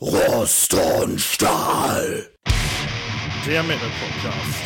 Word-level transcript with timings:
Rost 0.00 0.74
und 0.74 1.20
Stahl. 1.20 2.30
Der 3.44 3.64
Metal 3.64 3.88
Podcast. 3.98 4.62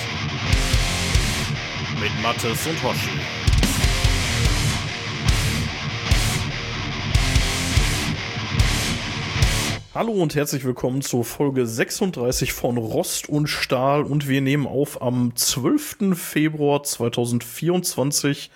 Mit 1.98 2.22
Mattes 2.22 2.66
und 2.66 2.82
Hoshi. 2.82 3.18
Hallo 9.94 10.12
und 10.12 10.34
herzlich 10.34 10.64
willkommen 10.64 11.00
zur 11.00 11.24
Folge 11.24 11.66
36 11.66 12.52
von 12.52 12.76
Rost 12.76 13.30
und 13.30 13.46
Stahl 13.46 14.02
und 14.02 14.28
wir 14.28 14.42
nehmen 14.42 14.66
auf 14.66 15.00
am 15.00 15.34
12. 15.34 16.14
Februar 16.14 16.82
2024. 16.82 18.50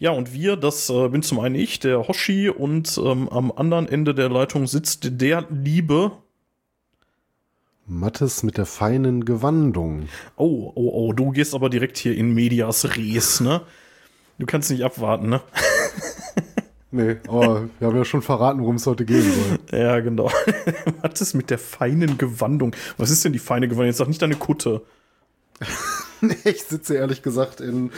Ja, 0.00 0.12
und 0.12 0.32
wir, 0.32 0.56
das 0.56 0.88
äh, 0.90 1.08
bin 1.08 1.22
zum 1.22 1.40
einen 1.40 1.56
ich, 1.56 1.80
der 1.80 2.06
Hoshi, 2.06 2.48
und 2.48 2.98
ähm, 2.98 3.28
am 3.28 3.50
anderen 3.50 3.88
Ende 3.88 4.14
der 4.14 4.28
Leitung 4.28 4.66
sitzt 4.66 5.20
der 5.20 5.46
liebe 5.50 6.12
Mattes 7.86 8.42
mit 8.42 8.58
der 8.58 8.66
feinen 8.66 9.24
Gewandung. 9.24 10.08
Oh, 10.36 10.70
oh, 10.74 10.90
oh, 10.92 11.12
du 11.12 11.30
gehst 11.30 11.54
aber 11.54 11.68
direkt 11.70 11.96
hier 11.96 12.16
in 12.16 12.32
Medias 12.32 12.96
Res, 12.96 13.40
ne? 13.40 13.62
Du 14.38 14.46
kannst 14.46 14.70
nicht 14.70 14.84
abwarten, 14.84 15.28
ne? 15.28 15.40
Nee, 16.90 17.16
aber 17.28 17.68
wir 17.78 17.88
haben 17.88 17.96
ja 17.96 18.04
schon 18.06 18.22
verraten, 18.22 18.62
worum 18.62 18.76
es 18.76 18.86
heute 18.86 19.04
gehen 19.04 19.22
soll. 19.22 19.58
Ja, 19.78 20.00
genau. 20.00 20.30
Mattes 21.02 21.34
mit 21.34 21.50
der 21.50 21.58
feinen 21.58 22.16
Gewandung. 22.16 22.74
Was 22.96 23.10
ist 23.10 23.26
denn 23.26 23.34
die 23.34 23.38
feine 23.38 23.68
Gewandung? 23.68 23.88
Jetzt 23.88 23.98
sag 23.98 24.08
nicht 24.08 24.22
deine 24.22 24.36
Kutte. 24.36 24.80
nee, 26.22 26.34
ich 26.44 26.62
sitze 26.62 26.94
ehrlich 26.94 27.20
gesagt 27.20 27.60
in 27.60 27.90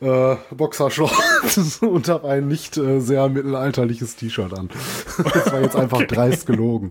äh, 0.00 0.36
Boxershorts 0.54 1.78
und 1.82 2.08
habe 2.08 2.28
ein 2.28 2.48
nicht 2.48 2.76
äh, 2.76 3.00
sehr 3.00 3.28
mittelalterliches 3.28 4.16
T-Shirt 4.16 4.52
an. 4.58 4.70
Das 5.34 5.52
war 5.52 5.60
jetzt 5.60 5.76
einfach 5.76 6.02
dreist 6.04 6.46
gelogen. 6.46 6.90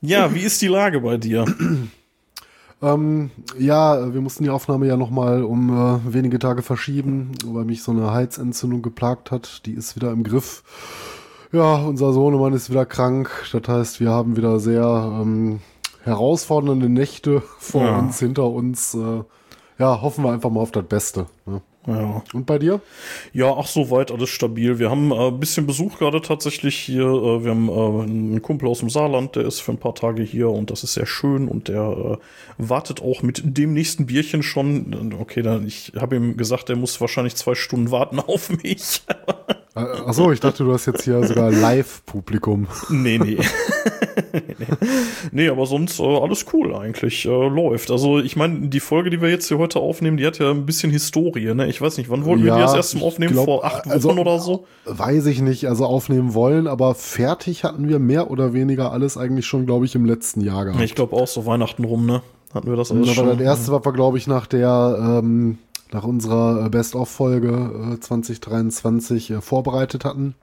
Ja, 0.00 0.34
wie 0.34 0.40
ist 0.42 0.62
die 0.62 0.68
Lage 0.68 1.00
bei 1.00 1.16
dir? 1.16 1.44
Ähm, 2.80 3.30
ja, 3.58 4.12
wir 4.14 4.20
mussten 4.20 4.44
die 4.44 4.50
Aufnahme 4.50 4.86
ja 4.86 4.96
nochmal 4.96 5.42
um 5.42 5.70
äh, 5.70 6.12
wenige 6.14 6.38
Tage 6.38 6.62
verschieben, 6.62 7.32
weil 7.44 7.64
mich 7.64 7.82
so 7.82 7.90
eine 7.92 8.12
Heizentzündung 8.12 8.82
geplagt 8.82 9.30
hat. 9.30 9.66
Die 9.66 9.72
ist 9.72 9.96
wieder 9.96 10.12
im 10.12 10.22
Griff. 10.22 10.62
Ja, 11.50 11.76
unser 11.76 12.12
Sohnemann 12.12 12.52
ist 12.52 12.70
wieder 12.70 12.86
krank. 12.86 13.30
Das 13.52 13.62
heißt, 13.66 14.00
wir 14.00 14.10
haben 14.10 14.36
wieder 14.36 14.60
sehr 14.60 14.84
ähm, 15.20 15.60
herausfordernde 16.04 16.88
Nächte 16.88 17.42
vor 17.58 17.84
Ja. 17.84 17.98
uns, 17.98 18.18
hinter 18.20 18.48
uns. 18.50 18.94
Äh, 18.94 19.24
ja, 19.78 20.00
hoffen 20.02 20.24
wir 20.24 20.32
einfach 20.32 20.50
mal 20.50 20.60
auf 20.60 20.72
das 20.72 20.84
Beste. 20.84 21.26
Ne? 21.46 21.62
Ja. 21.88 22.22
Und 22.34 22.44
bei 22.44 22.58
dir? 22.58 22.82
Ja, 23.32 23.54
ach, 23.56 23.66
soweit 23.66 24.10
alles 24.10 24.28
stabil. 24.28 24.78
Wir 24.78 24.90
haben 24.90 25.10
äh, 25.10 25.28
ein 25.28 25.40
bisschen 25.40 25.66
Besuch 25.66 25.98
gerade 25.98 26.20
tatsächlich 26.20 26.76
hier. 26.76 27.06
Äh, 27.06 27.44
wir 27.44 27.50
haben 27.50 27.68
äh, 27.68 28.02
einen 28.02 28.42
Kumpel 28.42 28.68
aus 28.68 28.80
dem 28.80 28.90
Saarland, 28.90 29.36
der 29.36 29.46
ist 29.46 29.60
für 29.60 29.72
ein 29.72 29.78
paar 29.78 29.94
Tage 29.94 30.22
hier 30.22 30.50
und 30.50 30.70
das 30.70 30.84
ist 30.84 30.94
sehr 30.94 31.06
schön 31.06 31.48
und 31.48 31.68
der 31.68 31.80
äh, 31.80 32.16
wartet 32.58 33.00
auch 33.00 33.22
mit 33.22 33.40
dem 33.44 33.72
nächsten 33.72 34.04
Bierchen 34.04 34.42
schon. 34.42 35.14
Okay, 35.18 35.40
dann 35.40 35.66
ich 35.66 35.92
habe 35.98 36.16
ihm 36.16 36.36
gesagt, 36.36 36.68
er 36.68 36.76
muss 36.76 37.00
wahrscheinlich 37.00 37.36
zwei 37.36 37.54
Stunden 37.54 37.90
warten 37.90 38.20
auf 38.26 38.50
mich. 38.50 39.02
Achso, 40.06 40.32
ich 40.32 40.40
dachte, 40.40 40.64
du 40.64 40.72
hast 40.72 40.86
jetzt 40.86 41.02
hier 41.04 41.22
sogar 41.26 41.50
Live-Publikum. 41.50 42.66
Nee, 42.90 43.18
nee. 43.24 43.38
nee. 44.58 44.66
nee, 45.32 45.48
aber 45.48 45.66
sonst 45.66 46.00
äh, 46.00 46.02
alles 46.02 46.46
cool 46.52 46.74
eigentlich. 46.74 47.24
Äh, 47.26 47.28
läuft. 47.48 47.90
Also 47.90 48.18
ich 48.18 48.36
meine, 48.36 48.68
die 48.68 48.80
Folge, 48.80 49.10
die 49.10 49.20
wir 49.20 49.30
jetzt 49.30 49.48
hier 49.48 49.58
heute 49.58 49.80
aufnehmen, 49.80 50.16
die 50.16 50.26
hat 50.26 50.38
ja 50.38 50.50
ein 50.50 50.66
bisschen 50.66 50.90
Historie. 50.90 51.54
Ne? 51.54 51.68
Ich 51.68 51.80
weiß 51.80 51.96
nicht, 51.98 52.10
wann 52.10 52.24
wollten 52.24 52.44
wir 52.44 52.52
die 52.54 52.58
Ja, 52.60 52.66
das 52.66 52.74
erste 52.74 52.98
Mal 52.98 53.04
aufnehmen? 53.04 53.32
glaub, 53.32 53.44
Vor 53.46 53.64
acht 53.64 53.84
Wochen 53.86 53.90
also- 53.92 54.10
oder 54.10 54.38
so? 54.38 54.64
Weiß 54.84 55.26
ich 55.26 55.40
nicht, 55.42 55.66
also 55.68 55.84
aufnehmen 55.86 56.34
wollen, 56.34 56.66
aber 56.66 56.94
fertig 56.94 57.64
hatten 57.64 57.88
wir 57.88 57.98
mehr 57.98 58.30
oder 58.30 58.52
weniger 58.52 58.92
alles 58.92 59.16
eigentlich 59.16 59.46
schon, 59.46 59.66
glaube 59.66 59.84
ich, 59.84 59.94
im 59.94 60.04
letzten 60.04 60.40
Jahr 60.40 60.64
gehabt. 60.64 60.82
Ich 60.82 60.94
glaube 60.94 61.14
auch 61.16 61.26
so 61.28 61.46
Weihnachten 61.46 61.84
rum, 61.84 62.06
ne? 62.06 62.22
Hatten 62.54 62.68
wir 62.70 62.76
das 62.76 62.90
alles 62.90 63.08
Aber 63.08 63.14
schon. 63.14 63.26
das 63.28 63.40
erste, 63.40 63.72
was 63.72 63.84
wir, 63.84 63.92
glaube 63.92 64.16
ich, 64.16 64.26
nach 64.26 64.46
der, 64.46 65.20
ähm, 65.22 65.58
nach 65.92 66.04
unserer 66.04 66.66
äh, 66.66 66.68
Best-of-Folge 66.68 67.94
äh, 67.96 68.00
2023 68.00 69.30
äh, 69.30 69.40
vorbereitet 69.40 70.04
hatten. 70.04 70.34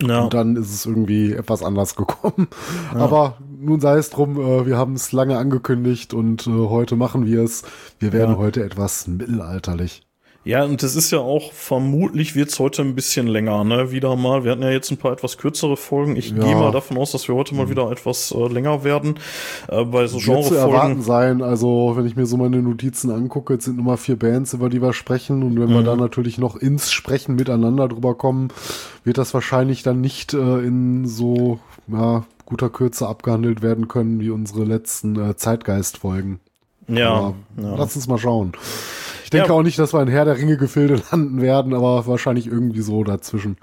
ja. 0.00 0.22
Und 0.24 0.34
dann 0.34 0.56
ist 0.56 0.72
es 0.72 0.86
irgendwie 0.86 1.32
etwas 1.32 1.62
anders 1.62 1.94
gekommen. 1.96 2.48
Aber 2.94 3.36
nun 3.60 3.80
sei 3.80 3.96
es 3.98 4.10
drum, 4.10 4.38
äh, 4.40 4.66
wir 4.66 4.76
haben 4.78 4.94
es 4.94 5.12
lange 5.12 5.38
angekündigt 5.38 6.14
und 6.14 6.46
äh, 6.46 6.50
heute 6.50 6.96
machen 6.96 7.26
wir 7.26 7.42
es. 7.42 7.62
Wir 7.98 8.12
werden 8.12 8.32
Ja. 8.32 8.38
heute 8.38 8.64
etwas 8.64 9.06
mittelalterlich. 9.06 10.03
Ja, 10.46 10.64
und 10.64 10.82
das 10.82 10.94
ist 10.94 11.10
ja 11.10 11.20
auch, 11.20 11.52
vermutlich 11.52 12.34
wird's 12.34 12.58
heute 12.58 12.82
ein 12.82 12.94
bisschen 12.94 13.26
länger, 13.26 13.64
ne? 13.64 13.90
Wieder 13.92 14.14
mal. 14.14 14.44
Wir 14.44 14.52
hatten 14.52 14.62
ja 14.62 14.70
jetzt 14.70 14.90
ein 14.90 14.98
paar 14.98 15.12
etwas 15.12 15.38
kürzere 15.38 15.76
Folgen. 15.78 16.16
Ich 16.16 16.32
Ja. 16.32 16.44
Gehe 16.44 16.54
mal 16.54 16.70
davon 16.70 16.98
aus, 16.98 17.12
dass 17.12 17.26
wir 17.28 17.34
heute 17.34 17.54
mal 17.54 17.70
wieder 17.70 17.90
etwas 17.90 18.30
äh, 18.30 18.46
länger 18.48 18.84
werden. 18.84 19.18
Äh, 19.68 19.84
bei 19.84 20.06
so 20.06 20.18
Wird 20.24 20.44
zu 20.44 20.54
erwarten 20.54 20.96
Genrefolgen. 20.96 21.02
sein, 21.02 21.42
also 21.42 21.94
wenn 21.96 22.04
ich 22.04 22.14
mir 22.16 22.26
so 22.26 22.36
meine 22.36 22.60
Notizen 22.60 23.10
angucke, 23.10 23.54
jetzt 23.54 23.64
sind 23.64 23.76
nur 23.76 23.86
mal 23.86 23.96
vier 23.96 24.18
Bands, 24.18 24.52
über 24.52 24.68
die 24.68 24.82
wir 24.82 24.92
sprechen 24.92 25.42
und 25.42 25.58
wenn 25.58 25.70
wir 25.70 25.80
Mhm. 25.80 25.84
dann 25.86 25.98
natürlich 25.98 26.36
noch 26.36 26.56
ins 26.56 26.92
Sprechen 26.92 27.36
miteinander 27.36 27.88
drüber 27.88 28.14
kommen, 28.14 28.48
wird 29.02 29.16
das 29.16 29.32
wahrscheinlich 29.32 29.82
dann 29.82 30.02
nicht 30.02 30.34
äh, 30.34 30.58
in 30.58 31.06
so 31.06 31.58
ja, 31.88 32.24
guter 32.44 32.68
Kürze 32.68 33.08
abgehandelt 33.08 33.62
werden 33.62 33.88
können 33.88 34.20
wie 34.20 34.28
unsere 34.28 34.64
letzten 34.64 35.16
äh, 35.18 35.36
Zeitgeist-Folgen. 35.36 36.40
Ja, 36.86 37.32
ja. 37.56 37.74
Lass 37.78 37.96
uns 37.96 38.06
mal 38.08 38.18
schauen. 38.18 38.52
Ich 39.34 39.40
denke 39.40 39.52
Ja. 39.52 39.58
auch 39.58 39.62
nicht, 39.64 39.78
dass 39.78 39.92
wir 39.92 40.00
in 40.00 40.08
Herr 40.08 40.24
der 40.24 40.38
Ringe-Gefilde 40.38 41.02
landen 41.10 41.42
werden, 41.42 41.74
aber 41.74 42.06
wahrscheinlich 42.06 42.46
irgendwie 42.46 42.82
so 42.82 43.02
dazwischen. 43.02 43.56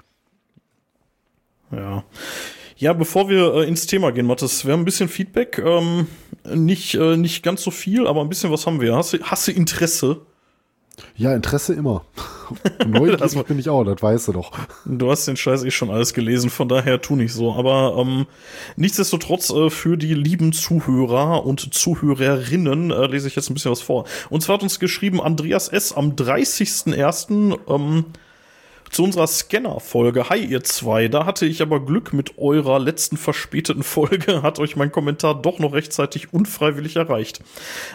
Ja. 1.70 2.04
Ja, 2.76 2.92
bevor 2.92 3.28
wir 3.28 3.54
äh, 3.54 3.68
ins 3.68 3.86
Thema 3.86 4.10
gehen, 4.12 4.26
Mathis, 4.26 4.66
wir 4.66 4.72
haben 4.72 4.80
ein 4.82 4.84
bisschen 4.84 5.08
Feedback. 5.08 5.58
Ähm, 5.64 6.08
nicht, 6.52 6.94
äh, 6.94 7.16
nicht 7.16 7.42
ganz 7.42 7.62
so 7.62 7.70
viel, 7.70 8.06
aber 8.06 8.20
ein 8.20 8.28
bisschen 8.28 8.50
was 8.50 8.66
haben 8.66 8.80
wir. 8.80 8.96
Hast 8.96 9.12
du, 9.12 9.22
hast 9.22 9.46
du 9.48 9.52
Interesse? 9.52 10.20
Ja, 11.16 11.34
Interesse 11.34 11.74
immer. 11.74 12.04
Neugierig 12.86 13.46
bin 13.46 13.58
ich 13.58 13.68
auch, 13.68 13.84
das 13.84 14.02
weißt 14.02 14.28
du 14.28 14.32
doch. 14.32 14.52
Du 14.84 15.10
hast 15.10 15.26
den 15.26 15.36
Scheiß 15.36 15.64
eh 15.64 15.70
schon 15.70 15.90
alles 15.90 16.14
gelesen, 16.14 16.50
von 16.50 16.68
daher 16.68 17.00
tu 17.00 17.16
nicht 17.16 17.32
so. 17.32 17.52
Aber 17.54 17.96
ähm, 17.98 18.26
nichtsdestotrotz 18.76 19.50
äh, 19.50 19.70
für 19.70 19.96
die 19.96 20.14
lieben 20.14 20.52
Zuhörer 20.52 21.44
und 21.44 21.74
Zuhörerinnen 21.74 22.90
äh, 22.90 23.06
lese 23.06 23.28
ich 23.28 23.36
jetzt 23.36 23.50
ein 23.50 23.54
bisschen 23.54 23.70
was 23.70 23.82
vor. 23.82 24.04
Und 24.30 24.42
zwar 24.42 24.54
hat 24.54 24.62
uns 24.62 24.80
geschrieben 24.80 25.20
Andreas 25.20 25.68
S. 25.68 25.92
am 25.92 26.12
30.01. 26.12 27.58
Ähm, 27.68 28.04
zu 28.92 29.04
unserer 29.04 29.26
Scanner-Folge. 29.26 30.28
Hi, 30.28 30.44
ihr 30.44 30.62
zwei. 30.64 31.08
Da 31.08 31.24
hatte 31.24 31.46
ich 31.46 31.62
aber 31.62 31.82
Glück 31.84 32.12
mit 32.12 32.36
eurer 32.36 32.78
letzten 32.78 33.16
verspäteten 33.16 33.82
Folge. 33.82 34.42
Hat 34.42 34.58
euch 34.58 34.76
mein 34.76 34.92
Kommentar 34.92 35.40
doch 35.40 35.58
noch 35.58 35.72
rechtzeitig 35.72 36.34
unfreiwillig 36.34 36.96
erreicht. 36.96 37.40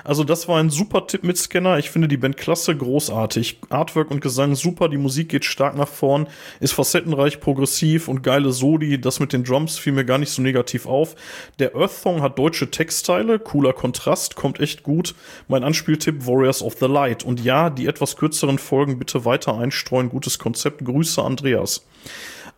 Also, 0.03 0.23
das 0.23 0.47
war 0.47 0.59
ein 0.59 0.71
super 0.71 1.05
Tipp 1.05 1.23
mit 1.23 1.37
Scanner. 1.37 1.77
Ich 1.77 1.91
finde 1.91 2.07
die 2.07 2.17
Band 2.17 2.35
klasse, 2.35 2.75
großartig. 2.75 3.59
Artwork 3.69 4.09
und 4.09 4.21
Gesang 4.21 4.55
super. 4.55 4.89
Die 4.89 4.97
Musik 4.97 5.29
geht 5.29 5.45
stark 5.45 5.77
nach 5.77 5.87
vorn, 5.87 6.27
ist 6.59 6.73
facettenreich, 6.73 7.39
progressiv 7.39 8.07
und 8.07 8.23
geile 8.23 8.51
Soli. 8.51 8.99
Das 8.99 9.19
mit 9.19 9.33
den 9.33 9.43
Drums 9.43 9.77
fiel 9.77 9.93
mir 9.93 10.05
gar 10.05 10.17
nicht 10.17 10.31
so 10.31 10.41
negativ 10.41 10.87
auf. 10.87 11.15
Der 11.59 11.75
Earth 11.75 11.91
Song 11.91 12.23
hat 12.23 12.39
deutsche 12.39 12.71
Textteile. 12.71 13.37
Cooler 13.37 13.73
Kontrast, 13.73 14.35
kommt 14.35 14.59
echt 14.59 14.81
gut. 14.81 15.13
Mein 15.47 15.63
Anspieltipp 15.63 16.25
Warriors 16.25 16.63
of 16.63 16.75
the 16.79 16.87
Light. 16.87 17.23
Und 17.23 17.43
ja, 17.43 17.69
die 17.69 17.85
etwas 17.85 18.15
kürzeren 18.15 18.57
Folgen 18.57 18.97
bitte 18.97 19.25
weiter 19.25 19.55
einstreuen. 19.55 20.09
Gutes 20.09 20.39
Konzept. 20.39 20.86
Grüße, 20.87 21.21
Andreas. 21.21 21.83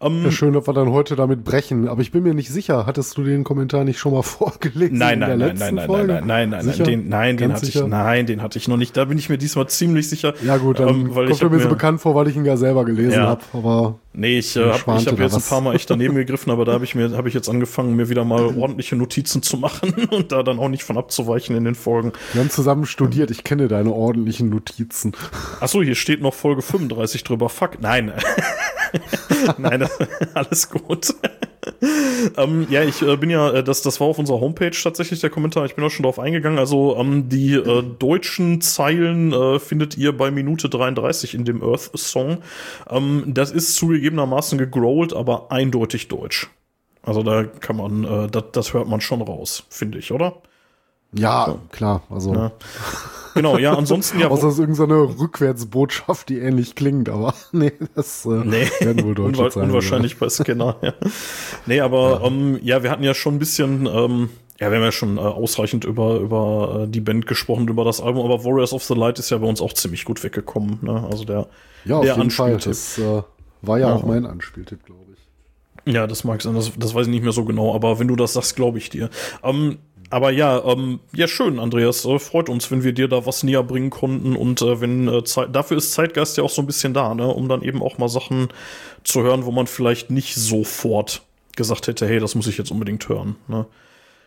Ja, 0.01 0.31
schön, 0.31 0.55
ob 0.55 0.65
wir 0.65 0.73
dann 0.73 0.91
heute 0.91 1.17
damit 1.17 1.43
brechen. 1.43 1.89
Aber 1.89 2.01
ich 2.01 2.11
bin 2.13 2.23
mir 2.23 2.33
nicht 2.33 2.49
sicher. 2.49 2.85
Hattest 2.85 3.17
du 3.17 3.23
den 3.23 3.43
Kommentar 3.43 3.83
nicht 3.83 3.99
schon 3.99 4.13
mal 4.13 4.21
vorgelesen? 4.23 4.97
Nein, 4.97 5.15
in 5.15 5.19
der 5.19 5.29
nein, 5.29 5.39
nein, 5.39 5.47
letzten 5.49 5.63
nein, 5.65 5.75
nein, 5.75 5.85
Folge? 5.87 6.13
nein, 6.13 6.25
nein, 6.27 6.49
nein, 6.49 6.61
Sicher? 6.63 6.77
nein, 6.77 6.85
den, 7.01 7.09
nein, 7.09 7.37
den 7.37 7.49
Ganz 7.49 7.53
hatte 7.55 7.65
sicher? 7.65 7.81
ich, 7.83 7.87
nein, 7.89 8.25
den 8.25 8.41
hatte 8.41 8.57
ich 8.57 8.67
noch 8.69 8.77
nicht. 8.77 8.95
Da 8.95 9.05
bin 9.05 9.17
ich 9.17 9.27
mir 9.29 9.37
diesmal 9.37 9.67
ziemlich 9.67 10.07
sicher. 10.07 10.33
Ja 10.43 10.55
gut, 10.57 10.79
dann 10.79 10.87
Ähm, 10.87 11.15
weil 11.15 11.27
kommt 11.27 11.41
er 11.41 11.49
mir 11.49 11.59
so 11.59 11.67
bekannt 11.69 11.99
vor, 11.99 12.15
weil 12.15 12.29
ich 12.29 12.35
ihn 12.37 12.45
ja 12.45 12.55
selber 12.55 12.85
gelesen 12.85 13.11
Ja. 13.19 13.27
habe. 13.27 13.41
Aber 13.53 13.99
Nee, 14.13 14.39
ich 14.39 14.55
äh, 14.55 14.61
habe 14.61 14.73
ich 14.77 15.07
hab 15.07 15.19
jetzt 15.19 15.33
ein 15.33 15.37
was. 15.37 15.49
paar 15.49 15.61
Mal 15.61 15.75
echt 15.75 15.89
daneben 15.89 16.15
gegriffen, 16.15 16.49
aber 16.51 16.63
da 16.65 16.73
habe 16.73 16.83
ich 16.85 16.95
mir 16.95 17.11
habe 17.15 17.27
ich 17.27 17.33
jetzt 17.33 17.47
angefangen, 17.49 17.95
mir 17.95 18.09
wieder 18.09 18.23
mal 18.25 18.55
ordentliche 18.57 18.95
Notizen 18.95 19.43
zu 19.43 19.57
machen 19.57 19.93
und 20.11 20.31
da 20.31 20.43
dann 20.43 20.59
auch 20.59 20.69
nicht 20.69 20.83
von 20.83 20.97
abzuweichen 20.97 21.55
in 21.57 21.65
den 21.65 21.75
Folgen. 21.75 22.13
wir 22.33 22.41
haben 22.41 22.49
zusammen 22.49 22.85
studiert. 22.85 23.31
Ich 23.31 23.43
kenne 23.43 23.67
deine 23.67 23.91
ordentlichen 23.91 24.49
Notizen. 24.49 25.11
Ach 25.59 25.67
so, 25.67 25.83
hier 25.83 25.95
steht 25.95 26.21
noch 26.21 26.33
Folge 26.33 26.61
35 26.61 27.23
drüber. 27.25 27.49
Fuck, 27.49 27.81
nein. 27.81 28.13
nein, 29.57 29.79
das, 29.79 29.99
alles 30.33 30.69
gut. 30.69 31.13
ähm, 32.37 32.67
ja, 32.69 32.83
ich 32.83 33.01
äh, 33.01 33.15
bin 33.17 33.29
ja, 33.29 33.51
äh, 33.51 33.63
das, 33.63 33.81
das 33.81 33.99
war 33.99 34.07
auf 34.07 34.19
unserer 34.19 34.39
Homepage 34.39 34.71
tatsächlich 34.71 35.19
der 35.19 35.29
Kommentar. 35.29 35.65
Ich 35.65 35.75
bin 35.75 35.83
auch 35.83 35.89
schon 35.89 36.03
darauf 36.03 36.19
eingegangen. 36.19 36.59
Also 36.59 36.95
ähm, 36.97 37.29
die 37.29 37.53
äh, 37.53 37.83
deutschen 37.83 38.61
Zeilen 38.61 39.33
äh, 39.33 39.59
findet 39.59 39.97
ihr 39.97 40.15
bei 40.15 40.31
Minute 40.31 40.69
33 40.69 41.33
in 41.33 41.45
dem 41.45 41.63
Earth 41.63 41.91
Song. 41.95 42.39
Ähm, 42.89 43.23
das 43.27 43.51
ist 43.51 43.75
zugegebenermaßen 43.75 44.57
gegrowlt, 44.57 45.13
aber 45.13 45.51
eindeutig 45.51 46.07
deutsch. 46.07 46.49
Also 47.01 47.23
da 47.23 47.43
kann 47.43 47.77
man, 47.77 48.03
äh, 48.03 48.27
das, 48.27 48.45
das 48.51 48.73
hört 48.73 48.87
man 48.87 49.01
schon 49.01 49.21
raus, 49.21 49.63
finde 49.69 49.99
ich, 49.99 50.11
oder? 50.11 50.41
Ja, 51.13 51.57
klar. 51.71 52.03
Also. 52.09 52.33
Ja. 52.33 52.51
Genau, 53.33 53.57
ja, 53.57 53.73
ansonsten 53.73 54.19
ja. 54.19 54.27
Außer 54.29 54.47
es 54.47 54.55
ist 54.55 54.59
irgendeine 54.59 55.19
Rückwärtsbotschaft, 55.19 56.29
die 56.29 56.39
ähnlich 56.39 56.75
klingt, 56.75 57.09
aber 57.09 57.33
nee, 57.51 57.71
das 57.95 58.25
äh, 58.25 58.29
nee, 58.29 58.67
werden 58.79 59.03
wohl 59.03 59.15
Deutsche 59.15 59.41
unwa 59.41 59.51
sein. 59.51 59.63
Unwahrscheinlich 59.63 60.17
bei 60.17 60.29
Scanner, 60.29 60.75
ja. 60.81 60.93
Nee, 61.65 61.79
aber 61.79 62.19
ja. 62.21 62.27
Ähm, 62.27 62.59
ja, 62.61 62.83
wir 62.83 62.91
hatten 62.91 63.03
ja 63.03 63.13
schon 63.13 63.35
ein 63.35 63.39
bisschen, 63.39 63.85
ähm, 63.85 64.29
ja, 64.59 64.69
wir 64.69 64.77
haben 64.77 64.83
ja 64.83 64.91
schon 64.91 65.17
äh, 65.17 65.21
ausreichend 65.21 65.85
über, 65.85 66.19
über 66.19 66.81
äh, 66.83 66.87
die 66.87 67.01
Band 67.01 67.27
gesprochen, 67.27 67.67
über 67.67 67.85
das 67.85 68.01
Album, 68.01 68.25
aber 68.25 68.43
Warriors 68.43 68.73
of 68.73 68.83
the 68.83 68.93
Light 68.93 69.19
ist 69.19 69.29
ja 69.29 69.37
bei 69.37 69.47
uns 69.47 69.61
auch 69.61 69.73
ziemlich 69.73 70.05
gut 70.05 70.23
weggekommen, 70.23 70.79
ne? 70.81 71.07
Also 71.09 71.23
der, 71.23 71.47
ja, 71.85 71.97
auf 71.97 72.05
der 72.05 72.17
jeden 72.17 72.31
Fall. 72.31 72.57
Das 72.57 72.97
äh, 72.97 73.23
war 73.61 73.79
ja, 73.79 73.89
ja, 73.89 73.95
auch 73.95 74.03
mein 74.03 74.25
Anspieltipp, 74.25 74.85
glaube 74.85 75.13
ich. 75.13 75.93
Ja, 75.93 76.07
das 76.07 76.23
mag 76.23 76.41
sein, 76.41 76.55
das, 76.55 76.71
das 76.77 76.93
weiß 76.93 77.07
ich 77.07 77.11
nicht 77.11 77.23
mehr 77.23 77.31
so 77.31 77.45
genau, 77.45 77.73
aber 77.73 77.99
wenn 77.99 78.07
du 78.07 78.15
das 78.15 78.33
sagst, 78.33 78.55
glaube 78.55 78.77
ich 78.77 78.89
dir. 78.89 79.09
Ähm, 79.43 79.79
aber 80.09 80.31
ja, 80.31 80.63
ähm, 80.65 80.99
ja, 81.13 81.27
schön, 81.27 81.59
Andreas. 81.59 82.05
Äh, 82.05 82.19
freut 82.19 82.49
uns, 82.49 82.71
wenn 82.71 82.83
wir 82.83 82.93
dir 82.93 83.07
da 83.07 83.25
was 83.25 83.43
näher 83.43 83.63
bringen 83.63 83.89
konnten. 83.89 84.35
Und 84.35 84.61
äh, 84.61 84.81
wenn 84.81 85.07
äh, 85.07 85.23
Zeit, 85.23 85.55
dafür 85.55 85.77
ist 85.77 85.93
Zeitgeist 85.93 86.37
ja 86.37 86.43
auch 86.43 86.49
so 86.49 86.61
ein 86.61 86.67
bisschen 86.67 86.93
da, 86.93 87.13
ne? 87.13 87.27
Um 87.27 87.47
dann 87.47 87.61
eben 87.61 87.83
auch 87.83 87.97
mal 87.97 88.09
Sachen 88.09 88.49
zu 89.03 89.21
hören, 89.21 89.45
wo 89.45 89.51
man 89.51 89.67
vielleicht 89.67 90.09
nicht 90.09 90.35
sofort 90.35 91.21
gesagt 91.55 91.87
hätte, 91.87 92.07
hey, 92.07 92.19
das 92.19 92.35
muss 92.35 92.47
ich 92.47 92.57
jetzt 92.57 92.71
unbedingt 92.71 93.07
hören. 93.09 93.35
Ne? 93.47 93.65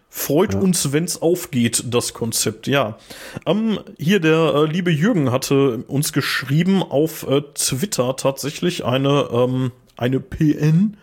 Freut 0.09 0.53
ja. 0.53 0.61
uns, 0.61 0.93
wenn's 0.93 1.21
aufgeht, 1.21 1.85
das 1.87 2.13
Konzept, 2.13 2.67
ja. 2.67 2.99
Ähm, 3.47 3.81
hier 3.99 4.21
der 4.21 4.55
äh, 4.55 4.65
liebe 4.67 4.91
Jürgen 4.91 5.33
hatte 5.33 5.79
uns 5.89 6.13
geschrieben 6.13 6.83
auf 6.83 7.27
äh, 7.27 7.41
Twitter 7.55 8.15
tatsächlich 8.17 8.85
eine, 8.85 9.29
ähm, 9.33 9.73
eine 9.97 10.21
PN 10.21 10.99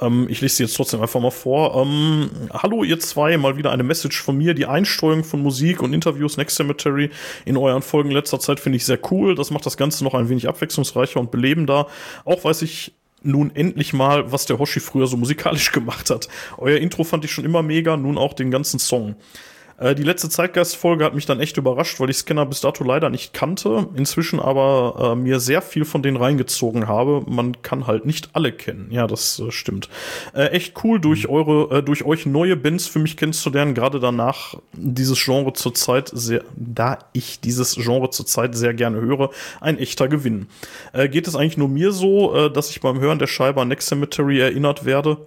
ähm, 0.00 0.26
ich 0.28 0.40
lese 0.40 0.56
sie 0.56 0.62
jetzt 0.64 0.76
trotzdem 0.76 1.00
einfach 1.00 1.20
mal 1.20 1.30
vor. 1.30 1.74
Ähm, 1.76 2.30
Hallo 2.52 2.84
ihr 2.84 3.00
zwei, 3.00 3.36
mal 3.36 3.56
wieder 3.56 3.72
eine 3.72 3.82
Message 3.82 4.22
von 4.22 4.36
mir. 4.36 4.54
Die 4.54 4.66
Einsteuerung 4.66 5.24
von 5.24 5.42
Musik 5.42 5.82
und 5.82 5.92
Interviews 5.92 6.36
Next 6.36 6.56
Cemetery 6.56 7.10
in 7.44 7.56
euren 7.56 7.82
Folgen 7.82 8.10
letzter 8.10 8.40
Zeit 8.40 8.60
finde 8.60 8.76
ich 8.76 8.84
sehr 8.84 8.98
cool. 9.10 9.34
Das 9.34 9.50
macht 9.50 9.66
das 9.66 9.76
Ganze 9.76 10.04
noch 10.04 10.14
ein 10.14 10.28
wenig 10.28 10.48
abwechslungsreicher 10.48 11.20
und 11.20 11.30
belebender. 11.30 11.86
Auch 12.24 12.44
weiß 12.44 12.62
ich 12.62 12.92
nun 13.22 13.54
endlich 13.54 13.92
mal, 13.92 14.30
was 14.30 14.46
der 14.46 14.58
Hoshi 14.58 14.80
früher 14.80 15.06
so 15.06 15.16
musikalisch 15.16 15.72
gemacht 15.72 16.10
hat. 16.10 16.28
Euer 16.56 16.78
Intro 16.78 17.04
fand 17.04 17.24
ich 17.24 17.32
schon 17.32 17.44
immer 17.44 17.62
mega, 17.62 17.96
nun 17.96 18.18
auch 18.18 18.34
den 18.34 18.50
ganzen 18.50 18.78
Song. 18.78 19.16
Äh, 19.78 19.94
die 19.94 20.02
letzte 20.02 20.28
Zeitgeist-Folge 20.28 21.04
hat 21.04 21.14
mich 21.14 21.26
dann 21.26 21.40
echt 21.40 21.56
überrascht, 21.56 22.00
weil 22.00 22.10
ich 22.10 22.18
Scanner 22.18 22.46
bis 22.46 22.60
dato 22.60 22.84
leider 22.84 23.10
nicht 23.10 23.32
kannte, 23.32 23.88
inzwischen 23.94 24.40
aber 24.40 25.12
äh, 25.12 25.16
mir 25.16 25.40
sehr 25.40 25.62
viel 25.62 25.84
von 25.84 26.02
denen 26.02 26.16
reingezogen 26.16 26.88
habe. 26.88 27.22
Man 27.26 27.62
kann 27.62 27.86
halt 27.86 28.04
nicht 28.04 28.30
alle 28.32 28.52
kennen. 28.52 28.88
Ja, 28.90 29.06
das 29.06 29.38
äh, 29.38 29.50
stimmt. 29.50 29.88
Äh, 30.34 30.48
echt 30.48 30.82
cool, 30.84 31.00
durch 31.00 31.24
mhm. 31.24 31.34
eure, 31.34 31.78
äh, 31.78 31.82
durch 31.82 32.04
euch 32.04 32.26
neue 32.26 32.56
Bands 32.56 32.86
für 32.86 32.98
mich 32.98 33.16
kennenzulernen, 33.16 33.74
gerade 33.74 34.00
danach 34.00 34.54
dieses 34.72 35.22
Genre 35.22 35.52
zurzeit 35.52 36.10
sehr, 36.12 36.42
da 36.56 36.98
ich 37.12 37.40
dieses 37.40 37.76
Genre 37.76 38.10
zurzeit 38.10 38.56
sehr 38.56 38.74
gerne 38.74 39.00
höre, 39.00 39.30
ein 39.60 39.78
echter 39.78 40.08
Gewinn. 40.08 40.48
Äh, 40.92 41.08
geht 41.08 41.28
es 41.28 41.36
eigentlich 41.36 41.56
nur 41.56 41.68
mir 41.68 41.92
so, 41.92 42.48
dass 42.48 42.70
ich 42.70 42.80
beim 42.80 43.00
Hören 43.00 43.18
der 43.18 43.26
Scheibe 43.26 43.60
an 43.60 43.68
Next 43.68 43.88
Cemetery 43.88 44.40
erinnert 44.40 44.84
werde? 44.84 45.18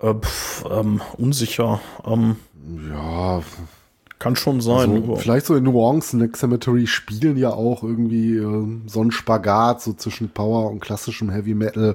Äh, 0.00 0.14
pff, 0.14 0.64
ähm, 0.70 1.00
unsicher. 1.16 1.80
Ähm, 2.06 2.36
ja, 2.90 3.42
kann 4.18 4.36
schon 4.36 4.60
sein. 4.60 5.02
Also, 5.02 5.16
vielleicht 5.16 5.46
so 5.46 5.54
in 5.54 5.64
Nuancen. 5.64 6.20
Next 6.20 6.40
Cemetery 6.40 6.86
spielen 6.86 7.36
ja 7.36 7.50
auch 7.50 7.82
irgendwie 7.82 8.36
äh, 8.36 8.66
so 8.86 9.02
ein 9.02 9.10
Spagat 9.10 9.82
so 9.82 9.92
zwischen 9.92 10.30
Power 10.30 10.70
und 10.70 10.80
klassischem 10.80 11.30
Heavy 11.30 11.54
Metal. 11.54 11.94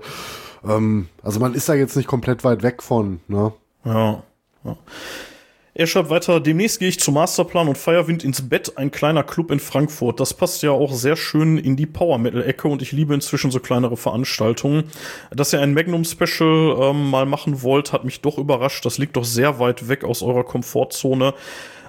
Ähm, 0.68 1.08
also 1.24 1.40
man 1.40 1.54
ist 1.54 1.68
da 1.70 1.74
jetzt 1.74 1.96
nicht 1.96 2.08
komplett 2.08 2.44
weit 2.44 2.64
weg 2.64 2.84
von. 2.84 3.20
Ne? 3.28 3.52
Ja. 3.86 4.24
ja. 4.64 4.78
Er 5.74 5.88
schreibt 5.88 6.10
weiter, 6.10 6.42
demnächst 6.42 6.80
gehe 6.80 6.90
ich 6.90 7.00
zu 7.00 7.14
Masterplan 7.14 7.70
und 7.70 7.78
Feierwind 7.78 8.26
ins 8.26 8.50
Bett, 8.50 8.78
ein 8.78 8.92
kleiner 8.92 9.24
Club 9.24 9.52
in 9.52 9.60
Frankfurt. 9.60 10.20
Das 10.20 10.34
passt 10.34 10.62
ja 10.64 10.72
auch 10.72 10.92
sehr 10.92 11.16
schön 11.16 11.58
in 11.58 11.78
die 11.78 11.86
Power-Metal-Ecke 11.86 12.68
und 12.68 12.82
ich 12.82 12.92
liebe 12.92 13.14
inzwischen 13.14 13.52
so 13.52 13.62
kleinere 13.62 13.96
Veranstaltungen. 13.96 14.84
Dass 15.32 15.54
ihr 15.54 15.62
ein 15.62 15.74
Magnum-Special 15.74 16.78
ähm, 16.78 17.10
mal 17.10 17.26
machen 17.26 17.62
wollt, 17.62 17.94
hat 17.94 18.04
mich 18.04 18.20
doch 18.20 18.38
überrascht. 18.38 18.86
Das 18.86 18.98
liegt 18.98 19.16
doch 19.16 19.24
sehr 19.24 19.60
weit 19.60 19.88
weg 19.88 20.04
aus 20.04 20.22
eurer 20.22 20.44
Komfortzone. 20.44 21.34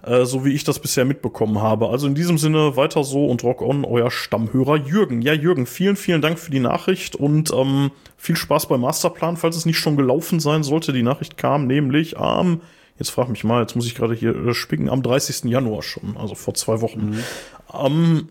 Äh, 0.02 0.24
so 0.24 0.44
wie 0.44 0.52
ich 0.52 0.64
das 0.64 0.80
bisher 0.80 1.04
mitbekommen 1.04 1.62
habe. 1.62 1.88
Also 1.88 2.08
in 2.08 2.14
diesem 2.14 2.36
Sinne 2.36 2.76
weiter 2.76 3.04
so 3.04 3.26
und 3.26 3.44
rock 3.44 3.62
on, 3.62 3.84
euer 3.84 4.10
Stammhörer 4.10 4.76
Jürgen. 4.76 5.22
Ja, 5.22 5.32
Jürgen, 5.32 5.66
vielen, 5.66 5.96
vielen 5.96 6.20
Dank 6.20 6.40
für 6.40 6.50
die 6.50 6.60
Nachricht 6.60 7.14
und 7.14 7.52
ähm, 7.52 7.92
viel 8.16 8.34
Spaß 8.36 8.66
beim 8.66 8.80
Masterplan, 8.80 9.36
falls 9.36 9.56
es 9.56 9.66
nicht 9.66 9.78
schon 9.78 9.96
gelaufen 9.96 10.40
sein 10.40 10.64
sollte. 10.64 10.92
Die 10.92 11.04
Nachricht 11.04 11.36
kam 11.36 11.68
nämlich 11.68 12.18
am, 12.18 12.62
jetzt 12.98 13.10
frag 13.10 13.28
mich 13.28 13.44
mal, 13.44 13.60
jetzt 13.60 13.76
muss 13.76 13.86
ich 13.86 13.94
gerade 13.94 14.14
hier 14.14 14.34
äh, 14.34 14.54
spicken, 14.54 14.88
am 14.88 15.04
30. 15.04 15.44
Januar 15.44 15.82
schon, 15.82 16.16
also 16.16 16.34
vor 16.34 16.54
zwei 16.54 16.80
Wochen. 16.80 17.10
Mhm. 17.10 17.24
Ähm, 17.72 18.28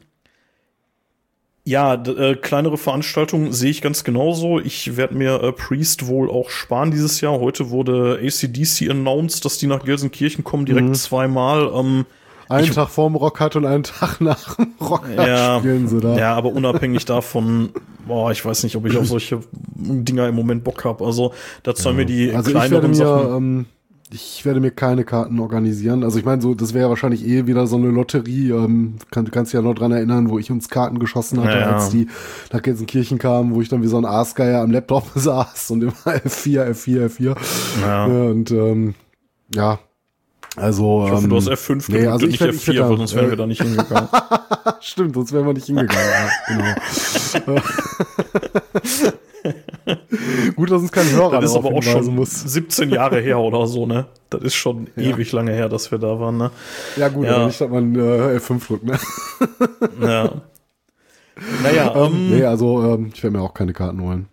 ja, 1.63 1.93
äh, 1.93 2.35
kleinere 2.35 2.77
Veranstaltungen 2.77 3.53
sehe 3.53 3.69
ich 3.69 3.81
ganz 3.81 4.03
genauso. 4.03 4.59
Ich 4.59 4.97
werde 4.97 5.15
mir 5.15 5.41
äh, 5.43 5.51
Priest 5.51 6.07
wohl 6.07 6.29
auch 6.29 6.49
sparen 6.49 6.89
dieses 6.91 7.21
Jahr. 7.21 7.39
Heute 7.39 7.69
wurde 7.69 8.19
ACDC 8.23 8.89
announced, 8.89 9.45
dass 9.45 9.59
die 9.59 9.67
nach 9.67 9.83
Gelsenkirchen 9.83 10.43
kommen, 10.43 10.65
direkt 10.65 10.87
mhm. 10.87 10.93
zweimal. 10.95 11.71
Ähm, 11.73 12.05
einen 12.49 12.67
ich, 12.67 12.73
Tag 12.73 12.89
vorm 12.89 13.15
Rock 13.15 13.39
hat 13.39 13.55
und 13.55 13.65
einen 13.65 13.83
Tag 13.99 14.21
nach 14.21 14.55
dem 14.55 14.73
Rock 14.81 15.07
ja, 15.15 15.59
spielen 15.59 15.87
sie 15.87 15.99
da. 15.99 16.17
Ja, 16.17 16.35
aber 16.35 16.51
unabhängig 16.51 17.05
davon, 17.05 17.69
boah, 18.07 18.31
ich 18.31 18.43
weiß 18.43 18.63
nicht, 18.63 18.75
ob 18.75 18.85
ich 18.87 18.97
auf 18.97 19.07
solche 19.07 19.39
Dinger 19.53 20.27
im 20.27 20.35
Moment 20.35 20.63
Bock 20.63 20.83
habe. 20.83 21.05
Also 21.05 21.33
da 21.63 21.75
zahlen 21.75 21.97
ja. 21.97 21.99
mir 21.99 22.05
die 22.05 22.31
also 22.31 22.51
kleineren 22.51 22.91
ich 22.91 22.99
werde 22.99 23.13
mir, 23.15 23.23
Sachen. 23.23 23.37
Ähm, 23.37 23.65
ich 24.13 24.45
werde 24.45 24.59
mir 24.59 24.71
keine 24.71 25.03
Karten 25.03 25.39
organisieren. 25.39 26.03
Also 26.03 26.19
ich 26.19 26.25
meine, 26.25 26.41
so, 26.41 26.53
das 26.53 26.73
wäre 26.73 26.89
wahrscheinlich 26.89 27.25
eh 27.25 27.47
wieder 27.47 27.67
so 27.67 27.77
eine 27.77 27.89
Lotterie. 27.89 28.51
Ähm, 28.51 28.95
kann, 29.09 29.25
du 29.25 29.31
kannst 29.31 29.51
dich 29.51 29.57
ja 29.57 29.61
noch 29.61 29.73
dran 29.73 29.91
erinnern, 29.91 30.29
wo 30.29 30.39
ich 30.39 30.51
uns 30.51 30.69
Karten 30.69 30.99
geschossen 30.99 31.43
hatte, 31.43 31.59
ja, 31.59 31.71
als 31.71 31.89
die 31.89 32.07
nach 32.51 32.61
Gelsenkirchen 32.61 33.17
kamen, 33.17 33.53
wo 33.53 33.61
ich 33.61 33.69
dann 33.69 33.83
wie 33.83 33.87
so 33.87 33.97
ein 33.97 34.05
Aasgeier 34.05 34.61
am 34.61 34.71
Laptop 34.71 35.05
saß 35.15 35.71
und 35.71 35.83
immer 35.83 35.93
F4, 36.05 36.71
F4, 36.71 37.07
F4. 37.07 37.37
Ja. 37.81 38.05
Und 38.05 38.51
ähm, 38.51 38.95
ja, 39.53 39.79
also, 40.57 41.05
ich 41.05 41.11
hoffe, 41.11 41.23
ähm, 41.23 41.29
du 41.29 41.35
hast 41.37 41.49
F5 41.49 41.91
nee, 41.91 42.07
also 42.07 42.25
und 42.25 42.31
nicht 42.31 42.41
werd, 42.41 42.53
F4, 42.53 42.89
weil 42.89 42.97
sonst 42.97 43.15
wären 43.15 43.29
wir 43.29 43.37
da 43.37 43.47
nicht 43.47 43.61
hingegangen. 43.61 44.09
Stimmt, 44.81 45.15
sonst 45.15 45.31
wären 45.31 45.45
wir 45.45 45.53
nicht 45.53 45.65
hingegangen. 45.65 46.29
genau. 46.47 47.61
Gut, 50.55 50.69
dass 50.69 50.81
uns 50.81 50.91
kein 50.91 51.09
Hörer 51.09 51.41
Das 51.41 51.51
ist 51.51 51.57
aber 51.57 51.69
auch 51.69 51.81
schon 51.81 52.13
muss. 52.13 52.31
17 52.31 52.89
Jahre 52.89 53.21
her 53.21 53.39
oder 53.39 53.65
so, 53.65 53.85
ne? 53.85 54.07
Das 54.29 54.43
ist 54.43 54.55
schon 54.55 54.87
ja. 54.95 55.03
ewig 55.03 55.31
lange 55.31 55.51
her, 55.53 55.69
dass 55.69 55.89
wir 55.91 55.97
da 55.97 56.19
waren, 56.19 56.37
ne? 56.37 56.51
Ja, 56.97 57.07
gut, 57.07 57.25
ja. 57.25 57.35
aber 57.35 57.45
nicht, 57.47 57.59
dass 57.61 57.69
man 57.69 57.95
äh, 57.95 58.37
F5 58.37 58.67
drückt, 58.67 58.83
ne? 58.83 58.99
ja. 60.01 60.41
Naja, 61.63 61.93
ähm, 61.95 62.13
ähm, 62.13 62.29
nee, 62.29 62.43
also 62.43 62.83
ähm, 62.83 63.11
ich 63.13 63.23
werde 63.23 63.37
mir 63.37 63.43
auch 63.43 63.53
keine 63.53 63.73
Karten 63.73 64.01
holen. 64.01 64.27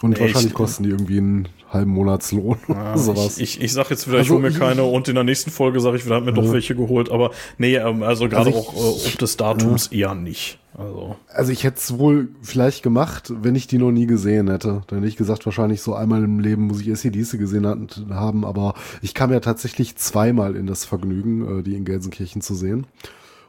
Und 0.00 0.10
nee, 0.10 0.20
wahrscheinlich 0.20 0.52
ich, 0.52 0.54
kosten 0.54 0.84
die 0.84 0.90
irgendwie 0.90 1.18
einen 1.18 1.48
halben 1.74 1.90
Monatslohn 1.90 2.56
ja, 2.68 2.74
oder 2.74 2.98
sowas. 2.98 3.38
Ich, 3.38 3.56
ich, 3.58 3.64
ich 3.64 3.72
sag 3.72 3.90
jetzt 3.90 4.06
wieder, 4.06 4.18
also 4.18 4.26
ich 4.26 4.30
hole 4.30 4.50
mir 4.50 4.58
keine 4.58 4.84
und 4.84 5.08
in 5.08 5.14
der 5.14 5.24
nächsten 5.24 5.50
Folge 5.50 5.80
sage 5.80 5.96
ich 5.96 6.06
wieder, 6.06 6.16
hab 6.16 6.24
mir 6.24 6.32
doch 6.32 6.50
welche 6.52 6.74
geholt. 6.74 7.10
Aber 7.10 7.30
nee, 7.58 7.76
ähm, 7.76 8.02
also 8.02 8.28
gerade 8.28 8.46
also 8.46 8.58
auch 8.58 8.74
äh, 8.74 9.08
ob 9.08 9.18
des 9.18 9.36
Datums 9.36 9.90
ja. 9.90 10.08
eher 10.08 10.14
nicht. 10.14 10.58
Also. 10.76 11.14
also 11.28 11.52
ich 11.52 11.62
hätte 11.62 11.76
es 11.76 11.98
wohl 11.98 12.30
vielleicht 12.42 12.82
gemacht, 12.82 13.32
wenn 13.42 13.54
ich 13.54 13.68
die 13.68 13.78
noch 13.78 13.92
nie 13.92 14.06
gesehen 14.06 14.50
hätte. 14.50 14.82
Dann 14.88 14.98
hätte 14.98 15.08
ich 15.08 15.16
gesagt, 15.16 15.46
wahrscheinlich 15.46 15.82
so 15.82 15.94
einmal 15.94 16.24
im 16.24 16.40
Leben 16.40 16.66
muss 16.66 16.80
ich 16.80 16.90
ACDC 16.90 17.38
gesehen 17.38 17.88
haben, 18.10 18.44
aber 18.44 18.74
ich 19.00 19.14
kam 19.14 19.30
ja 19.32 19.38
tatsächlich 19.38 19.96
zweimal 19.96 20.56
in 20.56 20.66
das 20.66 20.84
Vergnügen, 20.84 21.60
äh, 21.60 21.62
die 21.62 21.76
in 21.76 21.84
Gelsenkirchen 21.84 22.40
zu 22.40 22.54
sehen. 22.54 22.86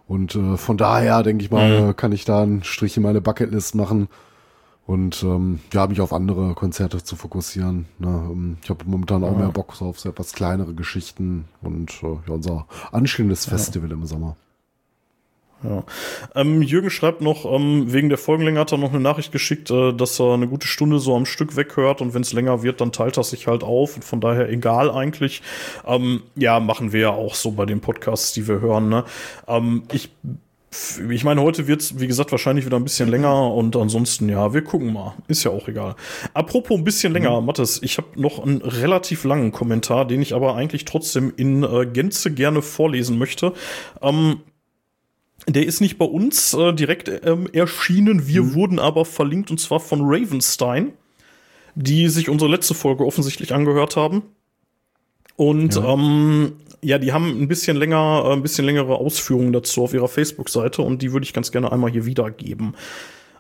Und 0.08 0.36
äh, 0.36 0.58
von 0.58 0.78
daher, 0.78 1.24
denke 1.24 1.44
ich 1.44 1.50
mal, 1.50 1.88
mhm. 1.88 1.96
kann 1.96 2.12
ich 2.12 2.26
da 2.26 2.44
einen 2.44 2.64
Strich 2.64 2.96
in 2.96 3.04
meine 3.04 3.22
Bucketlist 3.22 3.74
machen 3.74 4.08
und 4.88 5.24
ähm, 5.24 5.60
ja, 5.74 5.88
mich 5.88 6.02
auf 6.02 6.14
andere 6.14 6.54
Konzerte 6.54 7.04
zu 7.04 7.16
fokussieren. 7.16 7.86
Ne? 7.98 8.08
Ähm, 8.08 8.58
ich 8.62 8.70
habe 8.70 8.86
momentan 8.86 9.24
auch 9.24 9.32
ja. 9.34 9.40
mehr 9.40 9.50
Bock 9.50 9.74
so 9.76 9.86
auf 9.86 10.00
so 10.00 10.10
etwas 10.10 10.34
kleinere 10.34 10.74
Geschichten 10.74 11.46
und 11.62 11.92
äh, 12.04 12.18
ja, 12.28 12.34
unser 12.34 12.68
anstehendes 12.92 13.46
Festival 13.46 13.90
ja. 13.90 13.96
im 13.96 14.06
Sommer. 14.06 14.36
Ja. 15.64 15.84
Ähm, 16.36 16.62
Jürgen 16.62 16.90
schreibt 16.90 17.22
noch, 17.22 17.46
ähm, 17.46 17.92
wegen 17.92 18.10
der 18.10 18.18
Folgenlänge 18.18 18.60
hat 18.60 18.72
er 18.72 18.78
noch 18.78 18.92
eine 18.92 19.00
Nachricht 19.00 19.32
geschickt, 19.32 19.72
äh, 19.72 19.94
dass 19.94 20.20
er 20.20 20.34
eine 20.34 20.48
gute 20.48 20.68
Stunde 20.68 21.00
so 21.00 21.16
am 21.16 21.26
Stück 21.26 21.56
weghört 21.56 22.02
und 22.02 22.14
wenn 22.14 22.22
es 22.22 22.34
länger 22.34 22.62
wird, 22.62 22.82
dann 22.82 22.92
teilt 22.92 23.18
er 23.18 23.24
sich 23.24 23.48
halt 23.48 23.64
auf 23.64 23.96
und 23.96 24.04
von 24.04 24.22
daher 24.22 24.50
egal 24.50 24.92
eigentlich. 24.92 25.42
Ähm, 25.86 26.22
ja, 26.36 26.60
machen 26.60 26.92
wir 26.92 27.00
ja 27.00 27.10
auch 27.12 27.36
so 27.36 27.52
bei 27.52 27.66
den 27.66 27.80
Podcasts, 27.80 28.34
die 28.34 28.48
wir 28.48 28.60
hören. 28.60 28.90
Ne? 28.90 29.06
Ähm, 29.48 29.84
ich 29.92 30.12
ich 31.10 31.24
meine, 31.24 31.42
heute 31.42 31.68
wird's 31.68 32.00
wie 32.00 32.08
gesagt, 32.08 32.32
wahrscheinlich 32.32 32.66
wieder 32.66 32.78
ein 32.78 32.84
bisschen 32.84 33.10
länger 33.10 33.54
und 33.54 33.76
ansonsten, 33.76 34.30
ja, 34.30 34.54
wir 34.54 34.64
gucken 34.64 34.94
mal. 34.94 35.16
Ist 35.28 35.44
ja 35.44 35.52
auch 35.52 35.68
egal. 35.68 35.96
Apropos 36.34 36.78
ein 36.78 36.84
bisschen 36.84 37.14
länger, 37.14 37.40
mhm. 37.40 37.48
Mathis, 37.48 37.80
ich 37.82 37.98
habe 37.98 38.20
noch 38.20 38.40
einen 38.40 38.62
relativ 38.62 39.24
langen 39.24 39.52
Kommentar, 39.52 40.06
den 40.06 40.22
ich 40.22 40.34
aber 40.34 40.56
eigentlich 40.56 40.86
trotzdem 40.86 41.34
in 41.36 41.64
äh, 41.64 41.86
Gänze 41.86 42.32
gerne 42.32 42.62
vorlesen 42.62 43.18
möchte. 43.18 43.54
Ähm, 44.02 44.42
der 45.48 45.66
ist 45.66 45.82
nicht 45.82 45.98
bei 45.98 46.06
uns 46.06 46.54
äh, 46.54 46.74
direkt 46.74 47.12
ähm, 47.24 47.48
erschienen, 47.52 48.28
wir 48.28 48.44
mhm. 48.44 48.54
wurden 48.56 48.80
aber 48.80 49.06
verlinkt 49.06 49.52
und 49.52 49.60
zwar 49.60 49.80
von 49.80 50.02
Ravenstein, 50.04 50.94
die 51.76 52.08
sich 52.10 52.30
unsere 52.30 52.50
letzte 52.50 52.74
Folge 52.74 53.06
offensichtlich 53.06 53.54
angehört 53.54 53.96
haben. 53.96 54.24
Und 55.36 55.76
ja. 55.76 55.94
ähm, 55.94 56.54
ja, 56.86 57.00
die 57.00 57.12
haben 57.12 57.42
ein 57.42 57.48
bisschen 57.48 57.78
länger, 57.78 58.24
äh, 58.26 58.34
ein 58.34 58.42
bisschen 58.42 58.66
längere 58.66 58.96
Ausführungen 58.96 59.52
dazu 59.52 59.84
auf 59.84 59.94
ihrer 59.94 60.08
Facebook-Seite 60.08 60.82
und 60.82 61.02
die 61.02 61.12
würde 61.12 61.26
ich 61.26 61.34
ganz 61.34 61.52
gerne 61.52 61.72
einmal 61.72 61.92
hier 61.92 62.06
wiedergeben. 62.06 62.76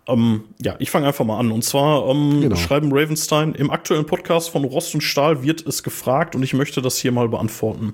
Ähm, 0.08 0.44
ja, 0.62 0.75
ich 0.80 0.92
fange 0.92 1.08
einfach 1.08 1.25
mal 1.25 1.40
an. 1.40 1.52
Und 1.52 1.64
zwar 1.64 2.08
ähm, 2.10 2.42
genau. 2.42 2.56
schreiben 2.56 2.92
Ravenstein, 2.92 3.54
im 3.56 3.72
aktuellen 3.72 4.06
Podcast 4.06 4.50
von 4.50 4.64
Rost 4.64 4.94
und 4.94 5.02
Stahl 5.02 5.44
wird 5.44 5.66
es 5.66 5.82
gefragt 5.82 6.36
und 6.36 6.44
ich 6.44 6.54
möchte 6.54 6.82
das 6.82 6.98
hier 6.98 7.12
mal 7.12 7.28
beantworten. 7.28 7.94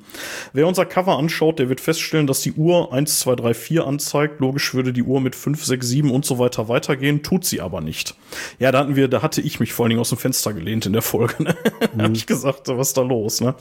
Wer 0.53 0.67
unser 0.67 0.86
Cover 0.86 1.17
anschaut, 1.17 1.60
der 1.60 1.70
wird 1.70 1.79
feststellen, 1.79 2.27
dass 2.27 2.41
die 2.41 2.53
Uhr 2.53 2.93
1, 2.93 3.20
2, 3.22 3.36
3, 3.36 3.53
4 3.53 3.88
anzeigt. 3.88 4.39
Logisch 4.39 4.74
würde 4.74 4.91
die 4.91 5.03
Uhr 5.03 5.22
mit 5.22 5.36
5, 5.36 5.63
6, 5.63 5.88
7 5.88 6.12
und 6.12 6.25
so 6.25 6.38
weiter 6.39 6.67
weitergehen, 6.67 7.24
tut 7.24 7.46
sie 7.46 7.62
aber 7.62 7.81
nicht. 7.81 8.15
Ja, 8.60 8.72
da 8.72 8.79
hatten 8.79 8.96
wir, 8.96 9.08
da 9.08 9.22
hatte 9.22 9.41
ich 9.41 9.60
mich 9.60 9.72
vor 9.72 9.86
allen 9.86 9.91
Dingen 9.91 10.01
aus 10.01 10.10
dem 10.10 10.17
Fenster 10.17 10.53
gelehnt 10.53 10.86
in 10.86 10.93
der 10.93 11.01
Folge. 11.01 11.43
Ne? 11.43 11.55
Mhm. 11.81 11.98
da 11.98 12.03
hab 12.05 12.12
ich 12.12 12.27
gesagt, 12.27 12.67
was 12.67 12.89
ist 12.89 12.98
da 12.98 13.01
los? 13.01 13.41
Ne? 13.41 13.55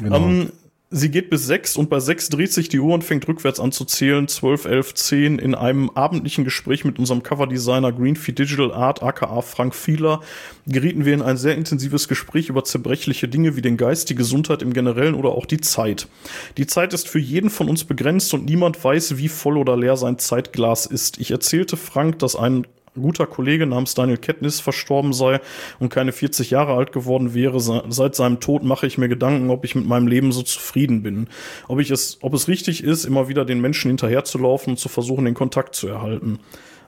Genau. 0.00 0.16
Ähm, 0.16 0.52
Sie 0.92 1.08
geht 1.08 1.30
bis 1.30 1.46
sechs 1.46 1.76
und 1.76 1.88
bei 1.88 2.00
sechs 2.00 2.30
dreht 2.30 2.52
sich 2.52 2.68
die 2.68 2.80
Uhr 2.80 2.92
und 2.92 3.04
fängt 3.04 3.28
rückwärts 3.28 3.60
an 3.60 3.70
zu 3.70 3.84
zählen. 3.84 4.26
Zwölf, 4.26 4.64
elf, 4.64 4.92
zehn. 4.92 5.38
In 5.38 5.54
einem 5.54 5.88
abendlichen 5.90 6.42
Gespräch 6.42 6.84
mit 6.84 6.98
unserem 6.98 7.22
Coverdesigner 7.22 7.92
Greenfeed 7.92 8.40
Digital 8.40 8.72
Art, 8.72 9.00
aka 9.00 9.40
Frank 9.42 9.76
Fieler, 9.76 10.20
gerieten 10.66 11.04
wir 11.04 11.14
in 11.14 11.22
ein 11.22 11.36
sehr 11.36 11.54
intensives 11.54 12.08
Gespräch 12.08 12.48
über 12.48 12.64
zerbrechliche 12.64 13.28
Dinge 13.28 13.54
wie 13.54 13.62
den 13.62 13.76
Geist, 13.76 14.10
die 14.10 14.16
Gesundheit 14.16 14.62
im 14.62 14.72
Generellen 14.72 15.14
oder 15.14 15.28
auch 15.28 15.46
die 15.46 15.60
Zeit. 15.60 16.08
Die 16.56 16.66
Zeit 16.66 16.92
ist 16.92 17.08
für 17.08 17.20
jeden 17.20 17.50
von 17.50 17.68
uns 17.68 17.84
begrenzt 17.84 18.34
und 18.34 18.46
niemand 18.46 18.82
weiß, 18.82 19.16
wie 19.16 19.28
voll 19.28 19.58
oder 19.58 19.76
leer 19.76 19.96
sein 19.96 20.18
Zeitglas 20.18 20.86
ist. 20.86 21.20
Ich 21.20 21.30
erzählte 21.30 21.76
Frank, 21.76 22.18
dass 22.18 22.34
ein 22.34 22.66
guter 22.94 23.26
Kollege 23.26 23.66
namens 23.66 23.94
Daniel 23.94 24.18
Kettnis 24.18 24.60
verstorben 24.60 25.12
sei 25.12 25.40
und 25.78 25.90
keine 25.90 26.12
40 26.12 26.50
Jahre 26.50 26.74
alt 26.74 26.92
geworden 26.92 27.34
wäre. 27.34 27.60
Seit 27.60 28.14
seinem 28.14 28.40
Tod 28.40 28.62
mache 28.62 28.86
ich 28.86 28.98
mir 28.98 29.08
Gedanken, 29.08 29.50
ob 29.50 29.64
ich 29.64 29.74
mit 29.74 29.86
meinem 29.86 30.06
Leben 30.06 30.32
so 30.32 30.42
zufrieden 30.42 31.02
bin. 31.02 31.28
Ob 31.68 31.80
ich 31.80 31.90
es, 31.90 32.18
ob 32.22 32.34
es 32.34 32.48
richtig 32.48 32.82
ist, 32.82 33.04
immer 33.04 33.28
wieder 33.28 33.44
den 33.44 33.60
Menschen 33.60 33.88
hinterherzulaufen 33.88 34.72
und 34.72 34.76
zu 34.76 34.88
versuchen, 34.88 35.24
den 35.24 35.34
Kontakt 35.34 35.74
zu 35.74 35.88
erhalten. 35.88 36.38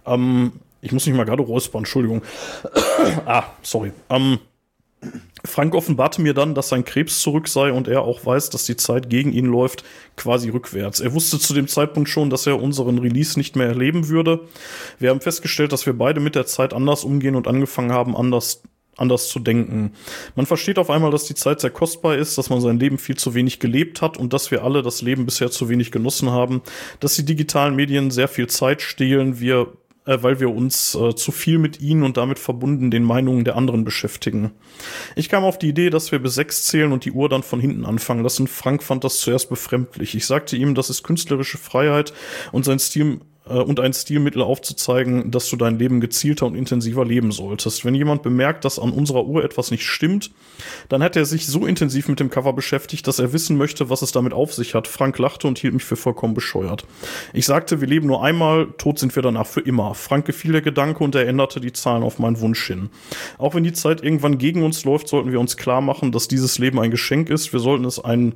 Ähm, 0.06 0.52
ich 0.80 0.92
muss 0.92 1.06
mich 1.06 1.14
mal 1.14 1.24
gerade 1.24 1.42
räuspern, 1.42 1.80
Entschuldigung. 1.80 2.22
ah, 3.26 3.44
sorry. 3.62 3.92
Ähm, 4.10 4.38
Frank 5.44 5.74
offenbarte 5.74 6.22
mir 6.22 6.34
dann, 6.34 6.54
dass 6.54 6.68
sein 6.68 6.84
Krebs 6.84 7.20
zurück 7.20 7.48
sei 7.48 7.72
und 7.72 7.88
er 7.88 8.02
auch 8.02 8.24
weiß, 8.24 8.50
dass 8.50 8.64
die 8.64 8.76
Zeit 8.76 9.10
gegen 9.10 9.32
ihn 9.32 9.46
läuft, 9.46 9.84
quasi 10.16 10.48
rückwärts. 10.50 11.00
Er 11.00 11.14
wusste 11.14 11.38
zu 11.38 11.52
dem 11.52 11.68
Zeitpunkt 11.68 12.08
schon, 12.08 12.30
dass 12.30 12.46
er 12.46 12.62
unseren 12.62 12.98
Release 12.98 13.38
nicht 13.38 13.56
mehr 13.56 13.66
erleben 13.66 14.08
würde. 14.08 14.40
Wir 14.98 15.10
haben 15.10 15.20
festgestellt, 15.20 15.72
dass 15.72 15.86
wir 15.86 15.94
beide 15.94 16.20
mit 16.20 16.34
der 16.34 16.46
Zeit 16.46 16.72
anders 16.72 17.04
umgehen 17.04 17.34
und 17.34 17.48
angefangen 17.48 17.92
haben, 17.92 18.16
anders 18.16 18.62
anders 18.96 19.28
zu 19.28 19.38
denken. 19.38 19.92
Man 20.36 20.46
versteht 20.46 20.78
auf 20.78 20.90
einmal, 20.90 21.10
dass 21.10 21.24
die 21.24 21.34
Zeit 21.34 21.60
sehr 21.60 21.70
kostbar 21.70 22.16
ist, 22.16 22.36
dass 22.36 22.50
man 22.50 22.60
sein 22.60 22.78
Leben 22.78 22.98
viel 22.98 23.16
zu 23.16 23.34
wenig 23.34 23.58
gelebt 23.58 24.02
hat 24.02 24.18
und 24.18 24.32
dass 24.32 24.50
wir 24.50 24.62
alle 24.62 24.82
das 24.82 25.00
Leben 25.02 25.24
bisher 25.24 25.50
zu 25.50 25.68
wenig 25.68 25.92
genossen 25.92 26.30
haben, 26.30 26.62
dass 27.00 27.16
die 27.16 27.24
digitalen 27.24 27.74
Medien 27.74 28.10
sehr 28.10 28.28
viel 28.28 28.48
Zeit 28.48 28.82
stehlen, 28.82 29.40
wir 29.40 29.72
äh, 30.04 30.18
weil 30.20 30.40
wir 30.40 30.50
uns 30.50 30.94
äh, 30.94 31.14
zu 31.14 31.32
viel 31.32 31.58
mit 31.58 31.80
ihnen 31.80 32.02
und 32.02 32.16
damit 32.16 32.38
verbunden 32.38 32.90
den 32.90 33.04
Meinungen 33.04 33.44
der 33.44 33.56
anderen 33.56 33.84
beschäftigen. 33.84 34.50
Ich 35.16 35.28
kam 35.28 35.44
auf 35.44 35.58
die 35.58 35.68
Idee, 35.68 35.90
dass 35.90 36.12
wir 36.12 36.18
bis 36.18 36.34
sechs 36.34 36.66
zählen 36.66 36.92
und 36.92 37.04
die 37.04 37.12
Uhr 37.12 37.28
dann 37.28 37.42
von 37.42 37.60
hinten 37.60 37.84
anfangen 37.84 38.22
lassen. 38.22 38.46
Frank 38.46 38.82
fand 38.82 39.04
das 39.04 39.20
zuerst 39.20 39.48
befremdlich. 39.48 40.14
Ich 40.14 40.26
sagte 40.26 40.56
ihm, 40.56 40.74
das 40.74 40.90
ist 40.90 41.02
künstlerische 41.02 41.58
Freiheit 41.58 42.12
und 42.52 42.64
sein 42.64 42.78
Stil 42.78 43.20
äh, 43.48 43.54
und 43.54 43.80
ein 43.80 43.92
Stilmittel 43.92 44.42
aufzuzeigen, 44.42 45.30
dass 45.30 45.48
du 45.48 45.56
dein 45.56 45.78
Leben 45.78 46.00
gezielter 46.00 46.46
und 46.46 46.54
intensiver 46.54 47.04
leben 47.04 47.32
solltest. 47.32 47.84
Wenn 47.84 47.94
jemand 47.94 48.22
bemerkt, 48.22 48.64
dass 48.64 48.78
an 48.78 48.90
unserer 48.90 49.24
Uhr 49.24 49.44
etwas 49.44 49.70
nicht 49.70 49.86
stimmt, 49.86 50.30
dann 50.88 51.02
hat 51.02 51.16
er 51.16 51.24
sich 51.24 51.46
so 51.46 51.66
intensiv 51.66 52.08
mit 52.08 52.20
dem 52.20 52.30
Cover 52.30 52.52
beschäftigt, 52.52 53.06
dass 53.06 53.18
er 53.18 53.32
wissen 53.32 53.56
möchte, 53.56 53.90
was 53.90 54.02
es 54.02 54.12
damit 54.12 54.32
auf 54.32 54.54
sich 54.54 54.74
hat. 54.74 54.88
Frank 54.88 55.18
lachte 55.18 55.48
und 55.48 55.58
hielt 55.58 55.74
mich 55.74 55.84
für 55.84 55.96
vollkommen 55.96 56.34
bescheuert. 56.34 56.84
Ich 57.32 57.46
sagte, 57.46 57.80
wir 57.80 57.88
leben 57.88 58.06
nur 58.06 58.22
einmal, 58.22 58.68
tot 58.78 58.98
sind 58.98 59.14
wir 59.16 59.22
danach 59.22 59.46
für 59.46 59.60
immer. 59.60 59.94
Frank 59.94 60.26
gefiel 60.26 60.52
der 60.52 60.62
Gedanke 60.62 61.02
und 61.02 61.14
er 61.14 61.26
änderte 61.26 61.60
die 61.60 61.72
Zahlen 61.72 62.02
auf 62.02 62.18
meinen 62.18 62.40
Wunsch 62.40 62.66
hin. 62.66 62.90
Auch 63.38 63.54
wenn 63.54 63.64
die 63.64 63.72
Zeit 63.72 64.02
irgendwann 64.02 64.38
gegen 64.38 64.62
uns 64.62 64.84
läuft, 64.84 65.08
sollten 65.08 65.32
wir 65.32 65.40
uns 65.40 65.56
klar 65.56 65.80
machen, 65.80 66.12
dass 66.12 66.28
dieses 66.28 66.58
Leben 66.58 66.78
ein 66.78 66.90
Geschenk 66.90 67.30
ist. 67.30 67.52
Wir 67.52 67.60
sollten 67.60 67.84
es 67.84 67.98
ein 67.98 68.34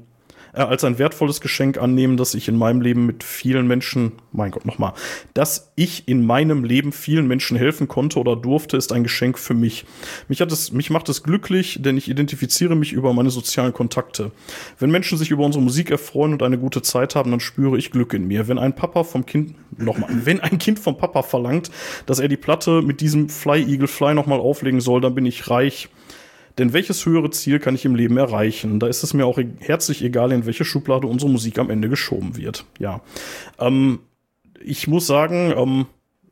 äh, 0.57 0.61
als 0.61 0.85
ein 0.85 0.99
wertvolles 0.99 1.41
Geschenk 1.41 1.79
annehmen, 1.79 2.17
dass 2.17 2.35
ich 2.35 2.49
in 2.49 2.57
meinem 2.57 2.81
Leben 2.81 3.07
mit 3.07 3.23
vielen 3.23 3.67
Menschen, 3.67 4.13
mein 4.33 4.51
Gott, 4.51 4.65
nochmal, 4.65 4.95
dass 5.35 5.73
ich 5.77 6.09
in 6.09 6.25
meinem 6.25 6.65
Leben 6.65 6.93
vielen 6.93 7.29
Menschen 7.29 7.57
helfen 7.57 7.89
konnte 7.89 8.19
oder 8.19 8.37
durfte, 8.37 8.77
ist 8.77 8.93
ein 8.93 9.03
Geschenk 9.03 9.39
für 9.39 9.55
mich. 9.55 9.85
Mich 10.29 10.41
hat 10.41 10.51
es, 10.51 10.73
mich 10.73 10.91
macht 10.91 11.09
es 11.09 11.23
glücklich, 11.23 11.79
denn 11.83 11.97
ich 11.97 12.09
identifiziere 12.09 12.75
mich 12.75 12.93
über 12.93 13.13
meine 13.13 13.31
sozialen 13.31 13.73
Kontakte. 13.73 14.33
Wenn 14.79 14.91
Menschen 14.91 15.19
sich 15.19 15.31
über 15.31 15.45
unsere 15.45 15.63
Musik 15.63 15.91
erfreuen 15.91 16.33
und 16.33 16.43
eine 16.43 16.59
gute 16.59 16.83
Zeit 16.83 17.15
haben, 17.15 17.31
dann 17.31 17.41
spüre 17.41 17.77
ich 17.77 17.91
Glück 17.91 18.15
in 18.15 18.27
mir. 18.27 18.49
Wenn 18.49 18.59
ein 18.59 18.75
Papa 18.75 19.05
vom 19.05 19.27
Kind, 19.27 19.55
nochmal, 19.77 20.11
wenn 20.25 20.41
ein 20.41 20.59
Kind 20.59 20.79
vom 20.79 20.97
Papa 20.97 21.23
verlangt, 21.23 21.71
dass 22.07 22.19
er 22.19 22.29
die 22.29 22.37
Platte 22.37 22.83
mit 22.83 23.01
diesem 23.01 23.29
Fly 23.29 23.63
Eagle 23.63 23.89
Fly 23.89 24.15
nochmal 24.15 24.41
auflegen 24.41 24.81
soll, 24.81 25.01
dann 25.01 25.15
bin 25.15 25.27
ich 25.27 25.51
reich. 25.51 25.89
Denn 26.59 26.73
welches 26.73 27.05
höhere 27.05 27.31
Ziel 27.31 27.59
kann 27.59 27.75
ich 27.75 27.85
im 27.85 27.95
Leben 27.95 28.17
erreichen? 28.17 28.81
Da 28.81 28.87
ist 28.87 29.03
es 29.03 29.13
mir 29.13 29.27
auch 29.27 29.39
e- 29.39 29.49
herzlich 29.59 30.03
egal, 30.03 30.33
in 30.33 30.47
welche 30.47 30.65
Schublade 30.65 31.07
unsere 31.07 31.31
Musik 31.31 31.59
am 31.59 31.71
Ende 31.71 31.89
geschoben 31.89 32.37
wird. 32.37 32.65
Ja. 32.79 33.03
Ähm, 33.59 33.99
ich 34.65 34.89
muss 34.89 35.07
sagen, 35.07 35.53
ähm, 35.57 35.87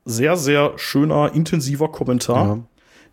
sehr, 0.04 0.36
sehr 0.36 0.72
schöner, 0.76 1.32
intensiver 1.34 1.88
Kommentar. 1.88 2.46
Ja. 2.46 2.58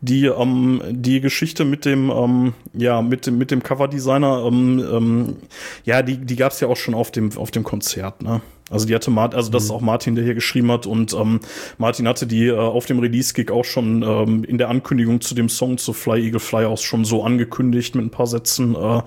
Die, 0.04 0.26
ähm, 0.26 0.82
die 0.90 1.22
Geschichte 1.22 1.64
mit 1.64 1.86
dem, 1.86 2.10
ähm, 2.10 2.54
ja, 2.74 3.04
mit 3.04 3.28
dem, 3.28 3.38
mit 3.38 3.52
dem 3.52 3.62
Coverdesigner, 3.62 4.46
ähm, 4.48 4.84
ähm, 4.92 5.36
ja, 5.84 6.02
die, 6.02 6.18
die 6.18 6.36
gab 6.36 6.54
es 6.54 6.60
ja 6.60 6.68
auch 6.70 6.78
schon 6.78 6.96
auf 6.96 7.12
dem, 7.12 7.38
auf 7.38 7.52
dem 7.52 7.64
Konzert, 7.64 8.24
ne? 8.24 8.42
Also 8.72 8.88
die 8.88 8.96
hatte 8.96 9.12
Martin, 9.12 9.38
also 9.38 9.52
das 9.52 9.64
ist 9.64 9.70
mhm. 9.70 9.76
auch 9.76 9.82
Martin, 9.82 10.16
der 10.16 10.24
hier 10.24 10.34
geschrieben 10.34 10.72
hat 10.72 10.86
und 10.86 11.14
ähm, 11.14 11.42
Martin 11.78 12.08
hatte 12.08 12.26
die 12.26 12.48
äh, 12.48 12.58
auf 12.58 12.86
dem 12.86 13.00
Release-Gig 13.00 13.52
auch 13.52 13.66
schon 13.66 14.02
ähm, 14.02 14.44
in 14.44 14.58
der 14.58 14.70
Ankündigung 14.70 15.22
zu 15.22 15.36
dem 15.36 15.50
Song 15.50 15.78
zu 15.78 15.94
Fly 15.94 16.26
Eagle 16.26 16.40
Fly 16.40 16.66
aus 16.66 16.82
schon 16.82 17.06
so 17.06 17.24
angekündigt 17.24 17.96
mit 17.96 18.06
ein 18.06 18.12
paar 18.12 18.28
Sätzen. 18.28 18.76
Äh, 18.76 19.02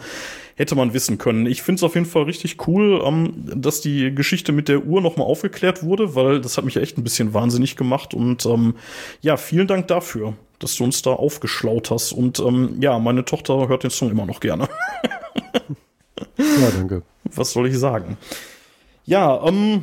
hätte 0.57 0.75
man 0.75 0.95
wissen 0.95 1.19
können. 1.19 1.47
Ich 1.47 1.63
finde 1.63 1.81
es 1.81 1.83
auf 1.83 1.95
jeden 1.95 2.07
Fall 2.07 2.25
richtig 2.25 2.69
cool, 2.69 3.03
ähm, 3.05 3.33
dass 3.57 3.81
die 3.81 4.15
Geschichte 4.15 4.53
mit 4.53 4.69
der 4.69 4.85
Uhr 4.85 5.01
nochmal 5.01 5.27
aufgeklärt 5.27 5.83
wurde, 5.83 6.15
weil 6.15 6.41
das 6.41 6.57
hat 6.57 6.65
mich 6.65 6.77
echt 6.77 6.97
ein 6.97 7.05
bisschen 7.05 7.35
wahnsinnig 7.35 7.77
gemacht 7.77 8.15
und 8.15 8.47
ähm, 8.47 8.75
ja, 9.21 9.37
vielen 9.37 9.67
Dank 9.67 9.89
dafür, 9.89 10.35
dass 10.59 10.77
du 10.77 10.85
uns 10.85 11.03
da 11.03 11.11
aufgeschlaut 11.11 11.91
hast 11.91 12.13
und 12.13 12.39
ähm, 12.39 12.77
ja, 12.81 12.99
meine 12.99 13.25
Tochter 13.25 13.69
hört 13.69 13.83
den 13.83 13.91
Song 13.91 14.11
immer 14.11 14.27
noch 14.27 14.41
gerne. 14.41 14.69
ja, 16.39 16.71
danke. 16.77 17.03
Was 17.25 17.53
soll 17.53 17.69
ich 17.69 17.79
sagen? 17.79 18.17
Ja, 19.05 19.47
ähm, 19.47 19.83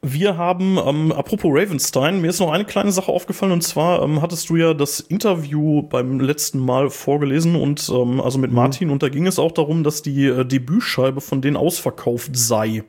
wir 0.00 0.36
haben, 0.36 0.78
ähm, 0.78 1.12
apropos 1.12 1.50
Ravenstein, 1.52 2.20
mir 2.20 2.28
ist 2.28 2.40
noch 2.40 2.52
eine 2.52 2.64
kleine 2.64 2.92
Sache 2.92 3.12
aufgefallen 3.12 3.52
und 3.52 3.62
zwar 3.62 4.02
ähm, 4.02 4.22
hattest 4.22 4.48
du 4.48 4.56
ja 4.56 4.72
das 4.72 5.00
Interview 5.00 5.82
beim 5.82 6.20
letzten 6.20 6.58
Mal 6.58 6.90
vorgelesen 6.90 7.56
und 7.56 7.90
ähm, 7.92 8.20
also 8.20 8.38
mit 8.38 8.50
mhm. 8.50 8.56
Martin 8.56 8.90
und 8.90 9.02
da 9.02 9.08
ging 9.08 9.26
es 9.26 9.38
auch 9.38 9.52
darum, 9.52 9.84
dass 9.84 10.02
die 10.02 10.26
äh, 10.26 10.44
Debütscheibe 10.44 11.20
von 11.20 11.42
denen 11.42 11.56
ausverkauft 11.56 12.36
sei. 12.36 12.84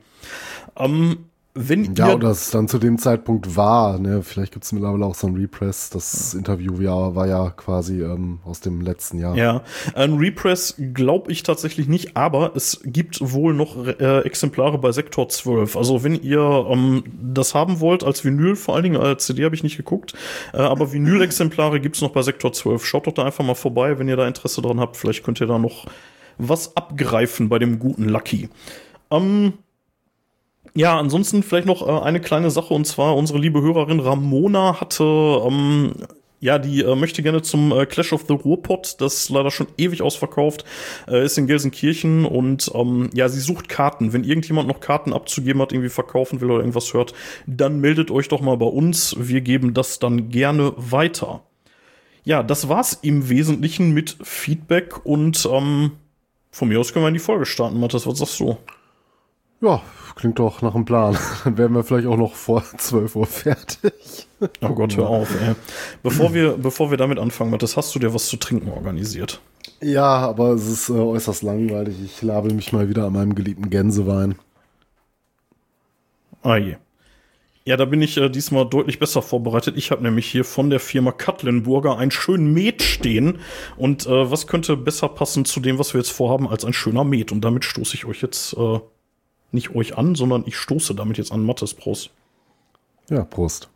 Ähm, 0.76 1.27
wenn 1.60 1.94
ja, 1.94 2.14
oder 2.14 2.30
es 2.30 2.50
dann 2.50 2.68
zu 2.68 2.78
dem 2.78 2.98
Zeitpunkt 2.98 3.56
war, 3.56 3.98
ne, 3.98 4.22
vielleicht 4.22 4.52
gibt 4.52 4.64
es 4.64 4.72
mittlerweile 4.72 5.04
auch 5.04 5.14
so 5.14 5.26
ein 5.26 5.34
Repress. 5.34 5.90
Das 5.90 6.32
ja. 6.32 6.38
Interview 6.38 6.80
ja, 6.80 7.14
war 7.14 7.26
ja 7.26 7.50
quasi 7.50 8.02
ähm, 8.02 8.38
aus 8.44 8.60
dem 8.60 8.80
letzten 8.80 9.18
Jahr. 9.18 9.36
Ja, 9.36 9.62
ein 9.94 10.14
Repress 10.14 10.76
glaube 10.94 11.32
ich 11.32 11.42
tatsächlich 11.42 11.88
nicht, 11.88 12.16
aber 12.16 12.52
es 12.54 12.80
gibt 12.84 13.18
wohl 13.20 13.54
noch 13.54 13.86
äh, 13.86 14.20
Exemplare 14.20 14.78
bei 14.78 14.92
Sektor 14.92 15.28
12. 15.28 15.76
Also 15.76 16.04
wenn 16.04 16.14
ihr 16.14 16.66
ähm, 16.70 17.04
das 17.20 17.54
haben 17.54 17.80
wollt, 17.80 18.04
als 18.04 18.24
Vinyl, 18.24 18.56
vor 18.56 18.74
allen 18.74 18.84
Dingen 18.84 18.96
als 18.96 19.26
CD 19.26 19.44
habe 19.44 19.54
ich 19.54 19.62
nicht 19.62 19.76
geguckt, 19.76 20.14
äh, 20.52 20.58
aber 20.58 20.92
Vinyl-Exemplare 20.92 21.80
gibt's 21.80 22.00
noch 22.00 22.10
bei 22.10 22.22
Sektor 22.22 22.52
12. 22.52 22.84
Schaut 22.84 23.06
doch 23.06 23.12
da 23.12 23.24
einfach 23.24 23.44
mal 23.44 23.54
vorbei, 23.54 23.98
wenn 23.98 24.08
ihr 24.08 24.16
da 24.16 24.26
Interesse 24.26 24.62
dran 24.62 24.80
habt. 24.80 24.96
Vielleicht 24.96 25.24
könnt 25.24 25.40
ihr 25.40 25.46
da 25.46 25.58
noch 25.58 25.86
was 26.38 26.76
abgreifen 26.76 27.48
bei 27.48 27.58
dem 27.58 27.78
guten 27.78 28.04
Lucky. 28.04 28.48
Ähm, 29.10 29.54
ja, 30.74 30.98
ansonsten 30.98 31.42
vielleicht 31.42 31.66
noch 31.66 31.86
äh, 31.86 32.04
eine 32.04 32.20
kleine 32.20 32.50
Sache 32.50 32.74
und 32.74 32.86
zwar 32.86 33.16
unsere 33.16 33.38
liebe 33.38 33.60
Hörerin 33.60 34.00
Ramona 34.00 34.80
hatte 34.80 35.04
ähm, 35.04 35.92
ja, 36.40 36.58
die 36.58 36.82
äh, 36.82 36.94
möchte 36.94 37.22
gerne 37.22 37.42
zum 37.42 37.72
äh, 37.72 37.86
Clash 37.86 38.12
of 38.12 38.24
the 38.28 38.34
Ruhrpott, 38.34 38.96
das 39.00 39.14
ist 39.14 39.30
leider 39.30 39.50
schon 39.50 39.66
ewig 39.76 40.02
ausverkauft, 40.02 40.64
äh, 41.08 41.24
ist 41.24 41.36
in 41.36 41.46
Gelsenkirchen 41.46 42.24
und 42.24 42.70
ähm, 42.74 43.10
ja, 43.12 43.28
sie 43.28 43.40
sucht 43.40 43.68
Karten. 43.68 44.12
Wenn 44.12 44.24
irgendjemand 44.24 44.68
noch 44.68 44.80
Karten 44.80 45.12
abzugeben 45.12 45.60
hat, 45.60 45.72
irgendwie 45.72 45.88
verkaufen 45.88 46.40
will 46.40 46.50
oder 46.50 46.60
irgendwas 46.60 46.94
hört, 46.94 47.12
dann 47.46 47.80
meldet 47.80 48.10
euch 48.10 48.28
doch 48.28 48.40
mal 48.40 48.56
bei 48.56 48.66
uns. 48.66 49.16
Wir 49.18 49.40
geben 49.40 49.74
das 49.74 49.98
dann 49.98 50.28
gerne 50.28 50.74
weiter. 50.76 51.42
Ja, 52.24 52.42
das 52.42 52.68
war's 52.68 52.98
im 53.02 53.28
Wesentlichen 53.28 53.92
mit 53.92 54.16
Feedback 54.22 55.04
und 55.04 55.48
ähm, 55.50 55.92
von 56.50 56.68
mir 56.68 56.78
aus 56.78 56.92
können 56.92 57.04
wir 57.04 57.08
in 57.08 57.14
die 57.14 57.20
Folge 57.20 57.46
starten, 57.46 57.80
Matthias. 57.80 58.06
Was 58.06 58.18
sagst 58.18 58.38
du? 58.40 58.56
Ja, 59.60 59.82
klingt 60.14 60.38
doch 60.38 60.62
nach 60.62 60.74
einem 60.74 60.84
Plan. 60.84 61.16
Dann 61.44 61.58
werden 61.58 61.74
wir 61.74 61.84
vielleicht 61.84 62.06
auch 62.06 62.16
noch 62.16 62.34
vor 62.34 62.62
12 62.76 63.16
Uhr 63.16 63.26
fertig. 63.26 64.28
Oh 64.60 64.74
Gott, 64.74 64.96
hör 64.96 65.08
auf, 65.08 65.30
ey. 65.40 65.54
Bevor 66.02 66.32
wir, 66.32 66.56
bevor 66.56 66.90
wir 66.90 66.98
damit 66.98 67.18
anfangen, 67.18 67.50
Matthias, 67.50 67.76
hast 67.76 67.94
du 67.94 67.98
dir 67.98 68.14
was 68.14 68.28
zu 68.28 68.36
trinken 68.36 68.70
organisiert? 68.70 69.40
Ja, 69.80 70.18
aber 70.18 70.50
es 70.50 70.66
ist 70.66 70.88
äh, 70.88 70.92
äußerst 70.92 71.42
langweilig. 71.42 71.96
Ich 72.04 72.22
label 72.22 72.52
mich 72.52 72.72
mal 72.72 72.88
wieder 72.88 73.06
an 73.06 73.12
meinem 73.12 73.34
geliebten 73.34 73.70
Gänsewein. 73.70 74.36
Ah 76.42 76.56
je. 76.56 76.76
Ja, 77.64 77.76
da 77.76 77.84
bin 77.84 78.00
ich 78.00 78.16
äh, 78.16 78.30
diesmal 78.30 78.66
deutlich 78.66 78.98
besser 78.98 79.22
vorbereitet. 79.22 79.76
Ich 79.76 79.90
habe 79.90 80.02
nämlich 80.02 80.26
hier 80.26 80.44
von 80.44 80.70
der 80.70 80.80
Firma 80.80 81.12
Katlenburger 81.12 81.98
einen 81.98 82.10
schönen 82.10 82.54
Met 82.54 82.82
stehen. 82.82 83.40
Und 83.76 84.06
äh, 84.06 84.30
was 84.30 84.46
könnte 84.46 84.76
besser 84.76 85.08
passen 85.08 85.44
zu 85.44 85.60
dem, 85.60 85.78
was 85.78 85.92
wir 85.92 86.00
jetzt 86.00 86.10
vorhaben, 86.12 86.48
als 86.48 86.64
ein 86.64 86.72
schöner 86.72 87.04
Met? 87.04 87.30
Und 87.30 87.42
damit 87.42 87.64
stoße 87.64 87.94
ich 87.94 88.06
euch 88.06 88.22
jetzt 88.22 88.56
äh, 88.56 88.78
nicht 89.52 89.74
euch 89.74 89.96
an, 89.96 90.14
sondern 90.14 90.44
ich 90.46 90.56
stoße 90.56 90.94
damit 90.94 91.18
jetzt 91.18 91.32
an 91.32 91.44
Mattes 91.44 91.74
Prost. 91.74 92.10
Ja, 93.10 93.24
Prost. 93.24 93.68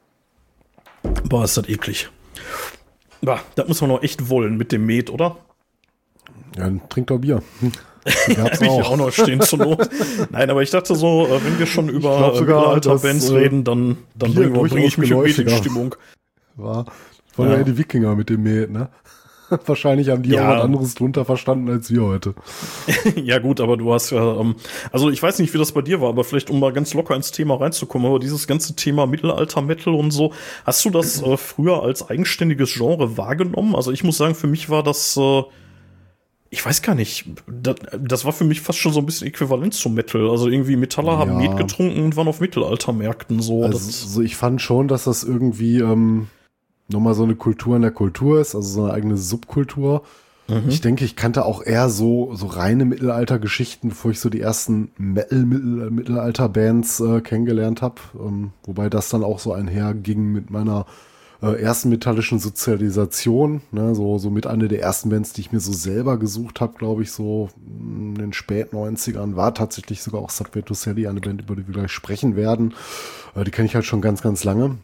Boah, 1.28 1.44
ist 1.44 1.56
das 1.56 1.68
eklig. 1.68 2.10
Bah, 3.20 3.40
das 3.54 3.68
muss 3.68 3.80
man 3.80 3.90
noch 3.90 4.02
echt 4.02 4.28
wollen 4.28 4.56
mit 4.56 4.72
dem 4.72 4.84
Met, 4.84 5.10
oder? 5.10 5.36
Ja, 6.56 6.64
dann 6.64 6.88
trink 6.88 7.06
doch 7.06 7.18
Bier. 7.18 7.42
Gab's 8.34 8.60
auch. 8.60 8.80
Ich 8.80 8.86
auch 8.86 8.96
noch 8.96 9.12
stehen 9.12 9.40
zur 9.40 9.60
Not. 9.60 9.88
Nein, 10.30 10.50
aber 10.50 10.62
ich 10.62 10.70
dachte 10.70 10.94
so, 10.96 11.26
äh, 11.26 11.44
wenn 11.44 11.58
wir 11.58 11.66
schon 11.66 11.88
über 11.88 12.32
Mittelalter-Bands 12.32 13.30
äh, 13.30 13.34
reden, 13.34 13.64
dann, 13.64 13.98
dann 14.16 14.34
bringe 14.34 14.58
bring 14.58 14.84
ich 14.84 14.98
mich 14.98 15.10
in 15.10 15.48
Stimmung. 15.50 15.94
War, 16.56 16.86
war 17.36 17.46
ja. 17.46 17.58
ja 17.58 17.62
die 17.62 17.78
Wikinger 17.78 18.16
mit 18.16 18.28
dem 18.28 18.42
Met, 18.42 18.70
ne? 18.70 18.88
Wahrscheinlich 19.66 20.08
haben 20.08 20.22
die 20.22 20.30
ja. 20.30 20.44
auch 20.44 20.56
was 20.56 20.62
anderes 20.62 20.94
drunter 20.94 21.24
verstanden 21.24 21.70
als 21.70 21.90
wir 21.90 22.02
heute. 22.02 22.34
ja, 23.22 23.38
gut, 23.38 23.60
aber 23.60 23.76
du 23.76 23.92
hast 23.92 24.10
ja, 24.10 24.40
ähm, 24.40 24.56
also 24.90 25.10
ich 25.10 25.22
weiß 25.22 25.38
nicht, 25.38 25.52
wie 25.54 25.58
das 25.58 25.72
bei 25.72 25.82
dir 25.82 26.00
war, 26.00 26.08
aber 26.08 26.24
vielleicht, 26.24 26.50
um 26.50 26.60
mal 26.60 26.72
ganz 26.72 26.94
locker 26.94 27.14
ins 27.14 27.30
Thema 27.30 27.60
reinzukommen, 27.60 28.06
aber 28.06 28.18
dieses 28.18 28.46
ganze 28.46 28.74
Thema 28.76 29.06
Mittelalter-Metal 29.06 29.94
und 29.94 30.10
so, 30.10 30.32
hast 30.64 30.84
du 30.84 30.90
das 30.90 31.22
äh, 31.22 31.36
früher 31.36 31.82
als 31.82 32.08
eigenständiges 32.08 32.72
Genre 32.74 33.16
wahrgenommen? 33.16 33.74
Also 33.74 33.92
ich 33.92 34.04
muss 34.04 34.16
sagen, 34.16 34.34
für 34.34 34.46
mich 34.46 34.70
war 34.70 34.82
das, 34.82 35.16
äh, 35.16 35.42
ich 36.50 36.64
weiß 36.64 36.82
gar 36.82 36.94
nicht, 36.94 37.26
das, 37.46 37.76
das, 37.98 38.24
war 38.24 38.32
für 38.32 38.44
mich 38.44 38.60
fast 38.60 38.78
schon 38.78 38.92
so 38.92 39.00
ein 39.00 39.06
bisschen 39.06 39.26
äquivalent 39.26 39.74
zum 39.74 39.94
Metal. 39.94 40.28
Also 40.28 40.48
irgendwie 40.48 40.76
Metaller 40.76 41.12
ja. 41.12 41.18
haben 41.18 41.38
Met 41.38 41.56
getrunken 41.56 42.04
und 42.04 42.16
waren 42.16 42.28
auf 42.28 42.40
Mittelaltermärkten 42.40 43.40
so. 43.40 43.62
Also, 43.62 43.78
also 43.78 44.20
ich 44.20 44.36
fand 44.36 44.60
schon, 44.60 44.86
dass 44.86 45.04
das 45.04 45.24
irgendwie 45.24 45.78
ähm, 45.78 46.28
nochmal 46.92 47.14
so 47.14 47.24
eine 47.24 47.34
Kultur 47.34 47.76
in 47.76 47.82
der 47.82 47.90
Kultur 47.90 48.40
ist, 48.40 48.54
also 48.54 48.68
so 48.68 48.84
eine 48.84 48.94
eigene 48.94 49.16
Subkultur. 49.16 50.02
Mhm. 50.48 50.68
Ich 50.68 50.80
denke, 50.80 51.04
ich 51.04 51.16
kannte 51.16 51.44
auch 51.44 51.64
eher 51.64 51.88
so, 51.88 52.34
so 52.34 52.46
reine 52.46 52.84
Mittelalter-Geschichten, 52.84 53.90
bevor 53.90 54.10
ich 54.10 54.18
so 54.20 54.28
die 54.28 54.40
ersten 54.40 54.90
Metal-Mittelalter-Bands 54.98 57.00
äh, 57.00 57.20
kennengelernt 57.20 57.82
habe. 57.82 57.96
Ähm, 58.18 58.50
wobei 58.64 58.90
das 58.90 59.08
dann 59.08 59.22
auch 59.24 59.38
so 59.38 59.52
einherging 59.52 60.32
mit 60.32 60.50
meiner 60.50 60.86
äh, 61.42 61.60
ersten 61.60 61.88
metallischen 61.88 62.38
Sozialisation, 62.38 63.62
ne, 63.72 63.94
so, 63.94 64.18
so 64.18 64.30
mit 64.30 64.46
einer 64.46 64.68
der 64.68 64.80
ersten 64.80 65.10
Bands, 65.10 65.32
die 65.32 65.42
ich 65.42 65.52
mir 65.52 65.60
so 65.60 65.72
selber 65.72 66.18
gesucht 66.18 66.60
habe, 66.60 66.78
glaube 66.78 67.02
ich, 67.02 67.12
so 67.12 67.50
in 67.66 68.14
den 68.14 68.32
spät 68.32 68.72
90ern, 68.72 69.36
war 69.36 69.54
tatsächlich 69.54 70.02
sogar 70.02 70.22
auch 70.22 70.30
Subway 70.30 70.62
to 70.62 70.74
Sally, 70.74 71.08
eine 71.08 71.20
Band, 71.20 71.42
über 71.42 71.56
die 71.56 71.66
wir 71.66 71.74
gleich 71.74 71.92
sprechen 71.92 72.36
werden. 72.36 72.74
Äh, 73.34 73.44
die 73.44 73.50
kenne 73.50 73.66
ich 73.66 73.74
halt 73.74 73.84
schon 73.84 74.00
ganz, 74.00 74.22
ganz 74.22 74.44
lange. 74.44 74.78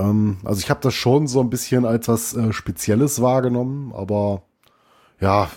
Ähm, 0.00 0.38
also 0.44 0.60
ich 0.60 0.70
habe 0.70 0.80
das 0.82 0.94
schon 0.94 1.26
so 1.26 1.40
ein 1.40 1.50
bisschen 1.50 1.84
als 1.84 2.08
was 2.08 2.34
äh, 2.34 2.52
Spezielles 2.52 3.20
wahrgenommen, 3.20 3.92
aber 3.94 4.42
ja, 5.20 5.50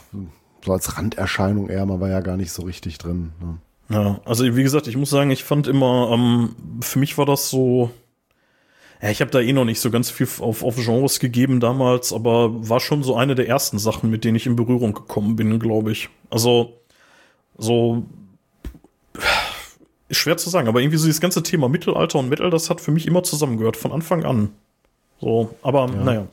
so 0.63 0.73
als 0.73 0.97
Randerscheinung 0.97 1.69
eher, 1.69 1.85
man 1.85 1.99
war 1.99 2.09
ja 2.09 2.19
gar 2.19 2.37
nicht 2.37 2.51
so 2.51 2.63
richtig 2.63 2.97
drin. 2.97 3.31
Ne? 3.39 3.57
Ja, 3.89 4.19
also 4.25 4.43
wie 4.43 4.63
gesagt, 4.63 4.87
ich 4.87 4.97
muss 4.97 5.09
sagen, 5.09 5.31
ich 5.31 5.43
fand 5.43 5.67
immer, 5.67 6.11
ähm, 6.11 6.55
für 6.81 6.99
mich 6.99 7.17
war 7.17 7.25
das 7.25 7.49
so, 7.49 7.91
ja, 9.01 9.09
ich 9.09 9.21
habe 9.21 9.31
da 9.31 9.39
eh 9.39 9.53
noch 9.53 9.65
nicht 9.65 9.79
so 9.79 9.91
ganz 9.91 10.09
viel 10.09 10.27
auf, 10.39 10.63
auf 10.63 10.75
Genres 10.77 11.19
gegeben 11.19 11.59
damals, 11.59 12.13
aber 12.13 12.67
war 12.69 12.79
schon 12.79 13.03
so 13.03 13.15
eine 13.15 13.35
der 13.35 13.47
ersten 13.47 13.79
Sachen, 13.79 14.09
mit 14.09 14.23
denen 14.23 14.35
ich 14.35 14.47
in 14.47 14.55
Berührung 14.55 14.93
gekommen 14.93 15.35
bin, 15.35 15.59
glaube 15.59 15.91
ich. 15.91 16.09
Also, 16.29 16.79
so 17.57 18.05
schwer 20.17 20.37
zu 20.37 20.49
sagen, 20.49 20.67
aber 20.67 20.81
irgendwie 20.81 20.97
so 20.97 21.07
das 21.07 21.21
ganze 21.21 21.43
Thema 21.43 21.69
Mittelalter 21.69 22.19
und 22.19 22.29
Metal, 22.29 22.49
das 22.49 22.69
hat 22.69 22.81
für 22.81 22.91
mich 22.91 23.07
immer 23.07 23.23
zusammengehört, 23.23 23.77
von 23.77 23.91
Anfang 23.91 24.23
an. 24.23 24.49
So, 25.19 25.55
aber 25.61 25.87
ja. 25.87 26.03
naja. 26.03 26.27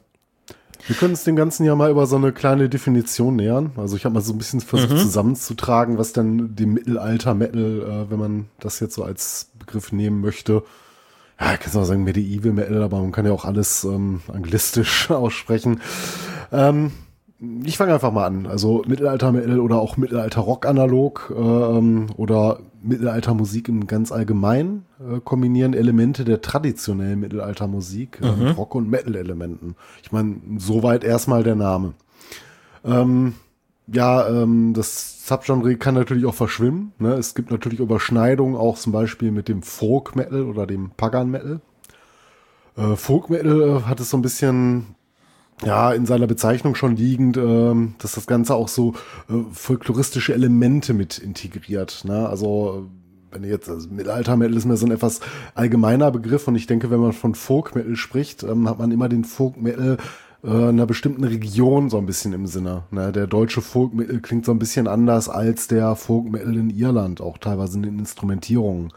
Wir 0.86 0.96
können 0.96 1.12
uns 1.12 1.24
dem 1.24 1.36
Ganzen 1.36 1.64
ja 1.64 1.76
mal 1.76 1.90
über 1.90 2.06
so 2.06 2.16
eine 2.16 2.32
kleine 2.32 2.68
Definition 2.68 3.36
nähern. 3.36 3.72
Also 3.76 3.96
ich 3.96 4.06
habe 4.06 4.14
mal 4.14 4.22
so 4.22 4.32
ein 4.32 4.38
bisschen 4.38 4.60
versucht 4.60 4.92
mhm. 4.92 4.98
zusammenzutragen, 4.98 5.98
was 5.98 6.12
dann 6.12 6.56
dem 6.56 6.72
Mittelalter-Metal, 6.72 7.82
äh, 7.82 8.10
wenn 8.10 8.18
man 8.18 8.46
das 8.60 8.80
jetzt 8.80 8.94
so 8.94 9.04
als 9.04 9.50
Begriff 9.58 9.92
nehmen 9.92 10.22
möchte, 10.22 10.62
ja, 11.40 11.54
ich 11.54 11.60
kann 11.60 11.80
auch 11.80 11.86
sagen 11.86 12.04
Medieval 12.04 12.52
Metal, 12.52 12.82
aber 12.82 13.00
man 13.00 13.12
kann 13.12 13.24
ja 13.24 13.32
auch 13.32 13.46
alles 13.46 13.84
ähm, 13.84 14.20
anglistisch 14.32 15.10
aussprechen. 15.10 15.80
Ähm, 16.52 16.92
ich 17.64 17.78
fange 17.78 17.94
einfach 17.94 18.12
mal 18.12 18.26
an. 18.26 18.46
Also 18.46 18.82
Mittelalter 18.86 19.32
Metal 19.32 19.60
oder 19.60 19.76
auch 19.76 19.96
Mittelalter 19.96 20.42
Rock 20.42 20.66
analog 20.66 21.32
ähm, 21.34 22.08
oder 22.16 22.60
Mittelalter 22.82 23.34
Musik 23.34 23.68
im 23.68 23.86
ganz 23.86 24.12
allgemein 24.12 24.84
äh, 24.98 25.20
kombinieren 25.20 25.74
Elemente 25.74 26.24
der 26.24 26.40
traditionellen 26.40 27.20
Mittelaltermusik 27.20 28.20
äh, 28.22 28.30
mhm. 28.30 28.44
mit 28.44 28.56
Rock 28.56 28.74
und 28.74 28.90
Metal 28.90 29.14
Elementen. 29.16 29.76
Ich 30.02 30.12
meine, 30.12 30.36
soweit 30.58 31.04
erstmal 31.04 31.42
der 31.42 31.56
Name. 31.56 31.94
Ähm, 32.84 33.34
ja, 33.86 34.28
ähm, 34.28 34.72
das 34.74 35.26
Subgenre 35.26 35.76
kann 35.76 35.94
natürlich 35.94 36.26
auch 36.26 36.34
verschwimmen. 36.34 36.92
Ne? 36.98 37.14
Es 37.14 37.34
gibt 37.34 37.50
natürlich 37.50 37.80
Überschneidungen, 37.80 38.56
auch 38.56 38.76
zum 38.76 38.92
Beispiel 38.92 39.30
mit 39.30 39.48
dem 39.48 39.62
Folk 39.62 40.16
Metal 40.16 40.42
oder 40.42 40.66
dem 40.66 40.90
Pagan 40.96 41.30
Metal. 41.30 41.60
Äh, 42.76 42.96
Folk 42.96 43.30
Metal 43.30 43.60
äh, 43.60 43.82
hat 43.82 44.00
es 44.00 44.10
so 44.10 44.16
ein 44.16 44.22
bisschen, 44.22 44.94
ja, 45.64 45.92
in 45.92 46.06
seiner 46.06 46.26
Bezeichnung 46.26 46.74
schon 46.74 46.96
liegend, 46.96 47.36
äh, 47.36 47.74
dass 47.98 48.12
das 48.12 48.26
Ganze 48.26 48.54
auch 48.54 48.68
so 48.68 48.94
äh, 49.28 49.34
folkloristische 49.52 50.32
Elemente 50.34 50.94
mit 50.94 51.18
integriert. 51.18 52.04
Ne? 52.04 52.28
Also 52.28 52.88
wenn 53.30 53.44
jetzt, 53.44 53.68
also 53.68 53.88
Mittelalter 53.88 54.36
Metal 54.36 54.56
ist 54.56 54.64
mir 54.64 54.76
so 54.76 54.86
ein 54.86 54.92
etwas 54.92 55.20
allgemeiner 55.54 56.10
Begriff 56.10 56.48
und 56.48 56.56
ich 56.56 56.66
denke, 56.66 56.90
wenn 56.90 57.00
man 57.00 57.12
von 57.12 57.34
Folk 57.34 57.74
Metal 57.74 57.96
spricht, 57.96 58.42
ähm, 58.42 58.68
hat 58.68 58.78
man 58.78 58.90
immer 58.90 59.08
den 59.08 59.24
Folk 59.24 59.60
Metal 59.60 59.98
äh, 60.42 60.48
einer 60.48 60.86
bestimmten 60.86 61.24
Region 61.24 61.90
so 61.90 61.98
ein 61.98 62.06
bisschen 62.06 62.32
im 62.32 62.46
Sinne. 62.46 62.84
Ne? 62.90 63.12
Der 63.12 63.26
deutsche 63.26 63.60
Folk 63.60 63.94
Metal 63.94 64.20
klingt 64.20 64.46
so 64.46 64.52
ein 64.52 64.58
bisschen 64.58 64.88
anders 64.88 65.28
als 65.28 65.68
der 65.68 65.94
Folk 65.96 66.30
Metal 66.30 66.56
in 66.56 66.70
Irland, 66.70 67.20
auch 67.20 67.38
teilweise 67.38 67.76
in 67.76 67.82
den 67.82 67.98
Instrumentierungen. 67.98 68.92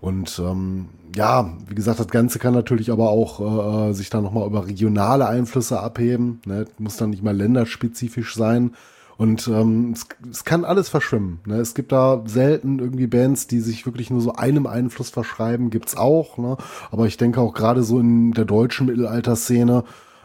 Und 0.00 0.40
ähm, 0.44 0.88
ja, 1.14 1.52
wie 1.68 1.74
gesagt, 1.74 2.00
das 2.00 2.08
Ganze 2.08 2.38
kann 2.38 2.54
natürlich 2.54 2.90
aber 2.90 3.10
auch 3.10 3.88
äh, 3.88 3.92
sich 3.92 4.10
dann 4.10 4.24
nochmal 4.24 4.46
über 4.46 4.66
regionale 4.66 5.26
Einflüsse 5.26 5.80
abheben. 5.80 6.40
Ne? 6.46 6.66
Muss 6.78 6.96
dann 6.96 7.10
nicht 7.10 7.22
mal 7.22 7.36
länderspezifisch 7.36 8.34
sein. 8.34 8.72
Und 9.16 9.48
ähm, 9.48 9.92
es, 9.94 10.06
es 10.30 10.44
kann 10.44 10.64
alles 10.64 10.88
verschwimmen. 10.88 11.40
Ne? 11.44 11.56
Es 11.56 11.74
gibt 11.74 11.90
da 11.90 12.22
selten 12.26 12.78
irgendwie 12.78 13.08
Bands, 13.08 13.48
die 13.48 13.60
sich 13.60 13.84
wirklich 13.84 14.10
nur 14.10 14.20
so 14.20 14.34
einem 14.34 14.66
Einfluss 14.66 15.10
verschreiben, 15.10 15.70
gibt's 15.70 15.96
auch. 15.96 16.38
Ne? 16.38 16.56
Aber 16.90 17.06
ich 17.06 17.16
denke 17.16 17.40
auch 17.40 17.52
gerade 17.52 17.82
so 17.82 17.98
in 17.98 18.32
der 18.32 18.44
deutschen 18.44 18.86
Mittelalterszene, 18.86 19.82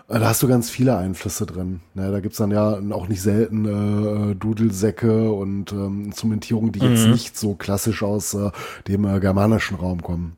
äh, 0.10 0.20
da 0.20 0.28
hast 0.28 0.44
du 0.44 0.48
ganz 0.48 0.70
viele 0.70 0.98
Einflüsse 0.98 1.46
drin. 1.46 1.82
Ne, 1.94 2.12
da 2.12 2.20
gibt's 2.20 2.38
dann 2.38 2.52
ja 2.52 2.80
auch 2.92 3.08
nicht 3.08 3.22
selten 3.22 3.66
äh, 4.32 4.36
Dudelsäcke 4.36 5.32
und 5.32 5.72
ähm, 5.72 6.06
Instrumentierungen, 6.06 6.72
die 6.72 6.82
mhm. 6.82 6.92
jetzt 6.92 7.08
nicht 7.08 7.38
so 7.38 7.56
klassisch 7.56 8.04
aus 8.04 8.34
äh, 8.34 8.52
dem 8.88 9.06
äh, 9.06 9.20
germanischen 9.20 9.78
Raum 9.78 10.02
kommen. 10.02 10.38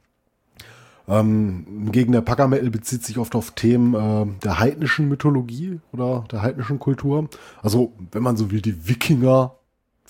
Ähm, 1.08 1.92
gegen 1.92 2.12
der 2.12 2.22
Packer 2.22 2.48
Metal 2.48 2.70
bezieht 2.70 3.04
sich 3.04 3.18
oft 3.18 3.36
auf 3.36 3.52
Themen 3.52 3.94
äh, 3.94 4.26
der 4.44 4.60
heidnischen 4.60 5.08
Mythologie 5.08 5.80
oder 5.92 6.26
der 6.32 6.42
heidnischen 6.42 6.80
Kultur. 6.80 7.30
Also, 7.62 7.94
wenn 8.12 8.24
man 8.24 8.38
so 8.38 8.52
will, 8.52 8.62
die 8.62 8.88
Wikinger, 8.88 9.56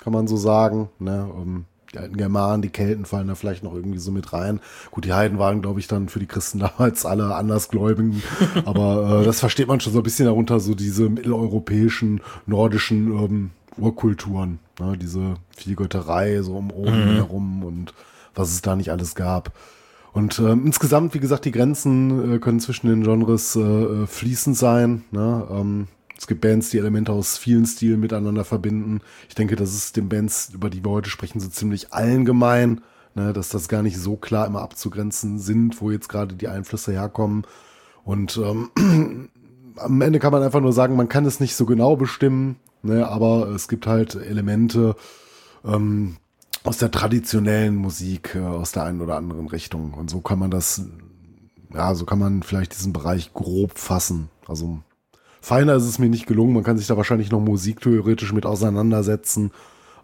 kann 0.02 0.14
man 0.14 0.28
so 0.28 0.38
sagen. 0.38 0.90
Ne? 1.00 1.30
Ähm, 1.36 1.66
die 1.94 2.00
alten 2.00 2.18
Germanen, 2.18 2.62
die 2.62 2.70
Kelten 2.70 3.06
fallen 3.06 3.28
da 3.28 3.36
vielleicht 3.36 3.64
noch 3.64 3.74
irgendwie 3.74 4.00
so 4.00 4.12
mit 4.12 4.34
rein. 4.34 4.60
Gut, 4.92 5.06
die 5.06 5.14
Heiden 5.14 5.40
waren, 5.40 5.62
glaube 5.62 5.80
ich, 5.80 5.88
dann 5.88 6.10
für 6.10 6.20
die 6.20 6.28
Christen 6.28 6.60
damals 6.78 7.06
alle 7.06 7.36
Andersgläubigen. 7.36 8.22
Aber 8.66 9.22
äh, 9.22 9.26
das 9.26 9.40
versteht 9.40 9.68
man 9.68 9.80
schon 9.80 9.94
so 9.94 10.00
ein 10.00 10.04
bisschen 10.04 10.26
darunter, 10.26 10.60
so 10.60 10.76
diese 10.76 11.10
mitteleuropäischen, 11.10 12.22
nordischen 12.46 13.08
ähm, 13.08 13.52
Urkulturen. 13.78 14.60
Ne? 14.80 14.98
Diese 14.98 15.36
Vielgötterei 15.56 16.42
so 16.42 16.58
um 16.58 16.70
Rom 16.70 17.12
mhm. 17.12 17.16
herum 17.16 17.64
und 17.64 17.94
was 18.34 18.52
es 18.52 18.62
da 18.62 18.76
nicht 18.76 18.92
alles 18.92 19.16
gab. 19.16 19.54
Und 20.16 20.40
ähm, 20.40 20.66
insgesamt, 20.66 21.14
wie 21.14 21.20
gesagt, 21.20 21.44
die 21.44 21.52
Grenzen 21.52 22.36
äh, 22.36 22.40
können 22.40 22.62
zwischen 22.62 22.88
den 22.88 23.04
Genres 23.04 23.58
äh, 23.58 23.60
äh 23.60 24.08
fließend 24.08 24.56
sein. 24.56 25.04
Ne? 25.12 25.46
Ähm, 25.52 25.88
es 26.18 26.26
gibt 26.26 26.40
Bands, 26.40 26.70
die 26.70 26.78
Elemente 26.78 27.12
aus 27.12 27.38
vielen 27.38 27.66
Stilen 27.66 28.00
miteinander 28.00 28.46
verbinden. 28.46 29.02
Ich 29.28 29.36
denke, 29.36 29.58
das 29.58 29.76
ist 29.76 29.98
den 29.98 30.08
Bands, 30.08 30.52
über 30.54 30.70
die 30.70 30.86
wir 30.86 30.92
heute 30.92 31.10
sprechen, 31.10 31.42
so 31.42 31.50
ziemlich 31.50 31.92
allen 31.92 32.24
gemein, 32.24 32.80
ne, 33.14 33.34
dass 33.34 33.50
das 33.50 33.68
gar 33.68 33.84
nicht 33.84 33.98
so 33.98 34.16
klar 34.16 34.48
immer 34.48 34.62
abzugrenzen 34.62 35.38
sind, 35.38 35.82
wo 35.82 35.92
jetzt 35.92 36.08
gerade 36.08 36.34
die 36.34 36.48
Einflüsse 36.48 36.94
herkommen. 36.94 37.44
Und 38.06 38.38
ähm, 38.38 38.70
am 39.76 40.02
Ende 40.02 40.20
kann 40.20 40.32
man 40.32 40.44
einfach 40.44 40.62
nur 40.62 40.72
sagen, 40.72 40.96
man 40.96 41.10
kann 41.10 41.26
es 41.26 41.42
nicht 41.42 41.58
so 41.58 41.66
genau 41.66 41.98
bestimmen, 41.98 42.56
ne, 42.84 43.06
aber 43.06 43.50
es 43.50 43.68
gibt 43.68 43.86
halt 43.86 44.16
Elemente 44.16 44.96
ähm, 45.66 46.16
aus 46.66 46.78
der 46.78 46.92
traditionellen 46.92 47.76
Musik, 47.76 48.36
äh, 48.36 48.40
aus 48.40 48.72
der 48.72 48.84
einen 48.84 49.02
oder 49.02 49.16
anderen 49.16 49.48
Richtung. 49.48 49.94
Und 49.94 50.10
so 50.10 50.20
kann 50.22 50.40
man 50.40 50.52
das, 50.52 50.82
ja, 51.74 51.94
so 51.96 52.06
kann 52.06 52.20
man 52.20 52.44
vielleicht 52.44 52.76
diesen 52.76 52.92
Bereich 52.92 53.34
grob 53.34 53.78
fassen. 53.78 54.30
Also 54.48 54.80
feiner 55.42 55.76
ist 55.76 55.86
es 55.86 56.00
mir 56.00 56.10
nicht 56.10 56.26
gelungen. 56.26 56.54
Man 56.54 56.64
kann 56.64 56.78
sich 56.78 56.88
da 56.88 56.98
wahrscheinlich 56.98 57.32
noch 57.32 57.40
musiktheoretisch 57.40 58.34
mit 58.34 58.46
auseinandersetzen. 58.46 59.52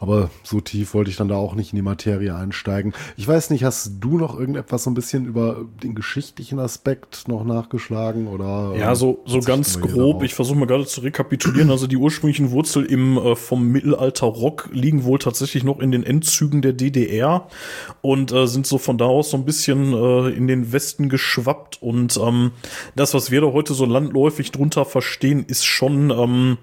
Aber 0.01 0.31
so 0.43 0.59
tief 0.61 0.95
wollte 0.95 1.11
ich 1.11 1.15
dann 1.15 1.27
da 1.27 1.35
auch 1.35 1.53
nicht 1.53 1.73
in 1.73 1.75
die 1.75 1.83
Materie 1.83 2.35
einsteigen. 2.35 2.93
Ich 3.17 3.27
weiß 3.27 3.51
nicht, 3.51 3.63
hast 3.63 3.97
du 3.99 4.17
noch 4.17 4.37
irgendetwas 4.37 4.83
so 4.83 4.89
ein 4.89 4.95
bisschen 4.95 5.25
über 5.25 5.63
den 5.83 5.93
geschichtlichen 5.93 6.57
Aspekt 6.57 7.27
noch 7.27 7.43
nachgeschlagen 7.43 8.27
oder? 8.27 8.73
Ja, 8.75 8.95
so, 8.95 9.21
so 9.27 9.41
ganz 9.41 9.79
grob. 9.79 10.23
Ich 10.23 10.33
versuche 10.33 10.57
mal 10.57 10.65
gerade 10.65 10.87
zu 10.87 11.01
rekapitulieren. 11.01 11.69
Also 11.69 11.85
die 11.85 11.97
ursprünglichen 11.97 12.49
Wurzel 12.49 12.83
im 12.83 13.15
äh, 13.19 13.35
vom 13.35 13.67
Mittelalter 13.67 14.25
Rock 14.25 14.69
liegen 14.73 15.03
wohl 15.03 15.19
tatsächlich 15.19 15.63
noch 15.63 15.79
in 15.79 15.91
den 15.91 16.03
Endzügen 16.03 16.63
der 16.63 16.73
DDR 16.73 17.47
und 18.01 18.31
äh, 18.31 18.47
sind 18.47 18.65
so 18.65 18.79
von 18.79 18.97
da 18.97 19.05
aus 19.05 19.29
so 19.29 19.37
ein 19.37 19.45
bisschen 19.45 19.93
äh, 19.93 20.29
in 20.29 20.47
den 20.47 20.73
Westen 20.73 21.09
geschwappt. 21.09 21.79
Und 21.79 22.17
ähm, 22.17 22.53
das, 22.95 23.13
was 23.13 23.29
wir 23.29 23.41
da 23.41 23.53
heute 23.53 23.75
so 23.75 23.85
landläufig 23.85 24.51
drunter 24.51 24.83
verstehen, 24.83 25.45
ist 25.47 25.63
schon 25.63 26.09
ähm, 26.09 26.57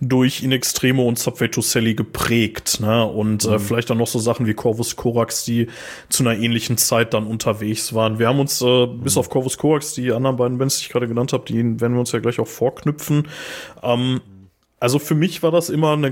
durch 0.00 0.42
In 0.42 0.50
Extremo 0.50 1.06
und 1.06 1.20
Subway 1.20 1.48
to 1.48 1.60
Sally 1.60 1.94
geprägt 1.94 2.79
ne? 2.80 3.04
Und 3.04 3.44
äh, 3.44 3.48
mhm. 3.48 3.54
äh, 3.54 3.58
vielleicht 3.58 3.90
dann 3.90 3.98
noch 3.98 4.06
so 4.06 4.18
Sachen 4.18 4.46
wie 4.46 4.54
Corvus 4.54 4.96
Corax, 4.96 5.44
die 5.44 5.68
zu 6.08 6.22
einer 6.22 6.36
ähnlichen 6.38 6.76
Zeit 6.76 7.14
dann 7.14 7.26
unterwegs 7.26 7.94
waren. 7.94 8.18
Wir 8.18 8.28
haben 8.28 8.40
uns 8.40 8.60
äh, 8.60 8.86
mhm. 8.86 9.00
bis 9.00 9.16
auf 9.16 9.30
Corvus 9.30 9.58
Corax, 9.58 9.94
die 9.94 10.12
anderen 10.12 10.36
beiden 10.36 10.58
Bands, 10.58 10.78
die 10.78 10.84
ich 10.84 10.88
gerade 10.88 11.08
genannt 11.08 11.32
habe, 11.32 11.44
die 11.46 11.80
werden 11.80 11.92
wir 11.92 12.00
uns 12.00 12.12
ja 12.12 12.18
gleich 12.18 12.40
auch 12.40 12.48
vorknüpfen. 12.48 13.28
Ähm, 13.82 14.20
also 14.80 14.98
für 14.98 15.14
mich 15.14 15.42
war 15.42 15.50
das 15.50 15.68
immer 15.68 15.92
eine, 15.92 16.10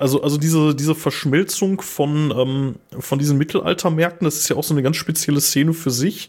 also 0.00 0.20
also 0.22 0.36
diese 0.36 0.74
diese 0.74 0.96
Verschmelzung 0.96 1.80
von 1.80 2.34
ähm, 2.36 2.74
von 2.98 3.20
diesen 3.20 3.38
Mittelaltermärkten, 3.38 4.24
das 4.24 4.36
ist 4.36 4.48
ja 4.48 4.56
auch 4.56 4.64
so 4.64 4.74
eine 4.74 4.82
ganz 4.82 4.96
spezielle 4.96 5.40
Szene 5.40 5.72
für 5.72 5.92
sich. 5.92 6.28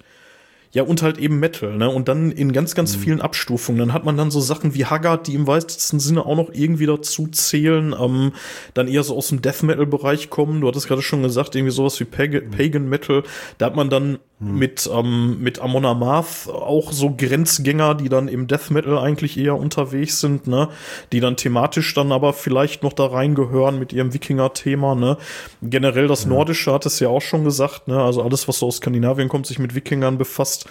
Ja, 0.71 0.83
und 0.83 1.01
halt 1.01 1.17
eben 1.17 1.39
Metal, 1.39 1.77
ne? 1.77 1.89
Und 1.89 2.07
dann 2.07 2.31
in 2.31 2.51
ganz, 2.51 2.75
ganz 2.75 2.97
mhm. 2.97 3.01
vielen 3.01 3.21
Abstufungen. 3.21 3.79
Dann 3.79 3.93
hat 3.93 4.03
man 4.03 4.17
dann 4.17 4.31
so 4.31 4.41
Sachen 4.41 4.75
wie 4.75 4.85
Haggard, 4.85 5.27
die 5.27 5.33
im 5.33 5.47
weitesten 5.47 5.99
Sinne 5.99 6.25
auch 6.25 6.35
noch 6.35 6.49
irgendwie 6.51 6.85
dazu 6.85 7.27
zählen, 7.27 7.95
ähm, 7.99 8.33
dann 8.73 8.87
eher 8.87 9.03
so 9.03 9.15
aus 9.15 9.29
dem 9.29 9.41
Death 9.41 9.63
Metal-Bereich 9.63 10.29
kommen. 10.29 10.61
Du 10.61 10.67
hattest 10.67 10.87
gerade 10.87 11.01
schon 11.01 11.23
gesagt, 11.23 11.55
irgendwie 11.55 11.71
sowas 11.71 11.99
wie 11.99 12.05
Pag 12.05 12.51
Pagan 12.51 12.89
Metal. 12.89 13.23
Da 13.57 13.67
hat 13.67 13.75
man 13.75 13.89
dann 13.89 14.19
hm. 14.39 14.59
mit, 14.59 14.89
ähm, 14.93 15.41
mit 15.41 15.59
Amon 15.59 15.85
Amarth 15.85 16.49
auch 16.49 16.91
so 16.91 17.15
Grenzgänger, 17.15 17.95
die 17.95 18.09
dann 18.09 18.27
im 18.27 18.47
Death 18.47 18.69
Metal 18.69 18.97
eigentlich 18.97 19.37
eher 19.37 19.55
unterwegs 19.55 20.19
sind, 20.19 20.47
ne? 20.47 20.69
Die 21.13 21.21
dann 21.21 21.37
thematisch 21.37 21.93
dann 21.93 22.11
aber 22.11 22.33
vielleicht 22.33 22.83
noch 22.83 22.93
da 22.93 23.05
reingehören 23.05 23.79
mit 23.79 23.93
ihrem 23.93 24.13
Wikinger-Thema, 24.13 24.95
ne? 24.95 25.17
Generell 25.61 26.07
das 26.07 26.23
ja. 26.23 26.29
Nordische 26.29 26.73
hat 26.73 26.85
es 26.85 26.99
ja 26.99 27.07
auch 27.07 27.21
schon 27.21 27.45
gesagt, 27.45 27.87
ne? 27.87 28.01
Also 28.01 28.23
alles, 28.23 28.47
was 28.47 28.59
so 28.59 28.67
aus 28.67 28.77
Skandinavien 28.77 29.29
kommt, 29.29 29.45
sich 29.47 29.59
mit 29.59 29.73
Wikingern 29.73 30.17
befasst, 30.17 30.65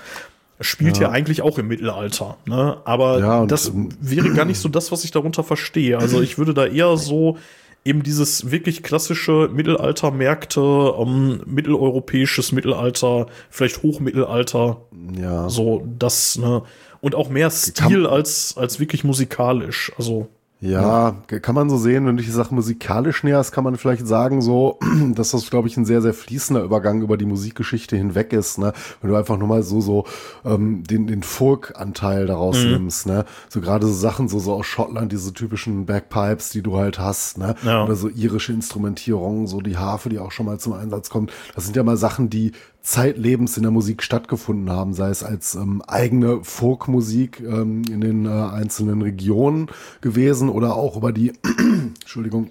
spielt 0.60 0.98
ja. 0.98 1.04
ja, 1.04 1.10
eigentlich 1.10 1.42
auch 1.42 1.58
im 1.58 1.68
Mittelalter. 1.68 2.36
Ne? 2.46 2.76
Aber 2.84 3.18
ja, 3.18 3.46
das 3.46 3.72
wäre 3.74 4.32
gar 4.34 4.44
nicht 4.44 4.58
so 4.60 4.68
das, 4.68 4.92
was 4.92 5.04
ich 5.04 5.10
darunter 5.10 5.42
verstehe. 5.42 5.98
Also 5.98 6.20
ich 6.22 6.38
würde 6.38 6.54
da 6.54 6.66
eher 6.66 6.96
so 6.96 7.38
eben 7.84 8.02
dieses 8.02 8.50
wirklich 8.50 8.82
klassische 8.82 9.48
Mittelaltermärkte, 9.52 10.94
ähm, 10.98 11.42
mitteleuropäisches 11.46 12.52
Mittelalter, 12.52 13.26
vielleicht 13.50 13.82
Hochmittelalter. 13.82 14.82
Ja. 15.20 15.48
So 15.48 15.86
das, 15.98 16.38
ne? 16.38 16.62
Und 17.00 17.14
auch 17.14 17.28
mehr 17.28 17.50
Stil 17.50 18.06
als, 18.06 18.56
als 18.56 18.80
wirklich 18.80 19.04
musikalisch. 19.04 19.92
Also. 19.98 20.28
Ja, 20.64 21.14
ja, 21.30 21.38
kann 21.40 21.54
man 21.54 21.68
so 21.68 21.76
sehen, 21.76 22.06
wenn 22.06 22.16
du 22.16 22.22
die 22.22 22.30
Sache 22.30 22.54
musikalisch 22.54 23.22
näherst, 23.22 23.52
kann 23.52 23.64
man 23.64 23.76
vielleicht 23.76 24.06
sagen, 24.06 24.40
so, 24.40 24.78
dass 25.14 25.32
das, 25.32 25.50
glaube 25.50 25.68
ich, 25.68 25.76
ein 25.76 25.84
sehr, 25.84 26.00
sehr 26.00 26.14
fließender 26.14 26.62
Übergang 26.62 27.02
über 27.02 27.18
die 27.18 27.26
Musikgeschichte 27.26 27.96
hinweg 27.96 28.32
ist, 28.32 28.56
ne? 28.56 28.72
Wenn 29.02 29.10
du 29.10 29.16
einfach 29.16 29.36
nur 29.36 29.46
mal 29.46 29.62
so, 29.62 29.82
so 29.82 30.06
ähm, 30.42 30.82
den, 30.82 31.06
den 31.06 31.22
Folk-Anteil 31.22 32.26
daraus 32.26 32.64
mhm. 32.64 32.70
nimmst, 32.70 33.06
ne? 33.06 33.26
So 33.50 33.60
gerade 33.60 33.86
so 33.86 33.92
Sachen, 33.92 34.28
so, 34.28 34.38
so 34.38 34.54
aus 34.54 34.64
Schottland, 34.64 35.12
diese 35.12 35.34
typischen 35.34 35.84
Bagpipes, 35.84 36.48
die 36.48 36.62
du 36.62 36.78
halt 36.78 36.98
hast, 36.98 37.36
ne? 37.36 37.56
Ja. 37.62 37.84
Oder 37.84 37.94
so 37.94 38.08
irische 38.08 38.54
Instrumentierungen, 38.54 39.46
so 39.46 39.60
die 39.60 39.76
Harfe, 39.76 40.08
die 40.08 40.18
auch 40.18 40.32
schon 40.32 40.46
mal 40.46 40.58
zum 40.58 40.72
Einsatz 40.72 41.10
kommt. 41.10 41.30
Das 41.54 41.64
sind 41.66 41.76
ja 41.76 41.82
mal 41.82 41.98
Sachen, 41.98 42.30
die 42.30 42.52
zeitlebens 42.84 43.56
in 43.56 43.62
der 43.62 43.72
Musik 43.72 44.02
stattgefunden 44.02 44.70
haben, 44.70 44.92
sei 44.92 45.08
es 45.08 45.24
als 45.24 45.54
ähm, 45.54 45.82
eigene 45.86 46.44
Folkmusik 46.44 47.40
ähm, 47.40 47.82
in 47.90 48.02
den 48.02 48.26
äh, 48.26 48.28
einzelnen 48.28 49.00
Regionen 49.00 49.68
gewesen 50.02 50.50
oder 50.50 50.76
auch 50.76 50.96
über 50.96 51.10
die, 51.10 51.32
Entschuldigung, 52.02 52.50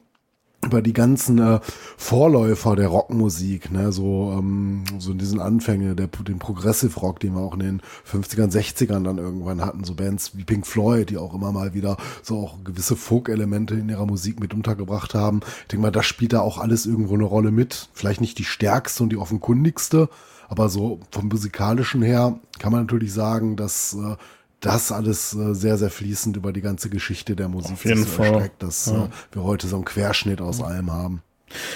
über 0.64 0.82
die 0.82 0.94
ganzen 0.94 1.40
äh, 1.40 1.60
Vorläufer 1.98 2.76
der 2.76 2.88
Rockmusik, 2.88 3.72
ne, 3.72 3.92
so, 3.92 4.34
ähm, 4.38 4.84
so 5.00 5.12
in 5.12 5.18
diesen 5.18 5.40
Anfänge, 5.40 5.96
der, 5.96 6.08
den 6.08 6.40
Progressive 6.40 7.00
Rock, 7.00 7.20
den 7.20 7.36
wir 7.36 7.42
auch 7.42 7.54
in 7.54 7.60
den 7.60 7.82
50ern, 8.10 8.52
60ern 8.52 9.04
dann 9.04 9.18
irgendwann 9.18 9.62
hatten, 9.62 9.84
so 9.84 9.96
Bands 9.96 10.36
wie 10.36 10.44
Pink 10.44 10.66
Floyd, 10.66 11.10
die 11.10 11.18
auch 11.18 11.34
immer 11.34 11.52
mal 11.52 11.74
wieder 11.74 11.98
so 12.22 12.38
auch 12.38 12.64
gewisse 12.64 12.96
Folk-Elemente 12.96 13.76
in 13.76 13.90
ihrer 13.90 14.06
Musik 14.06 14.40
mit 14.40 14.54
untergebracht 14.54 15.14
haben. 15.14 15.42
Ich 15.64 15.68
denke 15.70 15.84
mal, 15.84 15.92
das 15.92 16.06
spielt 16.06 16.34
da 16.34 16.42
auch 16.42 16.58
alles 16.58 16.86
irgendwo 16.86 17.16
eine 17.16 17.24
Rolle 17.24 17.52
mit. 17.52 17.90
Vielleicht 17.94 18.22
nicht 18.22 18.38
die 18.40 18.46
stärkste 18.46 19.04
und 19.04 19.10
die 19.10 19.18
offenkundigste, 19.18 20.10
aber 20.48 20.70
so 20.70 21.00
vom 21.12 21.28
musikalischen 21.28 22.02
her 22.02 22.40
kann 22.60 22.72
man 22.72 22.82
natürlich 22.82 23.14
sagen, 23.14 23.56
dass 23.56 23.96
äh, 23.96 24.16
das 24.64 24.92
alles 24.92 25.36
äh, 25.36 25.54
sehr, 25.54 25.78
sehr 25.78 25.90
fließend 25.90 26.38
über 26.38 26.54
die 26.54 26.62
ganze 26.62 26.90
Geschichte 26.90 27.36
der 27.36 27.50
Musik 27.50 27.74
Auf 27.74 27.86
jeden 27.86 28.06
Fall. 28.06 28.28
erstreckt, 28.28 28.64
dass 28.64 28.86
ja. 28.88 29.06
äh, 29.06 29.10
wir 29.34 29.44
heute 29.44 29.68
so 29.68 29.76
einen 29.76 29.86
Querschnitt 29.86 30.42
aus 30.42 30.62
allem 30.62 30.92
haben. 30.92 31.22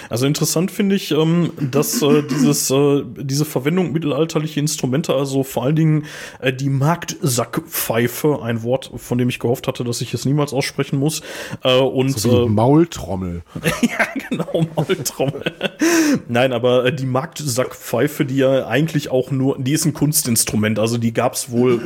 Also 0.10 0.26
interessant 0.26 0.72
finde 0.72 0.96
ich, 0.96 1.12
ähm, 1.12 1.52
dass 1.60 2.02
äh, 2.02 2.24
dieses, 2.24 2.70
äh, 2.70 3.04
diese 3.18 3.46
Verwendung 3.46 3.92
mittelalterliche 3.92 4.60
Instrumente, 4.60 5.14
also 5.14 5.44
vor 5.44 5.64
allen 5.64 5.76
Dingen 5.76 6.06
äh, 6.40 6.54
die 6.54 6.70
Marktsackpfeife, 6.70 8.42
ein 8.42 8.64
Wort, 8.64 8.92
von 8.96 9.18
dem 9.18 9.30
ich 9.30 9.40
gehofft 9.40 9.68
hatte, 9.68 9.84
dass 9.84 10.02
ich 10.02 10.14
es 10.14 10.26
niemals 10.26 10.54
aussprechen 10.54 11.00
muss, 11.00 11.22
äh, 11.64 11.78
und 11.78 12.18
so 12.18 12.46
äh, 12.46 12.50
Maultrommel. 12.50 13.44
ja, 13.82 14.08
genau, 14.30 14.66
Maultrommel. 14.76 15.54
Nein, 16.28 16.54
aber 16.54 16.86
äh, 16.86 16.94
die 16.94 17.06
Marktsackpfeife, 17.06 18.26
die 18.26 18.38
ja 18.38 18.68
eigentlich 18.68 19.10
auch 19.10 19.32
nur, 19.32 19.58
die 19.60 19.74
ist 19.74 19.86
ein 19.86 19.94
Kunstinstrument, 19.94 20.80
also 20.80 20.98
die 20.98 21.14
gab 21.14 21.34
es 21.34 21.52
wohl 21.52 21.82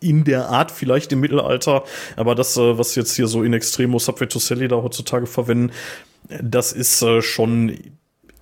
in 0.00 0.24
der 0.24 0.48
Art 0.48 0.70
vielleicht 0.70 1.12
im 1.12 1.20
Mittelalter, 1.20 1.84
aber 2.16 2.34
das, 2.34 2.56
äh, 2.56 2.78
was 2.78 2.94
jetzt 2.94 3.14
hier 3.14 3.26
so 3.26 3.42
in 3.42 3.52
Extremo 3.52 3.98
Subway 3.98 4.26
to 4.26 4.38
Sally 4.38 4.68
da 4.68 4.76
heutzutage 4.76 5.26
verwenden, 5.26 5.72
das 6.42 6.72
ist 6.72 7.02
äh, 7.02 7.22
schon 7.22 7.76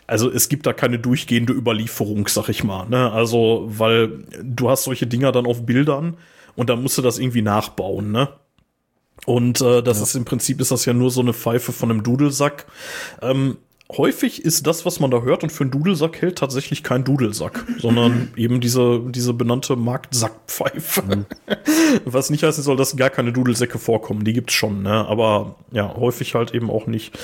also 0.09 0.31
es 0.31 0.49
gibt 0.49 0.67
da 0.67 0.73
keine 0.73 0.99
durchgehende 0.99 1.53
Überlieferung, 1.53 2.27
sag 2.29 2.49
ich 2.49 2.65
mal. 2.65 2.89
Ne? 2.89 3.13
Also, 3.13 3.67
weil 3.69 4.25
du 4.43 4.71
hast 4.71 4.85
solche 4.85 5.07
Dinger 5.07 5.33
dann 5.33 5.45
auf 5.45 5.67
Bildern 5.67 6.17
und 6.57 6.71
dann 6.71 6.83
musst 6.83 6.97
du 6.97 7.03
das 7.03 7.19
irgendwie 7.19 7.43
nachbauen, 7.43 8.11
ne? 8.11 8.31
Und 9.27 9.61
äh, 9.61 9.83
das 9.83 9.99
ja. 9.99 10.05
ist 10.05 10.15
im 10.15 10.25
Prinzip 10.25 10.61
ist 10.61 10.71
das 10.71 10.87
ja 10.87 10.95
nur 10.95 11.11
so 11.11 11.21
eine 11.21 11.35
Pfeife 11.35 11.73
von 11.73 11.91
einem 11.91 12.03
Dudelsack. 12.03 12.67
Ähm, 13.21 13.59
häufig 13.97 14.45
ist 14.45 14.67
das, 14.67 14.85
was 14.85 15.01
man 15.01 15.11
da 15.11 15.23
hört 15.23 15.43
und 15.43 15.51
für 15.51 15.65
einen 15.65 15.71
Dudelsack 15.71 16.21
hält, 16.21 16.37
tatsächlich 16.37 16.83
kein 16.83 17.05
Dudelsack, 17.05 17.65
sondern 17.79 18.33
eben 18.37 18.61
diese, 18.61 19.01
diese 19.09 19.33
benannte 19.33 19.77
Marktsackpfeife. 19.77 21.03
Mhm. 21.03 21.27
Was 22.05 22.29
nicht 22.29 22.43
heißen 22.43 22.63
soll, 22.63 22.77
dass 22.77 22.97
gar 22.97 23.09
keine 23.09 23.33
Dudelsäcke 23.33 23.79
vorkommen. 23.79 24.25
Die 24.25 24.35
gibt's 24.35 24.53
schon, 24.53 24.83
ne? 24.83 25.07
Aber 25.09 25.57
ja, 25.73 25.95
häufig 25.97 26.35
halt 26.35 26.55
eben 26.55 26.71
auch 26.71 26.87
nicht. 26.87 27.19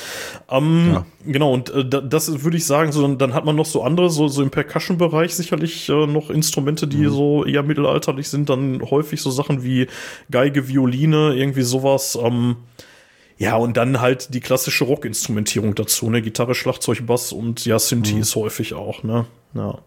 Ähm, 0.51 0.93
ja. 0.95 1.07
Genau, 1.27 1.53
und 1.53 1.71
äh, 1.71 1.85
das 1.85 2.43
würde 2.43 2.57
ich 2.57 2.65
sagen, 2.65 2.93
so, 2.93 3.03
dann, 3.03 3.19
dann 3.19 3.35
hat 3.35 3.45
man 3.45 3.57
noch 3.57 3.67
so 3.67 3.83
andere, 3.83 4.09
so, 4.09 4.29
so 4.29 4.43
im 4.43 4.51
Percussion-Bereich 4.51 5.35
sicherlich 5.35 5.91
äh, 5.91 6.07
noch 6.07 6.31
Instrumente, 6.31 6.87
die 6.87 6.99
mhm. 6.99 7.11
so 7.11 7.45
eher 7.45 7.63
mittelalterlich 7.63 8.29
sind, 8.29 8.49
dann 8.49 8.81
häufig 8.91 9.21
so 9.21 9.31
Sachen 9.31 9.65
wie 9.65 9.87
Geige, 10.31 10.67
Violine, 10.67 11.35
irgendwie 11.35 11.63
sowas. 11.63 12.19
Ähm, 12.21 12.57
ja, 13.37 13.57
und 13.57 13.77
dann 13.77 14.01
halt 14.01 14.33
die 14.33 14.41
klassische 14.41 14.85
Rock-Instrumentierung 14.85 15.75
dazu, 15.75 16.09
ne? 16.11 16.23
Gitarre, 16.23 16.55
Schlagzeug, 16.55 17.07
Bass 17.07 17.33
und 17.33 17.65
ja, 17.67 17.79
Synthi 17.79 18.15
mhm. 18.15 18.21
ist 18.21 18.37
häufig 18.37 18.75
auch, 18.75 19.03
ne? 19.03 19.27
Ja. 19.55 19.79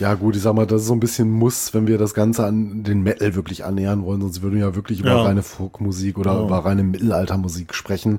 Ja, 0.00 0.14
gut, 0.14 0.34
ich 0.34 0.42
sag 0.42 0.54
mal, 0.54 0.66
das 0.66 0.82
ist 0.82 0.88
so 0.88 0.92
ein 0.92 1.00
bisschen 1.00 1.30
Muss, 1.30 1.72
wenn 1.72 1.86
wir 1.86 1.98
das 1.98 2.14
Ganze 2.14 2.44
an 2.44 2.82
den 2.82 3.02
Metal 3.02 3.36
wirklich 3.36 3.64
annähern 3.64 4.04
wollen, 4.04 4.20
sonst 4.20 4.42
würden 4.42 4.56
wir 4.56 4.66
ja 4.66 4.74
wirklich 4.74 5.00
über 5.00 5.10
ja. 5.10 5.22
reine 5.22 5.42
Folkmusik 5.42 6.18
oder 6.18 6.32
ja. 6.32 6.44
über 6.44 6.58
reine 6.64 6.82
Mittelaltermusik 6.82 7.74
sprechen. 7.74 8.18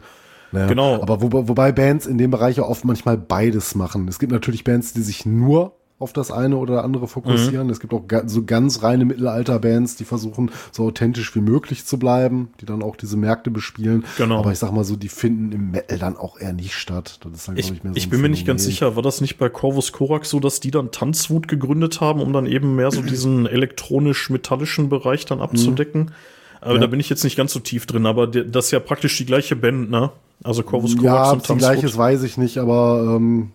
Naja, 0.53 0.67
genau. 0.67 1.01
Aber 1.01 1.21
wo, 1.21 1.31
wobei 1.33 1.73
Bands 1.73 2.05
in 2.05 2.17
dem 2.17 2.31
Bereich 2.31 2.57
ja 2.57 2.63
oft 2.63 2.85
manchmal 2.85 3.17
beides 3.17 3.75
machen. 3.75 4.07
Es 4.07 4.19
gibt 4.19 4.31
natürlich 4.31 4.63
Bands, 4.63 4.93
die 4.93 5.01
sich 5.01 5.25
nur 5.25 5.73
auf 5.97 6.11
das 6.11 6.29
eine 6.29 6.57
oder 6.57 6.83
andere 6.83 7.07
fokussieren. 7.07 7.67
Mhm. 7.67 7.71
Es 7.71 7.79
gibt 7.79 7.93
auch 7.93 8.03
so 8.25 8.43
ganz 8.43 8.83
reine 8.83 9.05
Mittelalter-Bands, 9.05 9.95
die 9.95 10.03
versuchen, 10.03 10.51
so 10.71 10.85
authentisch 10.87 11.33
wie 11.35 11.39
möglich 11.39 11.85
zu 11.85 11.97
bleiben, 11.97 12.49
die 12.59 12.65
dann 12.65 12.83
auch 12.83 12.97
diese 12.97 13.15
Märkte 13.15 13.49
bespielen. 13.49 14.03
Genau. 14.17 14.39
Aber 14.39 14.51
ich 14.51 14.59
sag 14.59 14.71
mal 14.73 14.83
so, 14.83 14.97
die 14.97 15.07
finden 15.07 15.53
im 15.53 15.71
Metal 15.71 15.97
dann 15.97 16.17
auch 16.17 16.37
eher 16.37 16.51
nicht 16.51 16.73
statt. 16.73 17.19
Das 17.23 17.31
ist 17.31 17.47
dann, 17.47 17.57
ich, 17.57 17.71
ich, 17.71 17.83
mehr 17.83 17.93
so 17.93 17.97
ich 17.97 18.09
bin 18.09 18.19
mir 18.19 18.27
nicht 18.27 18.45
ganz 18.45 18.65
sicher, 18.65 18.97
war 18.97 19.03
das 19.03 19.21
nicht 19.21 19.37
bei 19.37 19.47
Corvus 19.47 19.93
Corax 19.93 20.29
so, 20.29 20.41
dass 20.41 20.59
die 20.59 20.71
dann 20.71 20.91
Tanzwut 20.91 21.47
gegründet 21.47 22.01
haben, 22.01 22.19
um 22.19 22.33
dann 22.33 22.45
eben 22.45 22.75
mehr 22.75 22.91
so 22.91 23.01
diesen 23.01 23.45
elektronisch-metallischen 23.45 24.89
Bereich 24.89 25.25
dann 25.25 25.39
abzudecken? 25.39 26.01
Mhm. 26.01 26.11
Aber 26.59 26.75
ja. 26.75 26.81
da 26.81 26.87
bin 26.87 26.99
ich 26.99 27.09
jetzt 27.09 27.23
nicht 27.23 27.37
ganz 27.37 27.53
so 27.53 27.59
tief 27.59 27.85
drin, 27.85 28.05
aber 28.05 28.27
das 28.27 28.65
ist 28.65 28.71
ja 28.71 28.79
praktisch 28.79 29.15
die 29.17 29.25
gleiche 29.25 29.55
Band, 29.55 29.91
ne? 29.91 30.11
Also 30.43 30.63
Corvus 30.63 30.97
Corax 30.97 31.27
ja, 31.27 31.31
und 31.31 31.45
Tanzwut. 31.45 31.61
Ja, 31.61 31.73
gleiches 31.73 31.97
weiß 31.97 32.23
ich 32.23 32.37
nicht, 32.37 32.57
aber 32.57 33.15
ähm, 33.15 33.51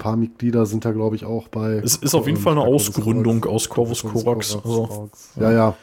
paar 0.00 0.16
Mitglieder 0.16 0.66
sind 0.66 0.84
da, 0.84 0.90
glaube 0.90 1.14
ich, 1.14 1.24
auch 1.24 1.46
bei. 1.46 1.74
Es 1.84 1.94
ist 1.94 2.14
auf 2.14 2.26
jeden 2.26 2.38
Fall 2.38 2.54
eine 2.54 2.62
Ausgründung 2.62 3.44
aus 3.44 3.68
Corvus 3.68 4.02
Corax. 4.02 4.56
Also. 4.56 5.10
Ja, 5.36 5.52
ja. 5.52 5.76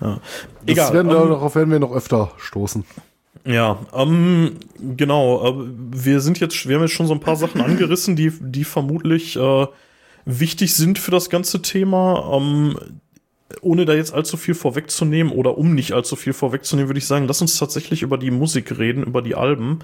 Ja. 0.00 0.20
Egal. 0.66 0.92
Werden 0.92 1.08
wir, 1.08 1.22
ähm, 1.22 1.28
darauf 1.30 1.54
werden 1.54 1.70
wir 1.70 1.78
noch 1.78 1.92
öfter 1.92 2.32
stoßen. 2.38 2.84
Ja, 3.44 3.78
ähm, 3.94 4.56
genau. 4.96 5.46
Äh, 5.46 5.68
wir 5.92 6.20
sind 6.20 6.40
jetzt, 6.40 6.68
wir 6.68 6.76
haben 6.76 6.82
jetzt 6.82 6.92
schon 6.92 7.06
so 7.06 7.14
ein 7.14 7.20
paar 7.20 7.36
Sachen 7.36 7.60
angerissen, 7.60 8.16
die, 8.16 8.32
die 8.40 8.64
vermutlich 8.64 9.36
äh, 9.36 9.66
wichtig 10.24 10.74
sind 10.74 10.98
für 10.98 11.10
das 11.10 11.30
ganze 11.30 11.62
Thema. 11.62 12.36
Ähm, 12.36 12.76
ohne 13.62 13.86
da 13.86 13.94
jetzt 13.94 14.12
allzu 14.12 14.36
viel 14.36 14.54
vorwegzunehmen 14.54 15.32
oder 15.32 15.56
um 15.56 15.74
nicht 15.74 15.92
allzu 15.92 16.16
viel 16.16 16.32
vorwegzunehmen, 16.32 16.88
würde 16.88 16.98
ich 16.98 17.06
sagen, 17.06 17.26
lass 17.26 17.40
uns 17.40 17.56
tatsächlich 17.58 18.02
über 18.02 18.18
die 18.18 18.30
Musik 18.30 18.78
reden, 18.78 19.02
über 19.02 19.22
die 19.22 19.34
Alben, 19.34 19.78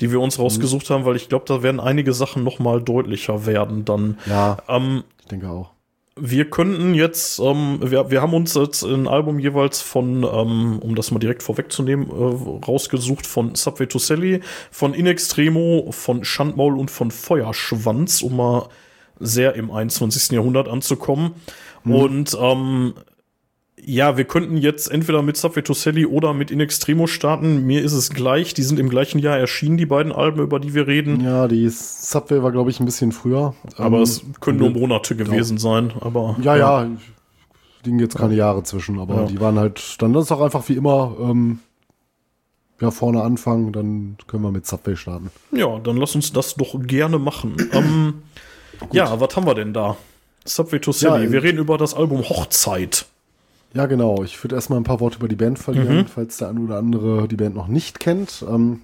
die 0.00 0.10
wir 0.10 0.20
uns 0.20 0.38
mhm. 0.38 0.44
rausgesucht 0.44 0.88
mhm. 0.88 0.94
haben, 0.94 1.04
weil 1.04 1.16
ich 1.16 1.28
glaube, 1.28 1.44
da 1.46 1.62
werden 1.62 1.80
einige 1.80 2.12
Sachen 2.12 2.44
noch 2.44 2.58
mal 2.58 2.80
deutlicher 2.80 3.46
werden 3.46 3.84
dann. 3.84 4.18
Ja, 4.26 4.58
ähm, 4.68 5.04
ich 5.20 5.26
denke 5.26 5.48
auch. 5.48 5.70
Wir 6.18 6.48
könnten 6.48 6.94
jetzt, 6.94 7.38
ähm, 7.40 7.78
wir, 7.82 8.10
wir 8.10 8.22
haben 8.22 8.32
uns 8.32 8.54
jetzt 8.54 8.82
ein 8.84 9.06
Album 9.06 9.38
jeweils 9.38 9.82
von, 9.82 10.24
ähm, 10.24 10.78
um 10.80 10.94
das 10.94 11.10
mal 11.10 11.18
direkt 11.18 11.42
vorwegzunehmen, 11.42 12.08
äh, 12.08 12.64
rausgesucht 12.64 13.26
von 13.26 13.54
Subway 13.54 13.86
to 13.86 13.98
Sally, 13.98 14.40
von 14.70 14.94
In 14.94 15.06
Extremo, 15.06 15.88
von 15.90 16.24
Schandmaul 16.24 16.78
und 16.78 16.90
von 16.90 17.10
Feuerschwanz, 17.10 18.22
um 18.22 18.36
mal 18.36 18.68
sehr 19.20 19.56
im 19.56 19.70
21. 19.70 20.32
Jahrhundert 20.32 20.68
anzukommen. 20.68 21.32
Mhm. 21.84 21.94
Und 21.94 22.38
ähm, 22.40 22.94
ja, 23.84 24.16
wir 24.16 24.24
könnten 24.24 24.56
jetzt 24.56 24.90
entweder 24.90 25.22
mit 25.22 25.36
Subway 25.36 25.62
to 25.62 25.74
Sally 25.74 26.06
oder 26.06 26.32
mit 26.32 26.50
In 26.50 26.60
Extremo 26.60 27.06
starten. 27.06 27.66
Mir 27.66 27.82
ist 27.82 27.92
es 27.92 28.10
gleich. 28.10 28.54
Die 28.54 28.62
sind 28.62 28.80
im 28.80 28.88
gleichen 28.88 29.18
Jahr 29.18 29.38
erschienen, 29.38 29.76
die 29.76 29.86
beiden 29.86 30.12
Alben, 30.12 30.40
über 30.40 30.58
die 30.58 30.74
wir 30.74 30.86
reden. 30.86 31.20
Ja, 31.20 31.46
die 31.46 31.68
Subway 31.68 32.42
war, 32.42 32.52
glaube 32.52 32.70
ich, 32.70 32.80
ein 32.80 32.86
bisschen 32.86 33.12
früher. 33.12 33.54
Aber 33.76 33.98
ähm, 33.98 34.02
es 34.02 34.22
können 34.40 34.58
nur 34.58 34.70
Monate 34.70 35.14
gewesen 35.14 35.58
sein. 35.58 35.92
Aber 36.00 36.36
ja, 36.42 36.56
ja, 36.56 36.84
ja 36.84 36.90
liegen 37.84 37.98
jetzt 37.98 38.16
keine 38.16 38.34
Jahre 38.34 38.62
zwischen. 38.62 38.98
Aber 38.98 39.14
ja. 39.14 39.26
die 39.26 39.40
waren 39.40 39.58
halt, 39.58 40.00
dann 40.02 40.14
ist 40.14 40.32
auch 40.32 40.40
einfach 40.40 40.68
wie 40.68 40.74
immer, 40.74 41.16
ähm, 41.20 41.60
ja, 42.80 42.90
vorne 42.90 43.22
anfangen. 43.22 43.72
Dann 43.72 44.16
können 44.26 44.42
wir 44.42 44.50
mit 44.50 44.66
Subway 44.66 44.96
starten. 44.96 45.30
Ja, 45.52 45.78
dann 45.78 45.96
lass 45.96 46.14
uns 46.14 46.32
das 46.32 46.54
doch 46.54 46.78
gerne 46.82 47.18
machen. 47.18 47.56
ähm, 47.72 48.22
ja, 48.90 49.20
was 49.20 49.36
haben 49.36 49.46
wir 49.46 49.54
denn 49.54 49.72
da? 49.72 49.96
Subway 50.44 50.80
to 50.80 50.92
Sally. 50.92 51.26
Ja, 51.26 51.32
wir 51.32 51.42
reden 51.42 51.58
über 51.58 51.78
das 51.78 51.94
Album 51.94 52.28
Hochzeit. 52.28 53.06
Ja, 53.76 53.84
genau. 53.84 54.22
Ich 54.22 54.42
würde 54.42 54.54
erstmal 54.54 54.80
ein 54.80 54.84
paar 54.84 55.00
Worte 55.00 55.18
über 55.18 55.28
die 55.28 55.36
Band 55.36 55.58
verlieren, 55.58 55.98
mhm. 55.98 56.06
falls 56.06 56.38
der 56.38 56.48
eine 56.48 56.60
oder 56.60 56.78
andere 56.78 57.28
die 57.28 57.36
Band 57.36 57.54
noch 57.54 57.68
nicht 57.68 58.00
kennt. 58.00 58.42
Ähm, 58.48 58.80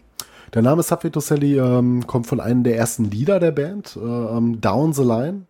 der 0.53 0.61
Name 0.61 0.83
Subway 0.83 1.09
to 1.11 1.21
Sally 1.21 1.59
ähm, 1.59 2.07
kommt 2.07 2.27
von 2.27 2.41
einem 2.41 2.63
der 2.63 2.77
ersten 2.77 3.11
Lieder 3.11 3.41
der 3.41 3.53
Band, 3.53 3.97
äh, 3.97 4.01
ähm, 4.01 4.61
Down 4.61 4.93
the 4.93 5.03
Line. 5.03 5.47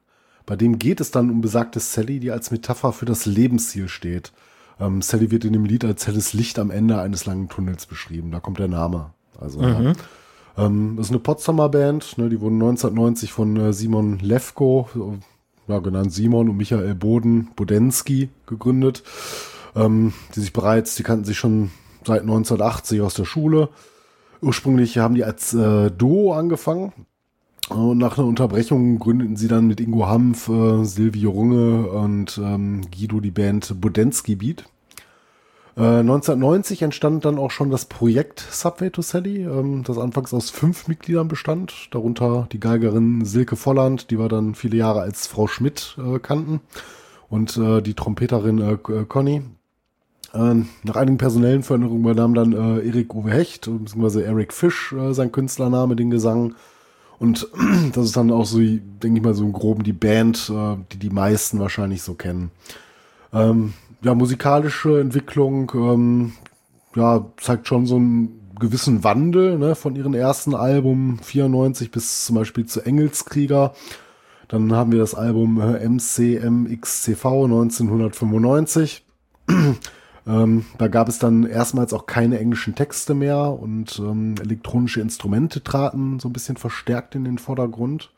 Bei 0.46 0.54
dem 0.54 0.78
geht 0.78 1.00
es 1.00 1.10
dann 1.10 1.28
um 1.28 1.40
besagte 1.40 1.80
Sally, 1.80 2.20
die 2.20 2.30
als 2.30 2.52
Metapher 2.52 2.92
für 2.92 3.04
das 3.04 3.26
Lebensziel 3.26 3.88
steht. 3.88 4.30
Ähm, 4.78 5.02
Sally 5.02 5.32
wird 5.32 5.44
in 5.44 5.54
dem 5.54 5.64
Lied 5.64 5.84
als 5.84 6.06
helles 6.06 6.34
Licht 6.34 6.60
am 6.60 6.70
Ende 6.70 7.00
eines 7.00 7.26
langen 7.26 7.48
Tunnels 7.48 7.86
beschrieben. 7.86 8.30
Da 8.30 8.38
kommt 8.38 8.60
der 8.60 8.68
Name. 8.68 9.10
Also, 9.40 9.60
mhm. 9.60 9.86
ja. 9.86 9.92
Ähm, 10.56 10.94
das 10.96 11.06
ist 11.06 11.10
eine 11.10 11.18
Potsdamer 11.18 11.68
Band, 11.68 12.16
ne, 12.16 12.28
die 12.28 12.40
wurden 12.40 12.62
1990 12.62 13.32
von 13.32 13.56
äh, 13.56 13.72
Simon 13.72 14.20
Lefko, 14.20 14.88
ja, 15.68 15.78
genannt 15.78 16.12
Simon 16.12 16.48
und 16.48 16.56
Michael 16.56 16.94
Boden 16.94 17.48
Bodensky 17.56 18.30
gegründet. 18.46 19.02
Ähm, 19.74 20.12
die 20.34 20.40
sich 20.40 20.52
bereits, 20.52 20.96
die 20.96 21.02
kannten 21.02 21.24
sich 21.24 21.38
schon 21.38 21.70
seit 22.04 22.22
1980 22.22 23.00
aus 23.00 23.14
der 23.14 23.24
Schule. 23.24 23.68
Ursprünglich 24.40 24.98
haben 24.98 25.14
die 25.14 25.24
als 25.24 25.54
äh, 25.54 25.90
Duo 25.90 26.34
angefangen. 26.34 26.92
Und 27.68 27.98
nach 27.98 28.18
einer 28.18 28.26
Unterbrechung 28.26 28.98
gründeten 28.98 29.36
sie 29.36 29.48
dann 29.48 29.66
mit 29.66 29.80
Ingo 29.80 30.06
Hampf, 30.06 30.48
äh, 30.48 30.84
Silvio 30.84 31.30
Runge 31.30 31.88
und 31.88 32.38
ähm, 32.42 32.82
Guido 32.90 33.20
die 33.20 33.30
Band 33.30 33.80
Bodensky 33.80 34.34
Beat. 34.34 34.64
1990 35.74 36.82
äh, 36.82 36.84
entstand 36.84 37.24
dann 37.24 37.38
auch 37.38 37.50
schon 37.50 37.70
das 37.70 37.86
Projekt 37.86 38.40
Subway 38.40 38.90
to 38.90 39.00
Sally, 39.00 39.44
ähm, 39.44 39.84
das 39.84 39.96
anfangs 39.96 40.34
aus 40.34 40.50
fünf 40.50 40.86
Mitgliedern 40.86 41.28
bestand, 41.28 41.88
darunter 41.92 42.46
die 42.52 42.60
Geigerin 42.60 43.24
Silke 43.24 43.56
Volland, 43.56 44.10
die 44.10 44.18
wir 44.18 44.28
dann 44.28 44.54
viele 44.54 44.76
Jahre 44.76 45.00
als 45.00 45.26
Frau 45.26 45.46
Schmidt 45.46 45.96
äh, 45.98 46.18
kannten, 46.18 46.60
und 47.30 47.56
äh, 47.56 47.80
die 47.80 47.94
Trompeterin 47.94 48.58
äh, 48.58 48.72
äh 48.92 49.04
Conny. 49.06 49.42
Ähm, 50.34 50.68
nach 50.82 50.96
einigen 50.96 51.18
personellen 51.18 51.62
Veränderungen 51.62 52.02
übernahm 52.02 52.34
dann 52.34 52.52
Erik 52.52 53.14
Uwe 53.14 53.30
Hecht, 53.30 53.66
beziehungsweise 53.66 54.24
Eric 54.24 54.54
Fisch, 54.54 54.94
sein 55.10 55.30
Künstlername, 55.30 55.94
den 55.94 56.10
Gesang. 56.10 56.54
Und 57.18 57.48
das 57.92 58.06
ist 58.06 58.16
dann 58.16 58.30
auch 58.30 58.46
so, 58.46 58.58
denke 58.58 59.18
ich 59.18 59.22
mal, 59.22 59.34
so 59.34 59.44
im 59.44 59.52
Groben 59.52 59.82
die 59.82 59.92
Band, 59.92 60.50
die 60.92 60.98
die 60.98 61.10
meisten 61.10 61.58
wahrscheinlich 61.58 62.00
so 62.02 62.14
kennen. 62.14 62.50
Ähm, 63.34 63.74
ja, 64.02 64.14
musikalische 64.14 65.00
Entwicklung, 65.00 65.72
ähm, 65.74 66.32
ja, 66.94 67.24
zeigt 67.36 67.68
schon 67.68 67.86
so 67.86 67.96
einen 67.96 68.42
gewissen 68.58 69.04
Wandel, 69.04 69.58
ne, 69.58 69.74
von 69.74 69.96
ihren 69.96 70.14
ersten 70.14 70.54
Album 70.54 71.18
94 71.22 71.90
bis 71.90 72.24
zum 72.26 72.36
Beispiel 72.36 72.66
zu 72.66 72.80
Engelskrieger. 72.82 73.74
Dann 74.48 74.72
haben 74.72 74.92
wir 74.92 74.98
das 74.98 75.14
Album 75.14 75.60
äh, 75.60 75.88
MCMXCV 75.88 77.24
1995. 77.24 79.04
ähm, 80.26 80.64
da 80.78 80.88
gab 80.88 81.08
es 81.08 81.18
dann 81.18 81.46
erstmals 81.46 81.92
auch 81.92 82.06
keine 82.06 82.38
englischen 82.38 82.74
Texte 82.74 83.14
mehr 83.14 83.38
und 83.48 83.98
ähm, 83.98 84.34
elektronische 84.40 85.00
Instrumente 85.00 85.64
traten 85.64 86.20
so 86.20 86.28
ein 86.28 86.32
bisschen 86.32 86.56
verstärkt 86.56 87.14
in 87.14 87.24
den 87.24 87.38
Vordergrund. 87.38 88.12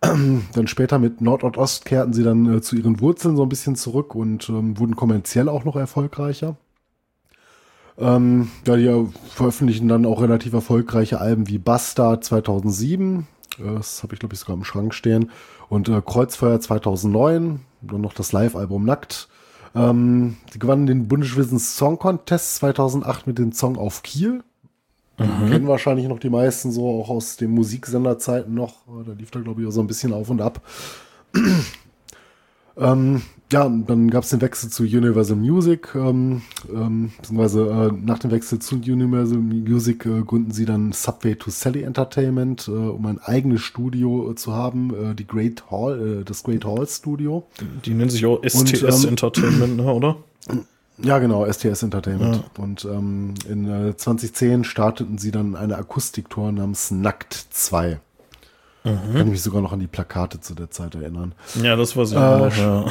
dann 0.00 0.66
später 0.66 0.98
mit 0.98 1.20
Nord 1.20 1.42
und 1.42 1.56
Ost 1.56 1.84
kehrten 1.84 2.12
sie 2.12 2.22
dann 2.22 2.56
äh, 2.56 2.60
zu 2.60 2.76
ihren 2.76 3.00
Wurzeln 3.00 3.36
so 3.36 3.42
ein 3.42 3.48
bisschen 3.48 3.76
zurück 3.76 4.14
und 4.14 4.48
ähm, 4.48 4.78
wurden 4.78 4.96
kommerziell 4.96 5.48
auch 5.48 5.64
noch 5.64 5.76
erfolgreicher. 5.76 6.56
Ähm, 7.98 8.50
ja, 8.66 8.76
die 8.76 8.86
äh, 8.86 9.06
veröffentlichen 9.30 9.88
dann 9.88 10.04
auch 10.04 10.20
relativ 10.20 10.52
erfolgreiche 10.52 11.20
Alben 11.20 11.48
wie 11.48 11.58
Bastard 11.58 12.24
2007, 12.24 13.26
äh, 13.58 13.74
das 13.74 14.02
habe 14.02 14.14
ich 14.14 14.20
glaube 14.20 14.34
ich 14.34 14.40
sogar 14.40 14.56
im 14.56 14.64
Schrank 14.64 14.92
stehen, 14.92 15.30
und 15.68 15.88
äh, 15.88 16.02
Kreuzfeuer 16.04 16.60
2009, 16.60 17.60
dann 17.80 18.00
noch 18.00 18.12
das 18.12 18.32
Live-Album 18.32 18.84
Nackt. 18.84 19.28
Ähm, 19.74 20.36
sie 20.52 20.58
gewannen 20.58 20.86
den 20.86 21.08
Bundesvision 21.08 21.58
Song 21.58 21.98
Contest 21.98 22.56
2008 22.56 23.26
mit 23.26 23.38
dem 23.38 23.52
Song 23.52 23.76
auf 23.76 24.02
Kiel. 24.02 24.42
Mhm. 25.18 25.50
Kennen 25.50 25.66
wahrscheinlich 25.66 26.08
noch 26.08 26.18
die 26.18 26.30
meisten 26.30 26.70
so 26.70 27.00
auch 27.00 27.08
aus 27.08 27.36
den 27.36 27.50
Musiksenderzeiten 27.50 28.54
noch. 28.54 28.74
Da 29.06 29.12
lief 29.12 29.30
da, 29.30 29.40
glaube 29.40 29.62
ich, 29.62 29.68
auch 29.68 29.72
so 29.72 29.80
ein 29.80 29.86
bisschen 29.86 30.12
auf 30.12 30.28
und 30.28 30.40
ab. 30.40 30.60
ähm, 32.76 33.22
ja, 33.52 33.68
dann 33.68 34.10
gab 34.10 34.24
es 34.24 34.30
den 34.30 34.40
Wechsel 34.40 34.70
zu 34.70 34.82
Universal 34.82 35.36
Music, 35.36 35.94
ähm, 35.94 36.42
ähm, 36.68 37.12
beziehungsweise 37.16 37.92
äh, 37.92 37.92
nach 38.04 38.18
dem 38.18 38.32
Wechsel 38.32 38.58
zu 38.58 38.74
Universal 38.74 39.38
Music 39.38 40.04
äh, 40.04 40.22
gründen 40.22 40.50
sie 40.50 40.64
dann 40.64 40.92
Subway 40.92 41.36
to 41.36 41.50
Sally 41.50 41.82
Entertainment, 41.82 42.66
äh, 42.66 42.72
um 42.72 43.06
ein 43.06 43.20
eigenes 43.20 43.60
Studio 43.60 44.32
äh, 44.32 44.34
zu 44.34 44.52
haben, 44.52 44.92
äh, 44.92 45.14
die 45.14 45.26
Great 45.26 45.70
Hall, 45.70 46.20
äh, 46.20 46.24
das 46.24 46.42
Great 46.42 46.64
Hall 46.64 46.86
Studio. 46.88 47.46
Die 47.84 47.94
nennen 47.94 48.10
sich 48.10 48.26
auch 48.26 48.42
STS 48.42 48.56
und, 48.56 48.82
ähm, 48.82 49.08
Entertainment, 49.10 49.76
ne, 49.76 49.92
oder? 49.92 50.16
Ja, 50.98 51.18
genau, 51.18 51.50
STS 51.50 51.82
Entertainment. 51.82 52.36
Ja. 52.36 52.62
Und 52.62 52.84
ähm, 52.84 53.34
in 53.48 53.88
äh, 53.88 53.96
2010 53.96 54.64
starteten 54.64 55.18
sie 55.18 55.30
dann 55.30 55.54
eine 55.54 55.76
Akustiktour 55.76 56.52
namens 56.52 56.90
Nackt 56.90 57.34
2. 57.50 58.00
Mhm. 58.86 59.12
Kann 59.12 59.26
ich 59.26 59.32
mich 59.32 59.42
sogar 59.42 59.62
noch 59.62 59.72
an 59.72 59.80
die 59.80 59.88
Plakate 59.88 60.40
zu 60.40 60.54
der 60.54 60.70
Zeit 60.70 60.94
erinnern. 60.94 61.34
Ja, 61.60 61.74
das 61.74 61.96
war 61.96 62.06
so. 62.06 62.16
Äh, 62.16 62.48
ja. 62.56 62.84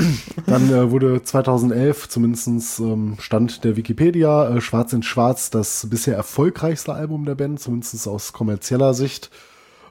Dann 0.46 0.70
äh, 0.70 0.90
wurde 0.90 1.22
2011, 1.22 2.08
zumindestens 2.10 2.78
ähm, 2.78 3.16
Stand 3.18 3.64
der 3.64 3.76
Wikipedia, 3.76 4.56
äh, 4.56 4.60
Schwarz 4.60 4.92
in 4.92 5.02
Schwarz 5.02 5.48
das 5.48 5.86
bisher 5.88 6.16
erfolgreichste 6.16 6.92
Album 6.92 7.24
der 7.24 7.34
Band, 7.34 7.60
zumindest 7.60 8.06
aus 8.06 8.34
kommerzieller 8.34 8.92
Sicht. 8.92 9.30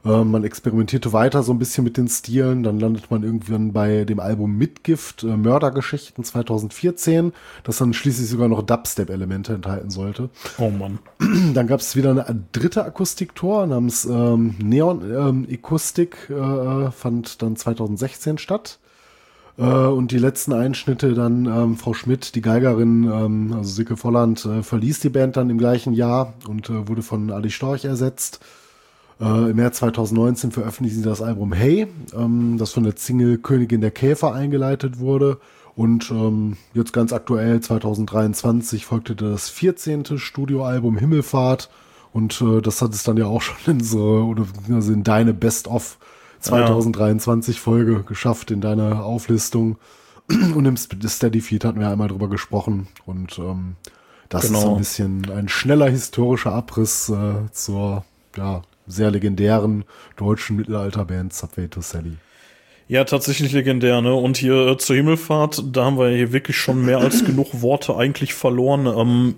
Äh, 0.08 0.24
man 0.24 0.44
experimentierte 0.44 1.12
weiter 1.12 1.44
so 1.44 1.52
ein 1.52 1.60
bisschen 1.60 1.84
mit 1.84 1.98
den 1.98 2.08
Stilen. 2.08 2.64
Dann 2.64 2.80
landet 2.80 3.12
man 3.12 3.24
irgendwann 3.24 3.74
bei 3.74 4.06
dem 4.06 4.20
Album 4.20 4.58
Mitgift, 4.58 5.24
äh, 5.24 5.38
Mördergeschichten 5.38 6.24
2014, 6.24 7.34
das 7.64 7.78
dann 7.78 7.94
schließlich 7.94 8.30
sogar 8.30 8.48
noch 8.48 8.62
Dubstep-Elemente 8.62 9.54
enthalten 9.54 9.90
sollte. 9.90 10.30
Oh 10.58 10.70
Mann. 10.70 11.00
Dann 11.54 11.68
gab 11.68 11.80
es 11.80 11.96
wieder 11.96 12.12
eine 12.12 12.44
dritte 12.52 12.86
Akustiktor 12.86 13.66
namens 13.68 14.06
ähm, 14.06 14.56
Neon 14.60 15.02
ähm, 15.04 15.48
Acoustic, 15.52 16.30
äh, 16.30 16.92
fand 16.92 17.42
dann 17.42 17.56
2016 17.56 18.38
statt. 18.38 18.80
Äh, 19.58 19.64
und 19.64 20.12
die 20.12 20.20
letzten 20.20 20.54
Einschnitte 20.54 21.14
dann, 21.14 21.46
ähm, 21.46 21.78
Frau 21.78 21.94
Schmidt, 21.94 22.36
die 22.36 22.42
Geigerin, 22.42 23.04
ähm, 23.12 23.54
also 23.54 23.72
Silke 23.72 23.98
Volland, 23.98 24.46
äh, 24.46 24.64
verließ 24.64 25.00
die 25.00 25.10
Band 25.10 25.38
dann 25.38 25.50
im 25.50 25.58
gleichen 25.58 25.94
Jahr 25.94 26.34
und 26.48 26.70
äh, 26.70 26.88
wurde 26.88 27.02
von 27.02 27.32
Ali 27.32 27.50
Storch 27.50 27.86
ersetzt. 27.86 28.40
Äh, 29.20 29.50
Im 29.52 29.56
März 29.56 29.78
2019 29.78 30.52
veröffentlichten 30.52 31.02
sie 31.04 31.10
das 31.10 31.22
Album 31.22 31.54
Hey, 31.54 31.88
ähm, 32.16 32.58
das 32.58 32.72
von 32.72 32.84
der 32.84 32.94
Single 32.96 33.38
Königin 33.40 33.82
der 33.82 33.92
Käfer 33.92 34.34
eingeleitet 34.34 35.00
wurde. 35.00 35.40
Und 35.76 36.10
ähm, 36.12 36.58
jetzt 36.74 36.94
ganz 36.94 37.14
aktuell, 37.14 37.60
2023, 37.62 38.86
folgte 38.86 39.16
das 39.16 39.50
14. 39.50 40.18
Studioalbum 40.18 40.98
Himmelfahrt. 40.98 41.70
Und 42.14 42.42
äh, 42.42 42.62
das 42.62 42.82
hat 42.82 42.94
es 42.94 43.04
dann 43.04 43.18
ja 43.18 43.26
auch 43.26 43.42
schon 43.42 43.76
in 43.76 43.84
so, 43.84 44.00
oder 44.02 44.46
also 44.74 44.92
in 44.92 45.04
deine 45.04 45.34
Best-of 45.34 45.98
2023 46.40 47.60
Folge 47.60 48.04
geschafft, 48.04 48.52
in 48.52 48.62
deiner 48.62 49.04
Auflistung. 49.04 49.78
Und 50.30 50.66
im 50.66 50.78
Steady 50.78 51.42
Feed 51.42 51.64
hatten 51.64 51.80
wir 51.80 51.90
einmal 51.90 52.10
drüber 52.10 52.28
gesprochen. 52.30 52.88
Und 53.06 53.40
ähm, 53.40 53.76
das 54.30 54.48
Genau. 54.48 54.60
ist 54.60 54.66
ein 54.66 54.78
bisschen 54.78 55.32
ein 55.32 55.48
schneller 55.48 55.90
historischer 55.90 56.52
Abriss 56.54 57.10
äh, 57.10 57.52
zur 57.52 58.04
ja, 58.36 58.62
sehr 58.88 59.12
legendären 59.12 59.84
deutschen 60.16 60.56
Mittelalterband 60.56 61.34
Subway 61.34 61.68
to 61.68 61.82
Sally. 61.82 62.18
Ja, 62.90 63.04
tatsächlich 63.04 63.52
legendär, 63.52 64.02
ne? 64.02 64.14
Und 64.14 64.38
hier 64.38 64.68
äh, 64.68 64.78
zur 64.78 64.96
Himmelfahrt, 64.96 65.62
da 65.74 65.86
haben 65.86 66.00
wir 66.00 66.10
hier 66.10 66.32
wirklich 66.32 66.56
schon 66.56 66.86
mehr 66.86 67.00
als 67.00 67.26
genug 67.26 67.62
Worte 67.62 67.98
eigentlich 67.98 68.34
verloren. 68.34 68.86
Ähm, 68.88 69.36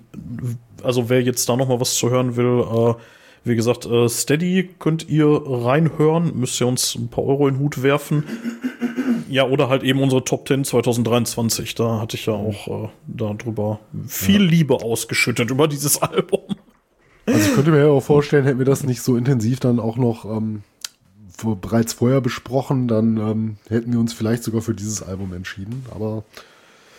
also 0.84 1.08
wer 1.08 1.20
jetzt 1.20 1.48
da 1.48 1.56
noch 1.56 1.68
mal 1.68 1.80
was 1.80 1.96
zu 1.96 2.10
hören 2.10 2.36
will, 2.36 2.60
äh, 2.60 2.94
wie 3.42 3.56
gesagt, 3.56 3.86
äh, 3.86 4.08
Steady 4.08 4.70
könnt 4.78 5.08
ihr 5.08 5.26
reinhören, 5.26 6.38
müsst 6.38 6.60
ihr 6.60 6.68
uns 6.68 6.94
ein 6.94 7.08
paar 7.08 7.24
Euro 7.24 7.48
in 7.48 7.54
den 7.54 7.60
Hut 7.60 7.82
werfen. 7.82 8.24
Ja, 9.28 9.46
oder 9.46 9.68
halt 9.68 9.82
eben 9.82 10.00
unsere 10.00 10.24
Top 10.24 10.46
10 10.46 10.64
2023. 10.64 11.74
Da 11.74 12.00
hatte 12.00 12.16
ich 12.16 12.26
ja 12.26 12.34
auch 12.34 12.84
äh, 12.84 12.88
darüber 13.06 13.80
viel 14.06 14.42
Liebe 14.42 14.74
ausgeschüttet 14.74 15.50
über 15.50 15.68
dieses 15.68 16.02
Album. 16.02 16.40
Also 17.40 17.50
ich 17.50 17.54
könnte 17.56 17.70
mir 17.70 17.78
ja 17.78 17.86
auch 17.86 18.00
vorstellen, 18.02 18.44
hätten 18.44 18.58
wir 18.58 18.66
das 18.66 18.84
nicht 18.84 19.02
so 19.02 19.16
intensiv 19.16 19.60
dann 19.60 19.80
auch 19.80 19.96
noch 19.96 20.24
ähm, 20.24 20.62
vor, 21.36 21.56
bereits 21.56 21.92
vorher 21.94 22.20
besprochen, 22.20 22.86
dann 22.88 23.16
ähm, 23.16 23.56
hätten 23.68 23.92
wir 23.92 24.00
uns 24.00 24.12
vielleicht 24.12 24.42
sogar 24.44 24.60
für 24.62 24.74
dieses 24.74 25.02
Album 25.02 25.32
entschieden. 25.32 25.84
Aber 25.94 26.24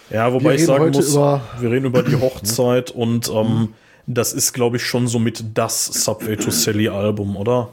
Ja, 0.10 0.34
wobei 0.34 0.56
ich 0.56 0.66
sagen 0.66 0.92
muss, 0.92 1.12
über- 1.14 1.42
wir 1.60 1.72
reden 1.72 1.86
über 1.86 2.04
die 2.04 2.16
Hochzeit 2.22 2.92
und 2.92 3.30
ähm, 3.30 3.70
das 4.08 4.34
ist, 4.34 4.54
glaube 4.54 4.78
ich, 4.78 4.84
schon 4.86 5.08
somit 5.08 5.44
das 5.54 5.86
Subway 5.86 6.36
to 6.36 6.50
Sally 6.52 6.90
Album, 6.90 7.36
oder? 7.38 7.70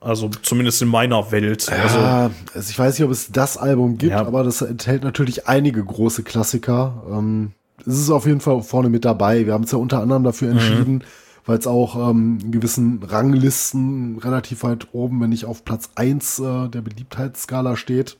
Also 0.00 0.28
zumindest 0.42 0.80
in 0.82 0.88
meiner 0.88 1.30
Welt. 1.32 1.68
Also, 1.70 1.98
ja, 1.98 2.30
also 2.54 2.70
ich 2.70 2.78
weiß 2.78 2.96
nicht, 2.98 3.04
ob 3.04 3.10
es 3.10 3.32
das 3.32 3.56
Album 3.56 3.98
gibt, 3.98 4.12
Ja. 4.12 4.24
aber 4.26 4.44
das 4.44 4.60
enthält 4.62 5.02
natürlich 5.02 5.48
einige 5.48 5.84
große 5.84 6.22
Klassiker. 6.22 7.02
Ähm, 7.10 7.52
es 7.80 7.98
ist 7.98 8.10
auf 8.10 8.26
jeden 8.26 8.40
Fall 8.40 8.60
vorne 8.62 8.90
mit 8.90 9.04
dabei. 9.04 9.46
Wir 9.46 9.54
haben 9.54 9.62
uns 9.62 9.72
ja 9.72 9.78
unter 9.78 10.00
anderem 10.00 10.24
dafür 10.24 10.50
entschieden, 10.50 11.02
weil 11.48 11.58
es 11.58 11.66
auch 11.66 12.10
ähm, 12.10 12.38
in 12.42 12.52
gewissen 12.52 13.02
Ranglisten 13.02 14.18
relativ 14.18 14.64
weit 14.64 14.88
oben, 14.92 15.18
wenn 15.22 15.30
nicht 15.30 15.46
auf 15.46 15.64
Platz 15.64 15.88
1 15.94 16.40
äh, 16.40 16.68
der 16.68 16.82
Beliebtheitsskala 16.82 17.74
steht. 17.76 18.18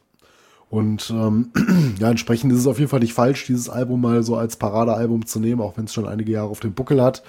Und 0.71 1.11
ähm, 1.11 1.51
ja, 1.99 2.09
entsprechend 2.09 2.55
ist 2.55 2.61
es 2.61 2.67
auf 2.67 2.79
jeden 2.79 2.91
Fall 2.91 3.01
nicht 3.01 3.13
falsch, 3.13 3.45
dieses 3.45 3.69
Album 3.69 4.01
mal 4.01 4.23
so 4.23 4.37
als 4.37 4.57
Paradealbum 4.57 5.27
zu 5.27 5.41
nehmen, 5.41 5.61
auch 5.61 5.77
wenn 5.77 5.85
es 5.85 5.93
schon 5.93 6.09
einige 6.09 6.33
Jahre 6.33 6.49
auf 6.49 6.61
dem 6.61 6.73
Buckel 6.73 7.03
hat. 7.03 7.23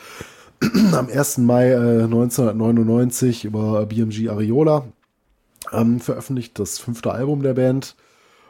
Am 0.94 1.10
1. 1.10 1.40
Mai 1.40 1.72
äh, 1.72 2.04
1999 2.04 3.44
über 3.44 3.86
BMG 3.86 4.30
Ariola 4.30 4.86
ähm, 5.74 6.00
veröffentlicht, 6.00 6.58
das 6.60 6.80
fünfte 6.80 7.12
Album 7.12 7.44
der 7.44 7.56
Band. 7.56 7.98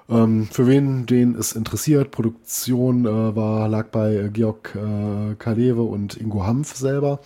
Ähm, 0.10 0.48
für 0.52 0.66
wen 0.66 1.06
den 1.06 1.36
es 1.36 1.54
interessiert, 1.54 2.12
Produktion 2.12 3.06
äh, 3.06 3.36
war, 3.36 3.68
lag 3.68 3.90
bei 3.90 4.16
äh, 4.16 4.30
Georg 4.30 4.76
äh, 4.76 5.36
Kalewe 5.36 5.84
und 5.84 6.18
Ingo 6.18 6.46
Hampf 6.46 6.76
selber. 6.76 7.20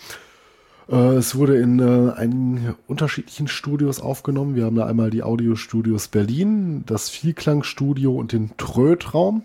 Äh, 0.89 1.15
es 1.15 1.35
wurde 1.35 1.57
in 1.57 1.79
äh, 1.79 2.11
einigen 2.11 2.75
unterschiedlichen 2.87 3.47
Studios 3.47 4.01
aufgenommen. 4.01 4.55
Wir 4.55 4.65
haben 4.65 4.75
da 4.75 4.85
einmal 4.85 5.09
die 5.09 5.23
Audiostudios 5.23 6.09
Berlin, 6.09 6.83
das 6.85 7.09
Vielklangstudio 7.09 8.13
und 8.13 8.33
den 8.33 8.51
Trötraum. 8.57 9.43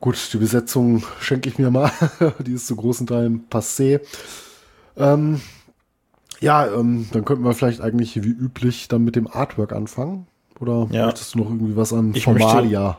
Gut, 0.00 0.28
die 0.34 0.38
Besetzung 0.38 1.02
schenke 1.20 1.48
ich 1.48 1.58
mir 1.58 1.70
mal. 1.70 1.90
die 2.46 2.52
ist 2.52 2.66
zu 2.66 2.76
großen 2.76 3.06
Teilen 3.06 3.46
passé. 3.48 4.00
Ähm, 4.98 5.40
ja, 6.40 6.66
ähm, 6.66 7.08
dann 7.12 7.24
könnten 7.24 7.44
wir 7.44 7.54
vielleicht 7.54 7.80
eigentlich 7.80 8.22
wie 8.22 8.28
üblich 8.28 8.88
dann 8.88 9.04
mit 9.04 9.16
dem 9.16 9.26
Artwork 9.26 9.72
anfangen. 9.72 10.26
Oder 10.60 10.88
Ja. 10.90 11.06
möchtest 11.06 11.34
du 11.34 11.38
noch 11.40 11.46
irgendwie 11.50 11.76
was 11.76 11.92
an 11.92 12.12
Ich 12.14 12.24
Formalia? 12.24 12.98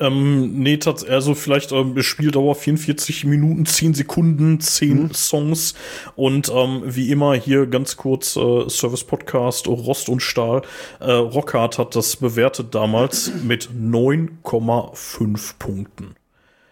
ähm, 0.00 0.60
nee, 0.62 0.76
tats 0.76 1.04
also 1.04 1.34
vielleicht 1.34 1.72
ähm, 1.72 2.00
Spieldauer 2.02 2.54
44 2.54 3.24
Minuten, 3.24 3.66
10 3.66 3.94
Sekunden, 3.94 4.60
10 4.60 5.12
Songs 5.12 5.74
und 6.14 6.52
ähm, 6.54 6.82
wie 6.84 7.10
immer 7.10 7.34
hier 7.34 7.66
ganz 7.66 7.96
kurz 7.96 8.36
äh, 8.36 8.68
Service 8.68 9.02
Podcast 9.04 9.66
Rost 9.66 10.08
und 10.08 10.20
Stahl. 10.22 10.62
Äh, 11.00 11.10
Rockhard 11.12 11.78
hat 11.78 11.96
das 11.96 12.14
bewertet 12.16 12.74
damals 12.76 13.32
mit 13.42 13.70
9,5 13.70 15.54
Punkten. 15.58 16.14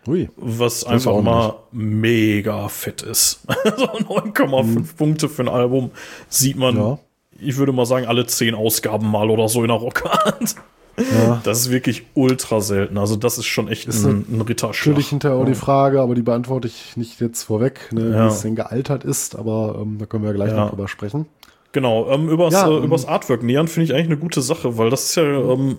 Ui. 0.08 0.28
was 0.36 0.84
einfach 0.84 1.20
mal 1.20 1.54
mega 1.72 2.68
fett 2.68 3.02
ist. 3.02 3.40
Also 3.64 3.86
9,5 3.86 4.94
Punkte 4.96 5.28
für 5.28 5.42
ein 5.42 5.48
Album 5.48 5.90
sieht 6.28 6.56
man, 6.56 6.76
Ja. 6.76 6.98
Ich 7.40 7.56
würde 7.56 7.72
mal 7.72 7.86
sagen, 7.86 8.06
alle 8.06 8.26
10 8.26 8.54
Ausgaben 8.54 9.10
mal 9.10 9.30
oder 9.30 9.48
so 9.48 9.62
in 9.62 9.68
der 9.68 9.76
Rockhand. 9.76 10.56
Ja. 10.98 11.40
Das 11.44 11.60
ist 11.60 11.70
wirklich 11.70 12.06
ultra 12.14 12.60
selten. 12.62 12.96
Also 12.96 13.16
das 13.16 13.36
ist 13.36 13.44
schon 13.44 13.68
echt 13.68 13.86
Ist 13.86 14.04
ein, 14.06 14.24
ein 14.30 14.40
Ritterschlag. 14.40 14.86
Natürlich 14.86 15.08
hinterher 15.10 15.36
auch 15.36 15.44
die 15.44 15.54
Frage, 15.54 16.00
aber 16.00 16.14
die 16.14 16.22
beantworte 16.22 16.68
ich 16.68 16.96
nicht 16.96 17.20
jetzt 17.20 17.42
vorweg, 17.42 17.92
ne, 17.92 18.10
Ja. 18.12 18.24
wie 18.24 18.28
es 18.28 18.40
denn 18.40 18.54
gealtert 18.56 19.04
ist, 19.04 19.36
aber 19.36 19.78
ähm, 19.82 19.98
da 19.98 20.06
können 20.06 20.24
wir 20.24 20.32
gleich 20.32 20.50
Ja. 20.52 20.56
noch 20.56 20.70
drüber 20.70 20.88
sprechen. 20.88 21.26
Genau, 21.72 22.08
ähm, 22.10 22.30
übers, 22.30 22.54
Ja, 22.54 22.66
äh, 22.68 22.76
ähm, 22.78 22.84
übers 22.84 23.04
Artwork 23.04 23.42
nähern 23.42 23.68
finde 23.68 23.84
ich 23.84 23.92
eigentlich 23.92 24.06
eine 24.06 24.16
gute 24.16 24.40
Sache, 24.40 24.78
weil 24.78 24.88
das 24.88 25.04
ist 25.10 25.16
ja 25.16 25.24
ähm, 25.24 25.76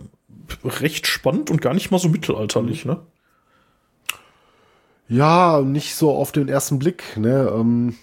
recht 0.64 1.08
spannend 1.08 1.50
und 1.50 1.62
gar 1.64 1.74
nicht 1.74 1.90
mal 1.90 1.98
so 1.98 2.10
mittelalterlich, 2.10 2.86
ne? 2.86 3.00
Ja, 5.10 5.62
nicht 5.62 5.96
so 5.96 6.12
auf 6.12 6.32
den 6.32 6.50
ersten 6.50 6.80
Blick. 6.80 7.18
Ne? 7.18 7.52
Ähm, 7.56 7.96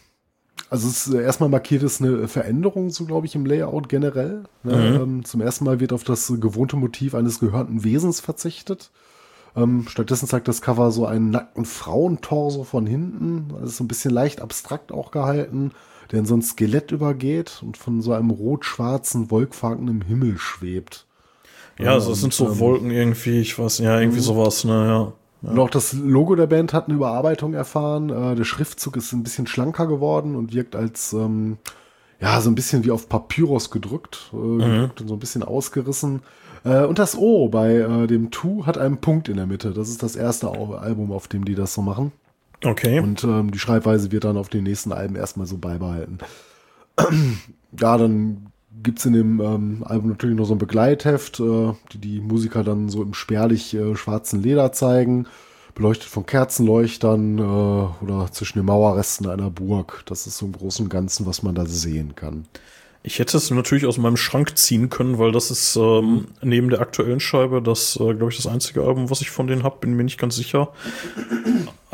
also 0.70 0.88
es 0.88 1.06
ist, 1.06 1.14
erstmal 1.14 1.48
markiert 1.48 1.82
es 1.82 2.00
eine 2.00 2.26
Veränderung, 2.26 2.90
so 2.90 3.04
glaube 3.04 3.26
ich, 3.26 3.34
im 3.34 3.46
Layout 3.46 3.88
generell. 3.88 4.44
Ne? 4.62 5.00
Ähm, 5.02 5.24
zum 5.24 5.40
ersten 5.40 5.64
Mal 5.64 5.80
wird 5.80 5.92
auf 5.92 6.04
das 6.04 6.32
gewohnte 6.40 6.76
Motiv 6.76 7.14
eines 7.14 7.38
gehörnten 7.38 7.84
Wesens 7.84 8.20
verzichtet. 8.20 8.90
Ähm, 9.56 9.86
stattdessen 9.88 10.26
zeigt 10.26 10.48
das 10.48 10.62
Cover 10.62 10.90
so 10.90 11.06
einen 11.06 11.30
nackten 11.30 11.64
Frauentorso 11.64 12.64
von 12.64 12.86
hinten. 12.86 13.54
Das 13.60 13.70
ist 13.70 13.76
so 13.76 13.84
ein 13.84 13.88
bisschen 13.88 14.10
leicht 14.10 14.40
abstrakt 14.40 14.90
auch 14.90 15.10
gehalten, 15.10 15.72
der 16.10 16.20
in 16.20 16.26
so 16.26 16.34
ein 16.34 16.42
Skelett 16.42 16.90
übergeht 16.90 17.62
und 17.62 17.76
von 17.76 18.02
so 18.02 18.12
einem 18.12 18.30
rot-schwarzen, 18.30 19.30
wolkfarbenen 19.30 20.02
Himmel 20.02 20.38
schwebt. 20.38 21.06
Ja, 21.78 21.92
also 21.92 22.10
und, 22.10 22.16
sind 22.16 22.34
so 22.34 22.46
ähm, 22.46 22.58
Wolken 22.58 22.90
irgendwie, 22.90 23.40
ich 23.40 23.58
weiß, 23.58 23.78
ja, 23.78 24.00
irgendwie 24.00 24.20
sowas, 24.20 24.64
ne, 24.64 24.86
ja. 24.86 25.12
Und 25.44 25.58
auch 25.58 25.70
das 25.70 25.92
Logo 25.92 26.34
der 26.34 26.46
Band 26.46 26.72
hat 26.72 26.86
eine 26.86 26.94
Überarbeitung 26.94 27.54
erfahren. 27.54 28.10
Äh, 28.10 28.34
der 28.34 28.44
Schriftzug 28.44 28.96
ist 28.96 29.12
ein 29.12 29.22
bisschen 29.22 29.46
schlanker 29.46 29.86
geworden 29.86 30.36
und 30.36 30.54
wirkt 30.54 30.76
als 30.76 31.12
ähm, 31.12 31.58
ja 32.20 32.40
so 32.40 32.50
ein 32.50 32.54
bisschen 32.54 32.84
wie 32.84 32.90
auf 32.90 33.08
Papyrus 33.08 33.70
gedrückt, 33.70 34.30
äh, 34.32 34.36
gedrückt 34.36 35.00
und 35.00 35.08
so 35.08 35.14
ein 35.14 35.20
bisschen 35.20 35.42
ausgerissen. 35.42 36.22
Äh, 36.64 36.84
und 36.84 36.98
das 36.98 37.16
O 37.16 37.48
bei 37.48 37.76
äh, 37.76 38.06
dem 38.06 38.30
Tu 38.30 38.66
hat 38.66 38.78
einen 38.78 38.98
Punkt 38.98 39.28
in 39.28 39.36
der 39.36 39.46
Mitte. 39.46 39.72
Das 39.72 39.88
ist 39.88 40.02
das 40.02 40.16
erste 40.16 40.50
Album, 40.50 41.12
auf 41.12 41.28
dem 41.28 41.44
die 41.44 41.54
das 41.54 41.74
so 41.74 41.82
machen. 41.82 42.12
Okay. 42.64 43.00
Und 43.00 43.24
ähm, 43.24 43.50
die 43.50 43.58
Schreibweise 43.58 44.10
wird 44.10 44.24
dann 44.24 44.38
auf 44.38 44.48
den 44.48 44.64
nächsten 44.64 44.92
Alben 44.92 45.16
erstmal 45.16 45.46
so 45.46 45.58
beibehalten. 45.58 46.18
ja, 47.78 47.98
dann 47.98 48.46
gibt's 48.82 49.04
in 49.04 49.12
dem 49.12 49.40
ähm, 49.40 49.84
Album 49.86 50.10
natürlich 50.10 50.36
noch 50.36 50.46
so 50.46 50.54
ein 50.54 50.58
Begleitheft, 50.58 51.40
äh, 51.40 51.72
die 51.92 51.98
die 51.98 52.20
Musiker 52.20 52.64
dann 52.64 52.88
so 52.88 53.02
im 53.02 53.14
spärlich 53.14 53.74
äh, 53.74 53.96
schwarzen 53.96 54.42
Leder 54.42 54.72
zeigen, 54.72 55.26
beleuchtet 55.74 56.08
von 56.08 56.26
Kerzenleuchtern 56.26 57.38
äh, 57.38 57.42
oder 58.04 58.28
zwischen 58.32 58.58
den 58.58 58.66
Mauerresten 58.66 59.28
einer 59.28 59.50
Burg. 59.50 60.02
Das 60.06 60.26
ist 60.26 60.38
so 60.38 60.46
im 60.46 60.52
Großen 60.52 60.86
und 60.86 60.90
Ganzen, 60.90 61.26
was 61.26 61.42
man 61.42 61.54
da 61.54 61.66
sehen 61.66 62.14
kann. 62.14 62.46
Ich 63.06 63.18
hätte 63.18 63.36
es 63.36 63.50
natürlich 63.50 63.84
aus 63.84 63.98
meinem 63.98 64.16
Schrank 64.16 64.56
ziehen 64.56 64.88
können, 64.88 65.18
weil 65.18 65.30
das 65.30 65.50
ist 65.50 65.76
ähm, 65.76 66.28
neben 66.40 66.70
der 66.70 66.80
aktuellen 66.80 67.20
Scheibe 67.20 67.60
das, 67.60 67.96
äh, 67.96 68.14
glaube 68.14 68.30
ich, 68.30 68.36
das 68.36 68.46
einzige 68.46 68.82
Album, 68.82 69.10
was 69.10 69.20
ich 69.20 69.30
von 69.30 69.46
denen 69.46 69.62
habe, 69.62 69.76
bin 69.80 69.94
mir 69.94 70.04
nicht 70.04 70.18
ganz 70.18 70.36
sicher. 70.36 70.72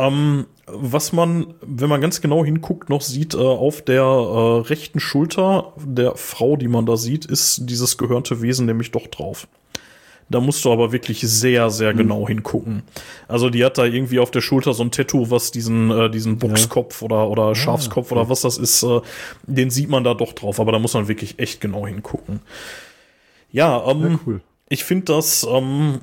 Ähm, 0.00 0.46
was 0.66 1.12
man, 1.12 1.54
wenn 1.62 1.88
man 1.88 2.00
ganz 2.00 2.20
genau 2.20 2.44
hinguckt, 2.44 2.88
noch 2.88 3.02
sieht, 3.02 3.34
äh, 3.34 3.38
auf 3.38 3.82
der 3.82 4.02
äh, 4.02 4.60
rechten 4.68 5.00
Schulter 5.00 5.72
der 5.76 6.16
Frau, 6.16 6.56
die 6.56 6.68
man 6.68 6.86
da 6.86 6.96
sieht, 6.96 7.24
ist 7.24 7.68
dieses 7.68 7.98
gehörnte 7.98 8.40
Wesen 8.40 8.66
nämlich 8.66 8.90
doch 8.90 9.06
drauf. 9.08 9.46
Da 10.30 10.38
musst 10.40 10.64
du 10.64 10.72
aber 10.72 10.92
wirklich 10.92 11.22
sehr, 11.22 11.70
sehr 11.70 11.92
genau 11.92 12.28
hingucken. 12.28 12.84
Also 13.26 13.50
die 13.50 13.64
hat 13.64 13.78
da 13.78 13.84
irgendwie 13.84 14.20
auf 14.20 14.30
der 14.30 14.40
Schulter 14.40 14.74
so 14.74 14.84
ein 14.84 14.92
Tattoo, 14.92 15.28
was 15.28 15.50
diesen, 15.50 15.90
äh, 15.90 16.08
diesen 16.08 16.38
Boxkopf 16.38 17.02
oder, 17.02 17.28
oder 17.28 17.56
Schafskopf 17.56 18.12
oder 18.12 18.28
was 18.28 18.42
das 18.42 18.56
ist, 18.56 18.84
äh, 18.84 19.00
den 19.42 19.70
sieht 19.70 19.88
man 19.88 20.04
da 20.04 20.14
doch 20.14 20.32
drauf, 20.32 20.60
aber 20.60 20.70
da 20.70 20.78
muss 20.78 20.94
man 20.94 21.08
wirklich 21.08 21.40
echt 21.40 21.60
genau 21.60 21.84
hingucken. 21.84 22.40
Ja, 23.50 23.84
ähm, 23.90 24.02
Ja, 24.02 24.20
cool. 24.24 24.40
ich 24.68 24.84
finde 24.84 25.06
das 25.06 25.44
ähm, 25.50 25.98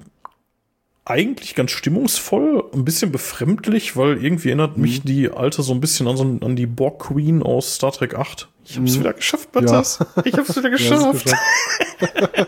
eigentlich 1.10 1.56
ganz 1.56 1.72
stimmungsvoll, 1.72 2.64
ein 2.74 2.84
bisschen 2.86 3.12
befremdlich, 3.12 3.96
weil 3.96 4.22
irgendwie 4.24 4.50
erinnert 4.50 4.76
Mhm. 4.78 4.82
mich 4.84 5.02
die 5.04 5.30
alte 5.32 5.62
so 5.64 5.74
ein 5.74 5.80
bisschen 5.80 6.08
an, 6.08 6.18
so, 6.18 6.24
an 6.24 6.56
die 6.56 6.66
Borg 6.68 7.00
Queen 7.00 7.42
aus 7.44 7.76
Star 7.76 7.92
Trek 7.92 8.16
8. 8.16 8.48
Ich 8.66 8.78
hab's 8.78 9.00
wieder 9.00 9.14
geschafft, 9.14 9.50
Matthias. 9.56 10.00
Ich 10.26 10.34
hab's 10.38 10.56
wieder 10.56 10.70
Mhm. 10.70 10.76
Ja, 10.78 11.12
geschafft. 11.12 11.24
geschafft. 11.24 12.48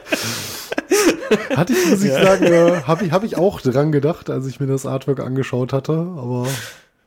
Hatte 1.55 1.74
ich, 1.74 1.86
muss 1.89 2.03
ich 2.03 2.12
sagen, 2.12 2.45
äh, 2.45 2.82
habe 2.88 3.05
ich, 3.05 3.12
hab 3.12 3.24
ich 3.24 3.38
auch 3.38 3.62
dran 3.62 3.91
gedacht, 3.91 4.30
als 4.30 4.47
ich 4.47 4.60
mir 4.60 4.66
das 4.68 4.86
Artwork 4.86 5.20
angeschaut 5.20 5.74
hatte, 5.74 5.93
aber 5.93 6.47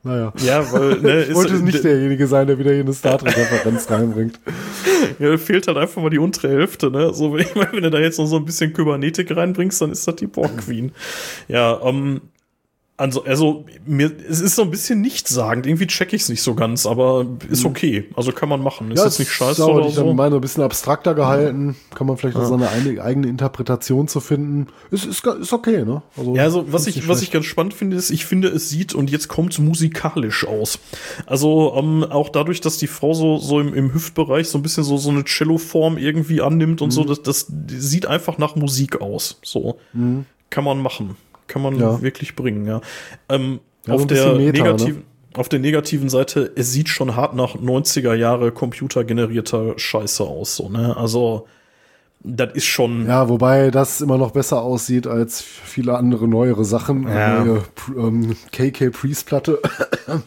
Naja. 0.05 0.33
Ja, 0.45 0.73
weil, 0.73 0.99
ne, 1.01 1.25
ich 1.25 1.35
wollte 1.35 1.55
nicht 1.55 1.85
derjenige 1.85 2.27
sein, 2.27 2.47
der 2.47 2.59
wieder 2.59 2.73
hier 2.73 2.83
eine 2.83 2.93
Star 2.93 3.19
Trek-Referenz 3.19 3.91
reinbringt. 3.91 4.41
Ja, 5.19 5.37
fehlt 5.37 5.67
halt 5.67 5.77
einfach 5.77 6.01
mal 6.01 6.11
die 6.11 6.19
untere 6.19 6.49
Hälfte, 6.49 6.91
ne? 6.91 7.13
So, 7.13 7.33
wenn, 7.35 7.45
wenn 7.55 7.83
du 7.83 7.91
da 7.91 7.99
jetzt 7.99 8.19
noch 8.19 8.27
so 8.27 8.37
ein 8.37 8.45
bisschen 8.45 8.73
Kybernetik 8.73 9.35
reinbringst, 9.37 9.81
dann 9.81 9.91
ist 9.91 10.07
das 10.07 10.17
die 10.17 10.27
Borg 10.27 10.57
Queen. 10.59 10.93
Ja, 11.49 11.81
ähm, 11.85 12.21
also, 13.03 13.25
also 13.25 13.65
mir, 13.85 14.13
es 14.29 14.41
ist 14.41 14.55
so 14.55 14.63
ein 14.63 14.71
bisschen 14.71 15.01
nichtssagend. 15.01 15.67
Irgendwie 15.67 15.89
check 15.89 16.13
ich 16.13 16.23
es 16.23 16.29
nicht 16.29 16.41
so 16.43 16.55
ganz, 16.55 16.87
aber 16.87 17.27
ist 17.51 17.65
okay. 17.65 18.09
Also 18.15 18.31
kann 18.33 18.49
man 18.49 18.63
machen. 18.63 18.91
Ist 18.93 19.01
ja, 19.01 19.07
jetzt 19.07 19.19
nicht 19.19 19.33
scheiße 19.33 19.65
oder 19.65 19.75
oder 19.75 19.91
so. 19.91 20.03
so. 20.07 20.15
meine, 20.15 20.37
ein 20.37 20.41
bisschen 20.41 20.63
abstrakter 20.63 21.15
gehalten. 21.15 21.75
Kann 21.95 22.07
man 22.07 22.17
vielleicht 22.17 22.37
noch 22.37 22.45
Ja. 22.45 22.49
seine 22.49 23.03
eigene, 23.03 23.27
Interpretation 23.29 24.07
zu 24.07 24.21
finden. 24.21 24.69
Ist, 24.93 25.05
ist, 25.05 25.27
ist 25.27 25.53
okay, 25.53 25.85
ne? 25.85 26.03
Ja, 26.35 26.45
also 26.45 26.73
was 26.73 26.87
ich, 26.87 26.97
was 27.09 27.19
schlecht. 27.19 27.23
ich 27.23 27.31
ganz 27.33 27.47
spannend 27.47 27.75
finde, 27.75 27.97
ist, 27.97 28.11
ich 28.11 28.25
finde, 28.25 28.49
es 28.49 28.69
sieht 28.71 28.95
und 28.95 29.11
jetzt 29.11 29.27
kommt 29.29 29.59
musikalisch 29.59 30.47
aus. 30.47 30.79
Also 31.27 31.75
ähm, 31.77 32.05
auch 32.05 32.29
dadurch, 32.29 32.61
dass 32.61 32.79
die 32.79 32.87
Frau 32.87 33.15
so, 33.15 33.39
so 33.39 33.59
im, 33.59 33.75
im 33.75 33.93
Hüftbereich 33.93 34.49
so 34.49 34.59
ein 34.59 34.63
bisschen 34.63 34.85
so, 34.85 34.97
so 34.97 35.11
eine 35.11 35.25
Cello-Form 35.25 35.99
irgendwie 35.99 36.41
annimmt 36.41 36.81
und 36.83 36.89
Mhm. 36.89 36.93
so, 36.93 37.05
das, 37.05 37.23
das 37.23 37.47
sieht 37.69 38.07
einfach 38.07 38.39
nach 38.39 38.55
Musik 38.55 39.01
aus. 39.01 39.39
So 39.43 39.79
kann 40.51 40.65
man 40.65 40.81
machen. 40.81 41.17
Kann 41.53 41.61
man. 41.61 41.79
Ja. 41.79 42.01
wirklich 42.01 42.35
bringen, 42.35 42.67
ja. 42.67 42.81
Ähm, 43.29 43.61
Ja, 43.87 43.95
auf, 43.95 44.07
der 44.07 44.35
Meta, 44.35 44.39
ne? 44.39 44.53
negativen, 44.53 45.03
auf 45.35 45.49
der 45.51 45.59
negativen 45.59 46.09
Seite, 46.09 46.51
es 46.57 46.73
sieht 46.73 46.89
schon 46.89 47.15
hart 47.15 47.35
nach 47.35 47.57
90er 47.57 48.15
Jahre 48.15 48.53
computergenerierter 48.53 49.75
Scheiße 49.77 50.25
aus, 50.25 50.57
so, 50.57 50.71
ne? 50.71 50.97
Also, 50.97 51.47
das 52.21 52.55
ist 52.55 52.65
schon. 52.65 53.07
Ja, 53.07 53.29
wobei 53.29 53.71
das 53.71 54.01
immer 54.01 54.17
noch 54.17 54.31
besser 54.31 54.63
aussieht 54.63 55.07
als 55.07 55.43
viele 55.43 55.95
andere 55.99 56.27
neuere 56.27 56.65
Sachen. 56.65 57.07
Ja. 57.07 57.45
Neue 57.45 57.65
ähm, 57.97 58.37
KK 58.51 58.91
Priest 58.91 59.27
Platte. 59.27 59.61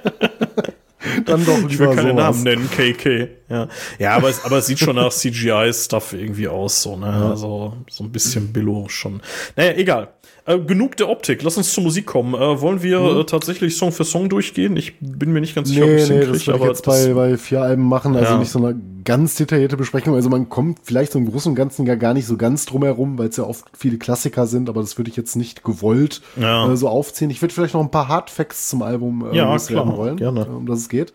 Dann 1.26 1.44
doch 1.44 1.58
Ich 1.68 1.78
will 1.78 1.88
keine 1.88 2.10
sowas. 2.10 2.14
Namen 2.14 2.42
nennen, 2.42 2.70
KK. 2.70 3.28
Ja, 3.48 3.68
ja 3.98 4.16
aber, 4.16 4.28
es, 4.28 4.44
aber 4.44 4.58
es 4.58 4.66
sieht 4.66 4.78
schon 4.78 4.96
nach 4.96 5.10
CGI-Stuff 5.10 6.12
irgendwie 6.12 6.48
aus, 6.48 6.82
so, 6.82 6.96
ne? 6.96 7.06
Also 7.06 7.76
so 7.88 8.04
ein 8.04 8.12
bisschen 8.12 8.52
Billo 8.52 8.88
schon. 8.88 9.20
Naja, 9.56 9.72
egal. 9.72 10.14
Äh, 10.45 10.59
genug 10.59 10.97
der 10.97 11.09
Optik. 11.09 11.43
Lass 11.45 11.57
uns 11.57 11.72
zur 11.72 11.84
Musik 11.84 12.07
kommen. 12.07 12.34
Äh, 12.34 12.61
wollen 12.61 12.82
wir 12.82 13.01
äh, 13.01 13.24
tatsächlich 13.24 13.76
Song 13.76 13.93
für 13.93 14.05
Song 14.05 14.28
durchgehen? 14.28 14.76
Ich 14.76 14.99
bin 14.99 15.32
mir 15.32 15.40
nicht 15.40 15.55
ganz 15.55 15.68
sicher, 15.68 15.82
ob 15.84 15.88
Nee, 15.90 15.97
ich's 15.97 16.09
nee, 16.09 16.14
hinkrieg, 16.16 16.32
das 16.34 16.47
würde 16.49 16.59
ich 16.61 16.64
jetzt 16.66 16.84
bei, 16.84 17.14
bei 17.14 17.36
vier 17.38 17.62
Alben 17.62 17.84
machen, 17.88 18.16
also 18.16 18.32
Ja. 18.32 18.38
nicht 18.38 18.51
so 18.51 18.59
eine 18.59 18.74
ganz 19.05 19.36
detaillierte 19.36 19.76
Besprechung. 19.76 20.14
Also 20.14 20.28
man 20.30 20.49
kommt 20.49 20.80
vielleicht 20.82 21.12
so 21.12 21.18
im 21.20 21.30
Großen 21.30 21.51
und 21.51 21.57
Ganzen 21.57 21.86
ja 21.86 21.95
gar 21.95 22.12
nicht 22.14 22.26
so 22.26 22.36
ganz 22.36 22.66
drum 22.66 22.82
herum, 22.82 23.18
weil 23.18 23.28
es 23.28 23.36
ja 23.36 23.45
oft 23.45 23.64
viele 23.76 23.99
Klassiker 23.99 24.47
sind, 24.49 24.68
aber 24.68 24.80
das 24.80 24.99
würde 24.99 25.11
ich 25.11 25.16
jetzt 25.16 25.36
nicht 25.36 25.62
gewollt 25.62 26.22
Ja. 26.40 26.72
äh, 26.72 26.76
so 26.76 26.88
aufziehen. 26.88 27.30
Ich 27.30 27.40
würde 27.40 27.55
vielleicht 27.55 27.74
noch 27.74 27.80
ein 27.82 27.90
paar 27.93 28.09
Hardfacts 28.09 28.68
zum 28.68 28.82
Album 28.82 29.24
äh, 29.32 29.36
Ja, 29.36 29.57
klar, 29.59 29.97
wollen, 29.97 30.16
gerne. 30.16 30.40
äh, 30.40 30.49
um 30.49 30.66
das 30.66 30.80
es 30.80 30.88
geht. 30.88 31.12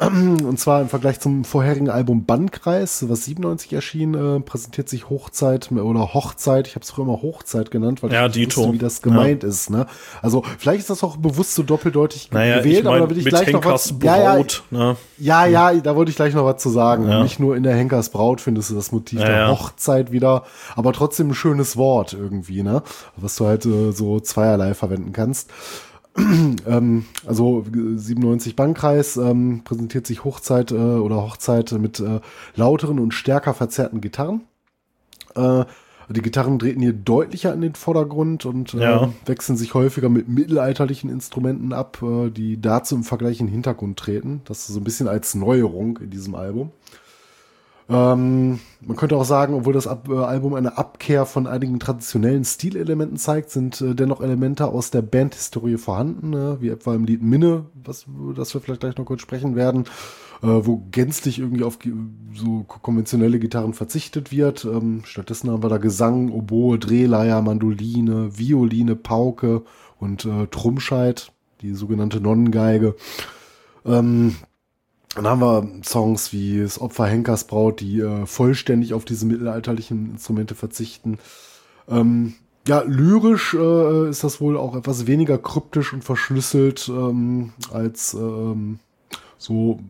Und 0.06 0.58
zwar 0.58 0.80
im 0.80 0.88
Vergleich 0.88 1.20
zum 1.20 1.44
vorherigen 1.44 1.90
Album 1.90 2.24
Bandkreis, 2.24 3.06
was 3.10 3.26
97 3.26 3.74
erschien, 3.74 4.14
äh, 4.14 4.40
präsentiert 4.40 4.88
sich 4.88 5.10
Hochzeit 5.10 5.70
oder 5.70 6.14
Hochzeit, 6.14 6.66
ich 6.66 6.74
habe 6.74 6.84
es 6.84 6.90
früher 6.90 7.04
immer 7.04 7.20
Hochzeit 7.20 7.70
genannt, 7.70 8.02
weil 8.02 8.10
Ja, 8.10 8.26
ich 8.26 8.34
nicht 8.34 8.56
wusste, 8.56 8.72
wie 8.72 8.78
das 8.78 9.02
gemeint 9.02 9.44
ist. 9.44 9.68
Ne? 9.68 9.86
Also 10.22 10.42
vielleicht 10.58 10.80
ist 10.80 10.90
das 10.90 11.04
auch 11.04 11.18
bewusst 11.18 11.54
so 11.54 11.62
doppeldeutig 11.62 12.30
Naja, 12.32 12.58
gewählt, 12.58 12.80
ich 12.80 12.86
aber 12.86 12.98
da 12.98 13.10
will 13.10 13.18
ich 13.18 13.26
gleich 13.26 13.52
noch 13.52 13.62
Henkers 13.62 13.94
was. 13.94 14.02
Ja, 14.02 14.16
ja, 14.16 14.34
Braut, 14.36 14.62
ne? 14.70 14.96
ja, 15.18 15.44
ja, 15.44 15.74
da 15.74 15.94
wollte 15.96 16.10
ich 16.10 16.16
gleich 16.16 16.32
noch 16.32 16.46
was 16.46 16.62
zu 16.62 16.70
sagen. 16.70 17.06
Ja. 17.06 17.22
Nicht 17.22 17.38
nur 17.38 17.54
in 17.54 17.62
der 17.62 17.74
Henkers 17.74 18.08
Braut 18.08 18.40
findest 18.40 18.70
du 18.70 18.76
das 18.76 18.92
Motiv 18.92 19.20
Ja, 19.20 19.26
der 19.26 19.36
ja. 19.36 19.48
Hochzeit 19.50 20.12
wieder, 20.12 20.44
aber 20.76 20.94
trotzdem 20.94 21.28
ein 21.28 21.34
schönes 21.34 21.76
Wort 21.76 22.14
irgendwie, 22.14 22.62
ne? 22.62 22.82
Was 23.16 23.36
du 23.36 23.46
halt 23.46 23.66
äh, 23.66 23.92
so 23.92 24.18
zweierlei 24.20 24.72
verwenden 24.72 25.12
kannst. 25.12 25.50
ähm, 26.66 27.04
also 27.26 27.64
äh, 27.74 27.96
97 27.98 28.56
Bankkreis 28.56 29.16
ähm, 29.16 29.62
präsentiert 29.64 30.06
sich 30.06 30.24
Hochzeit 30.24 30.70
äh, 30.72 30.74
oder 30.74 31.16
Hochzeit 31.16 31.72
mit 31.72 32.00
äh, 32.00 32.20
lauteren 32.56 32.98
und 32.98 33.12
stärker 33.14 33.54
verzerrten 33.54 34.00
Gitarren. 34.00 34.42
Äh, 35.34 35.64
die 36.08 36.22
Gitarren 36.22 36.58
treten 36.58 36.80
hier 36.80 36.92
deutlicher 36.92 37.54
in 37.54 37.60
den 37.60 37.74
Vordergrund 37.76 38.44
und 38.44 38.74
äh, 38.74 38.80
Ja. 38.80 39.12
wechseln 39.26 39.56
sich 39.56 39.74
häufiger 39.74 40.08
mit 40.08 40.28
mittelalterlichen 40.28 41.08
Instrumenten 41.08 41.72
ab, 41.72 42.02
äh, 42.02 42.30
die 42.30 42.60
dazu 42.60 42.96
im 42.96 43.04
Vergleich 43.04 43.38
in 43.38 43.46
den 43.46 43.52
Hintergrund 43.52 43.96
treten. 43.98 44.40
Das 44.44 44.60
ist 44.68 44.74
so 44.74 44.80
ein 44.80 44.84
bisschen 44.84 45.06
als 45.06 45.36
Neuerung 45.36 45.98
in 45.98 46.10
diesem 46.10 46.34
Album. 46.34 46.70
Ähm, 47.90 48.60
man 48.80 48.96
könnte 48.96 49.16
auch 49.16 49.24
sagen, 49.24 49.54
obwohl 49.54 49.72
das 49.72 49.88
Ab 49.88 50.08
äh, 50.08 50.14
Album 50.14 50.54
eine 50.54 50.78
Abkehr 50.78 51.26
von 51.26 51.48
einigen 51.48 51.80
traditionellen 51.80 52.44
Stilelementen 52.44 53.16
zeigt, 53.16 53.50
sind 53.50 53.80
äh, 53.80 53.96
dennoch 53.96 54.20
Elemente 54.20 54.66
aus 54.66 54.92
der 54.92 55.02
Bandhistorie 55.02 55.76
vorhanden, 55.76 56.30
ne? 56.30 56.58
wie 56.60 56.68
etwa 56.68 56.94
im 56.94 57.04
Lied 57.04 57.22
Minne, 57.22 57.66
was, 57.74 58.06
das 58.36 58.54
wir 58.54 58.60
vielleicht 58.60 58.80
gleich 58.80 58.96
noch 58.96 59.06
kurz 59.06 59.22
sprechen 59.22 59.56
werden, 59.56 59.86
äh, 60.42 60.46
wo 60.46 60.84
gänzlich 60.92 61.40
irgendwie 61.40 61.64
auf 61.64 61.78
so 62.32 62.62
konventionelle 62.62 63.40
Gitarren 63.40 63.74
verzichtet 63.74 64.30
wird. 64.30 64.64
Ähm, 64.64 65.02
stattdessen 65.04 65.50
haben 65.50 65.64
wir 65.64 65.68
da 65.68 65.78
Gesang, 65.78 66.30
Oboe, 66.30 66.78
Drehleier, 66.78 67.42
Mandoline, 67.42 68.38
Violine, 68.38 68.94
Pauke 68.94 69.62
und 69.98 70.24
äh, 70.26 70.46
Trummscheit, 70.46 71.32
die 71.60 71.74
sogenannte 71.74 72.20
Nonnengeige. 72.20 72.94
Ähm, 73.84 74.36
dann 75.14 75.26
haben 75.26 75.40
wir 75.40 75.68
Songs 75.84 76.32
wie 76.32 76.60
das 76.62 76.80
Opfer 76.80 77.06
Henkers 77.06 77.44
Braut, 77.44 77.80
die 77.80 78.00
äh, 78.00 78.26
vollständig 78.26 78.94
auf 78.94 79.04
diese 79.04 79.26
mittelalterlichen 79.26 80.12
Instrumente 80.12 80.54
verzichten. 80.54 81.18
Ähm, 81.88 82.34
ja, 82.68 82.82
lyrisch 82.86 83.54
äh, 83.54 84.08
ist 84.10 84.22
das 84.22 84.40
wohl 84.40 84.56
auch 84.56 84.76
etwas 84.76 85.06
weniger 85.06 85.38
kryptisch 85.38 85.92
und 85.92 86.04
verschlüsselt 86.04 86.88
ähm, 86.88 87.52
als 87.72 88.14
ähm, 88.14 88.78
so 89.38 89.80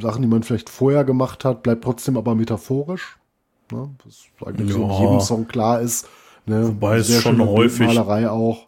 Sachen, 0.00 0.22
die 0.22 0.28
man 0.28 0.42
vielleicht 0.42 0.70
vorher 0.70 1.04
gemacht 1.04 1.44
hat, 1.44 1.62
bleibt 1.62 1.84
trotzdem 1.84 2.16
aber 2.16 2.34
metaphorisch. 2.34 3.18
Ne? 3.72 3.90
Was 4.04 4.26
eigentlich 4.46 4.72
so 4.72 4.84
in 4.84 4.90
Ja. 4.90 5.00
jedem 5.00 5.20
Song 5.20 5.48
klar 5.48 5.80
ist. 5.80 6.08
Ne? 6.46 6.68
Wobei 6.68 6.98
es 6.98 7.08
Sehr 7.08 7.20
schon 7.20 7.36
schöne 7.36 7.48
häufig- 7.50 7.78
Bildmalerei 7.78 8.30
auch. 8.30 8.66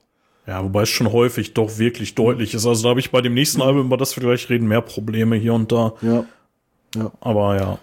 Ja, 0.49 0.65
wobei 0.65 0.83
es 0.85 0.89
schon 0.89 1.13
häufig 1.13 1.53
doch 1.53 1.77
wirklich 1.77 2.15
deutlich 2.15 2.55
ist. 2.55 2.65
Also 2.67 2.83
da 2.85 2.89
habe 2.89 3.01
ich 3.01 3.11
bei 3.11 3.21
dem 3.21 3.35
nächsten 3.35 3.61
Album, 3.61 3.87
über 3.87 3.99
das 3.99 4.17
wir 4.17 4.23
gleich 4.23 4.49
reden, 4.49 4.67
mehr 4.67 4.81
Probleme 4.81 5.37
hier 5.37 5.53
und 5.53 5.71
da. 5.71 5.93
Ja. 6.01 6.25
Aber 7.21 7.57
ja. 7.61 7.79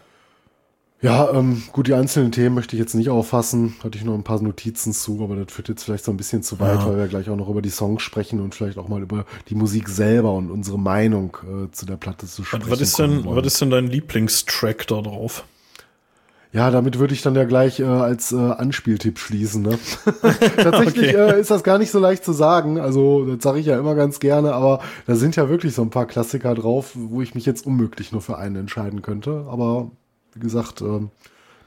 Ja, 1.01 1.31
ähm, 1.31 1.61
gut, 1.73 1.85
die 1.85 1.93
einzelnen 1.93 2.31
Themen 2.31 2.55
möchte 2.55 2.75
ich 2.75 2.79
jetzt 2.79 2.95
nicht 2.95 3.09
auffassen. 3.09 3.75
Hatte 3.83 3.99
ich 3.99 4.03
noch 4.03 4.15
ein 4.15 4.23
paar 4.23 4.41
Notizen 4.41 4.93
zu, 4.93 5.23
aber 5.23 5.35
das 5.35 5.53
führt 5.53 5.69
jetzt 5.69 5.83
vielleicht 5.83 6.03
so 6.05 6.11
ein 6.11 6.17
bisschen 6.17 6.41
zu 6.41 6.59
weit, 6.59 6.79
Ja. 6.79 6.87
weil 6.87 6.97
wir 6.97 7.07
gleich 7.07 7.29
auch 7.29 7.35
noch 7.35 7.49
über 7.49 7.61
die 7.61 7.69
Songs 7.69 8.01
sprechen 8.01 8.39
und 8.41 8.55
vielleicht 8.55 8.79
auch 8.79 8.87
mal 8.87 9.03
über 9.03 9.25
die 9.49 9.53
Musik 9.55 9.87
selber 9.87 10.33
und 10.33 10.49
unsere 10.49 10.79
Meinung 10.79 11.37
äh, 11.43 11.71
zu 11.71 11.85
der 11.85 11.97
Platte 11.97 12.25
zu 12.25 12.43
sprechen. 12.43 12.65
Was, 12.71 12.81
ist 12.81 12.97
denn, 12.97 13.25
wollen. 13.25 13.35
was 13.37 13.45
ist 13.45 13.61
denn 13.61 13.69
dein 13.69 13.85
Lieblingstrack 13.85 14.87
da 14.87 15.01
drauf? 15.01 15.45
Ja, 16.55 16.71
damit 16.71 16.99
würde 16.99 17.13
ich 17.13 17.21
dann 17.21 17.35
ja 17.35 17.43
gleich 17.43 17.81
äh, 17.81 17.83
als 17.83 18.31
äh, 18.31 18.37
Anspieltipp 18.37 19.19
schließen. 19.19 19.61
Ne? 19.61 19.77
Tatsächlich 20.55 21.09
Okay. 21.09 21.33
äh, 21.33 21.41
ist 21.41 21.51
das 21.51 21.65
gar 21.65 21.77
nicht 21.77 21.91
so 21.91 21.99
leicht 21.99 22.23
zu 22.23 22.31
sagen. 22.31 22.79
Also, 22.79 23.25
das 23.25 23.43
sage 23.43 23.59
ich 23.59 23.65
ja 23.65 23.77
immer 23.77 23.93
ganz 23.93 24.21
gerne, 24.21 24.53
aber 24.53 24.79
da 25.05 25.17
sind 25.17 25.35
ja 25.35 25.49
wirklich 25.49 25.75
so 25.75 25.81
ein 25.81 25.89
paar 25.89 26.05
Klassiker 26.05 26.55
drauf, 26.55 26.93
wo 26.95 27.21
ich 27.21 27.35
mich 27.35 27.45
jetzt 27.45 27.65
unmöglich 27.65 28.13
nur 28.13 28.21
für 28.21 28.37
einen 28.37 28.55
entscheiden 28.55 29.01
könnte. 29.01 29.45
Aber 29.49 29.91
wie 30.33 30.39
gesagt, 30.39 30.79
ähm, 30.79 31.09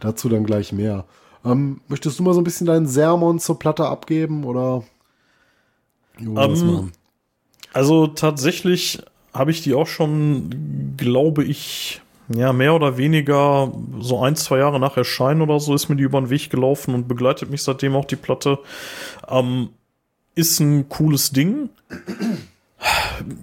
dazu 0.01 0.31
dann 0.31 0.45
gleich 0.45 0.73
mehr. 0.73 1.05
Ähm, 1.45 1.83
möchtest 1.89 2.19
du 2.19 2.23
mal 2.23 2.33
so 2.33 2.41
ein 2.41 2.45
bisschen 2.45 2.67
deinen 2.67 2.87
Sermon 2.87 3.39
zur 3.41 3.59
Platte 3.59 3.87
abgeben 3.89 4.45
oder? 4.45 4.85
Jo, 6.19 6.35
was 6.35 6.63
Ähm? 6.63 6.93
Also 7.75 8.07
tatsächlich 8.07 9.03
habe 9.35 9.51
ich 9.51 9.61
die 9.61 9.75
auch 9.75 9.87
schon, 9.87 10.95
glaube 10.97 11.45
ich, 11.45 12.01
ja, 12.29 12.53
mehr 12.53 12.75
oder 12.75 12.99
weniger 12.99 13.73
so 14.01 14.21
ein, 14.21 14.37
zwei 14.37 14.59
Jahre 14.59 14.79
nach 14.79 14.97
Erscheinen 14.97 15.41
oder 15.41 15.61
so 15.61 15.75
ist 15.75 15.89
mir 15.89 15.97
die 15.97 16.03
über 16.03 16.21
den 16.21 16.31
Weg 16.31 16.51
gelaufen 16.51 16.95
und 16.95 17.09
begleitet 17.09 17.51
mich 17.51 17.63
seitdem 17.63 17.97
auch 17.97 18.05
die 18.05 18.17
Platte. 18.17 18.59
Ähm, 19.29 19.71
ist 20.35 20.61
ein 20.61 20.89
cooles 20.89 21.33
Ding. 21.33 21.71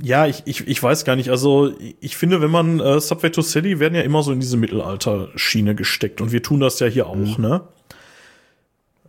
Ja, 0.02 0.28
ich, 0.28 0.44
ich, 0.46 0.68
ich 0.68 0.82
weiß 0.82 1.04
gar 1.04 1.16
nicht. 1.16 1.30
Also, 1.30 1.74
ich 2.00 2.16
finde, 2.16 2.42
wenn 2.42 2.52
man 2.52 2.80
äh, 2.80 3.02
Subway 3.02 3.32
to 3.32 3.42
Sally 3.42 3.80
werden 3.80 3.96
ja 3.96 4.02
immer 4.02 4.24
so 4.24 4.32
in 4.32 4.40
diese 4.40 4.56
Mittelalter-Schiene 4.56 5.76
gesteckt 5.76 6.22
und 6.22 6.32
wir 6.32 6.42
tun 6.42 6.62
das 6.62 6.80
ja 6.80 6.88
hier 6.88 7.08
auch, 7.08 7.38
ne? 7.38 7.62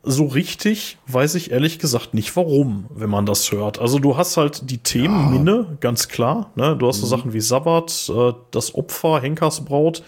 So 0.09 0.27
richtig 0.27 0.99
weiß 1.09 1.35
ich 1.35 1.51
ehrlich 1.51 1.81
gesagt 1.81 2.15
nicht, 2.15 2.37
warum, 2.37 2.87
wenn 2.95 3.11
man 3.11 3.27
das 3.27 3.51
hört. 3.51 3.81
Also, 3.81 3.99
du 3.99 4.17
hast 4.17 4.37
halt 4.37 4.71
die 4.71 4.79
Themen 4.79 5.33
Minne, 5.33 5.77
ganz 5.81 6.07
klar, 6.07 6.53
ne? 6.55 6.77
Du 6.77 6.87
hast 6.87 7.01
so 7.01 7.07
Sachen 7.09 7.33
wie 7.33 7.41
Sabbat, 7.41 8.09
äh, 8.15 8.33
das 8.53 8.77
Opfer, 8.77 9.21
Henkersbraut. 9.21 10.05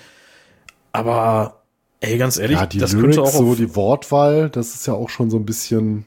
Aber, 0.92 1.62
ey, 1.98 2.16
ganz 2.16 2.38
ehrlich, 2.38 2.58
Ja, 2.58 2.66
die 2.66 2.78
das 2.78 2.92
Lyrics, 2.92 3.16
könnte 3.16 3.28
auch 3.28 3.34
so 3.34 3.56
die 3.56 3.74
Wortwahl, 3.74 4.50
das 4.50 4.76
ist 4.76 4.86
ja 4.86 4.94
auch 4.94 5.10
schon 5.10 5.30
so 5.30 5.36
ein 5.36 5.44
bisschen 5.44 6.04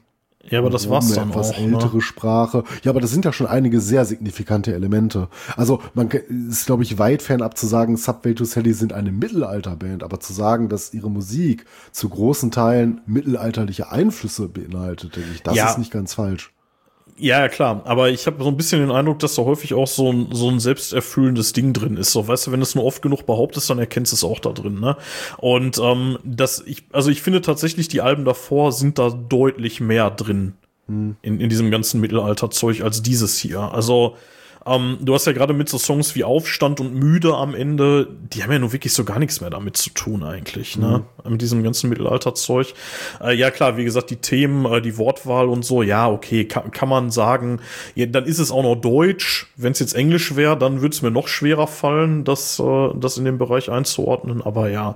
Ja, 0.50 0.60
aber 0.60 0.70
das 0.70 0.90
war's 0.90 1.06
eine 1.08 1.16
dann 1.16 1.30
etwas 1.30 1.52
auch. 1.52 1.58
ältere 1.60 1.96
Ne? 1.98 2.02
Sprache. 2.02 2.64
Ja, 2.84 2.92
aber 2.92 3.00
das 3.02 3.12
sind 3.12 3.26
ja 3.26 3.34
schon 3.34 3.48
einige 3.48 3.80
sehr 3.80 4.06
signifikante 4.06 4.74
Elemente. 4.74 5.28
Also 5.56 5.82
man 5.94 6.10
ist, 6.10 6.66
glaube 6.66 6.84
ich, 6.84 6.98
weit 6.98 7.22
fernab 7.22 7.58
zu 7.58 7.68
sagen, 7.68 7.96
Subway 7.98 8.34
to 8.34 8.44
Sally 8.46 8.74
sind 8.74 8.92
eine 8.94 9.12
Mittelalterband, 9.12 10.04
aber 10.04 10.20
zu 10.20 10.34
sagen, 10.34 10.68
dass 10.70 10.94
ihre 10.94 11.12
Musik 11.12 11.66
zu 11.92 12.10
großen 12.10 12.52
Teilen 12.52 13.02
mittelalterliche 13.06 13.92
Einflüsse 13.92 14.48
beinhaltet, 14.48 15.16
denke 15.16 15.30
ich, 15.36 15.44
das 15.44 15.56
Ja. 15.56 15.70
ist 15.70 15.78
nicht 15.78 15.92
ganz 15.92 16.14
falsch. 16.16 16.52
Ja, 17.22 17.50
klar, 17.50 17.84
aber 17.86 18.10
ich 18.10 18.26
habe 18.26 18.44
so 18.44 18.50
ein 18.50 18.58
bisschen 18.58 18.82
den 18.82 18.90
Eindruck, 18.90 19.20
dass 19.20 19.36
da 19.36 19.44
häufig 19.44 19.76
auch 19.76 19.86
so 19.86 20.12
ein, 20.12 20.30
so 20.32 20.50
ein 20.50 20.60
selbsterfüllendes 20.60 21.54
Ding 21.54 21.72
drin 21.72 21.96
ist. 21.96 22.14
So, 22.14 22.28
weißt 22.28 22.48
du, 22.48 22.52
wenn 22.52 22.62
du 22.62 22.64
es 22.64 22.74
nur 22.74 22.84
oft 22.84 23.04
genug 23.04 23.28
behauptest, 23.28 23.70
dann 23.70 23.78
erkennst 23.78 24.12
du 24.12 24.16
es 24.16 24.24
auch 24.24 24.40
da 24.40 24.50
drin, 24.54 24.80
ne? 24.80 24.98
Und 25.38 25.78
ähm, 25.78 26.18
das, 26.24 26.64
ich, 26.66 26.86
also 26.92 27.12
ich 27.12 27.22
finde 27.22 27.42
tatsächlich, 27.42 27.88
die 27.88 28.02
Alben 28.02 28.26
davor 28.26 28.72
sind 28.72 28.98
da 28.98 29.12
deutlich 29.12 29.80
mehr 29.80 30.10
drin 30.10 30.54
hm. 30.88 31.16
in, 31.22 31.40
in 31.40 31.50
diesem 31.50 31.70
ganzen 31.70 32.02
Mittelalterzeug 32.02 32.82
als 32.82 33.04
dieses 33.04 33.38
hier. 33.38 33.60
Also 33.60 34.16
ähm, 34.66 34.98
du 35.02 35.14
hast 35.16 35.26
ja 35.26 35.34
gerade 35.34 35.54
mit 35.54 35.70
so 35.70 35.80
Songs 35.80 36.14
wie 36.14 36.24
Aufstand 36.24 36.80
und 36.80 36.94
Müde 36.94 37.36
am 37.36 37.56
Ende, 37.56 38.08
die 38.32 38.44
haben 38.44 38.52
ja 38.52 38.60
nur 38.60 38.74
wirklich 38.74 38.94
so 38.94 39.04
gar 39.04 39.18
nichts 39.18 39.42
mehr 39.42 39.50
damit 39.50 39.76
zu 39.76 39.90
tun 39.90 40.24
eigentlich, 40.24 40.78
ne? 40.78 41.04
Mhm. 41.24 41.32
Mit 41.32 41.42
diesem 41.42 41.64
ganzen 41.64 41.90
Mittelalterzeug. 41.90 42.74
Äh, 43.22 43.36
ja 43.36 43.50
klar, 43.50 43.78
wie 43.78 43.84
gesagt, 43.84 44.12
die 44.12 44.18
Themen, 44.18 44.66
äh, 44.66 44.82
die 44.82 44.98
Wortwahl 44.98 45.50
und 45.50 45.66
so, 45.66 45.82
ja, 45.82 46.10
okay, 46.10 46.46
kann, 46.46 46.70
kann 46.72 46.90
man 46.90 47.10
sagen, 47.10 47.60
ja, 47.96 48.06
dann 48.06 48.26
ist 48.26 48.38
es 48.38 48.52
auch 48.52 48.62
noch 48.62 48.76
Deutsch. 48.76 49.52
Wenn 49.56 49.72
es 49.72 49.80
jetzt 49.80 49.96
Englisch 49.96 50.36
wäre, 50.36 50.58
dann 50.58 50.82
würde 50.82 50.94
es 50.94 51.02
mir 51.02 51.12
noch 51.12 51.28
schwerer 51.28 51.66
fallen, 51.66 52.24
das, 52.24 52.60
äh, 52.60 52.90
das 52.96 53.18
in 53.18 53.26
dem 53.26 53.40
Bereich 53.40 53.72
einzuordnen, 53.72 54.44
aber 54.44 54.70
ja. 54.70 54.96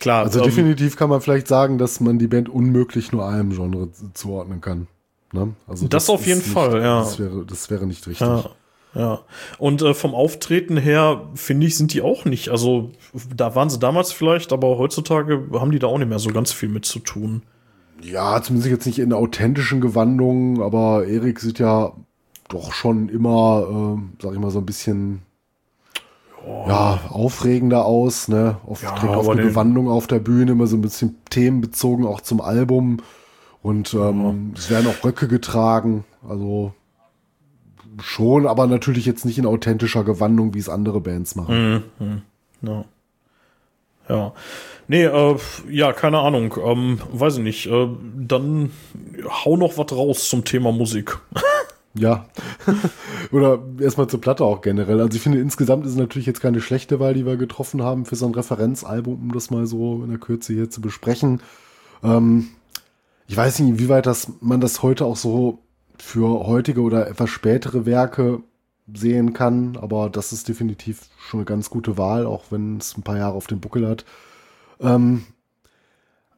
Klar. 0.00 0.24
Also 0.24 0.38
ähm, 0.38 0.46
definitiv 0.46 0.96
kann 0.96 1.10
man 1.10 1.20
vielleicht 1.20 1.48
sagen, 1.48 1.76
dass 1.76 2.00
man 2.00 2.18
die 2.18 2.28
Band 2.28 2.48
unmöglich 2.48 3.12
nur 3.12 3.28
einem 3.28 3.50
Genre 3.50 3.88
zuordnen 4.14 4.62
kann. 4.62 4.86
Ne? 5.32 5.54
Also 5.66 5.88
das, 5.88 6.06
das 6.06 6.10
auf 6.14 6.26
jeden 6.26 6.38
nicht, 6.38 6.52
Fall, 6.52 6.80
ja. 6.80 7.00
Das 7.00 7.18
wäre, 7.18 7.44
das 7.44 7.68
wäre 7.68 7.86
nicht 7.86 8.06
richtig. 8.06 8.26
Ja. 8.26 8.44
Ja, 8.94 9.20
und 9.58 9.82
äh, 9.82 9.94
vom 9.94 10.14
Auftreten 10.14 10.76
her, 10.76 11.28
finde 11.34 11.66
ich, 11.66 11.76
sind 11.76 11.92
die 11.92 12.02
auch 12.02 12.24
nicht. 12.24 12.48
Also, 12.48 12.90
da 13.34 13.54
waren 13.54 13.70
sie 13.70 13.78
damals 13.78 14.12
vielleicht, 14.12 14.52
aber 14.52 14.78
heutzutage 14.78 15.46
haben 15.52 15.70
die 15.70 15.78
da 15.78 15.88
auch 15.88 15.98
nicht 15.98 16.08
mehr 16.08 16.18
so 16.18 16.30
ganz 16.30 16.52
viel 16.52 16.68
mit 16.68 16.84
zu 16.84 16.98
tun. 16.98 17.42
Ja, 18.02 18.40
zumindest 18.42 18.70
jetzt 18.70 18.86
nicht 18.86 18.98
in 18.98 19.12
authentischen 19.12 19.80
Gewandungen, 19.80 20.62
aber 20.62 21.06
Erik 21.06 21.40
sieht 21.40 21.58
ja 21.58 21.92
doch 22.48 22.72
schon 22.72 23.08
immer, 23.08 23.98
äh, 23.98 24.22
sag 24.22 24.32
ich 24.32 24.38
mal, 24.38 24.50
so 24.50 24.60
ein 24.60 24.66
bisschen 24.66 25.22
oh. 26.46 26.64
ja, 26.66 27.00
aufregender 27.10 27.84
aus, 27.84 28.28
ne? 28.28 28.56
Oft 28.66 28.82
ja, 28.82 28.92
trägt 28.92 29.14
auf 29.14 29.28
eine 29.28 29.42
Gewandung 29.42 29.88
auf 29.88 30.06
der 30.06 30.20
Bühne, 30.20 30.52
immer 30.52 30.66
so 30.66 30.76
ein 30.76 30.82
bisschen 30.82 31.16
themenbezogen 31.30 32.06
auch 32.06 32.20
zum 32.20 32.40
Album. 32.40 32.98
Und 33.62 33.92
ähm, 33.94 34.52
ja. 34.54 34.58
es 34.58 34.70
werden 34.70 34.86
auch 34.86 35.04
Röcke 35.04 35.28
getragen. 35.28 36.04
Also 36.26 36.72
schon, 38.00 38.46
aber 38.46 38.66
natürlich 38.66 39.06
jetzt 39.06 39.24
nicht 39.24 39.38
in 39.38 39.46
authentischer 39.46 40.04
Gewandung, 40.04 40.54
wie 40.54 40.58
es 40.58 40.68
andere 40.68 41.00
Bands 41.00 41.34
machen. 41.34 41.82
Mhm. 41.98 42.06
mhm. 42.06 42.22
Ja. 42.60 42.84
ja. 44.08 44.32
Nee, 44.88 45.04
äh, 45.04 45.36
ja, 45.70 45.92
keine 45.92 46.18
Ahnung. 46.18 46.54
Ähm, 46.64 47.00
weiß 47.12 47.36
ich 47.36 47.42
nicht. 47.42 47.66
Äh, 47.66 47.88
dann 48.16 48.70
hau 49.44 49.56
noch 49.56 49.78
was 49.78 49.92
raus 49.92 50.28
zum 50.28 50.44
Thema 50.44 50.72
Musik. 50.72 51.18
Ja. 51.94 52.26
Oder 53.32 53.60
erstmal 53.80 54.06
zur 54.06 54.20
Platte 54.20 54.44
auch 54.44 54.60
generell. 54.60 55.00
Also 55.00 55.16
ich 55.16 55.22
finde, 55.22 55.40
insgesamt 55.40 55.84
ist 55.84 55.92
es 55.92 55.98
natürlich 55.98 56.26
jetzt 56.26 56.40
keine 56.40 56.60
schlechte 56.60 57.00
Wahl, 57.00 57.14
die 57.14 57.26
wir 57.26 57.36
getroffen 57.36 57.82
haben 57.82 58.04
für 58.04 58.16
so 58.16 58.26
ein 58.26 58.34
Referenzalbum, 58.34 59.14
um 59.14 59.32
das 59.32 59.50
mal 59.50 59.66
so 59.66 60.02
in 60.04 60.10
der 60.10 60.18
Kürze 60.18 60.52
hier 60.52 60.70
zu 60.70 60.80
besprechen. 60.80 61.40
Ähm, 62.02 62.48
ich 63.26 63.36
weiß 63.36 63.58
nicht, 63.58 63.68
inwieweit 63.68 64.06
das, 64.06 64.32
man 64.40 64.60
das 64.60 64.82
heute 64.82 65.04
auch 65.04 65.16
so 65.16 65.58
für 66.02 66.46
heutige 66.46 66.80
oder 66.80 67.08
etwas 67.08 67.30
spätere 67.30 67.86
Werke 67.86 68.42
sehen 68.92 69.32
kann, 69.32 69.76
aber 69.76 70.08
das 70.08 70.32
ist 70.32 70.48
definitiv 70.48 71.02
schon 71.18 71.40
eine 71.40 71.44
ganz 71.44 71.70
gute 71.70 71.98
Wahl, 71.98 72.26
auch 72.26 72.44
wenn 72.50 72.78
es 72.78 72.96
ein 72.96 73.02
paar 73.02 73.18
Jahre 73.18 73.34
auf 73.34 73.46
dem 73.46 73.60
Buckel 73.60 73.86
hat. 73.86 74.04
Ähm, 74.80 75.24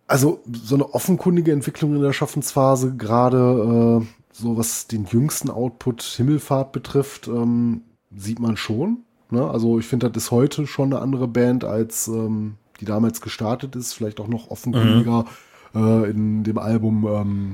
also 0.06 0.42
so 0.50 0.74
eine 0.74 0.92
offenkundige 0.92 1.52
Entwicklung 1.52 1.94
in 1.94 2.02
der 2.02 2.12
Schaffensphase, 2.12 2.96
gerade 2.96 4.02
äh, 4.02 4.06
so 4.32 4.56
was 4.56 4.88
den 4.88 5.04
jüngsten 5.04 5.50
Output 5.50 6.02
Himmelfahrt 6.02 6.72
betrifft, 6.72 7.28
ähm, 7.28 7.82
sieht 8.16 8.40
man 8.40 8.56
schon. 8.56 9.04
Ne? 9.30 9.48
Also 9.48 9.78
ich 9.78 9.86
finde, 9.86 10.10
das 10.10 10.24
ist 10.24 10.30
heute 10.32 10.66
schon 10.66 10.92
eine 10.92 11.02
andere 11.02 11.28
Band, 11.28 11.64
als 11.64 12.08
ähm, 12.08 12.56
die 12.80 12.84
damals 12.84 13.20
gestartet 13.20 13.76
ist, 13.76 13.92
vielleicht 13.92 14.18
auch 14.18 14.28
noch 14.28 14.50
offenkundiger 14.50 15.26
mhm. 15.72 16.04
äh, 16.04 16.10
in 16.10 16.44
dem 16.44 16.58
Album 16.58 17.06
ähm, 17.06 17.52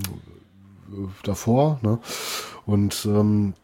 davor. 1.23 1.79
Ne? 1.83 1.99
Und 2.67 3.07
ähm, 3.07 3.55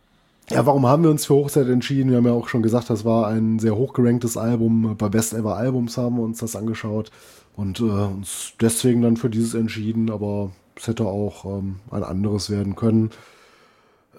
ja, 0.51 0.67
warum 0.67 0.87
haben 0.87 1.03
wir 1.03 1.11
uns 1.11 1.27
für 1.27 1.35
Hochzeit 1.35 1.69
entschieden? 1.69 2.11
Wir 2.11 2.19
haben 2.19 2.27
ja 2.27 2.33
auch 2.33 2.49
schon 2.49 2.63
gesagt, 2.63 2.91
das 2.91 3.05
war 3.05 3.29
ein 3.29 3.59
sehr 3.59 3.77
hochgeranktes 3.77 4.37
Album. 4.37 4.97
Bei 4.99 5.09
Best 5.09 5.33
Ever 5.33 5.57
Albums 5.57 5.97
haben 5.97 6.17
wir 6.17 6.23
uns 6.23 6.39
das 6.39 6.57
angeschaut 6.57 7.11
und 7.57 7.81
äh, 7.81 7.85
uns 7.85 8.53
deswegen 8.61 9.03
dann 9.03 9.17
für 9.17 9.31
dieses 9.31 9.55
entschieden, 9.55 10.11
aber 10.11 10.51
es 10.77 10.89
hätte 10.89 11.07
auch 11.07 11.45
ähm, 11.45 11.77
ein 11.91 12.03
anderes 12.03 12.51
werden 12.51 12.77
können. 12.77 13.11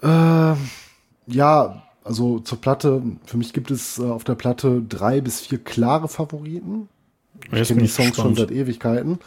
Äh, 0.02 0.54
ja, 1.26 1.82
also 2.04 2.38
zur 2.40 2.60
Platte, 2.60 3.02
für 3.24 3.36
mich 3.36 3.52
gibt 3.52 3.70
es 3.70 3.98
äh, 3.98 4.04
auf 4.04 4.24
der 4.24 4.34
Platte 4.34 4.82
drei 4.82 5.20
bis 5.20 5.40
vier 5.40 5.58
klare 5.58 6.08
Favoriten. 6.08 6.88
Ich 7.52 7.68
kenne 7.68 7.82
die 7.82 7.88
Songs 7.88 8.10
gespannt. 8.10 8.36
schon 8.36 8.48
seit 8.48 8.50
Ewigkeiten. 8.50 9.18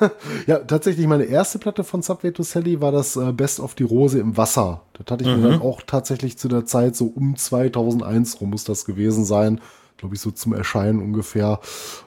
ja, 0.46 0.58
tatsächlich 0.58 1.06
meine 1.06 1.24
erste 1.24 1.58
Platte 1.58 1.84
von 1.84 2.02
Subway 2.02 2.32
to 2.32 2.42
Sally 2.42 2.80
war 2.80 2.92
das 2.92 3.16
äh, 3.16 3.32
Best 3.32 3.60
of 3.60 3.74
die 3.74 3.82
Rose 3.82 4.18
im 4.18 4.36
Wasser. 4.36 4.82
Das 4.94 5.10
hatte 5.10 5.24
ich 5.24 5.30
mhm. 5.30 5.42
mir 5.42 5.50
dann 5.50 5.62
auch 5.62 5.82
tatsächlich 5.82 6.38
zu 6.38 6.48
der 6.48 6.66
Zeit 6.66 6.96
so 6.96 7.06
um 7.06 7.36
2001 7.36 8.40
rum 8.40 8.50
muss 8.50 8.64
das 8.64 8.84
gewesen 8.84 9.24
sein. 9.24 9.60
Glaube 9.96 10.14
ich 10.14 10.20
so 10.20 10.30
zum 10.30 10.52
Erscheinen 10.54 11.00
ungefähr 11.00 11.60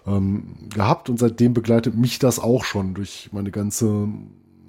ähm, 0.05 0.69
gehabt 0.73 1.09
und 1.09 1.19
seitdem 1.19 1.53
begleitet 1.53 1.95
mich 1.95 2.19
das 2.19 2.39
auch 2.39 2.63
schon 2.63 2.93
durch 2.93 3.29
meine 3.31 3.51
ganze 3.51 4.07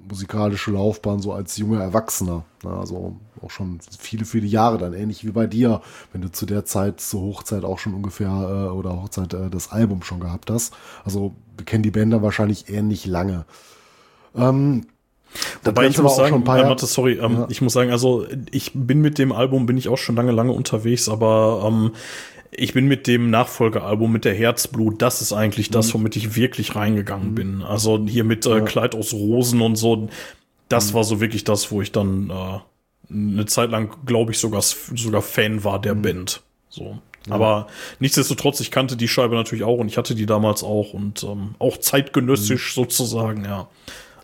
musikalische 0.09 0.71
Laufbahn 0.71 1.19
so 1.19 1.31
als 1.31 1.57
junger 1.57 1.81
Erwachsener. 1.81 2.43
Also 2.63 3.15
auch 3.41 3.51
schon 3.51 3.79
viele, 3.97 4.25
viele 4.25 4.47
Jahre 4.47 4.77
dann, 4.77 4.93
ähnlich 4.93 5.25
wie 5.25 5.31
bei 5.31 5.47
dir, 5.47 5.81
wenn 6.11 6.21
du 6.21 6.31
zu 6.31 6.45
der 6.45 6.65
Zeit, 6.65 6.99
zur 6.99 7.21
Hochzeit 7.21 7.63
auch 7.63 7.79
schon 7.79 7.93
ungefähr 7.93 8.27
äh, 8.29 8.69
oder 8.71 9.01
Hochzeit 9.01 9.33
äh, 9.33 9.49
das 9.49 9.71
Album 9.71 10.03
schon 10.03 10.19
gehabt 10.19 10.49
hast. 10.49 10.73
Also 11.05 11.33
wir 11.57 11.65
kennen 11.65 11.83
die 11.83 11.91
Bänder 11.91 12.21
wahrscheinlich 12.21 12.69
ähnlich 12.69 13.05
lange. 13.05 13.45
Ähm, 14.35 14.85
Wobei 15.63 15.87
ich 15.87 16.01
muss 16.01 16.15
sagen, 16.15 16.43
äh, 16.43 16.63
Mathe, 16.63 16.87
sorry, 16.87 17.13
ähm, 17.13 17.33
ja. 17.33 17.47
ich 17.49 17.61
muss 17.61 17.73
sagen, 17.73 17.91
also 17.91 18.25
ich 18.51 18.71
bin 18.73 19.01
mit 19.01 19.19
dem 19.19 19.31
Album, 19.31 19.67
bin 19.67 19.77
ich 19.77 19.87
auch 19.87 19.97
schon 19.97 20.15
lange, 20.15 20.31
lange 20.31 20.51
unterwegs, 20.51 21.07
aber 21.07 21.63
ähm, 21.67 21.91
ich 22.51 22.73
bin 22.73 22.87
mit 22.87 23.07
dem 23.07 23.29
Nachfolgealbum, 23.29 24.11
mit 24.11 24.25
der 24.25 24.33
Herzblut, 24.33 25.01
das 25.01 25.21
ist 25.21 25.33
eigentlich 25.33 25.69
mhm. 25.69 25.73
das, 25.73 25.93
womit 25.93 26.15
ich 26.15 26.35
wirklich 26.35 26.75
reingegangen 26.75 27.31
mhm. 27.31 27.35
bin. 27.35 27.61
Also 27.61 28.05
hier 28.07 28.23
mit 28.23 28.45
äh. 28.45 28.61
Kleid 28.61 28.95
aus 28.95 29.13
Rosen 29.13 29.61
und 29.61 29.75
so, 29.75 30.09
das 30.67 30.91
mhm. 30.91 30.95
war 30.95 31.03
so 31.03 31.21
wirklich 31.21 31.43
das, 31.43 31.71
wo 31.71 31.81
ich 31.81 31.91
dann 31.91 32.29
äh, 32.29 32.59
eine 33.11 33.45
Zeit 33.45 33.71
lang, 33.71 33.95
glaube 34.05 34.31
ich, 34.31 34.39
sogar, 34.39 34.61
sogar 34.61 35.21
Fan 35.21 35.63
war 35.63 35.79
der 35.79 35.95
mhm. 35.95 36.01
Band. 36.01 36.41
So. 36.69 36.99
Ja. 37.27 37.35
Aber 37.35 37.67
nichtsdestotrotz, 37.99 38.59
ich 38.59 38.71
kannte 38.71 38.95
die 38.95 39.07
Scheibe 39.07 39.35
natürlich 39.35 39.63
auch 39.63 39.77
und 39.77 39.87
ich 39.87 39.97
hatte 39.97 40.15
die 40.15 40.25
damals 40.25 40.63
auch 40.63 40.93
und 40.93 41.23
ähm, 41.23 41.55
auch 41.59 41.77
zeitgenössisch 41.77 42.75
mhm. 42.75 42.81
sozusagen, 42.81 43.45
ja. 43.45 43.67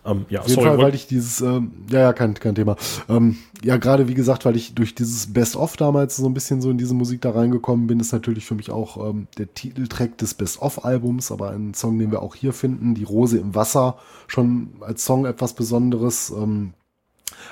Ähm, 0.06 0.26
ja, 0.30 0.42
Auf 0.42 0.48
jeden 0.48 0.62
sorry, 0.62 0.76
Fall, 0.76 0.86
weil 0.86 0.96
ich 0.96 1.08
dieses, 1.08 1.42
ähm, 1.42 1.72
ja, 1.90 2.00
ja, 2.00 2.14
kein, 2.14 2.34
kein 2.36 2.56
Thema. 2.56 2.76
Ähm, 3.10 3.38
ja, 3.64 3.78
gerade 3.78 4.08
wie 4.08 4.14
gesagt, 4.14 4.46
weil 4.46 4.56
ich 4.56 4.76
durch 4.76 4.94
dieses 4.94 5.34
Best-of 5.34 5.78
damals 5.78 6.16
so 6.18 6.26
ein 6.28 6.34
bisschen 6.34 6.62
so 6.62 6.70
in 6.70 6.78
diese 6.78 6.94
Musik 6.94 7.22
da 7.22 7.32
reingekommen 7.32 7.88
bin, 7.88 8.00
ist 8.00 8.12
natürlich 8.12 8.46
für 8.46 8.56
mich 8.56 8.70
auch 8.70 9.10
ähm, 9.10 9.28
der 9.38 9.54
Titeltrack 9.54 10.18
des 10.18 10.36
Best-of-Albums, 10.36 11.32
aber 11.32 11.52
ein 11.52 11.74
Song, 11.74 11.98
den 11.98 12.12
wir 12.12 12.22
auch 12.22 12.36
hier 12.36 12.54
finden, 12.54 12.94
Die 12.94 13.04
Rose 13.04 13.38
im 13.38 13.56
Wasser, 13.56 13.98
schon 14.28 14.70
als 14.82 15.04
Song 15.06 15.26
etwas 15.26 15.54
Besonderes. 15.54 16.30
Ähm, 16.30 16.74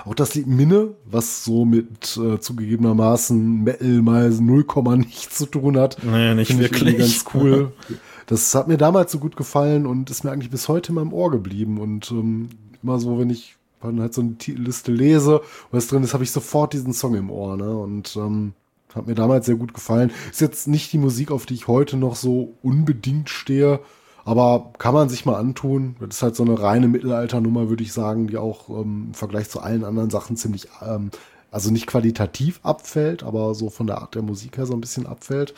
auch 0.05 0.15
das 0.15 0.35
Lied 0.35 0.47
Minne, 0.47 0.95
was 1.05 1.43
so 1.43 1.65
mit 1.65 2.17
äh, 2.17 2.39
zugegebenermaßen 2.39 3.63
Metal 3.63 4.01
mal 4.01 4.29
0, 4.29 4.65
nichts 4.97 5.37
zu 5.37 5.45
tun 5.45 5.77
hat. 5.77 5.97
Naja, 6.03 6.35
nicht 6.35 6.57
wirklich. 6.57 6.97
ganz 6.97 7.25
cool. 7.33 7.71
Das 8.25 8.53
hat 8.55 8.67
mir 8.67 8.77
damals 8.77 9.11
so 9.11 9.19
gut 9.19 9.35
gefallen 9.35 9.85
und 9.85 10.09
ist 10.09 10.23
mir 10.23 10.31
eigentlich 10.31 10.51
bis 10.51 10.67
heute 10.67 10.89
in 10.89 10.95
meinem 10.95 11.13
Ohr 11.13 11.31
geblieben. 11.31 11.79
Und 11.79 12.11
ähm, 12.11 12.49
immer 12.81 12.99
so, 12.99 13.19
wenn 13.19 13.29
ich 13.29 13.57
dann 13.81 13.99
halt 13.99 14.13
so 14.13 14.21
eine 14.21 14.37
Titelliste 14.37 14.91
lese, 14.91 15.41
was 15.71 15.87
drin 15.87 16.03
ist, 16.03 16.13
habe 16.13 16.23
ich 16.23 16.31
sofort 16.31 16.73
diesen 16.73 16.93
Song 16.93 17.15
im 17.15 17.29
Ohr. 17.29 17.57
Ne? 17.57 17.77
Und 17.77 18.15
ähm, 18.15 18.53
hat 18.95 19.07
mir 19.07 19.15
damals 19.15 19.45
sehr 19.45 19.55
gut 19.55 19.73
gefallen. 19.73 20.11
Ist 20.31 20.41
jetzt 20.41 20.67
nicht 20.67 20.93
die 20.93 20.97
Musik, 20.97 21.31
auf 21.31 21.45
die 21.45 21.55
ich 21.55 21.67
heute 21.67 21.97
noch 21.97 22.15
so 22.15 22.53
unbedingt 22.61 23.29
stehe, 23.29 23.79
aber 24.25 24.71
kann 24.77 24.93
man 24.93 25.09
sich 25.09 25.25
mal 25.25 25.35
antun. 25.35 25.95
Das 25.99 26.17
ist 26.17 26.23
halt 26.23 26.35
so 26.35 26.43
eine 26.43 26.61
reine 26.61 26.87
Mittelalternummer, 26.87 27.69
würde 27.69 27.83
ich 27.83 27.93
sagen, 27.93 28.27
die 28.27 28.37
auch 28.37 28.69
ähm, 28.69 29.07
im 29.07 29.13
Vergleich 29.13 29.49
zu 29.49 29.59
allen 29.59 29.83
anderen 29.83 30.09
Sachen 30.09 30.37
ziemlich, 30.37 30.67
ähm, 30.81 31.11
also 31.51 31.71
nicht 31.71 31.87
qualitativ 31.87 32.59
abfällt, 32.63 33.23
aber 33.23 33.53
so 33.53 33.69
von 33.69 33.87
der 33.87 33.99
Art 33.99 34.15
der 34.15 34.21
Musik 34.21 34.57
her 34.57 34.65
so 34.65 34.73
ein 34.73 34.81
bisschen 34.81 35.07
abfällt. 35.07 35.53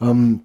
Ähm, 0.00 0.40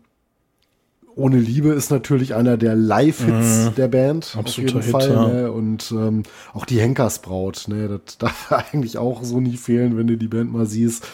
ohne 1.15 1.37
Liebe 1.37 1.69
ist 1.69 1.91
natürlich 1.91 2.35
einer 2.35 2.57
der 2.57 2.75
Live-Hits 2.75 3.71
mm, 3.71 3.75
der 3.75 3.87
Band. 3.87 4.35
Auf 4.37 4.47
jeden 4.57 4.81
Hit, 4.81 4.91
Fall. 4.91 5.09
Ne? 5.09 5.51
Und 5.51 5.91
ähm, 5.91 6.23
auch 6.53 6.65
die 6.65 6.79
Henkersbraut, 6.79 7.65
ne? 7.67 7.99
Das 8.05 8.17
darf 8.17 8.51
eigentlich 8.51 8.97
auch 8.97 9.23
so 9.23 9.39
nie 9.39 9.57
fehlen, 9.57 9.97
wenn 9.97 10.07
du 10.07 10.17
die 10.17 10.27
Band 10.27 10.51
mal 10.51 10.65
siehst. 10.65 11.05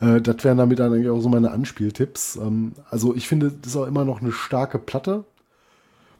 Äh, 0.00 0.20
das 0.20 0.44
wären 0.44 0.58
damit 0.58 0.78
dann 0.78 0.92
eigentlich 0.92 1.10
auch 1.10 1.20
so 1.20 1.28
meine 1.28 1.50
Anspieltipps. 1.50 2.36
Ähm, 2.36 2.72
also 2.90 3.14
ich 3.14 3.28
finde, 3.28 3.52
das 3.52 3.72
ist 3.72 3.76
auch 3.76 3.86
immer 3.86 4.04
noch 4.04 4.20
eine 4.20 4.32
starke 4.32 4.78
Platte. 4.78 5.24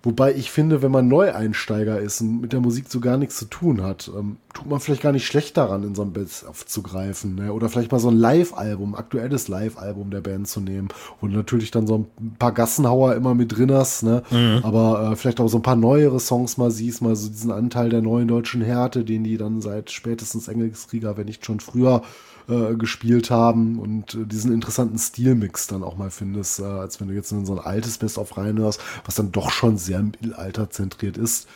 Wobei 0.02 0.32
ich 0.34 0.50
finde, 0.50 0.80
wenn 0.80 0.92
man 0.92 1.08
Neueinsteiger 1.08 1.98
ist 1.98 2.20
und 2.20 2.40
mit 2.40 2.52
der 2.52 2.60
Musik 2.60 2.86
so 2.88 3.00
gar 3.00 3.16
nichts 3.16 3.36
zu 3.36 3.46
tun 3.46 3.82
hat, 3.82 4.10
ähm, 4.16 4.36
tut 4.54 4.68
man 4.68 4.78
vielleicht 4.78 5.02
gar 5.02 5.12
nicht 5.12 5.26
schlecht 5.26 5.56
daran, 5.56 5.82
in 5.82 5.94
so 5.96 6.02
ein 6.02 6.12
Best 6.12 6.46
aufzugreifen. 6.46 7.34
Ne? 7.34 7.52
Oder 7.52 7.68
vielleicht 7.68 7.90
mal 7.90 7.98
so 7.98 8.08
ein 8.08 8.16
Live-Album, 8.16 8.94
aktuelles 8.94 9.48
Live-Album 9.48 10.10
der 10.10 10.20
Band 10.20 10.46
zu 10.46 10.60
nehmen. 10.60 10.88
Du 11.20 11.26
natürlich 11.26 11.72
dann 11.72 11.88
so 11.88 12.06
ein 12.20 12.36
paar 12.38 12.52
Gassenhauer 12.52 13.16
immer 13.16 13.34
mit 13.34 13.56
drin 13.56 13.72
hast, 13.72 14.04
ne? 14.04 14.22
Mhm. 14.30 14.60
Aber 14.62 15.12
äh, 15.12 15.16
vielleicht 15.16 15.40
auch 15.40 15.48
so 15.48 15.58
ein 15.58 15.62
paar 15.62 15.76
neuere 15.76 16.20
Songs 16.20 16.56
mal 16.58 16.70
siehst, 16.70 17.02
mal 17.02 17.16
so 17.16 17.28
diesen 17.28 17.50
Anteil 17.50 17.88
der 17.90 18.00
neuen 18.00 18.28
deutschen 18.28 18.62
Härte, 18.62 19.04
den 19.04 19.24
die 19.24 19.36
dann 19.36 19.60
seit 19.60 19.90
spätestens 19.90 20.48
Engelskrieger, 20.48 21.16
wenn 21.16 21.26
nicht 21.26 21.44
schon 21.44 21.60
früher, 21.60 22.02
äh, 22.48 22.74
gespielt 22.74 23.30
haben 23.30 23.78
und 23.78 24.14
äh, 24.14 24.26
diesen 24.26 24.52
interessanten 24.52 24.98
Stilmix 24.98 25.66
dann 25.66 25.82
auch 25.82 25.96
mal 25.96 26.10
findest, 26.10 26.60
äh, 26.60 26.64
als 26.64 27.00
wenn 27.00 27.08
du 27.08 27.14
jetzt 27.14 27.32
in 27.32 27.46
so 27.46 27.52
ein 27.52 27.58
altes 27.58 27.98
Best-of 27.98 28.36
reinhörst, 28.36 28.80
was 29.04 29.14
dann 29.14 29.32
doch 29.32 29.50
schon 29.50 29.76
sehr 29.76 30.02
Mittelalter 30.02 30.70
zentriert 30.70 31.16
ist. 31.16 31.48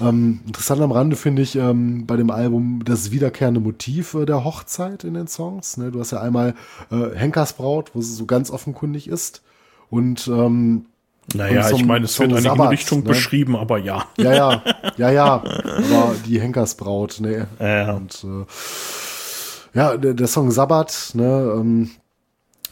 Ähm, 0.00 0.40
interessant 0.46 0.80
am 0.80 0.92
Rande 0.92 1.16
finde 1.16 1.42
ich 1.42 1.56
ähm, 1.56 2.06
bei 2.06 2.16
dem 2.16 2.30
Album 2.30 2.82
das 2.84 3.10
wiederkehrende 3.10 3.60
Motiv 3.60 4.14
äh, 4.14 4.24
der 4.24 4.44
Hochzeit 4.44 5.04
in 5.04 5.14
den 5.14 5.26
Songs. 5.26 5.76
Ne? 5.76 5.90
Du 5.90 6.00
hast 6.00 6.10
ja 6.10 6.20
einmal 6.20 6.54
äh, 6.90 7.14
Henkersbraut, 7.14 7.90
wo 7.94 8.00
es 8.00 8.16
so 8.16 8.26
ganz 8.26 8.50
offenkundig 8.50 9.08
ist. 9.08 9.42
Und 9.90 10.26
ähm, 10.28 10.86
naja, 11.32 11.70
ich 11.70 11.84
meine, 11.84 12.04
es 12.04 12.18
wird 12.18 12.32
eine 12.32 12.42
Sabbat, 12.42 12.70
Richtung 12.70 12.98
ne? 12.98 13.04
beschrieben, 13.06 13.56
aber 13.56 13.78
ja. 13.78 14.04
Ja, 14.18 14.32
ja, 14.32 14.62
ja, 14.96 15.10
ja. 15.10 15.24
Aber 15.44 16.14
die 16.26 16.38
Henkersbraut, 16.38 17.20
ne? 17.20 17.46
Ja, 17.58 17.66
ja. 17.66 17.92
Und 17.92 18.24
äh, 18.24 18.44
ja, 19.74 19.96
der, 19.96 20.14
der 20.14 20.26
Song 20.26 20.50
Sabbat, 20.50 21.10
ne, 21.14 21.54
ähm, 21.56 21.90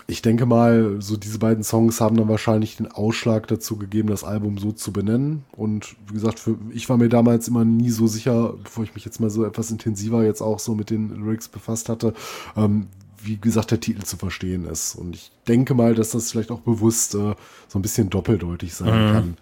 ich 0.06 0.20
denke 0.20 0.46
mal, 0.46 0.96
so 1.00 1.16
diese 1.16 1.38
beiden 1.38 1.64
Songs 1.64 2.00
haben 2.00 2.16
dann 2.16 2.28
wahrscheinlich 2.28 2.76
den 2.76 2.90
Ausschlag 2.90 3.46
dazu 3.46 3.76
gegeben, 3.76 4.08
das 4.08 4.24
Album 4.24 4.58
so 4.58 4.72
zu 4.72 4.92
benennen. 4.92 5.44
Und 5.52 5.96
wie 6.06 6.14
gesagt, 6.14 6.38
für, 6.38 6.56
ich 6.72 6.88
war 6.88 6.98
mir 6.98 7.08
damals 7.08 7.48
immer 7.48 7.64
nie 7.64 7.90
so 7.90 8.06
sicher, 8.06 8.54
bevor 8.62 8.84
ich 8.84 8.94
mich 8.94 9.04
jetzt 9.04 9.20
mal 9.20 9.30
so 9.30 9.44
etwas 9.44 9.70
intensiver 9.70 10.24
jetzt 10.24 10.42
auch 10.42 10.58
so 10.58 10.74
mit 10.74 10.90
den 10.90 11.10
Lyrics 11.14 11.48
befasst 11.48 11.88
hatte, 11.88 12.14
ähm, 12.56 12.88
wie 13.22 13.36
gesagt, 13.36 13.70
der 13.70 13.80
Titel 13.80 14.02
zu 14.02 14.16
verstehen 14.16 14.66
ist. 14.66 14.96
Und 14.96 15.14
ich 15.14 15.30
denke 15.46 15.74
mal, 15.74 15.94
dass 15.94 16.10
das 16.10 16.30
vielleicht 16.30 16.50
auch 16.50 16.60
bewusst 16.60 17.14
äh, 17.14 17.34
so 17.68 17.78
ein 17.78 17.82
bisschen 17.82 18.10
doppeldeutig 18.10 18.74
sein 18.74 19.08
mhm. 19.08 19.12
kann. 19.12 19.36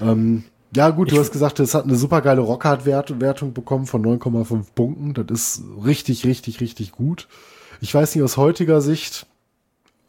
Ähm, 0.00 0.44
ja, 0.74 0.90
gut, 0.90 1.10
du 1.10 1.14
ich 1.14 1.20
hast 1.20 1.32
gesagt, 1.32 1.60
es 1.60 1.74
hat 1.74 1.84
eine 1.84 1.96
super 1.96 2.22
geile 2.22 2.40
Rockhard-Wertung 2.40 3.52
bekommen 3.52 3.86
von 3.86 4.04
9,5 4.04 4.64
Punkten. 4.74 5.14
Das 5.14 5.58
ist 5.58 5.62
richtig, 5.84 6.24
richtig, 6.24 6.60
richtig 6.60 6.92
gut. 6.92 7.28
Ich 7.80 7.94
weiß 7.94 8.14
nicht 8.14 8.24
aus 8.24 8.36
heutiger 8.36 8.80
Sicht, 8.80 9.26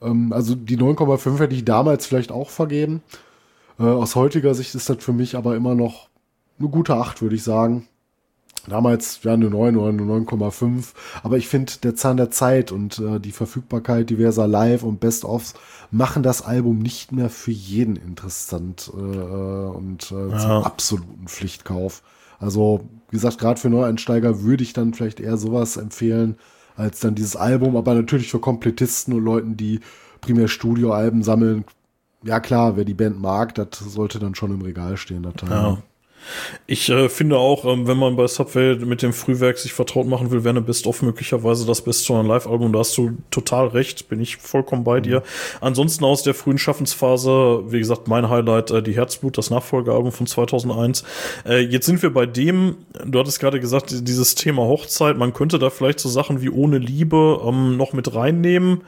ähm, 0.01 0.31
also 0.31 0.55
die 0.55 0.77
9,5 0.77 1.39
hätte 1.39 1.55
ich 1.55 1.65
damals 1.65 2.05
vielleicht 2.05 2.31
auch 2.31 2.49
vergeben. 2.49 3.01
Äh, 3.79 3.83
aus 3.83 4.15
heutiger 4.15 4.53
Sicht 4.53 4.75
ist 4.75 4.89
das 4.89 4.97
für 4.99 5.13
mich 5.13 5.35
aber 5.35 5.55
immer 5.55 5.75
noch 5.75 6.09
eine 6.59 6.69
gute 6.69 6.95
8, 6.95 7.21
würde 7.21 7.35
ich 7.35 7.43
sagen. 7.43 7.87
Damals 8.67 9.19
ja 9.23 9.33
eine 9.33 9.49
9 9.49 9.75
oder 9.75 9.89
eine 9.89 10.03
9,5. 10.03 10.93
Aber 11.21 11.37
ich 11.37 11.47
finde, 11.47 11.73
der 11.83 11.95
Zahn 11.95 12.17
der 12.17 12.31
Zeit 12.31 12.71
und 12.71 12.99
äh, 12.99 13.19
die 13.19 13.33
Verfügbarkeit 13.33 14.09
diverser 14.09 14.47
Live- 14.47 14.83
und 14.83 14.99
Best-ofs 14.99 15.53
machen 15.91 16.23
das 16.23 16.41
Album 16.41 16.79
nicht 16.79 17.11
mehr 17.11 17.29
für 17.29 17.51
jeden 17.51 17.97
interessant 17.97 18.89
äh, 18.93 18.97
und 18.97 20.11
äh, 20.11 20.29
ja. 20.29 20.37
zum 20.37 20.51
absoluten 20.51 21.27
Pflichtkauf. 21.27 22.03
Also, 22.39 22.87
wie 23.09 23.17
gesagt, 23.17 23.37
gerade 23.37 23.59
für 23.59 23.69
Neueinsteiger 23.69 24.41
würde 24.41 24.63
ich 24.63 24.73
dann 24.73 24.93
vielleicht 24.93 25.19
eher 25.19 25.37
sowas 25.37 25.77
empfehlen, 25.77 26.37
als 26.75 26.99
dann 27.01 27.15
dieses 27.15 27.35
Album, 27.35 27.75
aber 27.75 27.93
natürlich 27.93 28.31
für 28.31 28.39
Komplettisten 28.39 29.13
und 29.13 29.23
Leuten, 29.23 29.57
die 29.57 29.81
primär 30.21 30.47
Studioalben 30.47 31.21
sammeln. 31.21 31.65
Ja 32.23 32.39
klar, 32.39 32.77
wer 32.77 32.85
die 32.85 32.93
Band 32.93 33.21
mag, 33.21 33.53
das 33.55 33.67
sollte 33.79 34.19
dann 34.19 34.35
schon 34.35 34.53
im 34.53 34.61
Regal 34.61 34.95
stehen, 34.95 35.23
der 35.23 35.33
Teil. 35.33 35.49
Ja. 35.49 35.77
Ich 36.67 36.89
äh, 36.89 37.09
finde 37.09 37.37
auch, 37.37 37.65
ähm, 37.65 37.87
wenn 37.87 37.97
man 37.97 38.15
bei 38.15 38.27
Subway 38.27 38.75
mit 38.75 39.01
dem 39.01 39.13
Frühwerk 39.13 39.57
sich 39.57 39.73
vertraut 39.73 40.07
machen 40.07 40.31
will, 40.31 40.43
wäre 40.43 40.51
eine 40.51 40.61
Best-of 40.61 41.01
möglicherweise 41.01 41.65
das 41.65 41.81
Best 41.81 42.09
of 42.09 42.17
ein 42.17 42.25
Live-Album. 42.25 42.73
Da 42.73 42.79
hast 42.79 42.97
du 42.97 43.17
total 43.31 43.67
recht, 43.67 44.09
bin 44.09 44.19
ich 44.19 44.37
vollkommen 44.37 44.83
bei 44.83 44.99
mhm. 44.99 45.03
dir. 45.03 45.23
Ansonsten 45.61 46.03
aus 46.05 46.23
der 46.23 46.33
frühen 46.33 46.57
Schaffensphase, 46.57 47.63
wie 47.67 47.79
gesagt, 47.79 48.07
mein 48.07 48.29
Highlight, 48.29 48.71
äh, 48.71 48.83
die 48.83 48.95
Herzblut, 48.95 49.37
das 49.37 49.49
Nachfolgealbum 49.49 50.11
von 50.11 50.27
2001. 50.27 51.03
Äh, 51.45 51.59
jetzt 51.59 51.85
sind 51.85 52.01
wir 52.01 52.13
bei 52.13 52.25
dem, 52.25 52.77
du 53.05 53.19
hattest 53.19 53.39
gerade 53.39 53.59
gesagt, 53.59 53.93
dieses 54.07 54.35
Thema 54.35 54.63
Hochzeit, 54.63 55.17
man 55.17 55.33
könnte 55.33 55.59
da 55.59 55.69
vielleicht 55.69 55.99
so 55.99 56.09
Sachen 56.09 56.41
wie 56.41 56.49
Ohne 56.49 56.77
Liebe 56.77 57.41
ähm, 57.45 57.77
noch 57.77 57.93
mit 57.93 58.15
reinnehmen. 58.15 58.81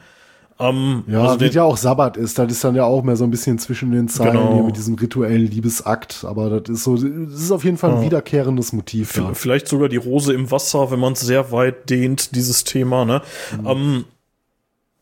Um, 0.58 1.04
ja, 1.06 1.22
also 1.22 1.40
wie 1.40 1.50
ja 1.50 1.64
auch 1.64 1.76
Sabbat 1.76 2.16
ist, 2.16 2.38
das 2.38 2.50
ist 2.50 2.64
dann 2.64 2.74
ja 2.74 2.84
auch 2.84 3.02
mehr 3.02 3.16
so 3.16 3.24
ein 3.24 3.30
bisschen 3.30 3.58
zwischen 3.58 3.90
den 3.90 4.08
Zeilen 4.08 4.32
genau. 4.32 4.54
hier 4.54 4.62
mit 4.62 4.76
diesem 4.76 4.94
rituellen 4.94 5.46
Liebesakt, 5.46 6.24
aber 6.26 6.60
das 6.60 6.78
ist 6.78 6.84
so, 6.84 6.94
das 6.96 7.04
ist 7.42 7.50
auf 7.50 7.62
jeden 7.62 7.76
Fall 7.76 7.90
ein 7.90 7.98
ja. 7.98 8.04
wiederkehrendes 8.04 8.72
Motiv. 8.72 9.18
Ja. 9.18 9.34
Vielleicht 9.34 9.68
sogar 9.68 9.90
die 9.90 9.98
Rose 9.98 10.32
im 10.32 10.50
Wasser, 10.50 10.90
wenn 10.90 10.98
man 10.98 11.12
es 11.12 11.20
sehr 11.20 11.52
weit 11.52 11.90
dehnt, 11.90 12.34
dieses 12.34 12.64
Thema, 12.64 13.04
ne? 13.04 13.20
Mhm. 13.60 13.66
Um, 13.66 14.04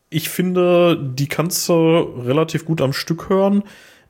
ich 0.09 0.27
finde, 0.29 0.97
die 0.97 1.27
kannst 1.27 1.67
du 1.69 1.73
relativ 1.73 2.65
gut 2.65 2.81
am 2.81 2.91
Stück 2.91 3.29
hören. 3.29 3.63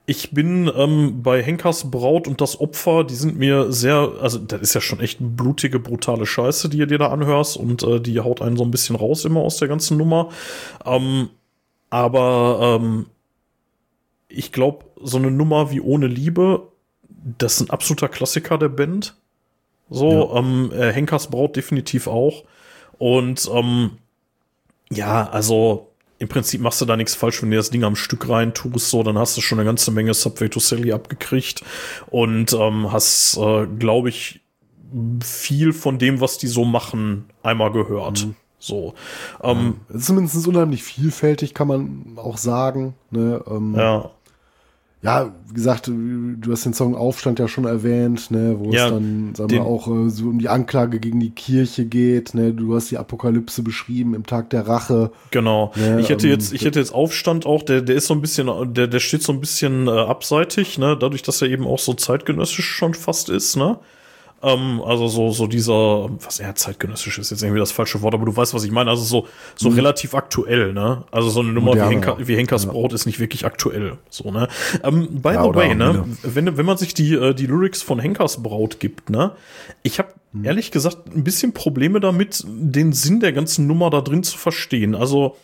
Ich 0.07 0.31
bin 0.31 0.71
ähm, 0.75 1.23
bei 1.23 1.41
Henkers 1.41 1.89
Braut 1.89 2.27
und 2.27 2.39
das 2.39 2.59
Opfer, 2.59 3.03
die 3.03 3.15
sind 3.15 3.37
mir 3.37 3.71
sehr, 3.71 4.11
also 4.21 4.37
das 4.37 4.61
ist 4.61 4.75
ja 4.75 4.81
schon 4.81 4.99
echt 4.99 5.17
blutige, 5.19 5.79
brutale 5.79 6.27
Scheiße, 6.27 6.69
die 6.69 6.77
ihr 6.77 6.85
dir 6.85 6.99
da 6.99 7.07
anhörst 7.09 7.57
und 7.57 7.81
äh, 7.81 7.99
die 7.99 8.19
haut 8.19 8.41
einen 8.41 8.55
so 8.55 8.63
ein 8.63 8.71
bisschen 8.71 8.95
raus 8.95 9.25
immer 9.25 9.39
aus 9.39 9.57
der 9.57 9.67
ganzen 9.67 9.97
Nummer. 9.97 10.29
Ähm, 10.85 11.29
aber 11.89 12.79
ähm, 12.79 13.07
ich 14.27 14.51
glaube, 14.51 14.85
so 15.01 15.17
eine 15.17 15.31
Nummer 15.31 15.71
wie 15.71 15.81
Ohne 15.81 16.07
Liebe, 16.07 16.67
das 17.39 17.55
ist 17.55 17.61
ein 17.61 17.69
absoluter 17.71 18.09
Klassiker 18.09 18.57
der 18.59 18.69
Band. 18.69 19.15
So, 19.89 20.11
ja. 20.11 20.39
ähm, 20.39 20.71
äh, 20.71 20.91
Henkers 20.91 21.31
Braut 21.31 21.55
definitiv 21.55 22.07
auch. 22.07 22.43
Und 22.97 23.49
ähm, 23.51 23.91
ja, 24.91 25.29
also 25.29 25.91
im 26.17 26.27
Prinzip 26.27 26.61
machst 26.61 26.81
du 26.81 26.85
da 26.85 26.95
nichts 26.95 27.15
falsch, 27.15 27.41
wenn 27.41 27.51
du 27.51 27.57
das 27.57 27.69
Ding 27.69 27.83
am 27.83 27.95
Stück 27.95 28.29
rein 28.29 28.53
tust, 28.53 28.89
so, 28.89 29.03
dann 29.03 29.17
hast 29.17 29.35
du 29.37 29.41
schon 29.41 29.59
eine 29.59 29.65
ganze 29.65 29.91
Menge 29.91 30.13
Subway 30.13 30.49
to 30.49 30.59
Sally 30.59 30.93
abgekriegt 30.93 31.63
und 32.07 32.53
ähm, 32.53 32.91
hast, 32.91 33.37
äh, 33.37 33.67
glaube 33.67 34.09
ich, 34.09 34.41
viel 35.21 35.73
von 35.73 35.97
dem, 35.99 36.21
was 36.21 36.37
die 36.37 36.47
so 36.47 36.63
machen, 36.63 37.25
einmal 37.43 37.71
gehört. 37.71 38.25
Mhm. 38.25 38.35
So. 38.59 38.93
Ähm, 39.43 39.75
ja, 39.93 39.99
zumindest 39.99 40.47
unheimlich 40.47 40.83
vielfältig, 40.83 41.53
kann 41.53 41.67
man 41.67 42.17
auch 42.17 42.37
sagen. 42.37 42.95
Ne? 43.11 43.43
Ähm, 43.47 43.75
ja 43.75 44.11
ja, 45.05 45.35
wie 45.47 45.53
gesagt, 45.53 45.87
du 45.87 46.51
hast 46.51 46.65
den 46.65 46.73
Song 46.73 46.95
Aufstand 46.95 47.37
ja 47.37 47.47
schon 47.47 47.65
erwähnt, 47.65 48.31
ne, 48.31 48.55
wo 48.57 48.71
ja, 48.71 48.85
es 48.85 48.91
dann, 48.91 49.35
sagen 49.35 49.51
wir, 49.51 49.63
auch 49.63 49.87
äh, 49.87 50.09
so 50.09 50.25
um 50.25 50.39
die 50.39 50.49
Anklage 50.49 50.99
gegen 50.99 51.19
die 51.19 51.29
Kirche 51.29 51.85
geht, 51.85 52.33
ne, 52.33 52.53
du 52.53 52.75
hast 52.75 52.89
die 52.89 52.97
Apokalypse 52.97 53.61
beschrieben 53.61 54.15
im 54.15 54.25
Tag 54.25 54.49
der 54.49 54.67
Rache. 54.67 55.11
Genau. 55.29 55.71
Ne, 55.75 56.01
ich 56.01 56.09
hätte 56.09 56.27
jetzt, 56.27 56.53
ich 56.53 56.65
hätte 56.65 56.79
jetzt 56.79 56.93
Aufstand 56.93 57.45
auch, 57.45 57.61
der, 57.61 57.81
der 57.81 57.95
ist 57.95 58.07
so 58.07 58.15
ein 58.15 58.21
bisschen, 58.21 58.49
der, 58.73 58.87
der 58.87 58.99
steht 58.99 59.21
so 59.21 59.31
ein 59.31 59.39
bisschen 59.39 59.87
äh, 59.87 59.91
abseitig, 59.91 60.79
ne, 60.79 60.97
dadurch, 60.99 61.21
dass 61.21 61.39
er 61.39 61.49
eben 61.49 61.67
auch 61.67 61.79
so 61.79 61.93
zeitgenössisch 61.93 62.67
schon 62.67 62.95
fast 62.95 63.29
ist, 63.29 63.55
ne. 63.57 63.77
Ähm, 64.43 64.81
also 64.85 65.07
so, 65.07 65.31
so 65.31 65.47
dieser, 65.47 66.09
was 66.23 66.39
eher 66.39 66.55
zeitgenössisch 66.55 67.17
ist 67.17 67.31
jetzt 67.31 67.41
irgendwie 67.41 67.59
das 67.59 67.71
falsche 67.71 68.01
Wort, 68.01 68.13
aber 68.13 68.25
du 68.25 68.35
weißt, 68.35 68.53
was 68.53 68.63
ich 68.63 68.71
meine. 68.71 68.89
Also 68.89 69.03
so, 69.03 69.27
so 69.55 69.69
mhm. 69.69 69.75
relativ 69.75 70.13
aktuell, 70.13 70.73
ne? 70.73 71.03
Also 71.11 71.29
so 71.29 71.39
eine 71.39 71.51
Nummer 71.51 71.71
Moderne, 71.71 71.89
wie, 71.89 71.93
Henker, 71.95 72.17
wie 72.19 72.35
Henkers 72.35 72.65
ja. 72.65 72.71
Braut 72.71 72.93
ist 72.93 73.05
nicht 73.05 73.19
wirklich 73.19 73.45
aktuell. 73.45 73.97
So, 74.09 74.31
ne? 74.31 74.47
Ähm, 74.83 75.21
by 75.21 75.33
ja, 75.33 75.43
the 75.43 75.55
way, 75.55 75.73
ne? 75.73 76.05
Wenn, 76.21 76.57
wenn 76.57 76.65
man 76.65 76.77
sich 76.77 76.93
die, 76.93 77.13
äh, 77.13 77.33
die 77.33 77.47
Lyrics 77.47 77.81
von 77.81 77.99
Henkers 77.99 78.43
Braut 78.43 78.79
gibt, 78.79 79.09
ne? 79.09 79.31
Ich 79.83 79.99
habe 79.99 80.09
mhm. 80.33 80.45
ehrlich 80.45 80.71
gesagt 80.71 81.15
ein 81.15 81.23
bisschen 81.23 81.53
Probleme 81.53 81.99
damit, 81.99 82.43
den 82.47 82.93
Sinn 82.93 83.19
der 83.19 83.33
ganzen 83.33 83.67
Nummer 83.67 83.89
da 83.89 84.01
drin 84.01 84.23
zu 84.23 84.37
verstehen. 84.37 84.95
Also, 84.95 85.37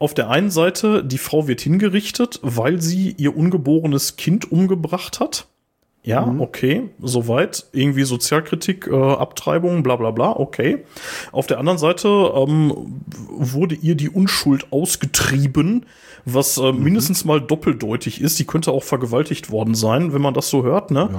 auf 0.00 0.14
der 0.14 0.30
einen 0.30 0.50
Seite, 0.50 1.02
die 1.04 1.18
Frau 1.18 1.48
wird 1.48 1.60
hingerichtet, 1.60 2.38
weil 2.42 2.80
sie 2.80 3.14
ihr 3.18 3.36
ungeborenes 3.36 4.16
Kind 4.16 4.50
umgebracht 4.50 5.18
hat. 5.18 5.46
Ja, 6.08 6.24
mhm. 6.24 6.40
okay, 6.40 6.88
soweit. 7.02 7.66
Irgendwie 7.72 8.04
Sozialkritik, 8.04 8.86
äh, 8.86 8.94
Abtreibung, 8.96 9.82
bla 9.82 9.96
bla 9.96 10.10
bla, 10.10 10.30
okay. 10.30 10.78
Auf 11.32 11.46
der 11.46 11.58
anderen 11.58 11.76
Seite 11.76 12.08
ähm, 12.08 13.02
wurde 13.28 13.74
ihr 13.74 13.94
die 13.94 14.08
Unschuld 14.08 14.72
ausgetrieben, 14.72 15.84
was 16.24 16.56
äh, 16.56 16.72
mhm. 16.72 16.82
mindestens 16.82 17.26
mal 17.26 17.42
doppeldeutig 17.42 18.22
ist. 18.22 18.38
Die 18.38 18.46
könnte 18.46 18.72
auch 18.72 18.84
vergewaltigt 18.84 19.50
worden 19.50 19.74
sein, 19.74 20.14
wenn 20.14 20.22
man 20.22 20.32
das 20.32 20.48
so 20.48 20.62
hört, 20.62 20.90
ne? 20.90 21.10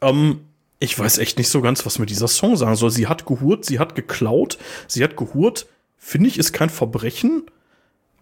Ja. 0.00 0.08
Ähm, 0.08 0.40
ich 0.78 0.98
weiß 0.98 1.18
echt 1.18 1.36
nicht 1.36 1.50
so 1.50 1.60
ganz, 1.60 1.84
was 1.84 1.98
mir 1.98 2.06
dieser 2.06 2.26
Song 2.26 2.56
sagen 2.56 2.74
soll. 2.74 2.90
Sie 2.90 3.08
hat 3.08 3.26
gehurt, 3.26 3.66
sie 3.66 3.78
hat 3.78 3.94
geklaut, 3.94 4.56
sie 4.88 5.04
hat 5.04 5.18
gehurt. 5.18 5.66
Finde 5.98 6.28
ich, 6.28 6.38
ist 6.38 6.54
kein 6.54 6.70
Verbrechen. 6.70 7.42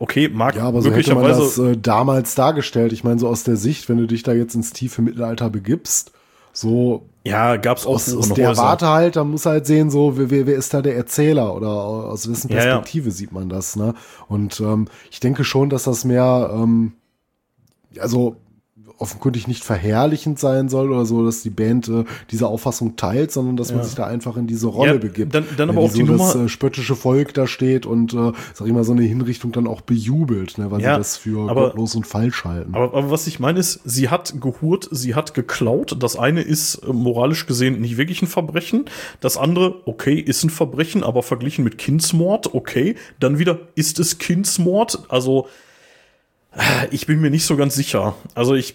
Okay, 0.03 0.31
mag 0.31 0.57
ja, 0.57 0.63
aber 0.63 0.81
so 0.81 0.91
hätte 0.91 1.15
man 1.15 1.25
das 1.25 1.59
äh, 1.59 1.77
damals 1.77 2.35
dargestellt. 2.35 2.95
Ich 2.95 3.05
meine, 3.05 3.21
so 3.21 3.29
aus 3.29 3.45
der 3.45 3.57
Sicht, 3.57 3.91
wenn 3.91 3.99
du 3.99 4.07
dich 4.07 4.23
da 4.23 4.33
jetzt 4.33 4.55
ins 4.55 4.73
tiefe 4.73 5.03
Mittelalter 5.03 5.51
begibst, 5.51 6.13
so 6.55 7.07
ja, 7.23 7.57
gab's 7.57 7.85
auch 7.85 7.97
aus, 7.97 8.15
aus 8.15 8.33
der 8.33 8.57
Warte 8.57 8.89
halt, 8.89 9.17
da 9.17 9.25
muss 9.25 9.45
halt 9.45 9.67
sehen, 9.67 9.91
so 9.91 10.17
wer, 10.17 10.47
wer 10.47 10.57
ist 10.57 10.73
da 10.73 10.81
der 10.81 10.97
Erzähler 10.97 11.55
oder 11.55 11.69
aus 11.69 12.31
wessen 12.31 12.49
Perspektive 12.49 13.09
ja, 13.09 13.11
ja. 13.11 13.17
sieht 13.17 13.33
man 13.33 13.51
das, 13.51 13.77
ne? 13.77 13.95
Und 14.27 14.59
ähm, 14.61 14.89
ich 15.11 15.21
denke 15.21 15.45
schon, 15.45 15.69
dass 15.69 15.83
das 15.83 16.07
mehr, 16.07 16.51
ähm, 16.51 16.95
also 17.99 18.37
offenkundig 19.01 19.49
nicht 19.49 19.65
verherrlichend 19.65 20.39
sein 20.39 20.69
soll 20.69 20.93
oder 20.93 21.07
so, 21.07 21.25
dass 21.25 21.43
die 21.43 21.51
Band 21.51 21.89
äh, 21.89 22.05
diese 22.31 22.47
Auffassung 22.47 22.97
teilt, 22.97 23.33
sondern 23.33 23.57
dass 23.57 23.71
man 23.71 23.79
Ja. 23.79 23.85
sich 23.85 23.95
da 23.95 24.07
einfach 24.07 24.37
in 24.37 24.47
diese 24.47 24.67
Rolle 24.69 24.93
Ja, 24.93 24.99
begibt. 24.99 25.35
dann- 25.35 25.47
dann 25.57 25.71
aber 25.71 25.81
auch 25.81 25.93
die 25.93 26.01
so 26.05 26.13
das 26.13 26.35
Nummer- 26.35 26.45
äh, 26.45 26.49
spöttische 26.49 26.95
Volk 26.95 27.33
da 27.35 27.47
steht 27.47 27.87
und 27.87 28.13
äh, 28.13 28.33
sag 28.55 28.67
ich 28.67 28.73
mal 28.73 28.85
so 28.85 28.93
eine 28.93 29.03
Hinrichtung 29.03 29.53
dann 29.53 29.67
auch 29.67 29.81
bejubelt, 29.81 30.59
ne, 30.59 30.71
weil 30.71 30.81
Ja, 30.83 30.93
sie 30.95 30.99
das 30.99 31.17
für 31.17 31.51
aber- 31.51 31.69
gottlos 31.69 31.95
und 31.97 32.07
falsch 32.07 32.45
halten. 32.45 32.75
Aber, 32.75 32.95
aber 32.97 33.11
was 33.11 33.27
ich 33.27 33.41
meine 33.41 33.59
ist, 33.59 33.81
sie 33.85 34.11
hat 34.11 34.35
gehurt, 34.41 34.89
sie 34.93 35.15
hat 35.15 35.33
geklaut. 35.35 35.97
Das 35.99 36.17
eine 36.17 36.43
ist 36.43 36.77
äh, 36.87 36.93
moralisch 36.93 37.47
gesehen 37.47 37.81
nicht 37.81 37.97
wirklich 37.97 38.21
ein 38.23 38.29
Verbrechen. 38.29 38.85
Das 39.21 39.37
andere, 39.39 39.77
okay, 39.87 40.15
ist 40.21 40.45
ein 40.45 40.51
Verbrechen, 40.51 41.03
aber 41.03 41.23
verglichen 41.23 41.65
mit 41.65 41.79
Kindsmord, 41.79 42.55
okay. 42.55 42.97
Dann 43.19 43.39
wieder, 43.39 43.59
ist 43.75 43.99
es 43.99 44.19
Kindsmord? 44.19 45.05
Also, 45.09 45.47
äh, 46.53 46.87
ich 46.91 47.07
bin 47.07 47.21
mir 47.21 47.31
nicht 47.31 47.45
so 47.47 47.57
ganz 47.57 47.75
sicher. 47.75 48.15
Also 48.35 48.55
ich, 48.55 48.75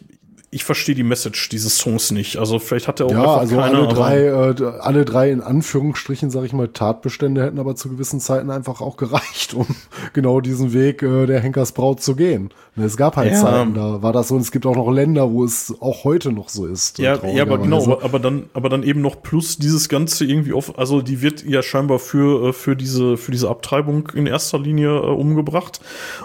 ich 0.52 0.64
verstehe 0.64 0.96
die 0.96 1.04
Message 1.04 1.50
dieses 1.50 1.78
Songs 1.78 2.12
nicht. 2.12 2.38
Also 2.38 2.60
vielleicht 2.60 2.88
hat 2.88 3.00
er 3.00 3.08
auch 3.08 3.12
Ja, 3.12 3.20
einfach 3.20 3.38
also 3.38 3.58
keine, 3.58 3.78
alle 3.78 3.88
drei, 3.88 4.26
äh, 4.26 4.80
alle 4.80 5.06
drei 5.06 5.32
in 5.32 5.42
Anführungsstrichen, 5.42 6.32
sag 6.32 6.44
ich 6.46 6.54
mal, 6.54 6.68
Tatbestände 6.68 7.44
hätten 7.44 7.60
aber 7.60 7.76
zu 7.76 7.90
gewissen 7.90 8.20
Zeiten 8.20 8.50
einfach 8.50 8.82
auch 8.82 8.98
gereicht, 8.98 9.54
um 9.54 9.68
genau 10.14 10.42
diesen 10.42 10.74
Weg 10.74 11.02
äh, 11.04 11.26
der 11.26 11.40
Henkersbraut 11.40 12.02
zu 12.02 12.16
gehen. 12.16 12.52
Ne, 12.78 12.86
Es 12.86 12.98
gab 12.98 13.16
halt 13.16 13.32
Ja. 13.32 13.40
Zeiten, 13.40 13.74
da 13.74 14.02
war 14.02 14.12
das 14.12 14.28
so, 14.28 14.36
und 14.36 14.42
es 14.42 14.52
gibt 14.52 14.66
auch 14.66 14.76
noch 14.76 14.92
Länder, 14.92 15.32
wo 15.32 15.46
es 15.46 15.74
auch 15.80 16.04
heute 16.04 16.34
noch 16.34 16.50
so 16.50 16.66
ist. 16.66 17.00
Ja, 17.00 17.18
ja, 17.26 17.44
aber 17.44 17.58
genau, 17.58 17.82
aber, 17.84 18.04
aber 18.04 18.20
dann, 18.20 18.50
aber 18.54 18.68
dann 18.68 18.84
eben 18.84 19.00
noch 19.00 19.22
plus 19.22 19.58
dieses 19.58 19.88
Ganze 19.88 20.26
irgendwie 20.26 20.52
auf, 20.52 20.78
also 20.78 21.02
die 21.02 21.22
wird 21.22 21.46
ja 21.46 21.64
scheinbar 21.64 22.00
für, 22.00 22.50
äh, 22.50 22.54
für 22.54 22.76
diese, 22.76 23.16
für 23.16 23.32
diese 23.32 23.50
Abtreibung 23.50 24.10
in 24.14 24.28
erster 24.28 24.60
Linie 24.60 24.90
äh, 24.90 25.00
umgebracht 25.08 25.80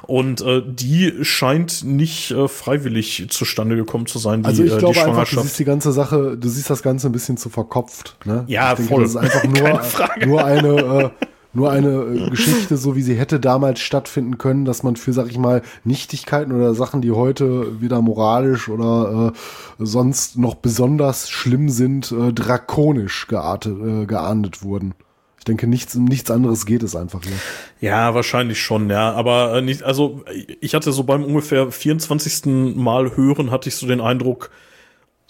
und 0.08 0.40
äh, 0.40 0.60
die 0.66 1.12
scheint 1.22 1.84
nicht 1.84 2.32
äh, 2.32 2.48
freiwillig 2.48 3.26
zustande 3.30 3.76
gekommen 3.76 4.06
zu 4.06 4.18
sein, 4.18 4.42
die, 4.42 4.48
Also 4.48 4.64
ich 4.64 4.72
äh, 4.72 4.78
glaube 4.78 4.94
die 4.94 5.00
einfach, 5.02 5.28
du 5.28 5.40
siehst 5.42 5.58
die 5.58 5.64
ganze 5.64 5.92
Sache, 5.92 6.36
du 6.36 6.48
siehst 6.48 6.68
das 6.68 6.82
Ganze 6.82 7.08
ein 7.08 7.12
bisschen 7.12 7.36
zu 7.36 7.48
verkopft. 7.48 8.16
Ne? 8.24 8.42
Ja, 8.48 8.72
ich 8.72 8.78
denke, 8.78 8.92
voll. 8.94 9.02
Das 9.02 9.10
ist 9.12 9.16
einfach 9.16 9.44
nur, 10.18 10.26
nur 10.26 10.44
eine, 10.44 10.68
äh, 10.68 11.10
nur 11.52 11.70
eine 11.70 11.88
äh, 11.88 12.30
Geschichte, 12.30 12.76
so 12.76 12.96
wie 12.96 13.02
sie 13.02 13.14
hätte 13.14 13.40
damals 13.40 13.80
stattfinden 13.80 14.38
können, 14.38 14.64
dass 14.64 14.82
man 14.82 14.96
für, 14.96 15.12
sag 15.12 15.28
ich 15.28 15.38
mal, 15.38 15.62
Nichtigkeiten 15.84 16.52
oder 16.52 16.74
Sachen, 16.74 17.02
die 17.02 17.10
heute 17.10 17.80
wieder 17.80 18.02
moralisch 18.02 18.68
oder 18.68 19.32
äh, 19.32 19.84
sonst 19.84 20.38
noch 20.38 20.54
besonders 20.54 21.28
schlimm 21.28 21.68
sind, 21.68 22.12
äh, 22.12 22.32
drakonisch 22.32 23.26
geartet, 23.26 23.76
äh, 23.80 24.06
geahndet 24.06 24.62
wurden. 24.62 24.94
Ich 25.38 25.44
denke, 25.44 25.66
nichts, 25.66 25.94
nichts 25.94 26.30
anderes 26.30 26.66
geht 26.66 26.82
es 26.82 26.94
einfach 26.94 27.22
hier. 27.24 27.32
Ja, 27.80 28.14
wahrscheinlich 28.14 28.60
schon, 28.60 28.90
ja. 28.90 29.12
Aber 29.12 29.54
äh, 29.54 29.62
nicht, 29.62 29.82
also 29.82 30.22
ich 30.60 30.74
hatte 30.74 30.92
so 30.92 31.02
beim 31.04 31.24
ungefähr 31.24 31.72
24. 31.72 32.76
Mal 32.76 33.16
hören, 33.16 33.50
hatte 33.50 33.70
ich 33.70 33.76
so 33.76 33.86
den 33.86 34.02
Eindruck, 34.02 34.50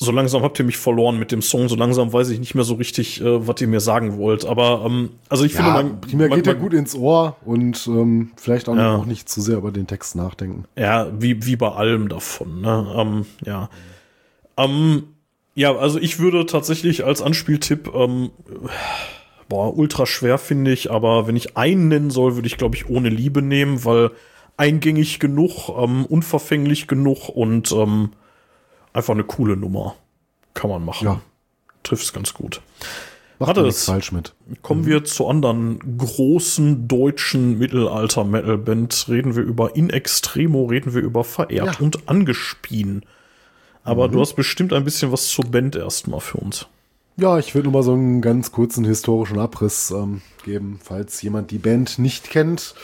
so 0.03 0.13
langsam 0.13 0.43
habt 0.43 0.59
ihr 0.59 0.65
mich 0.65 0.79
verloren 0.79 1.19
mit 1.19 1.31
dem 1.31 1.43
Song, 1.43 1.69
so 1.69 1.77
langsam 1.77 2.11
weiß 2.11 2.31
ich 2.31 2.39
nicht 2.41 2.55
mehr 2.55 2.65
so 2.65 2.75
richtig, 2.75 3.21
äh, 3.21 3.47
was 3.47 3.61
ihr 3.61 3.69
mir 3.69 3.81
sagen 3.81 4.17
wollt. 4.17 4.47
Aber 4.47 4.83
ähm, 4.87 5.11
also 5.29 5.45
ich 5.45 5.53
Ja, 5.53 5.59
finde, 5.59 5.73
man, 5.73 6.01
primär 6.01 6.29
man, 6.31 6.39
geht 6.39 6.47
man, 6.47 6.59
gut 6.59 6.73
ins 6.73 6.95
Ohr 6.95 7.37
und 7.45 7.87
ähm, 7.87 8.31
vielleicht 8.37 8.71
auch, 8.71 8.77
Ja. 8.77 8.97
auch 8.97 9.05
nicht 9.05 9.29
zu 9.29 9.43
sehr 9.43 9.59
über 9.59 9.71
den 9.71 9.87
Text 9.87 10.17
nachdenken. 10.17 10.65
Ja, 10.75 11.09
wie, 11.19 11.45
wie 11.45 11.55
bei 11.57 11.71
allem 11.71 12.09
davon, 12.09 12.63
ne? 12.63 12.95
Ähm, 12.97 13.27
ja. 13.45 13.69
Ähm, 14.57 15.03
ja, 15.55 15.77
also 15.77 15.99
ich 15.99 16.19
würde 16.19 16.47
tatsächlich 16.47 17.05
als 17.05 17.21
Anspieltipp, 17.21 17.91
ähm, 17.95 18.31
boah, 19.51 19.77
ultra 19.77 20.07
schwer 20.07 20.39
finde 20.39 20.73
ich, 20.73 20.91
aber 20.91 21.27
wenn 21.27 21.37
ich 21.37 21.59
einen 21.59 21.89
nennen 21.89 22.11
soll, 22.11 22.37
würde 22.37 22.47
ich, 22.47 22.57
glaube 22.57 22.75
ich, 22.75 22.89
ohne 22.89 23.11
Liebe 23.11 23.43
nehmen, 23.43 23.85
weil 23.85 24.13
eingängig 24.57 25.21
genug, 25.21 25.69
ähm, 25.77 26.07
unverfänglich 26.07 26.87
genug 26.87 27.29
und 27.29 27.71
ähm, 27.73 28.13
einfach 28.93 29.15
eine 29.15 29.25
coole 29.25 29.57
Nummer. 29.57 29.97
Kann 30.55 30.71
man 30.71 30.85
machen. 30.85 31.05
Ja. 31.05 31.21
Trifft's 31.83 32.13
ganz 32.13 32.35
gut. 32.35 32.61
Macht 33.39 33.57
es. 33.57 33.87
falsch 33.87 34.13
mit. 34.13 34.35
Kommen 34.61 34.85
wir 34.85 35.03
zu 35.05 35.27
anderen 35.27 35.97
großen 35.97 36.89
deutschen 36.89 37.59
Mittelalter-Metal-Band. 37.59 39.07
Reden 39.09 39.35
wir 39.35 39.43
über 39.43 39.77
In 39.77 39.89
Extremo, 39.89 40.67
reden 40.67 40.93
wir 40.93 41.01
über 41.01 41.25
Verehrt 41.25 41.77
Ja. 41.77 41.81
und 41.81 42.07
Angespien. 42.09 43.05
Aber 43.83 44.09
du 44.09 44.21
hast 44.21 44.35
bestimmt 44.37 44.75
ein 44.75 44.85
bisschen 44.85 45.11
was 45.11 45.29
zur 45.29 45.47
Band 45.47 45.75
erstmal 45.75 46.21
für 46.21 46.37
uns. 46.37 46.67
Ja, 47.17 47.39
ich 47.39 47.55
will 47.55 47.63
nur 47.63 47.73
mal 47.73 47.83
so 47.83 47.95
einen 47.95 48.21
ganz 48.21 48.53
kurzen 48.53 48.85
historischen 48.85 49.39
Abriss 49.39 49.91
ähm, 49.91 50.21
geben, 50.45 50.79
falls 50.83 51.21
jemand 51.23 51.51
die 51.51 51.59
Band 51.59 51.99
nicht 51.99 52.29
kennt. 52.29 52.75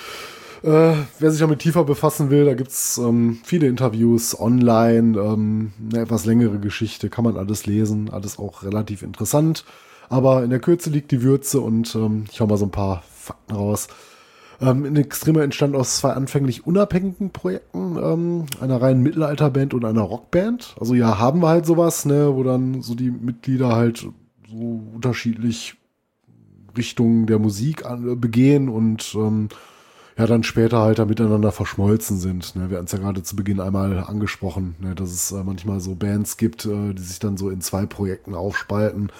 Äh, 0.63 0.95
wer 1.19 1.31
sich 1.31 1.41
damit 1.41 1.61
tiefer 1.61 1.85
befassen 1.85 2.31
will, 2.31 2.45
da 2.45 2.55
gibt's 2.55 2.99
ähm, 2.99 3.39
viele 3.45 3.67
Interviews 3.67 4.39
online, 4.39 5.19
ähm, 5.19 5.73
eine 5.91 6.03
etwas 6.03 6.25
längere 6.25 6.59
Geschichte, 6.59 7.11
kann 7.11 7.25
man 7.25 7.37
alles 7.37 7.67
lesen, 7.67 8.11
alles 8.11 8.39
auch 8.39 8.63
relativ 8.63 9.03
interessant. 9.03 9.65
Aber 10.09 10.45
in 10.45 10.51
der 10.51 10.61
Kürze 10.61 10.91
liegt 10.91 11.11
die 11.11 11.23
Würze 11.23 11.61
und 11.61 11.95
ähm, 11.95 12.25
ich 12.31 12.41
hau 12.41 12.47
mal 12.47 12.57
so 12.57 12.67
ein 12.67 12.71
paar 12.71 13.03
Fakten 13.13 13.55
raus. 13.55 13.89
Ähm, 14.61 14.85
in 14.85 14.97
Extreme 14.97 15.43
entstand 15.43 15.75
aus 15.75 15.99
zwei 15.99 16.13
anfänglich 16.13 16.67
unabhängigen 16.67 17.31
Projekten, 17.31 17.97
ähm, 17.97 18.47
einer 18.61 18.81
reinen 18.81 19.03
Mittelalterband 19.03 19.75
und 19.75 19.85
einer 19.85 20.03
Rockband. 20.03 20.77
Also 20.81 20.95
ja, 20.95 21.19
haben 21.19 21.43
wir 21.43 21.49
halt 21.49 21.67
sowas, 21.67 22.07
ne, 22.07 22.35
wo 22.35 22.43
dann 22.43 22.83
so 22.83 22.95
die 22.95 23.11
Mitglieder 23.11 23.75
halt 23.75 24.07
so 24.49 24.83
unterschiedlich 24.95 25.75
Richtungen 26.77 27.27
der 27.27 27.39
Musik 27.39 27.85
an, 27.85 28.21
begehen 28.21 28.69
und 28.69 29.15
ähm, 29.15 29.49
ja 30.19 30.27
dann 30.27 30.43
später 30.43 30.81
halt 30.81 30.99
da 30.99 31.05
miteinander 31.05 31.53
verschmolzen 31.53 32.19
sind. 32.19 32.57
Ne? 32.57 32.71
Wir 32.71 32.79
hatten 32.79 32.87
es 32.87 32.93
ja 32.93 32.99
gerade 32.99 33.23
zu 33.23 33.37
Beginn 33.37 33.61
einmal 33.61 33.99
angesprochen, 33.99 34.75
ne? 34.81 34.95
dass 34.95 35.12
es 35.12 35.33
äh, 35.33 35.45
manchmal 35.45 35.81
so 35.81 35.95
Bands 35.95 36.37
gibt, 36.37 36.64
äh, 36.64 36.95
die 36.95 37.03
sich 37.03 37.19
dann 37.19 37.37
so 37.37 37.51
in 37.51 37.61
zwei 37.61 37.87
Projekten 37.87 38.35
aufspalten. 38.35 39.12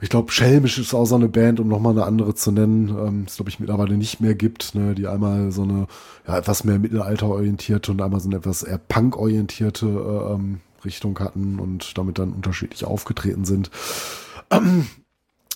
Ich 0.00 0.10
glaube, 0.10 0.30
Schelmisch 0.32 0.78
ist 0.78 0.92
auch 0.92 1.06
so 1.06 1.14
eine 1.14 1.28
Band, 1.28 1.60
um 1.60 1.68
nochmal 1.68 1.92
eine 1.92 2.04
andere 2.04 2.34
zu 2.34 2.52
nennen, 2.52 2.88
ähm, 2.90 3.24
es 3.26 3.36
glaube 3.36 3.48
ich 3.48 3.58
mittlerweile 3.58 3.96
nicht 3.96 4.20
mehr 4.20 4.34
gibt, 4.34 4.74
ne? 4.74 4.94
die 4.94 5.06
einmal 5.06 5.50
so 5.50 5.62
eine 5.62 5.86
ja, 6.28 6.36
etwas 6.36 6.64
mehr 6.64 6.78
mittelalterorientierte 6.78 7.92
und 7.92 8.02
einmal 8.02 8.20
so 8.20 8.28
eine 8.28 8.36
etwas 8.36 8.62
eher 8.64 8.78
punkorientierte 8.78 9.86
äh, 9.86 10.34
ähm, 10.34 10.60
Richtung 10.84 11.18
hatten 11.20 11.58
und 11.58 11.96
damit 11.96 12.18
dann 12.18 12.34
unterschiedlich 12.34 12.84
aufgetreten 12.84 13.46
sind. 13.46 13.70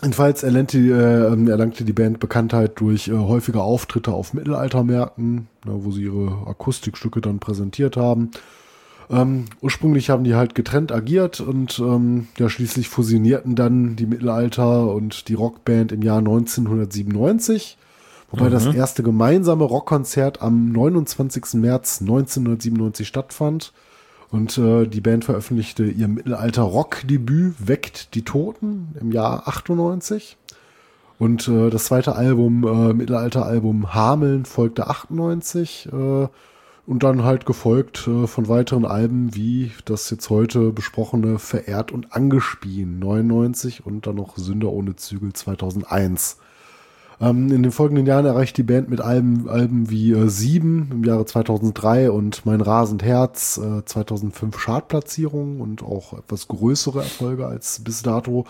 Jedenfalls 0.01 0.45
erlangte, 0.45 0.79
äh, 0.79 1.51
erlangte 1.51 1.85
die 1.85 1.93
Band 1.93 2.21
Bekanntheit 2.21 2.79
durch 2.81 3.09
äh, 3.09 3.13
häufige 3.13 3.63
Auftritte 3.63 4.13
auf 4.13 4.33
Mittelaltermärkten, 4.33 5.49
ne, 5.65 5.73
wo 5.85 5.91
sie 5.91 6.05
ihre 6.05 6.47
Akustikstücke 6.47 7.21
dann 7.21 7.41
präsentiert 7.41 7.97
haben. 7.97 8.31
Ähm, 9.11 9.47
ursprünglich 9.61 10.11
haben 10.11 10.23
die 10.23 10.37
halt 10.37 10.55
getrennt 10.55 10.93
agiert 10.93 11.41
und 11.41 11.79
ähm, 11.81 12.29
ja 12.39 12.49
schließlich 12.49 12.89
fusionierten 12.89 13.57
dann 13.57 13.97
die 13.97 14.07
Mittelalter 14.07 14.93
und 14.95 15.29
die 15.29 15.35
Rockband 15.35 15.91
im 15.93 16.03
Jahr 16.03 16.19
1997, 16.19 17.77
wobei 18.31 18.51
das 18.51 18.67
erste 18.67 19.03
gemeinsame 19.03 19.65
Rockkonzert 19.65 20.43
am 20.43 20.71
29. 20.71 21.55
März 21.55 22.03
1997 22.03 23.09
stattfand. 23.09 23.73
Und 24.31 24.59
äh, 24.59 24.87
die 24.87 25.01
Band 25.01 25.25
veröffentlichte 25.25 25.85
ihr 25.85 26.09
Mittelalter-Rock-Debüt 26.09 27.67
Weckt 27.67 28.15
die 28.15 28.25
Toten 28.25 28.95
im 29.01 29.11
Jahr 29.13 29.49
98. 29.49 30.37
Und 31.19 31.49
äh, 31.49 31.71
das 31.71 31.87
zweite 31.87 32.15
Album, 32.15 32.65
äh, 32.65 32.93
Mittelalter-Album 32.93 33.95
Hameln, 33.95 34.45
folgte 34.45 34.89
98. 34.89 35.89
Äh, 35.93 36.29
und 36.89 37.03
dann 37.03 37.23
halt 37.23 37.45
gefolgt 37.45 38.09
äh, 38.09 38.27
von 38.27 38.49
weiteren 38.49 38.87
Alben 38.87 39.35
wie 39.35 39.73
das 39.85 40.09
jetzt 40.09 40.31
heute 40.31 40.73
besprochene 40.73 41.39
Verehrt 41.39 41.93
und 41.93 42.15
Angespien 42.15 42.99
99 42.99 43.85
und 43.85 44.07
dann 44.07 44.17
noch 44.17 44.39
Sünder 44.39 44.71
ohne 44.71 44.97
Zügel 44.97 45.35
2001. 45.35 46.39
Ähm, 47.21 47.51
in 47.51 47.63
den 47.63 47.73
folgenden 47.73 48.07
Jahren 48.07 48.27
erreicht 48.27 48.57
die 48.57 48.63
Band 48.63 48.89
mit 48.89 49.01
Alben, 49.01 49.49
Alben 49.49 49.91
wie 49.91 50.13
äh, 50.13 50.29
Sieben 50.29 50.89
im 50.93 51.05
Jahre 51.05 51.27
2003 51.27 52.11
und 52.11 52.47
Mein 52.47 52.61
rasend 52.61 53.03
Herz 53.03 53.59
äh, 53.59 53.85
2005 53.85 54.57
Chartplatzierungen 54.57 55.61
und 55.61 55.83
auch 55.83 56.13
etwas 56.13 56.49
größere 56.49 57.01
Erfolge 57.01 57.47
als 57.47 57.81
bis 57.81 58.03
dato. 58.03 58.45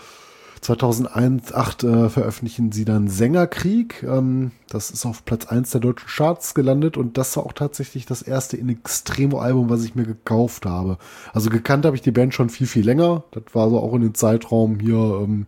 2001, 0.61 1.53
8 1.53 1.83
äh, 1.83 2.09
veröffentlichen 2.09 2.71
sie 2.71 2.85
dann 2.85 3.07
Sängerkrieg. 3.07 4.03
Ähm, 4.03 4.51
das 4.69 4.91
ist 4.91 5.05
auf 5.05 5.25
Platz 5.25 5.45
1 5.47 5.71
der 5.71 5.81
deutschen 5.81 6.07
Charts 6.07 6.53
gelandet 6.53 6.97
und 6.97 7.17
das 7.17 7.35
war 7.37 7.45
auch 7.45 7.53
tatsächlich 7.53 8.05
das 8.05 8.21
erste 8.21 8.57
in 8.57 8.69
Extremo-Album, 8.69 9.69
was 9.69 9.83
ich 9.83 9.95
mir 9.95 10.03
gekauft 10.05 10.65
habe. 10.65 10.97
Also 11.33 11.49
gekannt 11.49 11.85
habe 11.85 11.95
ich 11.95 12.01
die 12.01 12.11
Band 12.11 12.33
schon 12.33 12.49
viel, 12.49 12.67
viel 12.67 12.85
länger. 12.85 13.23
Das 13.31 13.43
war 13.53 13.69
so 13.69 13.79
auch 13.79 13.93
in 13.93 14.01
dem 14.01 14.15
Zeitraum 14.15 14.79
hier, 14.79 14.97
ähm, 15.23 15.45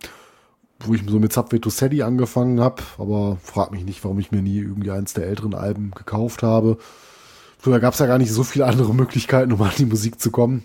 wo 0.86 0.94
ich 0.94 1.04
so 1.08 1.20
mit 1.20 1.34
Subway 1.34 1.60
to 1.60 1.70
Sadie 1.70 2.04
angefangen 2.04 2.60
habe. 2.60 2.84
Aber 2.98 3.38
frag 3.44 3.72
mich 3.72 3.86
nicht, 3.86 4.04
warum 4.04 4.20
ich 4.20 4.32
mir 4.32 4.42
nie 4.42 4.60
irgendwie 4.60 4.92
eins 4.92 5.14
der 5.14 5.28
älteren 5.28 5.54
Alben 5.54 5.92
gekauft 5.92 6.44
habe. 6.44 6.78
Früher 7.58 7.80
gab 7.80 7.94
es 7.94 8.00
ja 8.00 8.08
gar 8.08 8.18
nicht 8.18 8.32
so 8.32 8.44
viele 8.44 8.66
andere 8.66 8.94
Möglichkeiten, 8.94 9.52
um 9.52 9.62
an 9.62 9.72
die 9.78 9.86
Musik 9.86 10.20
zu 10.20 10.32
kommen. 10.32 10.64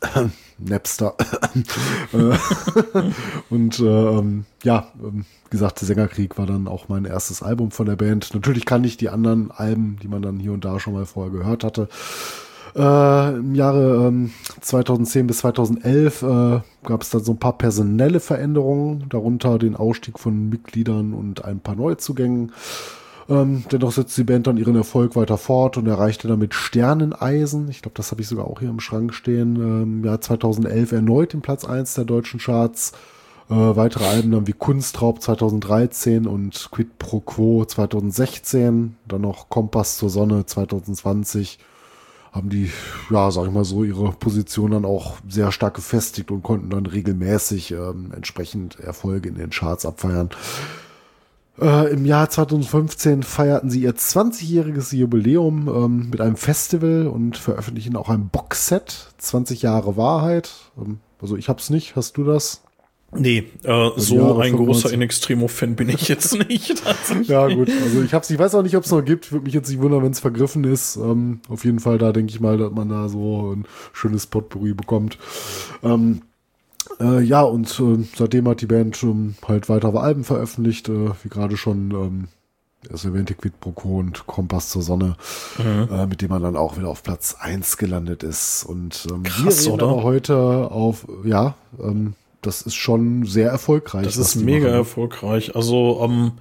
Napster. 0.58 1.14
Äh, 2.12 2.36
und 3.50 3.80
ähm, 3.80 4.44
ja, 4.62 4.88
ähm, 5.02 5.24
gesagt, 5.50 5.78
Sängerkrieg 5.78 6.38
war 6.38 6.46
dann 6.46 6.68
auch 6.68 6.88
mein 6.88 7.04
erstes 7.04 7.42
Album 7.42 7.70
von 7.70 7.86
der 7.86 7.96
Band. 7.96 8.32
Natürlich 8.34 8.64
kann 8.64 8.84
ich 8.84 8.96
die 8.96 9.08
anderen 9.08 9.50
Alben, 9.50 9.98
die 10.02 10.08
man 10.08 10.22
dann 10.22 10.38
hier 10.38 10.52
und 10.52 10.64
da 10.64 10.80
schon 10.80 10.94
mal 10.94 11.06
vorher 11.06 11.32
gehört 11.32 11.64
hatte. 11.64 11.88
Äh, 12.76 13.36
Im 13.36 13.54
Jahre 13.54 14.08
ähm, 14.08 14.30
2010 14.60 15.26
bis 15.28 15.38
2011 15.38 16.22
äh, 16.22 16.60
gab 16.82 17.02
es 17.02 17.10
dann 17.10 17.22
so 17.22 17.32
ein 17.32 17.38
paar 17.38 17.56
personelle 17.56 18.18
Veränderungen, 18.18 19.06
darunter 19.08 19.58
den 19.58 19.76
Ausstieg 19.76 20.18
von 20.18 20.48
Mitgliedern 20.48 21.14
und 21.14 21.44
ein 21.44 21.60
paar 21.60 21.76
Neuzugängen. 21.76 22.52
Ähm, 23.28 23.64
dennoch 23.70 23.92
setzt 23.92 24.18
die 24.18 24.24
Band 24.24 24.48
dann 24.48 24.56
ihren 24.56 24.74
Erfolg 24.74 25.14
weiter 25.14 25.38
fort 25.38 25.76
und 25.76 25.86
erreichte 25.86 26.26
damit 26.28 26.52
Sterneneisen. 26.52 27.68
Ich 27.70 27.80
glaube, 27.80 27.96
das 27.96 28.10
habe 28.10 28.20
ich 28.20 28.28
sogar 28.28 28.46
auch 28.46 28.58
hier 28.58 28.70
im 28.70 28.80
Schrank 28.80 29.14
stehen. 29.14 29.56
Ähm, 29.56 29.82
Im 30.00 30.04
Jahr 30.04 30.20
2011 30.20 30.92
erneut 30.92 31.32
den 31.32 31.42
Platz 31.42 31.64
1 31.64 31.94
der 31.94 32.04
deutschen 32.04 32.40
Charts. 32.40 32.92
Äh, 33.48 33.54
weitere 33.54 34.04
Alben 34.04 34.32
dann 34.32 34.46
wie 34.46 34.52
Kunstraub 34.52 35.22
2013 35.22 36.26
und 36.26 36.68
Quid 36.72 36.98
Pro 36.98 37.20
Quo 37.20 37.64
2016. 37.64 38.96
Dann 39.06 39.20
noch 39.20 39.48
Kompass 39.48 39.96
zur 39.96 40.10
Sonne 40.10 40.44
2020 40.44 41.58
haben 42.34 42.48
die, 42.48 42.70
ja, 43.10 43.30
sag 43.30 43.46
ich 43.46 43.52
mal 43.52 43.64
so, 43.64 43.84
ihre 43.84 44.10
Position 44.10 44.72
dann 44.72 44.84
auch 44.84 45.18
sehr 45.28 45.52
stark 45.52 45.74
gefestigt 45.74 46.32
und 46.32 46.42
konnten 46.42 46.68
dann 46.68 46.86
regelmäßig 46.86 47.70
ähm, 47.70 48.10
entsprechend 48.14 48.80
Erfolge 48.80 49.28
in 49.28 49.36
den 49.36 49.50
Charts 49.50 49.86
abfeiern. 49.86 50.30
Äh, 51.60 51.92
Im 51.92 52.04
Jahr 52.04 52.28
2015 52.28 53.22
feierten 53.22 53.70
sie 53.70 53.82
ihr 53.82 53.94
20-jähriges 53.94 54.92
Jubiläum 54.96 55.68
ähm, 55.68 56.10
mit 56.10 56.20
einem 56.20 56.36
Festival 56.36 57.06
und 57.06 57.36
veröffentlichen 57.36 57.94
auch 57.94 58.08
ein 58.08 58.28
Boxset, 58.28 59.14
20 59.18 59.62
Jahre 59.62 59.96
Wahrheit. 59.96 60.50
Ähm, 60.76 60.98
also 61.22 61.36
ich 61.36 61.48
hab's 61.48 61.70
nicht, 61.70 61.94
hast 61.94 62.16
du 62.16 62.24
das? 62.24 62.63
Nee, 63.16 63.44
äh, 63.62 63.90
so 63.96 64.16
Jahre 64.16 64.42
ein 64.42 64.50
95. 64.50 64.56
großer 64.56 64.92
In 64.92 65.02
Extremo-Fan 65.02 65.76
bin 65.76 65.88
ich 65.88 66.08
jetzt 66.08 66.36
nicht. 66.48 66.82
ja, 67.24 67.48
gut. 67.48 67.70
Also 67.82 68.02
ich 68.02 68.12
hab's, 68.12 68.30
ich 68.30 68.38
weiß 68.38 68.54
auch 68.54 68.62
nicht, 68.62 68.76
ob 68.76 68.84
es 68.84 68.90
noch 68.90 69.04
gibt. 69.04 69.32
Würde 69.32 69.44
mich 69.44 69.54
jetzt 69.54 69.68
nicht 69.68 69.80
wundern, 69.80 70.02
wenn 70.02 70.12
es 70.12 70.20
vergriffen 70.20 70.64
ist. 70.64 70.96
Ähm, 70.96 71.40
auf 71.48 71.64
jeden 71.64 71.80
Fall, 71.80 71.98
da 71.98 72.12
denke 72.12 72.30
ich 72.32 72.40
mal, 72.40 72.58
dass 72.58 72.72
man 72.72 72.88
da 72.88 73.08
so 73.08 73.54
ein 73.54 73.66
schönes 73.92 74.26
Potpourri 74.26 74.74
bekommt. 74.74 75.18
Ähm, 75.82 76.22
äh, 77.00 77.20
ja, 77.22 77.42
und 77.42 77.80
äh, 77.80 78.04
seitdem 78.16 78.48
hat 78.48 78.60
die 78.60 78.66
Band 78.66 79.02
ähm, 79.02 79.34
halt 79.46 79.68
weitere 79.68 79.98
Alben 79.98 80.24
veröffentlicht, 80.24 80.88
äh, 80.88 81.10
wie 81.22 81.28
gerade 81.28 81.56
schon 81.56 81.90
ähm, 81.90 82.28
das 82.88 83.04
erwähnte 83.04 83.34
Quid 83.34 83.58
pro 83.60 83.72
Quo 83.72 83.98
und 83.98 84.26
Kompass 84.26 84.68
zur 84.68 84.82
Sonne, 84.82 85.16
mhm. 85.58 85.88
äh, 85.90 86.06
mit 86.06 86.20
dem 86.20 86.30
man 86.30 86.42
dann 86.42 86.56
auch 86.56 86.76
wieder 86.76 86.88
auf 86.88 87.02
Platz 87.02 87.36
1 87.38 87.78
gelandet 87.78 88.22
ist. 88.22 88.64
Und 88.64 89.06
ähm, 89.10 89.22
Krass, 89.22 89.64
wir 89.66 89.72
reden 89.72 90.02
heute 90.02 90.36
auf, 90.36 91.06
ja, 91.24 91.54
ähm, 91.80 92.14
das 92.46 92.62
ist 92.62 92.74
schon 92.74 93.24
sehr 93.26 93.50
erfolgreich. 93.50 94.04
Das 94.04 94.16
ist 94.16 94.36
mega 94.36 94.66
machen. 94.66 94.78
erfolgreich. 94.78 95.56
Also, 95.56 96.00
ähm, 96.02 96.32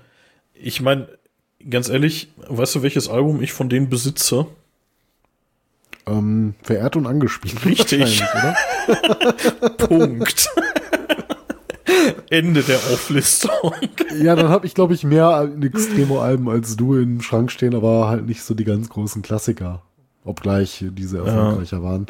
ich 0.53 0.81
meine, 0.81 1.07
ganz 1.69 1.89
ehrlich, 1.89 2.29
weißt 2.47 2.75
du, 2.75 2.81
welches 2.83 3.09
Album 3.09 3.41
ich 3.41 3.53
von 3.53 3.69
denen 3.69 3.89
besitze? 3.89 4.47
Ähm, 6.05 6.55
verehrt 6.61 6.95
und 6.95 7.07
angespielt. 7.07 7.65
Richtig. 7.65 8.21
Oder? 8.21 9.69
Punkt. 9.77 10.49
Ende 12.29 12.61
der 12.63 12.77
Auflistung. 12.77 13.71
Ja, 14.19 14.35
dann 14.35 14.49
habe 14.49 14.65
ich, 14.65 14.73
glaube 14.73 14.93
ich, 14.93 15.03
mehr 15.03 15.49
Extremo-Alben 15.61 16.49
als 16.49 16.75
du 16.75 16.95
im 16.95 17.21
Schrank 17.21 17.51
stehen, 17.51 17.75
aber 17.75 18.09
halt 18.09 18.25
nicht 18.25 18.43
so 18.43 18.53
die 18.53 18.65
ganz 18.65 18.89
großen 18.89 19.21
Klassiker. 19.21 19.81
Obgleich 20.25 20.83
diese 20.89 21.19
erfolgreicher 21.19 21.77
ja. 21.77 21.83
waren. 21.83 22.07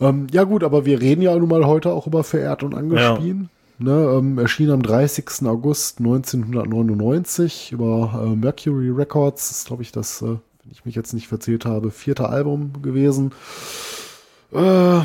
Ähm, 0.00 0.26
ja 0.32 0.44
gut, 0.44 0.64
aber 0.64 0.86
wir 0.86 1.00
reden 1.00 1.22
ja 1.22 1.36
nun 1.36 1.48
mal 1.48 1.66
heute 1.66 1.92
auch 1.92 2.06
über 2.06 2.24
Verehrt 2.24 2.62
und 2.62 2.74
Angespielt. 2.74 3.36
Ja. 3.36 3.48
Ne, 3.82 3.92
ähm, 3.92 4.38
erschien 4.38 4.70
am 4.70 4.82
30. 4.82 5.46
August 5.46 6.00
1999 6.00 7.72
über 7.72 8.26
äh, 8.26 8.36
Mercury 8.36 8.90
Records. 8.90 9.50
Ist, 9.50 9.66
glaube 9.66 9.82
ich, 9.82 9.90
das, 9.90 10.20
äh, 10.20 10.26
wenn 10.26 10.70
ich 10.70 10.84
mich 10.84 10.94
jetzt 10.94 11.14
nicht 11.14 11.28
verzählt 11.28 11.64
habe, 11.64 11.90
vierte 11.90 12.28
Album 12.28 12.82
gewesen. 12.82 13.32
Äh, 14.52 15.00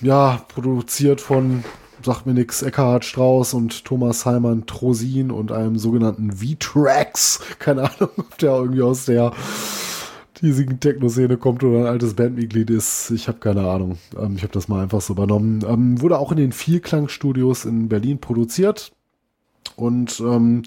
ja, 0.00 0.44
produziert 0.46 1.20
von, 1.20 1.64
sagt 2.04 2.26
mir 2.26 2.34
nix, 2.34 2.62
Eckhard 2.62 3.04
Strauß 3.04 3.54
und 3.54 3.84
Thomas 3.84 4.24
Heimann 4.24 4.64
Trosin 4.66 5.32
und 5.32 5.50
einem 5.50 5.76
sogenannten 5.76 6.30
V-Tracks. 6.30 7.40
Keine 7.58 7.82
Ahnung, 7.82 8.10
ob 8.16 8.38
der 8.38 8.52
irgendwie 8.52 8.82
aus 8.82 9.06
der 9.06 9.32
hiesigen 10.40 10.80
Techno-Szene 10.80 11.36
kommt 11.36 11.62
oder 11.62 11.80
ein 11.80 11.86
altes 11.86 12.14
Bandmitglied 12.14 12.70
ist. 12.70 13.10
Ich 13.10 13.28
habe 13.28 13.38
keine 13.38 13.68
Ahnung. 13.68 13.98
Ähm, 14.18 14.34
ich 14.36 14.42
habe 14.42 14.52
das 14.52 14.68
mal 14.68 14.82
einfach 14.82 15.00
so 15.00 15.12
übernommen. 15.12 15.64
Ähm, 15.66 16.00
wurde 16.00 16.18
auch 16.18 16.32
in 16.32 16.38
den 16.38 16.52
Vielklang-Studios 16.52 17.66
in 17.66 17.88
Berlin 17.88 18.18
produziert. 18.18 18.92
Und 19.76 20.20
ähm, 20.20 20.62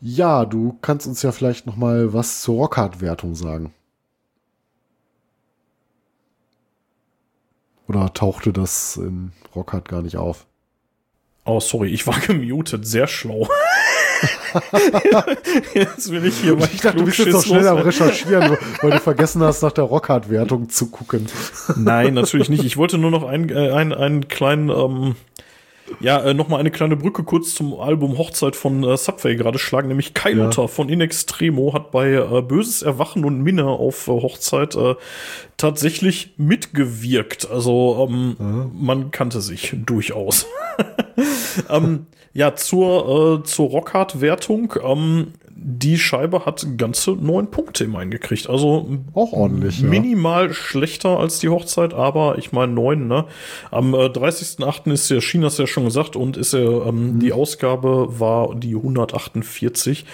ja, 0.00 0.44
du 0.44 0.78
kannst 0.82 1.06
uns 1.06 1.22
ja 1.22 1.32
vielleicht 1.32 1.66
noch 1.66 1.76
mal 1.76 2.12
was 2.12 2.42
zur 2.42 2.56
Rockhard-Wertung 2.56 3.34
sagen. 3.34 3.72
Oder 7.88 8.12
tauchte 8.12 8.52
das 8.52 8.98
in 8.98 9.32
Rockhard 9.54 9.88
gar 9.88 10.02
nicht 10.02 10.16
auf? 10.16 10.46
Oh, 11.44 11.58
sorry, 11.58 11.88
ich 11.88 12.06
war 12.06 12.20
gemutet. 12.26 12.86
Sehr 12.86 13.06
schlau. 13.06 13.48
Jetzt 15.74 16.10
will 16.10 16.24
ich 16.26 16.36
hier 16.38 16.56
mal. 16.56 16.68
Ich 16.72 16.80
dachte, 16.80 16.98
du 16.98 17.04
bist 17.04 17.18
jetzt 17.18 17.32
noch 17.32 17.44
schnell 17.44 17.66
am 17.66 17.78
Recherchieren, 17.78 18.56
weil 18.82 18.90
du 18.90 19.00
vergessen 19.00 19.42
hast, 19.42 19.62
nach 19.62 19.72
der 19.72 19.84
Rockhard-Wertung 19.84 20.68
zu 20.68 20.90
gucken. 20.90 21.26
Nein, 21.76 22.14
natürlich 22.14 22.48
nicht. 22.48 22.64
Ich 22.64 22.76
wollte 22.76 22.98
nur 22.98 23.10
noch 23.10 23.24
einen, 23.24 23.48
äh, 23.48 23.70
einen, 23.70 23.92
einen 23.92 24.28
kleinen, 24.28 24.68
ähm, 24.70 25.16
ja, 25.98 26.20
äh, 26.20 26.34
nochmal 26.34 26.60
eine 26.60 26.70
kleine 26.70 26.96
Brücke 26.96 27.24
kurz 27.24 27.54
zum 27.54 27.74
Album 27.74 28.16
Hochzeit 28.16 28.54
von 28.54 28.84
äh, 28.84 28.96
Subway 28.96 29.36
gerade 29.36 29.58
schlagen, 29.58 29.88
nämlich 29.88 30.14
Kai 30.14 30.30
ja. 30.30 30.44
Luther 30.44 30.68
von 30.68 30.88
In 30.88 31.00
Extremo 31.00 31.72
hat 31.74 31.90
bei 31.90 32.12
äh, 32.12 32.42
Böses 32.42 32.82
Erwachen 32.82 33.24
und 33.24 33.42
Minne 33.42 33.66
auf 33.66 34.06
äh, 34.06 34.12
Hochzeit 34.12 34.76
äh, 34.76 34.94
tatsächlich 35.56 36.34
mitgewirkt. 36.36 37.50
Also 37.50 38.08
ähm, 38.08 38.36
mhm. 38.38 38.70
man 38.74 39.10
kannte 39.10 39.40
sich 39.40 39.74
durchaus. 39.84 40.46
ähm, 41.68 42.06
ja, 42.32 42.54
zur, 42.54 43.40
äh, 43.40 43.42
zur 43.44 43.68
Rockhard-Wertung. 43.68 44.74
Ähm, 44.84 45.32
die 45.62 45.98
Scheibe 45.98 46.46
hat 46.46 46.66
ganze 46.78 47.12
neun 47.12 47.50
Punkte 47.50 47.84
im 47.84 47.94
eingekriegt. 47.94 48.48
Also 48.48 48.98
auch 49.12 49.32
ordentlich. 49.32 49.82
Minimal 49.82 50.48
ja. 50.48 50.54
schlechter 50.54 51.18
als 51.18 51.40
die 51.40 51.50
Hochzeit, 51.50 51.92
aber 51.92 52.38
ich 52.38 52.52
meine 52.52 52.72
neun, 52.72 53.08
ne? 53.08 53.26
Am 53.70 53.92
äh, 53.92 54.06
30.8. 54.06 54.90
ist 54.90 55.10
ja, 55.10 55.20
schien 55.20 55.42
das 55.42 55.58
ja 55.58 55.66
schon 55.66 55.84
gesagt 55.84 56.16
und 56.16 56.38
ist 56.38 56.54
ja, 56.54 56.60
ähm, 56.60 57.14
mhm. 57.14 57.20
die 57.20 57.34
Ausgabe 57.34 58.18
war 58.18 58.54
die 58.54 58.74
148. 58.74 60.06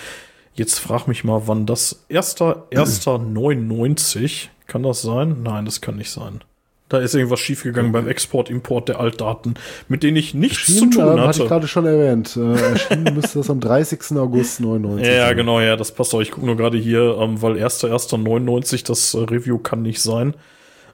Jetzt 0.55 0.81
frag 0.81 1.07
mich 1.07 1.23
mal, 1.23 1.43
wann 1.47 1.65
das 1.65 2.07
erster, 2.09 2.67
erster 2.71 3.19
99. 3.19 4.51
Kann 4.67 4.83
das 4.83 5.03
sein? 5.03 5.43
Nein, 5.45 5.65
das 5.65 5.81
kann 5.81 5.97
nicht 5.97 6.11
sein. 6.11 6.41
Da 6.89 6.99
ist 6.99 7.15
irgendwas 7.15 7.41
schiefgegangen 7.41 7.91
beim 7.91 8.07
Export, 8.07 8.49
Import 8.49 8.89
der 8.89 9.01
Altdaten, 9.01 9.55
mit 9.89 10.05
denen 10.05 10.17
ich 10.17 10.35
nichts 10.35 10.67
zu 10.67 10.87
tun 10.87 11.03
hatte. 11.03 11.21
Hatte 11.23 11.43
ich 11.43 11.49
gerade 11.49 11.67
schon 11.67 11.85
erwähnt. 11.85 12.37
Äh, 12.37 12.55
erschienen 12.55 13.15
müsste 13.15 13.39
das 13.41 13.51
am 13.51 13.59
30. 13.59 14.17
August 14.17 14.61
99 14.61 15.05
Ja, 15.05 15.27
sein. 15.27 15.37
genau, 15.37 15.61
ja, 15.61 15.75
das 15.75 15.91
passt 15.93 16.15
auch. 16.15 16.21
Ich 16.21 16.31
gucke 16.31 16.47
nur 16.47 16.57
gerade 16.57 16.79
hier, 16.79 17.19
ähm, 17.21 17.43
weil 17.43 17.55
1.1.99, 17.55 18.87
das 18.87 19.15
äh, 19.15 19.19
Review 19.19 19.59
kann 19.59 19.83
nicht 19.83 20.01
sein. 20.01 20.35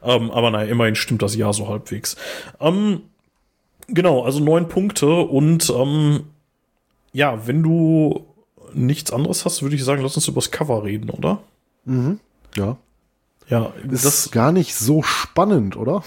Ähm, 0.03 0.31
aber 0.31 0.51
naja, 0.51 0.71
immerhin 0.71 0.95
stimmt 0.95 1.21
das 1.21 1.37
Jahr 1.37 1.53
so 1.53 1.69
halbwegs. 1.69 2.17
Ähm, 2.59 3.03
genau, 3.89 4.23
also 4.25 4.41
neun 4.41 4.69
Punkte 4.69 5.07
und 5.15 5.71
ähm, 5.77 6.21
ja, 7.13 7.47
wenn 7.47 7.63
du 7.63 8.25
nichts 8.73 9.13
anderes 9.13 9.45
hast, 9.45 9.63
würde 9.63 9.77
ich 9.77 9.85
sagen, 9.85 10.03
lass 10.03 10.17
uns 10.17 10.27
über 10.27 10.37
das 10.41 10.51
Cover 10.51 10.85
reden, 10.85 11.11
oder? 11.11 11.41
Mhm. 11.85 12.19
Ja. 12.57 12.79
Ja, 13.53 13.71
ist 13.91 14.07
das 14.07 14.31
gar 14.31 14.51
nicht 14.51 14.75
so 14.75 15.03
spannend, 15.03 15.77
oder? 15.77 16.03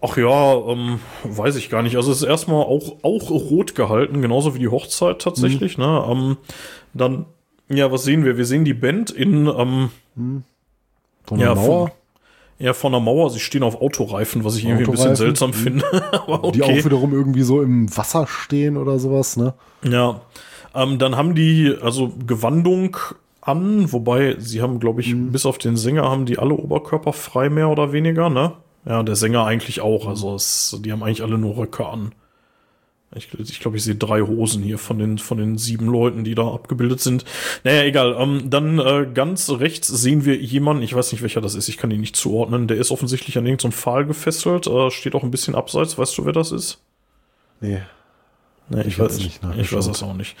Ach 0.00 0.16
ja, 0.16 0.54
ähm, 0.54 0.98
weiß 1.22 1.56
ich 1.56 1.68
gar 1.68 1.82
nicht. 1.82 1.96
Also 1.96 2.10
es 2.10 2.22
ist 2.22 2.26
erstmal 2.26 2.62
auch, 2.62 3.04
auch 3.04 3.30
rot 3.30 3.74
gehalten, 3.74 4.22
genauso 4.22 4.54
wie 4.54 4.58
die 4.58 4.68
Hochzeit 4.68 5.20
tatsächlich. 5.20 5.76
Mhm. 5.76 5.84
Ne? 5.84 6.04
Ähm, 6.08 6.36
dann, 6.94 7.26
ja, 7.68 7.92
was 7.92 8.04
sehen 8.04 8.24
wir? 8.24 8.38
Wir 8.38 8.46
sehen 8.46 8.64
die 8.64 8.72
Band 8.72 9.10
in 9.10 9.46
ähm, 9.46 9.90
mhm. 10.14 10.44
von 11.26 11.38
der 11.38 11.48
ja, 11.48 11.54
Mauer. 11.54 11.88
Von, 11.88 11.96
ja, 12.60 12.72
von 12.72 12.92
der 12.92 13.02
Mauer. 13.02 13.28
Sie 13.28 13.40
stehen 13.40 13.62
auf 13.62 13.82
Autoreifen, 13.82 14.42
was 14.42 14.56
ich 14.56 14.64
irgendwie 14.64 14.84
ein 14.86 14.90
bisschen 14.90 15.16
seltsam 15.16 15.52
finde. 15.52 15.84
Okay. 16.26 16.52
Die 16.52 16.62
auch 16.62 16.84
wiederum 16.84 17.12
irgendwie 17.12 17.42
so 17.42 17.60
im 17.60 17.94
Wasser 17.94 18.26
stehen 18.26 18.78
oder 18.78 18.98
sowas, 18.98 19.36
ne? 19.36 19.52
Ja. 19.82 20.22
Ähm, 20.74 20.98
dann 20.98 21.14
haben 21.14 21.34
die, 21.34 21.76
also 21.82 22.14
Gewandung 22.26 22.96
an, 23.48 23.92
wobei 23.92 24.36
sie 24.38 24.62
haben, 24.62 24.78
glaube 24.78 25.00
ich, 25.00 25.14
mhm. 25.14 25.32
bis 25.32 25.46
auf 25.46 25.58
den 25.58 25.76
Sänger 25.76 26.04
haben 26.04 26.26
die 26.26 26.38
alle 26.38 26.54
Oberkörper 26.54 27.12
frei, 27.12 27.50
mehr 27.50 27.68
oder 27.68 27.92
weniger, 27.92 28.30
ne? 28.30 28.52
Ja, 28.86 29.02
der 29.02 29.16
Sänger 29.16 29.44
eigentlich 29.44 29.80
auch, 29.80 30.06
also 30.06 30.34
es, 30.34 30.78
die 30.84 30.92
haben 30.92 31.02
eigentlich 31.02 31.22
alle 31.22 31.38
nur 31.38 31.56
Röcke 31.56 31.86
an. 31.86 32.12
Ich, 33.14 33.32
ich 33.32 33.60
glaube, 33.60 33.78
ich 33.78 33.84
sehe 33.84 33.94
drei 33.94 34.20
Hosen 34.20 34.62
hier 34.62 34.76
von 34.76 34.98
den, 34.98 35.16
von 35.16 35.38
den 35.38 35.56
sieben 35.56 35.86
Leuten, 35.86 36.24
die 36.24 36.34
da 36.34 36.46
abgebildet 36.46 37.00
sind. 37.00 37.24
Naja, 37.64 37.82
egal. 37.84 38.14
Ähm, 38.18 38.50
dann 38.50 38.78
äh, 38.78 39.06
ganz 39.12 39.48
rechts 39.48 39.88
sehen 39.88 40.26
wir 40.26 40.36
jemanden, 40.36 40.82
ich 40.82 40.94
weiß 40.94 41.12
nicht, 41.12 41.22
welcher 41.22 41.40
das 41.40 41.54
ist, 41.54 41.68
ich 41.68 41.78
kann 41.78 41.90
ihn 41.90 42.00
nicht 42.00 42.16
zuordnen. 42.16 42.68
Der 42.68 42.76
ist 42.76 42.90
offensichtlich 42.90 43.38
an 43.38 43.46
irgendeinem 43.46 43.72
Pfahl 43.72 44.04
gefesselt, 44.04 44.66
äh, 44.66 44.90
steht 44.90 45.14
auch 45.14 45.22
ein 45.22 45.30
bisschen 45.30 45.54
abseits. 45.54 45.96
Weißt 45.96 46.18
du, 46.18 46.26
wer 46.26 46.34
das 46.34 46.52
ist? 46.52 46.82
Nee. 47.60 47.80
Nee, 48.68 48.82
ich, 48.82 48.88
ich 48.88 48.98
weiß 48.98 49.16
nicht. 49.18 49.40
Ich 49.56 49.72
weiß 49.72 49.86
es 49.86 50.02
auch 50.02 50.14
nicht. 50.14 50.36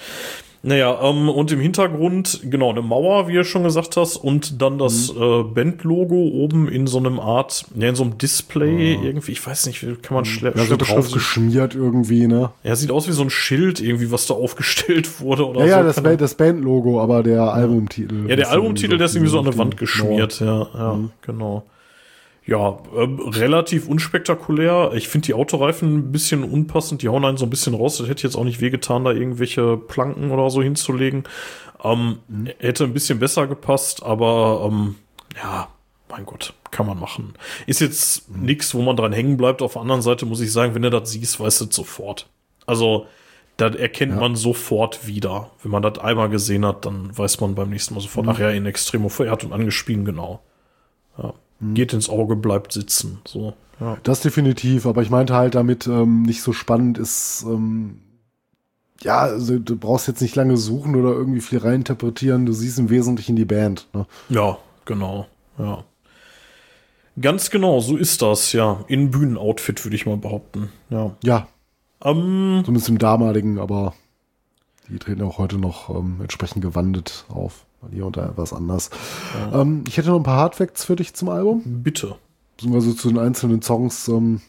Naja, 0.62 0.98
ähm, 1.02 1.28
und 1.28 1.52
im 1.52 1.60
Hintergrund, 1.60 2.40
genau, 2.44 2.70
eine 2.70 2.82
Mauer, 2.82 3.28
wie 3.28 3.34
du 3.34 3.44
schon 3.44 3.62
gesagt 3.62 3.96
hast, 3.96 4.16
und 4.16 4.60
dann 4.60 4.78
das 4.78 5.14
mhm. 5.14 5.22
äh, 5.22 5.42
Bandlogo 5.44 6.16
oben 6.16 6.68
in 6.68 6.86
so 6.86 6.98
einem 6.98 7.20
Art, 7.20 7.64
ja, 7.76 7.88
in 7.88 7.94
so 7.94 8.02
einem 8.02 8.18
Display 8.18 8.94
ja. 8.94 9.02
irgendwie, 9.02 9.32
ich 9.32 9.46
weiß 9.46 9.66
nicht, 9.66 9.86
wie 9.86 9.94
kann 9.94 10.16
man 10.16 10.24
schlecht. 10.24 10.56
Ja, 10.56 10.64
so 10.64 10.76
drauf 10.76 11.12
geschmiert 11.12 11.74
irgendwie, 11.74 12.26
ne? 12.26 12.50
Ja, 12.64 12.74
sieht 12.74 12.90
aus 12.90 13.06
wie 13.06 13.12
so 13.12 13.22
ein 13.22 13.30
Schild 13.30 13.80
irgendwie, 13.80 14.10
was 14.10 14.26
da 14.26 14.34
aufgestellt 14.38 15.20
wurde 15.20 15.46
oder 15.46 15.60
ja, 15.60 15.66
so. 15.66 15.70
Ja, 15.70 15.82
das, 15.84 16.02
ba 16.02 16.16
das 16.16 16.34
Bandlogo, 16.34 17.00
aber 17.00 17.22
der 17.22 17.42
Albumtitel. 17.52 18.28
Ja, 18.28 18.36
der 18.36 18.50
Albumtitel, 18.50 18.98
der 18.98 19.06
ist 19.06 19.14
irgendwie 19.14 19.30
so 19.30 19.38
an 19.38 19.44
der 19.44 19.56
Wand 19.58 19.76
geschmiert, 19.76 20.40
ja, 20.40 20.66
ja, 20.74 20.94
mhm. 20.94 21.10
genau. 21.22 21.64
Ja, 22.48 22.78
äh, 22.96 23.06
relativ 23.38 23.88
unspektakulär. 23.88 24.92
Ich 24.94 25.08
finde 25.08 25.26
die 25.26 25.34
Autoreifen 25.34 25.98
ein 25.98 26.12
bisschen 26.12 26.44
unpassend. 26.44 27.02
Die 27.02 27.10
hauen 27.10 27.26
einen 27.26 27.36
so 27.36 27.44
ein 27.44 27.50
bisschen 27.50 27.74
raus. 27.74 27.98
Das 27.98 28.08
hätte 28.08 28.22
jetzt 28.22 28.36
auch 28.36 28.44
nicht 28.44 28.62
wehgetan, 28.62 29.04
da 29.04 29.12
irgendwelche 29.12 29.76
Planken 29.76 30.30
oder 30.30 30.48
so 30.48 30.62
hinzulegen. 30.62 31.24
Ähm, 31.84 32.20
mhm. 32.26 32.46
Hätte 32.58 32.84
ein 32.84 32.94
bisschen 32.94 33.18
besser 33.18 33.46
gepasst, 33.46 34.02
aber 34.02 34.66
ähm, 34.66 34.94
ja, 35.36 35.68
mein 36.08 36.24
Gott, 36.24 36.54
kann 36.70 36.86
man 36.86 36.98
machen. 36.98 37.34
Ist 37.66 37.82
jetzt 37.82 38.30
mhm. 38.30 38.46
nichts, 38.46 38.74
wo 38.74 38.80
man 38.80 38.96
dran 38.96 39.12
hängen 39.12 39.36
bleibt. 39.36 39.60
Auf 39.60 39.74
der 39.74 39.82
anderen 39.82 40.00
Seite 40.00 40.24
muss 40.24 40.40
ich 40.40 40.50
sagen, 40.50 40.74
wenn 40.74 40.80
du 40.80 40.88
das 40.88 41.10
siehst, 41.10 41.38
weißt 41.38 41.60
du 41.60 41.64
es 41.66 41.76
sofort. 41.76 42.30
Also, 42.64 43.08
das 43.58 43.76
erkennt 43.76 44.14
ja. 44.14 44.20
man 44.20 44.36
sofort 44.36 45.06
wieder. 45.06 45.50
Wenn 45.62 45.70
man 45.70 45.82
das 45.82 45.98
einmal 45.98 46.30
gesehen 46.30 46.64
hat, 46.64 46.86
dann 46.86 47.14
weiß 47.14 47.40
man 47.40 47.54
beim 47.54 47.68
nächsten 47.68 47.92
Mal 47.92 48.00
sofort, 48.00 48.24
mhm. 48.24 48.32
ach 48.32 48.38
ja, 48.38 48.48
in 48.48 48.64
Extremo 48.64 49.10
verehrt 49.10 49.44
und 49.44 49.52
angespielt, 49.52 50.06
genau. 50.06 50.40
Ja. 51.18 51.34
Hm. 51.60 51.74
geht 51.74 51.92
ins 51.92 52.08
Auge, 52.08 52.36
bleibt 52.36 52.72
sitzen. 52.72 53.20
So. 53.26 53.54
Ja. 53.80 53.96
Das 54.02 54.20
definitiv, 54.20 54.86
aber 54.86 55.02
ich 55.02 55.10
meinte 55.10 55.34
halt 55.34 55.54
damit 55.54 55.86
ähm, 55.86 56.22
nicht 56.22 56.42
so 56.42 56.52
spannend 56.52 56.98
ist, 56.98 57.44
ähm, 57.46 58.00
ja, 59.00 59.20
also 59.20 59.58
du 59.58 59.76
brauchst 59.76 60.08
jetzt 60.08 60.20
nicht 60.20 60.34
lange 60.34 60.56
suchen 60.56 60.96
oder 60.96 61.10
irgendwie 61.10 61.40
viel 61.40 61.58
reininterpretieren, 61.58 62.46
du 62.46 62.52
siehst 62.52 62.78
im 62.78 62.90
Wesentlichen 62.90 63.36
die 63.36 63.44
Band. 63.44 63.86
Ne? 63.92 64.06
Ja, 64.28 64.58
genau, 64.84 65.26
ja. 65.58 65.84
Ganz 67.20 67.50
genau, 67.50 67.80
so 67.80 67.96
ist 67.96 68.22
das, 68.22 68.52
ja. 68.52 68.84
In 68.86 69.10
Bühnenoutfit, 69.10 69.84
würde 69.84 69.96
ich 69.96 70.06
mal 70.06 70.16
behaupten. 70.16 70.70
Ja. 70.90 71.16
Ja. 71.24 71.48
Um, 72.00 72.62
Zumindest 72.64 72.88
im 72.88 72.98
damaligen, 72.98 73.58
aber 73.58 73.94
die 74.88 74.98
treten 74.98 75.22
auch 75.22 75.38
heute 75.38 75.58
noch 75.58 75.90
ähm, 75.90 76.18
entsprechend 76.20 76.62
gewandet 76.62 77.24
auf 77.28 77.66
hier 77.90 78.06
und 78.06 78.16
da 78.16 78.26
etwas 78.26 78.52
anders. 78.52 78.90
Ja. 79.34 79.60
Ähm, 79.60 79.84
ich 79.86 79.96
hätte 79.96 80.08
noch 80.08 80.16
ein 80.16 80.22
paar 80.24 80.38
Hardfacts 80.38 80.84
für 80.84 80.96
dich 80.96 81.14
zum 81.14 81.28
Album. 81.28 81.62
Bitte. 81.64 82.16
Also 82.72 82.92
zu 82.92 83.08
den 83.08 83.18
einzelnen 83.18 83.62
Songs. 83.62 84.08
Ähm, 84.08 84.40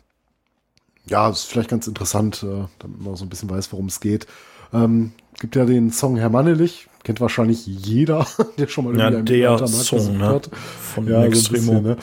ja, 1.05 1.29
ist 1.29 1.45
vielleicht 1.45 1.69
ganz 1.69 1.87
interessant, 1.87 2.43
äh, 2.43 2.65
damit 2.79 3.01
man 3.01 3.13
auch 3.13 3.17
so 3.17 3.25
ein 3.25 3.29
bisschen 3.29 3.49
weiß, 3.49 3.71
worum 3.71 3.87
es 3.87 3.99
geht. 3.99 4.27
Ähm, 4.73 5.11
gibt 5.39 5.55
ja 5.55 5.65
den 5.65 5.91
Song 5.91 6.17
Herr 6.17 6.29
Mannelich, 6.29 6.88
kennt 7.03 7.21
wahrscheinlich 7.21 7.65
jeder, 7.65 8.25
der 8.57 8.67
schon 8.67 8.85
mal 8.85 8.99
irgendwie 8.99 9.35
ja, 9.35 9.55
der 9.57 9.67
Song 9.67 10.17
ne? 10.17 10.25
hat. 10.25 10.49
Von 10.53 11.07
ja, 11.07 11.23
Extremo. 11.23 11.73
So 11.73 11.81
bisschen, 11.81 11.83
ne? 11.83 11.97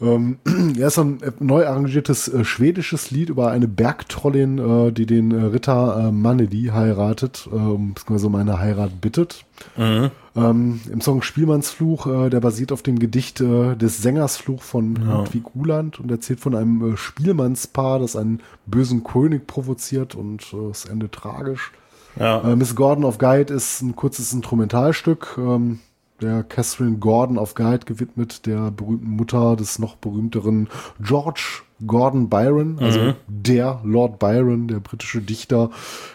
ähm, 0.00 0.38
er 0.78 0.88
ist 0.88 0.98
ein 0.98 1.18
neu 1.40 1.66
arrangiertes 1.66 2.28
äh, 2.28 2.44
schwedisches 2.44 3.10
Lied 3.10 3.30
über 3.30 3.50
eine 3.50 3.68
Bergtrollin, 3.68 4.58
äh, 4.58 4.92
die 4.92 5.06
den 5.06 5.30
äh, 5.30 5.44
Ritter 5.44 6.08
äh, 6.08 6.12
Manneli 6.12 6.70
heiratet, 6.72 7.46
äh, 7.46 7.56
beziehungsweise 7.56 8.26
um 8.26 8.34
eine 8.34 8.58
Heirat 8.58 9.00
bittet. 9.00 9.44
Mhm. 9.76 10.10
Ähm, 10.34 10.80
Im 10.90 11.00
Song 11.00 11.22
Spielmannsfluch, 11.22 12.06
äh, 12.06 12.30
der 12.30 12.40
basiert 12.40 12.72
auf 12.72 12.82
dem 12.82 12.98
Gedicht 12.98 13.40
äh, 13.40 13.76
des 13.76 13.98
Sängersfluch 13.98 14.62
von 14.62 14.96
ja. 14.96 15.18
Ludwig 15.18 15.54
Uhland 15.54 16.00
und 16.00 16.10
erzählt 16.10 16.40
von 16.40 16.54
einem 16.54 16.94
äh, 16.94 16.96
Spielmannspaar, 16.96 17.98
das 17.98 18.16
einen 18.16 18.40
bösen 18.66 19.04
König 19.04 19.46
provoziert 19.46 20.14
und 20.14 20.52
äh, 20.52 20.70
es 20.70 20.86
endet 20.86 21.12
tragisch. 21.12 21.72
Ja. 22.18 22.40
Äh, 22.40 22.56
Miss 22.56 22.74
Gordon 22.74 23.04
of 23.04 23.18
Guide 23.18 23.52
ist 23.52 23.82
ein 23.82 23.96
kurzes 23.96 24.32
Instrumentalstück, 24.32 25.36
ähm, 25.38 25.80
der 26.20 26.42
Catherine 26.44 26.98
Gordon 26.98 27.38
of 27.38 27.54
Guide 27.54 27.84
gewidmet, 27.84 28.46
der 28.46 28.70
berühmten 28.70 29.10
Mutter 29.10 29.56
des 29.56 29.78
noch 29.78 29.96
berühmteren 29.96 30.68
George 31.00 31.62
Gordon 31.86 32.28
Byron, 32.28 32.78
also 32.78 33.00
mhm. 33.00 33.14
der 33.26 33.80
Lord 33.82 34.18
Byron, 34.18 34.68
der 34.68 34.80
britische 34.80 35.20
Dichter 35.20 35.70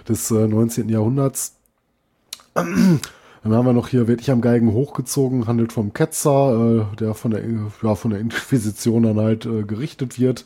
des 0.08 0.32
äh, 0.32 0.48
19. 0.48 0.90
Jahrhunderts. 0.90 1.56
Dann 2.54 3.00
haben 3.44 3.66
wir 3.66 3.74
noch 3.74 3.88
hier, 3.88 4.08
werde 4.08 4.22
ich 4.22 4.32
am 4.32 4.42
Geigen 4.42 4.74
hochgezogen, 4.74 5.48
handelt 5.48 5.72
vom 5.72 5.94
Ketzer, 5.94 6.88
äh, 6.92 6.96
der 6.98 7.14
von 7.14 7.32
der, 7.32 7.44
ja, 7.84 7.96
von 7.96 8.12
der 8.12 8.20
Inquisition 8.20 9.04
dann 9.04 9.18
halt 9.18 9.46
äh, 9.46 9.64
gerichtet 9.64 10.20
wird. 10.20 10.46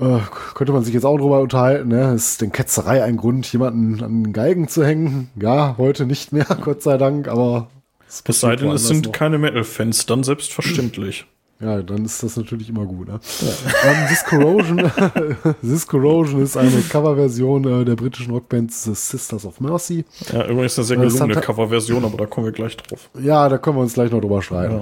Äh, 0.00 0.20
könnte 0.54 0.72
man 0.72 0.82
sich 0.82 0.94
jetzt 0.94 1.04
auch 1.04 1.18
drüber 1.18 1.40
unterhalten, 1.40 1.88
ne? 1.88 2.14
Ist 2.14 2.40
denn 2.40 2.52
Ketzerei 2.52 3.04
ein 3.04 3.18
Grund, 3.18 3.50
jemanden 3.52 4.02
an 4.02 4.24
den 4.24 4.32
Geigen 4.32 4.66
zu 4.66 4.84
hängen? 4.84 5.28
Ja, 5.36 5.74
heute 5.76 6.06
nicht 6.06 6.32
mehr, 6.32 6.46
Gott 6.64 6.82
sei 6.82 6.96
Dank, 6.96 7.28
aber. 7.28 7.68
Es 8.08 8.40
sei 8.40 8.56
denn, 8.56 8.70
es 8.70 8.88
sind 8.88 9.06
noch. 9.06 9.12
keine 9.12 9.38
Metal-Fans, 9.38 10.06
dann 10.06 10.24
selbstverständlich. 10.24 11.26
Ja, 11.62 11.82
dann 11.82 12.06
ist 12.06 12.22
das 12.22 12.38
natürlich 12.38 12.70
immer 12.70 12.86
gut. 12.86 13.08
Ne? 13.08 13.20
Ja. 13.40 13.90
Um, 13.90 14.08
This, 14.08 14.24
Corrosion, 14.24 14.90
This 15.60 15.86
Corrosion 15.86 16.42
ist 16.42 16.56
eine 16.56 16.80
Coverversion 16.80 17.82
äh, 17.82 17.84
der 17.84 17.96
britischen 17.96 18.32
Rockband 18.32 18.72
The 18.72 18.94
Sisters 18.94 19.44
of 19.44 19.60
Mercy. 19.60 20.06
Ja, 20.32 20.46
übrigens 20.46 20.78
eine 20.78 20.86
sehr 20.86 20.96
äh, 20.96 21.00
gelungene 21.00 21.34
äh, 21.34 21.40
Coverversion, 21.42 22.02
aber 22.02 22.16
da 22.16 22.24
kommen 22.24 22.46
wir 22.46 22.52
gleich 22.52 22.78
drauf. 22.78 23.10
Ja, 23.20 23.46
da 23.50 23.58
können 23.58 23.76
wir 23.76 23.82
uns 23.82 23.92
gleich 23.92 24.10
noch 24.10 24.22
drüber 24.22 24.40
schreiben. 24.40 24.80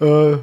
Ja. 0.00 0.06
äh, 0.32 0.38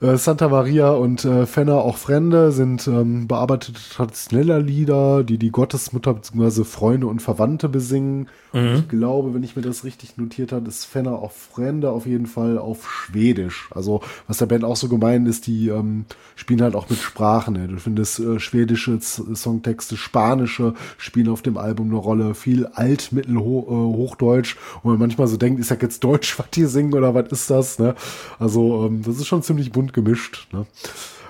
äh, 0.00 0.16
Santa 0.16 0.48
Maria 0.48 0.90
und 0.90 1.24
äh, 1.24 1.46
Fenner, 1.46 1.76
auch 1.76 1.96
Fremde, 1.96 2.52
sind 2.52 2.86
ähm, 2.86 3.26
bearbeitete 3.28 3.80
traditioneller 3.90 4.60
Lieder, 4.60 5.24
die 5.24 5.38
die 5.38 5.50
Gottesmutter 5.50 6.14
bzw. 6.14 6.64
Freunde 6.64 7.06
und 7.06 7.22
Verwandte 7.22 7.68
besingen. 7.68 8.28
Mhm. 8.52 8.76
Ich 8.76 8.88
glaube, 8.88 9.34
wenn 9.34 9.42
ich 9.42 9.56
mir 9.56 9.62
das 9.62 9.84
richtig 9.84 10.16
notiert 10.16 10.52
habe, 10.52 10.68
ist 10.68 10.84
Fenner 10.84 11.18
auch 11.18 11.32
Fremde 11.32 11.90
auf 11.90 12.06
jeden 12.06 12.26
Fall 12.26 12.58
auf 12.58 12.90
Schwedisch. 12.90 13.68
Also 13.74 14.00
was 14.26 14.38
der 14.38 14.46
Band 14.46 14.64
auch 14.64 14.76
so 14.76 14.88
gemeint 14.88 15.28
ist, 15.28 15.46
die 15.46 15.68
ähm, 15.68 16.04
spielen 16.34 16.62
halt 16.62 16.74
auch 16.74 16.88
mit 16.88 16.98
Sprachen. 16.98 17.54
Ne? 17.54 17.68
Du 17.68 17.78
findest 17.78 18.18
äh, 18.20 18.38
schwedische 18.38 18.98
Songtexte, 19.00 19.96
spanische 19.96 20.74
spielen 20.98 21.28
auf 21.28 21.42
dem 21.42 21.56
Album 21.56 21.88
eine 21.88 21.98
Rolle, 21.98 22.34
viel 22.34 22.66
Alt, 22.66 23.12
Mittel, 23.12 23.38
Ho 23.38 23.66
äh, 23.68 23.96
Hochdeutsch, 23.96 24.56
wo 24.82 24.90
man 24.90 24.98
manchmal 24.98 25.26
so 25.26 25.36
denkt, 25.36 25.60
ist 25.60 25.70
ja 25.70 25.76
jetzt 25.80 26.04
Deutsch, 26.04 26.38
was 26.38 26.50
die 26.50 26.66
singen 26.66 26.94
oder 26.94 27.14
was 27.14 27.30
ist 27.32 27.50
das? 27.50 27.78
Ne? 27.78 27.94
Also 28.38 28.86
ähm, 28.86 29.02
das 29.02 29.16
ist 29.16 29.26
schon 29.26 29.42
ziemlich 29.42 29.72
bunt 29.72 29.92
gemischt. 29.92 30.48
Ne? 30.52 30.66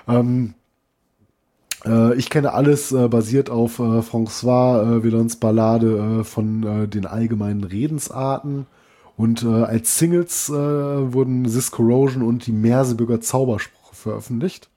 Ähm, 0.07 0.53
äh, 0.53 0.56
ich 2.17 2.29
kenne 2.29 2.53
alles 2.53 2.91
äh, 2.91 3.07
basiert 3.07 3.49
auf 3.49 3.79
äh, 3.79 4.01
François 4.01 4.97
äh, 4.97 5.03
Villons 5.03 5.37
Ballade 5.37 6.19
äh, 6.21 6.23
von 6.23 6.63
äh, 6.63 6.87
den 6.87 7.05
allgemeinen 7.05 7.63
Redensarten. 7.63 8.65
Und 9.15 9.43
äh, 9.43 9.47
als 9.47 9.97
Singles 9.97 10.49
äh, 10.49 10.53
wurden 10.53 11.47
Sis 11.47 11.71
Corrosion 11.71 12.21
und 12.21 12.45
die 12.45 12.51
Merseburger 12.51 13.19
Zauberspruche 13.19 13.95
veröffentlicht. 13.95 14.69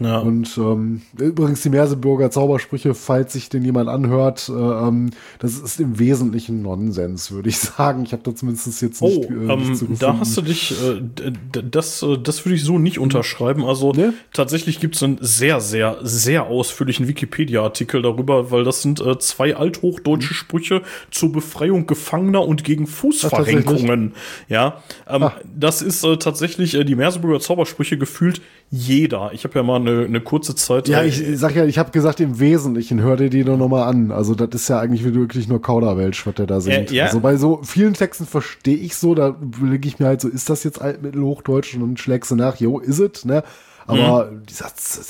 Ja. 0.00 0.18
Und 0.18 0.56
ähm, 0.56 1.02
übrigens 1.18 1.60
die 1.60 1.68
Merseburger 1.68 2.30
Zaubersprüche, 2.30 2.94
falls 2.94 3.34
sich 3.34 3.50
den 3.50 3.64
jemand 3.64 3.90
anhört, 3.90 4.48
äh, 4.48 4.52
ähm, 4.52 5.10
das 5.38 5.58
ist 5.58 5.78
im 5.78 5.98
Wesentlichen 5.98 6.62
Nonsens, 6.62 7.30
würde 7.30 7.50
ich 7.50 7.58
sagen. 7.58 8.02
Ich 8.04 8.12
habe 8.12 8.22
da 8.22 8.34
zumindest 8.34 8.80
jetzt 8.80 9.02
nicht, 9.02 9.28
oh, 9.30 9.32
äh, 9.32 9.56
nicht 9.56 9.82
ähm, 9.82 9.96
Da 9.98 10.18
hast 10.18 10.36
du 10.38 10.42
dich, 10.42 10.72
äh, 10.82 11.32
das, 11.70 12.02
äh, 12.02 12.16
das 12.16 12.46
würde 12.46 12.56
ich 12.56 12.64
so 12.64 12.78
nicht 12.78 12.98
unterschreiben. 12.98 13.64
Also 13.64 13.92
ne? 13.92 14.14
tatsächlich 14.32 14.80
gibt 14.80 14.96
es 14.96 15.02
einen 15.02 15.18
sehr, 15.20 15.60
sehr, 15.60 15.98
sehr 16.02 16.44
ausführlichen 16.46 17.06
Wikipedia-Artikel 17.06 18.00
darüber, 18.00 18.50
weil 18.50 18.64
das 18.64 18.80
sind 18.80 19.00
äh, 19.02 19.18
zwei 19.18 19.54
althochdeutsche 19.54 20.32
Sprüche 20.32 20.80
zur 21.10 21.30
Befreiung 21.30 21.86
Gefangener 21.86 22.46
und 22.46 22.64
gegen 22.64 22.86
Fußverrenkungen. 22.86 24.14
Ja, 24.48 24.82
ähm, 25.06 25.24
ah. 25.24 25.34
das 25.54 25.82
ist 25.82 26.04
äh, 26.04 26.16
tatsächlich 26.16 26.78
die 26.86 26.94
Merseburger 26.94 27.40
Zaubersprüche 27.40 27.98
gefühlt 27.98 28.40
jeder. 28.70 29.32
Ich 29.32 29.42
habe 29.44 29.58
ja 29.58 29.62
mal 29.64 29.76
eine, 29.76 29.89
eine 30.06 30.20
kurze 30.20 30.54
Zeit. 30.54 30.88
Ja, 30.88 31.02
ich 31.02 31.22
sag 31.34 31.54
ja, 31.54 31.64
ich 31.64 31.78
habe 31.78 31.90
gesagt, 31.90 32.20
im 32.20 32.40
Wesentlichen 32.40 33.00
hör 33.00 33.16
dir 33.16 33.30
die 33.30 33.44
doch 33.44 33.56
nochmal 33.56 33.88
an. 33.88 34.10
Also 34.10 34.34
das 34.34 34.48
ist 34.52 34.68
ja 34.68 34.80
eigentlich 34.80 35.04
wirklich 35.04 35.48
nur 35.48 35.60
Kauderwelsch, 35.60 36.26
was 36.26 36.34
der 36.34 36.46
da 36.46 36.60
singt. 36.60 36.90
Äh, 36.90 36.94
ja. 36.94 37.04
Also 37.06 37.20
bei 37.20 37.36
so 37.36 37.60
vielen 37.62 37.94
Texten 37.94 38.26
verstehe 38.26 38.76
ich 38.76 38.96
so, 38.96 39.14
da 39.14 39.36
überlege 39.40 39.88
ich 39.88 39.98
mir 39.98 40.06
halt 40.06 40.20
so, 40.20 40.28
ist 40.28 40.50
das 40.50 40.64
jetzt 40.64 40.80
Altmittelhochdeutsch? 40.80 41.74
Und 41.74 41.80
dann 41.80 41.96
schlägst 41.96 42.30
du 42.30 42.36
nach, 42.36 42.56
jo, 42.56 42.78
is 42.78 43.00
it, 43.00 43.24
ne? 43.24 43.42
Aber 43.90 44.30
mhm. 44.30 44.46
dieser 44.46 44.66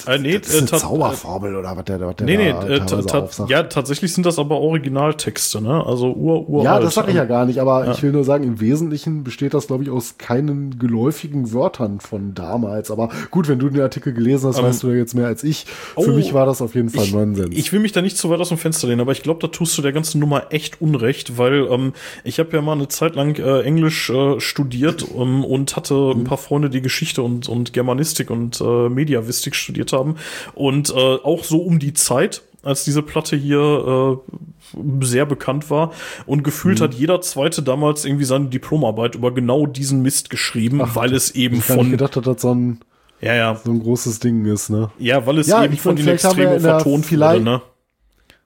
äh, 0.07 0.19
nee, 0.19 0.39
das 0.39 0.49
ist 0.49 0.61
eine 0.61 0.79
äh, 0.79 0.81
Zauberformel 0.81 1.57
oder 1.57 1.77
was 1.77 1.85
der, 1.85 2.01
was 2.01 2.17
der 2.17 2.27
nee, 2.27 2.37
nee, 2.37 2.53
da 2.53 2.67
äh, 2.67 3.49
Ja, 3.49 3.63
tatsächlich 3.65 4.13
sind 4.13 4.27
das 4.27 4.39
aber 4.39 4.59
Originaltexte, 4.59 5.61
ne? 5.61 5.85
Also 5.85 6.13
ur, 6.13 6.49
uralt. 6.49 6.65
Ja, 6.65 6.81
das 6.81 6.95
sage 6.95 7.11
ich 7.11 7.17
ja 7.17 7.25
gar 7.25 7.47
nicht, 7.47 7.61
aber 7.61 7.87
ja. 7.87 7.93
ich 7.93 8.03
will 8.03 8.13
nur 8.13 8.25
sagen, 8.25 8.45
im 8.45 8.61
Wesentlichen 8.61 9.25
besteht 9.25 9.55
das, 9.55 9.67
glaube 9.67 9.85
ich, 9.85 9.91
aus 9.91 10.17
keinen 10.19 10.79
geläufigen 10.79 11.53
Wörtern 11.53 12.01
von 12.01 12.35
damals. 12.35 12.91
Aber 12.91 13.11
gut, 13.31 13.49
wenn 13.49 13.59
du 13.59 13.69
den 13.69 13.81
Artikel 13.81 14.13
gelesen 14.13 14.49
hast, 14.49 14.59
um, 14.59 14.65
weißt 14.65 14.83
du 14.83 14.89
ja 14.91 14.97
jetzt 14.97 15.15
mehr 15.15 15.27
als 15.27 15.45
ich. 15.45 15.67
Für 15.67 16.11
oh, 16.11 16.15
mich 16.15 16.35
war 16.35 16.47
das 16.47 16.63
auf 16.63 16.75
jeden 16.75 16.91
Fall 16.91 17.05
ich, 17.05 17.13
Nonsens. 17.13 17.57
Ich 17.57 17.73
will 17.73 17.81
mich 17.81 17.93
da 17.93 18.03
nicht 18.03 18.17
zu 18.17 18.31
weit 18.31 18.41
aus 18.41 18.49
dem 18.49 18.59
Fenster 18.59 18.89
lehnen, 18.89 19.01
aber 19.01 19.13
ich 19.13 19.23
glaube, 19.23 19.41
da 19.41 19.49
tust 19.49 19.77
du 19.77 19.83
der 19.83 19.93
ganzen 19.93 20.21
Nummer 20.21 20.45
echt 20.51 20.81
Unrecht, 20.81 21.39
weil 21.39 21.69
ähm, 21.71 21.93
ich 22.25 22.39
habe 22.39 22.57
ja 22.57 22.63
mal 22.63 22.73
eine 22.73 22.89
Zeit 22.89 23.15
lang 23.15 23.37
äh, 23.37 23.63
Englisch 23.63 24.11
äh, 24.11 24.41
studiert 24.41 25.07
ähm, 25.17 25.45
und 25.45 25.77
hatte 25.77 25.95
mhm. 25.95 26.21
ein 26.21 26.25
paar 26.25 26.39
Freunde, 26.39 26.71
die 26.71 26.83
Geschichte 26.83 27.23
und, 27.23 27.49
und 27.49 27.73
Germanistik 27.73 28.31
und 28.31 28.61
äh, 28.61 28.65
Mediawistik 28.89 29.55
studiert 29.55 29.93
haben. 29.93 30.17
Und 30.55 30.91
äh, 30.91 30.95
auch 30.95 31.45
so 31.45 31.59
um 31.59 31.79
die 31.79 31.93
Zeit 31.95 32.43
als 32.63 32.85
diese 32.85 33.01
Platte 33.03 33.37
hier 33.37 34.21
äh, 34.21 35.05
sehr 35.05 35.25
bekannt 35.27 35.71
war. 35.71 35.93
Und 36.27 36.43
gefühlt 36.45 36.79
Mhm. 36.81 36.85
hat 36.85 36.95
jeder 36.95 37.21
Zweite 37.23 37.63
damals 37.63 38.05
irgendwie 38.05 38.27
seine 38.27 38.47
Diplomarbeit 38.47 39.15
über 39.15 39.33
genau 39.33 39.67
diesen 39.67 40.03
Mist 40.03 40.29
geschrieben, 40.31 40.83
weil 40.95 41.15
es 41.15 41.31
eben 41.31 41.57
Ich 41.57 41.65
von, 41.65 41.91
gedacht, 41.91 42.17
dass 42.17 42.25
das 42.25 42.43
so 42.43 42.55
ein, 42.55 42.81
ja, 43.23 43.35
ja, 43.35 43.55
so 43.65 43.71
ein 43.71 43.81
großes 43.81 44.21
Ding 44.21 44.45
ist, 44.45 44.69
ne? 44.69 44.91
ja, 44.99 45.27
weil 45.27 45.39
es 45.39 45.47
Ja, 45.47 45.65
eben 45.65 45.73
ich 45.73 45.81
von 45.81 45.97
den 45.97 46.07
Extremen 46.09 46.61
vertont 46.61 47.11
wurde, 47.11 47.41
ne? 47.41 47.63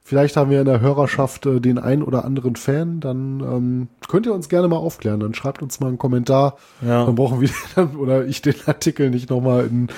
Vielleicht 0.06 0.36
haben 0.36 0.50
wir 0.50 0.60
in 0.60 0.66
der 0.66 0.80
Hörerschaft 0.80 1.46
äh, 1.46 1.60
den 1.62 1.78
ein 1.78 2.02
oder 2.02 2.26
anderen 2.26 2.56
Fan, 2.56 3.00
dann 3.00 3.40
ähm, 3.40 3.88
könnt 4.06 4.26
ihr 4.26 4.34
uns 4.34 4.50
gerne 4.50 4.68
mal 4.68 4.76
aufklären. 4.76 5.18
Dann 5.18 5.32
schreibt 5.32 5.62
uns 5.62 5.80
mal 5.80 5.86
einen 5.86 5.96
Kommentar. 5.96 6.58
Ja. 6.86 7.06
Dann 7.06 7.14
brauchen 7.14 7.40
wir 7.40 7.48
dann, 7.74 7.96
oder 7.96 8.26
ich 8.26 8.42
den 8.42 8.54
Artikel 8.66 9.08
nicht 9.08 9.30
nochmal 9.30 9.64
in 9.64 9.88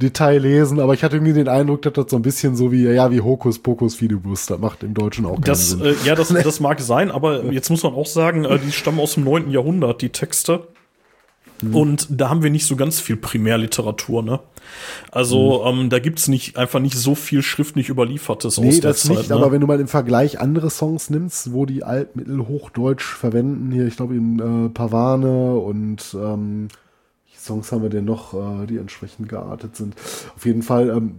Detail 0.00 0.38
lesen. 0.38 0.78
Aber 0.78 0.94
ich 0.94 1.02
hatte 1.02 1.16
irgendwie 1.16 1.32
den 1.32 1.48
Eindruck, 1.48 1.82
dass 1.82 1.94
das 1.94 2.06
so 2.10 2.16
ein 2.16 2.22
bisschen 2.22 2.54
so 2.54 2.70
wie, 2.70 2.84
ja, 2.84 3.10
wie 3.10 3.20
Hokus 3.20 3.58
Pokus 3.58 3.96
Fidibus. 3.96 4.46
Das 4.46 4.60
macht 4.60 4.84
im 4.84 4.94
Deutschen 4.94 5.26
auch 5.26 5.34
keinen 5.34 5.42
Das, 5.44 5.70
Sinn. 5.70 5.82
äh, 5.84 5.94
ja, 6.04 6.14
das, 6.14 6.28
das 6.44 6.60
mag 6.60 6.80
sein, 6.80 7.10
aber 7.10 7.46
jetzt 7.46 7.68
muss 7.68 7.82
man 7.82 7.92
auch 7.92 8.06
sagen, 8.06 8.44
äh, 8.44 8.60
die 8.60 8.70
stammen 8.70 9.00
aus 9.00 9.14
dem 9.14 9.24
9. 9.24 9.50
Jahrhundert, 9.50 10.00
die 10.00 10.10
Texte. 10.10 10.68
Mhm. 11.62 11.74
Und 11.74 12.06
da 12.10 12.28
haben 12.30 12.42
wir 12.42 12.50
nicht 12.50 12.66
so 12.66 12.76
ganz 12.76 13.00
viel 13.00 13.16
Primärliteratur, 13.16 14.22
ne? 14.22 14.40
Also, 15.10 15.62
Mhm. 15.72 15.80
ähm, 15.80 15.90
da 15.90 15.98
gibt's 16.00 16.28
nicht, 16.28 16.56
einfach 16.56 16.80
nicht 16.80 16.96
so 16.96 17.14
viel 17.14 17.42
schriftlich 17.42 17.88
überliefertes 17.88 18.58
Nee, 18.58 18.68
aus 18.68 18.80
der 18.80 18.90
das 18.90 19.00
Zeit. 19.02 19.16
nicht, 19.16 19.28
ne? 19.30 19.36
aber 19.36 19.52
wenn 19.52 19.60
du 19.60 19.66
mal 19.66 19.80
im 19.80 19.88
Vergleich 19.88 20.40
andere 20.40 20.70
Songs 20.70 21.08
nimmst, 21.10 21.52
wo 21.52 21.64
die 21.66 21.84
Altmittelhochdeutsch 21.84 23.04
verwenden, 23.14 23.70
hier, 23.72 23.86
ich 23.86 23.96
glaube 23.96 24.14
in 24.16 24.66
äh, 24.66 24.68
Pavane 24.70 25.54
und 25.56 26.14
ähm, 26.14 26.68
welche 27.24 27.40
Songs 27.40 27.70
haben 27.72 27.82
wir 27.82 27.90
denn 27.90 28.04
noch, 28.04 28.34
äh, 28.34 28.66
die 28.66 28.78
entsprechend 28.78 29.28
geartet 29.28 29.76
sind. 29.76 29.94
Auf 30.34 30.44
jeden 30.44 30.62
Fall, 30.62 30.90
ähm, 30.90 31.14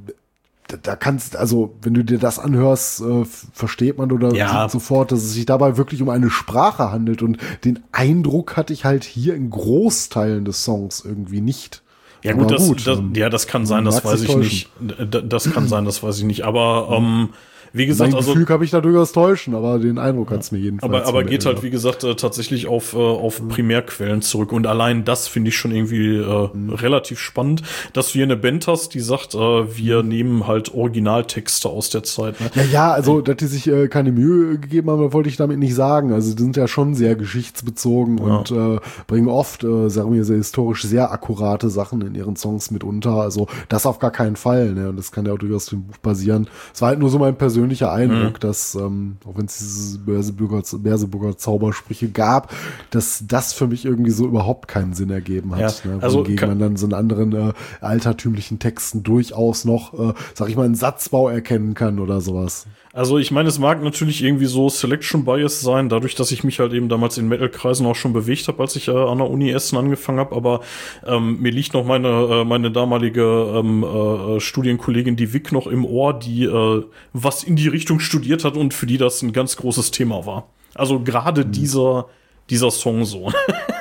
da, 0.67 0.77
da 0.77 0.95
kannst, 0.95 1.35
also 1.35 1.75
wenn 1.81 1.93
du 1.93 2.03
dir 2.03 2.17
das 2.19 2.39
anhörst, 2.39 3.01
äh, 3.01 3.25
versteht 3.53 3.97
man 3.97 4.11
oder 4.11 4.33
Ja. 4.33 4.67
sofort, 4.69 5.11
dass 5.11 5.23
es 5.23 5.33
sich 5.33 5.45
dabei 5.45 5.77
wirklich 5.77 6.01
um 6.01 6.09
eine 6.09 6.29
Sprache 6.29 6.91
handelt. 6.91 7.21
Und 7.21 7.37
den 7.63 7.79
Eindruck 7.91 8.57
hatte 8.57 8.73
ich 8.73 8.85
halt 8.85 9.03
hier 9.03 9.35
in 9.35 9.49
Großteilen 9.49 10.45
des 10.45 10.63
Songs 10.63 11.03
irgendwie 11.05 11.41
nicht. 11.41 11.83
Ja 12.23 12.33
gut, 12.33 12.51
Aber 12.51 12.55
das, 12.55 12.83
das, 12.83 12.97
ähm, 12.99 13.13
ja, 13.15 13.29
das 13.29 13.47
kann 13.47 13.65
sein, 13.65 13.85
das 13.85 14.03
weiß 14.03 14.21
ich 14.21 14.35
nicht. 14.35 14.69
Das 14.79 15.49
kann 15.51 15.67
sein, 15.67 15.85
das 15.85 16.03
weiß 16.03 16.17
ich 16.19 16.25
nicht. 16.25 16.43
Aber 16.45 16.89
ähm, 16.91 17.29
wie 17.77 17.85
gesagt, 17.85 18.11
Mein 18.11 18.17
also 18.17 18.31
Gefühl 18.33 18.45
kann 18.45 18.59
mich 18.59 18.71
da 18.71 18.81
durchaus 18.81 19.11
täuschen, 19.11 19.55
aber 19.55 19.79
den 19.79 19.97
Eindruck 19.97 20.31
hat 20.31 20.41
es 20.41 20.51
mir 20.51 20.57
jedenfalls. 20.59 20.91
aber, 20.93 21.05
aber 21.07 21.23
geht 21.23 21.45
halt, 21.45 21.63
wie 21.63 21.69
gesagt, 21.69 22.03
äh, 22.03 22.15
tatsächlich 22.15 22.67
auf, 22.67 22.93
äh, 22.93 22.97
auf 22.97 23.41
Mhm. 23.41 23.47
Primärquellen 23.49 24.21
zurück. 24.21 24.51
Und 24.51 24.67
allein 24.67 25.05
das 25.05 25.27
finde 25.27 25.49
ich 25.49 25.55
schon 25.57 25.71
irgendwie 25.71 26.17
äh, 26.17 26.49
Mhm. 26.53 26.69
relativ 26.71 27.19
spannend, 27.19 27.61
dass 27.93 28.07
du 28.07 28.13
hier 28.13 28.23
eine 28.23 28.35
Band 28.37 28.67
hast, 28.67 28.93
die 28.93 28.99
sagt, 28.99 29.35
äh, 29.35 29.37
wir 29.77 30.03
nehmen 30.03 30.47
halt 30.47 30.73
Originaltexte 30.73 31.69
aus 31.69 31.89
der 31.89 32.03
Zeit. 32.03 32.39
Ne? 32.41 32.49
Ja, 32.55 32.63
ja, 32.63 32.91
also, 32.93 33.21
dass 33.21 33.37
die 33.37 33.45
sich 33.47 33.67
äh, 33.67 33.87
keine 33.87 34.11
Mühe 34.11 34.57
gegeben 34.59 34.89
haben, 34.89 35.13
wollte 35.13 35.29
ich 35.29 35.37
damit 35.37 35.59
nicht 35.59 35.75
sagen. 35.75 36.11
Also, 36.11 36.33
die 36.35 36.41
sind 36.43 36.57
ja 36.57 36.67
schon 36.67 36.95
sehr 36.95 37.15
geschichtsbezogen 37.15 38.19
und 38.19 38.51
äh, 38.51 38.79
bringen 39.07 39.27
oft, 39.27 39.63
äh, 39.63 39.89
sagen 39.89 40.13
wir, 40.13 40.23
sehr 40.23 40.37
historisch 40.37 40.83
sehr 40.83 41.11
akkurate 41.11 41.69
Sachen 41.69 42.01
in 42.01 42.15
ihren 42.15 42.35
Songs 42.35 42.71
mit 42.71 42.83
unter. 42.83 43.11
Also, 43.11 43.47
das 43.69 43.85
auf 43.85 43.99
gar 43.99 44.11
keinen 44.11 44.35
Fall. 44.35 44.73
Ne? 44.73 44.89
Und 44.89 44.97
das 44.97 45.11
kann 45.11 45.25
ja 45.25 45.33
auch 45.33 45.37
durchaus 45.37 45.67
dem 45.67 45.83
Buch 45.83 45.97
basieren. 45.97 46.47
Es 46.73 46.81
war 46.81 46.89
halt 46.89 46.99
nur 46.99 47.09
so 47.09 47.19
mein 47.19 47.35
persönlicher 47.67 47.91
Eindruck, 47.91 48.33
Mhm. 48.35 48.39
dass, 48.39 48.75
ähm, 48.75 49.17
auch 49.25 49.37
wenn 49.37 49.45
es 49.45 49.57
diese 49.57 49.99
Berseburger, 49.99 50.61
Berseburger 50.79 51.37
Zaubersprüche 51.37 52.09
gab, 52.09 52.53
dass 52.91 53.23
das 53.27 53.53
für 53.53 53.67
mich 53.67 53.85
irgendwie 53.85 54.11
so 54.11 54.25
überhaupt 54.25 54.67
keinen 54.67 54.93
Sinn 54.93 55.09
ergeben 55.09 55.55
hat. 55.55 55.83
Ja, 55.85 55.91
ne? 55.91 56.01
also 56.01 56.19
Wohingegen 56.19 56.37
kann- 56.37 56.49
man 56.49 56.59
dann 56.59 56.75
so 56.77 56.87
in 56.87 56.93
anderen 56.93 57.33
äh, 57.33 57.53
altertümlichen 57.81 58.59
Texten 58.59 59.03
durchaus 59.03 59.65
noch, 59.65 59.93
äh, 59.93 60.13
sag 60.33 60.49
ich 60.49 60.55
mal, 60.55 60.65
einen 60.65 60.75
Satzbau 60.75 61.29
erkennen 61.29 61.73
kann 61.73 61.99
oder 61.99 62.21
sowas. 62.21 62.67
Also 62.97 63.19
ich 63.19 63.29
meine, 63.29 63.47
es 63.47 63.59
mag 63.59 63.83
natürlich 63.83 64.23
irgendwie 64.23 64.47
so 64.47 64.69
Selection 64.69 65.23
Bias 65.23 65.61
sein, 65.61 65.87
dadurch, 65.87 66.15
dass 66.15 66.31
ich 66.31 66.43
mich 66.43 66.59
halt 66.59 66.73
eben 66.73 66.89
damals 66.89 67.19
in 67.19 67.27
Metal-Kreisen 67.27 67.85
auch 67.85 67.95
schon 67.95 68.11
bewegt 68.11 68.47
habe, 68.47 68.59
als 68.59 68.75
ich 68.75 68.87
äh, 68.87 68.91
an 68.91 69.19
der 69.19 69.29
Uni 69.29 69.51
Essen 69.51 69.77
angefangen 69.77 70.17
habe. 70.17 70.35
Aber 70.35 70.61
ähm, 71.05 71.39
mir 71.39 71.51
liegt 71.51 71.75
noch 71.75 71.85
meine, 71.85 72.07
äh, 72.07 72.43
meine 72.43 72.71
damalige 72.71 73.21
ähm, 73.21 73.83
äh, 73.83 74.39
Studienkollegin, 74.39 75.15
die 75.15 75.31
Vic, 75.31 75.51
noch 75.51 75.67
im 75.67 75.85
Ohr, 75.85 76.17
die 76.17 76.45
äh, 76.45 76.83
was 77.13 77.43
in 77.43 77.55
die 77.55 77.67
Richtung 77.67 77.99
studiert 77.99 78.43
hat 78.43 78.57
und 78.57 78.73
für 78.73 78.87
die 78.87 78.97
das 78.97 79.21
ein 79.21 79.31
ganz 79.31 79.57
großes 79.57 79.91
Thema 79.91 80.25
war. 80.25 80.49
Also 80.73 80.99
gerade 80.99 81.45
dieser, 81.45 82.07
dieser 82.49 82.71
Song 82.71 83.05
so. 83.05 83.31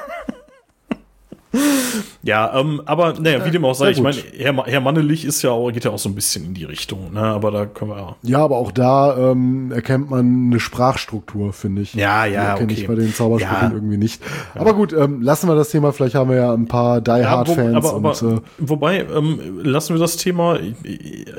Ja, 2.23 2.59
ähm, 2.59 2.83
aber 2.87 3.15
naja, 3.21 3.45
wie 3.45 3.51
dem 3.51 3.65
auch 3.65 3.75
sei, 3.75 3.91
ich 3.91 4.01
meine. 4.01 4.17
Herr, 4.37 4.65
Herr 4.67 4.81
Mannelich 4.81 5.25
ist 5.25 5.43
ja 5.43 5.51
auch, 5.51 5.71
geht 5.71 5.85
ja 5.85 5.91
auch 5.91 5.99
so 5.99 6.09
ein 6.09 6.15
bisschen 6.15 6.45
in 6.45 6.55
die 6.55 6.65
Richtung, 6.65 7.13
ne? 7.13 7.21
Aber 7.21 7.51
da 7.51 7.67
können 7.67 7.91
wir 7.91 7.97
ja. 7.99 8.17
Ja, 8.23 8.39
aber 8.45 8.57
auch 8.57 8.73
da 8.73 9.17
ähm, 9.33 9.73
erkennt 9.73 10.11
man 10.11 10.47
eine 10.47 10.61
Sprachstruktur, 10.61 11.53
finde 11.53 11.83
ich. 11.83 11.95
Ja, 11.95 12.25
ja, 12.25 12.31
Die 12.31 12.37
erkenne 12.37 12.73
okay. 12.73 12.81
ich 12.83 12.87
bei 12.89 12.95
den 12.95 13.15
Zaubersprüchen 13.15 13.69
Ja. 13.69 13.73
irgendwie 13.73 13.97
nicht. 13.97 14.23
Aber 14.55 14.75
gut, 14.75 14.93
ähm, 14.93 15.23
lassen 15.23 15.49
wir 15.49 15.55
das 15.55 15.71
Thema. 15.71 15.93
Vielleicht 15.93 16.15
haben 16.15 16.31
wir 16.31 16.37
ja 16.37 16.53
ein 16.53 16.67
paar 16.67 17.01
Die 17.01 17.11
Ja, 17.11 17.31
Hard 17.31 17.49
Fans 17.49 17.75
aber, 17.75 17.95
aber, 17.95 18.23
und 18.23 18.39
äh, 18.39 18.41
wobei, 18.59 19.01
ähm, 19.15 19.61
lassen 19.63 19.95
wir 19.95 20.01
das 20.01 20.17
Thema, 20.17 20.59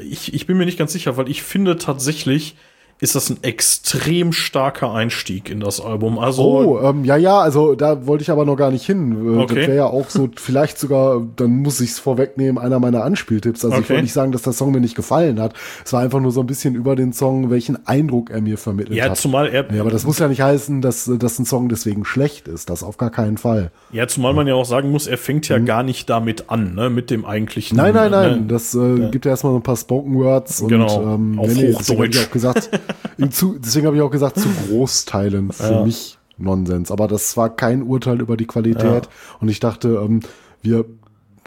ich, 0.09 0.33
ich 0.33 0.47
bin 0.47 0.57
mir 0.57 0.65
nicht 0.65 0.77
ganz 0.77 0.93
sicher, 0.93 1.17
weil 1.17 1.29
ich 1.29 1.43
finde 1.43 1.77
tatsächlich, 1.77 2.55
ist 2.99 3.13
das 3.15 3.29
ein 3.29 3.37
extrem 3.43 4.33
starker 4.33 4.91
Einstieg 4.93 5.49
in 5.49 5.59
das 5.59 5.79
Album. 5.79 6.17
Also, 6.17 6.43
Oh, 6.43 6.79
ähm, 6.81 7.05
ja, 7.05 7.15
ja, 7.15 7.39
also 7.39 7.75
da 7.75 8.07
wollte 8.07 8.23
ich 8.23 8.31
aber 8.31 8.43
noch 8.45 8.55
gar 8.55 8.71
nicht 8.71 8.85
hin. 8.85 9.11
Äh, 9.11 9.37
Okay. 9.47 9.55
Das 9.55 9.67
wäre 9.67 9.75
ja 9.77 9.85
auch 9.85 10.09
so, 10.09 10.29
vielleicht 10.35 10.79
sogar, 10.79 11.21
dann 11.35 11.51
muss 11.61 11.79
ich 11.79 11.91
es 11.91 11.99
vorwegnehmen, 11.99 12.57
einer 12.57 12.79
meiner 12.79 13.03
Anspieltipps. 13.03 13.63
Also 13.63 13.77
ich 13.77 13.83
Okay. 13.83 13.89
wollte 13.89 14.03
nicht 14.03 14.13
sagen, 14.13 14.31
dass 14.31 14.41
der 14.41 14.53
Song 14.53 14.71
mir 14.71 14.79
nicht 14.81 14.95
gefallen 14.95 15.39
hat. 15.39 15.53
Es 15.85 15.93
war 15.93 16.01
einfach 16.01 16.19
nur 16.19 16.31
so 16.31 16.39
ein 16.41 16.47
bisschen 16.47 16.75
über 16.75 16.95
den 16.95 17.13
Song, 17.13 17.49
welchen 17.51 17.85
Eindruck 17.87 18.29
er 18.31 18.41
mir 18.41 18.57
vermittelt 18.57 18.97
ja, 18.97 19.05
hat. 19.09 19.17
zumal 19.17 19.47
er, 19.47 19.71
ja, 19.73 19.81
aber 19.81 19.91
das 19.91 20.05
muss 20.05 20.17
ja 20.19 20.27
nicht 20.27 20.41
heißen, 20.41 20.81
dass, 20.81 21.09
dass 21.19 21.37
ein 21.39 21.45
Song 21.45 21.69
deswegen 21.69 22.03
schlecht 22.05 22.47
ist. 22.47 22.69
Das 22.69 22.81
auf 22.83 22.97
gar 22.97 23.11
keinen 23.11 23.37
Fall. 23.37 23.71
ja, 23.91 24.07
zumal 24.07 24.33
man 24.33 24.47
ja 24.47 24.55
auch 24.55 24.65
sagen 24.65 24.89
muss, 24.91 25.05
er 25.07 25.17
fängt 25.17 25.47
ja 25.49 25.59
gar 25.59 25.83
nicht 25.83 26.09
damit 26.09 26.45
an, 26.49 26.73
ne, 26.75 26.89
mit 26.89 27.09
dem 27.11 27.25
eigentlichen. 27.25 27.77
Mhm. 27.77 27.83
Nein, 27.83 27.93
nein, 27.93 28.11
Ne? 28.11 28.17
nein. 28.31 28.47
Das 28.47 28.73
äh, 28.73 29.09
gibt 29.11 29.25
ja 29.25 29.31
erstmal 29.31 29.53
so 29.53 29.59
ein 29.59 29.63
paar 29.63 29.77
Spoken 29.77 30.15
Words 30.15 30.61
und 30.61 30.69
Genau, 30.69 31.03
ähm, 31.15 31.39
auf 31.39 31.47
nee, 31.47 31.73
habe 31.73 31.81
ich 31.81 31.89
Hochdeutsch. 31.89 32.25
auch 32.27 32.31
gesagt, 32.31 32.69
zu, 33.31 33.57
deswegen 33.59 33.87
habe 33.87 33.95
ich 33.95 34.01
auch 34.01 34.11
gesagt, 34.11 34.39
zu 34.39 34.49
Großteilen 34.67 35.51
für 35.51 35.83
mich 35.83 36.17
Nonsens. 36.37 36.91
Aber 36.91 37.07
das 37.07 37.35
war 37.37 37.55
kein 37.55 37.83
Urteil 37.83 38.21
über 38.21 38.37
die 38.37 38.45
Qualität. 38.45 39.09
Und 39.39 39.49
ich 39.49 39.59
dachte, 39.59 40.01
ähm, 40.03 40.21
wir 40.61 40.85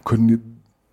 können 0.05 0.49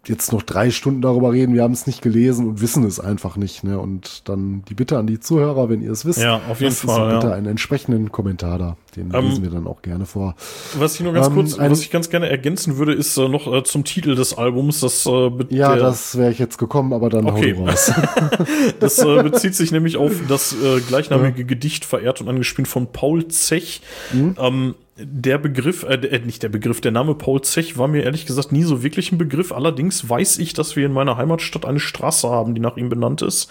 jetzt 0.07 0.31
noch 0.31 0.41
drei 0.43 0.71
Stunden 0.71 1.01
darüber 1.01 1.31
reden, 1.31 1.53
wir 1.53 1.63
haben 1.63 1.73
es 1.73 1.87
nicht 1.87 2.01
gelesen 2.01 2.47
und 2.47 2.61
wissen 2.61 2.83
es 2.85 2.99
einfach 2.99 3.37
nicht. 3.37 3.63
Ne? 3.63 3.79
Und 3.79 4.27
dann 4.29 4.63
die 4.69 4.73
Bitte 4.73 4.97
an 4.97 5.07
die 5.07 5.19
Zuhörer, 5.19 5.69
wenn 5.69 5.81
ihr 5.81 5.91
es 5.91 6.05
wisst, 6.05 6.19
Ja, 6.19 6.41
auf 6.49 6.61
jeden 6.61 6.73
Fall, 6.73 7.15
bitte 7.15 7.27
ja. 7.27 7.33
einen 7.33 7.47
entsprechenden 7.47 8.11
Kommentar 8.11 8.57
da. 8.57 8.77
Den 8.95 9.13
Ähm, 9.13 9.25
lesen 9.25 9.43
wir 9.43 9.51
dann 9.51 9.67
auch 9.67 9.81
gerne 9.81 10.05
vor. 10.05 10.35
Was 10.77 10.95
ich 10.95 11.01
nur 11.01 11.13
ganz 11.13 11.27
Ähm, 11.27 11.33
kurz, 11.33 11.57
was 11.57 11.81
ich 11.81 11.91
ganz 11.91 12.09
gerne 12.09 12.29
ergänzen 12.29 12.77
würde, 12.77 12.93
ist 12.93 13.15
äh, 13.17 13.27
noch 13.27 13.51
äh, 13.53 13.63
zum 13.63 13.83
Titel 13.83 14.15
des 14.15 14.37
Albums, 14.37 14.79
das, 14.79 15.05
äh, 15.05 15.31
Ja, 15.49 15.75
das 15.75 16.17
wäre 16.17 16.31
ich 16.31 16.39
jetzt 16.39 16.57
gekommen, 16.57 16.93
aber 16.93 17.09
dann 17.09 17.27
Okay. 17.27 17.55
hau 17.57 17.65
raus. 17.65 17.91
Das 18.79 18.97
äh, 18.99 19.23
bezieht 19.23 19.55
sich 19.55 19.71
nämlich 19.71 19.97
auf 19.97 20.11
das 20.27 20.53
äh, 20.53 20.79
gleichnamige 20.81 21.45
Gedicht 21.45 21.85
verehrt 21.85 22.21
und 22.21 22.29
angespielt 22.29 22.67
von 22.67 22.87
Paul 22.91 23.27
Zech. 23.27 23.81
Ähm, 24.13 24.75
der 24.99 25.37
Begriff, 25.37 25.83
äh, 25.83 25.93
äh, 25.95 26.19
nicht 26.19 26.41
der 26.43 26.49
Begriff, 26.49 26.81
der 26.81 26.91
Name 26.91 27.13
Paul 27.15 27.41
Zech 27.41 27.77
war 27.77 27.87
mir 27.87 28.03
ehrlich 28.03 28.25
gesagt 28.25 28.51
nie 28.51 28.63
so 28.63 28.81
wirklich 28.83 29.11
ein 29.11 29.17
Begriff. 29.17 29.51
Allerdings 29.51 30.09
weiß 30.09 30.39
ich, 30.39 30.53
dass 30.53 30.75
wir 30.75 30.85
in 30.85 30.93
meiner 30.93 31.17
Heimatstadt 31.17 31.65
eine 31.65 31.79
Straße 31.79 32.27
haben, 32.29 32.55
die 32.55 32.61
nach 32.61 32.77
ihm 32.77 32.89
benannt 32.89 33.21
ist. 33.21 33.49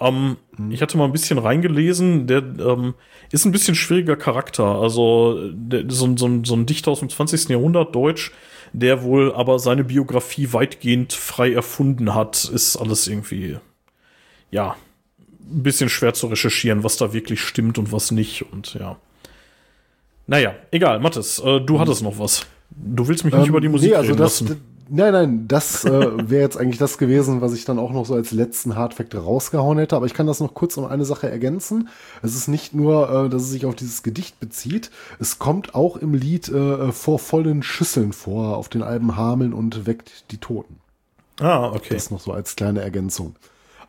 Ähm, 0.00 0.36
Ich 0.70 0.82
hatte 0.82 0.98
mal 0.98 1.04
ein 1.04 1.12
bisschen 1.12 1.38
reingelesen. 1.38 2.26
Der 2.26 2.38
ähm, 2.58 2.94
ist 3.30 3.44
ein 3.44 3.52
bisschen 3.52 3.74
schwieriger 3.76 4.16
Charakter. 4.16 4.64
Also 4.64 5.50
der, 5.52 5.84
so, 5.88 6.06
ein- 6.06 6.16
so, 6.16 6.28
so 6.44 6.54
ein 6.54 6.66
Dichter 6.66 6.90
aus 6.90 7.00
dem 7.00 7.08
20. 7.08 7.48
Jahrhundert, 7.50 7.94
Deutsch, 7.94 8.32
der 8.72 9.02
wohl 9.02 9.32
aber 9.34 9.58
seine 9.58 9.84
Biografie 9.84 10.52
weitgehend 10.52 11.12
frei 11.12 11.52
erfunden 11.52 12.14
hat, 12.14 12.44
ist 12.52 12.76
alles 12.76 13.06
irgendwie 13.06 13.58
ja, 14.50 14.76
ein 15.48 15.62
bisschen 15.62 15.88
schwer 15.88 16.14
zu 16.14 16.26
recherchieren, 16.26 16.82
was 16.82 16.96
da 16.96 17.12
wirklich 17.12 17.40
stimmt 17.40 17.78
und 17.78 17.92
was 17.92 18.10
nicht. 18.10 18.42
Und 18.52 18.74
ja. 18.74 18.96
Naja, 20.30 20.54
egal, 20.70 21.00
Mathis, 21.00 21.40
äh, 21.40 21.60
du 21.60 21.80
hattest 21.80 22.04
noch 22.04 22.16
was. 22.20 22.46
Du 22.70 23.08
willst 23.08 23.24
mich 23.24 23.34
nicht 23.34 23.42
Ähm, 23.42 23.48
über 23.48 23.60
die 23.60 23.68
Musik 23.68 23.90
nee, 23.90 23.96
also 23.96 24.12
reden 24.12 24.18
das, 24.22 24.40
lassen. 24.42 24.60
Nein, 24.88 25.12
nein, 25.12 25.48
das 25.48 25.84
äh, 25.84 25.90
wäre 25.90 26.42
jetzt 26.42 26.56
eigentlich 26.56 26.78
das 26.78 26.98
gewesen, 26.98 27.40
was 27.40 27.52
ich 27.52 27.64
dann 27.64 27.80
auch 27.80 27.90
noch 27.90 28.06
so 28.06 28.14
als 28.14 28.30
letzten 28.30 28.76
Hardfact 28.76 29.16
rausgehauen 29.16 29.78
hätte. 29.78 29.96
Aber 29.96 30.06
ich 30.06 30.14
kann 30.14 30.28
das 30.28 30.38
noch 30.38 30.54
kurz 30.54 30.76
um 30.76 30.84
eine 30.84 31.04
Sache 31.04 31.28
ergänzen. 31.28 31.88
Es 32.22 32.36
ist 32.36 32.46
nicht 32.46 32.72
nur, 32.76 33.10
äh, 33.10 33.28
dass 33.28 33.42
es 33.42 33.50
sich 33.50 33.66
auf 33.66 33.74
dieses 33.74 34.04
Gedicht 34.04 34.38
bezieht. 34.38 34.92
Es 35.18 35.40
kommt 35.40 35.74
auch 35.74 35.96
im 35.96 36.14
Lied 36.14 36.48
äh, 36.48 36.92
vor 36.92 37.18
vollen 37.18 37.64
Schüsseln 37.64 38.12
vor, 38.12 38.56
auf 38.56 38.68
den 38.68 38.84
Alben 38.84 39.16
Hameln 39.16 39.52
und 39.52 39.84
weckt 39.84 40.30
die 40.30 40.38
Toten. 40.38 40.76
Ah, 41.40 41.72
okay. 41.72 41.94
Das 41.94 42.12
noch 42.12 42.20
so 42.20 42.32
als 42.32 42.54
kleine 42.54 42.82
Ergänzung. 42.82 43.34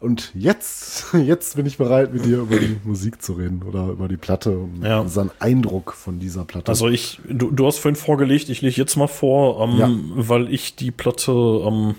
Und 0.01 0.31
jetzt, 0.33 1.05
jetzt 1.25 1.55
bin 1.55 1.65
ich 1.67 1.77
bereit, 1.77 2.11
mit 2.13 2.25
dir 2.25 2.39
über 2.39 2.57
die 2.57 2.75
Musik 2.83 3.21
zu 3.21 3.33
reden 3.33 3.61
oder 3.63 3.87
über 3.89 4.07
die 4.07 4.17
Platte 4.17 4.57
und 4.57 4.83
Ja. 4.83 4.99
unseren 4.99 5.29
Eindruck 5.39 5.93
von 5.93 6.19
dieser 6.19 6.43
Platte. 6.43 6.69
Also 6.69 6.87
ich, 6.89 7.19
du, 7.29 7.51
du 7.51 7.67
hast 7.67 7.77
vorhin 7.77 7.95
vorgelegt, 7.95 8.49
ich 8.49 8.61
lege 8.61 8.75
jetzt 8.77 8.95
mal 8.97 9.07
vor, 9.07 9.63
ähm, 9.63 9.77
Ja. 9.77 9.89
weil 10.15 10.51
ich 10.53 10.75
die 10.75 10.89
Platte, 10.91 11.31
ähm, 11.31 11.95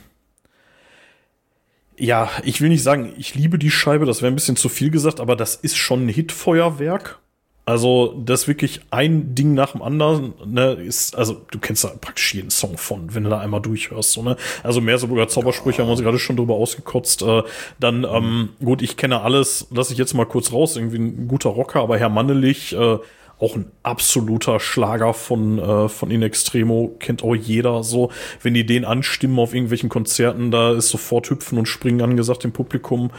ja, 1.97 2.29
ich 2.43 2.61
will 2.61 2.71
nicht 2.71 2.83
sagen, 2.83 3.13
ich 3.17 3.35
liebe 3.37 3.59
die 3.59 3.71
Scheibe, 3.71 4.05
das 4.05 4.21
wäre 4.21 4.33
ein 4.33 4.35
bisschen 4.35 4.57
zu 4.57 4.69
viel 4.69 4.91
gesagt, 4.91 5.21
aber 5.21 5.37
das 5.37 5.55
ist 5.55 5.77
schon 5.77 6.07
ein 6.07 6.09
Hitfeuerwerk. 6.09 7.21
Also, 7.65 8.21
das 8.25 8.49
wirklich 8.49 8.81
ein 8.91 9.37
Ding 9.37 9.55
nach 9.55 9.73
dem 9.73 9.83
anderen, 9.83 10.35
ne, 10.45 10.73
ist, 10.73 11.17
also, 11.17 11.43
du 11.53 11.61
kennst 11.61 11.85
da 11.85 11.89
praktisch 12.01 12.35
jeden 12.35 12.51
Song 12.51 12.77
von, 12.77 13.15
wenn 13.15 13.23
du 13.23 13.31
da 13.31 13.39
einmal 13.39 13.63
durchhörst, 13.63 14.13
so, 14.13 14.23
ne. 14.23 14.37
Also, 14.65 14.81
mehr 14.81 14.99
sogar 14.99 15.29
Zaubersprüche 15.29 15.79
ja. 15.79 15.83
haben 15.83 15.89
wir 15.89 15.93
uns 15.93 16.03
gerade 16.03 16.19
schon 16.19 16.37
drüber 16.37 16.55
ausgekotzt. 16.55 17.23
Äh, 17.23 17.43
dann, 17.79 18.05
ähm, 18.05 18.49
gut, 18.65 18.83
ich 18.83 18.97
kenne 18.97 19.21
alles, 19.21 19.69
lass 19.71 19.93
ich 19.93 19.99
jetzt 19.99 20.13
mal 20.15 20.27
kurz 20.27 20.53
raus, 20.53 20.77
irgendwie 20.77 20.99
ein 20.99 21.29
guter 21.29 21.51
Rocker, 21.51 21.83
aber 21.83 21.99
Herr 21.99 22.09
Mannelich, 22.09 22.73
äh, 22.75 22.99
auch 23.43 23.57
ein 23.57 23.71
absoluter 23.83 24.61
Schlager 24.61 25.15
von, 25.15 25.59
äh, 25.59 25.89
von 25.89 26.11
In 26.11 26.23
Extremo, 26.23 26.95
kennt 26.99 27.25
auch 27.25 27.35
jeder 27.35 27.83
so. 27.83 28.11
Wenn 28.41 28.55
die 28.55 28.65
den 28.65 28.85
anstimmen 28.85 29.39
auf 29.39 29.53
irgendwelchen 29.53 29.89
Konzerten, 29.89 30.51
da 30.51 30.73
ist 30.73 30.91
sofort 30.91 31.29
Hüpfen 31.29 31.59
und 31.59 31.67
Springen 31.67 32.03
angesagt 32.03 32.45
im 32.45 32.53
Publikum. 32.53 33.11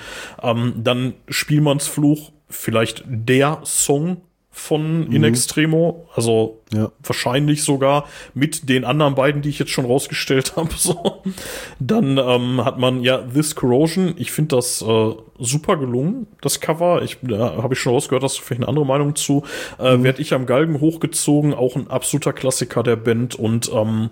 Ähm, 0.41 0.73
dann 0.77 1.13
Spielmannsfluch, 1.27 2.31
vielleicht 2.49 3.03
der 3.05 3.59
Song 3.65 4.21
von 4.55 5.11
In 5.11 5.17
mhm. 5.17 5.23
Extremo, 5.23 6.07
also 6.13 6.61
ja. 6.71 6.91
wahrscheinlich 7.01 7.63
sogar 7.63 8.05
mit 8.35 8.69
den 8.69 8.85
anderen 8.85 9.15
beiden, 9.15 9.41
die 9.41 9.49
ich 9.49 9.57
jetzt 9.57 9.71
schon 9.71 9.85
rausgestellt 9.85 10.53
habe. 10.55 10.69
So. 10.77 11.23
Dann 11.79 12.19
ähm, 12.19 12.63
hat 12.63 12.77
man 12.77 13.01
ja 13.01 13.17
This 13.17 13.55
Corrosion. 13.55 14.13
Ich 14.15 14.31
finde 14.31 14.55
das 14.55 14.83
äh, 14.83 15.11
super 15.39 15.77
gelungen, 15.77 16.27
das 16.41 16.61
Cover. 16.61 17.01
Ich 17.01 17.17
da 17.23 17.63
habe 17.63 17.73
ich 17.73 17.79
schon 17.79 17.93
rausgehört, 17.93 18.23
hast 18.23 18.37
du 18.37 18.43
vielleicht 18.43 18.61
eine 18.61 18.69
andere 18.69 18.85
Meinung 18.85 19.15
zu. 19.15 19.43
Äh, 19.79 19.97
mhm. 19.97 20.03
Werd 20.03 20.19
ich 20.19 20.35
am 20.35 20.45
Galgen 20.45 20.79
hochgezogen, 20.79 21.55
auch 21.55 21.75
ein 21.75 21.89
absoluter 21.89 22.31
Klassiker 22.31 22.83
der 22.83 22.95
Band 22.95 23.33
und 23.33 23.71
ähm, 23.73 24.11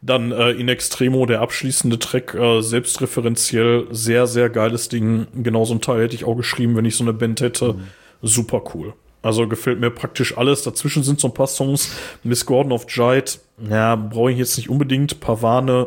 dann 0.00 0.30
äh, 0.30 0.50
in 0.50 0.68
Extremo 0.68 1.26
der 1.26 1.40
abschließende 1.40 1.98
Track, 1.98 2.34
äh, 2.34 2.60
selbstreferenziell, 2.60 3.88
sehr, 3.90 4.28
sehr 4.28 4.48
geiles 4.48 4.88
Ding. 4.88 5.26
Genauso 5.34 5.74
ein 5.74 5.80
Teil 5.80 6.02
hätte 6.02 6.14
ich 6.14 6.24
auch 6.24 6.36
geschrieben, 6.36 6.76
wenn 6.76 6.84
ich 6.84 6.94
so 6.94 7.02
eine 7.02 7.12
Band 7.12 7.40
hätte. 7.40 7.74
Mhm. 7.74 7.80
Super 8.22 8.62
cool. 8.74 8.94
Also 9.22 9.46
gefällt 9.46 9.80
mir 9.80 9.90
praktisch 9.90 10.36
alles. 10.36 10.62
Dazwischen 10.62 11.04
sind 11.04 11.20
so 11.20 11.28
ein 11.28 11.34
paar 11.34 11.46
Songs. 11.46 11.90
Miss 12.24 12.44
Gordon 12.44 12.72
of 12.72 12.86
Jide, 12.88 13.32
ja, 13.70 13.94
brauche 13.94 14.32
ich 14.32 14.38
jetzt 14.38 14.56
nicht 14.56 14.68
unbedingt. 14.68 15.20
Pavane, 15.20 15.86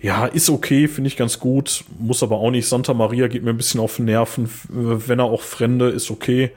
ja, 0.00 0.26
ist 0.26 0.50
okay, 0.50 0.88
finde 0.88 1.08
ich 1.08 1.16
ganz 1.16 1.38
gut. 1.38 1.84
Muss 1.98 2.22
aber 2.22 2.38
auch 2.38 2.50
nicht. 2.50 2.66
Santa 2.66 2.94
Maria 2.94 3.28
geht 3.28 3.42
mir 3.42 3.50
ein 3.50 3.56
bisschen 3.56 3.80
auf 3.80 3.96
den 3.96 4.06
Nerven. 4.06 4.50
Wenn 4.68 5.18
er 5.18 5.26
auch 5.26 5.42
Fremde, 5.42 5.90
ist 5.90 6.10
okay. 6.10 6.52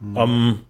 Mhm. 0.00 0.16
Ähm, 0.16 0.60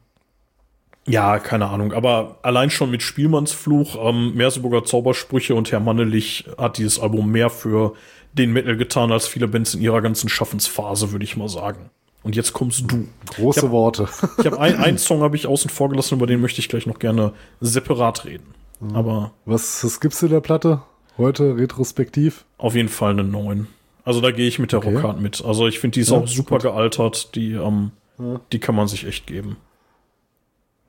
ja, 1.08 1.38
keine 1.38 1.66
Ahnung. 1.66 1.92
Aber 1.92 2.38
allein 2.42 2.70
schon 2.70 2.90
mit 2.90 3.02
Spielmannsfluch, 3.02 3.96
ähm, 4.00 4.34
Merseburger 4.34 4.84
Zaubersprüche 4.84 5.54
und 5.54 5.70
Herr 5.70 5.80
Mannelich 5.80 6.44
hat 6.58 6.78
dieses 6.78 6.98
Album 6.98 7.30
mehr 7.30 7.50
für 7.50 7.94
den 8.32 8.52
Metal 8.52 8.76
getan 8.76 9.12
als 9.12 9.26
viele 9.26 9.48
Bands 9.48 9.74
in 9.74 9.80
ihrer 9.80 10.02
ganzen 10.02 10.28
Schaffensphase, 10.28 11.12
würde 11.12 11.24
ich 11.24 11.36
mal 11.36 11.48
sagen. 11.48 11.90
Und 12.27 12.35
jetzt 12.35 12.53
kommst 12.53 12.90
du. 12.90 13.07
Große 13.36 13.61
ich 13.61 13.65
hab, 13.65 13.70
Worte. 13.70 14.09
ich 14.39 14.47
habe 14.47 14.59
ein, 14.59 14.74
einen 14.78 14.98
Song 14.98 15.20
habe 15.20 15.36
ich 15.36 15.47
außen 15.47 15.70
vor 15.70 15.90
gelassen, 15.90 16.16
über 16.16 16.27
den 16.27 16.40
möchte 16.40 16.59
ich 16.61 16.69
gleich 16.69 16.85
noch 16.85 16.98
gerne 16.98 17.32
separat 17.61 18.24
reden. 18.24 18.53
Mhm. 18.81 18.97
Aber 18.97 19.32
was, 19.44 19.85
was 19.85 20.01
gibt's 20.01 20.20
in 20.24 20.31
der 20.31 20.40
Platte 20.40 20.82
heute 21.19 21.57
retrospektiv? 21.57 22.44
Auf 22.59 22.74
jeden 22.74 22.89
Fall 22.89 23.12
eine 23.12 23.23
9. 23.23 23.69
Also 24.03 24.20
da 24.20 24.32
gehe 24.32 24.48
ich 24.48 24.59
mit 24.59 24.73
der 24.73 24.81
okay. 24.81 24.97
Rockhard 24.97 25.20
mit. 25.20 25.44
Also 25.44 25.69
ich 25.69 25.78
finde 25.78 25.94
die 25.94 26.01
ist 26.01 26.11
ja, 26.11 26.16
auch 26.16 26.27
super 26.27 26.59
gealtert. 26.59 27.36
Die, 27.36 27.53
ähm, 27.53 27.93
ja. 28.19 28.40
die 28.51 28.59
kann 28.59 28.74
man 28.74 28.89
sich 28.89 29.07
echt 29.07 29.28
geben. 29.28 29.57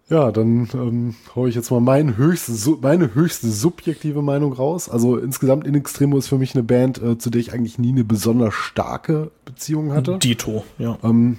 Ja, 0.10 0.32
dann 0.32 0.70
ähm, 0.74 1.16
hau 1.36 1.48
ich 1.48 1.56
jetzt 1.56 1.70
mal 1.70 1.82
mein 1.82 2.16
höchste, 2.16 2.54
meine 2.82 3.14
höchste 3.14 3.50
subjektive 3.50 4.22
Meinung 4.22 4.54
raus. 4.54 4.90
Also 4.90 5.18
insgesamt 5.18 5.68
In 5.68 5.76
Extremo 5.76 6.18
ist 6.18 6.30
für 6.30 6.38
mich 6.38 6.56
eine 6.56 6.64
Band, 6.64 7.02
äh, 7.02 7.18
zu 7.18 7.30
der 7.30 7.42
ich 7.42 7.54
eigentlich 7.54 7.78
nie 7.78 7.92
eine 7.92 8.06
besonders 8.06 8.54
starke 8.54 9.32
Beziehung 9.44 9.92
hatte. 9.92 10.18
Dito, 10.18 10.64
ja. 10.78 10.98
Ähm, 11.04 11.38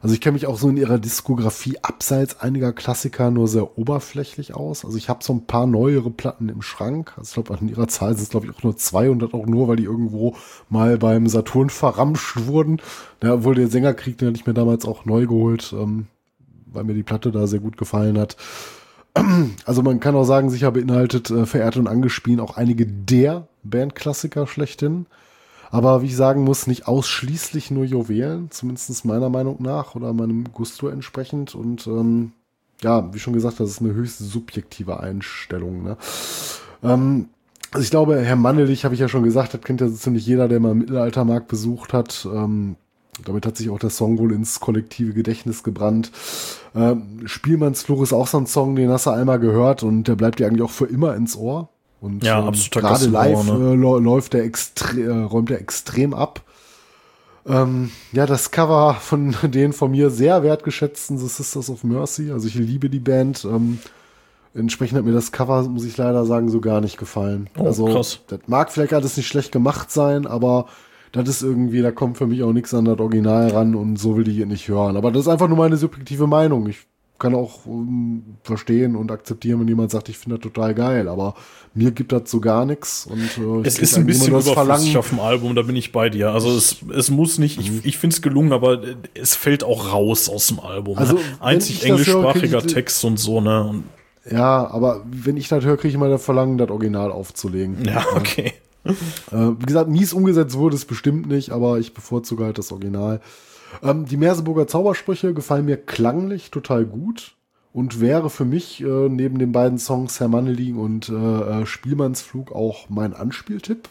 also 0.00 0.14
ich 0.14 0.20
kenne 0.20 0.32
mich 0.32 0.48
auch 0.48 0.58
so 0.58 0.68
in 0.68 0.76
ihrer 0.76 0.98
Diskografie 0.98 1.78
abseits 1.80 2.40
einiger 2.40 2.72
Klassiker 2.72 3.30
nur 3.30 3.46
sehr 3.46 3.78
oberflächlich 3.78 4.52
aus. 4.52 4.84
Also 4.84 4.98
ich 4.98 5.08
habe 5.08 5.22
so 5.22 5.32
ein 5.32 5.46
paar 5.46 5.68
neuere 5.68 6.10
Platten 6.10 6.48
im 6.48 6.60
Schrank. 6.60 7.12
Also 7.16 7.28
ich 7.28 7.34
glaube, 7.34 7.60
an 7.60 7.68
ihrer 7.68 7.86
Zahl 7.86 8.14
sind 8.16 8.24
es, 8.24 8.30
glaube 8.30 8.46
ich, 8.46 8.52
auch 8.52 8.64
nur 8.64 8.76
zwei 8.76 9.10
und 9.10 9.20
das 9.20 9.32
auch 9.32 9.46
nur, 9.46 9.68
weil 9.68 9.76
die 9.76 9.84
irgendwo 9.84 10.34
mal 10.68 10.98
beim 10.98 11.28
Saturn 11.28 11.70
verramscht 11.70 12.46
wurden. 12.46 12.82
Ja, 13.22 13.34
obwohl 13.34 13.54
der 13.54 13.68
Sängerkrieg, 13.68 14.18
den 14.18 14.26
hatte 14.26 14.40
ich 14.40 14.46
mir 14.46 14.54
damals 14.54 14.86
auch 14.86 15.04
neu 15.04 15.28
geholt. 15.28 15.72
Ähm, 15.72 16.08
weil 16.72 16.84
mir 16.84 16.94
die 16.94 17.02
Platte 17.02 17.30
da 17.32 17.46
sehr 17.46 17.60
gut 17.60 17.76
gefallen 17.76 18.18
hat. 18.18 18.36
Also 19.66 19.82
man 19.82 20.00
kann 20.00 20.14
auch 20.14 20.24
sagen, 20.24 20.48
sicher 20.48 20.72
beinhaltet 20.72 21.30
äh, 21.30 21.44
Verehrte 21.44 21.78
und 21.78 21.86
Angespielen 21.86 22.40
auch 22.40 22.56
einige 22.56 22.86
der 22.86 23.46
Bandklassiker 23.62 24.46
schlechthin. 24.46 25.06
Aber 25.70 26.02
wie 26.02 26.06
ich 26.06 26.16
sagen 26.16 26.44
muss, 26.44 26.66
nicht 26.66 26.86
ausschließlich 26.86 27.70
nur 27.70 27.84
Juwelen, 27.84 28.50
zumindest 28.50 29.04
meiner 29.04 29.30
Meinung 29.30 29.56
nach 29.60 29.94
oder 29.94 30.12
meinem 30.12 30.44
Gusto 30.52 30.88
entsprechend. 30.88 31.54
Und 31.54 31.86
ähm, 31.86 32.32
ja, 32.82 33.12
wie 33.14 33.18
schon 33.18 33.32
gesagt, 33.32 33.58
das 33.58 33.70
ist 33.70 33.80
eine 33.80 33.94
höchst 33.94 34.18
subjektive 34.18 35.00
Einstellung. 35.00 35.82
Ne? 35.82 35.96
Ähm, 36.82 37.28
also 37.70 37.84
ich 37.84 37.90
glaube, 37.90 38.20
Herr 38.20 38.36
Mannelich, 38.36 38.84
habe 38.84 38.94
ich 38.94 39.00
ja 39.00 39.08
schon 39.08 39.22
gesagt, 39.22 39.54
das 39.54 39.62
kennt 39.62 39.80
ja 39.80 39.88
so 39.88 39.96
ziemlich 39.96 40.26
jeder, 40.26 40.46
der 40.46 40.60
mal 40.60 40.74
Mittelaltermarkt 40.74 41.48
besucht 41.48 41.94
hat. 41.94 42.28
Ähm, 42.30 42.76
damit 43.24 43.44
hat 43.44 43.56
sich 43.56 43.68
auch 43.68 43.78
der 43.78 43.90
Song 43.90 44.18
wohl 44.18 44.32
ins 44.32 44.60
kollektive 44.60 45.12
Gedächtnis 45.12 45.62
gebrannt. 45.62 46.10
Ähm, 46.74 47.20
Spielmannsfluch 47.26 48.02
ist 48.02 48.12
auch 48.12 48.26
so 48.26 48.38
ein 48.38 48.46
Song, 48.46 48.74
den 48.74 48.90
hast 48.90 49.06
du 49.06 49.10
einmal 49.10 49.38
gehört 49.38 49.82
und 49.82 50.04
der 50.08 50.16
bleibt 50.16 50.38
dir 50.38 50.46
eigentlich 50.46 50.62
auch 50.62 50.70
für 50.70 50.86
immer 50.86 51.14
ins 51.14 51.36
Ohr. 51.36 51.68
Und 52.00 52.24
ja, 52.24 52.46
ähm, 52.46 52.54
gerade 52.70 53.06
live 53.06 53.44
ne? 53.46 53.72
äh, 53.72 53.74
läuft 53.74 54.32
der 54.32 54.44
extre 54.44 55.00
äh, 55.00 55.22
räumt 55.24 55.50
er 55.50 55.60
extrem 55.60 56.14
ab. 56.14 56.40
Ähm, 57.46 57.90
ja, 58.12 58.24
das 58.24 58.50
Cover 58.50 58.94
von 58.94 59.36
den 59.42 59.72
von 59.72 59.90
mir 59.90 60.10
sehr 60.10 60.42
wertgeschätzten 60.42 61.18
The 61.18 61.28
Sisters 61.28 61.68
of 61.68 61.84
Mercy. 61.84 62.32
Also 62.32 62.48
ich 62.48 62.54
liebe 62.54 62.88
die 62.88 62.98
Band. 62.98 63.44
Ähm, 63.44 63.78
entsprechend 64.54 64.98
hat 64.98 65.04
mir 65.04 65.12
das 65.12 65.32
Cover, 65.32 65.62
muss 65.64 65.84
ich 65.84 65.96
leider 65.98 66.24
sagen, 66.24 66.48
so 66.48 66.60
gar 66.60 66.80
nicht 66.80 66.96
gefallen. 66.96 67.50
Oh, 67.58 67.66
also 67.66 67.84
krass. 67.84 68.20
das 68.26 68.40
mag 68.46 68.72
vielleicht 68.72 68.94
alles 68.94 69.16
nicht 69.18 69.28
schlecht 69.28 69.52
gemacht 69.52 69.90
sein, 69.90 70.26
aber 70.26 70.66
das 71.12 71.28
ist 71.28 71.42
irgendwie, 71.42 71.82
da 71.82 71.92
kommt 71.92 72.16
für 72.16 72.26
mich 72.26 72.42
auch 72.42 72.52
nichts 72.52 72.72
an 72.72 72.86
das 72.86 72.98
Original 72.98 73.48
ran 73.48 73.74
und 73.74 73.98
so 73.98 74.16
will 74.16 74.28
ich 74.28 74.38
es 74.38 74.46
nicht 74.46 74.68
hören. 74.68 74.96
Aber 74.96 75.12
das 75.12 75.22
ist 75.22 75.28
einfach 75.28 75.48
nur 75.48 75.58
meine 75.58 75.76
subjektive 75.76 76.26
Meinung. 76.26 76.66
Ich 76.68 76.86
kann 77.18 77.34
auch 77.34 77.66
um, 77.66 77.88
ähm, 77.88 78.22
verstehen 78.42 78.96
und 78.96 79.12
akzeptieren, 79.12 79.60
wenn 79.60 79.68
jemand 79.68 79.90
sagt, 79.92 80.08
ich 80.08 80.18
finde 80.18 80.38
das 80.38 80.42
total 80.42 80.74
geil, 80.74 81.08
aber 81.08 81.34
mir 81.72 81.92
gibt 81.92 82.10
das 82.10 82.30
so 82.30 82.40
gar 82.40 82.64
nichts. 82.64 83.06
Und 83.06 83.62
äh, 83.62 83.66
es 83.66 83.78
ist 83.78 83.96
ein 83.96 84.06
bisschen 84.06 84.28
überflüssig 84.28 84.96
auf 84.96 85.10
dem 85.10 85.20
Album, 85.20 85.54
da 85.54 85.62
bin 85.62 85.76
ich 85.76 85.92
bei 85.92 86.08
dir. 86.08 86.30
Also 86.30 86.50
es, 86.56 86.78
es 86.94 87.10
muss 87.10 87.38
nicht, 87.38 87.60
ich, 87.60 87.70
mhm. 87.70 87.80
ich 87.84 87.98
finde 87.98 88.14
es 88.14 88.22
gelungen, 88.22 88.52
aber 88.52 88.80
es 89.14 89.36
fällt 89.36 89.62
auch 89.62 89.92
raus 89.92 90.28
aus 90.28 90.48
dem 90.48 90.60
Album. 90.60 90.98
Also, 90.98 91.14
ne? 91.14 91.20
Einzig 91.38 91.84
englischsprachiger 91.84 92.60
höre, 92.60 92.66
Text 92.66 93.04
und 93.04 93.18
so, 93.18 93.40
ne? 93.40 93.62
Und 93.64 93.84
ja, 94.28 94.68
aber 94.68 95.04
wenn 95.08 95.36
ich 95.36 95.48
das 95.48 95.64
höre, 95.64 95.76
kriege 95.76 95.92
ich 95.92 95.98
mal 95.98 96.10
das 96.10 96.24
Verlangen, 96.24 96.58
das 96.58 96.70
Original 96.70 97.12
aufzulegen. 97.12 97.84
Ja, 97.84 98.04
okay 98.16 98.54
äh, 98.84 98.92
wie 99.32 99.66
gesagt, 99.66 99.90
mies 99.90 100.12
umgesetzt 100.12 100.56
wurde 100.56 100.76
es 100.76 100.84
bestimmt 100.84 101.26
nicht, 101.26 101.50
aber 101.50 101.78
ich 101.78 101.94
bevorzuge 101.94 102.44
halt 102.44 102.58
das 102.58 102.72
Original. 102.72 103.20
Ähm, 103.82 104.06
die 104.06 104.16
Merseburger 104.16 104.66
Zaubersprüche 104.66 105.34
gefallen 105.34 105.64
mir 105.64 105.76
klanglich 105.76 106.50
total 106.50 106.84
gut 106.84 107.36
und 107.72 108.00
wäre 108.00 108.28
für 108.28 108.44
mich 108.44 108.82
äh, 108.82 109.08
neben 109.08 109.38
den 109.38 109.52
beiden 109.52 109.78
Songs 109.78 110.20
Herr 110.20 110.28
Manneling 110.28 110.76
und 110.76 111.08
äh, 111.08 111.12
äh, 111.62 111.66
Spielmannsflug 111.66 112.52
auch 112.52 112.88
mein 112.90 113.14
Anspieltipp. 113.14 113.88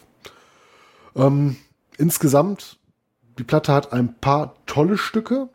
Ähm, 1.16 1.56
insgesamt, 1.98 2.78
die 3.38 3.44
Platte 3.44 3.72
hat 3.72 3.92
ein 3.92 4.14
paar 4.20 4.54
tolle 4.66 4.98
Stücke, 4.98 5.48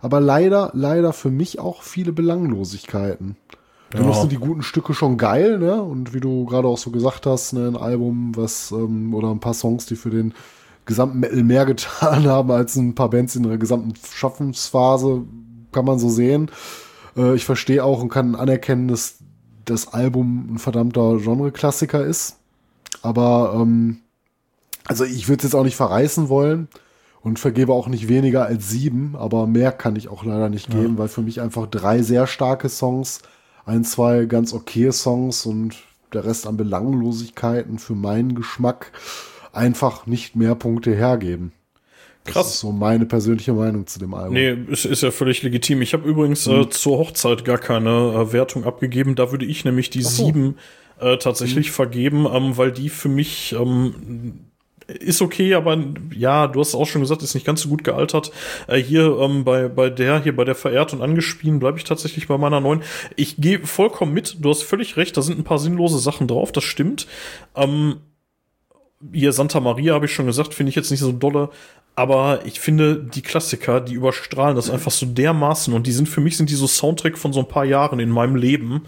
aber 0.00 0.20
leider, 0.20 0.70
leider 0.74 1.12
für 1.12 1.30
mich 1.30 1.58
auch 1.58 1.82
viele 1.82 2.12
Belanglosigkeiten. 2.12 3.36
Dennoch 3.92 4.14
ja. 4.14 4.20
sind 4.20 4.32
die 4.32 4.36
guten 4.36 4.62
Stücke 4.62 4.94
schon 4.94 5.18
geil, 5.18 5.58
ne? 5.58 5.82
Und 5.82 6.14
wie 6.14 6.20
du 6.20 6.46
gerade 6.46 6.68
auch 6.68 6.78
so 6.78 6.90
gesagt 6.90 7.26
hast, 7.26 7.52
ne, 7.52 7.68
ein 7.68 7.76
Album, 7.76 8.32
was, 8.34 8.70
ähm, 8.70 9.14
oder 9.14 9.30
ein 9.30 9.40
paar 9.40 9.54
Songs, 9.54 9.86
die 9.86 9.96
für 9.96 10.10
den 10.10 10.34
gesamten 10.86 11.20
Metal 11.20 11.42
mehr 11.42 11.66
getan 11.66 12.26
haben 12.26 12.50
als 12.50 12.76
ein 12.76 12.94
paar 12.94 13.10
Bands 13.10 13.36
in 13.36 13.42
der 13.42 13.58
gesamten 13.58 13.94
Schaffensphase, 14.12 15.24
kann 15.72 15.84
man 15.84 15.98
so 15.98 16.08
sehen. 16.08 16.50
Äh, 17.16 17.34
ich 17.34 17.44
verstehe 17.44 17.84
auch 17.84 18.02
und 18.02 18.08
kann 18.08 18.34
anerkennen, 18.34 18.88
dass 18.88 19.18
das 19.64 19.92
Album 19.92 20.54
ein 20.54 20.58
verdammter 20.58 21.18
Genre-Klassiker 21.18 22.04
ist. 22.04 22.38
Aber 23.02 23.54
ähm, 23.54 23.98
also 24.86 25.04
ich 25.04 25.28
würde 25.28 25.38
es 25.38 25.52
jetzt 25.52 25.54
auch 25.54 25.64
nicht 25.64 25.76
verreißen 25.76 26.28
wollen 26.28 26.68
und 27.20 27.38
vergebe 27.38 27.72
auch 27.72 27.88
nicht 27.88 28.08
weniger 28.08 28.46
als 28.46 28.68
sieben, 28.68 29.14
aber 29.16 29.46
mehr 29.46 29.70
kann 29.72 29.96
ich 29.96 30.08
auch 30.08 30.24
leider 30.24 30.48
nicht 30.48 30.70
geben, 30.70 30.94
ja. 30.94 30.98
weil 30.98 31.08
für 31.08 31.22
mich 31.22 31.40
einfach 31.40 31.66
drei 31.66 32.02
sehr 32.02 32.26
starke 32.26 32.68
Songs 32.68 33.20
ein, 33.64 33.84
zwei 33.84 34.24
ganz 34.24 34.52
okay 34.52 34.90
Songs 34.92 35.46
und 35.46 35.76
der 36.12 36.24
Rest 36.24 36.46
an 36.46 36.56
Belanglosigkeiten 36.56 37.78
für 37.78 37.94
meinen 37.94 38.34
Geschmack 38.34 38.92
einfach 39.52 40.06
nicht 40.06 40.36
mehr 40.36 40.54
Punkte 40.54 40.94
hergeben. 40.94 41.52
Krass. 42.24 42.46
Das 42.46 42.54
ist 42.54 42.60
so 42.60 42.70
meine 42.70 43.04
persönliche 43.04 43.52
Meinung 43.52 43.86
zu 43.86 43.98
dem 43.98 44.14
Album. 44.14 44.34
Nee, 44.34 44.56
ist, 44.68 44.84
ist 44.84 45.02
ja 45.02 45.10
völlig 45.10 45.42
legitim. 45.42 45.82
Ich 45.82 45.92
habe 45.92 46.08
übrigens 46.08 46.46
mhm. 46.46 46.62
äh, 46.62 46.68
zur 46.68 46.98
Hochzeit 46.98 47.44
gar 47.44 47.58
keine 47.58 47.90
äh, 47.90 48.32
Wertung 48.32 48.64
abgegeben. 48.64 49.16
Da 49.16 49.32
würde 49.32 49.44
ich 49.44 49.64
nämlich 49.64 49.90
die 49.90 50.02
so. 50.02 50.26
sieben 50.26 50.56
äh, 51.00 51.16
tatsächlich 51.16 51.68
mhm. 51.68 51.72
vergeben, 51.72 52.26
ähm, 52.32 52.56
weil 52.56 52.70
die 52.70 52.90
für 52.90 53.08
mich 53.08 53.56
ähm, 53.58 54.51
ist 55.00 55.22
okay, 55.22 55.54
aber 55.54 55.78
ja, 56.14 56.46
du 56.46 56.60
hast 56.60 56.74
auch 56.74 56.86
schon 56.86 57.00
gesagt, 57.00 57.22
ist 57.22 57.34
nicht 57.34 57.46
ganz 57.46 57.62
so 57.62 57.68
gut 57.68 57.84
gealtert. 57.84 58.32
Äh, 58.66 58.78
hier 58.78 59.18
ähm, 59.20 59.44
bei, 59.44 59.68
bei 59.68 59.90
der, 59.90 60.22
hier 60.22 60.34
bei 60.34 60.44
der 60.44 60.54
Verehrt 60.54 60.92
und 60.92 61.02
Angespien 61.02 61.58
bleibe 61.58 61.78
ich 61.78 61.84
tatsächlich 61.84 62.28
bei 62.28 62.38
meiner 62.38 62.60
neuen. 62.60 62.82
Ich 63.16 63.36
gehe 63.36 63.64
vollkommen 63.66 64.12
mit, 64.12 64.36
du 64.40 64.50
hast 64.50 64.62
völlig 64.62 64.96
recht, 64.96 65.16
da 65.16 65.22
sind 65.22 65.38
ein 65.38 65.44
paar 65.44 65.58
sinnlose 65.58 65.98
Sachen 65.98 66.28
drauf, 66.28 66.52
das 66.52 66.64
stimmt. 66.64 67.06
Ähm, 67.54 67.96
hier 69.12 69.32
Santa 69.32 69.60
Maria 69.60 69.94
habe 69.94 70.06
ich 70.06 70.12
schon 70.12 70.26
gesagt, 70.26 70.54
finde 70.54 70.70
ich 70.70 70.76
jetzt 70.76 70.90
nicht 70.90 71.00
so 71.00 71.12
dolle. 71.12 71.50
Aber 71.94 72.40
ich 72.46 72.60
finde, 72.60 72.96
die 72.96 73.20
Klassiker, 73.20 73.80
die 73.80 73.94
überstrahlen 73.94 74.56
das 74.56 74.70
einfach 74.70 74.92
so 74.92 75.04
dermaßen 75.04 75.74
und 75.74 75.86
die 75.86 75.92
sind 75.92 76.08
für 76.08 76.22
mich 76.22 76.38
sind 76.38 76.48
die 76.48 76.54
so 76.54 76.66
Soundtrack 76.66 77.18
von 77.18 77.34
so 77.34 77.40
ein 77.40 77.48
paar 77.48 77.66
Jahren 77.66 78.00
in 78.00 78.08
meinem 78.08 78.36
Leben, 78.36 78.86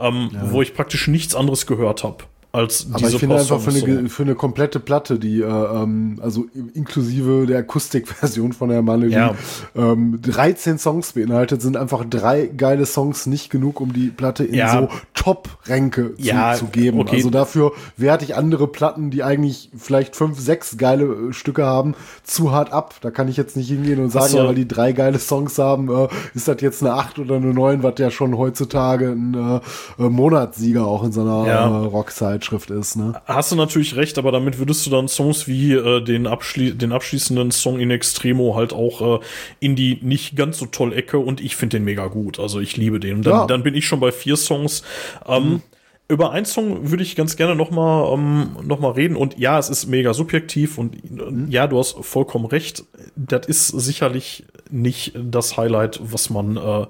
ähm, 0.00 0.30
ja. 0.32 0.52
wo 0.52 0.62
ich 0.62 0.72
praktisch 0.72 1.06
nichts 1.08 1.34
anderes 1.34 1.66
gehört 1.66 2.02
habe 2.02 2.24
als 2.56 2.86
Aber 2.90 3.08
ich 3.08 3.18
finde 3.18 3.36
einfach 3.38 3.60
für 3.60 3.70
eine, 3.70 4.08
für 4.08 4.22
eine 4.22 4.34
komplette 4.34 4.80
Platte, 4.80 5.18
die, 5.18 5.40
äh, 5.40 5.44
ähm, 5.44 6.18
also 6.22 6.46
inklusive 6.72 7.46
der 7.46 7.58
Akustikversion 7.58 8.54
von 8.54 8.70
der 8.70 8.80
Melodie, 8.80 9.12
ja. 9.12 9.34
ähm, 9.76 10.18
13 10.22 10.78
Songs 10.78 11.12
beinhaltet, 11.12 11.60
sind 11.60 11.76
einfach 11.76 12.04
drei 12.08 12.46
geile 12.46 12.86
Songs 12.86 13.26
nicht 13.26 13.50
genug, 13.50 13.80
um 13.80 13.92
die 13.92 14.08
Platte 14.08 14.44
in 14.44 14.54
ja. 14.54 14.72
so 14.72 14.88
Top-Ränke 15.12 16.14
ja, 16.16 16.54
zu, 16.54 16.64
zu, 16.64 16.70
geben. 16.70 17.00
Okay. 17.00 17.16
Also 17.16 17.28
dafür 17.28 17.72
werte 17.98 18.24
ich 18.24 18.36
andere 18.36 18.68
Platten, 18.68 19.10
die 19.10 19.22
eigentlich 19.22 19.70
vielleicht 19.76 20.16
fünf, 20.16 20.40
sechs 20.40 20.78
geile 20.78 21.04
äh, 21.04 21.32
Stücke 21.34 21.66
haben, 21.66 21.94
zu 22.24 22.52
hart 22.52 22.72
ab. 22.72 22.94
Da 23.02 23.10
kann 23.10 23.28
ich 23.28 23.36
jetzt 23.36 23.56
nicht 23.56 23.68
hingehen 23.68 24.02
und 24.02 24.10
sagen, 24.10 24.28
so. 24.28 24.38
ja, 24.38 24.46
weil 24.46 24.54
die 24.54 24.68
drei 24.68 24.92
geile 24.92 25.18
Songs 25.18 25.58
haben, 25.58 25.90
äh, 25.90 26.08
ist 26.34 26.48
das 26.48 26.62
jetzt 26.62 26.82
eine 26.82 26.94
acht 26.94 27.18
oder 27.18 27.36
eine 27.36 27.52
neun, 27.52 27.82
was 27.82 27.94
ja 27.98 28.10
schon 28.10 28.38
heutzutage 28.38 29.10
ein 29.10 29.34
äh, 29.34 30.02
äh 30.02 30.08
Monatssieger 30.08 30.86
auch 30.86 31.04
in 31.04 31.12
so 31.12 31.20
einer 31.20 31.46
äh, 31.46 31.86
Rockzeit 31.86 32.45
Zeitschrift 32.46 32.70
ist. 32.70 32.96
Ne? 32.96 33.20
Hast 33.26 33.52
du 33.52 33.56
natürlich 33.56 33.96
recht, 33.96 34.18
aber 34.18 34.32
damit 34.32 34.58
würdest 34.58 34.86
du 34.86 34.90
dann 34.90 35.08
Songs 35.08 35.46
wie 35.48 35.72
äh, 35.72 36.00
den, 36.00 36.26
abschli 36.26 36.72
den 36.72 36.92
abschließenden 36.92 37.50
Song 37.50 37.80
in 37.80 37.90
Extremo 37.90 38.54
halt 38.54 38.72
auch 38.72 39.20
äh, 39.20 39.24
in 39.60 39.76
die 39.76 39.98
nicht 40.02 40.36
ganz 40.36 40.58
so 40.58 40.66
toll 40.66 40.92
Ecke 40.92 41.18
und 41.18 41.40
ich 41.40 41.56
finde 41.56 41.78
den 41.78 41.84
mega 41.84 42.06
gut. 42.06 42.38
Also 42.38 42.60
ich 42.60 42.76
liebe 42.76 43.00
den. 43.00 43.22
Dann, 43.22 43.32
ja. 43.32 43.46
dann 43.46 43.62
bin 43.62 43.74
ich 43.74 43.86
schon 43.86 44.00
bei 44.00 44.12
vier 44.12 44.36
Songs. 44.36 44.82
Ähm, 45.26 45.44
mhm. 45.44 45.62
Über 46.08 46.30
einen 46.30 46.46
Song 46.46 46.90
würde 46.92 47.02
ich 47.02 47.16
ganz 47.16 47.36
gerne 47.36 47.56
noch 47.56 47.72
mal, 47.72 48.14
ähm, 48.14 48.56
noch 48.62 48.78
mal 48.78 48.92
reden. 48.92 49.16
Und 49.16 49.38
ja, 49.38 49.58
es 49.58 49.68
ist 49.68 49.86
mega 49.86 50.14
subjektiv 50.14 50.78
und 50.78 51.10
mhm. 51.10 51.50
ja, 51.50 51.66
du 51.66 51.78
hast 51.78 51.96
vollkommen 52.00 52.46
recht. 52.46 52.84
Das 53.16 53.46
ist 53.46 53.68
sicherlich 53.68 54.44
nicht 54.70 55.14
das 55.16 55.56
Highlight, 55.56 56.00
was 56.02 56.30
man 56.30 56.56
äh, 56.56 56.86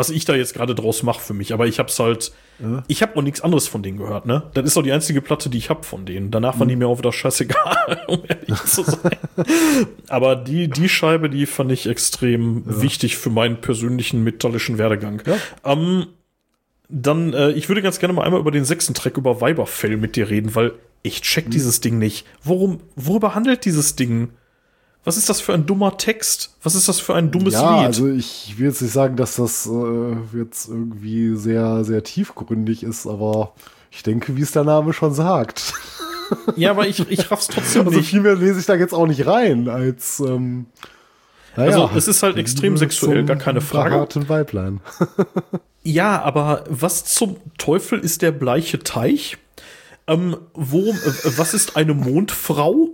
was 0.00 0.08
ich 0.08 0.24
da 0.24 0.34
jetzt 0.34 0.54
gerade 0.54 0.74
draus 0.74 1.02
mache 1.02 1.20
für 1.20 1.34
mich. 1.34 1.52
Aber 1.52 1.66
ich 1.66 1.78
hab's 1.78 1.98
halt, 1.98 2.32
ja. 2.58 2.82
ich 2.88 3.02
habe 3.02 3.16
auch 3.16 3.22
nichts 3.22 3.42
anderes 3.42 3.68
von 3.68 3.82
denen 3.82 3.98
gehört, 3.98 4.24
ne? 4.24 4.44
Das 4.54 4.64
ist 4.64 4.78
auch 4.78 4.82
die 4.82 4.92
einzige 4.92 5.20
Platte, 5.20 5.50
die 5.50 5.58
ich 5.58 5.68
hab 5.68 5.84
von 5.84 6.06
denen. 6.06 6.30
Danach 6.30 6.58
waren 6.58 6.68
die 6.68 6.74
mhm. 6.74 6.80
mir 6.80 6.88
auch 6.88 6.96
wieder 6.96 7.12
scheißegal, 7.12 8.04
um 8.08 8.22
ehrlich 8.26 8.64
zu 8.64 8.82
sein. 8.82 9.18
Aber 10.08 10.36
die, 10.36 10.68
die 10.68 10.88
Scheibe, 10.88 11.28
die 11.28 11.44
fand 11.44 11.70
ich 11.70 11.86
extrem 11.86 12.64
ja. 12.66 12.80
wichtig 12.80 13.18
für 13.18 13.28
meinen 13.28 13.60
persönlichen 13.60 14.24
metallischen 14.24 14.78
Werdegang. 14.78 15.22
Ja. 15.26 15.36
Ähm, 15.70 16.06
dann, 16.88 17.34
äh, 17.34 17.50
ich 17.50 17.68
würde 17.68 17.82
ganz 17.82 17.98
gerne 17.98 18.14
mal 18.14 18.24
einmal 18.24 18.40
über 18.40 18.52
den 18.52 18.64
sechsten 18.64 18.94
Track 18.94 19.18
über 19.18 19.42
Weiberfell 19.42 19.98
mit 19.98 20.16
dir 20.16 20.30
reden, 20.30 20.54
weil 20.54 20.72
ich 21.02 21.20
check 21.20 21.48
mhm. 21.48 21.50
dieses 21.50 21.82
Ding 21.82 21.98
nicht. 21.98 22.26
Worum, 22.42 22.80
worüber 22.96 23.34
handelt 23.34 23.66
dieses 23.66 23.96
Ding? 23.96 24.30
Was 25.04 25.16
ist 25.16 25.30
das 25.30 25.40
für 25.40 25.54
ein 25.54 25.64
dummer 25.64 25.96
Text? 25.96 26.54
Was 26.62 26.74
ist 26.74 26.88
das 26.88 27.00
für 27.00 27.14
ein 27.14 27.30
dummes 27.30 27.54
ja, 27.54 27.78
Lied? 27.78 27.86
Also 27.86 28.08
ich 28.08 28.54
will 28.58 28.66
jetzt 28.66 28.82
nicht 28.82 28.92
sagen, 28.92 29.16
dass 29.16 29.36
das 29.36 29.66
äh, 29.66 30.38
jetzt 30.38 30.68
irgendwie 30.68 31.36
sehr, 31.36 31.84
sehr 31.84 32.04
tiefgründig 32.04 32.82
ist, 32.82 33.06
aber 33.06 33.54
ich 33.90 34.02
denke, 34.02 34.36
wie 34.36 34.42
es 34.42 34.52
der 34.52 34.64
Name 34.64 34.92
schon 34.92 35.14
sagt. 35.14 35.72
Ja, 36.54 36.70
aber 36.70 36.86
ich, 36.86 37.10
ich 37.10 37.30
raff's 37.30 37.48
trotzdem 37.48 37.80
also 37.86 37.90
nicht. 37.90 37.98
Also 37.98 38.10
viel 38.10 38.20
mehr 38.20 38.36
lese 38.36 38.60
ich 38.60 38.66
da 38.66 38.74
jetzt 38.74 38.92
auch 38.92 39.06
nicht 39.06 39.26
rein, 39.26 39.68
als 39.68 40.20
ähm, 40.20 40.66
naja, 41.56 41.72
Also 41.72 41.90
es 41.96 42.08
ist 42.08 42.22
halt 42.22 42.36
extrem 42.36 42.76
sexuell, 42.76 43.24
gar 43.24 43.36
keine 43.36 43.60
Frage. 43.60 43.94
Harten 43.94 44.28
Weiblein. 44.28 44.80
ja, 45.82 46.22
aber 46.22 46.64
was 46.68 47.04
zum 47.04 47.36
Teufel 47.58 47.98
ist 47.98 48.22
der 48.22 48.32
bleiche 48.32 48.78
Teich? 48.80 49.38
Ähm, 50.06 50.36
worum, 50.54 50.96
äh, 50.96 51.38
was 51.38 51.54
ist 51.54 51.76
eine 51.76 51.94
Mondfrau? 51.94 52.90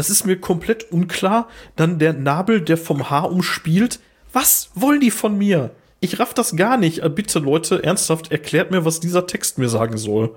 Das 0.00 0.08
ist 0.08 0.24
mir 0.24 0.40
komplett 0.40 0.90
unklar. 0.92 1.46
Dann 1.76 1.98
der 1.98 2.14
Nabel, 2.14 2.62
der 2.62 2.78
vom 2.78 3.10
Haar 3.10 3.30
umspielt. 3.30 4.00
Was 4.32 4.70
wollen 4.74 5.00
die 5.00 5.10
von 5.10 5.36
mir? 5.36 5.72
Ich 6.00 6.18
raff 6.18 6.32
das 6.32 6.56
gar 6.56 6.78
nicht. 6.78 7.02
Äh, 7.02 7.10
bitte, 7.10 7.38
Leute, 7.38 7.84
ernsthaft, 7.84 8.32
erklärt 8.32 8.70
mir, 8.70 8.86
was 8.86 9.00
dieser 9.00 9.26
Text 9.26 9.58
mir 9.58 9.68
sagen 9.68 9.98
soll. 9.98 10.34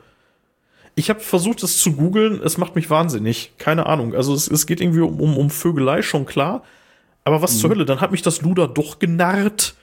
Ich 0.96 1.10
habe 1.10 1.22
versucht, 1.22 1.64
es 1.64 1.78
zu 1.80 1.94
googeln. 1.94 2.42
Es 2.44 2.58
macht 2.58 2.76
mich 2.76 2.90
wahnsinnig. 2.90 3.54
Keine 3.58 3.86
Ahnung. 3.86 4.14
Also 4.14 4.34
es, 4.34 4.50
es 4.50 4.66
geht 4.66 4.82
irgendwie 4.82 5.00
um, 5.00 5.22
um, 5.22 5.38
um 5.38 5.50
Vögelei, 5.50 6.02
schon 6.02 6.26
klar. 6.26 6.64
Aber 7.24 7.42
was 7.42 7.54
mhm. 7.54 7.60
zur 7.60 7.70
Hölle? 7.70 7.86
Dann 7.86 8.02
hat 8.02 8.12
mich 8.12 8.22
das 8.22 8.42
Luder 8.42 8.68
doch 8.68 9.00
genarrt. 9.00 9.76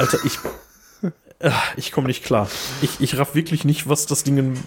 Alter, 0.00 0.18
ich. 0.24 0.40
äh, 1.38 1.52
ich 1.76 1.92
komme 1.92 2.08
nicht 2.08 2.24
klar. 2.24 2.50
Ich, 2.82 3.00
ich 3.00 3.16
raff 3.16 3.36
wirklich 3.36 3.64
nicht, 3.64 3.88
was 3.88 4.06
das 4.06 4.24
Ding 4.24 4.58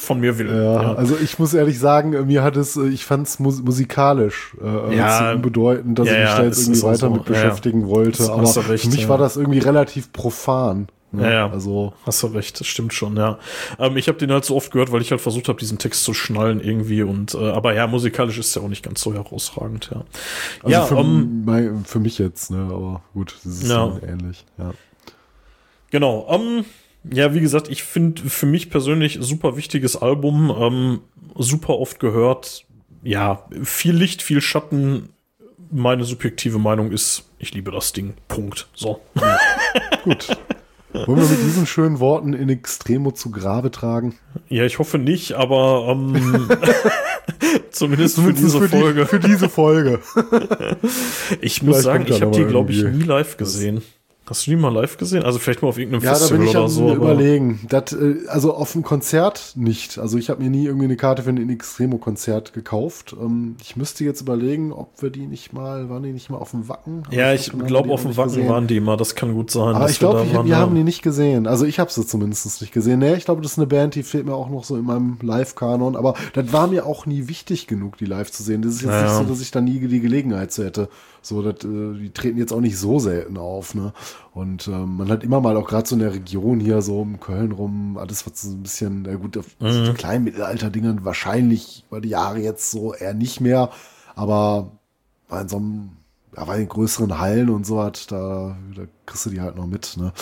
von 0.00 0.20
mir 0.20 0.38
will. 0.38 0.48
Ja, 0.48 0.82
ja, 0.82 0.94
also 0.94 1.16
ich 1.22 1.38
muss 1.38 1.54
ehrlich 1.54 1.78
sagen, 1.78 2.26
mir 2.26 2.42
hat 2.42 2.56
es, 2.56 2.76
ich 2.76 3.04
fand 3.04 3.26
es 3.26 3.38
mus 3.38 3.62
musikalisch 3.62 4.56
äh, 4.60 4.96
ja, 4.96 5.34
bedeutend, 5.36 5.98
dass 5.98 6.08
ja, 6.08 6.14
ich 6.14 6.20
mich 6.20 6.30
da 6.30 6.44
jetzt 6.44 6.60
irgendwie 6.60 6.82
weiter 6.82 6.96
so. 6.96 7.10
mit 7.10 7.24
beschäftigen 7.24 7.86
wollte. 7.86 8.32
Aber 8.32 8.68
recht, 8.68 8.84
für 8.84 8.90
mich 8.90 9.08
war 9.08 9.18
das 9.18 9.36
irgendwie 9.36 9.58
relativ 9.58 10.12
profan. 10.12 10.88
Ne? 11.12 11.24
Ja, 11.24 11.30
ja, 11.30 11.50
also 11.50 11.92
hast 12.06 12.22
du 12.22 12.28
recht, 12.28 12.60
das 12.60 12.68
stimmt 12.68 12.94
schon, 12.94 13.16
ja. 13.16 13.38
Ähm, 13.80 13.96
ich 13.96 14.06
habe 14.06 14.16
den 14.16 14.30
halt 14.30 14.44
so 14.44 14.54
oft 14.54 14.70
gehört, 14.70 14.92
weil 14.92 15.02
ich 15.02 15.10
halt 15.10 15.20
versucht 15.20 15.48
habe, 15.48 15.58
diesen 15.58 15.78
Text 15.78 16.04
zu 16.04 16.14
schnallen 16.14 16.60
irgendwie 16.60 17.02
und 17.02 17.34
äh, 17.34 17.50
aber 17.50 17.74
ja, 17.74 17.88
musikalisch 17.88 18.38
ist 18.38 18.54
der 18.54 18.62
auch 18.62 18.68
nicht 18.68 18.84
ganz 18.84 19.00
so 19.00 19.12
herausragend, 19.12 19.90
ja. 19.92 20.04
Also 20.62 20.72
ja, 20.72 20.82
für, 20.84 20.96
um, 20.96 21.44
mein, 21.44 21.84
für 21.84 21.98
mich 21.98 22.18
jetzt, 22.18 22.52
ne, 22.52 22.58
aber 22.58 23.02
gut, 23.12 23.34
das 23.42 23.54
ist 23.54 23.68
ja. 23.68 23.92
ähnlich, 24.06 24.44
ja. 24.56 24.70
Genau, 25.90 26.28
ähm, 26.30 26.64
ja, 27.04 27.34
wie 27.34 27.40
gesagt, 27.40 27.68
ich 27.68 27.82
finde 27.82 28.22
für 28.28 28.46
mich 28.46 28.70
persönlich 28.70 29.18
super 29.20 29.56
wichtiges 29.56 29.96
Album, 29.96 30.54
ähm, 30.56 31.00
super 31.36 31.78
oft 31.78 32.00
gehört. 32.00 32.66
Ja, 33.02 33.46
viel 33.62 33.94
Licht, 33.94 34.22
viel 34.22 34.40
Schatten. 34.40 35.10
Meine 35.70 36.04
subjektive 36.04 36.58
Meinung 36.58 36.90
ist, 36.90 37.30
ich 37.38 37.54
liebe 37.54 37.70
das 37.70 37.92
Ding. 37.92 38.14
Punkt. 38.28 38.68
So. 38.74 39.00
Ja. 39.14 39.38
Gut. 40.04 40.36
Wollen 40.92 41.20
wir 41.20 41.28
mit 41.28 41.40
diesen 41.44 41.66
schönen 41.66 42.00
Worten 42.00 42.32
in 42.32 42.48
Extremo 42.48 43.12
zu 43.12 43.30
Grabe 43.30 43.70
tragen? 43.70 44.16
Ja, 44.48 44.64
ich 44.64 44.80
hoffe 44.80 44.98
nicht, 44.98 45.34
aber 45.34 45.86
ähm, 45.88 46.48
zumindest, 47.70 48.18
für 48.18 48.32
diese 48.32 48.58
für 48.58 48.68
Folge. 48.68 49.02
Die, 49.02 49.06
für 49.06 49.20
diese 49.20 49.48
Folge. 49.48 50.00
ich 51.40 51.62
muss 51.62 51.82
sagen, 51.82 52.06
ich 52.08 52.20
habe 52.20 52.32
die, 52.32 52.44
glaube 52.44 52.72
ich, 52.72 52.82
nie 52.82 53.04
live 53.04 53.36
gesehen. 53.36 53.82
Hast 54.30 54.46
du 54.46 54.52
die 54.52 54.56
mal 54.56 54.72
live 54.72 54.96
gesehen? 54.96 55.24
Also 55.24 55.40
vielleicht 55.40 55.60
mal 55.60 55.68
auf 55.68 55.76
irgendeinem 55.76 56.04
ja, 56.04 56.14
Festival 56.14 56.46
oder 56.46 56.68
so. 56.68 56.82
Ja, 56.82 56.94
da 56.94 56.94
bin 56.94 56.94
ich 56.94 56.96
am 56.96 57.02
überlegen. 57.02 57.60
Das, 57.68 57.92
äh, 57.92 58.14
also 58.28 58.54
auf 58.54 58.70
dem 58.70 58.84
Konzert 58.84 59.54
nicht. 59.56 59.98
Also 59.98 60.18
ich 60.18 60.30
habe 60.30 60.40
mir 60.40 60.50
nie 60.50 60.66
irgendwie 60.66 60.84
eine 60.84 60.96
Karte 60.96 61.24
für 61.24 61.30
ein 61.30 61.36
In 61.36 61.50
Extremo-Konzert 61.50 62.52
gekauft. 62.52 63.16
Ähm, 63.20 63.56
ich 63.60 63.74
müsste 63.74 64.04
jetzt 64.04 64.20
überlegen, 64.20 64.72
ob 64.72 65.02
wir 65.02 65.10
die 65.10 65.26
nicht 65.26 65.52
mal, 65.52 65.90
waren 65.90 66.04
die 66.04 66.12
nicht 66.12 66.30
mal 66.30 66.36
auf 66.36 66.52
dem 66.52 66.68
Wacken? 66.68 67.02
ja, 67.10 67.34
ich 67.34 67.50
glaube, 67.50 67.90
auf 67.90 68.02
dem 68.02 68.16
Wacken 68.16 68.34
gesehen. 68.34 68.48
waren 68.48 68.68
die 68.68 68.78
mal. 68.78 68.96
Das 68.96 69.16
kann 69.16 69.34
gut 69.34 69.50
sein. 69.50 69.74
Aber 69.74 69.90
ich 69.90 69.98
glaube, 69.98 70.24
wir, 70.30 70.44
wir 70.44 70.56
haben 70.58 70.76
die 70.76 70.84
nicht 70.84 71.02
gesehen. 71.02 71.48
Also 71.48 71.64
ich 71.64 71.80
habe 71.80 71.90
sie 71.90 72.06
zumindest 72.06 72.60
nicht 72.60 72.72
gesehen. 72.72 73.00
Nee, 73.00 73.14
ich 73.14 73.24
glaube, 73.24 73.42
das 73.42 73.52
ist 73.52 73.58
eine 73.58 73.66
Band, 73.66 73.96
die 73.96 74.04
fehlt 74.04 74.26
mir 74.26 74.34
auch 74.34 74.48
noch 74.48 74.62
so 74.62 74.76
in 74.76 74.84
meinem 74.84 75.18
Live-Kanon. 75.22 75.96
Aber 75.96 76.14
das 76.34 76.52
war 76.52 76.68
mir 76.68 76.86
auch 76.86 77.04
nie 77.04 77.26
wichtig 77.26 77.66
genug, 77.66 77.96
die 77.96 78.04
live 78.04 78.30
zu 78.30 78.44
sehen. 78.44 78.62
Das 78.62 78.74
ist 78.74 78.82
jetzt 78.82 78.92
ja. 78.92 79.02
nicht 79.02 79.14
so, 79.14 79.24
dass 79.24 79.40
ich 79.40 79.50
da 79.50 79.60
nie 79.60 79.80
die 79.80 80.00
Gelegenheit 80.00 80.52
zu 80.52 80.64
hätte. 80.64 80.88
So, 81.22 81.42
dat, 81.42 81.64
äh, 81.64 81.94
die 81.94 82.10
treten 82.12 82.38
jetzt 82.38 82.52
auch 82.52 82.60
nicht 82.60 82.78
so 82.78 82.98
selten 82.98 83.36
auf, 83.36 83.74
ne? 83.74 83.92
Und 84.32 84.68
ähm, 84.68 84.96
man 84.96 85.08
hat 85.10 85.22
immer 85.22 85.40
mal 85.40 85.56
auch 85.56 85.68
gerade 85.68 85.86
so 85.86 85.94
in 85.94 86.00
der 86.00 86.14
Region 86.14 86.60
hier, 86.60 86.80
so 86.82 87.00
um 87.00 87.20
Köln 87.20 87.52
rum, 87.52 87.98
alles 87.98 88.26
was 88.26 88.40
so 88.40 88.50
ein 88.50 88.62
bisschen, 88.62 89.02
na 89.02 89.14
gut, 89.16 89.36
auf 89.36 89.46
mhm. 89.60 89.86
so 89.86 89.92
kleinen 89.92 90.24
Mittelalter-Dingern 90.24 91.04
wahrscheinlich 91.04 91.84
über 91.88 92.00
die 92.00 92.10
Jahre 92.10 92.40
jetzt 92.40 92.70
so 92.70 92.94
eher 92.94 93.14
nicht 93.14 93.40
mehr, 93.40 93.70
aber 94.14 94.72
bei 95.28 95.46
so 95.46 95.56
einem, 95.58 95.90
ja, 96.36 96.44
bei 96.44 96.56
den 96.56 96.68
größeren 96.68 97.18
Hallen 97.18 97.50
und 97.50 97.66
so 97.66 97.82
hat, 97.82 98.10
da, 98.10 98.56
da 98.74 98.82
kriegst 99.04 99.26
du 99.26 99.30
die 99.30 99.40
halt 99.40 99.56
noch 99.56 99.66
mit, 99.66 99.96
ne? 99.98 100.12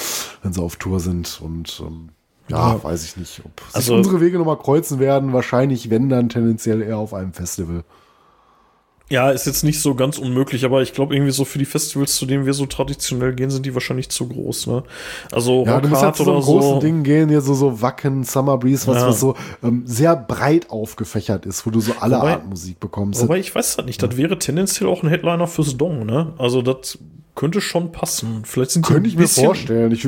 Wenn 0.42 0.52
sie 0.52 0.62
auf 0.62 0.76
Tour 0.76 1.00
sind 1.00 1.40
und 1.40 1.82
ähm, 1.86 2.08
ja, 2.48 2.72
ja, 2.74 2.82
weiß 2.82 3.04
ich 3.04 3.16
nicht, 3.16 3.42
ob 3.44 3.52
also, 3.72 3.94
unsere 3.94 4.20
Wege 4.20 4.38
nochmal 4.38 4.58
kreuzen 4.58 4.98
werden. 4.98 5.32
Wahrscheinlich, 5.32 5.90
wenn 5.90 6.08
dann 6.08 6.28
tendenziell 6.28 6.82
eher 6.82 6.98
auf 6.98 7.12
einem 7.14 7.32
Festival. 7.32 7.84
Ja, 9.10 9.30
ist 9.30 9.47
jetzt 9.47 9.64
nicht 9.64 9.80
so 9.80 9.94
ganz 9.94 10.18
unmöglich, 10.18 10.66
aber 10.66 10.82
ich 10.82 10.93
glaube 10.93 11.14
irgendwie 11.14 11.32
so 11.32 11.47
für 11.47 11.59
die 11.59 11.64
Festivals, 11.64 12.16
zu 12.16 12.26
denen 12.26 12.44
wir 12.44 12.52
so 12.52 12.66
traditionell 12.66 13.35
gehen, 13.35 13.48
sind 13.48 13.64
die 13.64 13.72
wahrscheinlich 13.72 14.10
zu 14.10 14.28
groß, 14.28 14.66
ne? 14.66 14.82
Also 15.32 15.64
ja, 15.64 15.80
du 15.80 15.89
musst 15.89 16.02
halt 16.02 16.16
zu 16.16 16.24
so 16.24 16.35
großen 16.35 16.74
so. 16.74 16.78
Dingen 16.80 17.05
gehen, 17.05 17.30
hier 17.30 17.40
so 17.40 17.55
so 17.55 17.80
Wacken, 17.80 18.24
Summer 18.24 18.59
Breeze, 18.59 18.86
was, 18.86 18.98
ja. 18.98 19.09
was 19.09 19.20
so 19.20 19.35
ähm, 19.62 19.82
sehr 19.86 20.14
breit 20.14 20.68
aufgefächert 20.68 21.47
ist, 21.47 21.64
wo 21.64 21.70
du 21.70 21.80
so 21.80 21.93
alle 22.01 22.16
wobei, 22.16 22.32
Art 22.32 22.47
Musik 22.47 22.80
bekommst. 22.80 23.22
Aber 23.22 23.39
ich 23.39 23.55
weiß 23.55 23.76
das 23.76 23.86
nicht, 23.86 24.02
das 24.02 24.16
wäre 24.18 24.39
tendenziell 24.39 24.90
auch 24.90 25.02
ein 25.02 25.09
Headliner 25.09 25.47
fürs 25.47 25.76
Dong, 25.78 26.05
ne? 26.05 26.35
Also 26.36 26.60
das 26.60 26.98
könnte 27.35 27.62
schon 27.62 27.93
passen. 27.93 28.43
Vielleicht 28.44 28.72
sind 28.72 28.86
die 28.86 28.93
Könnte 28.93 29.09
ich 29.09 29.16
mir 29.16 29.28
vorstellen. 29.28 29.93
Ich 29.93 30.06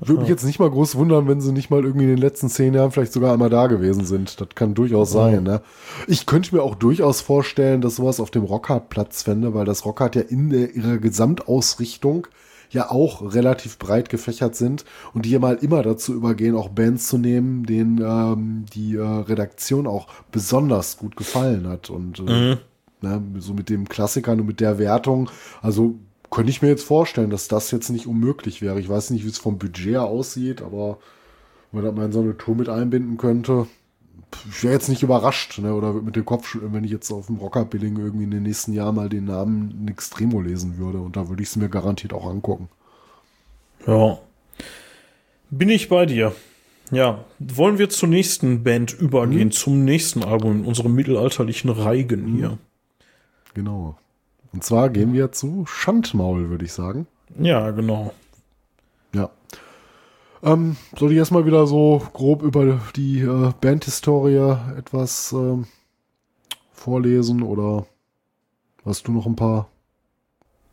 Würde 0.00 0.22
mich 0.22 0.30
jetzt 0.30 0.44
nicht 0.44 0.58
mal 0.58 0.70
groß 0.70 0.96
wundern, 0.96 1.28
wenn 1.28 1.40
sie 1.40 1.52
nicht 1.52 1.70
mal 1.70 1.84
irgendwie 1.84 2.04
in 2.04 2.10
den 2.10 2.18
letzten 2.18 2.48
zehn 2.48 2.72
Jahren 2.72 2.90
vielleicht 2.90 3.12
sogar 3.12 3.34
einmal 3.34 3.50
da 3.50 3.66
gewesen 3.66 4.06
sind. 4.06 4.40
Das 4.40 4.48
kann 4.54 4.74
durchaus 4.74 5.12
sein. 5.12 5.42
Ne? 5.42 5.60
Ich 6.06 6.24
könnte 6.24 6.54
mir 6.54 6.62
auch 6.62 6.74
durchaus 6.74 7.20
vorstellen, 7.20 7.82
dass 7.82 7.96
sowas 7.96 8.18
auf 8.18 8.30
dem 8.30 8.44
Rockhard 8.44 8.88
Platz 8.88 9.22
fände, 9.22 9.52
weil 9.52 9.66
das 9.66 9.84
Rockhard 9.84 10.16
ja 10.16 10.22
in 10.22 10.48
der, 10.48 10.74
ihrer 10.74 10.96
Gesamtausrichtung 10.96 12.26
ja 12.70 12.90
auch 12.90 13.34
relativ 13.34 13.78
breit 13.78 14.08
gefächert 14.08 14.54
sind 14.54 14.84
und 15.12 15.26
die 15.26 15.30
ja 15.30 15.38
mal 15.38 15.56
immer 15.56 15.82
dazu 15.82 16.14
übergehen, 16.14 16.54
auch 16.54 16.68
Bands 16.68 17.08
zu 17.08 17.18
nehmen, 17.18 17.66
denen 17.66 18.00
ähm, 18.00 18.64
die 18.72 18.94
äh, 18.94 19.02
Redaktion 19.02 19.86
auch 19.86 20.06
besonders 20.32 20.96
gut 20.96 21.16
gefallen 21.16 21.68
hat. 21.68 21.90
Und 21.90 22.20
äh, 22.20 22.22
mhm. 22.22 22.58
ne, 23.02 23.22
so 23.38 23.52
mit 23.52 23.68
dem 23.68 23.88
Klassikern 23.88 24.40
und 24.40 24.46
mit 24.46 24.60
der 24.60 24.78
Wertung, 24.78 25.30
also 25.60 25.96
könnte 26.30 26.50
ich 26.50 26.62
mir 26.62 26.68
jetzt 26.68 26.84
vorstellen, 26.84 27.30
dass 27.30 27.48
das 27.48 27.70
jetzt 27.70 27.90
nicht 27.90 28.06
unmöglich 28.06 28.62
wäre. 28.62 28.80
Ich 28.80 28.88
weiß 28.88 29.10
nicht, 29.10 29.24
wie 29.24 29.28
es 29.28 29.38
vom 29.38 29.58
Budget 29.58 29.96
aussieht, 29.96 30.62
aber 30.62 30.98
wenn 31.72 31.82
man 31.82 31.84
das 31.84 31.94
mal 31.96 32.06
in 32.06 32.12
so 32.12 32.20
eine 32.20 32.36
Tour 32.36 32.54
mit 32.54 32.68
einbinden 32.68 33.16
könnte, 33.16 33.66
ich 34.48 34.62
wäre 34.62 34.74
jetzt 34.74 34.88
nicht 34.88 35.02
überrascht, 35.02 35.58
ne? 35.58 35.74
Oder 35.74 35.92
mit 35.92 36.16
dem 36.16 36.24
Kopf, 36.24 36.56
wenn 36.60 36.84
ich 36.84 36.90
jetzt 36.90 37.10
auf 37.10 37.26
dem 37.26 37.36
Rockerbilling 37.36 37.98
irgendwie 37.98 38.24
in 38.24 38.30
den 38.30 38.44
nächsten 38.44 38.72
Jahren 38.72 38.94
mal 38.94 39.08
den 39.08 39.24
Namen 39.24 39.88
Extremo 39.88 40.40
lesen 40.40 40.78
würde. 40.78 40.98
Und 40.98 41.16
da 41.16 41.28
würde 41.28 41.42
ich 41.42 41.48
es 41.48 41.56
mir 41.56 41.68
garantiert 41.68 42.12
auch 42.12 42.28
angucken. 42.28 42.68
Ja. 43.86 44.18
Bin 45.50 45.68
ich 45.68 45.88
bei 45.88 46.06
dir. 46.06 46.32
Ja, 46.92 47.24
wollen 47.38 47.78
wir 47.78 47.88
zur 47.88 48.08
nächsten 48.08 48.64
Band 48.64 48.92
übergehen, 48.92 49.48
mhm. 49.48 49.52
zum 49.52 49.84
nächsten 49.84 50.24
Album 50.24 50.60
in 50.60 50.64
unserem 50.64 50.94
mittelalterlichen 50.94 51.70
Reigen 51.70 52.32
mhm. 52.32 52.36
hier. 52.36 52.58
Genau. 53.54 53.96
Und 54.52 54.64
zwar 54.64 54.90
gehen 54.90 55.12
wir 55.12 55.32
zu 55.32 55.64
Schandmaul, 55.66 56.50
würde 56.50 56.64
ich 56.64 56.72
sagen. 56.72 57.06
Ja, 57.38 57.70
genau. 57.70 58.12
Ja. 59.14 59.30
Ähm, 60.42 60.76
soll 60.96 61.12
ich 61.12 61.18
erstmal 61.18 61.46
wieder 61.46 61.66
so 61.66 62.02
grob 62.12 62.42
über 62.42 62.80
die 62.96 63.20
äh, 63.20 63.52
Bandhistorie 63.60 64.56
etwas 64.76 65.32
äh, 65.32 65.58
vorlesen 66.72 67.42
oder 67.42 67.86
hast 68.84 69.06
du 69.06 69.12
noch 69.12 69.26
ein 69.26 69.36
paar? 69.36 69.68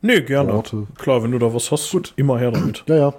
Nee, 0.00 0.22
gerne. 0.22 0.52
Worte? 0.52 0.86
Klar, 0.96 1.22
wenn 1.22 1.32
du 1.32 1.38
da 1.38 1.52
was 1.52 1.70
hast, 1.70 1.90
gut, 1.90 2.14
immer 2.16 2.38
her 2.38 2.50
damit. 2.50 2.84
Ja, 2.86 2.96
ja. 2.96 3.14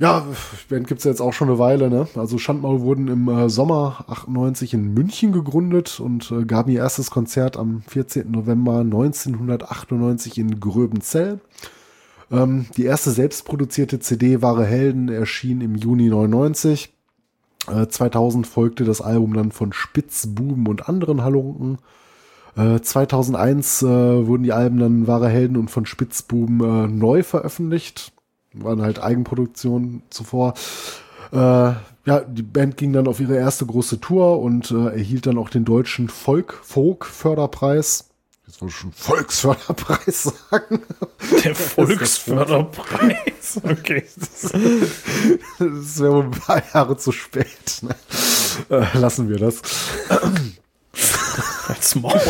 Ja, 0.00 0.26
Band 0.70 0.88
gibt's 0.88 1.04
ja 1.04 1.10
jetzt 1.10 1.20
auch 1.20 1.34
schon 1.34 1.50
eine 1.50 1.58
Weile, 1.58 1.90
ne? 1.90 2.08
Also 2.14 2.38
Schandmaul 2.38 2.80
wurden 2.80 3.08
im 3.08 3.28
äh, 3.28 3.50
Sommer 3.50 4.06
98 4.08 4.72
in 4.72 4.94
München 4.94 5.30
gegründet 5.30 6.00
und 6.00 6.30
äh, 6.30 6.46
gaben 6.46 6.70
ihr 6.70 6.78
erstes 6.78 7.10
Konzert 7.10 7.58
am 7.58 7.82
14. 7.86 8.30
November 8.30 8.78
1998 8.78 10.38
in 10.38 10.58
Gröbenzell. 10.58 11.40
Ähm, 12.30 12.64
die 12.78 12.84
erste 12.84 13.10
selbstproduzierte 13.10 14.00
CD 14.00 14.40
Wahre 14.40 14.64
Helden 14.64 15.10
erschien 15.10 15.60
im 15.60 15.74
Juni 15.74 16.08
99. 16.08 16.94
Äh, 17.68 17.88
2000 17.88 18.46
folgte 18.46 18.84
das 18.84 19.02
Album 19.02 19.34
dann 19.34 19.52
von 19.52 19.74
Spitzbuben 19.74 20.66
und 20.66 20.88
anderen 20.88 21.22
Halunken. 21.22 21.76
Äh, 22.56 22.80
2001 22.80 23.82
äh, 23.82 23.86
wurden 24.26 24.44
die 24.44 24.54
Alben 24.54 24.78
dann 24.78 25.06
Wahre 25.06 25.28
Helden 25.28 25.58
und 25.58 25.70
von 25.70 25.84
Spitzbuben 25.84 26.60
äh, 26.60 26.86
neu 26.88 27.22
veröffentlicht. 27.22 28.14
Waren 28.52 28.82
halt 28.82 29.02
Eigenproduktionen 29.02 30.02
zuvor. 30.10 30.54
Äh, 31.32 31.36
ja, 31.36 32.20
die 32.26 32.42
Band 32.42 32.76
ging 32.76 32.92
dann 32.92 33.06
auf 33.06 33.20
ihre 33.20 33.36
erste 33.36 33.64
große 33.66 34.00
Tour 34.00 34.40
und 34.40 34.70
äh, 34.70 34.88
erhielt 34.88 35.26
dann 35.26 35.38
auch 35.38 35.50
den 35.50 35.64
deutschen 35.64 36.08
Folk-Folk-Förderpreis 36.08 38.10
Jetzt 38.50 38.62
wollte 38.62 38.74
ich 38.74 38.80
schon 38.80 38.92
Volksförderpreis 38.92 40.22
sagen. 40.50 40.82
Der 41.44 41.54
Volksförderpreis. 41.54 43.60
Okay. 43.64 44.04
Das, 45.58 46.00
wäre 46.00 46.14
wohl 46.14 46.24
ein 46.24 46.30
paar 46.32 46.62
Jahre 46.74 46.96
zu 46.96 47.12
spät. 47.12 47.82
Ne? 47.82 47.94
Äh, 48.70 48.98
lassen 48.98 49.28
wir 49.28 49.38
das. 49.38 49.62
Als 51.68 51.94
Maul. 51.94 52.20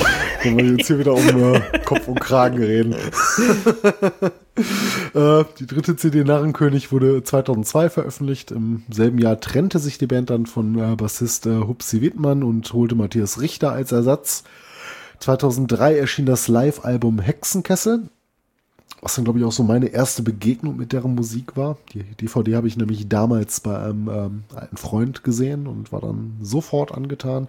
Wenn 0.43 0.59
wir 0.59 0.77
jetzt 0.77 0.87
hier 0.87 0.99
wieder 0.99 1.15
um 1.15 1.55
äh, 1.55 1.61
Kopf 1.85 2.07
und 2.09 2.21
Kragen 2.21 2.63
reden. 2.63 2.93
äh, 5.15 5.45
die 5.59 5.67
dritte 5.67 5.97
CD 5.97 6.25
Narrenkönig 6.25 6.93
wurde 6.93 7.25
2002 7.25 7.91
veröffentlicht. 7.91 8.51
Im 8.51 8.83
selben 8.91 9.19
Jahr 9.19 9.41
trennte 9.41 9.79
sich 9.79 9.99
die 9.99 10.07
Band 10.07 10.31
dann 10.31 10.47
von 10.47 10.79
äh, 10.79 10.97
Bassist 10.97 11.47
äh, 11.47 11.61
Hupsi 11.61 12.03
Wittmann 12.03 12.43
und 12.43 12.73
holte 12.73 12.95
Matthias 12.95 13.41
Richter 13.41 13.73
als 13.73 13.93
Ersatz. 13.93 14.45
2003 15.21 15.99
erschien 15.99 16.27
das 16.27 16.49
Live-Album 16.49 17.19
Hexenkessel, 17.19 18.09
was 19.03 19.15
dann, 19.15 19.25
glaube 19.25 19.39
ich, 19.39 19.45
auch 19.45 19.53
so 19.53 19.63
meine 19.63 19.89
erste 19.89 20.23
Begegnung 20.23 20.77
mit 20.77 20.93
deren 20.93 21.15
Musik 21.15 21.57
war. 21.57 21.79
Die 21.93 22.03
DVD 22.03 22.57
habe 22.57 22.69
ich 22.69 22.77
nämlich 22.77 23.09
damals 23.09 23.61
bei 23.61 23.79
einem 23.79 24.09
ähm, 24.09 24.45
alten 24.55 24.77
Freund 24.77 25.25
gesehen 25.25 25.67
und 25.67 25.93
war 25.93 26.01
dann 26.01 26.37
sofort 26.41 26.93
angetan. 26.93 27.49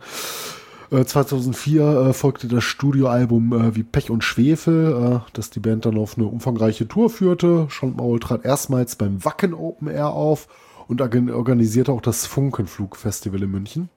Äh, 0.91 1.05
2004 1.05 1.83
äh, 1.83 2.13
folgte 2.13 2.47
das 2.47 2.63
Studioalbum 2.63 3.53
äh, 3.53 3.75
wie 3.75 3.83
Pech 3.83 4.11
und 4.11 4.23
Schwefel, 4.23 5.21
äh, 5.23 5.29
das 5.33 5.49
die 5.49 5.61
Band 5.61 5.85
dann 5.85 5.97
auf 5.97 6.17
eine 6.17 6.27
umfangreiche 6.27 6.87
Tour 6.87 7.09
führte. 7.09 7.65
Schondmaul 7.69 8.19
trat 8.19 8.45
erstmals 8.45 8.97
beim 8.97 9.23
Wacken 9.23 9.53
Open 9.53 9.87
Air 9.87 10.09
auf 10.09 10.47
und 10.87 11.01
organisierte 11.01 11.93
auch 11.93 12.01
das 12.01 12.25
Funkenflug-Festival 12.25 13.43
in 13.43 13.51
München. 13.51 13.89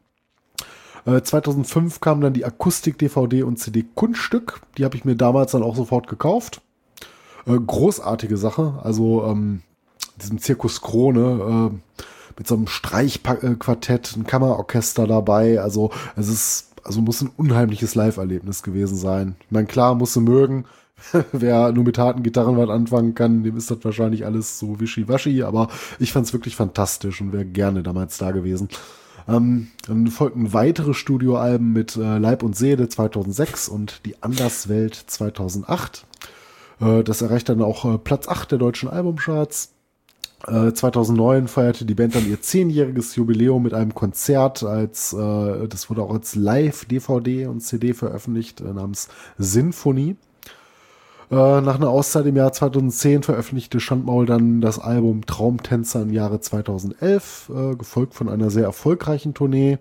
2005 1.06 1.96
äh, 1.96 1.98
kam 2.00 2.20
dann 2.20 2.32
die 2.32 2.44
Akustik-DVD 2.44 3.42
und 3.42 3.58
CD 3.58 3.84
Kunststück. 3.94 4.60
Die 4.78 4.84
habe 4.84 4.96
ich 4.96 5.04
mir 5.04 5.16
damals 5.16 5.52
dann 5.52 5.62
auch 5.62 5.76
sofort 5.76 6.06
gekauft. 6.06 6.62
Äh, 7.46 7.58
großartige 7.58 8.36
Sache. 8.36 8.80
Also 8.82 9.24
ähm, 9.24 9.62
diesem 10.22 10.38
Zirkus 10.38 10.80
Krone 10.80 11.72
äh, 11.72 12.02
mit 12.38 12.46
so 12.46 12.54
einem 12.54 12.68
Streichquartett, 12.68 14.16
ein 14.16 14.26
Kammerorchester 14.26 15.06
dabei. 15.06 15.60
Also 15.60 15.90
es 16.16 16.28
ist, 16.28 16.73
also 16.84 17.00
muss 17.00 17.22
ein 17.22 17.30
unheimliches 17.36 17.94
Live-Erlebnis 17.94 18.62
gewesen 18.62 18.96
sein. 18.96 19.36
Ich 19.40 19.50
meine, 19.50 19.66
klar, 19.66 19.94
musste 19.94 20.20
mögen. 20.20 20.66
Wer 21.32 21.72
nur 21.72 21.84
mit 21.84 21.98
harten 21.98 22.22
Gitarren 22.22 22.56
was 22.56 22.70
anfangen 22.70 23.14
kann, 23.14 23.42
dem 23.42 23.56
ist 23.56 23.70
das 23.70 23.78
wahrscheinlich 23.82 24.24
alles 24.24 24.58
so 24.58 24.80
wischiwaschi, 24.80 25.42
aber 25.42 25.68
ich 25.98 26.12
fand 26.12 26.26
es 26.26 26.32
wirklich 26.32 26.56
fantastisch 26.56 27.20
und 27.20 27.32
wäre 27.32 27.44
gerne 27.44 27.82
damals 27.82 28.16
da 28.18 28.30
gewesen. 28.30 28.68
Ähm, 29.26 29.68
dann 29.86 30.06
folgten 30.08 30.52
weitere 30.52 30.94
Studioalben 30.94 31.72
mit 31.72 31.96
äh, 31.96 32.18
Leib 32.18 32.42
und 32.42 32.56
Seele 32.56 32.88
2006 32.88 33.68
und 33.68 34.04
Die 34.06 34.22
Anderswelt 34.22 34.94
2008. 34.94 36.06
Äh, 36.80 37.02
das 37.02 37.22
erreichte 37.22 37.54
dann 37.54 37.64
auch 37.64 37.84
äh, 37.84 37.98
Platz 37.98 38.28
8 38.28 38.52
der 38.52 38.58
deutschen 38.58 38.88
Albumcharts. 38.88 39.73
2009 40.46 41.44
äh, 41.44 41.48
feierte 41.48 41.84
die 41.84 41.94
Band 41.94 42.14
dann 42.14 42.28
ihr 42.28 42.40
zehnjähriges 42.40 43.16
Jubiläum 43.16 43.62
mit 43.62 43.74
einem 43.74 43.94
Konzert 43.94 44.62
als, 44.62 45.12
äh, 45.12 45.68
das 45.68 45.88
wurde 45.90 46.02
auch 46.02 46.12
als 46.12 46.34
Live-DVD 46.34 47.46
und 47.46 47.60
CD 47.60 47.94
veröffentlicht 47.94 48.60
äh, 48.60 48.72
namens 48.72 49.08
Sinfonie. 49.38 50.16
Äh, 51.30 51.60
nach 51.60 51.76
einer 51.76 51.88
Auszeit 51.88 52.26
im 52.26 52.36
Jahr 52.36 52.52
2010 52.52 53.22
veröffentlichte 53.22 53.80
Schandmaul 53.80 54.26
dann 54.26 54.60
das 54.60 54.78
Album 54.78 55.24
Traumtänzer 55.24 56.02
im 56.02 56.12
Jahre 56.12 56.40
2011, 56.40 57.50
äh, 57.54 57.76
gefolgt 57.76 58.14
von 58.14 58.28
einer 58.28 58.50
sehr 58.50 58.64
erfolgreichen 58.64 59.34
Tournee. 59.34 59.78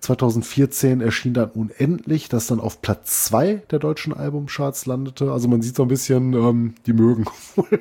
2014 0.00 1.00
erschien 1.00 1.34
dann 1.34 1.50
Unendlich, 1.50 2.28
das 2.28 2.46
dann 2.46 2.58
auf 2.58 2.80
Platz 2.80 3.24
zwei 3.24 3.62
der 3.70 3.78
deutschen 3.78 4.12
Albumcharts 4.12 4.86
landete. 4.86 5.30
Also 5.30 5.46
man 5.48 5.62
sieht 5.62 5.76
so 5.76 5.82
ein 5.82 5.88
bisschen, 5.88 6.32
ähm, 6.32 6.74
die 6.86 6.92
mögen 6.92 7.26
wohl, 7.56 7.80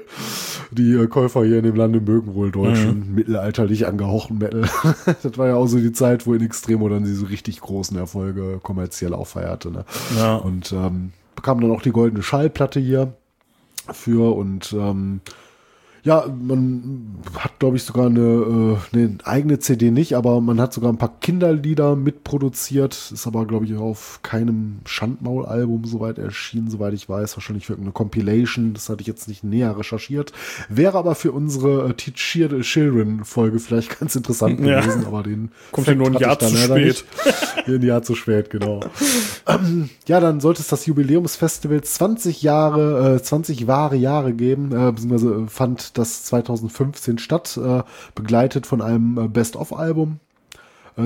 die 0.72 0.94
äh, 0.94 1.08
Käufer 1.08 1.46
hier 1.46 1.60
in 1.60 1.64
dem 1.64 1.76
Lande 1.76 2.02
mögen 2.02 2.36
wohl 2.36 2.52
deutschen, 2.52 3.10
mhm. 3.10 3.16
mittelalterlich 3.16 3.88
angehauchten 3.88 4.38
Metal. 4.38 4.70
das 5.24 5.38
war 5.38 5.48
ja 5.48 5.56
auch 5.56 5.68
so 5.68 5.78
die 5.78 5.94
Zeit, 5.94 6.28
wo 6.28 6.34
in 6.34 6.42
Extremo 6.42 6.90
dann 6.90 7.06
diese 7.06 7.30
richtig 7.30 7.62
großen 7.62 7.98
Erfolge 7.98 8.60
kommerziell 8.62 9.14
auffeierte. 9.14 9.72
Ne? 9.72 9.86
Ja. 10.18 10.36
Und 10.36 10.74
ähm, 10.74 11.14
bekam 11.36 11.62
dann 11.62 11.72
auch 11.72 11.82
die 11.82 11.92
goldene 11.92 12.22
Schallplatte 12.22 12.80
hier 12.80 13.14
für 13.92 14.36
und 14.36 14.74
ähm, 14.74 15.22
ja, 16.04 16.26
man 16.28 17.18
hat, 17.38 17.60
glaube 17.60 17.78
ich, 17.78 17.84
sogar 17.84 18.08
eine, 18.08 18.20
äh, 18.20 18.96
eine 18.98 19.18
eigene 19.24 19.60
CD 19.60 19.92
nicht, 19.92 20.16
aber 20.16 20.40
man 20.42 20.60
hat 20.60 20.74
sogar 20.74 20.92
ein 20.92 20.98
paar 20.98 21.20
Kinderlieder 21.20 21.96
mitproduziert. 21.96 23.12
Ist 23.14 23.28
aber, 23.28 23.46
glaube 23.46 23.66
ich, 23.66 23.76
auf 23.76 24.20
keinem 24.24 24.80
Schandmaul-Album 24.86 25.86
soweit 25.86 26.18
erschienen, 26.18 26.70
soweit 26.70 26.94
ich 26.94 27.10
weiß. 27.10 27.36
Wahrscheinlich 27.36 27.66
für 27.66 27.76
eine 27.76 27.92
Compilation. 27.92 28.74
Das 28.74 28.90
hatte 28.90 29.02
ich 29.02 29.08
jetzt 29.08 29.28
nicht 29.28 29.44
näher 29.44 29.78
recherchiert. 29.78 30.32
Wäre 30.70 30.98
aber 30.98 31.16
für 31.16 31.32
unsere 31.32 31.90
äh, 31.90 31.94
Teach 31.94 32.48
the 32.50 32.62
Children-Folge 32.62 33.60
vielleicht 33.60 34.00
ganz 34.00 34.16
interessant 34.16 34.60
ja. 34.60 34.82
gewesen, 34.82 35.06
aber 35.06 35.24
den 35.24 35.52
kommt 35.72 35.88
ja 35.88 35.96
nur 35.96 36.08
ein 36.08 36.14
Jahr 36.14 36.40
zu 36.40 36.56
spät. 36.56 37.04
Ein 37.68 37.82
Jahr 37.82 38.02
zu 38.02 38.16
spät, 38.16 38.50
genau. 38.50 38.80
ähm, 39.48 39.90
ja, 40.08 40.20
dann 40.20 40.40
sollte 40.40 40.62
es 40.62 40.68
das 40.68 40.86
Jubiläumsfestival 40.86 41.82
20 41.82 42.42
Jahre, 42.42 43.16
äh, 43.16 43.22
20 43.22 43.68
wahre 43.68 43.96
Jahre 43.96 44.34
geben, 44.34 44.72
äh, 44.72 44.92
beziehungsweise 44.92 45.48
fand 45.48 45.98
das 45.98 46.24
2015 46.26 47.18
statt, 47.18 47.60
äh, 47.64 47.84
begleitet 48.16 48.66
von 48.66 48.82
einem 48.82 49.18
äh, 49.18 49.28
Best-of-Album. 49.28 50.20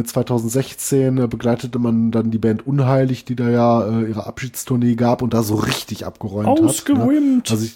2016 0.04 1.20
äh, 1.20 1.28
begleitete 1.28 1.78
man 1.78 2.10
dann 2.10 2.32
die 2.32 2.40
Band 2.40 2.66
Unheilig, 2.66 3.26
die 3.26 3.36
da 3.36 3.50
ja 3.50 4.00
ihre 4.02 4.26
Abschiedstournee 4.26 4.96
gab 4.96 5.22
und 5.22 5.36
da 5.36 5.44
so 5.44 5.54
richtig 5.54 6.08
abgeräumt 6.08 6.48
Ausgewimmt. 6.48 7.52
hat. 7.52 7.52
Ne? 7.52 7.52
Also 7.52 7.66
ich, 7.66 7.76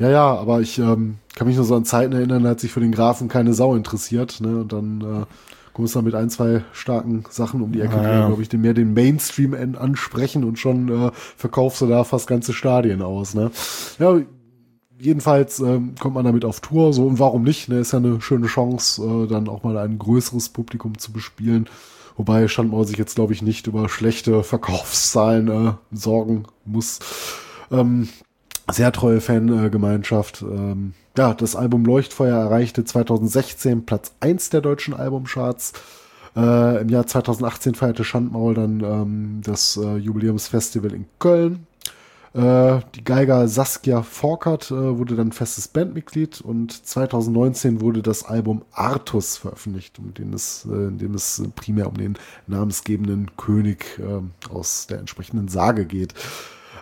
Ja, 0.00 0.10
ja, 0.10 0.34
aber 0.34 0.60
ich 0.60 0.80
ähm, 0.80 1.18
kann 1.36 1.46
mich 1.46 1.54
nur 1.54 1.64
so 1.64 1.76
an 1.76 1.84
Zeiten 1.84 2.12
erinnern, 2.12 2.42
da 2.42 2.50
hat 2.50 2.60
sich 2.60 2.72
für 2.72 2.80
den 2.80 2.90
Grafen 2.90 3.28
keine 3.28 3.54
Sau 3.54 3.76
interessiert, 3.76 4.40
ne? 4.40 4.62
Und 4.62 4.72
dann 4.72 5.00
äh, 5.00 5.26
kommst 5.78 5.94
dann 5.94 6.04
mit 6.04 6.16
ein, 6.16 6.28
zwei 6.28 6.64
starken 6.72 7.22
Sachen 7.30 7.62
um 7.62 7.70
die 7.70 7.80
Ecke, 7.80 7.94
Ah, 7.96 8.02
ja. 8.12 8.26
glaube 8.26 8.42
ich, 8.42 8.48
den 8.48 8.62
mehr 8.62 8.74
den 8.74 8.94
Mainstream 8.94 9.54
an- 9.54 9.76
ansprechen 9.76 10.42
und 10.42 10.58
schon 10.58 10.88
äh, 10.88 11.10
verkaufst 11.36 11.80
du 11.80 11.86
da 11.86 12.02
fast 12.02 12.26
ganze 12.26 12.52
Stadien 12.52 13.00
aus, 13.00 13.34
ne? 13.34 13.52
Ja, 14.00 14.18
jedenfalls 15.00 15.60
ähm, 15.60 15.94
kommt 16.00 16.16
man 16.16 16.24
damit 16.24 16.44
auf 16.44 16.58
Tour, 16.60 16.92
so 16.92 17.06
und 17.06 17.20
warum 17.20 17.44
nicht? 17.44 17.68
Ne? 17.68 17.78
Ist 17.78 17.92
ja 17.92 17.98
eine 18.00 18.20
schöne 18.20 18.48
Chance, 18.48 19.00
äh, 19.04 19.26
dann 19.28 19.48
auch 19.48 19.62
mal 19.62 19.78
ein 19.78 20.00
größeres 20.00 20.48
Publikum 20.48 20.98
zu 20.98 21.12
bespielen. 21.12 21.68
Wobei 22.16 22.48
Schandmaul 22.48 22.84
sich 22.84 22.96
jetzt, 22.98 23.14
glaube 23.14 23.32
ich, 23.32 23.42
nicht 23.42 23.68
über 23.68 23.88
schlechte 23.88 24.42
Verkaufszahlen 24.42 25.48
äh, 25.68 25.72
sorgen 25.92 26.42
muss. 26.64 26.98
Ähm, 27.70 28.08
sehr 28.68 28.90
treue 28.90 29.20
Fangemeinschaft. 29.20 30.42
Ähm, 30.42 30.94
ja, 31.18 31.34
das 31.34 31.56
Album 31.56 31.84
Leuchtfeuer 31.84 32.38
erreichte 32.38 32.84
2016 32.84 33.84
Platz 33.84 34.14
1 34.20 34.50
der 34.50 34.60
deutschen 34.60 34.94
Albumcharts. 34.94 35.72
Äh, 36.36 36.80
Im 36.80 36.88
Jahr 36.90 37.08
2018 37.08 37.74
feierte 37.74 38.04
Schandmaul 38.04 38.54
dann 38.54 38.80
ähm, 38.80 39.40
das 39.42 39.76
äh, 39.76 39.96
Jubiläumsfestival 39.96 40.92
in 40.92 41.06
Köln. 41.18 41.66
Äh, 42.34 42.80
die 42.94 43.02
Geiger 43.02 43.48
Saskia 43.48 44.02
Forkert 44.02 44.70
äh, 44.70 44.96
wurde 44.96 45.16
dann 45.16 45.32
festes 45.32 45.66
Bandmitglied 45.66 46.40
und 46.40 46.86
2019 46.86 47.80
wurde 47.80 48.00
das 48.00 48.24
Album 48.24 48.62
Artus 48.70 49.38
veröffentlicht, 49.38 49.98
um 49.98 50.14
den 50.14 50.32
es, 50.32 50.68
äh, 50.70 50.72
in 50.72 50.98
dem 50.98 51.14
es 51.14 51.42
primär 51.56 51.88
um 51.88 51.94
den 51.94 52.16
namensgebenden 52.46 53.36
König 53.36 53.98
äh, 53.98 54.52
aus 54.54 54.86
der 54.86 55.00
entsprechenden 55.00 55.48
Sage 55.48 55.84
geht. 55.84 56.14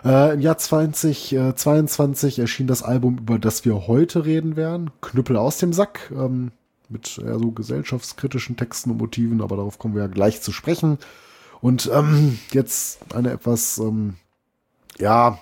Äh, 0.05 0.33
Im 0.33 0.41
Jahr 0.41 0.57
2022 0.57 2.39
erschien 2.39 2.67
das 2.67 2.83
Album, 2.83 3.17
über 3.19 3.39
das 3.39 3.65
wir 3.65 3.87
heute 3.87 4.25
reden 4.25 4.55
werden, 4.55 4.91
Knüppel 5.01 5.37
aus 5.37 5.57
dem 5.57 5.73
Sack, 5.73 6.11
ähm, 6.15 6.51
mit 6.89 7.17
eher 7.17 7.39
so 7.39 7.51
gesellschaftskritischen 7.51 8.55
Texten 8.55 8.91
und 8.91 8.97
Motiven, 8.97 9.41
aber 9.41 9.57
darauf 9.57 9.77
kommen 9.79 9.95
wir 9.95 10.03
ja 10.03 10.07
gleich 10.07 10.41
zu 10.41 10.51
sprechen. 10.51 10.97
Und 11.59 11.89
ähm, 11.93 12.39
jetzt 12.53 12.99
eine 13.13 13.31
etwas, 13.31 13.77
ähm, 13.79 14.15
ja, 14.99 15.39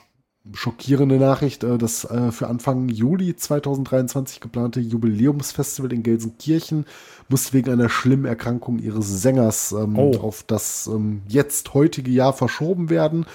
schockierende 0.53 1.17
Nachricht, 1.17 1.63
äh, 1.63 1.77
das 1.77 2.05
äh, 2.05 2.31
für 2.31 2.47
Anfang 2.47 2.87
Juli 2.89 3.35
2023 3.35 4.39
geplante 4.39 4.79
Jubiläumsfestival 4.79 5.91
in 5.91 6.03
Gelsenkirchen 6.03 6.85
muss 7.29 7.51
wegen 7.53 7.71
einer 7.71 7.89
schlimmen 7.89 8.25
Erkrankung 8.25 8.77
ihres 8.79 9.07
Sängers 9.21 9.71
ähm, 9.71 9.97
Oh. 9.97 10.17
auf 10.19 10.43
das 10.43 10.87
ähm, 10.87 11.23
jetzt 11.27 11.73
heutige 11.73 12.11
Jahr 12.11 12.33
verschoben 12.33 12.89
werden. 12.91 13.25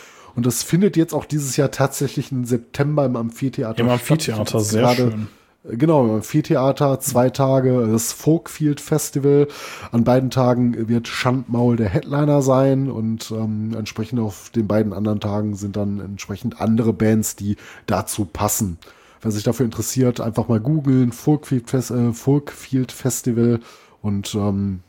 Und 0.41 0.47
das 0.47 0.63
findet 0.63 0.97
jetzt 0.97 1.13
auch 1.13 1.27
dieses 1.27 1.59
Jahr 1.59 1.71
tatsächlich 1.71 2.33
im 2.33 2.47
September 2.47 3.05
im 3.05 3.15
Amphitheater 3.15 3.79
Im. 3.79 3.91
Amphitheater, 3.91 4.61
sehr 4.61 4.81
gerade- 4.81 4.97
schön. 5.11 5.29
Genau, 5.69 6.07
im 6.07 6.13
Amphitheater, 6.13 6.99
zwei 7.01 7.29
Tage, 7.29 7.87
das 7.93 8.13
Folkfield 8.13 8.81
Festival. 8.81 9.49
An 9.93 10.03
beiden 10.05 10.31
Tagen 10.31 10.89
wird 10.89 11.09
Schandmaul 11.09 11.77
der 11.77 11.91
Headliner 11.91 12.41
sein 12.41 12.91
und 12.91 13.31
ähm, 13.33 13.75
entsprechend 13.77 14.19
auf 14.19 14.49
den 14.49 14.67
beiden 14.67 14.95
anderen 14.95 15.21
Tagen 15.21 15.57
sind 15.57 15.77
dann 15.77 16.01
entsprechend 16.01 16.59
andere 16.59 16.95
Bands, 16.95 17.37
die 17.37 17.57
dazu 17.85 18.25
passen. 18.25 18.79
Wer 19.21 19.31
sich 19.31 19.43
dafür 19.43 19.67
interessiert, 19.67 20.23
einfach 20.23 20.49
mal 20.49 20.61
googeln, 20.61 21.13
Folkfield, 21.13 21.69
Fes 21.69 21.91
äh, 21.91 22.15
Folkfield 22.15 22.93
Festival 22.93 23.61
und 24.01 24.35
ähm, 24.35 24.81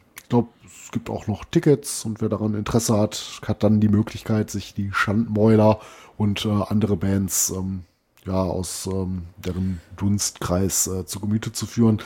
es 0.91 0.93
gibt 0.93 1.09
auch 1.09 1.25
noch 1.27 1.45
Tickets 1.45 2.03
und 2.03 2.19
wer 2.19 2.27
daran 2.27 2.53
Interesse 2.53 2.97
hat, 2.97 3.39
hat 3.47 3.63
dann 3.63 3.79
die 3.79 3.87
Möglichkeit, 3.87 4.49
sich 4.49 4.73
die 4.73 4.89
Schandmäuler 4.91 5.79
und 6.17 6.45
äh, 6.45 6.49
andere 6.67 6.97
Bands 6.97 7.49
ähm, 7.55 7.83
ja, 8.25 8.33
aus 8.43 8.89
ähm, 8.91 9.21
deren 9.37 9.79
Dunstkreis 9.95 10.87
äh, 10.87 11.05
zu 11.05 11.21
Gemüte 11.21 11.53
zu 11.53 11.65
führen. 11.65 12.01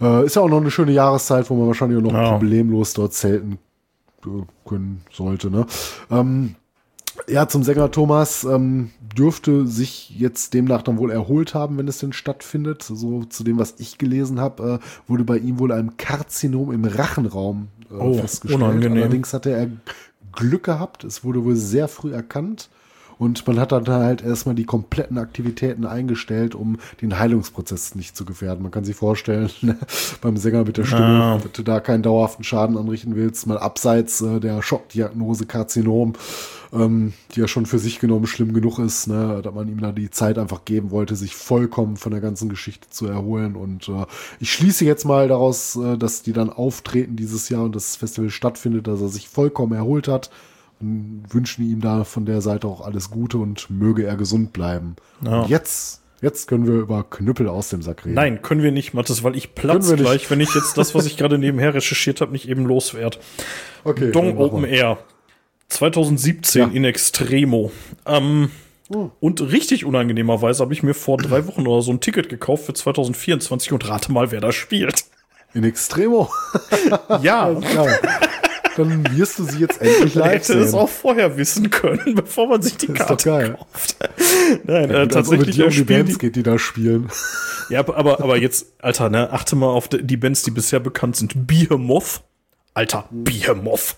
Äh, 0.00 0.24
ist 0.24 0.36
ja 0.36 0.40
auch 0.40 0.48
noch 0.48 0.62
eine 0.62 0.70
schöne 0.70 0.92
Jahreszeit, 0.92 1.50
wo 1.50 1.56
man 1.56 1.66
wahrscheinlich 1.66 1.98
auch 1.98 2.02
noch 2.10 2.14
Ja. 2.14 2.30
problemlos 2.30 2.94
dort 2.94 3.12
zelten 3.12 3.58
äh, 4.24 4.28
können 4.66 5.02
sollte. 5.12 5.50
Ne? 5.50 5.66
Ähm, 6.10 6.54
ja, 7.28 7.46
zum 7.48 7.62
Sänger 7.62 7.90
Thomas 7.90 8.44
ähm, 8.44 8.92
dürfte 9.14 9.66
sich 9.66 10.18
jetzt 10.18 10.54
demnach 10.54 10.80
dann 10.80 10.96
wohl 10.96 11.10
erholt 11.10 11.52
haben, 11.52 11.76
wenn 11.76 11.86
es 11.86 11.98
denn 11.98 12.14
stattfindet. 12.14 12.82
So 12.82 13.24
zu 13.24 13.44
dem, 13.44 13.58
was 13.58 13.74
ich 13.76 13.98
gelesen 13.98 14.40
habe, 14.40 14.80
äh, 14.80 15.10
wurde 15.10 15.24
bei 15.24 15.36
ihm 15.36 15.58
wohl 15.58 15.70
ein 15.72 15.98
Karzinom 15.98 16.72
im 16.72 16.86
Rachenraum 16.86 17.68
äh, 17.92 17.96
Oh, 17.98 18.14
festgestellt. 18.14 18.62
unangenehm. 18.62 18.98
Allerdings 19.02 19.32
hatte 19.34 19.50
er 19.50 19.68
Glück 20.32 20.64
gehabt. 20.64 21.04
Es 21.04 21.24
wurde 21.24 21.44
wohl 21.44 21.56
sehr 21.56 21.88
früh 21.88 22.12
erkannt. 22.12 22.68
Und 23.18 23.46
man 23.46 23.60
hat 23.60 23.70
dann 23.70 23.86
halt 23.86 24.22
erstmal 24.24 24.56
die 24.56 24.64
kompletten 24.64 25.16
Aktivitäten 25.16 25.86
eingestellt, 25.86 26.56
um 26.56 26.78
den 27.02 27.18
Heilungsprozess 27.20 27.94
nicht 27.94 28.16
zu 28.16 28.24
gefährden. 28.24 28.62
Man 28.62 28.72
kann 28.72 28.84
sich 28.84 28.96
vorstellen, 28.96 29.48
ne, 29.60 29.76
beim 30.20 30.36
Sänger 30.36 30.64
mit 30.64 30.76
der 30.76 30.84
Stimme, 30.84 31.04
Ah. 31.22 31.38
dass 31.40 31.52
du 31.52 31.62
da 31.62 31.78
keinen 31.78 32.02
dauerhaften 32.02 32.42
Schaden 32.42 32.76
anrichten 32.76 33.14
willst, 33.14 33.46
mal 33.46 33.58
abseits 33.58 34.20
äh, 34.22 34.40
der 34.40 34.60
Schockdiagnose 34.62 35.46
Karzinom, 35.46 36.14
ähm, 36.72 37.12
die 37.34 37.40
ja 37.40 37.48
schon 37.48 37.66
für 37.66 37.78
sich 37.78 38.00
genommen 38.00 38.26
schlimm 38.26 38.54
genug 38.54 38.78
ist, 38.78 39.06
ne, 39.06 39.40
dass 39.42 39.54
man 39.54 39.68
ihm 39.68 39.80
da 39.80 39.92
die 39.92 40.10
Zeit 40.10 40.38
einfach 40.38 40.64
geben 40.64 40.90
wollte, 40.90 41.16
sich 41.16 41.34
vollkommen 41.34 41.96
von 41.96 42.12
der 42.12 42.20
ganzen 42.20 42.48
Geschichte 42.48 42.88
zu 42.88 43.06
erholen. 43.06 43.56
Und 43.56 43.88
äh, 43.88 44.06
ich 44.40 44.52
schließe 44.52 44.84
jetzt 44.84 45.04
mal 45.04 45.28
daraus, 45.28 45.76
äh, 45.76 45.98
dass 45.98 46.22
die 46.22 46.32
dann 46.32 46.50
auftreten 46.50 47.16
dieses 47.16 47.48
Jahr 47.48 47.64
und 47.64 47.76
das 47.76 47.96
Festival 47.96 48.30
stattfindet, 48.30 48.86
dass 48.86 49.00
er 49.00 49.08
sich 49.08 49.28
vollkommen 49.28 49.72
erholt 49.72 50.08
hat 50.08 50.30
und 50.80 51.24
wünschen 51.28 51.64
ihm 51.64 51.80
da 51.80 52.04
von 52.04 52.24
der 52.24 52.40
Seite 52.40 52.66
auch 52.66 52.80
alles 52.80 53.10
Gute 53.10 53.38
und 53.38 53.68
möge 53.70 54.04
er 54.04 54.16
gesund 54.16 54.52
bleiben. 54.54 54.96
Ja. 55.22 55.44
Jetzt, 55.44 56.00
jetzt 56.22 56.48
können 56.48 56.66
wir 56.66 56.74
über 56.74 57.04
Knüppel 57.04 57.48
aus 57.48 57.68
dem 57.68 57.82
Sack 57.82 58.06
reden. 58.06 58.14
Nein, 58.14 58.40
können 58.40 58.62
wir 58.62 58.72
nicht, 58.72 58.94
Mathis, 58.94 59.22
weil 59.22 59.36
ich 59.36 59.54
platz 59.54 59.72
Können 59.72 59.84
wir 59.88 59.96
nicht. 59.96 60.04
gleich, 60.04 60.30
wenn 60.30 60.40
ich 60.40 60.54
jetzt 60.54 60.78
das, 60.78 60.94
was 60.94 61.04
ich 61.04 61.18
gerade 61.18 61.36
nebenher 61.36 61.74
recherchiert 61.74 62.22
habe, 62.22 62.32
nicht 62.32 62.48
eben 62.48 62.64
loswerde. 62.64 63.18
okay, 63.84 64.10
Dong 64.10 64.38
Open. 64.38 64.64
Air. 64.64 64.98
2017 65.72 66.60
Ja. 66.62 66.68
in 66.68 66.84
Extremo. 66.84 67.72
Ähm, 68.06 68.50
Oh. 68.94 69.10
Und 69.20 69.40
richtig 69.40 69.86
unangenehmerweise 69.86 70.62
habe 70.62 70.74
ich 70.74 70.82
mir 70.82 70.92
vor 70.92 71.16
drei 71.16 71.46
Wochen 71.46 71.66
oder 71.66 71.80
so 71.80 71.90
ein 71.92 72.00
Ticket 72.00 72.28
gekauft 72.28 72.66
für 72.66 72.74
2024 72.74 73.72
und 73.72 73.88
rate 73.88 74.12
mal, 74.12 74.30
wer 74.32 74.42
da 74.42 74.52
spielt. 74.52 75.04
In 75.54 75.64
Extremo. 75.64 76.28
Ja, 77.22 77.50
ja. 77.50 77.86
Dann 78.76 79.16
wirst 79.16 79.38
du 79.38 79.44
sie 79.44 79.60
jetzt 79.60 79.80
endlich 79.80 80.14
live 80.14 80.32
hätte 80.42 80.58
es 80.58 80.70
sehen. 80.72 80.78
auch 80.80 80.88
vorher 80.90 81.38
wissen 81.38 81.70
können, 81.70 82.14
bevor 82.16 82.48
man 82.48 82.60
sich 82.60 82.76
die 82.76 82.86
ist 82.86 83.00
doch 83.00 83.06
Karte 83.06 83.28
geil. 83.30 83.56
kauft. 83.58 83.96
Nein, 84.64 84.90
äh, 84.90 84.94
Als 84.94 85.16
ob 85.16 85.22
es 85.22 85.28
tatsächlich 85.30 85.58
äh, 85.58 85.62
um 85.64 85.70
die 85.70 85.84
Bands 85.84 86.12
die, 86.12 86.18
geht, 86.18 86.36
die 86.36 86.42
da 86.42 86.58
spielen. 86.58 87.08
Ja, 87.70 87.80
aber, 87.80 88.20
aber, 88.20 88.36
jetzt, 88.36 88.66
Alter, 88.82 89.08
ne, 89.08 89.30
achte 89.30 89.56
mal 89.56 89.68
auf 89.68 89.88
die, 89.88 90.02
die 90.02 90.16
Bands, 90.18 90.42
die 90.42 90.50
bisher 90.50 90.80
bekannt 90.80 91.16
sind. 91.16 91.46
Behemoth. 91.46 92.20
Alter, 92.74 93.06
Behemoth. 93.10 93.96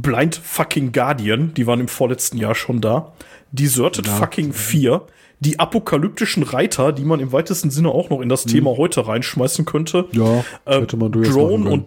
Blind 0.00 0.36
fucking 0.42 0.92
Guardian, 0.92 1.52
die 1.54 1.66
waren 1.66 1.80
im 1.80 1.88
vorletzten 1.88 2.38
Jahr 2.38 2.54
schon 2.54 2.80
da. 2.80 3.12
Deserted 3.50 4.06
fucking 4.08 4.52
4. 4.52 5.02
Die 5.40 5.58
apokalyptischen 5.58 6.44
Reiter, 6.44 6.92
die 6.92 7.04
man 7.04 7.20
im 7.20 7.32
weitesten 7.32 7.70
Sinne 7.70 7.90
auch 7.90 8.08
noch 8.10 8.20
in 8.20 8.28
das 8.28 8.44
Thema 8.44 8.76
heute 8.76 9.06
reinschmeißen 9.06 9.64
könnte. 9.64 10.06
Mhm. 10.12 10.20
Ja, 10.22 10.44
Äh, 10.64 10.80
hätte 10.82 10.96
man 10.96 11.12
Drone 11.12 11.68
und 11.68 11.86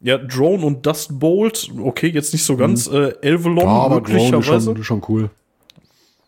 ja, 0.00 0.16
Drone 0.18 0.64
und 0.64 0.86
Dust 0.86 1.18
Bolt, 1.18 1.70
okay, 1.82 2.08
jetzt 2.08 2.32
nicht 2.32 2.44
so 2.44 2.56
ganz. 2.56 2.86
Äh, 2.86 3.14
Elvelon 3.22 3.56
Mhm. 3.56 3.60
Ja, 3.60 3.66
aber 3.66 4.00
Drone 4.00 4.16
ist 4.18 4.30
möglicherweise. 4.32 4.74
schon, 4.74 4.84
schon 4.84 5.02
cool. 5.08 5.30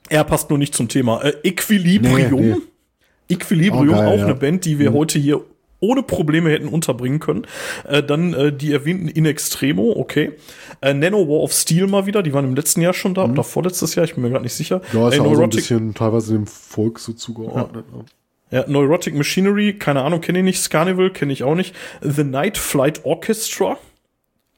Er 0.08 0.24
passt 0.24 0.50
nur 0.50 0.58
nicht 0.58 0.74
zum 0.74 0.88
Thema. 0.88 1.22
Äh, 1.22 1.34
Equilibrium. 1.44 2.40
Nee, 2.40 2.54
nee. 2.54 3.34
Equilibrium, 3.34 3.88
Oh, 3.88 3.92
geil, 3.92 4.06
auch 4.06 4.10
ja. 4.12 4.16
Mhm. 4.18 4.24
eine 4.24 4.34
Band, 4.34 4.64
die 4.64 4.78
wir 4.78 4.92
heute 4.92 5.18
hier 5.18 5.40
ohne 5.80 6.02
Probleme 6.02 6.50
hätten 6.50 6.68
unterbringen 6.68 7.20
können. 7.20 7.46
Äh, 7.84 8.02
dann 8.02 8.34
äh, 8.34 8.52
die 8.52 8.72
erwähnten 8.72 9.08
In 9.08 9.26
Extremo, 9.26 9.92
okay. 9.96 10.32
Äh, 10.80 10.94
Nano 10.94 11.28
War 11.28 11.40
of 11.42 11.52
Steel 11.52 11.86
mal 11.86 12.06
wieder, 12.06 12.22
die 12.22 12.32
waren 12.32 12.44
im 12.44 12.54
letzten 12.54 12.80
Jahr 12.80 12.94
schon 12.94 13.14
da, 13.14 13.24
oder 13.24 13.44
vorletztes 13.44 13.94
Jahr, 13.94 14.04
ich 14.04 14.14
bin 14.14 14.22
mir 14.22 14.30
gerade 14.30 14.44
nicht 14.44 14.54
sicher. 14.54 14.80
Mhm. 14.92 14.98
Ja, 14.98 15.08
ist 15.08 15.14
äh, 15.14 15.16
ja 15.18 15.22
auch 15.22 15.26
so 15.26 15.30
ein 15.30 15.32
Neurotic, 15.32 15.60
bisschen 15.60 15.94
teilweise 15.94 16.32
dem 16.32 16.46
Volk 16.46 16.98
so 16.98 17.12
zugeordnet. 17.12 17.84
ne? 17.92 18.04
ja, 18.50 18.64
Neurotic 18.68 19.14
Machinery, 19.14 19.74
keine 19.74 20.02
Ahnung, 20.02 20.20
kenne 20.20 20.38
ich 20.38 20.44
nicht. 20.44 20.60
Scarnival 20.62 21.10
kenne 21.10 21.32
ich 21.32 21.42
auch 21.44 21.54
nicht. 21.54 21.74
The 22.00 22.24
Night 22.24 22.58
Flight 22.58 23.04
Orchestra. 23.04 23.76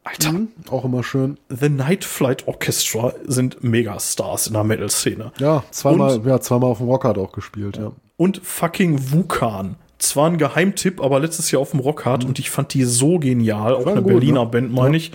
Alter, 0.04 0.32
Mhm, 0.32 0.48
auch 0.70 0.84
immer 0.84 1.02
schön. 1.02 1.36
The 1.50 1.68
Night 1.68 2.04
Flight 2.04 2.46
Orchestra 2.48 3.12
sind 3.26 3.62
Megastars 3.62 4.46
in 4.46 4.54
der 4.54 4.64
Metal-Szene. 4.64 5.32
Ja, 5.38 5.64
zweimal, 5.70 6.20
ja, 6.24 6.40
zweimal 6.40 6.70
auf 6.70 6.78
dem 6.78 6.88
Rock 6.88 7.04
hat 7.04 7.18
auch 7.18 7.32
gespielt, 7.32 7.76
ja. 7.76 7.92
und 8.16 8.40
fucking 8.42 9.10
Vulkan. 9.12 9.76
Zwar 9.98 10.30
ein 10.30 10.38
Geheimtipp, 10.38 11.00
aber 11.02 11.18
letztes 11.18 11.50
Jahr 11.50 11.60
auf 11.60 11.72
dem 11.72 11.80
Rockhard 11.80 12.24
und 12.24 12.38
ich 12.38 12.50
fand 12.50 12.72
die 12.74 12.84
so 12.84 13.18
genial. 13.18 13.74
Auch 13.74 13.86
eine 13.86 14.02
gut, 14.02 14.12
Berliner 14.12 14.44
ne? 14.44 14.50
Band, 14.50 14.72
meine 14.72 14.96
ich. 14.96 15.10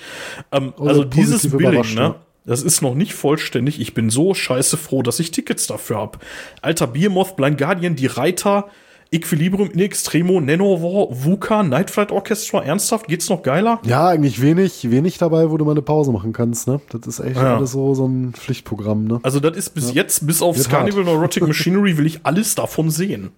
Ähm, 0.51 0.73
Also 0.77 0.89
also 0.89 1.03
dieses 1.05 1.49
Billing, 1.55 1.95
ne? 1.95 2.15
Das 2.45 2.61
ist 2.61 2.81
noch 2.81 2.93
nicht 2.93 3.13
vollständig. 3.13 3.79
Ich 3.79 3.93
bin 3.93 4.09
so 4.09 4.33
scheiße 4.33 4.75
froh, 4.75 5.01
dass 5.01 5.19
ich 5.21 5.31
Tickets 5.31 5.67
dafür 5.67 5.97
hab. 5.99 6.19
Alter, 6.61 6.87
Behemoth, 6.87 7.37
Blind 7.37 7.57
Guardian, 7.57 7.95
die 7.95 8.07
Reiter, 8.07 8.67
Equilibrium 9.11 9.69
in 9.71 9.79
Extremo, 9.79 10.41
Nanowar, 10.41 11.07
Vulkan, 11.23 11.69
Night 11.69 11.89
Flight 11.89 12.11
Orchestra. 12.11 12.61
Ernsthaft? 12.63 13.07
Geht's 13.07 13.29
noch 13.29 13.43
geiler? 13.43 13.79
Ja, 13.85 14.09
eigentlich 14.09 14.41
wenig, 14.41 14.89
wenig 14.91 15.17
dabei, 15.19 15.49
wo 15.51 15.57
du 15.57 15.63
mal 15.63 15.71
eine 15.71 15.81
Pause 15.83 16.11
machen 16.11 16.33
kannst, 16.33 16.67
ne? 16.67 16.81
Das 16.89 17.07
ist 17.07 17.19
echt 17.25 17.37
Ja. 17.37 17.55
alles 17.55 17.71
so, 17.71 17.93
so 17.93 18.05
ein 18.05 18.33
Pflichtprogramm, 18.33 19.05
ne? 19.05 19.19
Also, 19.23 19.39
das 19.39 19.55
ist 19.55 19.69
bis 19.69 19.93
jetzt, 19.93 20.27
bis 20.27 20.41
auf 20.41 20.57
Wird 20.57 20.69
Carnival 20.69 21.05
Neurotic 21.05 21.43
Machinery, 21.47 21.97
will 21.97 22.05
ich 22.07 22.21
alles 22.23 22.55
davon 22.55 22.89
sehen. 22.89 23.29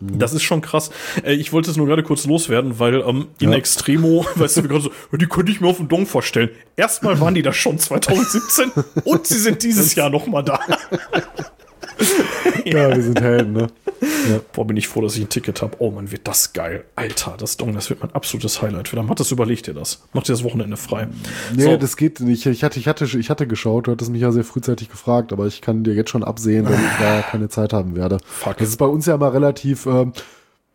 Das 0.00 0.32
ist 0.32 0.42
schon 0.44 0.60
krass. 0.60 0.90
Äh, 1.24 1.34
ich 1.34 1.52
wollte 1.52 1.70
es 1.70 1.76
nur 1.76 1.86
gerade 1.86 2.04
kurz 2.04 2.24
loswerden, 2.24 2.78
weil 2.78 3.00
ähm, 3.00 3.28
in 3.40 3.50
Ja. 3.50 3.56
Extremo, 3.56 4.24
weißt 4.36 4.58
du, 4.58 4.62
wir 4.62 4.68
gerade 4.68 4.82
so, 4.84 5.16
die 5.16 5.26
könnte 5.26 5.50
ich 5.50 5.60
mir 5.60 5.66
auf 5.68 5.78
den 5.78 5.88
Dong 5.88 6.06
vorstellen. 6.06 6.50
Erstmal 6.76 7.20
waren 7.20 7.34
die 7.34 7.42
da 7.42 7.52
schon 7.52 7.78
2017 7.78 8.70
und 9.04 9.26
sie 9.26 9.38
sind 9.38 9.62
dieses 9.62 9.94
Jahr 9.96 10.10
noch 10.10 10.26
mal 10.26 10.42
da. 10.42 10.60
Ja, 12.64 12.94
wir 12.94 13.02
sind 13.02 13.20
Helden, 13.20 13.52
ne? 13.54 13.68
Boah, 14.52 14.66
bin 14.66 14.76
ich 14.76 14.88
froh, 14.88 15.00
dass 15.00 15.16
ich 15.16 15.22
ein 15.22 15.28
Ticket 15.28 15.62
habe. 15.62 15.76
Oh 15.78 15.90
man, 15.90 16.10
wird 16.12 16.28
das 16.28 16.52
geil. 16.52 16.84
Alter, 16.96 17.34
das 17.38 17.56
Dong, 17.56 17.74
das 17.74 17.88
wird 17.88 18.00
mein 18.00 18.12
absolutes 18.14 18.60
Highlight. 18.60 18.92
Wieder 18.92 19.02
Mattes, 19.02 19.30
überleg 19.30 19.62
dir 19.62 19.72
das. 19.74 20.02
Mach 20.12 20.22
dir 20.22 20.32
das 20.32 20.44
Wochenende 20.44 20.76
frei. 20.76 21.08
Nee, 21.54 21.62
So. 21.62 21.76
das 21.76 21.96
geht 21.96 22.20
nicht. 22.20 22.44
Ich 22.46 22.62
hatte, 22.62 22.78
ich 22.78 22.86
hatte, 22.86 23.06
ich 23.06 23.30
hatte 23.30 23.46
geschaut, 23.46 23.86
du 23.86 23.92
hattest 23.92 24.10
mich 24.10 24.20
ja 24.20 24.30
sehr 24.32 24.44
frühzeitig 24.44 24.90
gefragt, 24.90 25.32
aber 25.32 25.46
ich 25.46 25.62
kann 25.62 25.82
dir 25.82 25.94
jetzt 25.94 26.10
schon 26.10 26.24
absehen, 26.24 26.66
dass 26.66 26.74
ich 26.78 26.98
da 26.98 27.22
keine 27.22 27.48
Zeit 27.48 27.72
haben 27.72 27.96
werde. 27.96 28.18
Fuck. 28.26 28.58
Das 28.58 28.68
ist 28.68 28.76
bei 28.76 28.86
uns 28.86 29.06
ja 29.06 29.16
mal 29.16 29.30
relativ, 29.30 29.86
ähm, 29.86 30.12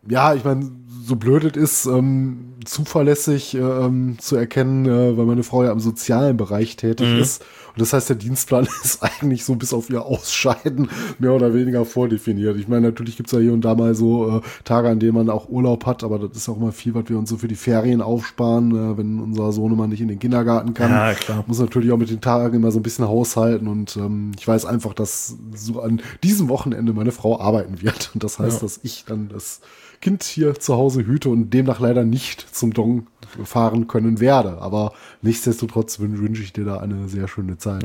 ja, 0.08 0.34
ich 0.34 0.44
meine, 0.44 0.70
so 1.04 1.16
blöd 1.16 1.44
es 1.44 1.56
ist, 1.56 1.86
ähm, 1.86 2.53
zuverlässig 2.64 3.54
ähm, 3.54 4.16
zu 4.18 4.36
erkennen, 4.36 4.86
äh, 4.86 5.16
weil 5.16 5.26
meine 5.26 5.42
Frau 5.42 5.64
ja 5.64 5.72
im 5.72 5.80
sozialen 5.80 6.36
Bereich 6.36 6.76
tätig 6.76 7.08
Mhm. 7.08 7.20
ist. 7.20 7.42
Und 7.74 7.80
das 7.80 7.92
heißt, 7.92 8.08
der 8.08 8.16
Dienstplan 8.16 8.68
ist 8.84 9.02
eigentlich 9.02 9.44
so 9.44 9.56
bis 9.56 9.72
auf 9.72 9.90
ihr 9.90 10.04
Ausscheiden 10.04 10.88
mehr 11.18 11.32
oder 11.32 11.54
weniger 11.54 11.84
vordefiniert. 11.84 12.56
Ich 12.56 12.68
meine, 12.68 12.82
natürlich 12.88 13.16
gibt's 13.16 13.32
ja 13.32 13.40
hier 13.40 13.52
und 13.52 13.62
da 13.64 13.74
mal 13.74 13.94
so 13.96 14.38
äh, 14.38 14.40
Tage, 14.62 14.88
an 14.88 15.00
denen 15.00 15.14
man 15.14 15.28
auch 15.30 15.48
Urlaub 15.48 15.84
hat, 15.86 16.04
aber 16.04 16.18
das 16.20 16.36
ist 16.36 16.48
auch 16.48 16.56
mal 16.58 16.70
viel, 16.72 16.94
was 16.94 17.08
wir 17.08 17.18
uns 17.18 17.30
so 17.30 17.36
für 17.36 17.48
die 17.48 17.56
Ferien 17.56 18.00
aufsparen, 18.00 18.70
äh, 18.70 18.96
wenn 18.96 19.18
unser 19.20 19.50
Sohnemann 19.52 19.90
nicht 19.90 20.00
in 20.00 20.08
den 20.08 20.18
Kindergarten 20.20 20.72
kann. 20.74 20.90
Ja, 20.92 21.14
klar. 21.14 21.44
Muss 21.48 21.58
natürlich 21.58 21.90
auch 21.90 21.98
mit 21.98 22.10
den 22.10 22.20
Tagen 22.20 22.54
immer 22.54 22.70
so 22.70 22.78
ein 22.78 22.82
bisschen 22.84 23.08
haushalten 23.08 23.66
und 23.66 23.96
ähm, 23.96 24.32
ich 24.38 24.46
weiß 24.46 24.66
einfach, 24.66 24.94
dass 24.94 25.36
so 25.54 25.80
an 25.80 26.00
diesem 26.22 26.48
Wochenende 26.48 26.92
meine 26.92 27.10
Frau 27.12 27.40
arbeiten 27.40 27.82
wird. 27.82 28.10
Und 28.14 28.22
das 28.22 28.38
heißt, 28.38 28.58
Ja. 28.58 28.60
dass 28.62 28.80
ich 28.84 29.04
dann 29.06 29.28
das 29.28 29.60
Kind 30.04 30.22
hier 30.22 30.54
zu 30.54 30.76
Hause 30.76 31.06
hüte 31.06 31.30
und 31.30 31.50
demnach 31.54 31.80
leider 31.80 32.04
nicht 32.04 32.46
zum 32.54 32.74
Dong 32.74 33.06
fahren 33.42 33.88
können 33.88 34.20
werde. 34.20 34.58
Aber 34.60 34.92
nichtsdestotrotz 35.22 35.98
wün- 35.98 36.18
wünsche 36.18 36.42
ich 36.42 36.52
dir 36.52 36.64
da 36.64 36.76
eine 36.76 37.08
sehr 37.08 37.26
schöne 37.26 37.56
Zeit. 37.58 37.84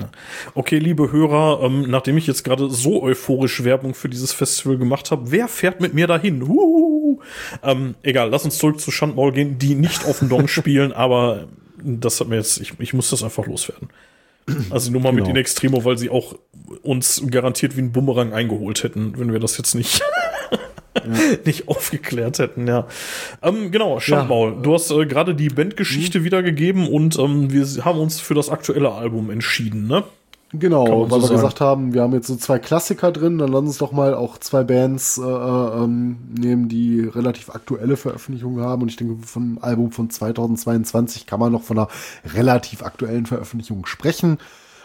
Okay, 0.53 0.77
liebe 0.79 1.11
Hörer, 1.11 1.61
ähm, 1.63 1.85
nachdem 1.89 2.17
ich 2.17 2.27
jetzt 2.27 2.43
gerade 2.43 2.69
so 2.69 3.01
euphorisch 3.01 3.63
Werbung 3.63 3.93
für 3.93 4.09
dieses 4.09 4.33
Festival 4.33 4.77
gemacht 4.77 5.11
habe, 5.11 5.31
wer 5.31 5.47
fährt 5.47 5.79
mit 5.81 5.93
mir 5.93 6.07
dahin? 6.07 6.41
Ähm, 7.63 7.95
egal, 8.03 8.29
lass 8.29 8.43
uns 8.45 8.57
zurück 8.57 8.79
zu 8.79 8.91
Schandmaul 8.91 9.31
gehen, 9.31 9.57
die 9.57 9.73
nicht 9.75 10.05
auf 10.05 10.19
dem 10.19 10.29
Dong 10.29 10.47
spielen, 10.59 10.91
aber 10.91 11.47
das 11.81 12.19
hat 12.19 12.27
mir 12.27 12.35
jetzt, 12.35 12.59
ich, 12.59 12.73
ich 12.79 12.93
muss 12.93 13.09
das 13.09 13.23
einfach 13.23 13.47
loswerden. 13.47 13.89
Also 14.69 14.91
nur 14.91 15.01
mal 15.01 15.11
mit 15.13 15.23
Genau. 15.23 15.31
in 15.31 15.35
Extremo, 15.37 15.85
weil 15.85 15.97
sie 15.97 16.09
auch 16.09 16.35
uns 16.83 17.23
garantiert 17.31 17.77
wie 17.77 17.81
ein 17.81 17.91
Bumerang 17.91 18.33
eingeholt 18.33 18.83
hätten, 18.83 19.13
wenn 19.17 19.31
wir 19.31 19.39
das 19.39 19.57
jetzt 19.57 19.73
nicht, 19.75 20.01
nicht 21.45 21.67
aufgeklärt 21.67 22.39
hätten, 22.39 22.67
ja. 22.67 22.87
Ähm, 23.41 23.71
genau, 23.71 23.99
Schandmaul, 23.99 24.57
du 24.61 24.73
hast 24.73 24.91
äh, 24.91 25.05
gerade 25.05 25.35
die 25.35 25.49
Bandgeschichte 25.49 26.23
wiedergegeben 26.23 26.87
und 26.87 27.17
ähm, 27.19 27.51
wir 27.51 27.65
haben 27.85 27.99
uns 27.99 28.19
für 28.19 28.33
das 28.33 28.49
aktuelle 28.49 28.91
Album 28.91 29.29
entschieden, 29.29 29.87
ne? 29.87 30.03
Genau, 30.51 31.01
weil 31.01 31.09
so 31.09 31.15
wir 31.15 31.21
sagen. 31.21 31.35
gesagt 31.35 31.61
haben, 31.61 31.93
wir 31.93 32.01
haben 32.01 32.13
jetzt 32.13 32.25
so 32.25 32.35
zwei 32.35 32.57
Klassiker 32.57 33.11
drin, 33.11 33.37
dann 33.37 33.51
lass 33.51 33.61
uns 33.61 33.77
doch 33.77 33.91
mal 33.91 34.15
auch 34.15 34.39
zwei 34.39 34.63
Bands 34.63 35.19
äh, 35.19 35.21
äh, 35.21 35.83
ähm, 35.83 36.17
nehmen, 36.35 36.67
die 36.69 37.01
relativ 37.01 37.51
aktuelle 37.51 37.97
Veröffentlichungen 37.97 38.63
haben. 38.63 38.81
Und 38.81 38.89
ich 38.89 38.95
denke, 38.95 39.15
vom 39.25 39.59
Album 39.61 39.91
von 39.91 40.09
2022 40.09 41.27
kann 41.27 41.39
man 41.39 41.51
noch 41.51 41.61
von 41.61 41.77
einer 41.77 41.87
relativ 42.33 42.81
aktuellen 42.81 43.27
Veröffentlichung 43.27 43.85
sprechen. 43.85 44.39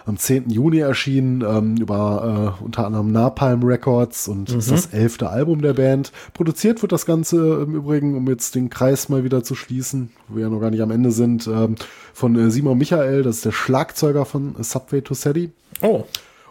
Am 0.06 0.18
10. 0.18 0.50
Juni 0.50 0.78
erschienen, 0.80 1.42
ähm, 1.42 1.76
über 1.78 2.56
äh, 2.60 2.64
unter 2.64 2.86
anderem 2.86 3.10
Napalm 3.10 3.62
Records 3.62 4.28
und 4.28 4.50
ist 4.50 4.70
das 4.70 4.86
elfte 4.86 5.30
Album 5.30 5.62
der 5.62 5.72
Band. 5.72 6.12
Produziert 6.34 6.82
wird 6.82 6.92
das 6.92 7.06
Ganze 7.06 7.62
im 7.62 7.74
Übrigen, 7.74 8.14
um 8.14 8.28
jetzt 8.28 8.54
den 8.54 8.68
Kreis 8.68 9.08
mal 9.08 9.24
wieder 9.24 9.42
zu 9.42 9.54
schließen, 9.54 10.10
wo 10.28 10.36
wir 10.36 10.42
ja 10.42 10.50
noch 10.50 10.60
gar 10.60 10.70
nicht 10.70 10.82
am 10.82 10.90
Ende 10.90 11.10
sind, 11.10 11.46
ähm, 11.46 11.76
von 12.12 12.38
äh, 12.38 12.50
Simon 12.50 12.76
Michael, 12.76 13.22
das 13.22 13.36
ist 13.36 13.44
der 13.46 13.52
Schlagzeuger 13.52 14.26
von 14.26 14.54
Subway 14.62 15.00
to 15.00 15.14
Sadie. 15.14 15.52
Oh, 15.80 16.04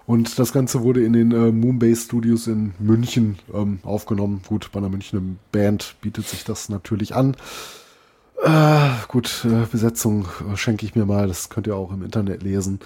Und 0.08 0.40
das 0.40 0.52
Ganze 0.52 0.82
wurde 0.82 1.04
in 1.04 1.14
den 1.14 1.32
äh, 1.32 1.52
Moonbase 1.52 2.02
Studios 2.02 2.48
in 2.48 2.74
München 2.80 3.38
ähm, 3.54 3.80
aufgenommen. 3.84 4.42
Gut, 4.48 4.70
bei 4.72 4.80
einer 4.80 4.90
Münchner 4.90 5.22
Band 5.52 5.96
bietet 6.02 6.28
sich 6.28 6.44
das 6.44 6.70
natürlich 6.70 7.14
an. 7.14 7.38
Äh, 8.44 8.90
gut, 9.08 9.46
äh, 9.46 9.66
Besetzung 9.72 10.26
äh, 10.52 10.58
schenke 10.58 10.86
ich 10.86 10.96
mir 10.96 11.06
mal, 11.06 11.28
das 11.28 11.50
könnt 11.50 11.68
ihr 11.68 11.76
auch 11.76 11.94
im 11.94 12.04
Internet 12.04 12.44
lesen. 12.44 12.80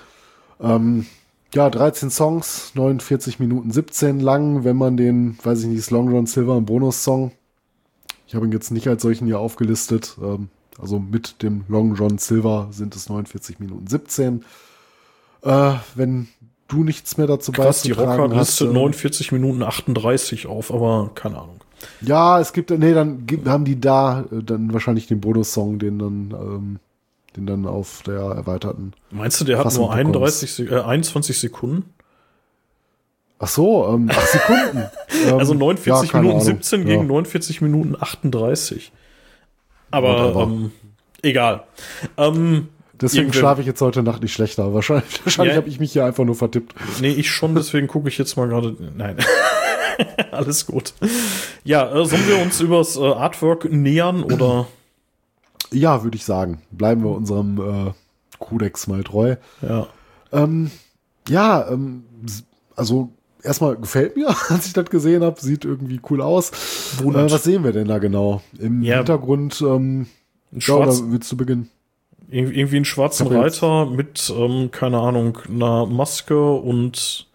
Ähm, 0.62 1.06
ja, 1.54 1.70
13 1.70 2.10
Songs, 2.10 2.72
49 2.76 3.40
Minuten 3.40 3.72
17 3.72 4.20
lang, 4.20 4.64
wenn 4.64 4.76
man 4.76 4.98
den, 4.98 5.38
weiß 5.44 5.62
ich 5.62 5.68
nicht, 5.68 5.80
ist 5.80 5.92
Long 5.92 6.12
John 6.12 6.26
Silver 6.26 6.56
ein 6.56 6.66
Bonussong. 6.66 7.32
Ich 8.28 8.36
habe 8.36 8.46
ihn 8.46 8.52
jetzt 8.52 8.72
nicht 8.72 8.88
als 8.88 9.02
solchen 9.02 9.26
hier 9.26 9.40
aufgelistet. 9.40 10.18
Ähm, 10.22 10.50
also 10.80 11.00
mit 11.00 11.42
dem 11.42 11.64
Long 11.68 11.96
John 11.96 12.18
Silver 12.18 12.68
sind 12.72 12.96
es 12.96 13.10
49 13.10 13.60
Minuten 13.60 13.88
17. 13.88 14.44
Äh, 15.44 15.74
wenn 15.96 16.28
du 16.68 16.84
nichts 16.84 17.18
mehr 17.18 17.28
dazu 17.28 17.52
krass, 17.52 17.82
die 17.82 17.92
Rocker 17.92 18.30
hast. 18.36 18.60
listet 18.60 18.70
äh, 18.70 18.74
49 18.74 19.32
Minuten 19.32 19.64
38 19.64 20.48
auf, 20.48 20.74
aber 20.74 21.12
keine 21.16 21.38
Ahnung. 21.38 21.62
Ja, 22.02 22.40
es 22.40 22.54
gibt, 22.54 22.72
nee, 22.72 22.94
dann 22.94 23.26
gibt, 23.26 23.48
haben 23.48 23.66
die 23.66 23.80
da 23.80 24.26
äh, 24.32 24.44
dann 24.44 24.74
wahrscheinlich 24.74 25.08
den 25.08 25.22
Bonussong, 25.22 25.80
den 25.80 26.00
dann, 26.00 26.32
ähm, 26.32 26.80
den 27.38 27.46
dann 27.46 27.66
auf 27.66 28.02
der 28.06 28.20
erweiterten. 28.20 28.92
Meinst 29.12 29.40
du, 29.40 29.46
der 29.46 29.58
hat 29.58 29.64
Fassung 29.64 29.86
nur 29.86 29.94
31, 29.94 30.54
Se- 30.54 30.64
äh, 30.66 30.82
21 30.82 31.40
Sekunden? 31.40 31.94
Ach 33.40 33.48
so, 33.48 33.88
ähm, 33.94 34.10
acht 34.10 34.28
Sekunden. 34.32 34.84
Ähm, 35.28 35.38
Also 35.40 35.54
ja, 35.54 35.60
49 35.60 36.12
keine 36.12 36.24
Minuten 36.24 36.42
Ahnung. 36.42 36.56
17 36.62 36.80
ja. 36.82 36.86
gegen 36.88 37.08
49 37.08 37.62
Minuten 37.62 37.96
38. 38.00 38.92
Aber 39.92 40.36
ähm, 40.44 40.72
egal. 41.22 41.64
Ähm, 42.18 42.70
Deswegen 43.00 43.32
schlafe 43.32 43.62
ich 43.62 43.68
jetzt 43.68 43.80
heute 43.80 44.02
Nacht 44.02 44.24
nicht 44.24 44.34
schlechter. 44.34 44.74
Wahrscheinlich, 44.74 45.24
wahrscheinlich 45.24 45.54
Ja. 45.54 45.58
habe 45.62 45.70
ich 45.70 45.80
mich 45.80 45.92
hier 45.94 46.04
einfach 46.04 46.24
nur 46.26 46.34
vertippt. 46.36 46.74
Nee, 47.00 47.12
ich 47.12 47.30
schon, 47.30 47.54
deswegen 47.54 47.86
gucke 47.88 48.10
ich 48.10 48.18
jetzt 48.18 48.36
mal 48.38 48.48
gerade. 48.48 48.76
Nein. 48.96 49.18
Alles 50.32 50.66
gut. 50.66 50.94
Ja, 51.64 51.86
äh, 51.96 52.06
sollen 52.06 52.28
wir 52.28 52.40
uns 52.42 52.60
übers 52.60 52.98
äh, 52.98 53.02
Artwork 53.04 53.72
nähern 53.72 54.24
oder? 54.24 54.68
Ja, 55.72 56.04
würde 56.04 56.18
ich 56.18 56.26
sagen. 56.26 56.62
Bleiben 56.72 57.04
wir 57.04 57.12
unserem 57.12 57.58
äh, 57.88 57.92
Kodex 58.40 58.88
mal 58.88 59.04
treu. 59.04 59.36
Ja. 59.62 59.88
Ähm, 60.32 60.72
ja, 61.28 61.68
ähm, 61.70 62.04
also 62.76 63.10
erstmal 63.44 63.76
gefällt 63.76 64.16
mir, 64.16 64.30
als 64.50 64.68
ich 64.68 64.74
das 64.74 64.90
gesehen 64.90 65.24
habe. 65.24 65.40
Sieht 65.40 65.66
irgendwie 65.66 66.00
cool 66.10 66.22
aus. 66.22 66.52
Äh, 67.02 67.06
was 67.32 67.44
sehen 67.44 67.64
wir 67.64 67.72
denn 67.72 67.88
da 67.88 67.98
genau? 68.00 68.42
Im 68.60 68.82
Ja. 68.84 68.98
Hintergrund, 68.98 69.62
ähm, 69.62 70.08
Ein 70.52 70.60
ja, 70.60 70.76
oder 70.76 70.94
willst 71.12 71.32
du 71.32 71.38
beginnen? 71.38 71.70
irgendwie 72.30 72.60
irgendwie 72.60 72.76
einen 72.76 72.86
schwarzen 72.86 73.28
Reiter 73.28 73.86
mit, 73.86 74.34
ähm, 74.36 74.70
keine 74.72 75.00
Ahnung, 75.00 75.38
einer 75.50 75.86
Maske 75.86 76.52
und 76.52 77.28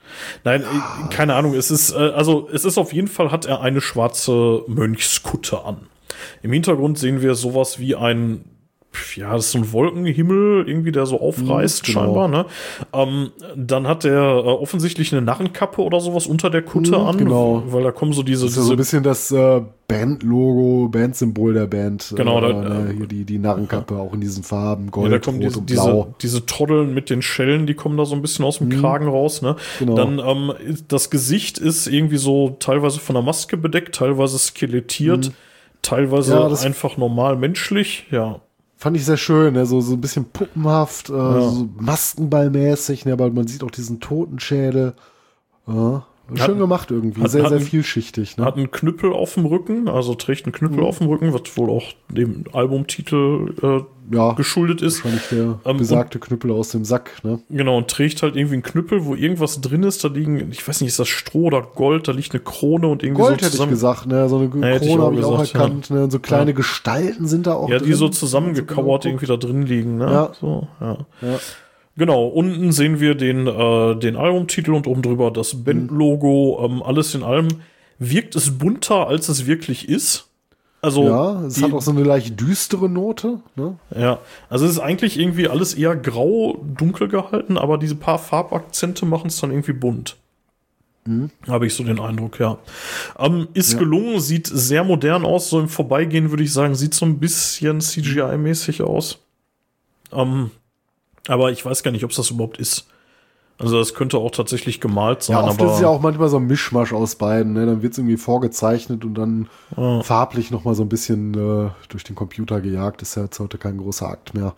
Nein, 0.45 0.61
äh, 0.63 1.09
keine 1.09 1.35
Ahnung, 1.35 1.55
es 1.55 1.71
ist, 1.71 1.93
äh, 1.93 1.97
also 1.97 2.47
es 2.53 2.67
ist 2.67 2.77
auf 2.77 2.93
jeden 2.93 3.09
Fall, 3.09 3.31
hat 3.31 3.47
er 3.47 3.63
eine 3.63 3.81
schwarze 3.81 4.63
Mönchskutte 4.67 5.65
an. 5.65 5.87
Im 6.43 6.53
Hintergrund 6.53 6.99
sehen 6.99 7.23
wir 7.23 7.35
sowas 7.35 7.79
wie 7.79 7.95
ein, 7.95 8.45
ja, 9.17 9.33
das 9.35 9.47
ist 9.47 9.53
so 9.53 9.59
ein 9.59 9.73
Wolkenhimmel, 9.73 10.69
irgendwie, 10.69 10.93
der 10.93 11.07
so 11.07 11.19
aufreißt, 11.21 11.83
genau. 11.85 12.01
scheinbar, 12.05 12.29
ne? 12.29 12.45
Ähm, 12.93 13.31
dann 13.57 13.87
hat 13.87 14.05
er 14.05 14.21
äh, 14.39 14.49
offensichtlich 14.49 15.13
eine 15.13 15.23
Narrenkappe 15.23 15.81
oder 15.81 15.99
sowas 16.01 16.27
unter 16.27 16.51
der 16.51 16.61
Kutte 16.63 16.99
Mhm, 16.99 17.07
an, 17.07 17.17
genau. 17.19 17.63
weil 17.69 17.85
da 17.85 17.91
kommen 17.93 18.13
so 18.13 18.23
diese, 18.23 18.45
Das 18.45 18.51
ist 18.53 18.57
ja 18.59 18.63
so 18.65 18.75
diese 18.75 18.75
ein 18.75 18.77
bisschen 18.77 19.03
das 19.03 19.31
äh, 19.31 19.63
Bandlogo, 19.89 20.89
Bandsymbol 20.89 21.55
der 21.55 21.67
Band. 21.67 22.13
Genau, 22.17 22.39
äh, 22.39 22.53
da- 22.53 22.69
ne, 22.83 22.95
hier 22.97 23.07
die, 23.07 23.25
die 23.25 23.39
Narrenkappe 23.39 23.97
auch 23.97 24.13
in 24.13 24.21
diesen 24.21 24.43
Farben, 24.43 24.87
Ja, 24.87 24.91
Gold, 24.91 25.13
da 25.13 25.19
kommen 25.21 25.39
Rot 25.39 25.47
diese, 25.49 25.59
und 25.61 25.71
diese, 25.71 25.83
Blau. 25.85 26.15
diese 26.21 26.47
Trotteln 26.47 26.93
mit 26.93 27.09
den 27.09 27.23
Schellen, 27.23 27.67
die 27.67 27.75
kommen 27.75 27.97
da 27.97 28.05
so 28.05 28.15
ein 28.15 28.21
bisschen 28.23 28.45
aus 28.45 28.59
dem 28.59 28.69
Kragen 28.69 29.07
raus. 29.09 29.43
Ne? 29.43 29.57
Genau. 29.79 29.95
Dann 29.95 30.19
ähm, 30.19 30.53
das 30.89 31.09
Gesicht 31.11 31.59
ist 31.59 31.87
irgendwie 31.87 32.17
so 32.19 32.57
teilweise 32.59 33.01
von 33.01 33.15
der 33.15 33.23
Maske 33.23 33.57
bedeckt, 33.57 33.95
teilweise 33.95 34.39
skelettiert, 34.39 35.33
teilweise 35.83 36.35
Ja, 36.35 36.47
einfach 36.47 36.97
normal 36.97 37.37
menschlich. 37.37 38.07
Ja, 38.11 38.41
Fand 38.83 38.97
ich 38.97 39.05
sehr 39.05 39.17
schön, 39.17 39.55
ne? 39.55 39.65
so, 39.65 39.81
so 39.81 39.93
ein 39.95 40.01
bisschen 40.01 40.25
puppenhaft, 40.25 41.09
äh, 41.09 41.13
so 41.13 41.69
Maskenballmäßig, 41.77 43.05
ne? 43.05 43.13
aber 43.13 43.31
man 43.31 43.47
sieht 43.47 43.63
auch 43.63 43.71
diesen 43.71 44.01
Totenschädel. 44.01 44.95
Ja, 45.69 46.05
schön 46.37 46.51
Hat- 46.55 46.59
gemacht 46.59 46.91
irgendwie, 46.91 47.23
hat- 47.23 47.31
sehr, 47.31 47.43
hat 47.45 47.51
sehr 47.51 47.61
vielschichtig. 47.61 48.37
Ne? 48.37 48.45
hat 48.45 48.57
einen 48.57 48.71
Knüppel 48.71 49.13
auf 49.13 49.35
dem 49.35 49.47
Rücken, 49.47 49.89
also 49.89 50.15
trägt 50.15 50.45
einen 50.47 50.53
Knüppel 50.53 50.81
auf 50.85 50.99
dem 50.99 51.09
Rücken, 51.09 51.33
was 51.33 51.57
wohl 51.57 51.71
auch 51.71 51.85
dem 52.09 52.45
Albumtitel 52.53 53.55
äh, 53.63 54.15
ja, 54.15 54.33
geschuldet 54.33 54.83
ist. 54.83 55.05
wahrscheinlich 55.05 55.29
der 55.31 55.59
Ähm, 55.65 55.79
besagte 55.79 56.19
Knüppel 56.19 56.51
aus 56.51 56.71
dem 56.71 56.85
Sack. 56.85 57.13
Ne? 57.23 57.41
Genau, 57.49 57.77
und 57.79 57.89
trägt 57.89 58.23
halt 58.23 58.37
irgendwie 58.37 58.55
einen 58.55 58.63
Knüppel, 58.63 59.05
wo 59.05 59.15
irgendwas 59.15 59.61
drin 59.61 59.85
ist. 59.85 60.03
Da 60.05 60.09
liegen, 60.09 60.51
ich 60.51 60.67
weiß 60.67 60.81
nicht, 60.81 60.89
ist 60.91 60.99
das 60.99 61.09
Stroh 61.09 61.45
oder 61.45 61.63
Gold? 61.63 62.09
Da 62.09 62.13
liegt 62.13 62.33
eine 62.33 62.41
Krone 62.43 62.89
und 62.89 63.03
irgendwie 63.03 63.23
Gold 63.23 63.41
so 63.41 63.47
hätte 63.47 63.63
ich 63.63 63.69
gesagt, 63.71 64.07
ne? 64.07 64.29
so 64.29 64.37
eine 64.37 64.47
ich 64.47 64.51
Krone 64.51 65.03
habe 65.03 65.15
ich 65.17 65.25
auch 65.25 65.39
erkannt. 65.39 65.91
Ne? 65.91 66.05
Und 66.05 66.11
so 66.11 66.19
kleine 66.19 66.53
Gestalten 66.53 67.27
sind 67.27 67.47
da 67.47 67.55
auch 67.55 67.69
Ja, 67.69 67.79
die 67.79 67.85
drin, 67.87 67.95
so 67.95 68.09
zusammengekauert 68.09 69.05
so 69.05 69.09
irgendwie 69.09 69.27
da 69.27 69.37
drin 69.37 69.63
liegen, 69.63 69.97
ne? 69.99 70.05
Ja. 70.07 70.33
So, 70.39 70.67
ja. 70.81 70.99
Ja. 71.23 71.39
Genau, 71.97 72.27
unten 72.27 72.73
sehen 72.73 73.01
wir 73.01 73.15
den, 73.15 73.47
äh, 73.47 73.97
den 73.97 74.17
Albumtitel 74.17 74.73
und 74.73 74.87
oben 74.87 75.03
drüber 75.03 75.31
das 75.31 75.63
Bandlogo. 75.65 76.65
Ähm, 76.65 76.83
alles 76.83 77.15
in 77.15 77.23
allem 77.23 77.49
wirkt 77.99 78.35
es 78.35 78.59
bunter, 78.59 79.09
als 79.09 79.29
es 79.29 79.47
wirklich 79.47 79.89
ist. 79.89 80.29
Also, 80.81 81.05
ja, 81.05 81.43
es 81.45 81.55
die, 81.55 81.63
hat 81.63 81.73
auch 81.73 81.83
so 81.83 81.93
eine 81.93 82.03
leicht 82.03 82.41
düstere 82.41 82.89
Note. 82.89 83.41
Ne? 83.55 83.79
ja, 83.97 84.19
also 84.49 84.65
es 84.65 84.73
ist 84.73 84.79
eigentlich 84.81 85.17
irgendwie 85.17 85.47
alles 85.49 85.75
eher 85.75 85.95
grau, 85.95 86.65
dunkel 86.77 87.07
gehalten, 87.07 87.57
aber 87.57 87.79
diese 87.79 87.95
paar 87.95 88.19
Farbakzente 88.19 89.07
machen 89.07 89.29
es 89.29 89.41
dann 89.41 89.53
irgendwie 89.53 89.75
bunt. 89.75 90.17
Habe 91.49 91.67
ich 91.67 91.75
so 91.75 91.83
den 91.83 91.99
Eindruck, 91.99 92.39
ja. 92.39 92.59
Ähm, 93.19 93.49
ist 93.55 93.73
Ja. 93.73 93.81
gelungen, 93.81 94.21
sieht 94.21 94.47
sehr 94.47 94.85
modern 94.85 95.25
aus. 95.25 95.51
So 95.51 95.59
im 95.59 95.69
Vorbeigehen 95.69 96.31
würde 96.31 96.45
ich 96.45 96.53
sagen, 96.53 96.77
sieht 96.77 96.95
so 96.95 97.05
ein 97.05 97.19
bisschen 97.19 97.81
CGI-mäßig 97.81 98.83
aus. 98.85 99.19
Ähm, 100.13 100.53
aber 101.29 101.51
ich 101.53 101.65
weiß 101.65 101.83
gar 101.83 101.91
nicht, 101.91 102.05
ob 102.05 102.11
es 102.11 102.17
das 102.17 102.31
überhaupt 102.31 102.59
ist. 102.59 102.87
Also 103.59 103.79
das 103.79 103.95
könnte 103.95 104.19
auch 104.19 104.31
tatsächlich 104.33 104.81
gemalt 104.81 105.23
sein, 105.23 105.37
Ja, 105.37 105.45
oft 105.45 105.61
aber 105.61 105.71
ist 105.71 105.77
es 105.77 105.83
ja 105.83 105.89
auch 105.89 106.01
manchmal 106.01 106.29
so 106.29 106.37
ein 106.39 106.47
Mischmasch 106.47 106.93
aus 106.93 107.15
beiden. 107.15 107.53
Ne? 107.53 107.65
Dann 107.67 107.83
wird 107.83 107.93
es 107.93 107.99
irgendwie 107.99 108.17
vorgezeichnet 108.17 109.05
und 109.05 109.15
dann 109.15 109.49
Ja. 109.77 110.03
farblich 110.03 110.51
noch 110.51 110.65
mal 110.65 110.75
so 110.75 110.83
ein 110.83 110.89
bisschen 110.89 111.35
äh, 111.35 111.71
durch 111.89 112.03
den 112.03 112.17
Computer 112.17 112.61
gejagt. 112.61 113.03
Ist 113.03 113.15
ja 113.15 113.25
jetzt 113.25 113.39
heute 113.39 113.59
kein 113.59 113.79
großer 113.79 114.09
Akt 114.09 114.35
mehr. 114.35 114.55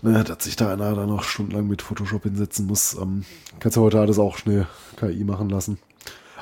Ne, 0.00 0.22
dass 0.24 0.44
sich 0.44 0.56
da 0.56 0.72
einer 0.72 0.94
da 0.94 1.06
noch 1.06 1.22
stundenlang 1.24 1.66
mit 1.66 1.82
Photoshop 1.82 2.22
hinsetzen 2.24 2.66
muss. 2.66 2.94
Ähm, 2.94 3.24
kannst 3.58 3.76
ja 3.76 3.82
heute 3.82 4.00
alles 4.00 4.18
auch 4.18 4.36
schnell 4.38 4.66
KI 4.96 5.24
machen 5.24 5.48
lassen. 5.50 5.78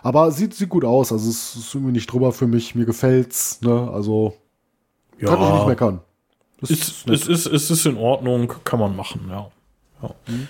Aber 0.05 0.31
sieht, 0.33 0.55
sieht 0.55 0.69
gut 0.69 0.85
aus. 0.85 1.11
Also 1.13 1.31
es 1.31 1.57
ist 1.57 1.75
irgendwie 1.75 1.93
nicht 1.93 2.13
drüber 2.13 2.33
für 2.33 2.47
mich. 2.49 2.75
Mir 2.75 2.85
gefällt's. 2.87 3.61
Ne? 3.63 3.89
Also 3.93 4.35
ja, 5.19 5.29
kann 5.29 5.43
ich 5.43 5.53
nicht 5.55 5.67
meckern. 5.67 6.01
Das 6.63 6.71
Ist, 6.71 7.09
es, 7.09 7.27
ist, 7.27 7.47
es 7.47 7.71
ist 7.71 7.87
in 7.87 7.99
Ordnung, 7.99 8.53
kann 8.65 8.81
man 8.81 8.97
machen, 8.97 9.27
ja. 9.29 9.51
ja. 10.03 10.11
Mhm. 10.27 10.49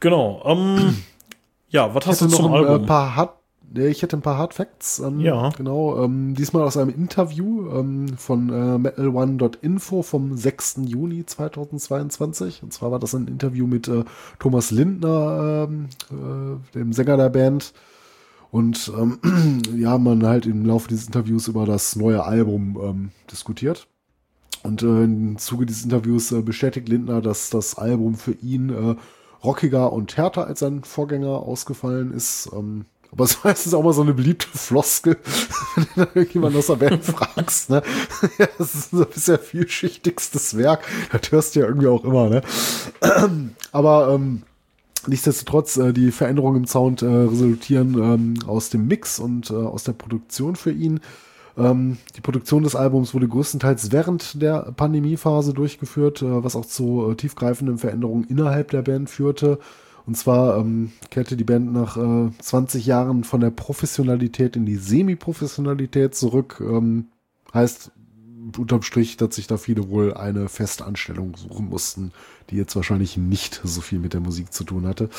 Genau. 0.00 0.42
Ähm, 0.46 1.02
ja, 1.68 1.94
was 1.94 2.06
hast 2.06 2.22
du 2.22 2.26
noch 2.26 2.36
zum 2.36 2.54
ein 2.54 2.64
äh, 2.64 2.66
Album? 2.68 2.86
paar 2.86 3.16
Hard 3.16 3.38
ich 3.74 4.02
hätte 4.02 4.16
ein 4.16 4.22
paar 4.22 4.38
Hard 4.38 4.54
Facts. 4.54 4.98
Ähm, 4.98 5.20
Ja. 5.20 5.50
Genau. 5.50 6.02
Ähm, 6.02 6.34
diesmal 6.34 6.62
aus 6.62 6.76
einem 6.76 6.90
Interview 6.90 7.70
ähm, 7.70 8.16
von 8.16 8.48
äh, 8.48 8.78
metalone.info 8.78 10.02
vom 10.02 10.36
6. 10.36 10.80
Juni 10.86 11.26
2022. 11.26 12.62
Und 12.62 12.72
zwar 12.72 12.90
war 12.90 12.98
das 12.98 13.14
ein 13.14 13.28
Interview 13.28 13.66
mit 13.66 13.88
äh, 13.88 14.04
Thomas 14.38 14.70
Lindner, 14.70 15.68
ähm, 15.68 15.88
äh, 16.10 16.74
dem 16.74 16.92
Sänger 16.92 17.18
der 17.18 17.28
Band. 17.28 17.74
Und 18.50 18.90
ähm, 18.96 19.62
ja, 19.76 19.98
man 19.98 20.24
halt 20.24 20.46
im 20.46 20.64
Laufe 20.64 20.88
dieses 20.88 21.06
Interviews 21.06 21.48
über 21.48 21.66
das 21.66 21.94
neue 21.94 22.24
Album 22.24 22.78
ähm, 22.82 23.10
diskutiert. 23.30 23.86
Und 24.68 24.82
äh, 24.82 25.04
im 25.04 25.38
Zuge 25.38 25.64
dieses 25.64 25.84
Interviews 25.84 26.30
äh, 26.30 26.42
bestätigt 26.42 26.90
Lindner, 26.90 27.22
dass 27.22 27.48
das 27.48 27.78
Album 27.78 28.16
für 28.16 28.32
ihn 28.32 28.68
äh, 28.68 28.96
rockiger 29.42 29.94
und 29.94 30.18
härter 30.18 30.46
als 30.46 30.60
sein 30.60 30.84
Vorgänger 30.84 31.30
ausgefallen 31.30 32.12
ist. 32.12 32.50
Ähm, 32.52 32.84
aber 33.10 33.24
es 33.44 33.66
ist 33.66 33.72
auch 33.72 33.82
mal 33.82 33.94
so 33.94 34.02
eine 34.02 34.12
beliebte 34.12 34.46
Floskel, 34.46 35.16
wenn 35.74 35.86
du 35.94 36.10
irgendjemand 36.14 36.54
aus 36.54 36.66
der 36.66 36.76
Band 36.76 37.02
fragst. 37.06 37.70
Ne? 37.70 37.82
ja, 38.36 38.46
das 38.58 38.74
ist 38.74 38.90
so 38.90 39.06
bisher 39.06 39.38
vielschichtigstes 39.38 40.58
Werk. 40.58 40.84
Das 41.12 41.32
hörst 41.32 41.56
du 41.56 41.60
ja 41.60 41.66
irgendwie 41.66 41.88
auch 41.88 42.04
immer. 42.04 42.28
Ne? 42.28 42.42
aber 43.72 44.14
ähm, 44.14 44.42
Nichtsdestotrotz, 45.06 45.78
äh, 45.78 45.94
die 45.94 46.10
Veränderungen 46.10 46.58
im 46.58 46.66
Sound 46.66 47.00
äh, 47.00 47.06
resultieren 47.06 47.94
ähm, 47.94 48.34
aus 48.46 48.68
dem 48.68 48.88
Mix 48.88 49.18
und 49.18 49.48
äh, 49.48 49.54
aus 49.54 49.84
der 49.84 49.92
Produktion 49.92 50.56
für 50.56 50.72
ihn. 50.72 51.00
Ähm, 51.58 51.98
die 52.16 52.20
Produktion 52.20 52.62
des 52.62 52.76
Albums 52.76 53.14
wurde 53.14 53.28
größtenteils 53.28 53.90
während 53.90 54.40
der 54.40 54.72
Pandemiephase 54.76 55.52
durchgeführt, 55.52 56.22
äh, 56.22 56.44
was 56.44 56.56
auch 56.56 56.64
zu 56.64 57.10
äh, 57.10 57.14
tiefgreifenden 57.16 57.78
Veränderungen 57.78 58.24
innerhalb 58.24 58.70
der 58.70 58.82
Band 58.82 59.10
führte. 59.10 59.58
Und 60.06 60.16
zwar 60.16 60.56
ähm, 60.58 60.92
kehrte 61.10 61.36
die 61.36 61.44
Band 61.44 61.72
nach 61.72 61.96
äh, 61.96 62.30
20 62.40 62.86
Jahren 62.86 63.24
von 63.24 63.40
der 63.40 63.50
Professionalität 63.50 64.56
in 64.56 64.64
die 64.64 64.76
Semi-Professionalität 64.76 66.14
zurück. 66.14 66.62
Ähm, 66.64 67.08
heißt 67.52 67.90
unterm 68.56 68.82
Strich, 68.82 69.16
dass 69.16 69.34
sich 69.34 69.46
da 69.46 69.56
viele 69.56 69.90
wohl 69.90 70.14
eine 70.14 70.48
Festanstellung 70.48 71.36
suchen 71.36 71.68
mussten, 71.68 72.12
die 72.50 72.56
jetzt 72.56 72.76
wahrscheinlich 72.76 73.16
nicht 73.16 73.60
so 73.64 73.80
viel 73.80 73.98
mit 73.98 74.14
der 74.14 74.20
Musik 74.20 74.52
zu 74.52 74.64
tun 74.64 74.86
hatte. 74.86 75.10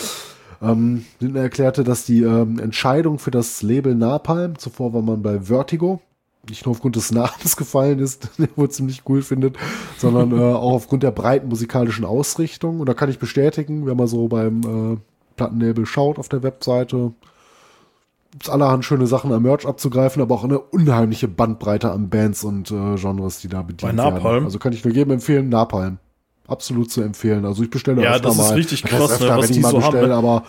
Ähm, 0.62 1.06
Lindner 1.20 1.42
erklärte, 1.42 1.84
dass 1.84 2.06
die 2.06 2.24
ähm, 2.24 2.60
Entscheidung 2.60 3.20
für 3.20 3.32
das 3.32 3.62
Label 3.62 3.94
Napalm, 3.94 4.58
zuvor 4.58 4.94
war 4.94 5.02
man 5.02 5.22
bei 5.22 5.42
Vertigo, 5.42 6.02
nicht 6.48 6.66
nur 6.66 6.72
aufgrund 6.72 6.96
des 6.96 7.12
Namens 7.12 7.58
gefallen 7.58 8.00
ist, 8.00 8.30
den 8.38 8.46
er 8.46 8.58
wohl 8.58 8.70
ziemlich 8.70 9.04
cool 9.08 9.22
findet, 9.22 9.58
sondern 9.98 10.32
äh, 10.32 10.42
auch 10.54 10.74
aufgrund 10.74 11.04
der 11.04 11.12
breiten 11.12 11.48
musikalischen 11.50 12.06
Ausrichtung. 12.06 12.80
Und 12.80 12.88
da 12.88 12.94
kann 12.94 13.10
ich 13.10 13.20
bestätigen, 13.20 13.86
wenn 13.86 13.98
man 13.98 14.08
so 14.08 14.28
beim 14.28 14.94
äh, 14.94 14.98
Plattenlabel 15.36 15.86
schaut 15.86 16.18
auf 16.20 16.30
der 16.30 16.44
Webseite, 16.44 17.12
gibt's 18.32 18.50
allerhand 18.50 18.86
schöne 18.86 19.08
Sachen 19.08 19.32
am 19.34 19.42
Merch 19.44 19.66
abzugreifen, 19.66 20.22
aber 20.22 20.36
auch 20.36 20.44
eine 20.44 20.60
unheimliche 20.60 21.28
Bandbreite 21.28 21.92
an 21.92 22.10
Bands 22.10 22.44
und 22.44 22.70
äh, 22.72 22.96
Genres, 22.96 23.40
die 23.42 23.48
da 23.48 23.62
bedient 23.62 23.82
Bei 23.82 23.92
Napalm? 23.92 24.24
werden. 24.24 24.44
Also 24.46 24.60
kann 24.60 24.74
ich 24.74 24.84
nur 24.86 24.94
jedem 24.94 25.12
empfehlen, 25.14 25.50
Napalm. 25.50 25.98
Absolut 26.48 26.90
zu 26.90 27.02
empfehlen. 27.02 27.46
Also 27.46 27.62
ich 27.64 27.70
bestelle 27.70 28.02
Ja, 28.02 28.14
öfter 28.14 28.30
das 28.30 28.38
ist 28.38 28.48
mal. 28.50 28.54
richtig 28.56 28.82
Das 28.82 28.92
heißt 28.92 29.00
krass, 29.02 29.10
ne, 29.20 29.26
öfter, 29.26 29.38
was 29.38 29.44
wenn 29.44 29.50
ich 29.52 29.58
die 29.58 29.62
mal 29.64 29.70
so 29.72 29.82
haben, 29.84 29.92
bestelle, 29.92 30.08
ne? 30.10 30.16
aber 30.16 30.44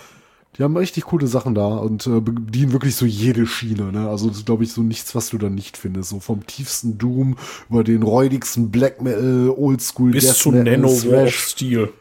die 0.58 0.64
haben 0.64 0.76
richtig 0.76 1.04
coole 1.04 1.26
Sachen 1.26 1.54
da 1.54 1.66
und 1.76 2.06
äh, 2.06 2.20
bedienen 2.20 2.72
wirklich 2.72 2.96
so 2.96 3.06
jede 3.06 3.46
Schiene. 3.46 3.92
Ne? 3.92 4.08
Also 4.08 4.28
ist, 4.30 4.44
glaube 4.46 4.64
ich, 4.64 4.72
so 4.72 4.82
nichts, 4.82 5.14
was 5.14 5.30
du 5.30 5.38
da 5.38 5.48
nicht 5.48 5.76
findest. 5.76 6.10
So 6.10 6.20
vom 6.20 6.44
tiefsten 6.46 6.98
Doom 6.98 7.36
über 7.68 7.84
den 7.84 8.02
räudigsten 8.02 8.70
Black 8.70 9.00
Metal, 9.00 9.48
Oldschool, 9.56 10.10
Bis 10.10 10.26
Death 10.26 10.36
zu 10.36 10.50
Metal, 10.50 10.76
Nano-War-Stil. 10.78 11.92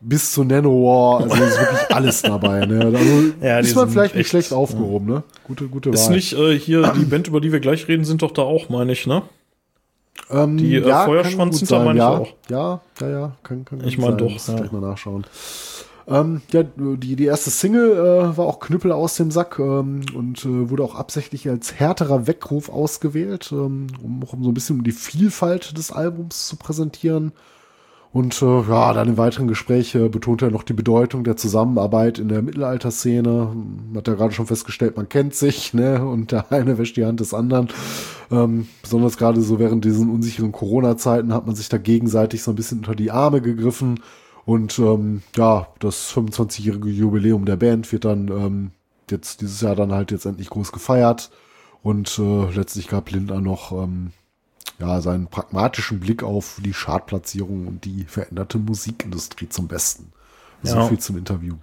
bis 0.00 0.32
zu 0.32 0.44
Nanowar, 0.44 1.22
also 1.22 1.34
ist 1.42 1.58
wirklich 1.58 1.90
alles 1.94 2.22
dabei. 2.22 2.64
Ne? 2.64 2.84
Also 2.84 2.98
Ja, 3.42 3.60
die 3.60 3.68
ist 3.68 3.74
man 3.74 3.90
vielleicht 3.90 4.14
nicht 4.14 4.20
echt- 4.22 4.30
schlecht 4.30 4.52
aufgehoben, 4.52 5.06
ne? 5.06 5.22
Gute, 5.44 5.66
gute 5.68 5.90
Ist 5.90 6.06
Wahl. 6.06 6.14
nicht 6.16 6.32
äh, 6.34 6.58
hier 6.58 6.92
die 6.96 7.04
Band, 7.06 7.26
über 7.28 7.40
die 7.40 7.50
wir 7.50 7.60
gleich 7.60 7.88
reden, 7.88 8.04
sind 8.04 8.22
doch 8.22 8.30
da 8.30 8.42
auch, 8.42 8.68
meine 8.68 8.92
ich, 8.92 9.06
ne? 9.06 9.22
ähm, 10.30 10.56
die, 10.56 10.76
äh, 10.76 10.80
kann 10.82 11.06
Feuerschwanz 11.06 11.58
sind 11.58 11.70
da, 11.70 11.78
meine 11.84 11.98
ich 11.98 12.02
ja. 12.04 12.08
auch. 12.08 12.28
Ja, 12.48 12.80
ja, 13.00 13.08
ja, 13.10 13.36
kann, 13.42 13.64
kann 13.64 13.80
Ich 13.84 13.96
gut 13.96 14.04
mein 14.04 14.12
sein. 14.12 14.18
doch, 14.18 14.30
Muss 14.32 14.46
ja. 14.46 14.54
gleich 14.54 14.72
mal 14.72 14.80
nachschauen. 14.80 15.24
Ähm, 16.08 16.42
ja, 16.52 16.62
die, 16.62 17.16
die 17.16 17.24
erste 17.24 17.50
Single 17.50 17.92
äh, 17.92 18.36
war 18.36 18.46
auch 18.46 18.60
Knüppel 18.60 18.92
aus 18.92 19.16
dem 19.16 19.32
Sack 19.32 19.58
ähm, 19.58 20.02
und 20.14 20.44
äh, 20.44 20.70
wurde 20.70 20.84
auch 20.84 20.94
absichtlich 20.94 21.48
als 21.48 21.74
härterer 21.74 22.28
Weckruf 22.28 22.68
ausgewählt, 22.68 23.50
ähm, 23.52 23.88
um, 24.02 24.22
um 24.22 24.44
so 24.44 24.50
ein 24.50 24.54
bisschen 24.54 24.84
die 24.84 24.92
Vielfalt 24.92 25.76
des 25.76 25.90
Albums 25.90 26.46
zu 26.46 26.56
präsentieren. 26.56 27.32
Und 28.12 28.40
äh, 28.40 28.62
ja, 28.62 28.94
dann 28.94 29.08
im 29.08 29.18
weiteren 29.18 29.48
Gespräch 29.48 29.94
äh, 29.94 30.08
betont 30.08 30.40
er 30.40 30.50
noch 30.50 30.62
die 30.62 30.72
Bedeutung 30.72 31.24
der 31.24 31.36
Zusammenarbeit 31.36 32.18
in 32.18 32.28
der 32.28 32.40
Mittelalterszene. 32.40 33.54
Hat 33.94 34.08
ja 34.08 34.14
gerade 34.14 34.32
schon 34.32 34.46
festgestellt, 34.46 34.96
man 34.96 35.08
kennt 35.08 35.34
sich, 35.34 35.74
ne? 35.74 36.02
Und 36.02 36.32
der 36.32 36.50
eine 36.52 36.78
wäscht 36.78 36.96
die 36.96 37.04
Hand 37.04 37.20
des 37.20 37.34
anderen. 37.34 37.68
Ähm, 38.30 38.68
besonders 38.80 39.18
gerade 39.18 39.42
so 39.42 39.58
während 39.58 39.84
diesen 39.84 40.08
unsicheren 40.08 40.52
Corona-Zeiten 40.52 41.34
hat 41.34 41.46
man 41.46 41.56
sich 41.56 41.68
da 41.68 41.78
gegenseitig 41.78 42.42
so 42.42 42.52
ein 42.52 42.56
bisschen 42.56 42.78
unter 42.78 42.94
die 42.94 43.10
Arme 43.10 43.42
gegriffen. 43.42 44.00
Und 44.46 44.78
ähm, 44.78 45.22
ja, 45.36 45.66
das 45.80 46.10
25-jährige 46.14 46.88
Jubiläum 46.88 47.44
der 47.44 47.56
Band 47.56 47.90
wird 47.92 48.04
dann 48.06 48.28
ähm, 48.28 48.70
jetzt 49.10 49.40
dieses 49.42 49.60
Jahr 49.60 49.74
dann 49.76 49.92
halt 49.92 50.10
jetzt 50.12 50.24
endlich 50.24 50.48
groß 50.48 50.72
gefeiert. 50.72 51.30
Und 51.82 52.18
äh, 52.18 52.50
letztlich 52.52 52.88
gab 52.88 53.10
Lindner 53.10 53.40
noch 53.40 53.72
ähm, 53.72 54.12
ja, 54.78 55.00
seinen 55.00 55.26
pragmatischen 55.26 56.00
Blick 56.00 56.22
auf 56.22 56.60
die 56.64 56.70
Chartplatzierung 56.72 57.66
und 57.66 57.84
die 57.84 58.04
veränderte 58.04 58.58
Musikindustrie 58.58 59.48
zum 59.48 59.66
Besten. 59.68 60.12
So 60.62 60.76
Ja. 60.76 60.86
viel 60.88 60.98
zum 60.98 61.18
Interview. 61.18 61.56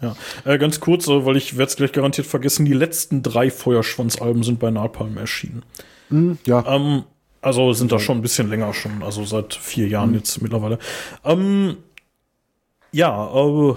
Ja, 0.00 0.16
äh, 0.44 0.58
ganz 0.58 0.80
kurz, 0.80 1.06
äh, 1.08 1.24
weil 1.26 1.36
ich 1.36 1.56
werde 1.58 1.70
es 1.70 1.76
gleich 1.76 1.92
garantiert 1.92 2.26
vergessen, 2.26 2.64
die 2.64 2.72
letzten 2.72 3.22
drei 3.22 3.50
Feuerschwanz-Alben 3.50 4.42
sind 4.42 4.58
bei 4.58 4.70
Napalm 4.70 5.16
erschienen. 5.16 5.62
Hm, 6.08 6.38
ja, 6.46 6.64
Ähm, 6.66 7.04
also 7.40 7.72
sind 7.72 7.92
da 7.92 7.98
schon 7.98 8.18
ein 8.18 8.22
bisschen 8.22 8.48
länger 8.48 8.72
schon, 8.74 9.02
also 9.02 9.24
seit 9.24 9.54
vier 9.54 9.86
Jahren 9.88 10.10
Mhm. 10.10 10.16
jetzt 10.16 10.40
mittlerweile. 10.42 10.78
Ähm, 11.24 11.76
ja, 12.92 13.28
äh, 13.34 13.74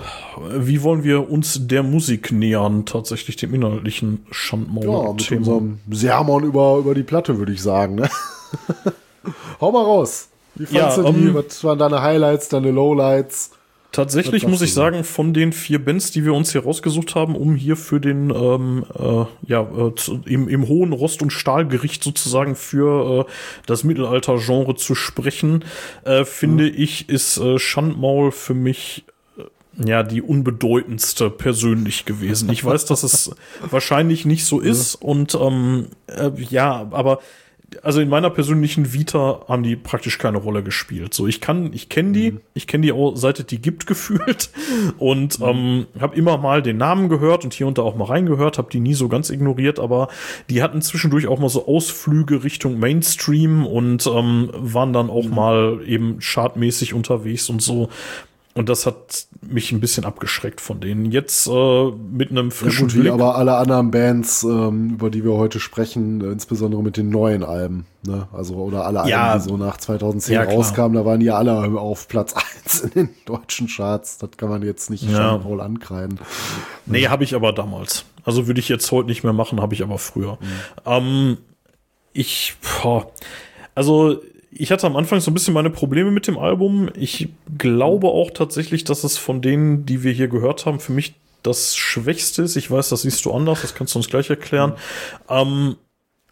wie 0.58 0.84
wollen 0.84 1.04
wir 1.04 1.30
uns 1.30 1.68
der 1.68 1.84
Musik 1.84 2.32
nähern, 2.32 2.86
tatsächlich 2.86 3.36
dem 3.38 3.54
inhaltlichen 3.54 4.10
ja, 4.12 4.18
mit 4.28 4.36
Schandmaul-Thema? 4.36 5.38
unserem 5.40 5.80
Sermon 5.92 6.44
über, 6.44 6.78
über 6.78 6.94
die 6.94 7.04
Platte, 7.04 7.38
würde 7.38 7.54
ich 7.54 7.62
sagen. 7.62 7.96
Ne? 7.96 8.10
Hau 9.62 9.72
mal 9.72 9.84
raus. 9.84 10.28
Wie 10.56 10.66
fandst 10.66 10.98
Ja, 10.98 11.04
du 11.04 11.12
die? 11.14 11.26
ähm, 11.28 11.34
Was 11.36 11.64
waren 11.64 11.80
deine 11.80 12.02
Highlights, 12.02 12.50
deine 12.50 12.72
Lowlights? 12.72 13.52
Tatsächlich 13.96 14.46
muss 14.46 14.62
ich 14.62 14.74
sagen, 14.74 15.06
von 15.06 15.34
den 15.34 15.54
vier 15.54 15.84
Bands, 15.84 16.12
die 16.12 16.26
wir 16.26 16.34
uns 16.34 16.52
hier 16.52 16.64
rausgesucht 16.64 17.16
haben, 17.16 17.34
um 17.34 17.56
hier 17.56 17.78
für 17.78 18.02
den 18.02 18.30
ähm, 18.30 18.86
äh, 18.94 19.26
ja 19.48 19.62
äh, 19.62 19.96
zu, 19.96 20.22
im, 20.26 20.50
im 20.50 20.68
hohen 20.68 20.92
Rost- 20.92 21.22
und 21.22 21.32
Stahlgericht 21.32 22.04
sozusagen 22.04 22.58
für 22.58 23.22
äh, 23.22 23.32
das 23.68 23.86
Mittelalter-Genre 23.86 24.76
zu 24.76 24.96
sprechen, 24.96 25.64
äh, 26.04 26.26
finde 26.26 26.68
ich, 26.68 27.08
ist 27.08 27.38
äh, 27.38 27.58
Schandmaul 27.58 28.34
für 28.34 28.54
mich 28.54 29.06
äh, 29.38 29.90
ja 29.90 30.04
die 30.04 30.22
unbedeutendste 30.22 31.30
persönlich 31.30 32.04
gewesen. 32.04 32.50
Ich 32.50 32.66
weiß, 32.66 32.84
dass 32.88 33.04
es 33.04 33.34
wahrscheinlich 33.70 34.26
nicht 34.26 34.44
so 34.44 34.60
ist 34.60 34.96
und 34.96 35.36
ähm, 35.36 35.88
äh, 36.08 36.32
ja, 36.50 36.86
aber 36.92 37.20
also 37.84 38.02
in 38.02 38.10
meiner 38.10 38.30
persönlichen 38.30 38.94
Vita 38.94 39.42
haben 39.48 39.64
die 39.64 39.76
praktisch 39.76 40.18
keine 40.18 40.38
Rolle 40.38 40.64
gespielt. 40.64 41.14
So, 41.14 41.28
ich 41.28 41.42
kann, 41.42 41.72
ich 41.74 41.90
kenne 41.90 42.12
die, 42.12 42.32
mhm. 42.32 42.42
ich 42.54 42.68
kenne 42.68 42.84
die 42.84 42.92
auch 42.92 43.16
seit 43.16 43.40
es 43.40 43.46
die 43.46 43.62
gibt 43.62 43.88
gefühlt 43.88 44.50
und 44.98 45.40
mhm. 45.40 45.46
ähm, 45.46 45.86
habe 46.00 46.16
immer 46.16 46.38
mal 46.38 46.62
den 46.62 46.78
Namen 46.78 47.10
gehört 47.10 47.44
und 47.44 47.54
hier 47.54 47.68
und 47.68 47.78
da 47.78 47.82
auch 47.82 47.96
mal 47.96 48.06
reingehört, 48.06 48.58
habe 48.58 48.70
die 48.72 48.80
nie 48.80 48.94
so 48.94 49.08
ganz 49.08 49.30
ignoriert, 49.30 49.80
aber 49.80 50.10
die 50.50 50.62
hatten 50.62 50.82
zwischendurch 50.82 51.28
auch 51.28 51.40
mal 51.40 51.50
so 51.50 51.68
Ausflüge 51.68 52.44
Richtung 52.44 52.80
Mainstream 52.80 53.66
und 53.66 54.08
ähm, 54.08 54.50
waren 54.54 54.94
dann 54.94 55.10
auch 55.10 55.26
mhm. 55.26 55.36
mal 55.36 55.80
eben 55.86 56.20
chartmäßig 56.20 56.94
unterwegs 56.94 57.50
und 57.50 57.62
so. 57.62 57.90
Und 58.58 58.70
das 58.70 58.86
hat 58.86 59.28
mich 59.42 59.74
ein 59.74 59.82
bisschen 59.82 60.06
abgeschreckt 60.06 60.62
von 60.62 60.80
denen. 60.80 61.12
Jetzt 61.12 61.46
äh, 61.46 61.92
mit 61.92 62.32
einem 62.32 62.52
frischen 62.52 62.88
ja, 62.88 62.94
gut, 62.94 63.02
Blick. 63.02 63.12
aber 63.12 63.36
alle 63.36 63.58
anderen 63.58 63.92
Bands, 63.92 64.44
ähm, 64.44 64.92
über 64.92 65.10
die 65.10 65.26
wir 65.26 65.34
heute 65.34 65.60
sprechen, 65.60 66.22
äh, 66.22 66.32
insbesondere 66.32 66.82
mit 66.82 66.96
den 66.96 67.10
neuen 67.10 67.44
Alben, 67.44 67.86
ne? 68.08 68.30
Also 68.32 68.56
oder 68.56 68.86
alle 68.86 69.10
ja, 69.10 69.32
Alben, 69.32 69.44
die 69.44 69.50
so 69.50 69.58
nach 69.58 69.76
2010 69.76 70.36
ja, 70.36 70.44
rauskamen, 70.44 70.96
da 70.96 71.04
waren 71.04 71.20
die 71.20 71.32
alle 71.32 71.54
auf 71.78 72.08
Platz 72.08 72.34
eins 72.64 72.80
in 72.80 72.92
den 72.92 73.10
deutschen 73.26 73.68
Charts. 73.68 74.20
Das 74.20 74.32
kann 74.38 74.48
man 74.48 74.64
jetzt 74.64 74.90
nicht 74.90 75.04
ja. 75.04 75.38
Paul 75.38 75.60
ankreiden. 75.60 76.22
Nee, 76.86 77.10
habe 77.10 77.26
ich 77.26 77.36
aber 77.36 77.52
damals. 77.52 78.06
Also 78.24 78.48
würde 78.48 78.62
ich 78.62 78.70
jetzt 78.70 78.90
heute 78.90 79.10
nicht 79.10 79.26
mehr 79.26 79.34
machen, 79.34 79.62
habe 79.62 79.74
ich 79.74 79.84
aber 79.84 79.98
früher. 79.98 80.38
Mhm. 80.40 80.48
Ähm, 80.86 81.38
ich, 82.14 82.56
boah, 82.82 83.12
also 83.76 84.22
ich 84.58 84.72
hatte 84.72 84.88
am 84.88 84.96
Anfang 84.96 85.20
so 85.20 85.32
ein 85.32 85.34
bisschen 85.34 85.54
meine 85.54 85.70
Probleme 85.70 86.12
mit 86.12 86.28
dem 86.28 86.38
Album. 86.38 86.90
Ich 86.96 87.28
glaube 87.58 88.08
auch 88.08 88.32
tatsächlich, 88.32 88.86
dass 88.86 89.04
es 89.04 89.18
von 89.18 89.42
denen, 89.42 89.86
die 89.86 90.02
wir 90.02 90.14
hier 90.14 90.30
gehört 90.30 90.66
haben, 90.66 90.80
für 90.80 90.94
mich 90.94 91.16
das 91.44 91.76
Schwächste 91.76 92.44
ist. 92.44 92.56
Ich 92.56 92.72
weiß, 92.72 92.90
das 92.90 93.02
siehst 93.02 93.26
du 93.26 93.34
anders, 93.34 93.62
das 93.62 93.76
kannst 93.76 93.94
du 93.94 94.00
uns 94.00 94.08
gleich 94.08 94.30
erklären. 94.30 94.74
Ähm, 95.30 95.76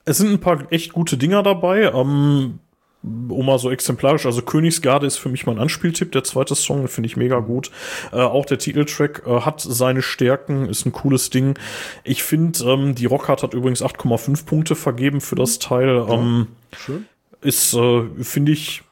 es 0.06 0.18
sind 0.18 0.32
ein 0.32 0.40
paar 0.40 0.72
echt 0.72 0.94
gute 0.94 1.18
Dinger 1.18 1.44
dabei. 1.44 1.92
Ähm, 1.94 2.60
um 3.04 3.46
mal 3.46 3.60
so 3.60 3.70
exemplarisch, 3.70 4.26
also 4.26 4.42
Königsgarde 4.42 5.06
ist 5.06 5.18
für 5.18 5.28
mich 5.28 5.46
mein 5.46 5.60
Anspieltipp. 5.60 6.14
Der 6.14 6.24
zweite 6.24 6.56
Song 6.56 6.88
finde 6.88 7.08
ich 7.08 7.18
mega 7.18 7.40
gut. 7.40 7.70
Äh, 8.14 8.22
auch 8.22 8.46
der 8.46 8.60
Titeltrack 8.60 9.24
äh, 9.28 9.42
hat 9.42 9.60
seine 9.60 10.02
Stärken, 10.02 10.70
ist 10.70 10.86
ein 10.86 10.94
cooles 10.94 11.30
Ding. 11.30 11.60
Ich 12.06 12.24
finde, 12.24 12.64
ähm, 12.64 12.96
die 12.96 13.06
Rockhard 13.06 13.44
hat 13.44 13.54
übrigens 13.54 13.84
8,5 13.84 14.46
Punkte 14.46 14.76
vergeben 14.76 15.20
für 15.20 15.36
das 15.36 15.60
Teil. 15.60 16.06
Ähm, 16.10 16.48
Schön 16.72 17.06
ist, 17.44 17.74
äh, 17.74 18.04
finde 18.22 18.52
ich, 18.52 18.84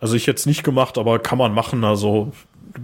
also 0.00 0.14
ich 0.14 0.26
jetzt 0.26 0.46
nicht 0.46 0.64
gemacht, 0.64 0.98
aber 0.98 1.18
kann 1.18 1.38
man 1.38 1.54
machen. 1.54 1.84
Also 1.84 2.32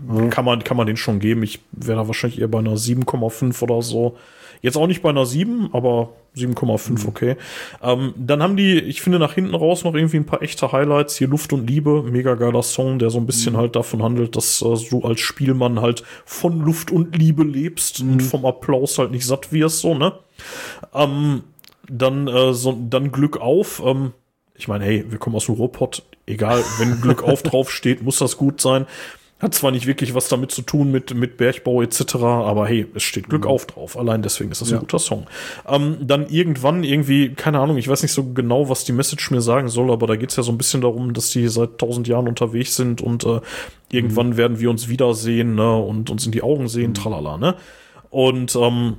mhm. 0.08 0.30
kann 0.30 0.44
man, 0.44 0.64
kann 0.64 0.76
man 0.76 0.86
den 0.86 0.96
schon 0.96 1.18
geben. 1.18 1.42
Ich 1.42 1.60
wäre 1.72 1.98
da 1.98 2.06
wahrscheinlich 2.06 2.40
eher 2.40 2.48
bei 2.48 2.58
einer 2.58 2.76
7,5 2.76 3.62
oder 3.62 3.82
so. 3.82 4.16
Jetzt 4.62 4.76
auch 4.76 4.86
nicht 4.86 5.02
bei 5.02 5.10
einer 5.10 5.26
7, 5.26 5.70
aber 5.72 6.10
7,5, 6.36 6.90
mhm. 6.90 7.08
okay. 7.08 7.36
Ähm, 7.82 8.14
dann 8.16 8.42
haben 8.42 8.56
die, 8.56 8.78
ich 8.78 9.00
finde, 9.00 9.18
nach 9.18 9.34
hinten 9.34 9.54
raus 9.54 9.84
noch 9.84 9.94
irgendwie 9.94 10.16
ein 10.18 10.26
paar 10.26 10.42
echte 10.42 10.72
Highlights. 10.72 11.16
Hier 11.16 11.28
Luft 11.28 11.52
und 11.52 11.68
Liebe, 11.68 12.02
mega 12.02 12.34
geiler 12.34 12.62
Song, 12.62 12.98
der 12.98 13.10
so 13.10 13.18
ein 13.18 13.26
bisschen 13.26 13.54
mhm. 13.54 13.58
halt 13.58 13.76
davon 13.76 14.02
handelt, 14.02 14.36
dass 14.36 14.62
äh, 14.62 14.76
du 14.90 15.02
als 15.02 15.20
Spielmann 15.20 15.80
halt 15.80 16.02
von 16.24 16.60
Luft 16.60 16.90
und 16.90 17.16
Liebe 17.16 17.44
lebst 17.44 18.02
mhm. 18.02 18.12
und 18.12 18.22
vom 18.22 18.44
Applaus 18.44 18.98
halt 18.98 19.10
nicht 19.10 19.26
satt 19.26 19.52
wirst, 19.52 19.80
so, 19.80 19.94
ne? 19.94 20.12
Ähm, 20.94 21.42
dann, 21.88 22.28
äh, 22.28 22.52
so, 22.52 22.76
dann 22.88 23.12
Glück 23.12 23.38
auf. 23.38 23.82
Ähm, 23.84 24.12
ich 24.58 24.68
meine, 24.68 24.84
hey, 24.84 25.04
wir 25.08 25.18
kommen 25.18 25.36
aus 25.36 25.48
Ruhrpott, 25.48 26.02
egal, 26.26 26.62
wenn 26.78 27.00
Glück 27.00 27.22
auf 27.22 27.42
drauf 27.44 27.70
steht, 27.70 28.02
muss 28.02 28.18
das 28.18 28.36
gut 28.36 28.60
sein. 28.60 28.86
Hat 29.38 29.54
zwar 29.54 29.70
nicht 29.70 29.86
wirklich 29.86 30.14
was 30.14 30.28
damit 30.28 30.50
zu 30.50 30.62
tun 30.62 30.90
mit, 30.90 31.12
mit 31.12 31.36
Bergbau 31.36 31.82
etc., 31.82 32.14
aber 32.14 32.66
hey, 32.66 32.86
es 32.94 33.02
steht 33.02 33.28
Glück 33.28 33.44
mhm. 33.44 33.50
auf 33.50 33.66
drauf. 33.66 33.98
Allein 33.98 34.22
deswegen 34.22 34.50
ist 34.50 34.62
das 34.62 34.70
ja. 34.70 34.76
ein 34.76 34.80
guter 34.80 34.98
Song. 34.98 35.26
Ähm, 35.68 35.98
dann 36.00 36.26
irgendwann 36.30 36.82
irgendwie, 36.84 37.34
keine 37.34 37.60
Ahnung, 37.60 37.76
ich 37.76 37.86
weiß 37.86 38.00
nicht 38.00 38.12
so 38.12 38.32
genau, 38.32 38.70
was 38.70 38.84
die 38.84 38.92
Message 38.92 39.30
mir 39.30 39.42
sagen 39.42 39.68
soll, 39.68 39.90
aber 39.90 40.06
da 40.06 40.16
geht's 40.16 40.36
ja 40.36 40.42
so 40.42 40.52
ein 40.52 40.56
bisschen 40.56 40.80
darum, 40.80 41.12
dass 41.12 41.28
die 41.28 41.48
seit 41.48 41.76
tausend 41.76 42.08
Jahren 42.08 42.28
unterwegs 42.28 42.76
sind 42.76 43.02
und 43.02 43.26
äh, 43.26 43.40
irgendwann 43.90 44.30
mhm. 44.30 44.36
werden 44.38 44.58
wir 44.58 44.70
uns 44.70 44.88
wiedersehen 44.88 45.54
ne, 45.54 45.76
und 45.76 46.08
uns 46.08 46.24
in 46.24 46.32
die 46.32 46.42
Augen 46.42 46.68
sehen, 46.68 46.90
mhm. 46.90 46.94
tralala. 46.94 47.36
Ne? 47.36 47.56
Und 48.08 48.56
ähm, 48.56 48.96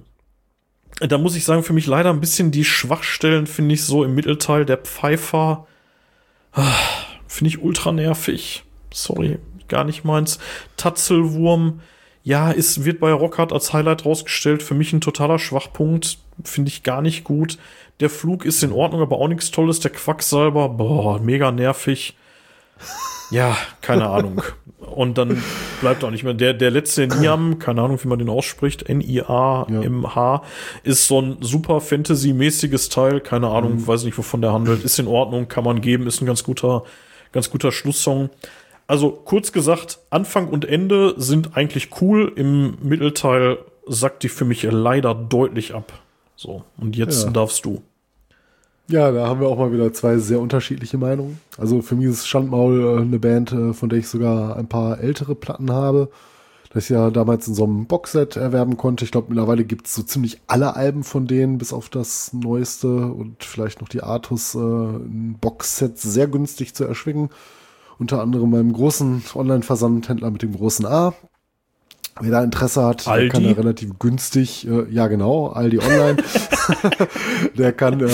da 1.00 1.18
muss 1.18 1.36
ich 1.36 1.46
sagen, 1.46 1.64
für 1.64 1.74
mich 1.74 1.88
leider 1.88 2.10
ein 2.10 2.20
bisschen 2.20 2.52
die 2.52 2.66
Schwachstellen, 2.66 3.48
finde 3.48 3.76
ich 3.76 3.84
so 3.84 4.04
im 4.04 4.16
Mittelteil 4.16 4.66
der 4.66 4.78
Pfeifer. 4.78 5.68
Ah, 6.54 6.74
finde 7.28 7.50
ich 7.50 7.62
ultra 7.62 7.92
nervig. 7.92 8.64
Sorry, 8.92 9.38
gar 9.68 9.84
nicht 9.84 10.04
meins. 10.04 10.40
Tatzelwurm, 10.76 11.82
ja, 12.24 12.52
ist, 12.52 12.84
wird 12.84 13.00
bei 13.00 13.14
Rockhard 13.14 13.54
als 13.54 13.74
Highlight 13.74 14.06
rausgestellt. 14.06 14.64
Für 14.64 14.74
mich 14.74 14.92
ein 14.92 15.02
totaler 15.02 15.40
Schwachpunkt. 15.40 16.18
Finde 16.44 16.70
ich 16.70 16.84
gar 16.84 17.02
nicht 17.02 17.24
gut. 17.24 17.58
Der 18.00 18.10
Flug 18.10 18.44
ist 18.46 18.64
in 18.64 18.72
Ordnung, 18.72 19.02
aber 19.02 19.18
auch 19.18 19.28
nichts 19.28 19.52
Tolles. 19.52 19.80
Der 19.80 19.92
Quacksalber, 19.92 20.70
boah, 20.70 21.20
mega 21.20 21.52
nervig. 21.52 22.16
Ja, 23.30 23.58
keine 23.82 24.08
Ahnung. 24.10 24.42
Und 24.80 25.18
dann 25.18 25.42
bleibt 25.82 26.04
auch 26.04 26.12
nicht 26.12 26.24
mehr. 26.24 26.34
Der, 26.34 26.54
der 26.54 26.72
letzte 26.72 27.08
Niam, 27.08 27.60
keine 27.60 27.82
Ahnung, 27.82 28.00
wie 28.02 28.08
man 28.08 28.20
den 28.20 28.30
ausspricht, 28.30 28.84
N-I-A-M-H, 28.84 30.44
ist 30.84 31.08
so 31.08 31.22
ein 31.22 31.38
super 31.42 31.82
Fantasy-mäßiges 31.82 32.90
Teil. 32.90 33.20
Keine 33.20 33.50
Ahnung, 33.50 33.76
mhm. 33.76 33.88
weiß 33.88 34.04
nicht, 34.04 34.18
wovon 34.18 34.42
der 34.42 34.54
handelt. 34.54 34.84
Ist 34.84 35.00
in 35.00 35.08
Ordnung, 35.08 35.48
kann 35.48 35.64
man 35.64 35.82
geben, 35.82 36.08
ist 36.08 36.22
ein 36.22 36.26
ganz 36.26 36.44
guter, 36.44 36.84
ganz 37.32 37.50
guter 37.50 37.72
Schlusssong. 37.72 38.30
Also 38.88 39.12
kurz 39.12 39.52
gesagt, 39.52 40.00
Anfang 40.10 40.48
und 40.48 40.64
Ende 40.64 41.14
sind 41.18 41.58
eigentlich 41.58 41.90
cool. 42.02 42.32
Im 42.36 42.78
Mittelteil 42.82 43.58
sackt 43.86 44.24
die 44.24 44.30
für 44.30 44.46
mich 44.46 44.64
leider 44.64 45.14
deutlich 45.14 45.74
ab. 45.74 45.92
So, 46.36 46.64
und 46.78 46.96
jetzt 46.96 47.26
ja. 47.26 47.32
darfst 47.32 47.66
du. 47.66 47.82
Ja, 48.90 49.12
da 49.12 49.28
haben 49.28 49.42
wir 49.42 49.48
auch 49.50 49.58
mal 49.58 49.74
wieder 49.74 49.92
zwei 49.92 50.18
sehr 50.18 50.40
unterschiedliche 50.40 50.98
Meinungen. 50.98 51.42
Also 51.58 51.82
für 51.82 51.96
mich 51.96 52.08
ist 52.08 52.28
Schandmaul 52.28 53.00
äh, 53.00 53.02
eine 53.02 53.20
Band, 53.20 53.52
äh, 53.52 53.74
von 53.74 53.90
der 53.90 54.00
ich 54.00 54.08
sogar 54.08 54.56
ein 54.56 54.70
paar 54.70 55.00
ältere 55.00 55.36
Platten 55.36 55.72
habe. 55.72 56.10
Das 56.72 56.86
ich 56.86 56.90
ja 56.92 57.10
damals 57.12 57.48
in 57.48 57.56
so 57.56 57.66
einem 57.66 57.86
Boxset 57.88 58.38
erwerben 58.38 58.78
konnte. 58.78 59.04
Ich 59.04 59.12
glaube, 59.12 59.28
mittlerweile 59.30 59.66
gibt 59.66 59.88
es 59.88 59.96
so 59.96 60.04
ziemlich 60.04 60.40
alle 60.48 60.76
Alben 60.76 61.04
von 61.04 61.28
denen, 61.28 61.58
bis 61.58 61.74
auf 61.74 61.90
das 61.90 62.32
neueste 62.34 62.88
und 62.88 63.44
vielleicht 63.44 63.82
noch 63.82 63.90
die 63.90 64.04
Artus, 64.04 64.56
äh, 64.56 64.60
ein 64.60 65.38
Boxset 65.42 65.98
sehr 65.98 66.28
günstig 66.28 66.74
zu 66.74 66.86
erschwingen. 66.86 67.30
Unter 68.00 68.22
anderem 68.22 68.52
beim 68.52 68.72
großen 68.72 69.24
Online-Versandhändler 69.36 70.32
mit 70.32 70.44
dem 70.44 70.54
großen 70.54 70.86
A. 70.86 71.14
Wer 72.22 72.32
da 72.32 72.44
Interesse 72.44 72.84
hat, 72.84 73.08
Aldi. 73.08 73.30
der 73.30 73.32
kann 73.32 73.44
da 73.44 73.62
relativ 73.62 74.00
günstig, 74.00 74.68
äh, 74.68 74.86
ja 74.90 75.08
genau, 75.08 75.48
Aldi 75.48 75.80
Online, 75.80 76.18
der 77.58 77.74
kann, 77.74 78.02
äh, 78.02 78.10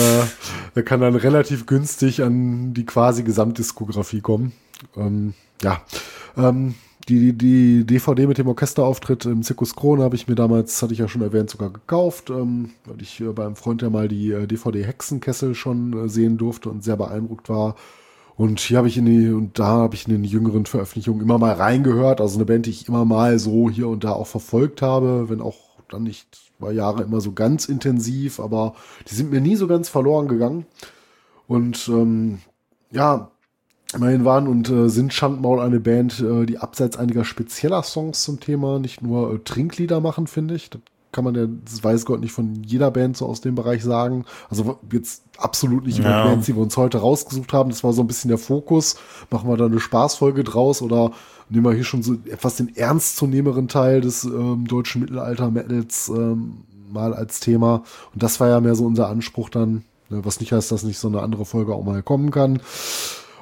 der 0.74 0.82
kann 0.82 1.00
dann 1.00 1.14
relativ 1.14 1.66
günstig 1.66 2.22
an 2.22 2.74
die 2.74 2.86
quasi 2.86 3.22
Gesamtdiskografie 3.22 4.20
kommen. 4.20 4.52
Ähm, 4.96 5.34
ja, 5.62 5.82
ähm, 6.36 6.74
die, 7.08 7.32
die 7.34 7.84
DVD 7.84 8.26
mit 8.26 8.38
dem 8.38 8.48
Orchesterauftritt 8.48 9.26
im 9.26 9.42
Zirkus 9.42 9.76
Krone 9.76 10.02
habe 10.02 10.16
ich 10.16 10.26
mir 10.26 10.34
damals, 10.34 10.80
hatte 10.82 10.94
ich 10.94 10.98
ja 11.00 11.08
schon 11.08 11.22
erwähnt, 11.22 11.50
sogar 11.50 11.70
gekauft, 11.70 12.30
ähm, 12.30 12.70
weil 12.86 13.02
ich 13.02 13.20
äh, 13.20 13.24
beim 13.24 13.56
Freund 13.56 13.82
ja 13.82 13.90
mal 13.90 14.08
die 14.08 14.32
äh, 14.32 14.46
DVD 14.46 14.84
Hexenkessel 14.84 15.54
schon 15.54 16.06
äh, 16.06 16.08
sehen 16.08 16.38
durfte 16.38 16.70
und 16.70 16.82
sehr 16.82 16.96
beeindruckt 16.96 17.48
war 17.48 17.76
und 18.36 18.60
hier 18.60 18.78
habe 18.78 18.88
ich 18.88 18.96
in 18.96 19.06
die, 19.06 19.30
und 19.30 19.58
da 19.58 19.66
habe 19.66 19.94
ich 19.94 20.08
in 20.08 20.12
den 20.12 20.24
jüngeren 20.24 20.66
Veröffentlichungen 20.66 21.22
immer 21.22 21.38
mal 21.38 21.52
reingehört. 21.52 22.20
Also 22.20 22.36
eine 22.36 22.44
Band, 22.44 22.66
die 22.66 22.70
ich 22.70 22.88
immer 22.88 23.04
mal 23.04 23.38
so 23.38 23.70
hier 23.70 23.88
und 23.88 24.02
da 24.02 24.12
auch 24.12 24.26
verfolgt 24.26 24.82
habe, 24.82 25.28
wenn 25.28 25.40
auch 25.40 25.56
dann 25.88 26.02
nicht 26.02 26.26
über 26.58 26.72
Jahre 26.72 27.02
immer 27.02 27.20
so 27.20 27.32
ganz 27.32 27.66
intensiv, 27.66 28.40
aber 28.40 28.74
die 29.08 29.14
sind 29.14 29.30
mir 29.30 29.40
nie 29.40 29.56
so 29.56 29.66
ganz 29.66 29.88
verloren 29.88 30.28
gegangen. 30.28 30.66
Und 31.46 31.88
ähm, 31.88 32.38
ja, 32.90 33.30
immerhin 33.94 34.24
waren 34.24 34.48
und 34.48 34.68
äh, 34.68 34.88
sind 34.88 35.12
Schandmaul 35.12 35.60
eine 35.60 35.78
Band, 35.78 36.20
äh, 36.20 36.46
die 36.46 36.58
abseits 36.58 36.96
einiger 36.96 37.24
spezieller 37.24 37.82
Songs 37.82 38.22
zum 38.22 38.40
Thema 38.40 38.78
nicht 38.80 39.02
nur 39.02 39.34
äh, 39.34 39.38
Trinklieder 39.38 40.00
machen, 40.00 40.26
finde 40.26 40.54
ich. 40.54 40.70
Das 40.70 40.80
kann 41.14 41.24
man 41.24 41.34
ja, 41.34 41.46
das 41.46 41.82
weiß 41.82 42.04
Gott 42.04 42.20
nicht 42.20 42.32
von 42.32 42.62
jeder 42.64 42.90
Band 42.90 43.16
so 43.16 43.26
aus 43.26 43.40
dem 43.40 43.54
Bereich 43.54 43.84
sagen. 43.84 44.24
Also 44.50 44.78
jetzt 44.92 45.22
absolut 45.38 45.86
nicht 45.86 46.00
über 46.00 46.10
ja. 46.10 46.24
Bands, 46.24 46.46
die 46.46 46.56
wir 46.56 46.62
uns 46.62 46.76
heute 46.76 46.98
rausgesucht 46.98 47.52
haben. 47.52 47.70
Das 47.70 47.84
war 47.84 47.92
so 47.92 48.02
ein 48.02 48.06
bisschen 48.08 48.28
der 48.28 48.38
Fokus. 48.38 48.96
Machen 49.30 49.48
wir 49.48 49.56
da 49.56 49.66
eine 49.66 49.80
Spaßfolge 49.80 50.42
draus 50.42 50.82
oder 50.82 51.12
nehmen 51.48 51.64
wir 51.64 51.72
hier 51.72 51.84
schon 51.84 52.02
so 52.02 52.14
etwas 52.28 52.56
den 52.56 52.74
ernstzunehmeren 52.74 53.68
Teil 53.68 54.00
des 54.00 54.24
ähm, 54.24 54.66
deutschen 54.66 55.02
Mittelalter-Metals 55.02 56.08
ähm, 56.08 56.64
mal 56.90 57.14
als 57.14 57.40
Thema. 57.40 57.84
Und 58.12 58.22
das 58.22 58.40
war 58.40 58.48
ja 58.48 58.60
mehr 58.60 58.74
so 58.74 58.84
unser 58.84 59.08
Anspruch 59.08 59.50
dann, 59.50 59.84
ne, 60.10 60.24
was 60.24 60.40
nicht 60.40 60.52
heißt, 60.52 60.72
dass 60.72 60.82
nicht 60.82 60.98
so 60.98 61.08
eine 61.08 61.22
andere 61.22 61.44
Folge 61.44 61.74
auch 61.74 61.84
mal 61.84 62.02
kommen 62.02 62.32
kann. 62.32 62.60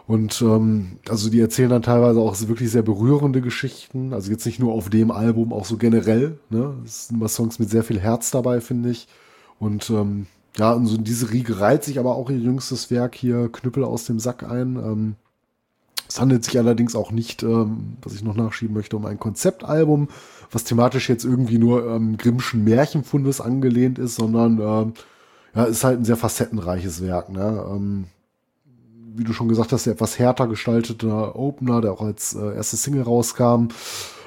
Und 0.07 0.43
ähm, 0.43 0.99
also 1.09 1.31
die 1.31 1.41
erzählen 1.41 1.71
dann 1.71 1.83
teilweise 1.83 2.21
auch 2.21 2.37
wirklich 2.49 2.71
sehr 2.71 2.83
berührende 2.83 3.41
Geschichten. 3.41 4.13
Also 4.13 4.31
jetzt 4.31 4.47
nicht 4.47 4.59
nur 4.59 4.73
auf 4.73 4.91
dem 4.91 5.11
Album, 5.11 5.53
auch 5.53 5.65
so 5.65 5.77
generell. 5.77 6.39
Ne? 6.51 6.75
Es 6.85 7.09
sind 7.09 7.17
immer 7.17 7.29
Songs 7.29 7.59
mit 7.59 7.71
sehr 7.71 7.85
viel 7.85 8.01
Herz 8.01 8.31
dabei, 8.31 8.61
finde 8.61 8.91
ich. 8.91 9.07
Und 9.59 9.91
ähm, 9.91 10.27
ja, 10.57 10.73
und 10.73 10.87
so 10.87 10.97
in 10.97 11.05
diese 11.05 11.31
Riege 11.31 11.61
reiht 11.61 11.85
sich 11.85 11.99
aber 11.99 12.17
auch 12.17 12.31
ihr 12.31 12.39
jüngstes 12.39 12.91
Werk 12.91 13.15
hier, 13.15 13.49
Knüppel 13.51 13.85
aus 13.85 14.05
dem 14.05 14.19
Sack 14.19 14.43
ein. 14.43 14.77
Ähm, 14.77 15.15
es 16.09 16.21
handelt 16.21 16.45
sich 16.45 16.59
allerdings 16.59 16.95
auch 16.95 17.11
nicht, 17.11 17.43
ähm, 17.43 17.97
was 18.03 18.13
ich 18.13 18.23
noch 18.23 18.35
nachschieben 18.35 18.75
möchte, 18.75 18.97
um 18.97 19.07
ein 19.07 19.19
Konzeptalbum, 19.19 20.09
was 20.51 20.65
thematisch 20.65 21.09
jetzt 21.09 21.25
irgendwie 21.25 21.59
nur 21.59 21.87
ähm, 21.87 22.19
Grimmschen 22.19 22.65
Märchenfundes 22.65 23.41
angelehnt 23.41 23.99
ist, 23.99 24.17
sondern 24.17 24.59
ähm, 24.59 24.93
ja, 25.55 25.65
ist 25.65 25.85
halt 25.85 26.01
ein 26.01 26.05
sehr 26.05 26.17
facettenreiches 26.19 27.03
Werk, 27.03 27.31
ne? 27.31 27.65
Ähm, 27.71 28.05
wie 29.15 29.25
du 29.25 29.33
schon 29.33 29.49
gesagt 29.49 29.73
hast, 29.73 29.87
der 29.87 29.95
etwas 29.95 30.19
härter 30.19 30.47
gestaltete 30.47 31.37
Opener, 31.37 31.81
der 31.81 31.93
auch 31.93 32.03
als 32.03 32.35
äh, 32.35 32.55
erste 32.55 32.77
Single 32.77 33.03
rauskam, 33.03 33.69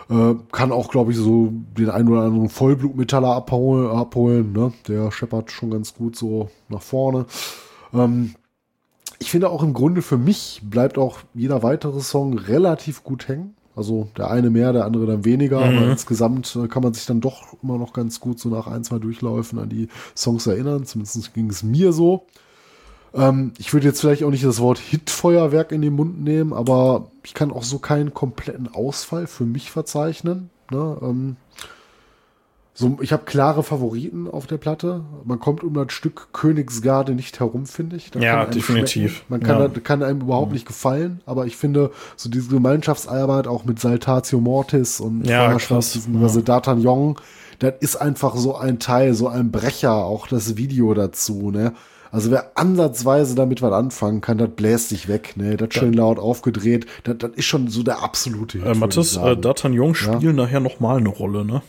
äh, 0.10 0.36
kann 0.52 0.72
auch, 0.72 0.90
glaube 0.90 1.12
ich, 1.12 1.18
so 1.18 1.52
den 1.78 1.90
einen 1.90 2.10
oder 2.10 2.22
anderen 2.22 2.50
Vollblutmetaller 2.50 3.36
abholen, 3.36 3.90
abholen 3.90 4.54
ne? 4.54 4.74
Der 4.88 5.12
scheppert 5.12 5.52
schon 5.52 5.72
ganz 5.72 5.94
gut 5.96 6.16
so 6.16 6.50
nach 6.70 6.82
vorne. 6.82 7.26
Ähm, 7.94 8.36
ich 9.20 9.32
finde 9.32 9.50
auch 9.50 9.64
im 9.64 9.74
Grunde 9.74 10.02
für 10.02 10.18
mich 10.18 10.62
bleibt 10.64 10.98
auch 10.98 11.20
jeder 11.34 11.64
weitere 11.64 12.02
Song 12.02 12.38
relativ 12.38 13.04
gut 13.04 13.28
hängen. 13.28 13.56
Also 13.76 14.08
der 14.16 14.32
eine 14.32 14.50
mehr, 14.50 14.72
der 14.72 14.86
andere 14.86 15.06
dann 15.06 15.26
weniger, 15.26 15.60
mhm. 15.60 15.78
aber 15.78 15.88
insgesamt 15.90 16.56
äh, 16.56 16.68
kann 16.68 16.84
man 16.84 16.94
sich 16.94 17.06
dann 17.06 17.20
doch 17.20 17.62
immer 17.62 17.78
noch 17.78 17.92
ganz 17.92 18.20
gut 18.20 18.40
so 18.40 18.50
nach 18.50 18.68
ein, 18.68 18.84
zwei 18.84 19.00
Durchläufen 19.00 19.60
an 19.60 19.70
die 19.70 19.90
Songs 20.16 20.48
erinnern. 20.48 20.86
Zumindest 20.86 21.34
ging 21.34 21.50
es 21.50 21.64
mir 21.64 21.92
so. 21.92 22.26
Ähm, 23.16 23.54
ich 23.58 23.74
würde 23.74 23.88
jetzt 23.88 24.02
vielleicht 24.02 24.24
auch 24.24 24.30
nicht 24.30 24.44
das 24.46 24.60
Wort 24.60 24.78
Hitfeuerwerk 24.78 25.72
in 25.72 25.82
den 25.82 25.94
Mund 25.94 26.22
nehmen, 26.24 26.54
aber 26.54 27.08
ich 27.24 27.34
kann 27.34 27.52
auch 27.52 27.64
so 27.64 27.80
keinen 27.80 28.14
kompletten 28.14 28.74
Ausfall 28.74 29.28
für 29.28 29.46
mich 29.46 29.72
verzeichnen. 29.72 30.50
Ne? 30.70 30.98
Ähm, 31.02 31.38
so, 32.78 32.98
ich 33.00 33.14
habe 33.14 33.24
klare 33.24 33.64
Favoriten 33.64 34.30
auf 34.30 34.48
der 34.48 34.58
Platte. 34.58 35.06
Man 35.24 35.40
kommt 35.40 35.64
um 35.64 35.74
das 35.76 35.94
Stück 35.94 36.34
Königsgarde 36.34 37.14
nicht 37.14 37.40
herum, 37.40 37.68
finde 37.68 37.96
ich. 37.96 38.12
Das 38.12 38.22
ja, 38.22 38.46
definitiv. 38.46 39.24
Man 39.30 39.42
kann, 39.42 39.62
ja. 39.62 39.80
Kann 39.82 40.04
einem 40.04 40.20
überhaupt 40.20 40.52
nicht 40.52 40.68
gefallen, 40.68 41.22
aber 41.26 41.46
ich 41.46 41.56
finde, 41.56 41.92
so 42.18 42.30
diese 42.30 42.50
Gemeinschaftsarbeit 42.50 43.48
auch 43.48 43.64
mit 43.64 43.80
Saltatio 43.80 44.42
Mortis 44.42 45.00
und 45.00 45.26
ja, 45.26 45.54
krass. 45.54 45.96
ja. 45.96 46.02
D'Artagnan, 46.42 47.16
das 47.60 47.76
ist 47.80 47.96
einfach 47.96 48.36
so 48.36 48.58
ein 48.58 48.78
Teil, 48.80 49.14
so 49.14 49.30
ein 49.30 49.52
Brecher, 49.52 49.96
auch 49.96 50.28
das 50.28 50.58
Video 50.58 50.94
dazu, 50.94 51.52
ne? 51.52 51.72
Also 52.16 52.32
wer 52.32 52.58
ansatzweise 52.58 53.36
damit 53.36 53.62
was 53.62 53.74
anfangen 53.74 54.22
kann, 54.22 54.38
das 54.38 54.50
bläst 54.56 54.88
sich 54.88 55.10
weg, 55.10 55.34
ne? 55.36 55.58
Das 55.58 55.74
schön 55.74 55.92
laut 55.92 56.18
aufgedreht, 56.18 56.86
das, 57.04 57.18
das 57.18 57.32
ist 57.36 57.44
schon 57.44 57.68
so 57.68 57.84
der 57.84 58.02
absolute 58.02 58.60
Hit. 58.60 58.68
Äh, 58.68 58.74
Mathis, 58.74 59.18
äh, 59.18 59.34
D'Artagnan 59.34 59.94
spielen 59.94 60.22
ja? 60.22 60.32
nachher 60.32 60.62
noch 60.62 60.80
mal 60.80 60.96
eine 60.96 61.10
Rolle, 61.10 61.44
ne? 61.44 61.62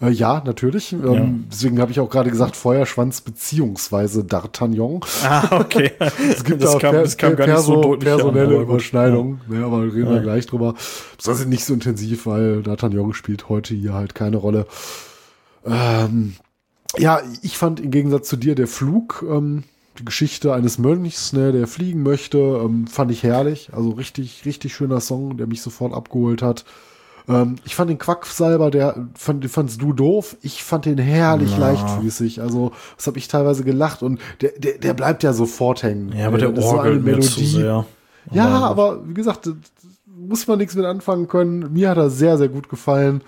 Äh, 0.00 0.10
ja, 0.10 0.40
natürlich. 0.46 0.92
Ähm, 0.92 1.12
ja. 1.12 1.28
Deswegen 1.50 1.80
habe 1.80 1.90
ich 1.90 1.98
auch 1.98 2.08
gerade 2.08 2.30
gesagt 2.30 2.54
Feuerschwanz 2.54 3.20
beziehungsweise 3.20 4.20
D'Artagnan. 4.20 5.04
Ah, 5.24 5.58
okay. 5.58 5.90
es 6.30 6.44
gibt 6.44 6.62
das, 6.62 6.78
kam, 6.78 6.92
per, 6.92 7.02
das 7.02 7.16
kam 7.16 7.34
gar 7.34 7.48
nicht 7.48 7.58
so 7.58 7.82
deutlich 7.82 8.08
personelle 8.08 8.58
an, 8.58 8.62
Überschneidung. 8.62 9.40
Ja. 9.50 9.58
ja. 9.58 9.66
aber 9.66 9.82
reden 9.82 10.06
ja. 10.06 10.12
wir 10.12 10.20
gleich 10.20 10.46
drüber. 10.46 10.74
Das 11.16 11.40
ist 11.40 11.48
nicht 11.48 11.64
so 11.64 11.74
intensiv, 11.74 12.26
weil 12.26 12.60
D'Artagnan 12.60 13.12
spielt 13.12 13.48
heute 13.48 13.74
hier 13.74 13.92
halt 13.92 14.14
keine 14.14 14.36
Rolle. 14.36 14.66
Ähm, 15.66 16.36
ja, 16.98 17.20
ich 17.42 17.56
fand 17.56 17.80
im 17.80 17.90
Gegensatz 17.90 18.28
zu 18.28 18.36
dir 18.36 18.54
der 18.54 18.66
Flug, 18.66 19.24
ähm, 19.28 19.64
die 19.98 20.04
Geschichte 20.04 20.52
eines 20.54 20.78
Mönchs, 20.78 21.32
ne, 21.32 21.52
der 21.52 21.66
fliegen 21.66 22.02
möchte, 22.02 22.38
ähm, 22.38 22.86
fand 22.86 23.10
ich 23.10 23.22
herrlich. 23.22 23.70
Also 23.72 23.90
richtig, 23.90 24.44
richtig 24.44 24.74
schöner 24.74 25.00
Song, 25.00 25.36
der 25.36 25.46
mich 25.46 25.62
sofort 25.62 25.92
abgeholt 25.92 26.42
hat. 26.42 26.64
Ähm, 27.28 27.56
ich 27.64 27.74
fand 27.74 27.90
den 27.90 27.98
Quacksalber, 27.98 28.70
der 28.70 29.08
fand, 29.14 29.48
fandst 29.50 29.80
du 29.80 29.92
doof. 29.92 30.36
Ich 30.42 30.62
fand 30.62 30.86
den 30.86 30.98
herrlich 30.98 31.52
ja. 31.52 31.58
leichtfüßig. 31.58 32.40
Also, 32.40 32.72
das 32.96 33.06
habe 33.06 33.18
ich 33.18 33.28
teilweise 33.28 33.64
gelacht 33.64 34.02
und 34.02 34.20
der, 34.40 34.52
der, 34.58 34.78
der 34.78 34.94
bleibt 34.94 35.22
ja 35.22 35.32
sofort 35.32 35.82
hängen. 35.82 36.12
Ja, 36.16 36.28
aber 36.28 36.38
der 36.38 36.50
das 36.50 36.64
Orgel 36.64 37.00
Melodie. 37.00 37.26
Zu 37.26 37.44
sehr. 37.44 37.86
Ja, 38.32 38.48
aber 38.48 39.06
wie 39.06 39.14
gesagt, 39.14 39.50
muss 40.06 40.46
man 40.46 40.58
nichts 40.58 40.74
mit 40.74 40.84
anfangen 40.84 41.28
können. 41.28 41.72
Mir 41.72 41.90
hat 41.90 41.98
er 41.98 42.10
sehr, 42.10 42.36
sehr 42.38 42.48
gut 42.48 42.68
gefallen. 42.68 43.22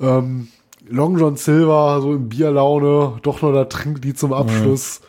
Ähm, 0.00 0.48
Long 0.88 1.18
John 1.18 1.36
Silver, 1.36 2.00
so 2.00 2.12
in 2.12 2.28
Bierlaune, 2.28 3.18
doch 3.22 3.42
noch 3.42 3.52
da 3.52 3.64
trinkt 3.64 4.04
die 4.04 4.14
zum 4.14 4.32
Abschluss. 4.32 5.00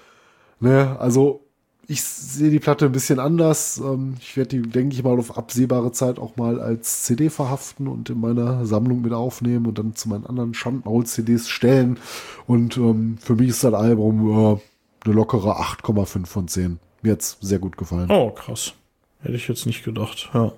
Mhm. 0.60 0.70
Ne, 0.70 0.96
also 1.00 1.44
ich 1.88 2.02
sehe 2.02 2.50
die 2.50 2.60
Platte 2.60 2.86
ein 2.86 2.92
bisschen 2.92 3.20
anders. 3.20 3.78
Ähm, 3.78 4.16
ich 4.20 4.38
werde 4.38 4.62
die, 4.62 4.62
denke 4.62 4.96
ich 4.96 5.04
mal, 5.04 5.20
auf 5.20 5.38
absehbare 5.38 5.92
Zeit 5.92 6.20
auch 6.20 6.38
mal 6.38 6.62
als 6.62 7.04
CD 7.04 7.30
verhaften 7.30 7.88
und 7.88 8.10
in 8.10 8.20
meiner 8.20 8.66
Sammlung 8.66 9.02
mit 9.02 9.14
aufnehmen 9.14 9.66
und 9.66 9.78
dann 9.78 9.96
zu 9.96 10.10
meinen 10.10 10.26
anderen 10.26 10.54
Schandmaul-CDs 10.54 11.50
stellen. 11.50 12.00
Und 12.48 12.78
ähm, 12.78 13.18
für 13.20 13.36
mich 13.36 13.50
ist 13.50 13.64
das 13.64 13.74
Album 13.74 14.30
äh, 14.30 14.60
eine 15.06 15.14
lockere 15.14 15.60
8,5 15.60 16.26
von 16.26 16.48
10. 16.48 16.80
Mir 17.02 17.14
hat's 17.14 17.38
sehr 17.42 17.60
gut 17.60 17.76
gefallen. 17.78 18.10
Oh, 18.10 18.32
krass. 18.32 18.74
Hätte 19.20 19.36
ich 19.36 19.48
jetzt 19.48 19.66
nicht 19.66 19.84
gedacht, 19.84 20.30
ja. 20.34 20.54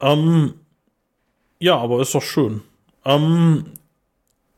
Ähm, 0.00 0.54
ja, 1.60 1.76
aber 1.76 2.00
ist 2.00 2.14
doch 2.14 2.22
schön. 2.22 2.62
Ähm, 3.04 3.66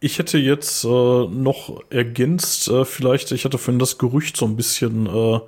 ich 0.00 0.18
hätte 0.18 0.38
jetzt 0.38 0.84
äh, 0.84 0.88
noch 0.88 1.82
ergänzt, 1.90 2.68
äh, 2.68 2.84
vielleicht, 2.84 3.32
ich 3.32 3.44
hatte 3.44 3.58
vorhin 3.58 3.78
das 3.78 3.98
Gerücht 3.98 4.36
so 4.36 4.46
ein 4.46 4.56
bisschen 4.56 5.06
äh, 5.06 5.40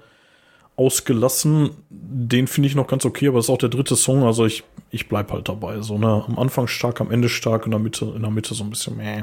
ausgelassen. 0.77 1.71
Den 1.89 2.47
finde 2.47 2.69
ich 2.69 2.75
noch 2.75 2.87
ganz 2.87 3.05
okay, 3.05 3.29
aber 3.29 3.39
das 3.39 3.47
ist 3.47 3.51
auch 3.51 3.59
der 3.59 3.71
dritte 3.71 3.97
Song, 3.97 4.25
also 4.25 4.45
ich, 4.45 4.63
ich 4.91 5.09
bleib 5.09 5.33
halt 5.33 5.49
dabei. 5.49 5.81
So, 5.81 5.97
ne? 5.97 6.25
Am 6.27 6.39
Anfang 6.39 6.67
stark, 6.67 7.01
am 7.01 7.11
Ende 7.11 7.31
stark, 7.31 7.65
in 7.65 7.71
der 7.71 7.81
Mitte, 7.81 8.13
in 8.15 8.21
der 8.21 8.31
Mitte 8.31 8.55
so 8.55 8.63
ein 8.63 8.71
bisschen 8.71 8.97
meh. 8.99 9.23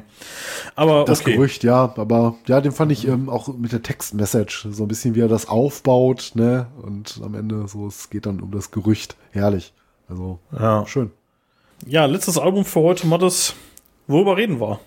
Aber 0.75 1.05
das 1.05 1.21
okay. 1.21 1.33
Gerücht, 1.35 1.63
ja, 1.63 1.93
aber 1.95 2.35
ja, 2.47 2.59
den 2.59 2.71
fand 2.71 2.91
ich 2.91 3.07
ähm, 3.07 3.29
auch 3.29 3.47
mit 3.49 3.71
der 3.71 3.83
Textmessage, 3.83 4.67
so 4.71 4.83
ein 4.83 4.87
bisschen 4.87 5.13
wie 5.13 5.21
er 5.21 5.27
das 5.27 5.47
aufbaut, 5.47 6.31
ne? 6.33 6.67
Und 6.81 7.19
am 7.23 7.35
Ende 7.35 7.67
so, 7.67 7.85
es 7.87 8.09
geht 8.09 8.25
dann 8.25 8.41
um 8.41 8.51
das 8.51 8.71
Gerücht. 8.71 9.15
Herrlich. 9.31 9.73
Also, 10.07 10.39
ja. 10.57 10.87
schön. 10.87 11.11
Ja, 11.85 12.05
letztes 12.05 12.37
Album 12.39 12.65
für 12.65 12.81
heute, 12.81 13.05
Mattes. 13.05 13.53
Worüber 14.07 14.37
reden 14.37 14.59
wir? 14.59 14.79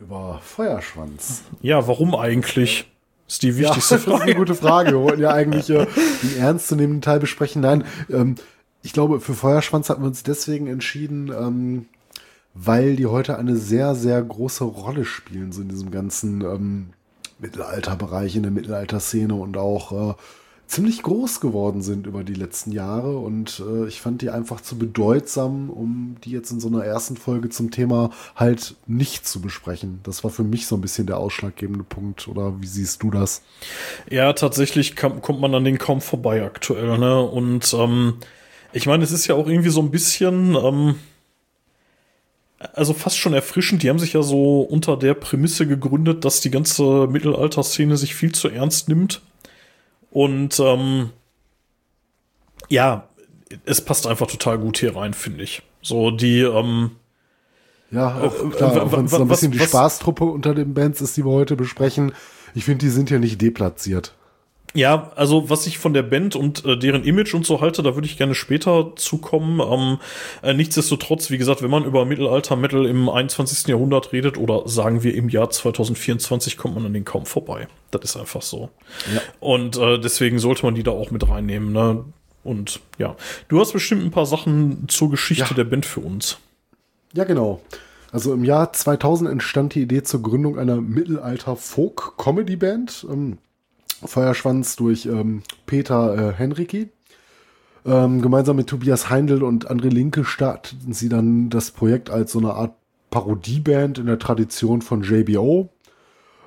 Über 0.00 0.40
Feuerschwanz. 0.44 1.42
Ja, 1.60 1.88
warum 1.88 2.14
eigentlich? 2.14 2.88
Ist 3.26 3.42
die 3.42 3.56
wichtigste 3.56 3.96
ja, 3.96 4.00
Frage. 4.00 4.10
Das 4.10 4.20
ist 4.20 4.22
eine 4.22 4.34
gute 4.36 4.54
Frage. 4.54 4.92
Wir 4.92 5.00
wollten 5.00 5.20
ja 5.22 5.32
eigentlich 5.32 5.68
äh, 5.70 5.86
den 6.22 6.38
ernstzunehmenden 6.38 7.02
Teil 7.02 7.18
besprechen. 7.18 7.62
Nein, 7.62 7.84
ähm, 8.08 8.36
ich 8.82 8.92
glaube, 8.92 9.20
für 9.20 9.34
Feuerschwanz 9.34 9.90
hatten 9.90 10.02
wir 10.02 10.06
uns 10.06 10.22
deswegen 10.22 10.68
entschieden, 10.68 11.32
ähm, 11.32 11.86
weil 12.54 12.96
die 12.96 13.06
heute 13.06 13.36
eine 13.38 13.56
sehr, 13.56 13.94
sehr 13.94 14.22
große 14.22 14.64
Rolle 14.64 15.04
spielen, 15.04 15.52
so 15.52 15.62
in 15.62 15.68
diesem 15.68 15.90
ganzen 15.90 16.42
ähm, 16.42 16.90
Mittelalterbereich, 17.40 18.36
in 18.36 18.42
der 18.42 18.52
Mittelalterszene 18.52 19.34
und 19.34 19.56
auch 19.56 20.10
äh, 20.10 20.14
ziemlich 20.68 21.02
groß 21.02 21.40
geworden 21.40 21.80
sind 21.80 22.06
über 22.06 22.22
die 22.22 22.34
letzten 22.34 22.72
Jahre 22.72 23.16
und 23.16 23.62
äh, 23.66 23.88
ich 23.88 24.02
fand 24.02 24.20
die 24.20 24.28
einfach 24.28 24.60
zu 24.60 24.76
bedeutsam, 24.76 25.70
um 25.70 26.16
die 26.24 26.30
jetzt 26.30 26.50
in 26.50 26.60
so 26.60 26.68
einer 26.68 26.84
ersten 26.84 27.16
Folge 27.16 27.48
zum 27.48 27.70
Thema 27.70 28.10
halt 28.36 28.76
nicht 28.86 29.26
zu 29.26 29.40
besprechen. 29.40 30.00
Das 30.02 30.24
war 30.24 30.30
für 30.30 30.44
mich 30.44 30.66
so 30.66 30.76
ein 30.76 30.82
bisschen 30.82 31.06
der 31.06 31.16
ausschlaggebende 31.16 31.84
Punkt 31.84 32.28
oder 32.28 32.60
wie 32.60 32.66
siehst 32.66 33.02
du 33.02 33.10
das? 33.10 33.42
Ja, 34.10 34.34
tatsächlich 34.34 34.94
kann, 34.94 35.22
kommt 35.22 35.40
man 35.40 35.54
an 35.54 35.64
den 35.64 35.78
kaum 35.78 36.02
vorbei 36.02 36.44
aktuell, 36.44 36.98
ne? 36.98 37.22
Und 37.22 37.74
ähm, 37.74 38.18
ich 38.74 38.86
meine, 38.86 39.02
es 39.02 39.10
ist 39.10 39.26
ja 39.26 39.34
auch 39.34 39.48
irgendwie 39.48 39.70
so 39.70 39.80
ein 39.80 39.90
bisschen 39.90 40.54
ähm, 40.54 40.96
also 42.74 42.92
fast 42.92 43.16
schon 43.16 43.32
erfrischend. 43.32 43.82
Die 43.82 43.88
haben 43.88 43.98
sich 43.98 44.12
ja 44.12 44.22
so 44.22 44.60
unter 44.60 44.98
der 44.98 45.14
Prämisse 45.14 45.66
gegründet, 45.66 46.26
dass 46.26 46.42
die 46.42 46.50
ganze 46.50 47.06
Mittelalterszene 47.06 47.96
sich 47.96 48.14
viel 48.14 48.32
zu 48.32 48.48
ernst 48.48 48.90
nimmt 48.90 49.22
und 50.18 50.58
ähm, 50.58 51.10
ja, 52.68 53.08
es 53.64 53.80
passt 53.80 54.04
einfach 54.04 54.26
total 54.26 54.58
gut 54.58 54.78
hier 54.78 54.96
rein, 54.96 55.14
finde 55.14 55.44
ich. 55.44 55.62
So 55.80 56.10
die, 56.10 56.40
ähm, 56.40 56.96
ja, 57.92 58.16
auch 58.16 58.44
äh, 58.44 58.48
klar, 58.48 58.90
wenn 58.90 59.04
es 59.04 59.12
so 59.12 59.22
ein 59.22 59.28
bisschen 59.28 59.52
was, 59.52 59.58
die 59.58 59.64
Spaßtruppe 59.64 60.24
unter 60.24 60.56
den 60.56 60.74
Bands 60.74 61.00
ist, 61.00 61.16
die 61.16 61.24
wir 61.24 61.30
heute 61.30 61.54
besprechen. 61.54 62.12
Ich 62.56 62.64
finde, 62.64 62.78
die 62.78 62.90
sind 62.90 63.10
ja 63.10 63.20
nicht 63.20 63.40
deplatziert. 63.40 64.16
Ja, 64.74 65.12
also 65.16 65.48
was 65.48 65.66
ich 65.66 65.78
von 65.78 65.94
der 65.94 66.02
Band 66.02 66.36
und 66.36 66.62
äh, 66.64 66.78
deren 66.78 67.02
Image 67.02 67.32
und 67.34 67.46
so 67.46 67.62
halte, 67.62 67.82
da 67.82 67.94
würde 67.94 68.06
ich 68.06 68.18
gerne 68.18 68.34
später 68.34 68.92
zukommen. 68.96 69.60
Ähm, 69.60 69.98
äh, 70.42 70.52
nichtsdestotrotz, 70.52 71.30
wie 71.30 71.38
gesagt, 71.38 71.62
wenn 71.62 71.70
man 71.70 71.84
über 71.84 72.04
Mittelalter-Metal 72.04 72.84
im 72.84 73.08
21. 73.08 73.68
Jahrhundert 73.68 74.12
redet 74.12 74.36
oder 74.36 74.68
sagen 74.68 75.02
wir 75.02 75.14
im 75.14 75.30
Jahr 75.30 75.48
2024, 75.48 76.58
kommt 76.58 76.74
man 76.74 76.84
an 76.84 76.92
den 76.92 77.06
kaum 77.06 77.24
vorbei. 77.24 77.66
Das 77.90 78.02
ist 78.04 78.18
einfach 78.18 78.42
so. 78.42 78.68
Ja. 79.12 79.22
Und 79.40 79.78
äh, 79.78 79.98
deswegen 79.98 80.38
sollte 80.38 80.66
man 80.66 80.74
die 80.74 80.82
da 80.82 80.90
auch 80.90 81.10
mit 81.10 81.26
reinnehmen. 81.26 81.72
Ne? 81.72 82.04
Und 82.44 82.80
ja, 82.98 83.16
du 83.48 83.60
hast 83.60 83.72
bestimmt 83.72 84.04
ein 84.04 84.10
paar 84.10 84.26
Sachen 84.26 84.86
zur 84.88 85.08
Geschichte 85.10 85.48
ja. 85.50 85.54
der 85.54 85.64
Band 85.64 85.86
für 85.86 86.00
uns. 86.00 86.36
Ja, 87.14 87.24
genau. 87.24 87.62
Also 88.12 88.34
im 88.34 88.44
Jahr 88.44 88.72
2000 88.72 89.28
entstand 89.30 89.74
die 89.74 89.82
Idee 89.82 90.02
zur 90.02 90.22
Gründung 90.22 90.58
einer 90.58 90.76
Mittelalter-Folk-Comedy-Band. 90.76 93.06
Ähm, 93.10 93.36
Feuerschwanz 94.04 94.76
durch 94.76 95.06
ähm, 95.06 95.42
Peter 95.66 96.30
äh, 96.30 96.32
Henrici. 96.34 96.90
Ähm, 97.86 98.20
gemeinsam 98.22 98.56
mit 98.56 98.68
Tobias 98.68 99.08
Heindl 99.08 99.42
und 99.42 99.70
André 99.70 99.88
Linke 99.88 100.24
starteten 100.24 100.92
sie 100.92 101.08
dann 101.08 101.48
das 101.48 101.70
Projekt 101.70 102.10
als 102.10 102.32
so 102.32 102.38
eine 102.38 102.54
Art 102.54 102.74
Parodieband 103.10 103.98
in 103.98 104.06
der 104.06 104.18
Tradition 104.18 104.82
von 104.82 105.02
JBO. 105.02 105.70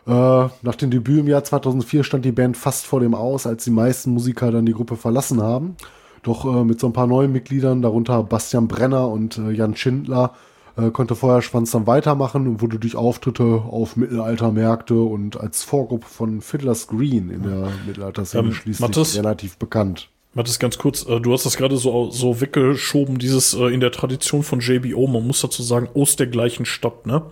Äh, 0.05 0.11
nach 0.11 0.75
dem 0.75 0.91
Debüt 0.91 1.19
im 1.19 1.27
Jahr 1.27 1.43
2004 1.43 2.03
stand 2.03 2.25
die 2.25 2.31
Band 2.31 2.57
fast 2.57 2.85
vor 2.85 2.99
dem 2.99 3.15
Aus, 3.15 3.47
als 3.47 3.63
die 3.63 3.71
meisten 3.71 4.11
Musiker 4.11 4.51
dann 4.51 4.65
die 4.65 4.73
Gruppe 4.73 4.95
verlassen 4.95 5.41
haben. 5.41 5.75
Doch 6.23 6.45
äh, 6.45 6.63
mit 6.63 6.79
so 6.79 6.87
ein 6.87 6.93
paar 6.93 7.07
neuen 7.07 7.31
Mitgliedern, 7.31 7.81
darunter 7.81 8.21
Bastian 8.23 8.67
Brenner 8.67 9.07
und 9.07 9.37
äh, 9.37 9.51
Jan 9.51 9.75
Schindler, 9.75 10.33
äh, 10.81 10.87
äh, 10.87 10.91
konnte 10.91 11.15
Feuerschwanz 11.15 11.71
dann 11.71 11.87
weitermachen 11.87 12.47
und 12.47 12.61
wurde 12.61 12.79
durch 12.79 12.95
Auftritte 12.95 13.43
auf 13.43 13.95
Mittelaltermärkte 13.95 14.95
und 14.95 15.39
als 15.39 15.63
Vorgruppe 15.63 16.07
von 16.07 16.41
Fiddler's 16.41 16.87
Green 16.87 17.29
in 17.29 17.43
der 17.43 17.69
Mittelalterszene 17.85 18.49
Ähm, 18.49 18.53
schließlich 18.53 18.79
Mathis? 18.79 19.17
relativ 19.17 19.57
bekannt. 19.57 20.09
Warte 20.33 20.51
ganz 20.59 20.77
kurz, 20.77 21.05
äh, 21.05 21.19
du 21.19 21.33
hast 21.33 21.45
das 21.45 21.57
gerade 21.57 21.75
so, 21.75 22.09
so 22.09 22.39
weggeschoben, 22.39 23.19
dieses 23.19 23.53
äh, 23.53 23.65
in 23.65 23.81
der 23.81 23.91
Tradition 23.91 24.43
von 24.43 24.61
JBO, 24.61 25.07
man 25.07 25.27
muss 25.27 25.41
dazu 25.41 25.61
sagen, 25.61 25.89
aus 25.93 26.15
der 26.15 26.27
gleichen 26.27 26.65
Stadt, 26.65 27.05
ne? 27.05 27.23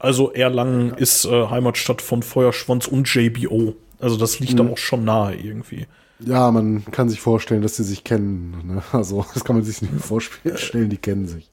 Also 0.00 0.32
Erlangen 0.32 0.94
ist 0.94 1.26
äh, 1.26 1.46
Heimatstadt 1.46 2.02
von 2.02 2.24
Feuerschwanz 2.24 2.88
und 2.88 3.12
JBO. 3.12 3.74
Also 4.00 4.16
das 4.16 4.40
liegt 4.40 4.58
da 4.58 4.66
auch 4.66 4.78
schon 4.78 5.04
nahe 5.04 5.36
irgendwie. 5.36 5.86
Ja, 6.18 6.50
man 6.50 6.84
kann 6.86 7.08
sich 7.08 7.20
vorstellen, 7.20 7.62
dass 7.62 7.76
sie 7.76 7.84
sich 7.84 8.02
kennen. 8.02 8.62
Ne? 8.66 8.82
Also 8.92 9.24
das 9.34 9.44
kann 9.44 9.56
man 9.56 9.64
sich 9.64 9.80
nicht 9.82 9.94
vorstellen, 9.94 10.90
die 10.90 10.96
kennen 10.96 11.28
sich. 11.28 11.50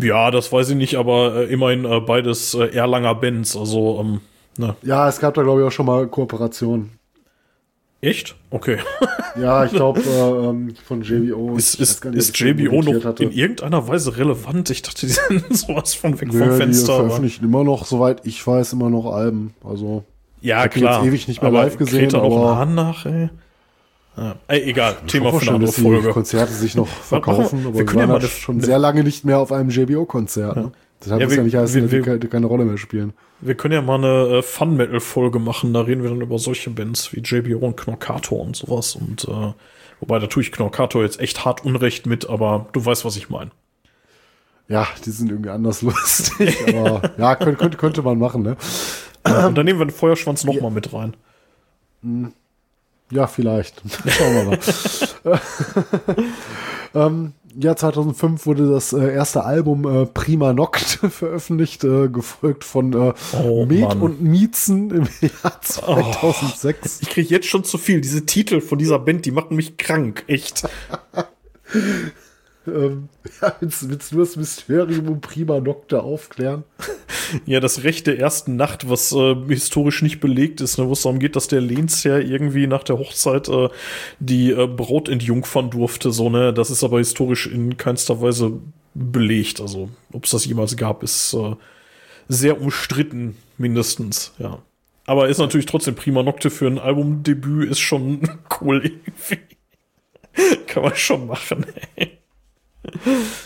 Ja, 0.00 0.30
das 0.30 0.50
weiß 0.52 0.70
ich 0.70 0.76
nicht, 0.76 0.96
aber 0.96 1.34
äh, 1.36 1.44
immerhin 1.52 1.84
äh, 1.84 2.00
beides 2.00 2.54
äh, 2.54 2.68
Erlanger 2.74 3.14
Bands, 3.14 3.56
also 3.56 3.98
ähm, 4.00 4.20
ne. 4.56 4.74
Ja, 4.82 5.08
es 5.08 5.18
gab 5.20 5.34
da 5.34 5.42
glaube 5.42 5.60
ich 5.60 5.66
auch 5.66 5.72
schon 5.72 5.86
mal 5.86 6.06
Kooperationen. 6.06 6.92
Echt? 8.00 8.34
Okay. 8.50 8.78
Ja, 9.34 9.64
ich 9.64 9.72
glaube 9.72 9.98
äh, 10.02 10.28
ähm, 10.50 10.74
von 10.86 11.00
JBO. 11.00 11.56
Ist, 11.56 11.76
ich 11.76 11.80
ist, 11.80 12.04
nicht, 12.04 12.16
ist 12.16 12.34
ich 12.38 12.40
JBO 12.46 12.82
noch 12.82 13.02
hatte. 13.02 13.24
in 13.24 13.32
irgendeiner 13.32 13.88
Weise 13.88 14.14
relevant? 14.18 14.68
Ich 14.68 14.82
dachte, 14.82 15.06
die 15.06 15.12
sind 15.38 15.56
sowas 15.56 15.94
von 15.94 16.20
weg 16.20 16.30
Nö, 16.34 16.38
vom 16.40 16.50
die 16.50 16.56
Fenster. 16.58 16.92
aber- 16.92 17.04
veröffentlichen 17.04 17.42
immer 17.46 17.64
noch, 17.64 17.86
soweit 17.86 18.26
ich 18.26 18.46
weiß, 18.46 18.74
immer 18.74 18.90
noch 18.90 19.06
Alben. 19.10 19.54
Also 19.64 20.04
Ja, 20.42 20.64
die 20.68 20.80
klar. 20.80 20.98
jetzt 20.98 21.08
ewig 21.08 21.28
nicht 21.28 21.40
mehr 21.40 21.48
aber 21.48 21.62
live 21.62 21.78
gesehen, 21.78 22.10
noch 22.10 22.24
aber- 22.24 22.56
Hahn 22.56 22.74
nach, 22.74 23.06
ey. 23.06 23.30
Ja. 24.16 24.36
Ey, 24.48 24.62
egal, 24.70 24.96
Thema 25.06 25.30
Kann 25.30 25.40
für 25.40 25.46
eine 25.46 25.54
andere 25.54 25.66
dass 25.68 25.76
die 25.76 25.82
Folge. 25.82 26.10
Konzerte 26.10 26.52
sich 26.52 26.74
noch 26.74 26.86
verkaufen, 27.02 27.60
wir 27.62 27.68
aber 27.70 27.78
wir 27.78 27.84
können 27.86 27.98
ja 27.98 28.02
waren 28.02 28.08
mal 28.08 28.20
halt 28.20 28.24
eine- 28.24 28.30
schon 28.40 28.60
sehr 28.60 28.78
lange 28.78 29.04
nicht 29.04 29.24
mehr 29.24 29.38
auf 29.38 29.52
einem 29.52 29.70
JBO-Konzert. 29.70 30.56
Ne? 30.56 30.72
Deshalb 31.02 31.20
Ja, 31.20 31.26
muss 31.26 31.32
ja 31.34 31.38
wir- 31.38 31.44
nicht 31.44 31.56
heißen, 31.56 31.74
wir- 31.74 31.82
dass 31.82 31.90
die 31.90 32.22
wir- 32.22 32.28
keine, 32.28 32.46
Rolle 32.46 32.64
mehr 32.66 32.76
spielen. 32.78 33.14
Wir 33.40 33.54
können 33.56 33.74
ja 33.74 33.80
mal 33.82 33.94
eine 33.96 34.36
äh, 34.38 34.42
Fun-Metal-Folge 34.42 35.38
machen, 35.38 35.72
da 35.72 35.80
reden 35.80 36.02
wir 36.02 36.10
dann 36.10 36.20
über 36.20 36.38
solche 36.38 36.70
Bands 36.70 37.12
wie 37.12 37.20
JBO 37.20 37.64
und 37.66 37.76
Knorkator 37.76 38.38
und 38.38 38.54
sowas. 38.54 38.94
Und 38.94 39.24
äh, 39.24 39.52
wobei 40.00 40.18
da 40.18 40.26
tue 40.26 40.42
ich 40.42 40.52
Knorkator 40.52 41.02
jetzt 41.02 41.18
echt 41.18 41.44
hart 41.44 41.64
Unrecht 41.64 42.06
mit, 42.06 42.28
aber 42.28 42.66
du 42.72 42.84
weißt, 42.84 43.04
was 43.04 43.16
ich 43.16 43.30
meine. 43.30 43.50
Ja, 44.68 44.86
die 45.04 45.10
sind 45.10 45.30
irgendwie 45.30 45.50
anders 45.50 45.82
lustig, 45.82 46.56
aber 46.68 47.10
ja, 47.18 47.34
könnte, 47.34 47.56
könnte, 47.56 47.78
könnte 47.78 48.02
man 48.02 48.18
machen, 48.18 48.42
ne? 48.42 48.56
Und 49.24 49.56
dann 49.56 49.64
nehmen 49.64 49.78
wir 49.80 49.86
den 49.86 49.90
Feuerschwanz 49.92 50.44
noch 50.44 50.60
mal 50.60 50.70
mit 50.70 50.92
rein. 50.92 51.14
Ja, 53.12 53.26
vielleicht. 53.26 53.82
Schauen 54.06 54.34
wir 54.34 54.44
mal. 55.24 55.40
ähm, 57.06 57.32
ja, 57.60 57.76
2005 57.76 58.46
wurde 58.46 58.70
das 58.70 58.94
äh, 58.94 59.12
erste 59.12 59.44
Album 59.44 59.84
äh, 59.86 60.06
Prima 60.06 60.54
Noct 60.54 60.80
veröffentlicht, 61.10 61.84
äh, 61.84 62.08
gefolgt 62.08 62.64
von 62.64 62.94
äh, 62.94 63.12
Oh, 63.34 63.66
Med 63.66 63.82
Mann. 63.82 64.00
Oh. 64.00 64.04
und 64.06 64.22
Miezen 64.22 64.90
im 64.90 65.08
Jahr 65.20 65.60
2006. 65.60 67.02
Ich 67.02 67.10
kriege 67.10 67.28
jetzt 67.28 67.46
schon 67.46 67.64
zu 67.64 67.76
viel. 67.76 68.00
Diese 68.00 68.24
Titel 68.24 68.62
von 68.62 68.78
dieser 68.78 68.98
Band, 68.98 69.26
die 69.26 69.30
machen 69.30 69.56
mich 69.56 69.76
krank. 69.76 70.24
Echt. 70.26 70.66
Ähm, 72.66 73.08
ja, 73.42 73.56
willst, 73.60 73.88
willst 73.88 74.12
du 74.12 74.18
das 74.18 74.36
Mysterium 74.36 75.08
um 75.08 75.20
Prima 75.20 75.60
Nocte 75.60 76.02
aufklären? 76.02 76.64
Ja, 77.46 77.60
das 77.60 77.82
Recht 77.82 78.06
der 78.06 78.18
ersten 78.18 78.56
Nacht, 78.56 78.90
was 78.90 79.10
äh, 79.12 79.34
historisch 79.48 80.02
nicht 80.02 80.20
belegt 80.20 80.60
ist, 80.60 80.76
ne, 80.76 80.86
wo 80.86 80.92
es 80.92 81.00
darum 81.00 81.18
geht, 81.18 81.34
dass 81.34 81.48
der 81.48 81.62
Lehnsherr 81.62 82.20
irgendwie 82.20 82.66
nach 82.66 82.82
der 82.82 82.98
Hochzeit 82.98 83.48
äh, 83.48 83.70
die 84.18 84.50
äh, 84.50 84.66
Braut 84.66 85.08
entjungfern 85.08 85.70
durfte, 85.70 86.10
so, 86.10 86.28
ne? 86.28 86.52
Das 86.52 86.70
ist 86.70 86.84
aber 86.84 86.98
historisch 86.98 87.46
in 87.46 87.78
keinster 87.78 88.20
Weise 88.20 88.60
belegt. 88.92 89.62
Also, 89.62 89.88
ob 90.12 90.24
es 90.26 90.32
das 90.32 90.44
jemals 90.44 90.76
gab, 90.76 91.02
ist 91.02 91.32
äh, 91.32 91.56
sehr 92.28 92.60
umstritten, 92.60 93.36
mindestens, 93.56 94.34
ja. 94.38 94.58
Aber 95.06 95.28
ist 95.28 95.38
natürlich 95.38 95.66
trotzdem 95.66 95.94
prima 95.94 96.22
Nocte 96.22 96.50
für 96.50 96.66
ein 96.66 96.78
Albumdebüt, 96.78 97.70
ist 97.70 97.80
schon 97.80 98.28
cool 98.60 98.82
irgendwie. 98.84 99.38
Kann 100.66 100.82
man 100.82 100.96
schon 100.96 101.26
machen, 101.26 101.66
ey. 101.96 102.18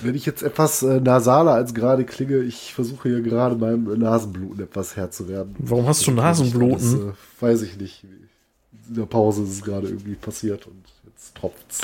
Wenn 0.03 0.15
ich 0.15 0.25
jetzt 0.25 0.43
etwas 0.43 0.83
äh, 0.83 1.01
nasaler 1.01 1.53
als 1.53 1.75
gerade 1.75 2.05
klinge, 2.05 2.39
ich 2.39 2.73
versuche 2.75 3.09
hier 3.11 3.21
gerade 3.21 3.55
beim 3.57 3.85
Nasenbluten 3.99 4.65
etwas 4.65 4.97
Herr 4.97 5.11
zu 5.11 5.29
werden. 5.29 5.55
Warum 5.59 5.87
hast 5.87 6.07
du 6.07 6.13
Das, 6.13 6.25
Nasenbluten? 6.25 7.11
äh, 7.11 7.13
weiß 7.43 7.63
ich 7.63 7.77
nicht. 7.77 8.05
In 8.89 8.95
der 8.95 9.05
Pause 9.07 9.43
ist 9.43 9.51
es 9.51 9.63
gerade 9.63 9.89
irgendwie 9.89 10.15
passiert 10.15 10.67
und 10.67 10.83
jetzt 11.07 11.35
tropft's. 11.35 11.83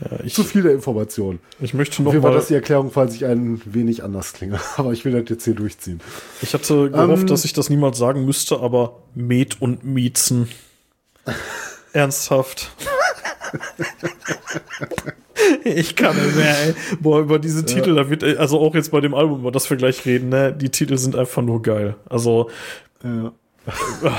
Ja, 0.00 0.20
ich, 0.24 0.34
Zu 0.34 0.42
viel 0.44 0.62
der 0.62 0.72
Information. 0.72 1.38
ich 1.60 1.74
möchte 1.74 2.02
noch 2.02 2.12
Fall 2.12 2.20
mal, 2.22 2.32
das 2.32 2.46
die 2.48 2.54
Erklärung, 2.54 2.90
falls 2.90 3.14
ich 3.14 3.26
ein 3.26 3.60
wenig 3.66 4.02
anders 4.02 4.32
klinge. 4.32 4.58
Aber 4.76 4.92
ich 4.92 5.04
will 5.04 5.12
das 5.12 5.28
jetzt 5.28 5.44
hier 5.44 5.54
durchziehen. 5.54 6.00
Ich 6.40 6.54
hatte 6.54 6.90
gehofft, 6.90 7.22
Ähm, 7.22 7.26
dass 7.26 7.44
ich 7.44 7.52
das 7.52 7.68
niemals 7.70 7.98
sagen 7.98 8.24
müsste, 8.24 8.60
aber 8.60 9.02
Met 9.14 9.60
und 9.60 9.84
Miezen. 9.84 10.48
Ernsthaft. 11.92 12.72
ich 15.64 15.96
kann 15.96 16.16
nicht 16.16 16.36
mehr, 16.36 16.66
ey. 16.66 16.74
Boah, 17.00 17.20
über 17.20 17.38
diese 17.38 17.64
Titel, 17.64 17.94
da 17.94 18.08
wird, 18.10 18.22
also 18.22 18.60
auch 18.60 18.74
jetzt 18.74 18.90
bei 18.90 19.00
dem 19.00 19.14
Album, 19.14 19.40
über 19.40 19.50
das 19.50 19.68
wir 19.70 19.76
gleich 19.76 20.04
reden, 20.04 20.28
ne, 20.28 20.52
die 20.52 20.70
Titel 20.70 20.96
sind 20.98 21.16
einfach 21.16 21.42
nur 21.42 21.62
geil. 21.62 21.96
Also, 22.08 22.50
Ja. 23.02 23.32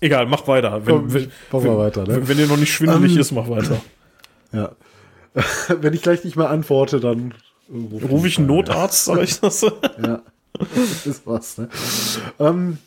egal, 0.00 0.26
mach 0.26 0.46
weiter. 0.46 0.84
Wenn, 0.84 0.94
Komm, 0.94 1.14
wenn, 1.14 1.32
wenn, 1.50 1.78
weiter, 1.78 2.02
ne? 2.02 2.16
wenn, 2.16 2.28
wenn 2.28 2.36
dir 2.36 2.46
noch 2.46 2.56
nicht 2.56 2.72
schwindelig 2.72 3.12
Ähm, 3.12 3.20
ist, 3.20 3.32
mach 3.32 3.48
weiter. 3.48 3.80
ja. 4.52 4.72
Wenn 5.80 5.94
ich 5.94 6.02
gleich 6.02 6.24
nicht 6.24 6.36
mehr 6.36 6.50
antworte, 6.50 7.00
dann 7.00 7.34
äh, 7.70 8.04
Ruf 8.04 8.26
ich 8.26 8.38
einen 8.38 8.48
mal, 8.48 8.56
Notarzt, 8.56 9.06
sag 9.06 9.22
ich 9.22 9.40
das? 9.40 9.62
Ja, 9.62 10.20
ist 11.06 11.26
was, 11.26 11.56
ne? 11.58 11.68
Ähm, 12.38 12.78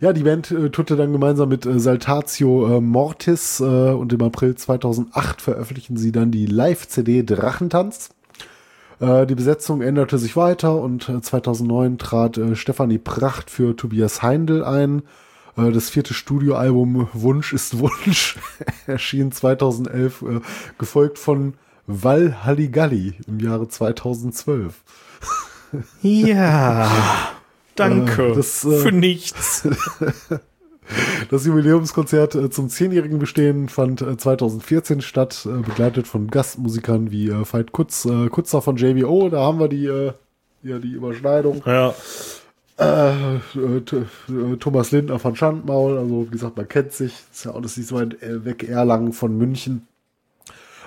ja, 0.00 0.12
die 0.12 0.22
Band 0.22 0.50
äh, 0.50 0.70
tourte 0.70 0.96
dann 0.96 1.12
gemeinsam 1.12 1.48
mit 1.48 1.66
äh, 1.66 1.78
Saltatio 1.78 2.76
äh, 2.76 2.80
Mortis 2.80 3.60
äh, 3.60 3.64
und 3.64 4.12
im 4.12 4.22
April 4.22 4.54
2008 4.54 5.42
veröffentlichten 5.42 5.96
sie 5.96 6.12
dann 6.12 6.30
die 6.30 6.46
Live-CD 6.46 7.24
Drachentanz. 7.24 8.10
Äh, 9.00 9.26
die 9.26 9.34
Besetzung 9.34 9.82
änderte 9.82 10.18
sich 10.18 10.36
weiter 10.36 10.76
und 10.76 11.08
äh, 11.08 11.20
2009 11.20 11.98
trat 11.98 12.38
äh, 12.38 12.54
Stefanie 12.56 12.98
Pracht 12.98 13.50
für 13.50 13.76
Tobias 13.76 14.22
Heindl 14.22 14.64
ein. 14.64 15.02
Das 15.56 15.90
vierte 15.90 16.14
Studioalbum 16.14 17.08
Wunsch 17.12 17.52
ist 17.52 17.80
Wunsch 17.80 18.38
erschien 18.86 19.32
2011, 19.32 20.22
äh, 20.22 20.40
gefolgt 20.78 21.18
von 21.18 21.54
Val 21.88 22.44
Halligalli 22.44 23.14
im 23.26 23.40
Jahre 23.40 23.66
2012. 23.66 24.74
Ja. 26.00 26.88
Danke. 27.78 28.28
Äh, 28.28 28.34
das, 28.34 28.64
äh, 28.64 28.78
für 28.78 28.92
nichts. 28.92 29.66
Das 31.30 31.44
Jubiläumskonzert 31.44 32.34
äh, 32.34 32.48
zum 32.48 32.70
zehnjährigen 32.70 33.18
Bestehen 33.18 33.68
fand 33.68 34.00
äh, 34.00 34.16
2014 34.16 35.02
statt, 35.02 35.46
äh, 35.46 35.60
begleitet 35.60 36.06
von 36.06 36.28
Gastmusikern 36.28 37.10
wie 37.10 37.28
äh, 37.28 37.44
Veit 37.44 37.72
Kutz, 37.72 38.06
äh, 38.06 38.28
Kutzer 38.28 38.62
von 38.62 38.76
JBO. 38.76 39.28
Da 39.28 39.40
haben 39.40 39.58
wir 39.60 39.68
die, 39.68 39.84
äh, 39.84 40.12
ja, 40.62 40.78
die 40.78 40.92
Überschneidung. 40.92 41.62
Ja. 41.66 41.94
Äh, 42.78 43.36
äh, 43.36 43.76
äh, 43.76 44.56
Thomas 44.58 44.92
Lindner 44.92 45.18
von 45.18 45.36
Schandmaul, 45.36 45.98
also 45.98 46.26
wie 46.26 46.30
gesagt, 46.30 46.56
man 46.56 46.68
kennt 46.68 46.92
sich. 46.92 47.12
Ist 47.32 47.44
ja 47.44 47.52
alles 47.52 47.76
nicht 47.76 47.88
so 47.88 47.96
weit 47.96 48.22
äh, 48.22 48.44
weg, 48.44 48.66
Erlangen 48.66 49.12
von 49.12 49.36
München. 49.36 49.86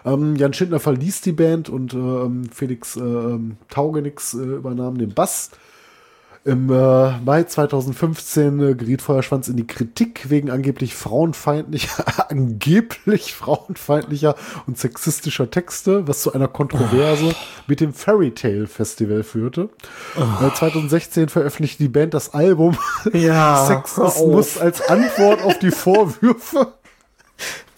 Ähm, 0.05 0.35
Jan 0.35 0.53
Schindler 0.53 0.80
verließ 0.80 1.22
die 1.22 1.34
Band 1.34 1.69
und 1.69 1.93
ähm, 1.93 2.45
Felix 2.51 2.95
äh, 2.95 3.01
ähm, 3.01 3.57
Taugenix 3.69 4.34
äh, 4.34 4.38
übernahm 4.38 4.97
den 4.97 5.13
Bass. 5.13 5.51
Im 6.43 6.72
äh, 6.72 7.19
Mai 7.19 7.43
2015 7.43 8.59
äh, 8.59 8.73
geriet 8.73 9.03
Feuerschwanz 9.03 9.47
in 9.47 9.57
die 9.57 9.68
Kritik 9.68 10.31
wegen 10.31 10.49
angeblich 10.49 10.95
frauenfeindlicher, 10.95 12.03
angeblich 12.31 13.35
frauenfeindlicher 13.35 14.34
und 14.65 14.80
sexistischer 14.80 15.51
Texte, 15.51 16.07
was 16.07 16.23
zu 16.23 16.34
einer 16.34 16.47
Kontroverse 16.47 17.35
mit 17.68 17.80
dem 17.80 17.93
Fairy 17.93 18.31
Tale 18.31 18.65
Festival 18.65 19.22
führte. 19.22 19.69
Äh, 20.15 20.51
2016 20.51 21.30
veröffentlichte 21.30 21.84
die 21.84 21.89
Band 21.89 22.15
das 22.15 22.34
Album 22.34 22.76
Ja. 23.13 23.63
Sexismus 23.68 24.57
als 24.57 24.81
Antwort 24.89 25.43
auf 25.43 25.59
die 25.59 25.72
Vorwürfe. 25.72 26.73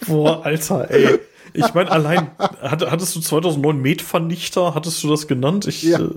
Boah, 0.06 0.42
Alter, 0.42 0.90
ey. 0.90 1.20
Ich 1.56 1.72
meine, 1.72 1.90
allein, 1.90 2.32
hat, 2.38 2.90
hattest 2.90 3.14
du 3.14 3.20
2009 3.20 3.80
Metvernichter? 3.80 4.74
Hattest 4.74 5.02
du 5.04 5.08
das 5.08 5.28
genannt? 5.28 5.66
Ich, 5.68 5.84
Ja. 5.84 6.00
äh, 6.00 6.08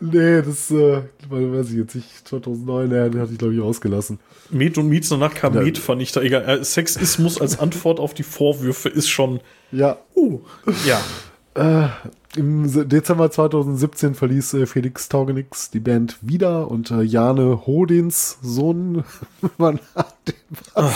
Nee, 0.00 0.42
das 0.42 0.70
äh, 0.72 1.02
weiß 1.30 1.70
ich 1.70 1.76
jetzt 1.76 1.94
nicht. 1.94 2.26
2009, 2.28 2.90
ja, 2.90 3.08
den 3.08 3.20
hatte 3.20 3.32
ich 3.32 3.38
glaube 3.38 3.54
ich 3.54 3.60
ausgelassen. 3.60 4.18
Met 4.50 4.76
und 4.76 4.88
Mietz, 4.88 5.08
danach 5.10 5.32
kam 5.34 5.54
Ja. 5.54 5.60
Metvernichter. 5.62 6.22
Egal, 6.22 6.42
äh, 6.48 6.64
Sexismus 6.64 7.40
als 7.40 7.60
Antwort 7.60 8.00
auf 8.00 8.14
die 8.14 8.24
Vorwürfe 8.24 8.88
ist 8.88 9.08
schon, 9.08 9.40
Ja, 9.70 9.96
uh, 10.16 10.40
ja. 10.84 11.00
Äh, 11.54 11.88
Im 12.36 12.88
Dezember 12.88 13.30
2017 13.30 14.14
verließ 14.14 14.54
äh, 14.54 14.66
Felix 14.66 15.08
Taugenix 15.08 15.70
die 15.70 15.80
Band 15.80 16.16
wieder 16.20 16.68
und 16.70 16.90
äh, 16.90 17.02
Jane 17.02 17.66
Hodins 17.66 18.38
Sohn 18.42 19.04
übernahm 19.42 19.78
den 20.26 20.34
Bass. 20.74 20.94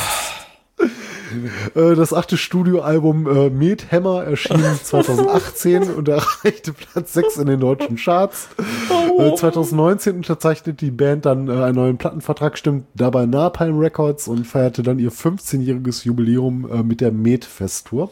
Äh, 1.74 1.94
das 1.94 2.12
achte 2.12 2.36
Studioalbum 2.36 3.26
äh, 3.26 3.50
Med 3.50 3.90
Hammer 3.90 4.24
erschien 4.24 4.60
2018 4.82 5.84
und 5.94 6.08
erreichte 6.08 6.72
Platz 6.74 7.14
6 7.14 7.38
in 7.38 7.46
den 7.46 7.60
deutschen 7.60 7.96
Charts. 7.96 8.48
Äh, 9.18 9.34
2019 9.34 10.16
unterzeichnete 10.16 10.84
die 10.84 10.90
Band 10.90 11.24
dann 11.24 11.48
äh, 11.48 11.52
einen 11.52 11.76
neuen 11.76 11.96
Plattenvertrag, 11.98 12.58
stimmt 12.58 12.84
dabei 12.94 13.24
Napalm 13.26 13.78
Records 13.78 14.28
und 14.28 14.46
feierte 14.46 14.82
dann 14.82 14.98
ihr 14.98 15.10
15-jähriges 15.10 16.04
Jubiläum 16.04 16.68
äh, 16.70 16.82
mit 16.82 17.00
der 17.00 17.12
Med 17.12 17.44
Fest 17.44 17.86
Tour. 17.88 18.10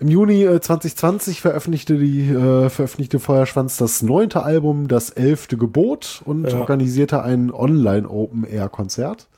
Im 0.00 0.08
Juni 0.08 0.42
äh, 0.44 0.60
2020 0.60 1.40
veröffentlichte 1.40 1.96
die 1.96 2.28
äh, 2.28 2.68
veröffentlichte 2.68 3.18
Feuerschwanz 3.18 3.76
das 3.78 4.02
neunte 4.02 4.42
Album, 4.42 4.88
das 4.88 5.10
elfte 5.10 5.56
Gebot 5.56 6.22
und 6.24 6.44
Ja. 6.50 6.58
organisierte 6.58 7.22
ein 7.22 7.50
Online 7.52 8.08
Open 8.08 8.44
Air 8.44 8.68
Konzert. 8.68 9.28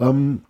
Ähm, 0.00 0.42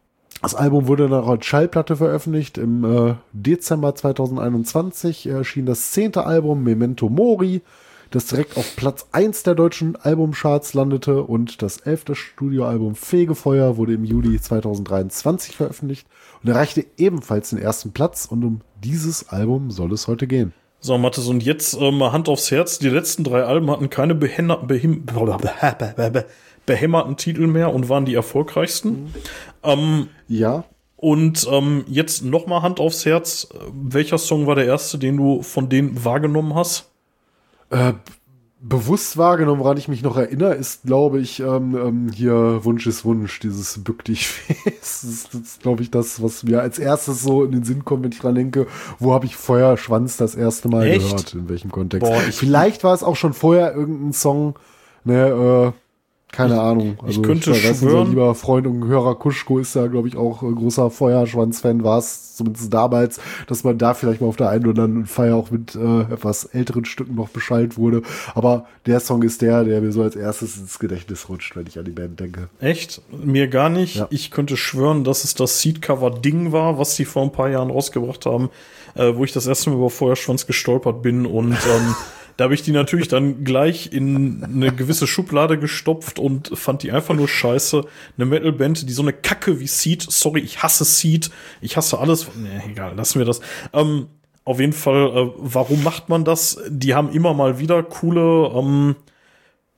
das 0.45 0.55
Album 0.55 0.87
wurde 0.87 1.09
dann 1.09 1.25
auch 1.25 1.29
als 1.29 1.47
Schallplatte 1.47 1.97
veröffentlicht. 1.97 2.59
Im 2.59 2.85
äh, 2.85 3.15
Dezember 3.33 3.95
2021 3.95 5.27
erschien 5.27 5.65
das 5.65 5.93
zehnte 5.93 6.27
Album 6.27 6.62
Memento 6.62 7.09
Mori, 7.09 7.62
das 8.11 8.27
direkt 8.27 8.59
auf 8.59 8.77
Platz 8.77 9.07
1 9.12 9.43
der 9.45 9.55
deutschen 9.55 9.97
Albumcharts 9.97 10.75
landete 10.75 11.23
und 11.23 11.62
das 11.62 11.79
elfte 11.79 12.15
Studioalbum 12.15 12.95
Fegefeuer 12.95 13.79
wurde 13.79 13.95
im 13.95 14.05
Juli 14.05 14.39
2023 14.39 15.57
veröffentlicht 15.57 16.07
und 16.43 16.51
erreichte 16.51 16.85
ebenfalls 16.99 17.51
den 17.51 17.59
ersten 17.59 17.93
Platz 17.93 18.27
und 18.27 18.45
um 18.45 18.61
dieses 18.83 19.31
Album 19.31 19.71
soll 19.71 19.95
es 19.95 20.09
heute 20.09 20.27
gehen. 20.27 20.53
So, 20.79 20.99
Mathis, 20.99 21.27
und 21.29 21.43
jetzt 21.43 21.81
mal 21.81 22.12
Hand 22.12 22.29
aufs 22.29 22.51
Herz. 22.51 22.79
Die 22.79 22.91
letzten 22.91 23.25
drei 23.25 23.45
Alben 23.45 23.71
hatten 23.71 23.89
keine 23.89 24.12
behenna- 24.12 24.66
behim 24.66 25.07
behämmerten 26.66 27.16
Titel 27.16 27.47
mehr 27.47 27.73
und 27.74 27.89
waren 27.89 28.05
die 28.05 28.15
erfolgreichsten. 28.15 29.12
Ähm, 29.62 30.09
Ja, 30.28 30.65
und 30.97 31.47
ähm, 31.51 31.85
jetzt 31.86 32.24
noch 32.24 32.47
mal 32.47 32.62
Hand 32.62 32.81
aufs 32.81 33.05
Herz. 33.05 33.49
Welcher 33.73 34.16
Song 34.19 34.47
war 34.47 34.55
der 34.55 34.65
erste, 34.66 34.97
den 34.99 35.16
du 35.19 35.43
von 35.43 35.69
denen 35.69 36.05
wahrgenommen 36.05 36.55
hast? 36.55 36.89
Äh, 37.70 37.93
bewusst 38.61 39.19
wahrgenommen, 39.19 39.61
woran 39.61 39.77
ich 39.77 39.89
mich 39.89 40.03
noch 40.03 40.16
erinnere, 40.16 40.55
ist, 40.55 40.85
glaube 40.85 41.20
ich, 41.20 41.41
ähm, 41.41 41.77
ähm, 41.77 42.11
hier 42.15 42.61
Wunsch 42.65 42.86
ist 42.86 43.05
Wunsch, 43.05 43.39
dieses 43.41 43.85
Bück 43.85 44.05
dich 44.07 44.27
Face. 44.28 44.65
Das 44.81 45.05
ist, 45.05 45.35
ist 45.35 45.61
glaube 45.61 45.82
ich, 45.82 45.91
das, 45.91 46.23
was 46.23 46.43
mir 46.45 46.62
als 46.62 46.78
erstes 46.78 47.23
so 47.23 47.45
in 47.45 47.53
den 47.53 47.65
Sinn 47.65 47.85
kommt, 47.85 48.05
wenn 48.05 48.12
ich 48.12 48.20
dran 48.20 48.35
denke, 48.35 48.66
wo 48.99 49.12
habe 49.12 49.27
ich 49.27 49.36
Feuerschwanz 49.36 50.16
das 50.16 50.35
erste 50.35 50.69
Mal 50.70 50.86
Echt? 50.86 51.07
gehört, 51.07 51.35
in 51.35 51.49
welchem 51.51 51.70
Kontext. 51.70 52.11
Boah, 52.11 52.23
ich- 52.27 52.36
Vielleicht 52.36 52.82
war 52.85 52.95
es 52.95 53.03
auch 53.03 53.16
schon 53.16 53.35
vorher 53.35 53.74
irgendein 53.74 54.15
Song, 54.15 54.55
ne, 55.05 55.73
äh, 55.74 55.84
keine 56.35 56.61
Ahnung. 56.61 56.97
Also 57.02 57.23
könnte 57.23 57.51
weiß, 57.52 57.65
unser 57.65 57.74
schwören- 57.90 58.11
lieber 58.11 58.35
Freund 58.35 58.66
und 58.66 58.86
Hörer 58.86 59.15
Kuschko 59.15 59.59
ist 59.59 59.74
ja, 59.74 59.86
glaube 59.86 60.09
ich, 60.09 60.16
auch 60.16 60.43
äh, 60.43 60.51
großer 60.52 60.90
Feuerschwanz-Fan, 60.90 61.85
war 61.85 61.98
es 61.98 62.35
zumindest 62.36 62.73
damals, 62.74 63.20
dass 63.47 63.62
man 63.62 63.78
da 63.78 63.94
vielleicht 63.94 64.20
mal 64.20 64.27
auf 64.27 64.36
der 64.36 64.48
einen 64.48 64.66
oder 64.66 64.82
anderen 64.85 65.06
Feier 65.06 65.36
auch 65.36 65.51
mit 65.51 65.74
äh, 65.77 66.01
etwas 66.12 66.44
älteren 66.47 66.85
Stücken 66.85 67.15
noch 67.15 67.28
Bescheid 67.28 67.77
wurde. 67.78 68.02
Aber 68.35 68.66
der 68.86 68.98
Song 69.01 69.23
ist 69.23 69.40
der, 69.43 69.62
der 69.65 69.81
mir 69.81 69.93
so 69.93 70.02
als 70.02 70.16
erstes 70.16 70.56
ins 70.59 70.78
Gedächtnis 70.78 71.28
rutscht, 71.28 71.55
wenn 71.56 71.66
ich 71.66 71.78
an 71.78 71.85
die 71.85 71.93
Band 71.93 72.19
denke. 72.19 72.48
Echt? 72.61 73.01
Mir 73.24 73.47
gar 73.48 73.69
nicht. 73.69 73.97
Ja. 73.97 74.09
Ich 74.11 74.31
könnte 74.32 74.56
schwören, 74.56 75.05
dass 75.05 75.23
es 75.24 75.35
das 75.35 75.61
Seedcover-Ding 75.61 76.51
war, 76.52 76.78
was 76.78 76.97
die 76.97 77.05
vor 77.05 77.23
ein 77.23 77.32
paar 77.32 77.48
Jahren 77.51 77.70
rausgebracht 77.70 78.27
haben, 78.27 78.51
äh, 78.97 79.15
wo 79.15 79.24
ich 79.24 79.32
das 79.32 79.47
erste 79.47 79.70
Mal 79.70 79.77
über 79.77 79.90
Feuerschwanz 79.90 80.47
gestolpert 80.47 81.02
bin 81.02 81.27
und 81.27 81.52
ähm, 81.52 81.94
da 82.36 82.44
habe 82.44 82.55
ich 82.55 82.62
die 82.62 82.73
natürlich 82.73 83.09
dann 83.09 83.44
gleich 83.44 83.93
in 83.93 84.43
eine 84.43 84.73
gewisse 84.73 85.06
Schublade 85.06 85.59
gestopft 85.59 86.19
und 86.19 86.56
fand 86.59 86.82
die 86.82 86.90
einfach 86.93 87.15
nur 87.15 87.28
scheiße. 87.28 87.85
Eine 88.16 88.27
Metalband, 88.27 88.89
die 88.89 88.93
so 88.93 89.02
eine 89.02 89.12
Kacke 89.12 89.61
wie 89.61 89.66
Seed, 89.66 90.02
sorry, 90.02 90.40
ich 90.40 90.62
hasse 90.62 90.85
Seed, 90.85 91.31
ich 91.61 91.77
hasse 91.77 91.98
alles. 91.98 92.28
Nee, 92.36 92.70
egal, 92.70 92.97
lassen 92.97 93.19
wir 93.20 93.27
das. 93.27 93.40
Ähm, 93.73 94.09
auf 94.44 94.61
jeden 94.61 94.73
Fall, 94.73 95.16
äh, 95.16 95.31
warum 95.39 95.82
macht 95.82 96.09
man 96.09 96.24
das? 96.24 96.59
Die 96.69 96.94
haben 96.94 97.11
immer 97.12 97.35
mal 97.35 97.59
wieder 97.59 97.82
coole, 97.82 98.51
ähm, 98.55 98.97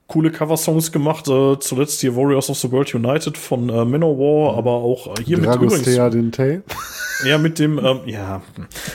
coole 0.07 0.31
Coversongs 0.31 0.91
gemacht. 0.91 1.27
Äh, 1.27 1.59
zuletzt 1.59 2.01
hier 2.01 2.15
Warriors 2.15 2.49
of 2.49 2.57
the 2.57 2.71
World 2.71 2.93
United 2.93 3.37
von 3.37 3.69
äh, 3.69 3.85
Manowar, 3.85 4.57
aber 4.57 4.71
auch 4.71 5.07
äh, 5.07 5.23
hier 5.23 5.37
mit 5.37 5.53
übrigens 5.53 5.83
Dragostea 5.83 6.09
ja, 7.25 7.37
mit 7.37 7.59
dem, 7.59 7.79
ähm, 7.79 8.01
ja. 8.05 8.41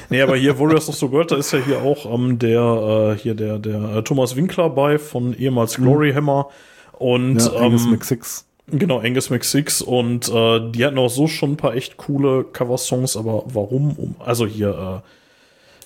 Nee, 0.08 0.22
aber 0.22 0.36
hier 0.36 0.58
Warriors 0.58 0.88
of 0.88 0.94
the 0.96 1.10
World, 1.10 1.32
da 1.32 1.36
ist 1.36 1.52
ja 1.52 1.58
hier 1.58 1.82
auch 1.82 2.06
ähm, 2.12 2.38
der, 2.38 3.14
äh, 3.16 3.18
hier 3.18 3.34
der, 3.34 3.58
der 3.58 3.96
äh, 3.96 4.02
Thomas 4.02 4.36
Winkler 4.36 4.70
bei 4.70 4.98
von 4.98 5.34
ehemals 5.36 5.76
Glory 5.76 6.12
Hammer. 6.12 6.48
Und 6.92 7.40
Ja, 7.40 7.52
Angus 7.54 7.84
ähm, 7.84 7.90
McSix. 7.90 8.46
genau, 8.68 9.00
Angus 9.00 9.30
McSix. 9.30 9.82
Und 9.82 10.28
äh, 10.28 10.70
die 10.70 10.84
hatten 10.84 10.98
auch 10.98 11.10
so 11.10 11.26
schon 11.26 11.52
ein 11.52 11.56
paar 11.56 11.74
echt 11.74 11.96
coole 11.96 12.44
Coversongs, 12.44 13.16
aber 13.16 13.42
warum? 13.46 13.92
Um, 13.96 14.14
also 14.20 14.46
hier 14.46 15.02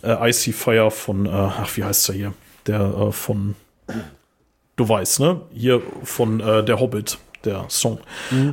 äh, 0.02 0.10
äh, 0.12 0.28
Icy 0.28 0.52
Fire 0.52 0.90
von, 0.90 1.26
äh, 1.26 1.30
ach, 1.30 1.74
wie 1.76 1.84
heißt 1.84 2.08
der 2.08 2.14
hier? 2.14 2.32
Der 2.66 2.80
äh, 2.80 3.12
von, 3.12 3.54
du 4.76 4.88
weißt, 4.88 5.20
ne? 5.20 5.40
Hier 5.52 5.82
von 6.04 6.40
äh, 6.40 6.64
Der 6.64 6.80
Hobbit, 6.80 7.18
der 7.44 7.64
Song. 7.68 7.98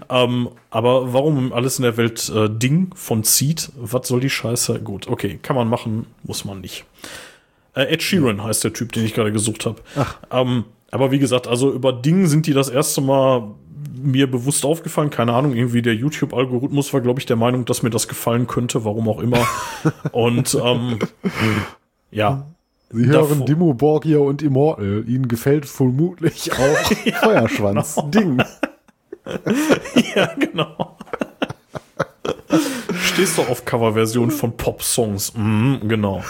Ähm, 0.10 0.50
aber 0.70 1.14
warum 1.14 1.38
um 1.38 1.54
alles 1.54 1.78
in 1.78 1.84
der 1.84 1.98
Welt 1.98 2.30
äh, 2.30 2.50
Ding 2.50 2.94
von 2.96 3.24
Seed? 3.24 3.72
Was 3.76 4.08
soll 4.08 4.20
die 4.20 4.30
Scheiße? 4.30 4.80
Gut, 4.80 5.08
okay, 5.08 5.40
kann 5.42 5.56
man 5.56 5.68
machen, 5.68 6.08
muss 6.24 6.46
man 6.46 6.62
nicht. 6.62 6.86
Äh, 7.76 7.94
Ed 7.94 8.04
Sheeran 8.04 8.44
heißt 8.44 8.64
der 8.64 8.74
Typ, 8.74 8.92
den 8.92 9.06
ich 9.06 9.14
gerade 9.14 9.32
gesucht 9.32 9.66
habe. 9.66 9.82
Ähm, 10.32 10.66
aber 10.92 11.12
wie 11.12 11.20
gesagt, 11.20 11.48
also 11.48 11.72
über 11.72 11.92
Ding 11.92 12.28
sind 12.28 12.46
die 12.46 12.54
das 12.54 12.70
erste 12.70 13.02
Mal 13.02 13.52
mir 13.96 14.30
bewusst 14.30 14.66
aufgefallen. 14.66 15.10
Keine 15.10 15.34
Ahnung, 15.34 15.56
irgendwie 15.56 15.82
der 15.82 15.96
YouTube-Algorithmus 15.96 16.94
war, 16.94 17.02
glaube 17.02 17.20
ich, 17.20 17.26
der 17.26 17.36
Meinung, 17.36 17.66
dass 17.66 17.84
mir 17.84 17.90
das 17.90 18.08
gefallen 18.08 18.48
könnte, 18.48 18.86
warum 18.86 19.10
auch 19.10 19.20
immer. 19.20 19.46
Und 20.12 20.56
ähm, 20.64 21.00
ja, 22.12 22.46
Sie 22.94 23.08
davor- 23.08 23.30
hören 23.30 23.46
Dimmu 23.46 23.74
Borgir 23.74 24.22
und 24.22 24.42
Immortal. 24.42 25.04
Ihnen 25.08 25.28
gefällt 25.28 25.66
vermutlich 25.66 26.52
auch 26.58 26.92
Feuerschwanz. 27.24 27.98
Ding. 28.10 28.42
ja, 30.16 30.34
genau. 30.36 30.98
Stehst 33.02 33.38
du 33.38 33.42
auf 33.44 33.66
Coverversion 33.66 34.32
von 34.32 34.56
Pop-Songs? 34.58 35.34
Mhm, 35.36 35.82
genau. 35.88 36.24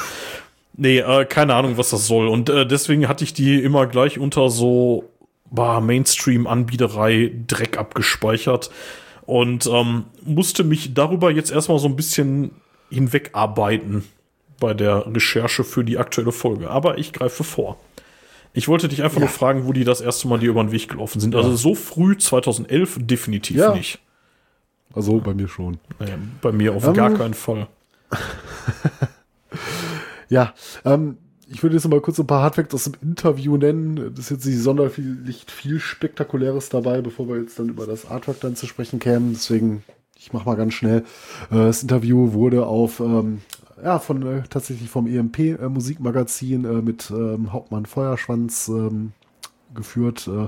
Nee, 0.75 0.99
äh, 0.99 1.25
keine 1.25 1.55
Ahnung, 1.55 1.77
was 1.77 1.89
das 1.91 2.07
soll. 2.07 2.27
Und 2.27 2.49
äh, 2.49 2.65
deswegen 2.65 3.07
hatte 3.07 3.23
ich 3.23 3.33
die 3.33 3.61
immer 3.61 3.87
gleich 3.87 4.19
unter 4.19 4.49
so 4.49 5.09
Mainstream-Anbieterei 5.51 7.31
Dreck 7.47 7.77
abgespeichert 7.77 8.71
und 9.25 9.67
ähm, 9.71 10.05
musste 10.25 10.63
mich 10.63 10.93
darüber 10.95 11.29
jetzt 11.31 11.51
erstmal 11.51 11.77
so 11.79 11.87
ein 11.87 11.95
bisschen 11.95 12.51
hinwegarbeiten 12.89 14.03
bei 14.63 14.73
der 14.73 15.05
Recherche 15.13 15.65
für 15.65 15.83
die 15.83 15.97
aktuelle 15.97 16.31
Folge. 16.31 16.69
Aber 16.69 16.97
ich 16.97 17.11
greife 17.11 17.43
vor. 17.43 17.77
Ich 18.53 18.69
wollte 18.69 18.87
dich 18.87 19.03
einfach 19.03 19.19
nur 19.19 19.27
fragen, 19.29 19.65
wo 19.67 19.73
die 19.73 19.83
das 19.83 19.99
erste 19.99 20.27
Mal 20.29 20.39
dir 20.39 20.49
über 20.51 20.63
den 20.63 20.71
Weg 20.71 20.87
gelaufen 20.87 21.19
sind. 21.19 21.35
Also 21.35 21.53
so 21.57 21.75
früh, 21.75 22.17
2011, 22.17 22.97
definitiv 23.01 23.57
Ja. 23.57 23.75
nicht. 23.75 23.99
Also 24.95 25.19
bei 25.19 25.33
mir 25.33 25.47
schon. 25.49 25.79
Nee, 25.99 26.13
bei 26.41 26.51
mir 26.53 26.73
auf 26.75 26.85
Ähm. 26.85 26.93
gar 26.93 27.13
keinen 27.13 27.33
Fall. 27.33 27.67
Ja, 30.29 30.53
ähm, 30.85 31.17
ich 31.47 31.61
würde 31.61 31.75
jetzt 31.75 31.87
mal 31.87 32.01
kurz 32.01 32.17
ein 32.19 32.25
paar 32.25 32.41
Hardfacts 32.41 32.73
aus 32.73 32.85
dem 32.85 32.93
Interview 33.03 33.57
nennen. 33.57 34.11
Das 34.15 34.25
ist 34.25 34.31
jetzt 34.31 34.45
nicht 34.45 34.59
sonderlich 34.61 35.45
viel 35.47 35.79
Spektakuläres 35.79 36.69
dabei, 36.69 37.01
bevor 37.01 37.27
wir 37.27 37.37
jetzt 37.37 37.59
dann 37.59 37.69
über 37.69 37.85
das 37.85 38.09
Artwork 38.09 38.39
dann 38.39 38.55
zu 38.55 38.65
sprechen 38.65 38.97
kämen. 38.99 39.33
Deswegen, 39.33 39.83
ich 40.17 40.33
mach 40.33 40.45
mal 40.45 40.55
ganz 40.55 40.73
schnell. 40.73 40.99
Äh, 41.51 41.55
das 41.55 41.83
Interview 41.83 42.33
wurde 42.33 42.65
auf, 42.65 42.99
ähm, 42.99 43.41
ja, 43.83 43.99
von 43.99 44.25
äh, 44.25 44.43
tatsächlich 44.49 44.89
vom 44.89 45.07
EMP 45.07 45.39
äh, 45.39 45.69
Musikmagazin 45.69 46.65
äh, 46.65 46.81
mit 46.81 47.11
ähm, 47.11 47.51
Hauptmann 47.51 47.85
Feuerschwanz 47.85 48.67
ähm, 48.69 49.11
geführt. 49.75 50.27
Äh, 50.27 50.47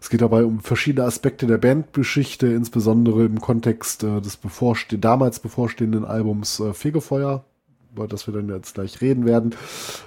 es 0.00 0.10
geht 0.10 0.20
dabei 0.20 0.44
um 0.44 0.60
verschiedene 0.60 1.06
Aspekte 1.06 1.46
der 1.46 1.58
Bandgeschichte, 1.58 2.46
insbesondere 2.48 3.24
im 3.24 3.40
Kontext 3.40 4.04
äh, 4.04 4.20
des 4.20 4.36
bevorste 4.36 4.98
damals 4.98 5.40
bevorstehenden 5.40 6.04
Albums 6.04 6.60
äh, 6.60 6.72
Fegefeuer, 6.72 7.44
über 7.92 8.06
das 8.06 8.26
wir 8.26 8.34
dann 8.34 8.48
jetzt 8.48 8.74
gleich 8.74 9.00
reden 9.00 9.26
werden. 9.26 9.54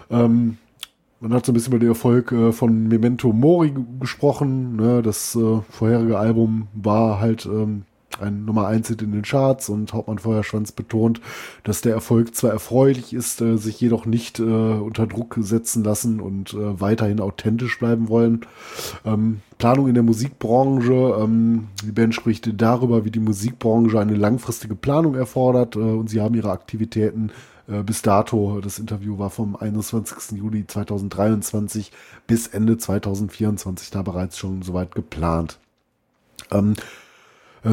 Ähm, 0.09 0.57
man 1.19 1.33
hat 1.33 1.45
so 1.45 1.51
ein 1.51 1.55
bisschen 1.55 1.73
über 1.73 1.79
den 1.79 1.89
Erfolg 1.89 2.31
äh, 2.31 2.51
von 2.51 2.87
Memento 2.87 3.33
Mori 3.33 3.73
gesprochen. 3.99 4.75
Ne? 4.75 5.01
Das 5.01 5.35
äh, 5.35 5.61
vorherige 5.69 6.17
Album 6.17 6.67
war 6.73 7.19
halt 7.19 7.45
ähm, 7.45 7.83
ein 8.19 8.45
Nummer 8.45 8.67
1 8.67 8.87
Hit 8.87 9.01
in 9.01 9.11
den 9.11 9.21
Charts 9.21 9.69
und 9.69 9.93
Hauptmann 9.93 10.19
Feuerschwanz 10.19 10.71
betont, 10.71 11.21
dass 11.63 11.81
der 11.81 11.93
Erfolg 11.93 12.35
zwar 12.35 12.51
erfreulich 12.51 13.13
ist, 13.13 13.41
äh, 13.41 13.57
sich 13.57 13.79
jedoch 13.79 14.05
nicht 14.05 14.39
äh, 14.39 14.43
unter 14.43 15.07
Druck 15.07 15.37
setzen 15.39 15.83
lassen 15.83 16.19
und 16.19 16.53
äh, 16.53 16.79
weiterhin 16.79 17.19
authentisch 17.19 17.79
bleiben 17.79 18.09
wollen. 18.09 18.41
Ähm, 19.05 19.41
Planung 19.57 19.87
in 19.87 19.93
der 19.93 20.03
Musikbranche. 20.03 21.17
Ähm, 21.19 21.67
die 21.85 21.91
Band 21.91 22.15
spricht 22.15 22.49
darüber, 22.61 23.05
wie 23.05 23.11
die 23.11 23.19
Musikbranche 23.19 23.99
eine 23.99 24.15
langfristige 24.15 24.75
Planung 24.75 25.15
erfordert 25.15 25.75
äh, 25.75 25.79
und 25.79 26.09
sie 26.09 26.21
haben 26.21 26.35
ihre 26.35 26.51
Aktivitäten 26.51 27.31
äh, 27.67 27.83
bis 27.83 28.01
dato, 28.01 28.59
das 28.61 28.79
Interview 28.79 29.17
war 29.19 29.29
vom 29.29 29.55
21. 29.55 30.37
Juli 30.37 30.65
2023 30.65 31.91
bis 32.27 32.47
Ende 32.47 32.77
2024 32.77 33.91
da 33.91 34.01
bereits 34.01 34.37
schon 34.37 34.61
soweit 34.61 34.95
geplant. 34.95 35.59
Ähm, 36.51 36.73
Äh, 36.73 37.00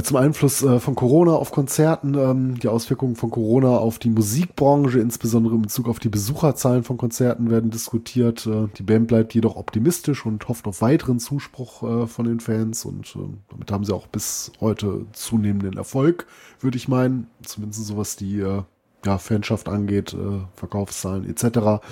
zum 0.03 0.17
Einfluss 0.19 0.63
äh, 0.63 0.81
von 0.81 0.95
Corona 0.95 1.33
auf 1.33 1.51
Konzerten, 1.51 2.15
ähm, 2.15 2.59
die 2.59 2.69
Auswirkungen 2.69 3.17
von 3.17 3.31
Corona 3.31 3.79
auf 3.79 3.99
die 3.99 4.11
Musikbranche, 4.11 4.99
insbesondere 4.99 5.55
in 5.55 5.63
Bezug 5.63 5.89
auf 5.89 5.99
die 5.99 6.11
Besucherzahlen 6.11 6.85
von 6.85 6.99
Konzerten, 6.99 7.51
werden 7.51 7.71
diskutiert. 7.71 8.47
Äh, 8.47 8.69
die 8.77 8.83
Band 8.83 9.09
bleibt 9.09 9.35
jedoch 9.35 9.57
optimistisch 9.57 10.27
und 10.27 10.47
hofft 10.47 10.67
auf 10.67 10.83
weiteren 10.83 11.19
Zuspruch 11.19 12.09
von 12.09 12.25
den 12.25 12.41
Fans 12.41 12.85
und 12.85 13.17
damit 13.51 13.73
haben 13.73 13.85
sie 13.85 13.95
auch 13.95 14.07
bis 14.07 14.53
heute 14.61 15.07
zunehmenden 15.13 15.77
Erfolg, 15.77 16.27
würde 16.61 16.77
ich 16.77 16.89
meinen. 16.89 17.29
Zumindest 17.43 17.87
so 17.87 17.97
was 17.97 18.17
die 18.17 18.39
ja, 19.05 19.19
Fanschaft 19.19 19.69
angeht, 19.69 20.17
Verkaufszahlen 20.55 21.29
etc. 21.29 21.83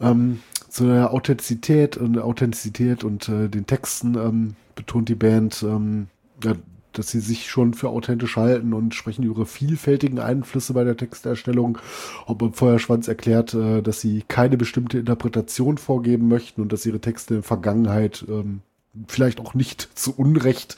Ähm, 0.00 0.40
zu 0.68 0.86
der 0.86 1.12
Authentizität 1.12 1.96
und 1.96 2.18
Authentizität 2.18 3.04
und 3.04 3.28
äh, 3.28 3.48
den 3.48 3.66
Texten 3.66 4.14
ähm, 4.16 4.56
betont 4.74 5.08
die 5.08 5.14
Band, 5.14 5.62
ähm, 5.62 6.08
ja, 6.44 6.52
dass 6.98 7.08
sie 7.08 7.20
sich 7.20 7.48
schon 7.48 7.74
für 7.74 7.88
authentisch 7.90 8.36
halten 8.36 8.72
und 8.72 8.94
sprechen 8.94 9.22
über 9.22 9.46
vielfältigen 9.46 10.18
Einflüsse 10.18 10.72
bei 10.72 10.84
der 10.84 10.96
Texterstellung. 10.96 11.78
Ob 12.26 12.56
Feuerschwanz 12.56 13.08
erklärt, 13.08 13.54
äh, 13.54 13.82
dass 13.82 14.00
sie 14.00 14.24
keine 14.26 14.56
bestimmte 14.56 14.98
Interpretation 14.98 15.78
vorgeben 15.78 16.28
möchten 16.28 16.60
und 16.60 16.72
dass 16.72 16.86
ihre 16.86 17.00
Texte 17.00 17.34
in 17.34 17.40
der 17.40 17.44
Vergangenheit 17.44 18.24
ähm, 18.28 18.60
vielleicht 19.06 19.40
auch 19.40 19.54
nicht 19.54 19.88
zu 19.94 20.14
Unrecht 20.16 20.76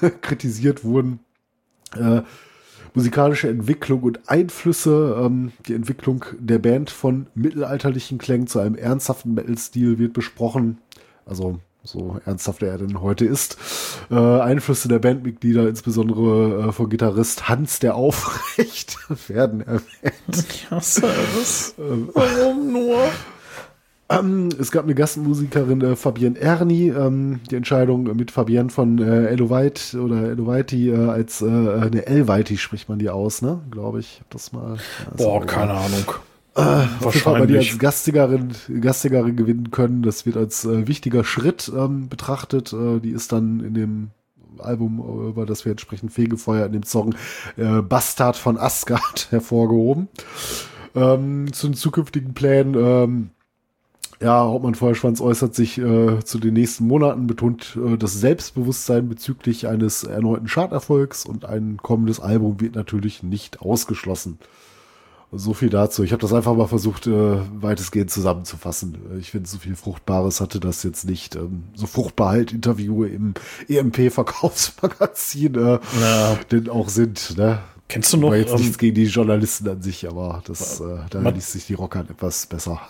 kritisiert 0.22 0.84
wurden. 0.84 1.20
Äh, 1.94 2.22
musikalische 2.94 3.48
Entwicklung 3.48 4.02
und 4.02 4.28
Einflüsse. 4.28 5.20
Ähm, 5.22 5.52
die 5.66 5.74
Entwicklung 5.74 6.24
der 6.38 6.58
Band 6.58 6.90
von 6.90 7.26
mittelalterlichen 7.34 8.18
Klängen 8.18 8.46
zu 8.46 8.58
einem 8.58 8.74
ernsthaften 8.74 9.34
Metal-Stil 9.34 9.98
wird 9.98 10.14
besprochen. 10.14 10.78
Also 11.26 11.60
so 11.88 12.20
ernsthaft 12.24 12.62
er 12.62 12.78
denn 12.78 13.00
heute 13.00 13.24
ist. 13.24 13.56
Äh, 14.10 14.14
Einflüsse 14.14 14.88
der 14.88 14.98
Bandmitglieder, 14.98 15.68
insbesondere 15.68 16.68
äh, 16.68 16.72
von 16.72 16.88
Gitarrist 16.90 17.48
Hans 17.48 17.78
der 17.78 17.94
Aufrecht, 17.94 18.98
werden 19.28 19.62
erwähnt. 19.62 20.70
Hasse 20.70 21.06
es. 21.40 21.74
Ähm, 21.78 22.10
Warum 22.12 22.72
nur? 22.72 22.98
Ähm, 24.10 24.48
es 24.58 24.72
gab 24.72 24.84
eine 24.84 24.94
Gastmusikerin, 24.94 25.82
äh, 25.82 25.94
Fabienne 25.94 26.40
Erni. 26.40 26.88
Ähm, 26.88 27.40
die 27.50 27.56
Entscheidung 27.56 28.04
mit 28.16 28.30
Fabienne 28.30 28.70
von 28.70 28.98
äh, 28.98 29.26
Elovite 29.26 30.00
oder 30.00 30.30
Elovaiti 30.30 30.88
äh, 30.88 31.10
als 31.10 31.42
äh, 31.42 31.44
eine 31.46 32.06
Elvaiti 32.06 32.56
spricht 32.56 32.88
man 32.88 32.98
die 32.98 33.10
aus, 33.10 33.42
ne? 33.42 33.60
Glaube 33.70 34.00
ich. 34.00 34.20
Hab 34.20 34.30
das 34.30 34.52
mal. 34.52 34.76
Ja, 34.76 35.12
Boah, 35.14 35.44
keine 35.44 35.74
Ahnung. 35.74 36.06
Äh, 36.58 36.88
Wahrscheinlich. 37.00 37.46
die 37.46 37.56
als 37.70 37.78
Gastigerin, 37.78 38.48
Gastigerin 38.80 39.36
gewinnen 39.36 39.70
können. 39.70 40.02
Das 40.02 40.26
wird 40.26 40.36
als 40.36 40.64
äh, 40.64 40.88
wichtiger 40.88 41.22
Schritt 41.22 41.70
ähm, 41.74 42.08
betrachtet. 42.08 42.72
Äh, 42.72 42.98
die 42.98 43.10
ist 43.10 43.30
dann 43.30 43.60
in 43.60 43.74
dem 43.74 44.10
Album, 44.58 45.28
über 45.28 45.46
das 45.46 45.64
wir 45.64 45.70
entsprechend 45.70 46.12
fegefeuert 46.12 46.66
in 46.66 46.72
dem 46.72 46.82
Song 46.82 47.14
äh, 47.56 47.80
Bastard 47.80 48.36
von 48.36 48.58
Asgard 48.58 49.28
hervorgehoben. 49.30 50.08
Ähm, 50.96 51.52
zu 51.52 51.68
den 51.68 51.74
zukünftigen 51.74 52.34
Plänen. 52.34 52.74
Ähm, 52.74 53.30
ja, 54.20 54.40
Hauptmann 54.40 54.74
Feuerschwanz 54.74 55.20
äußert 55.20 55.54
sich 55.54 55.78
äh, 55.78 56.18
zu 56.24 56.40
den 56.40 56.54
nächsten 56.54 56.88
Monaten, 56.88 57.28
betont 57.28 57.78
äh, 57.80 57.96
das 57.96 58.14
Selbstbewusstsein 58.14 59.08
bezüglich 59.08 59.68
eines 59.68 60.02
erneuten 60.02 60.48
Charterfolgs 60.48 61.24
und 61.24 61.44
ein 61.44 61.76
kommendes 61.76 62.18
Album 62.18 62.60
wird 62.60 62.74
natürlich 62.74 63.22
nicht 63.22 63.62
ausgeschlossen. 63.62 64.40
So 65.30 65.52
viel 65.52 65.68
dazu. 65.68 66.04
Ich 66.04 66.12
habe 66.12 66.22
das 66.22 66.32
einfach 66.32 66.54
mal 66.54 66.68
versucht, 66.68 67.06
äh, 67.06 67.36
weitestgehend 67.60 68.10
zusammenzufassen. 68.10 68.96
Ich 69.20 69.30
finde, 69.30 69.46
so 69.48 69.58
viel 69.58 69.76
Fruchtbares 69.76 70.40
hatte 70.40 70.58
das 70.58 70.82
jetzt 70.82 71.04
nicht. 71.04 71.36
Ähm, 71.36 71.64
so 71.74 71.86
fruchtbar 71.86 72.30
halt 72.30 72.52
Interview 72.52 73.04
im 73.04 73.34
EMP-Verkaufsmagazin, 73.68 75.54
äh, 75.54 75.78
ja. 76.00 76.38
denn 76.50 76.70
auch 76.70 76.88
sind. 76.88 77.36
Ne? 77.36 77.58
Kennst 77.88 78.12
du 78.12 78.16
noch? 78.16 78.30
War 78.30 78.36
jetzt 78.38 78.52
ähm, 78.52 78.60
nichts 78.60 78.78
gegen 78.78 78.94
die 78.94 79.04
Journalisten 79.04 79.68
an 79.68 79.82
sich, 79.82 80.08
aber 80.08 80.42
das, 80.46 80.80
äh, 80.80 80.98
da 81.10 81.20
liest 81.28 81.52
sich 81.52 81.66
die 81.66 81.74
Rockern 81.74 82.08
etwas 82.08 82.46
besser. 82.46 82.80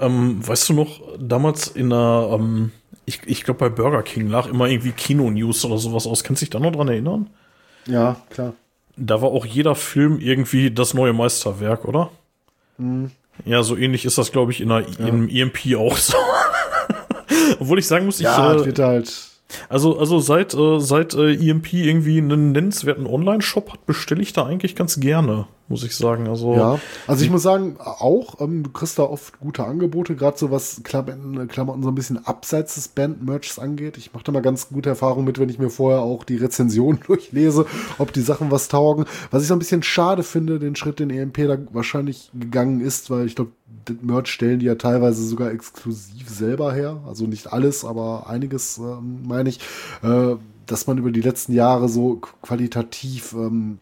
Ähm, 0.00 0.46
weißt 0.46 0.70
du 0.70 0.72
noch, 0.72 1.02
damals 1.18 1.68
in 1.68 1.90
der, 1.90 2.30
ähm, 2.32 2.72
ich, 3.04 3.20
ich 3.26 3.44
glaube 3.44 3.60
bei 3.60 3.68
Burger 3.68 4.02
King 4.02 4.28
lag 4.28 4.46
immer 4.46 4.66
irgendwie 4.66 4.92
Kino-News 4.92 5.64
oder 5.66 5.76
sowas 5.76 6.06
aus. 6.06 6.24
Kannst 6.24 6.40
du 6.40 6.46
dich 6.46 6.50
da 6.50 6.58
noch 6.58 6.72
dran 6.72 6.88
erinnern? 6.88 7.28
Ja, 7.86 8.16
klar. 8.30 8.54
Da 9.02 9.22
war 9.22 9.30
auch 9.30 9.46
jeder 9.46 9.74
Film 9.74 10.20
irgendwie 10.20 10.70
das 10.70 10.92
neue 10.94 11.12
Meisterwerk, 11.12 11.86
oder? 11.86 12.10
Mhm. 12.76 13.10
Ja, 13.46 13.62
so 13.62 13.76
ähnlich 13.76 14.04
ist 14.04 14.18
das, 14.18 14.32
glaube 14.32 14.52
ich, 14.52 14.60
in 14.60 14.68
der, 14.68 14.80
ja. 14.80 15.06
im 15.06 15.28
EMP 15.28 15.74
auch 15.76 15.96
so. 15.96 16.16
Obwohl 17.60 17.78
ich 17.78 17.86
sagen 17.86 18.04
muss, 18.04 18.20
ich. 18.20 18.24
Ja, 18.24 18.54
äh, 18.54 18.64
wird 18.66 18.78
halt 18.78 19.30
also, 19.68 19.98
also 19.98 20.18
seit, 20.20 20.54
äh, 20.54 20.80
seit 20.80 21.14
äh, 21.14 21.34
EMP 21.34 21.72
irgendwie 21.72 22.18
einen 22.18 22.52
nennenswerten 22.52 23.06
Online-Shop 23.06 23.72
hat, 23.72 23.86
bestelle 23.86 24.22
ich 24.22 24.32
da 24.32 24.46
eigentlich 24.46 24.76
ganz 24.76 25.00
gerne, 25.00 25.46
muss 25.70 25.84
ich 25.84 25.94
sagen. 25.94 26.28
Also, 26.28 26.54
ja, 26.54 26.80
also 27.06 27.24
ich 27.24 27.30
muss 27.30 27.42
sagen, 27.42 27.76
auch, 27.78 28.40
ähm, 28.40 28.64
du 28.64 28.70
kriegst 28.70 28.98
da 28.98 29.04
oft 29.04 29.38
gute 29.38 29.64
Angebote, 29.64 30.16
gerade 30.16 30.36
so 30.36 30.50
was 30.50 30.82
Klamotten, 30.82 31.46
Klamotten 31.48 31.82
so 31.82 31.90
ein 31.90 31.94
bisschen 31.94 32.26
abseits 32.26 32.74
des 32.74 32.88
Band-Merchs 32.88 33.58
angeht. 33.58 33.96
Ich 33.96 34.12
mache 34.12 34.24
da 34.24 34.32
mal 34.32 34.42
ganz 34.42 34.68
gute 34.68 34.88
Erfahrungen 34.88 35.24
mit, 35.24 35.38
wenn 35.38 35.48
ich 35.48 35.60
mir 35.60 35.70
vorher 35.70 36.02
auch 36.02 36.24
die 36.24 36.36
Rezension 36.36 36.98
durchlese, 37.06 37.66
ob 37.98 38.12
die 38.12 38.20
Sachen 38.20 38.50
was 38.50 38.68
taugen. 38.68 39.04
Was 39.30 39.42
ich 39.42 39.48
so 39.48 39.54
ein 39.54 39.60
bisschen 39.60 39.84
schade 39.84 40.24
finde, 40.24 40.58
den 40.58 40.74
Schritt, 40.74 40.98
den 40.98 41.10
EMP 41.10 41.46
da 41.46 41.56
wahrscheinlich 41.72 42.30
gegangen 42.34 42.80
ist, 42.80 43.08
weil 43.08 43.26
ich 43.26 43.36
glaube, 43.36 43.52
das 43.84 43.96
Merch 44.02 44.26
stellen 44.26 44.58
die 44.58 44.66
ja 44.66 44.74
teilweise 44.74 45.24
sogar 45.24 45.52
exklusiv 45.52 46.28
selber 46.28 46.74
her. 46.74 47.00
Also 47.06 47.26
nicht 47.26 47.52
alles, 47.52 47.84
aber 47.84 48.28
einiges, 48.28 48.78
ähm, 48.78 49.20
meine 49.24 49.48
ich, 49.48 49.60
äh, 50.02 50.34
dass 50.66 50.88
man 50.88 50.98
über 50.98 51.12
die 51.12 51.22
letzten 51.22 51.52
Jahre 51.52 51.88
so 51.88 52.20
qualitativ 52.42 53.32
ähm, 53.34 53.78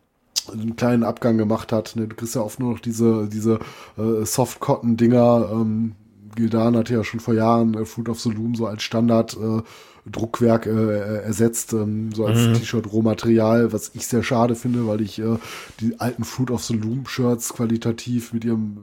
einen 0.50 0.76
kleinen 0.76 1.02
Abgang 1.02 1.38
gemacht 1.38 1.72
hat. 1.72 1.96
Ne? 1.96 2.08
Du 2.08 2.16
kriegst 2.16 2.34
ja 2.34 2.42
oft 2.42 2.60
nur 2.60 2.72
noch 2.72 2.80
diese, 2.80 3.28
diese 3.32 3.58
äh, 3.96 4.24
Soft-Cotton-Dinger. 4.24 5.50
Ähm, 5.52 5.92
Gildan 6.34 6.76
hatte 6.76 6.94
ja 6.94 7.04
schon 7.04 7.20
vor 7.20 7.34
Jahren 7.34 7.74
äh, 7.74 7.84
Fruit 7.84 8.08
of 8.08 8.20
the 8.20 8.30
Loom 8.30 8.54
so 8.54 8.66
als 8.66 8.82
Standard 8.82 9.36
äh, 9.36 9.62
Druckwerk 10.10 10.66
äh, 10.66 11.18
ersetzt, 11.22 11.72
ähm, 11.72 12.12
so 12.12 12.26
als 12.26 12.38
mhm. 12.38 12.54
T-Shirt-Rohmaterial, 12.54 13.72
was 13.72 13.92
ich 13.94 14.06
sehr 14.06 14.22
schade 14.22 14.54
finde, 14.54 14.86
weil 14.86 15.00
ich 15.00 15.18
äh, 15.18 15.36
die 15.80 16.00
alten 16.00 16.24
Fruit 16.24 16.50
of 16.50 16.64
the 16.64 16.74
Loom 16.74 17.06
Shirts 17.06 17.52
qualitativ 17.52 18.32
mit 18.32 18.44
ihrem 18.44 18.78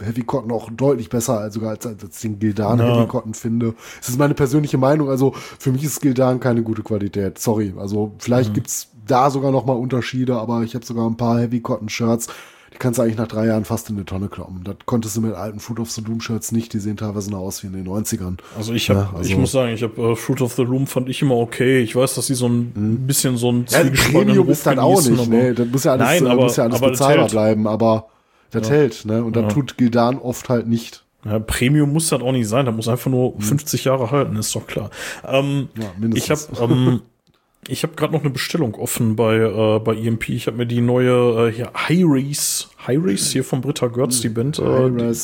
Heavy 0.00 0.22
Cotton 0.22 0.52
auch 0.52 0.70
deutlich 0.70 1.08
besser 1.08 1.38
als 1.38 1.54
sogar 1.54 1.70
als, 1.70 1.86
als 1.86 2.20
den 2.20 2.38
Gildan 2.38 2.78
ja. 2.78 2.84
Heavy 2.84 3.06
Cotton 3.06 3.34
finde. 3.34 3.74
Das 3.98 4.10
ist 4.10 4.18
meine 4.18 4.34
persönliche 4.34 4.76
Meinung. 4.78 5.08
Also 5.08 5.32
für 5.34 5.72
mich 5.72 5.84
ist 5.84 6.00
Gildan 6.02 6.40
keine 6.40 6.62
gute 6.62 6.82
Qualität. 6.82 7.38
Sorry. 7.38 7.72
Also 7.78 8.12
vielleicht 8.18 8.50
mhm. 8.50 8.54
gibt's 8.54 8.88
da 9.06 9.30
sogar 9.30 9.52
noch 9.52 9.66
mal 9.66 9.74
Unterschiede, 9.74 10.36
aber 10.36 10.62
ich 10.62 10.74
habe 10.74 10.84
sogar 10.84 11.08
ein 11.08 11.16
paar 11.16 11.38
Heavy 11.38 11.60
Cotton 11.60 11.88
Shirts. 11.88 12.28
Die 12.72 12.78
kannst 12.78 12.98
du 12.98 13.02
eigentlich 13.02 13.16
nach 13.16 13.28
drei 13.28 13.46
Jahren 13.46 13.64
fast 13.64 13.88
in 13.88 13.96
eine 13.96 14.04
Tonne 14.04 14.28
kloppen. 14.28 14.62
Das 14.62 14.76
konntest 14.84 15.16
du 15.16 15.22
mit 15.22 15.34
alten 15.34 15.60
Fruit 15.60 15.80
of 15.80 15.90
the 15.90 16.02
Loom 16.02 16.20
Shirts 16.20 16.52
nicht. 16.52 16.74
Die 16.74 16.78
sehen 16.78 16.98
teilweise 16.98 17.30
noch 17.30 17.38
aus 17.38 17.62
wie 17.62 17.68
in 17.68 17.72
den 17.72 17.86
90ern. 17.86 18.36
Also 18.54 18.74
ich 18.74 18.90
habe, 18.90 19.00
ja, 19.00 19.12
also 19.16 19.30
ich 19.30 19.38
muss 19.38 19.52
sagen, 19.52 19.72
ich 19.72 19.82
habe 19.82 20.12
äh, 20.12 20.14
Fruit 20.14 20.42
of 20.42 20.52
the 20.52 20.62
Loom 20.62 20.86
fand 20.86 21.08
ich 21.08 21.22
immer 21.22 21.36
okay. 21.36 21.80
Ich 21.80 21.96
weiß, 21.96 22.14
dass 22.16 22.26
sie 22.26 22.34
so 22.34 22.48
ein 22.48 22.72
mhm. 22.74 23.06
bisschen 23.06 23.38
so 23.38 23.50
ein 23.50 23.64
ja, 23.70 23.82
Premium 24.12 24.48
ist 24.50 24.66
dann 24.66 24.78
auch 24.78 25.02
nicht. 25.02 25.28
Nee, 25.28 25.54
das 25.54 25.66
muss 25.68 25.84
ja 25.84 25.92
alles, 25.92 26.06
Nein, 26.06 26.26
aber, 26.26 26.42
muss 26.42 26.56
ja 26.56 26.64
alles 26.64 26.80
bezahlbar 26.80 27.28
bleiben. 27.28 27.66
Aber 27.66 28.08
das 28.50 28.68
ja. 28.68 28.74
hält, 28.74 29.04
ne? 29.06 29.24
Und 29.24 29.36
das 29.36 29.52
tut 29.54 29.78
Gildan 29.78 30.18
oft 30.18 30.48
halt 30.50 30.66
nicht. 30.66 31.04
Ja, 31.24 31.38
Premium 31.38 31.92
muss 31.92 32.08
das 32.10 32.20
auch 32.20 32.32
nicht 32.32 32.48
sein, 32.48 32.66
da 32.66 32.72
muss 32.72 32.88
einfach 32.88 33.10
nur 33.10 33.34
hm. 33.34 33.40
50 33.40 33.84
Jahre 33.84 34.10
halten, 34.10 34.36
ist 34.36 34.54
doch 34.54 34.66
klar. 34.66 34.90
Ähm, 35.26 35.68
ja, 35.76 35.86
mindestens. 35.98 36.48
Ich 36.52 36.60
habe 36.60 36.72
ähm, 36.72 37.00
ich 37.68 37.82
habe 37.82 37.94
gerade 37.94 38.12
noch 38.12 38.20
eine 38.20 38.30
Bestellung 38.30 38.74
offen 38.74 39.16
bei 39.16 39.36
äh, 39.36 39.78
bei 39.80 39.94
EMP. 39.94 40.28
Ich 40.30 40.46
habe 40.46 40.56
mir 40.56 40.66
die 40.66 40.80
neue 40.80 41.48
äh, 41.48 41.52
hier 41.52 41.70
Hi-Reese 41.74 42.66
Hi-Reese 42.86 43.32
hier 43.32 43.44
von 43.44 43.60
Britta 43.60 43.88
Götz, 43.88 44.20
die 44.20 44.28
Band. 44.28 44.58
Äh, 44.58 45.14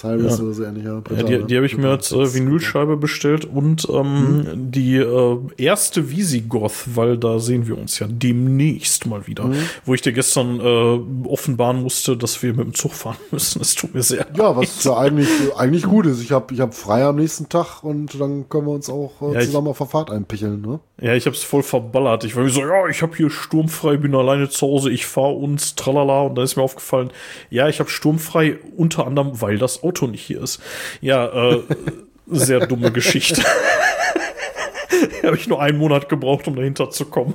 Cyrus 0.00 0.38
ja. 0.38 0.44
oder 0.44 0.54
so 0.54 0.64
ähnlich. 0.64 0.84
Ja, 0.84 1.02
ja 1.16 1.22
die, 1.22 1.44
die 1.44 1.56
habe 1.56 1.66
ich 1.66 1.76
mir 1.76 1.88
als 1.88 2.12
äh, 2.12 2.34
Vinylscheibe 2.34 2.96
bestellt 2.96 3.44
und 3.44 3.86
ähm, 3.90 4.36
mhm. 4.36 4.70
die 4.70 4.96
äh, 4.96 5.38
erste 5.58 6.10
Visigoth, 6.10 6.96
weil 6.96 7.18
da 7.18 7.38
sehen 7.38 7.66
wir 7.66 7.76
uns 7.76 7.98
ja 7.98 8.06
demnächst 8.08 9.06
mal 9.06 9.26
wieder. 9.26 9.44
Mhm. 9.44 9.56
Wo 9.84 9.94
ich 9.94 10.00
dir 10.00 10.12
gestern 10.12 10.60
äh, 10.60 11.28
offenbaren 11.28 11.82
musste, 11.82 12.16
dass 12.16 12.42
wir 12.42 12.54
mit 12.54 12.64
dem 12.64 12.74
Zug 12.74 12.92
fahren 12.92 13.18
müssen. 13.30 13.60
Es 13.60 13.74
tut 13.74 13.94
mir 13.94 14.02
sehr 14.02 14.26
Ja, 14.34 14.56
was 14.56 14.82
ja 14.84 14.96
eigentlich, 14.96 15.28
eigentlich 15.56 15.84
gut 15.84 16.06
ist. 16.06 16.22
Ich 16.22 16.32
habe 16.32 16.54
ich 16.54 16.60
hab 16.60 16.74
frei 16.74 17.04
am 17.04 17.16
nächsten 17.16 17.48
Tag 17.48 17.82
und 17.82 18.18
dann 18.18 18.48
können 18.48 18.66
wir 18.66 18.72
uns 18.72 18.88
auch 18.88 19.12
äh, 19.20 19.34
ja, 19.34 19.40
zusammen 19.40 19.66
ich, 19.66 19.70
auf 19.72 19.78
der 19.78 19.86
Fahrt 19.86 20.10
einpicheln. 20.10 20.62
Ne? 20.62 20.80
Ja, 21.00 21.14
ich 21.14 21.26
habe 21.26 21.36
es 21.36 21.42
voll 21.42 21.62
verballert. 21.62 22.24
Ich 22.24 22.36
war 22.36 22.48
so, 22.48 22.60
ja, 22.60 22.88
ich 22.88 23.02
habe 23.02 23.16
hier 23.16 23.30
sturmfrei, 23.30 23.98
bin 23.98 24.14
alleine 24.14 24.48
zu 24.48 24.66
Hause, 24.66 24.90
ich 24.90 25.04
fahre 25.04 25.32
uns, 25.32 25.74
tralala. 25.74 26.22
Und 26.22 26.36
da 26.36 26.42
ist 26.42 26.56
mir 26.56 26.62
aufgefallen, 26.62 27.09
ja, 27.50 27.68
ich 27.68 27.80
habe 27.80 27.90
sturmfrei, 27.90 28.58
unter 28.76 29.06
anderem, 29.06 29.40
weil 29.40 29.58
das 29.58 29.82
Auto 29.82 30.06
nicht 30.06 30.22
hier 30.22 30.42
ist. 30.42 30.60
Ja, 31.00 31.52
äh, 31.52 31.62
sehr 32.26 32.66
dumme 32.66 32.92
Geschichte. 32.92 33.42
habe 35.24 35.36
ich 35.36 35.48
nur 35.48 35.60
einen 35.62 35.78
Monat 35.78 36.08
gebraucht, 36.08 36.48
um 36.48 36.56
dahinter 36.56 36.90
zu 36.90 37.06
kommen. 37.06 37.34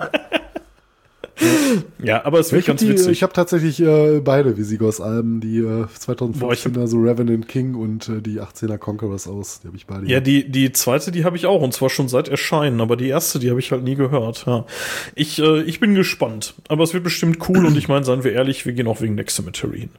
Ja, 2.02 2.24
aber 2.26 2.40
es 2.40 2.52
wird 2.52 2.64
Ich 2.64 2.70
habe 2.70 2.78
ganz 2.80 2.90
witzig. 2.90 3.12
ich 3.12 3.24
hab 3.24 3.34
tatsächlich 3.34 3.82
äh, 3.82 4.22
beide 4.24 4.56
Visigoth-Alben, 4.57 5.41
die 5.41 5.57
äh, 5.60 5.86
2015er, 5.86 6.88
so 6.88 6.98
Revenant 6.99 7.48
King 7.48 7.76
und 7.76 8.07
äh, 8.07 8.22
die 8.22 8.41
18er 8.41 8.78
Conquerors 8.78 9.28
aus. 9.28 9.60
Die 9.62 9.68
habe 9.68 9.78
ich 9.78 9.86
beide. 9.86 10.07
Ja, 10.07 10.20
die, 10.20 10.49
die 10.49 10.72
zweite, 10.72 11.12
die 11.12 11.26
habe 11.26 11.36
ich 11.36 11.45
auch, 11.45 11.62
und 11.62 11.74
zwar 11.74 11.90
schon 11.90 12.07
seit 12.07 12.28
Erscheinen, 12.30 12.80
aber 12.80 12.95
die 12.95 13.07
erste, 13.07 13.40
die 13.40 13.49
habe 13.49 13.60
ich 13.60 13.72
halt 13.72 13.84
nie 13.84 13.95
gehört. 13.95 14.45
Ja. 14.45 14.66
Ich, 15.16 15.40
äh, 15.40 15.62
ich 15.64 15.80
bin 15.80 15.95
gespannt, 15.95 16.56
aber 16.70 16.84
es 16.84 16.94
wird 16.94 17.03
bestimmt 17.03 17.38
cool 17.49 17.66
und 17.66 17.78
ich 17.78 17.88
meine, 17.88 18.06
seien 18.06 18.24
wir 18.24 18.32
ehrlich, 18.34 18.66
wir 18.66 18.74
gehen 18.74 18.88
auch 18.88 19.02
wegen 19.02 19.16
Next 19.16 19.36
Cemetery 19.36 19.80
hin. 19.82 19.90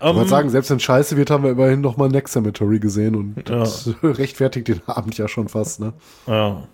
Ich 0.00 0.06
Ähm, 0.06 0.16
wollte 0.16 0.30
sagen, 0.30 0.50
selbst 0.50 0.70
wenn 0.70 0.80
scheiße 0.80 1.16
wird, 1.16 1.30
haben 1.30 1.44
wir 1.44 1.50
immerhin 1.52 1.80
noch 1.80 1.96
mal 1.96 2.08
Next 2.08 2.32
Cemetery 2.32 2.80
gesehen 2.80 3.14
und 3.14 3.48
das 3.48 3.90
rechtfertigt 4.02 4.68
den 4.68 4.80
Abend 4.86 5.16
ja 5.18 5.28
schon 5.28 5.48
fast, 5.48 5.80
ne? 5.80 5.92
ja. 6.26 6.66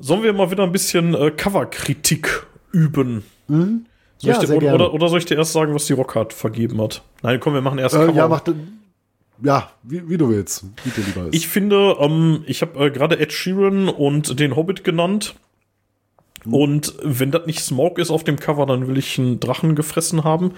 Sollen 0.00 0.22
wir 0.22 0.32
mal 0.32 0.50
wieder 0.52 0.62
ein 0.62 0.70
bisschen 0.70 1.14
äh, 1.14 1.32
Coverkritik 1.32 2.46
üben? 2.70 3.24
Soll 3.48 3.56
Mhm. 3.58 3.86
Ja, 4.20 4.42
ich 4.42 4.48
dir, 4.48 4.56
oder, 4.56 4.74
oder, 4.74 4.94
oder 4.94 5.08
soll 5.08 5.18
ich 5.18 5.24
dir 5.26 5.36
erst 5.36 5.52
sagen, 5.52 5.74
was 5.74 5.86
die 5.86 5.92
Rockhard 5.92 6.32
vergeben 6.32 6.80
hat? 6.82 7.02
Nein, 7.22 7.40
komm, 7.40 7.54
wir 7.54 7.60
machen 7.60 7.78
erst 7.78 7.94
Äh, 7.94 8.06
Cover. 8.06 8.12
ja, 8.16 8.28
macht, 8.28 8.50
ja, 9.42 9.70
wie, 9.84 10.08
wie 10.08 10.18
du 10.18 10.28
willst, 10.28 10.64
wie 10.84 10.90
dir 10.90 11.04
lieber 11.06 11.26
ist. 11.26 11.34
Ich 11.34 11.46
finde, 11.48 11.96
ähm, 12.00 12.42
ich 12.46 12.60
habe 12.62 12.86
äh, 12.86 12.90
gerade 12.90 13.18
Ed 13.20 13.32
Sheeran 13.32 13.88
und 13.88 14.38
den 14.40 14.56
Hobbit 14.56 14.82
genannt. 14.84 15.34
Und 16.50 16.94
wenn 17.02 17.30
das 17.30 17.46
nicht 17.46 17.60
Smoke 17.60 18.00
ist 18.00 18.10
auf 18.10 18.24
dem 18.24 18.38
Cover, 18.38 18.66
dann 18.66 18.86
will 18.88 18.96
ich 18.98 19.18
einen 19.18 19.40
Drachen 19.40 19.74
gefressen 19.74 20.24
haben. 20.24 20.52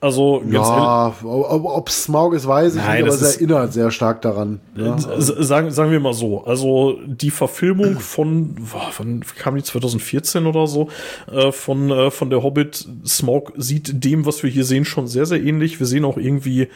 Also 0.00 0.40
ganz 0.40 0.52
ja, 0.68 1.14
ob, 1.24 1.64
ob 1.64 1.90
Smaug 1.90 2.34
ist, 2.34 2.46
weiß 2.46 2.74
ich 2.76 2.82
Nein, 2.82 3.02
nicht, 3.04 3.12
aber 3.12 3.14
es 3.20 3.36
erinnert 3.36 3.72
sehr 3.72 3.90
stark 3.90 4.22
daran. 4.22 4.60
Ja, 4.76 4.96
S- 4.96 5.26
Sagen, 5.38 5.70
sagen 5.70 5.90
wir 5.90 6.00
mal 6.00 6.14
so, 6.14 6.44
also 6.44 6.98
die 7.06 7.30
Verfilmung 7.30 7.98
von, 8.00 8.56
wann 8.98 9.20
kam 9.38 9.56
die 9.56 9.62
2014 9.62 10.46
oder 10.46 10.66
so, 10.66 10.88
äh, 11.30 11.52
von, 11.52 11.90
äh, 11.90 12.10
von 12.10 12.30
der 12.30 12.42
Hobbit, 12.42 12.86
Smaug 13.06 13.52
sieht 13.56 14.04
dem, 14.04 14.26
was 14.26 14.42
wir 14.42 14.50
hier 14.50 14.64
sehen, 14.64 14.84
schon 14.84 15.06
sehr, 15.06 15.26
sehr 15.26 15.42
ähnlich. 15.42 15.78
Wir 15.78 15.86
sehen 15.86 16.04
auch 16.04 16.16
irgendwie, 16.16 16.68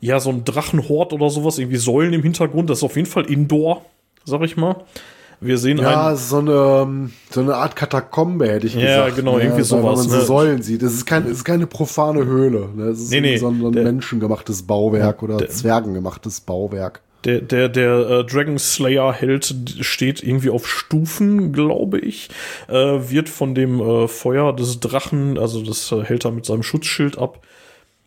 ja, 0.00 0.18
so 0.20 0.30
ein 0.30 0.44
Drachenhort 0.44 1.12
oder 1.12 1.30
sowas, 1.30 1.58
irgendwie 1.58 1.76
Säulen 1.76 2.12
im 2.12 2.22
Hintergrund, 2.22 2.70
das 2.70 2.78
ist 2.78 2.84
auf 2.84 2.96
jeden 2.96 3.08
Fall 3.08 3.26
Indoor, 3.26 3.84
sag 4.24 4.42
ich 4.42 4.56
mal. 4.56 4.76
Wir 5.42 5.58
sehen 5.58 5.78
ja 5.78 6.08
ein, 6.08 6.14
es 6.14 6.20
ist 6.22 6.28
so 6.30 6.38
eine, 6.38 6.52
ähm, 6.52 7.10
so 7.30 7.40
eine 7.40 7.56
Art 7.56 7.74
Katakombe, 7.76 8.48
hätte 8.48 8.66
ich 8.66 8.74
Ja, 8.74 9.02
gesagt. 9.04 9.16
genau, 9.16 9.32
ne? 9.36 9.42
irgendwie 9.44 9.58
weil- 9.58 9.64
sowas, 9.64 9.84
Weil 9.84 9.96
man 9.96 10.08
so 10.08 10.16
ne? 10.16 10.22
Säulen 10.24 10.62
sieht. 10.62 10.82
Es 10.82 10.92
ist, 10.94 11.04
kein, 11.06 11.24
es 11.24 11.32
ist 11.38 11.44
keine 11.44 11.66
profane 11.66 12.24
Höhle. 12.24 12.68
Ne? 12.74 12.84
Es 12.84 13.00
ist 13.00 13.10
Nee, 13.10 13.16
irgendwie 13.16 13.30
nee, 13.32 13.38
so 13.38 13.48
ein, 13.48 13.60
so 13.60 13.70
der- 13.70 13.82
menschengemachtes 13.84 14.62
Bauwerk 14.62 15.22
oder 15.22 15.36
der- 15.38 15.48
zwergengemachtes 15.50 16.40
Bauwerk. 16.42 17.00
Der, 17.24 17.40
der, 17.40 17.68
der 17.68 18.10
äh, 18.10 18.24
Dragon 18.24 18.58
Slayer 18.58 19.12
Held 19.12 19.54
steht 19.80 20.22
irgendwie 20.24 20.50
auf 20.50 20.66
Stufen, 20.68 21.52
glaube 21.52 22.00
ich. 22.00 22.30
Äh, 22.68 22.74
wird 23.10 23.28
von 23.28 23.54
dem 23.54 23.80
äh, 23.80 24.08
Feuer 24.08 24.52
des 24.56 24.80
Drachen, 24.80 25.38
also 25.38 25.62
das 25.62 25.92
hält 25.92 26.24
er 26.24 26.32
mit 26.32 26.46
seinem 26.46 26.64
Schutzschild 26.64 27.18
ab. 27.18 27.38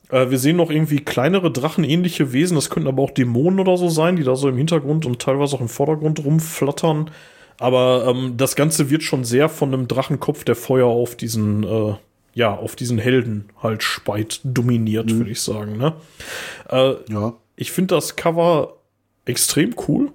Äh, 0.09 0.29
wir 0.29 0.37
sehen 0.39 0.57
noch 0.57 0.69
irgendwie 0.71 0.99
kleinere 0.99 1.51
drachenähnliche 1.51 2.33
Wesen, 2.33 2.55
das 2.55 2.69
könnten 2.69 2.87
aber 2.87 3.03
auch 3.03 3.11
Dämonen 3.11 3.59
oder 3.59 3.77
so 3.77 3.89
sein, 3.89 4.15
die 4.15 4.23
da 4.23 4.35
so 4.35 4.47
im 4.49 4.57
Hintergrund 4.57 5.05
und 5.05 5.21
teilweise 5.21 5.55
auch 5.55 5.61
im 5.61 5.69
Vordergrund 5.69 6.23
rumflattern. 6.23 7.11
Aber 7.57 8.05
ähm, 8.07 8.35
das 8.37 8.55
Ganze 8.55 8.89
wird 8.89 9.03
schon 9.03 9.23
sehr 9.23 9.47
von 9.49 9.73
einem 9.73 9.87
Drachenkopf, 9.87 10.43
der 10.43 10.55
Feuer 10.55 10.87
auf 10.87 11.15
diesen, 11.15 11.63
äh, 11.63 11.93
ja, 12.33 12.53
auf 12.53 12.75
diesen 12.75 12.97
Helden 12.97 13.45
halt 13.63 13.81
speit, 13.81 14.41
dominiert, 14.43 15.09
würde 15.11 15.31
ich 15.31 15.41
sagen. 15.41 15.77
Ne? 15.77 15.93
Äh, 16.69 16.95
Ja. 17.09 17.33
ich 17.55 17.71
finde 17.71 17.95
das 17.95 18.15
Cover 18.17 18.73
extrem 19.25 19.73
cool. 19.87 20.11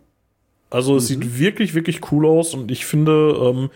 Also 0.69 0.97
es 0.97 1.09
sieht 1.09 1.39
wirklich, 1.39 1.75
wirklich 1.75 2.13
cool 2.13 2.27
aus 2.27 2.55
und 2.55 2.71
ich 2.71 2.85
finde, 2.87 3.35
ähm, 3.43 3.71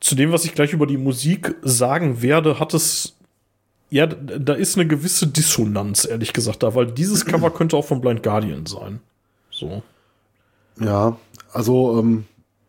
zu 0.00 0.14
dem, 0.14 0.32
was 0.32 0.44
ich 0.44 0.54
gleich 0.54 0.72
über 0.72 0.86
die 0.86 0.96
Musik 0.96 1.54
sagen 1.62 2.22
werde, 2.22 2.58
hat 2.58 2.74
es, 2.74 3.16
ja, 3.88 4.06
da 4.06 4.54
ist 4.54 4.76
eine 4.76 4.86
gewisse 4.86 5.28
Dissonanz, 5.28 6.04
ehrlich 6.04 6.32
gesagt, 6.32 6.62
da, 6.62 6.74
weil 6.74 6.86
dieses 6.86 7.24
Cover 7.24 7.50
könnte 7.50 7.76
auch 7.76 7.84
von 7.84 8.00
Blind 8.00 8.22
Guardian 8.22 8.66
sein. 8.66 9.00
So. 9.50 9.82
Ja, 10.80 11.16
also 11.52 11.98
ähm, 11.98 12.24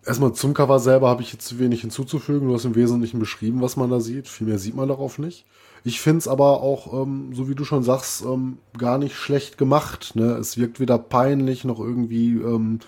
erstmal 0.05 0.33
zum 0.33 0.53
Cover 0.53 0.79
selber 0.79 1.09
habe 1.09 1.23
ich 1.23 1.33
jetzt 1.33 1.59
wenig 1.59 1.81
hinzuzufügen. 1.81 2.47
Du 2.47 2.53
hast 2.53 2.65
im 2.65 2.75
Wesentlichen 2.75 3.19
beschrieben, 3.19 3.61
was 3.61 3.77
man 3.77 3.89
da 3.89 3.99
sieht. 3.99 4.27
Viel 4.27 4.47
mehr 4.47 4.59
sieht 4.59 4.75
man 4.75 4.87
darauf 4.87 5.17
nicht. 5.17 5.45
Ich 5.83 6.01
finde 6.01 6.19
es 6.19 6.27
aber 6.27 6.61
auch, 6.61 6.93
ähm, 7.01 7.33
so 7.33 7.49
wie 7.49 7.55
du 7.55 7.63
schon 7.63 7.83
sagst, 7.83 8.23
ähm, 8.23 8.59
gar 8.77 8.97
nicht 8.97 9.15
schlecht 9.15 9.57
gemacht. 9.57 10.15
Ne? 10.15 10.33
Es 10.33 10.57
wirkt 10.57 10.79
weder 10.79 10.97
peinlich 10.97 11.63
noch 11.63 11.79
irgendwie 11.79 12.33
ähm, 12.33 12.79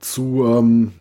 zu, 0.00 0.44
ähm, 0.46 0.92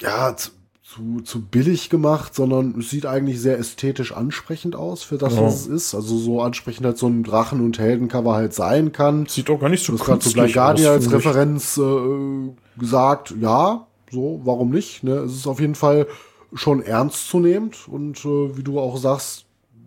ja, 0.00 0.36
zu, 0.36 0.50
zu, 0.88 1.20
zu 1.20 1.42
billig 1.42 1.90
gemacht, 1.90 2.34
sondern 2.34 2.78
es 2.78 2.88
sieht 2.88 3.04
eigentlich 3.04 3.40
sehr 3.40 3.58
ästhetisch 3.58 4.12
ansprechend 4.12 4.74
aus 4.74 5.02
für 5.02 5.18
das, 5.18 5.34
Ja. 5.34 5.42
was 5.42 5.60
es 5.60 5.66
ist. 5.66 5.94
Also 5.94 6.16
so 6.16 6.40
ansprechend 6.40 6.86
halt 6.86 6.96
so 6.96 7.06
ein 7.06 7.24
Drachen- 7.24 7.60
und 7.60 7.78
Heldencover 7.78 8.32
halt 8.34 8.54
sein 8.54 8.90
kann. 8.92 9.26
Sieht 9.26 9.50
auch 9.50 9.60
gar 9.60 9.68
nicht 9.68 9.84
so 9.84 9.92
hast 9.92 10.00
gerade 10.04 10.20
zu 10.20 10.24
künstlich 10.30 10.42
Blind 10.44 10.54
Guardian 10.54 10.92
als. 10.94 11.12
Referenz 11.12 11.76
äh, 11.76 12.80
gesagt, 12.80 13.34
ja, 13.38 13.86
so, 14.10 14.40
warum 14.44 14.70
nicht? 14.70 15.04
Ne? 15.04 15.12
Es 15.18 15.34
ist 15.34 15.46
auf 15.46 15.60
jeden 15.60 15.74
Fall 15.74 16.06
schon 16.54 16.80
ernstzunehmend 16.80 17.86
und 17.86 18.24
äh, 18.24 18.56
wie 18.56 18.62
du 18.62 18.80
auch 18.80 18.96
sagst, 18.96 19.44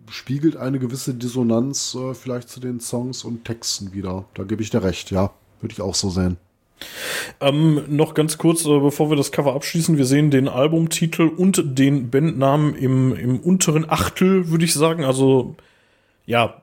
spiegelt 0.08 0.56
eine 0.56 0.78
gewisse 0.78 1.14
Dissonanz 1.14 1.96
äh, 1.96 2.14
vielleicht 2.14 2.48
zu 2.48 2.60
den 2.60 2.78
Songs 2.78 3.24
und 3.24 3.44
Texten 3.44 3.92
wieder. 3.92 4.26
Da 4.34 4.44
gebe 4.44 4.62
ich 4.62 4.70
dir 4.70 4.84
recht, 4.84 5.10
ja. 5.10 5.32
Würde 5.60 5.72
ich 5.72 5.80
auch 5.80 5.96
so 5.96 6.10
sehen. 6.10 6.36
Ähm, 7.40 7.82
noch 7.88 8.14
ganz 8.14 8.38
kurz, 8.38 8.64
äh, 8.66 8.78
bevor 8.78 9.10
wir 9.10 9.16
das 9.16 9.32
Cover 9.32 9.54
abschließen, 9.54 9.98
wir 9.98 10.04
sehen 10.06 10.30
den 10.30 10.48
Albumtitel 10.48 11.22
und 11.28 11.62
den 11.78 12.10
Bandnamen 12.10 12.74
im, 12.74 13.14
im 13.16 13.40
unteren 13.40 13.88
Achtel, 13.88 14.50
würde 14.50 14.64
ich 14.64 14.74
sagen. 14.74 15.04
Also, 15.04 15.54
ja, 16.26 16.62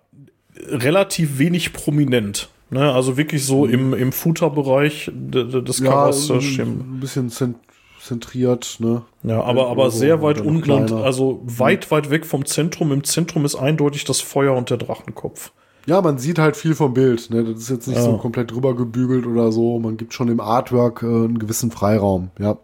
relativ 0.68 1.40
wenig 1.40 1.74
prominent. 1.74 2.50
Ne? 2.70 2.92
Also 2.94 3.18
wirklich 3.18 3.46
so 3.46 3.66
im, 3.66 3.94
im 3.94 4.12
Footer-Bereich 4.12 5.12
de- 5.14 5.50
de- 5.50 5.62
des 5.64 5.84
Covers 5.84 6.30
äh, 6.30 6.62
ein, 6.62 7.00
bisschen 7.00 7.30
zent 7.30 7.56
zentriert, 8.02 8.78
ne? 8.80 9.02
Ja, 9.24 9.42
aber, 9.44 9.68
aber 9.68 9.84
Irgendwo 9.84 9.90
sehr 9.98 10.22
weit 10.22 10.40
unten 10.40 10.94
also 10.94 11.42
weit, 11.44 11.92
weit 11.92 12.10
weg 12.10 12.26
vom 12.26 12.46
Zentrum. 12.46 12.92
Im 12.94 13.04
Zentrum 13.04 13.44
ist 13.44 13.56
eindeutig 13.56 14.06
das 14.06 14.22
Feuer 14.22 14.56
und 14.56 14.70
der 14.70 14.78
Drachenkopf. 14.78 15.52
Ja, 15.86 16.02
man 16.02 16.18
sieht 16.20 16.38
halt 16.40 16.56
viel 16.56 16.76
vom 16.76 16.94
Bild. 16.94 17.30
Ne? 17.30 17.44
Das 17.44 17.62
ist 17.62 17.70
jetzt 17.70 17.88
nicht 17.88 17.98
Ja. 17.98 18.04
so 18.04 18.18
komplett 18.18 18.52
drüber 18.52 18.76
gebügelt 18.76 19.26
oder 19.26 19.52
so. 19.52 19.80
Man 19.80 19.98
gibt 19.98 20.14
schon 20.14 20.28
im 20.28 20.40
Artwork 20.40 21.02
äh, 21.04 21.06
einen 21.06 21.40
gewissen 21.40 21.72
Freiraum. 21.72 22.30
Ja. 22.40 22.58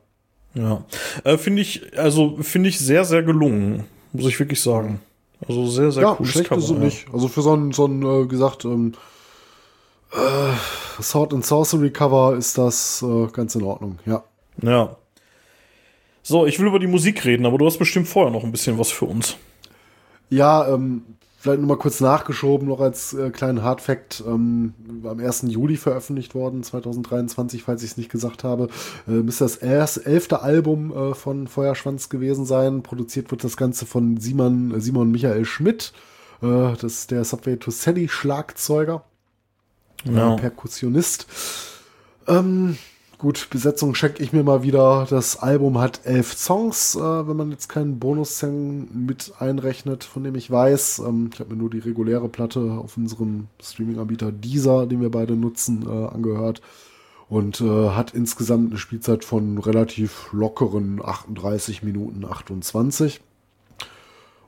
Ja. 0.53 0.83
Äh, 1.23 1.37
finde 1.37 1.61
ich, 1.61 1.97
also 1.97 2.37
finde 2.41 2.69
ich 2.69 2.79
sehr, 2.79 3.03
sehr 3.03 3.23
gelungen, 3.23 3.85
muss 4.13 4.27
ich 4.27 4.39
wirklich 4.39 4.61
sagen. 4.61 5.01
Also 5.47 5.67
sehr, 5.67 5.91
sehr 5.91 6.03
ja, 6.03 6.13
cooles 6.15 6.31
schlecht 6.31 6.49
Cover. 6.49 6.59
ist 6.59 6.65
es 6.69 6.71
ja. 6.71 6.77
nicht. 6.77 7.07
Also 7.11 7.27
für 7.27 7.41
so 7.41 7.53
ein, 7.55 7.71
so 7.73 7.85
ein 7.87 8.03
äh, 8.03 8.25
gesagt, 8.25 8.63
ähm, 8.65 8.93
äh, 10.13 11.01
Sword 11.01 11.33
and 11.33 11.45
Sorcery 11.45 11.91
Cover 11.91 12.35
ist 12.37 12.57
das 12.57 13.03
äh, 13.05 13.27
ganz 13.33 13.55
in 13.55 13.63
Ordnung, 13.63 13.99
ja. 14.05 14.23
Ja. 14.61 14.95
So, 16.23 16.45
ich 16.45 16.57
will 16.59 16.67
über 16.67 16.79
die 16.79 16.87
Musik 16.87 17.25
reden, 17.25 17.45
aber 17.45 17.57
du 17.57 17.65
hast 17.65 17.77
bestimmt 17.77 18.07
vorher 18.07 18.31
noch 18.31 18.43
ein 18.43 18.51
bisschen 18.51 18.79
was 18.79 18.89
für 18.91 19.05
uns. 19.05 19.35
Ja, 20.29 20.67
ähm, 20.73 21.03
vielleicht 21.45 21.59
nur 21.61 21.69
mal 21.69 21.77
kurz 21.77 22.01
nachgeschoben, 22.01 22.67
noch 22.67 22.79
als 22.79 23.13
äh, 23.13 23.29
kleinen 23.29 23.61
Hardfact, 23.61 24.23
ähm, 24.25 24.73
am 25.03 25.19
1. 25.19 25.43
Juli 25.43 25.77
veröffentlicht 25.77 26.33
worden, 26.33 26.63
2023, 26.63 27.61
falls 27.61 27.83
ich 27.83 27.91
es 27.91 27.97
nicht 27.97 28.09
gesagt 28.09 28.43
habe. 28.43 28.67
Äh, 29.07 29.11
müsste 29.11 29.43
das 29.43 29.55
erst, 29.55 30.07
elfte 30.07 30.41
Album 30.41 30.91
äh, 30.91 31.13
von 31.13 31.47
Feuerschwanz 31.47 32.09
gewesen 32.09 32.45
sein. 32.45 32.81
Produziert 32.81 33.29
wird 33.29 33.43
das 33.43 33.57
Ganze 33.57 33.85
von 33.85 34.17
Simon, 34.17 34.73
äh, 34.73 34.81
Simon 34.81 35.11
Michael 35.11 35.45
Schmidt. 35.45 35.93
Äh, 36.41 36.73
das 36.81 36.83
ist 36.83 37.11
der 37.11 37.23
Subway 37.23 37.57
to 37.57 37.69
Sally 37.69 38.07
Schlagzeuger. 38.07 39.03
Ja. 40.03 40.33
äh, 40.33 40.37
Perkussionist. 40.37 41.27
Ähm, 42.27 42.75
gut, 43.17 43.47
Besetzung 43.49 43.93
check 43.93 44.19
ich 44.19 44.33
mir 44.33 44.43
mal 44.43 44.63
wieder. 44.63 45.07
Das 45.09 45.37
Album 45.37 45.79
hat 45.79 46.01
elf 46.05 46.33
Songs, 46.33 46.95
äh, 46.95 47.27
wenn 47.27 47.37
man 47.37 47.51
jetzt 47.51 47.67
keinen 47.67 47.99
Bonussong 47.99 48.87
mit 49.05 49.33
einrechnet, 49.39 50.03
von 50.03 50.23
dem 50.23 50.35
ich 50.35 50.49
weiß. 50.49 50.99
Ähm, 50.99 51.29
ich 51.33 51.39
habe 51.39 51.51
mir 51.51 51.57
nur 51.57 51.69
die 51.69 51.79
reguläre 51.79 52.29
Platte 52.29 52.59
auf 52.59 52.97
unserem 52.97 53.47
Streaming-Anbieter 53.61 54.31
Deezer, 54.31 54.87
den 54.87 55.01
wir 55.01 55.11
beide 55.11 55.35
nutzen, 55.35 55.85
äh, 55.87 56.07
angehört. 56.07 56.61
Und 57.27 57.61
äh, 57.61 57.89
hat 57.89 58.13
insgesamt 58.13 58.71
eine 58.71 58.77
Spielzeit 58.77 59.25
von 59.25 59.57
relativ 59.57 60.29
lockeren 60.31 61.01
38 61.03 61.83
Minuten 61.83 62.23
28. 62.23 63.21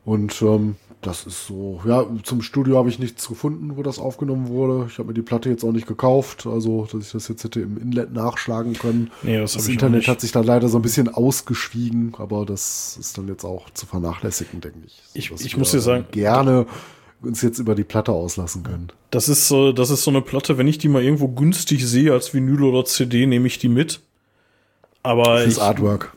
Und 0.06 0.41
ähm, 0.41 0.76
das 1.02 1.26
ist 1.28 1.45
so, 1.48 1.80
ja, 1.86 2.06
zum 2.24 2.41
Studio 2.41 2.78
habe 2.78 2.90
ich 2.90 2.98
nichts 2.99 3.28
gefunden, 3.28 3.78
wo 3.78 3.84
das 3.84 3.99
aufgenommen 3.99 4.48
wurde. 4.49 4.88
Ich 4.90 4.98
habe 4.98 5.10
mir 5.10 5.14
die 5.14 5.22
Platte 5.22 5.49
jetzt 5.49 5.64
auch 5.64 5.72
nicht 5.72 5.88
gekauft, 5.88 6.48
also 6.48 6.88
dass 6.91 7.06
ich 7.07 7.11
das 7.11 7.28
jetzt 7.28 7.44
hätte 7.44 7.61
im 7.61 7.78
Inlet 7.78 8.14
nachschlagen 8.14 8.74
können. 8.74 9.11
Nee, 9.22 9.40
das 9.40 9.53
das 9.53 9.68
Internet 9.68 10.07
hat 10.07 10.22
sich 10.22 10.32
da 10.32 10.41
leider 10.41 10.68
so 10.69 10.78
ein 10.80 10.82
bisschen 10.82 11.07
ausgeschwiegen, 11.14 12.14
aber 12.18 12.45
das 12.45 12.98
ist 12.99 13.18
dann 13.18 13.28
jetzt 13.28 13.44
auch 13.45 13.69
zu 13.72 13.86
vernachlässigen, 13.86 14.60
denke 14.60 14.80
ich. 14.86 15.02
Ich- 15.14 15.32
ich 15.45 15.56
muss 15.57 15.72
dir 15.72 15.80
sagen- 15.82 16.06
gerne 16.11 16.65
uns 17.22 17.41
jetzt 17.41 17.57
über 17.60 17.74
die 17.76 17.84
Platte 17.84 18.11
auslassen 18.11 18.64
können. 18.64 18.88
Das 19.11 19.28
ist, 19.30 19.49
äh, 19.52 19.74
das 19.74 19.90
ist 19.90 20.03
so 20.03 20.11
eine 20.11 20.22
Platte, 20.22 20.57
wenn 20.57 20.68
ich 20.68 20.78
die 20.78 20.88
mal 20.90 21.03
irgendwo 21.03 21.28
günstig 21.28 21.86
sehe 21.86 22.11
als 22.14 22.34
Vinyl 22.34 22.64
oder 22.64 22.86
CD, 22.86 23.26
nehme 23.26 23.48
ich 23.48 23.57
die 23.60 23.69
mit. 23.69 24.02
Aber 25.03 25.40
Fürs 25.40 25.60
Artwork. 25.60 26.14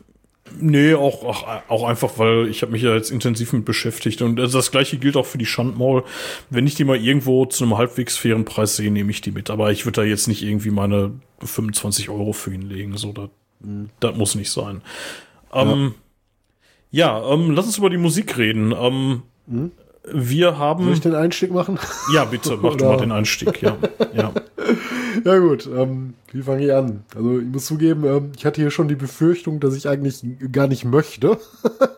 Nee, 0.59 0.93
auch, 0.93 1.23
auch, 1.23 1.45
auch 1.67 1.83
einfach, 1.83 2.17
weil 2.17 2.47
ich 2.47 2.61
habe 2.61 2.71
mich 2.71 2.81
ja 2.81 2.93
jetzt 2.93 3.11
intensiv 3.11 3.53
mit 3.53 3.65
beschäftigt. 3.65 4.21
Und 4.21 4.35
das 4.35 4.71
gleiche 4.71 4.97
gilt 4.97 5.15
auch 5.17 5.25
für 5.25 5.37
die 5.37 5.45
Schandmaul. 5.45 6.03
Wenn 6.49 6.67
ich 6.67 6.75
die 6.75 6.83
mal 6.83 6.97
irgendwo 6.97 7.45
zu 7.45 7.63
einem 7.63 7.77
halbwegs 7.77 8.17
fairen 8.17 8.45
Preis 8.45 8.75
sehe, 8.75 8.91
nehme 8.91 9.11
ich 9.11 9.21
die 9.21 9.31
mit. 9.31 9.49
Aber 9.49 9.71
ich 9.71 9.85
würde 9.85 10.01
da 10.01 10.03
jetzt 10.03 10.27
nicht 10.27 10.43
irgendwie 10.43 10.71
meine 10.71 11.11
25 11.43 12.09
Euro 12.09 12.33
für 12.33 12.53
ihn 12.53 12.63
legen. 12.63 12.97
So, 12.97 13.11
das, 13.11 13.29
mhm. 13.61 13.89
das 13.99 14.15
muss 14.15 14.35
nicht 14.35 14.51
sein. 14.51 14.81
Ähm, 15.53 15.95
ja, 16.89 17.19
ja 17.19 17.33
ähm, 17.33 17.51
lass 17.51 17.65
uns 17.65 17.77
über 17.77 17.89
die 17.89 17.97
Musik 17.97 18.37
reden. 18.37 18.73
Ähm, 18.77 19.23
mhm. 19.47 19.71
Wir 20.11 20.57
haben. 20.57 20.85
Soll 20.85 20.93
ich 20.93 21.01
den 21.01 21.15
Einstieg 21.15 21.51
machen? 21.51 21.79
Ja, 22.13 22.25
bitte, 22.25 22.57
mach 22.61 22.75
du 22.75 22.85
mal 22.85 22.97
den 22.97 23.11
Einstieg, 23.11 23.61
ja. 23.61 23.77
ja. 24.13 24.33
ja, 25.25 25.39
gut, 25.39 25.69
ähm, 25.73 26.13
wie 26.31 26.41
fange 26.41 26.65
ich 26.65 26.73
an? 26.73 27.03
Also, 27.15 27.39
ich 27.39 27.45
muss 27.45 27.65
zugeben, 27.65 28.05
ähm, 28.05 28.31
ich 28.37 28.45
hatte 28.45 28.61
hier 28.61 28.71
schon 28.71 28.87
die 28.87 28.95
Befürchtung, 28.95 29.59
dass 29.59 29.75
ich 29.75 29.87
eigentlich 29.87 30.23
gar 30.51 30.67
nicht 30.67 30.85
möchte. 30.85 31.37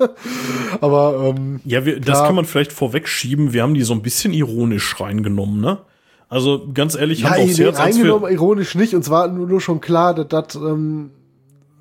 Aber, 0.81 1.33
ähm. 1.35 1.59
Ja, 1.65 1.85
wir, 1.85 1.99
das 1.99 2.23
kann 2.23 2.35
man 2.35 2.45
vielleicht 2.45 2.73
vorwegschieben. 2.73 3.53
Wir 3.53 3.63
haben 3.63 3.73
die 3.73 3.83
so 3.83 3.93
ein 3.93 4.01
bisschen 4.01 4.33
ironisch 4.33 4.99
reingenommen, 4.99 5.59
ne? 5.61 5.79
Also, 6.29 6.67
ganz 6.73 6.95
ehrlich, 6.95 7.21
ja, 7.21 7.31
haben 7.31 7.57
wir 7.57 7.75
reingenommen, 7.75 8.31
ironisch 8.31 8.75
nicht. 8.75 8.95
Und 8.95 9.03
zwar 9.03 9.27
nur, 9.27 9.47
nur 9.47 9.61
schon 9.61 9.81
klar, 9.81 10.13
dass 10.15 10.27
das, 10.27 10.55
ähm, 10.55 11.11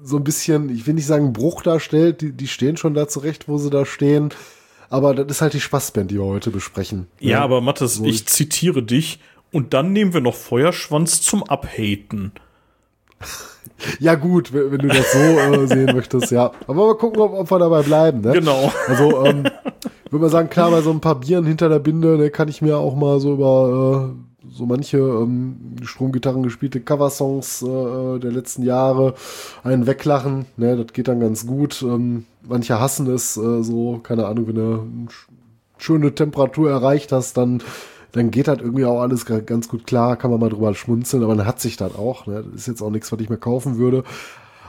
so 0.02 0.16
ein 0.16 0.24
bisschen, 0.24 0.68
ich 0.68 0.86
will 0.86 0.94
nicht 0.94 1.06
sagen 1.06 1.32
Bruch 1.32 1.62
darstellt, 1.62 2.20
die, 2.20 2.32
die 2.32 2.48
stehen 2.48 2.76
schon 2.76 2.94
da 2.94 3.06
zurecht, 3.06 3.48
wo 3.48 3.58
sie 3.58 3.70
da 3.70 3.86
stehen 3.86 4.30
aber 4.92 5.14
das 5.14 5.26
ist 5.26 5.40
halt 5.40 5.54
die 5.54 5.60
Spaßband, 5.60 6.10
die 6.10 6.16
wir 6.16 6.24
heute 6.26 6.50
besprechen. 6.50 7.06
Ja, 7.18 7.30
ja. 7.30 7.40
aber 7.40 7.62
Mathis, 7.62 7.94
so 7.94 8.04
ich 8.04 8.26
zitiere 8.26 8.82
dich 8.82 9.20
und 9.52 9.74
dann 9.74 9.92
nehmen 9.92 10.14
wir 10.14 10.20
noch 10.20 10.34
Feuerschwanz 10.34 11.20
zum 11.20 11.42
Abhaten. 11.44 12.32
Ja 13.98 14.14
gut, 14.14 14.52
wenn, 14.52 14.78
du 14.78 14.88
das 14.88 15.12
so 15.12 15.18
äh, 15.18 15.66
sehen 15.66 15.94
möchtest, 15.94 16.30
ja. 16.30 16.52
Aber 16.68 16.86
mal 16.86 16.96
gucken, 16.96 17.20
ob, 17.20 17.32
ob 17.32 17.50
wir 17.50 17.58
dabei 17.58 17.82
bleiben. 17.82 18.20
Ne? 18.20 18.32
Genau. 18.32 18.72
Also 18.86 19.24
ähm, 19.24 19.42
würde 20.12 20.22
man 20.22 20.30
sagen, 20.30 20.50
klar, 20.50 20.70
bei 20.70 20.82
so 20.82 20.90
ein 20.90 21.00
paar 21.00 21.18
Bieren 21.18 21.46
hinter 21.46 21.68
der 21.68 21.80
Binde, 21.80 22.16
ne, 22.16 22.30
kann 22.30 22.48
ich 22.48 22.62
mir 22.62 22.78
auch 22.78 22.94
mal 22.94 23.18
so 23.18 23.34
über 23.34 24.12
äh, 24.14 24.48
so 24.52 24.66
manche 24.66 24.98
ähm, 24.98 25.76
Stromgitarren 25.82 26.42
gespielte 26.42 26.80
Coversongs 26.80 27.62
äh, 27.62 28.18
der 28.18 28.30
letzten 28.30 28.62
Jahre 28.62 29.14
einen 29.64 29.86
weglachen. 29.86 30.46
Ne, 30.56 30.76
das 30.76 30.92
geht 30.92 31.08
dann 31.08 31.20
ganz 31.20 31.46
gut. 31.46 31.82
Ähm, 31.82 32.26
manche 32.46 32.78
hassen 32.78 33.12
es 33.12 33.36
äh, 33.36 33.62
so, 33.62 34.00
keine 34.02 34.26
Ahnung, 34.26 34.48
wenn 34.48 34.54
du 34.54 34.62
eine 34.62 35.08
schöne 35.78 36.14
Temperatur 36.14 36.70
erreicht 36.70 37.12
hast, 37.12 37.36
dann 37.36 37.62
dann 38.12 38.30
geht 38.30 38.46
das 38.46 38.58
irgendwie 38.58 38.84
auch 38.84 39.00
alles 39.00 39.24
ganz 39.24 39.68
gut 39.68 39.86
klar, 39.86 40.16
kann 40.16 40.30
man 40.30 40.38
mal 40.38 40.50
drüber 40.50 40.74
schmunzeln, 40.74 41.24
aber 41.24 41.34
dann 41.34 41.46
hat 41.46 41.60
sich 41.60 41.76
das 41.76 41.94
auch. 41.94 42.26
Ne? 42.26 42.44
Das 42.44 42.60
ist 42.60 42.66
jetzt 42.66 42.82
auch 42.82 42.90
nichts, 42.90 43.10
was 43.10 43.20
ich 43.20 43.30
mir 43.30 43.38
kaufen 43.38 43.78
würde. 43.78 44.04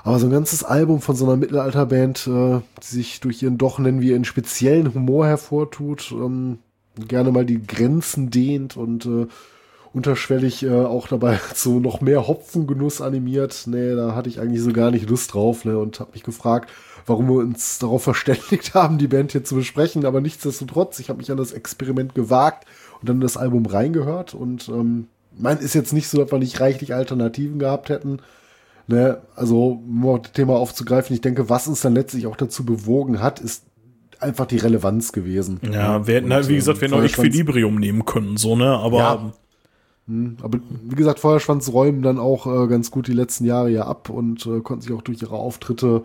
Aber 0.03 0.19
so 0.19 0.27
ein 0.27 0.31
ganzes 0.31 0.63
Album 0.63 1.01
von 1.01 1.15
so 1.15 1.25
einer 1.25 1.37
Mittelalterband, 1.37 2.27
äh, 2.27 2.59
die 2.81 2.85
sich 2.85 3.19
durch 3.21 3.41
ihren 3.41 3.57
doch 3.57 3.79
nennen 3.79 4.01
wir 4.01 4.15
einen 4.15 4.25
speziellen 4.25 4.93
Humor 4.93 5.27
hervortut, 5.27 6.11
ähm, 6.11 6.59
gerne 7.07 7.31
mal 7.31 7.45
die 7.45 7.65
Grenzen 7.65 8.29
dehnt 8.29 8.75
und 8.77 9.05
äh, 9.05 9.27
unterschwellig 9.93 10.63
äh, 10.63 10.71
auch 10.71 11.07
dabei 11.07 11.39
zu 11.53 11.79
noch 11.79 12.01
mehr 12.01 12.27
Hopfengenuss 12.27 13.01
animiert. 13.01 13.63
Nee, 13.67 13.95
da 13.95 14.15
hatte 14.15 14.29
ich 14.29 14.39
eigentlich 14.39 14.61
so 14.61 14.73
gar 14.73 14.91
nicht 14.91 15.09
Lust 15.09 15.33
drauf 15.33 15.65
ne, 15.65 15.77
und 15.77 15.99
habe 15.99 16.11
mich 16.13 16.23
gefragt, 16.23 16.69
warum 17.05 17.27
wir 17.27 17.35
uns 17.35 17.79
darauf 17.79 18.03
verständigt 18.03 18.73
haben, 18.73 18.97
die 18.97 19.07
Band 19.07 19.31
hier 19.31 19.43
zu 19.43 19.55
besprechen. 19.55 20.05
Aber 20.05 20.21
nichtsdestotrotz, 20.21 20.99
ich 20.99 21.09
habe 21.09 21.19
mich 21.19 21.31
an 21.31 21.37
das 21.37 21.51
Experiment 21.51 22.15
gewagt 22.15 22.65
und 23.03 23.09
dann 23.09 23.19
das 23.19 23.35
Album 23.35 23.65
reingehört. 23.65 24.33
Und 24.33 24.69
ähm, 24.69 25.07
mein 25.37 25.57
ist 25.57 25.73
jetzt 25.73 25.91
nicht 25.91 26.07
so, 26.07 26.17
dass 26.17 26.31
wir 26.31 26.39
nicht 26.39 26.61
reichlich 26.61 26.93
Alternativen 26.93 27.59
gehabt 27.59 27.89
hätten. 27.89 28.19
Ne, 28.87 29.17
also, 29.35 29.81
um 29.85 30.21
das 30.21 30.31
Thema 30.31 30.55
aufzugreifen, 30.55 31.13
ich 31.13 31.21
denke, 31.21 31.49
was 31.49 31.67
uns 31.67 31.81
dann 31.81 31.93
letztlich 31.93 32.27
auch 32.27 32.37
dazu 32.37 32.65
bewogen 32.65 33.21
hat, 33.21 33.41
ist 33.41 33.65
einfach 34.19 34.45
die 34.45 34.57
Relevanz 34.57 35.11
gewesen. 35.11 35.59
Ja, 35.69 36.07
wir 36.07 36.15
hätten 36.15 36.33
halt, 36.33 36.47
wie 36.47 36.55
gesagt, 36.55 36.79
wir 36.79 36.87
hätten 36.87 36.97
auch 36.97 37.03
Equilibrium 37.03 37.75
nehmen 37.75 38.05
können, 38.05 38.37
so, 38.37 38.55
ne, 38.55 38.67
aber. 38.67 38.97
Ja, 38.97 39.33
hm, 40.07 40.37
aber 40.41 40.59
wie 40.83 40.95
gesagt, 40.95 41.19
Feuerschwanz 41.19 41.71
räumen 41.71 42.01
dann 42.03 42.19
auch 42.19 42.45
äh, 42.45 42.67
ganz 42.67 42.89
gut 42.89 43.07
die 43.07 43.13
letzten 43.13 43.45
Jahre 43.45 43.69
ja 43.69 43.85
ab 43.85 44.09
und 44.09 44.45
äh, 44.45 44.61
konnten 44.61 44.81
sich 44.81 44.93
auch 44.93 45.01
durch 45.01 45.21
ihre 45.21 45.35
Auftritte 45.35 46.03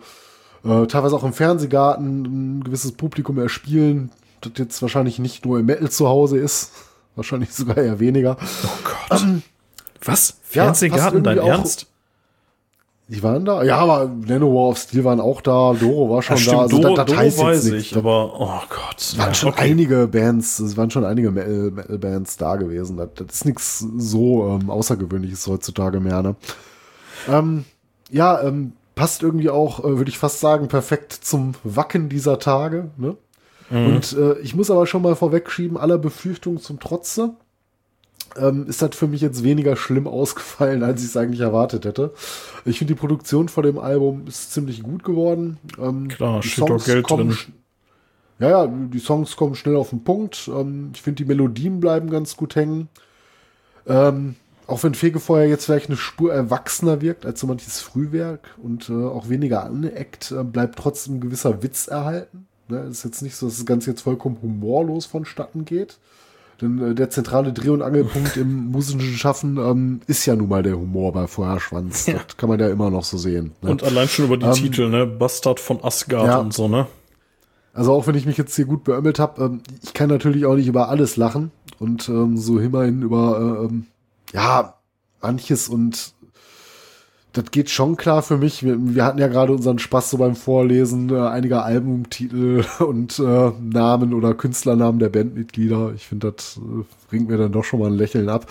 äh, 0.65 0.85
teilweise 0.87 1.15
auch 1.15 1.23
im 1.23 1.33
Fernsehgarten 1.33 2.59
ein 2.59 2.63
gewisses 2.63 2.91
Publikum 2.91 3.37
erspielen, 3.37 4.11
das 4.41 4.53
jetzt 4.57 4.81
wahrscheinlich 4.81 5.19
nicht 5.19 5.45
nur 5.45 5.59
im 5.59 5.65
Metal 5.65 5.89
zu 5.89 6.07
Hause 6.07 6.37
ist, 6.37 6.88
wahrscheinlich 7.15 7.53
sogar 7.53 7.77
eher 7.77 7.99
weniger. 7.99 8.37
Oh 8.63 8.67
Gott. 8.83 9.21
Ähm, 9.21 9.43
Was? 10.03 10.37
Fernsehgarten, 10.43 11.23
ja, 11.23 11.35
dein 11.35 11.37
Ernst? 11.39 11.87
Die 13.09 13.23
waren 13.23 13.43
da? 13.43 13.63
Ja, 13.63 13.77
aber 13.77 14.05
Nano 14.05 14.53
War 14.53 14.69
of 14.69 14.77
Steel 14.77 15.03
waren 15.03 15.19
auch 15.19 15.41
da, 15.41 15.73
Doro 15.73 16.11
war 16.11 16.21
schon 16.21 16.37
ja, 16.37 16.51
da. 16.51 16.59
Also 16.59 16.79
Doro, 16.79 16.95
das, 16.95 17.05
das 17.07 17.35
Doro 17.35 17.47
weiß 17.47 17.65
ich, 17.65 17.97
aber 17.97 18.39
oh 18.39 18.61
Gott. 18.69 18.99
Es 18.99 19.17
waren 19.17 19.29
ja, 19.29 19.33
schon 19.33 19.49
okay. 19.49 19.71
einige 19.71 20.07
Bands, 20.07 20.59
es 20.59 20.77
waren 20.77 20.91
schon 20.91 21.03
einige 21.03 21.31
Metal-Bands 21.31 22.37
da 22.37 22.55
gewesen. 22.55 22.97
Das, 22.97 23.09
das 23.15 23.27
ist 23.37 23.45
nichts 23.45 23.79
so 23.97 24.47
ähm, 24.47 24.69
Außergewöhnliches 24.69 25.47
heutzutage 25.47 25.99
mehr, 25.99 26.21
ne? 26.21 26.35
Ähm, 27.27 27.65
ja, 28.11 28.43
ähm, 28.43 28.73
passt 28.93 29.23
irgendwie 29.23 29.49
auch, 29.49 29.79
äh, 29.79 29.97
würde 29.97 30.09
ich 30.09 30.19
fast 30.19 30.39
sagen, 30.39 30.67
perfekt 30.67 31.13
zum 31.13 31.53
Wacken 31.63 32.09
dieser 32.09 32.37
Tage, 32.37 32.91
ne? 32.97 33.17
Mhm. 33.69 33.85
Und 33.85 34.13
äh, 34.13 34.39
ich 34.39 34.55
muss 34.55 34.71
aber 34.71 34.87
schon 34.87 35.01
mal 35.01 35.15
vorwegschieben, 35.15 35.77
aller 35.77 35.97
Befürchtungen 35.97 36.59
zum 36.59 36.79
Trotze 36.79 37.35
ähm, 38.37 38.67
ist 38.67 38.81
das 38.81 38.95
für 38.95 39.07
mich 39.07 39.21
jetzt 39.21 39.43
weniger 39.43 39.75
schlimm 39.75 40.07
ausgefallen, 40.07 40.83
als 40.83 41.01
ich 41.01 41.09
es 41.09 41.17
eigentlich 41.17 41.41
erwartet 41.41 41.85
hätte. 41.85 42.13
Ich 42.65 42.77
finde, 42.77 42.93
die 42.93 42.99
Produktion 42.99 43.49
von 43.49 43.63
dem 43.63 43.79
Album 43.79 44.27
ist 44.27 44.53
ziemlich 44.53 44.83
gut 44.83 45.03
geworden. 45.03 45.57
Ähm, 45.79 46.07
Klar, 46.07 46.43
steht 46.43 46.69
doch 46.69 46.83
Geld 46.83 47.09
drin. 47.09 47.35
Ja, 48.39 48.49
ja, 48.49 48.67
die 48.67 48.99
Songs 48.99 49.35
kommen 49.35 49.55
schnell 49.55 49.75
auf 49.75 49.89
den 49.89 50.03
Punkt. 50.03 50.49
Ähm, 50.53 50.91
ich 50.93 51.01
finde, 51.01 51.23
die 51.23 51.27
Melodien 51.27 51.79
bleiben 51.79 52.09
ganz 52.09 52.37
gut 52.37 52.55
hängen. 52.55 52.87
Ähm, 53.85 54.35
auch 54.65 54.83
wenn 54.83 54.93
Fegefeuer 54.93 55.45
jetzt 55.45 55.65
vielleicht 55.65 55.87
eine 55.87 55.97
Spur 55.97 56.31
erwachsener 56.31 57.01
wirkt 57.01 57.25
als 57.25 57.39
so 57.39 57.47
manches 57.47 57.81
Frühwerk 57.81 58.55
und 58.61 58.89
äh, 58.89 58.93
auch 58.93 59.27
weniger 59.27 59.63
aneckt, 59.63 60.31
äh, 60.31 60.43
bleibt 60.43 60.77
trotzdem 60.77 61.15
ein 61.15 61.21
gewisser 61.21 61.63
Witz 61.63 61.87
erhalten. 61.87 62.47
Ne? 62.69 62.79
Ist 62.89 63.03
jetzt 63.03 63.21
nicht 63.21 63.35
so, 63.35 63.47
dass 63.47 63.57
das 63.57 63.65
Ganze 63.65 63.91
jetzt 63.91 64.01
vollkommen 64.01 64.37
humorlos 64.41 65.05
vonstatten 65.05 65.65
geht. 65.65 65.97
Denn 66.61 66.91
äh, 66.91 66.95
der 66.95 67.09
zentrale 67.09 67.53
Dreh- 67.53 67.69
und 67.69 67.81
Angelpunkt 67.81 68.37
im 68.37 68.65
musischen 68.71 69.15
Schaffen 69.15 69.57
ähm, 69.57 70.01
ist 70.07 70.25
ja 70.25 70.35
nun 70.35 70.49
mal 70.49 70.63
der 70.63 70.77
Humor 70.77 71.13
bei 71.13 71.27
Feuerschwanz. 71.27 72.07
Ja. 72.07 72.19
Das 72.25 72.37
kann 72.37 72.49
man 72.49 72.59
ja 72.59 72.69
immer 72.69 72.89
noch 72.89 73.03
so 73.03 73.17
sehen. 73.17 73.51
Ne? 73.61 73.71
Und 73.71 73.83
allein 73.83 74.07
schon 74.07 74.25
über 74.25 74.37
die 74.37 74.45
ähm, 74.45 74.53
Titel, 74.53 74.89
ne? 74.89 75.05
Bastard 75.05 75.59
von 75.59 75.83
Asgard 75.83 76.27
ja. 76.27 76.37
und 76.37 76.53
so, 76.53 76.67
ne? 76.67 76.87
Also 77.73 77.93
auch 77.93 78.07
wenn 78.07 78.15
ich 78.15 78.25
mich 78.25 78.37
jetzt 78.37 78.55
hier 78.55 78.65
gut 78.65 78.83
beömmelt 78.83 79.19
habe, 79.19 79.43
ähm, 79.43 79.61
ich 79.83 79.93
kann 79.93 80.09
natürlich 80.09 80.45
auch 80.45 80.55
nicht 80.55 80.67
über 80.67 80.89
alles 80.89 81.15
lachen 81.17 81.51
und 81.79 82.09
ähm, 82.09 82.37
so 82.37 82.59
immerhin 82.59 83.01
über 83.03 83.39
äh, 83.39 83.65
ähm, 83.65 83.85
ja 84.33 84.75
manches 85.21 85.69
und 85.69 86.13
das 87.33 87.51
geht 87.51 87.69
schon 87.69 87.95
klar 87.95 88.21
für 88.23 88.37
mich. 88.37 88.63
Wir, 88.63 88.77
wir 88.79 89.05
hatten 89.05 89.19
ja 89.19 89.27
gerade 89.27 89.53
unseren 89.53 89.79
Spaß 89.79 90.09
so 90.09 90.17
beim 90.17 90.35
Vorlesen 90.35 91.09
äh, 91.09 91.19
einiger 91.19 91.63
Albumtitel 91.63 92.65
und 92.79 93.19
äh, 93.19 93.51
Namen 93.61 94.13
oder 94.13 94.33
Künstlernamen 94.33 94.99
der 94.99 95.09
Bandmitglieder. 95.09 95.93
Ich 95.95 96.07
finde, 96.07 96.31
das 96.31 96.57
äh, 96.57 96.83
bringt 97.09 97.29
mir 97.29 97.37
dann 97.37 97.51
doch 97.51 97.63
schon 97.63 97.79
mal 97.79 97.87
ein 97.87 97.97
Lächeln 97.97 98.29
ab. 98.29 98.47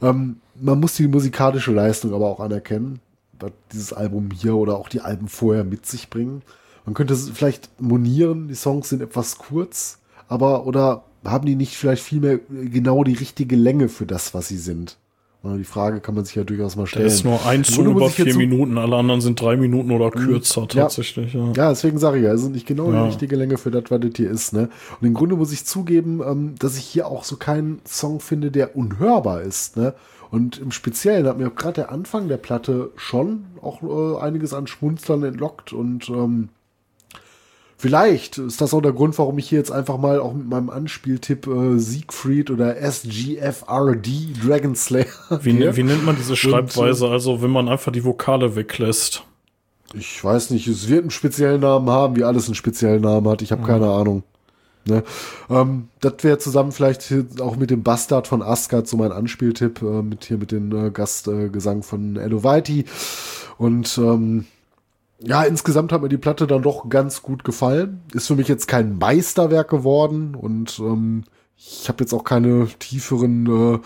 Ähm, 0.00 0.36
man 0.60 0.78
muss 0.78 0.94
die 0.94 1.08
musikalische 1.08 1.72
Leistung 1.72 2.14
aber 2.14 2.26
auch 2.26 2.40
anerkennen, 2.40 3.00
dass 3.38 3.50
dieses 3.72 3.92
Album 3.92 4.30
hier 4.32 4.54
oder 4.54 4.76
auch 4.76 4.88
die 4.88 5.00
Alben 5.00 5.28
vorher 5.28 5.64
mit 5.64 5.86
sich 5.86 6.08
bringen. 6.08 6.42
Man 6.84 6.94
könnte 6.94 7.14
es 7.14 7.28
vielleicht 7.30 7.80
monieren, 7.80 8.48
die 8.48 8.54
Songs 8.54 8.88
sind 8.88 9.02
etwas 9.02 9.38
kurz, 9.38 9.98
aber 10.28 10.66
oder 10.66 11.04
haben 11.24 11.46
die 11.46 11.54
nicht 11.54 11.76
vielleicht 11.76 12.02
vielmehr 12.02 12.38
genau 12.48 13.04
die 13.04 13.14
richtige 13.14 13.56
Länge 13.56 13.88
für 13.88 14.06
das, 14.06 14.34
was 14.34 14.48
sie 14.48 14.58
sind? 14.58 14.96
Die 15.44 15.64
Frage 15.64 16.00
kann 16.00 16.14
man 16.14 16.24
sich 16.24 16.36
ja 16.36 16.44
durchaus 16.44 16.76
mal 16.76 16.86
stellen. 16.86 17.04
Das 17.04 17.14
ist 17.14 17.24
nur 17.24 17.44
ein 17.44 17.64
Zug 17.64 17.86
über 17.86 18.08
vier 18.10 18.36
Minuten, 18.36 18.78
alle 18.78 18.96
anderen 18.96 19.20
sind 19.20 19.40
drei 19.40 19.56
Minuten 19.56 19.90
oder 19.90 20.06
mhm. 20.06 20.26
kürzer 20.26 20.68
tatsächlich. 20.68 21.34
Ja, 21.34 21.52
ja 21.56 21.68
deswegen 21.70 21.98
sage 21.98 22.18
ich 22.18 22.24
ja, 22.24 22.32
es 22.32 22.42
ist 22.42 22.52
nicht 22.52 22.66
genau 22.66 22.92
ja. 22.92 23.02
die 23.02 23.08
richtige 23.08 23.34
Länge 23.34 23.58
für 23.58 23.72
das, 23.72 23.84
was 23.88 24.00
das 24.00 24.12
hier 24.16 24.30
ist. 24.30 24.52
Ne? 24.52 24.68
Und 25.00 25.06
im 25.06 25.14
Grunde 25.14 25.34
muss 25.34 25.52
ich 25.52 25.64
zugeben, 25.64 26.20
ähm, 26.24 26.54
dass 26.60 26.78
ich 26.78 26.84
hier 26.84 27.08
auch 27.08 27.24
so 27.24 27.36
keinen 27.36 27.80
Song 27.84 28.20
finde, 28.20 28.52
der 28.52 28.76
unhörbar 28.76 29.42
ist. 29.42 29.76
Ne? 29.76 29.94
Und 30.30 30.58
im 30.58 30.70
Speziellen 30.70 31.26
hat 31.26 31.38
mir 31.38 31.50
gerade 31.50 31.74
der 31.74 31.90
Anfang 31.90 32.28
der 32.28 32.36
Platte 32.36 32.90
schon 32.94 33.46
auch 33.60 33.82
äh, 33.82 34.20
einiges 34.22 34.54
an 34.54 34.68
Schmunzlern 34.68 35.24
entlockt 35.24 35.72
und 35.72 36.08
ähm, 36.08 36.50
Vielleicht 37.82 38.38
ist 38.38 38.60
das 38.60 38.74
auch 38.74 38.80
der 38.80 38.92
Grund, 38.92 39.18
warum 39.18 39.36
ich 39.38 39.48
hier 39.48 39.58
jetzt 39.58 39.72
einfach 39.72 39.98
mal 39.98 40.20
auch 40.20 40.34
mit 40.34 40.48
meinem 40.48 40.70
Anspieltipp 40.70 41.48
äh, 41.48 41.80
Siegfried 41.80 42.52
oder 42.52 42.76
SGFRD 42.76 44.06
Dragon 44.40 44.76
Slayer. 44.76 45.06
Wie, 45.42 45.58
wie 45.76 45.82
nennt 45.82 46.06
man 46.06 46.14
diese 46.14 46.36
Schreibweise? 46.36 47.06
Und, 47.06 47.10
äh, 47.10 47.14
also, 47.14 47.42
wenn 47.42 47.50
man 47.50 47.68
einfach 47.68 47.90
die 47.90 48.04
Vokale 48.04 48.54
weglässt. 48.54 49.24
Ich 49.94 50.22
weiß 50.22 50.50
nicht, 50.50 50.68
es 50.68 50.88
wird 50.88 51.00
einen 51.00 51.10
speziellen 51.10 51.62
Namen 51.62 51.90
haben, 51.90 52.14
wie 52.14 52.22
alles 52.22 52.46
einen 52.46 52.54
speziellen 52.54 53.02
Namen 53.02 53.28
hat. 53.28 53.42
Ich 53.42 53.50
habe 53.50 53.62
mhm. 53.62 53.66
keine 53.66 53.90
Ahnung. 53.90 54.22
Ne? 54.84 55.02
Ähm, 55.50 55.88
das 55.98 56.14
wäre 56.20 56.38
zusammen 56.38 56.70
vielleicht 56.70 57.12
auch 57.40 57.56
mit 57.56 57.70
dem 57.70 57.82
Bastard 57.82 58.28
von 58.28 58.42
Asgard 58.42 58.86
so 58.86 58.96
mein 58.96 59.10
Anspieltipp, 59.10 59.82
äh, 59.82 60.02
mit 60.02 60.26
hier 60.26 60.38
mit 60.38 60.52
dem 60.52 60.70
äh, 60.70 60.90
Gastgesang 60.92 61.80
äh, 61.80 61.82
von 61.82 62.14
Whitey. 62.14 62.84
Und 63.58 63.98
ähm, 63.98 64.44
ja, 65.24 65.42
insgesamt 65.42 65.92
hat 65.92 66.02
mir 66.02 66.08
die 66.08 66.18
Platte 66.18 66.46
dann 66.46 66.62
doch 66.62 66.88
ganz 66.88 67.22
gut 67.22 67.44
gefallen. 67.44 68.00
Ist 68.12 68.26
für 68.26 68.36
mich 68.36 68.48
jetzt 68.48 68.68
kein 68.68 68.98
Meisterwerk 68.98 69.68
geworden 69.68 70.34
und 70.34 70.78
ähm, 70.80 71.24
ich 71.56 71.88
habe 71.88 72.02
jetzt 72.02 72.12
auch 72.12 72.24
keine 72.24 72.66
tieferen 72.78 73.74
äh, 73.74 73.78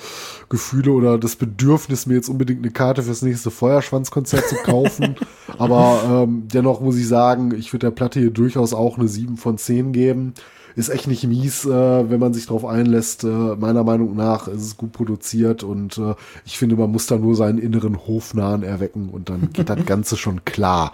Gefühle 0.49 0.93
oder 0.93 1.19
das 1.19 1.37
Bedürfnis, 1.37 2.07
mir 2.07 2.15
jetzt 2.15 2.31
unbedingt 2.31 2.63
eine 2.63 2.73
Karte 2.73 3.03
fürs 3.03 3.21
nächste 3.21 3.51
Feuerschwanzkonzert 3.51 4.49
zu 4.49 4.57
kaufen. 4.57 5.17
Aber 5.59 6.25
ähm, 6.25 6.49
dennoch 6.53 6.81
muss 6.81 6.97
ich 6.97 7.07
sagen, 7.07 7.53
ich 7.55 7.73
würde 7.73 7.87
der 7.87 7.91
Platte 7.91 8.19
hier 8.19 8.31
durchaus 8.31 8.73
auch 8.73 8.99
eine 8.99 9.09
7 9.09 9.37
von 9.37 9.59
10 9.59 9.93
geben. 9.93 10.35
Ist 10.75 10.89
echt 10.89 11.07
nicht 11.07 11.27
mies, 11.27 11.65
äh, 11.65 12.11
wenn 12.11 12.21
man 12.21 12.35
sich 12.35 12.47
darauf 12.47 12.65
einlässt. 12.65 13.25
Äh, 13.25 13.29
meiner 13.29 13.85
Meinung 13.85 14.17
nach 14.17 14.49
ist 14.49 14.63
es 14.63 14.77
gut 14.77 14.93
produziert 14.93 15.63
und 15.63 15.99
äh, 15.99 16.15
ich 16.45 16.59
finde, 16.59 16.77
man 16.77 16.91
muss 16.91 17.07
da 17.07 17.17
nur 17.17 17.37
seinen 17.37 17.59
inneren 17.59 18.07
Hofnahen 18.07 18.63
erwecken 18.63 19.11
und 19.11 19.29
dann 19.29 19.53
geht 19.53 19.69
das 19.69 19.85
Ganze 19.87 20.17
schon 20.17 20.45
klar. 20.45 20.93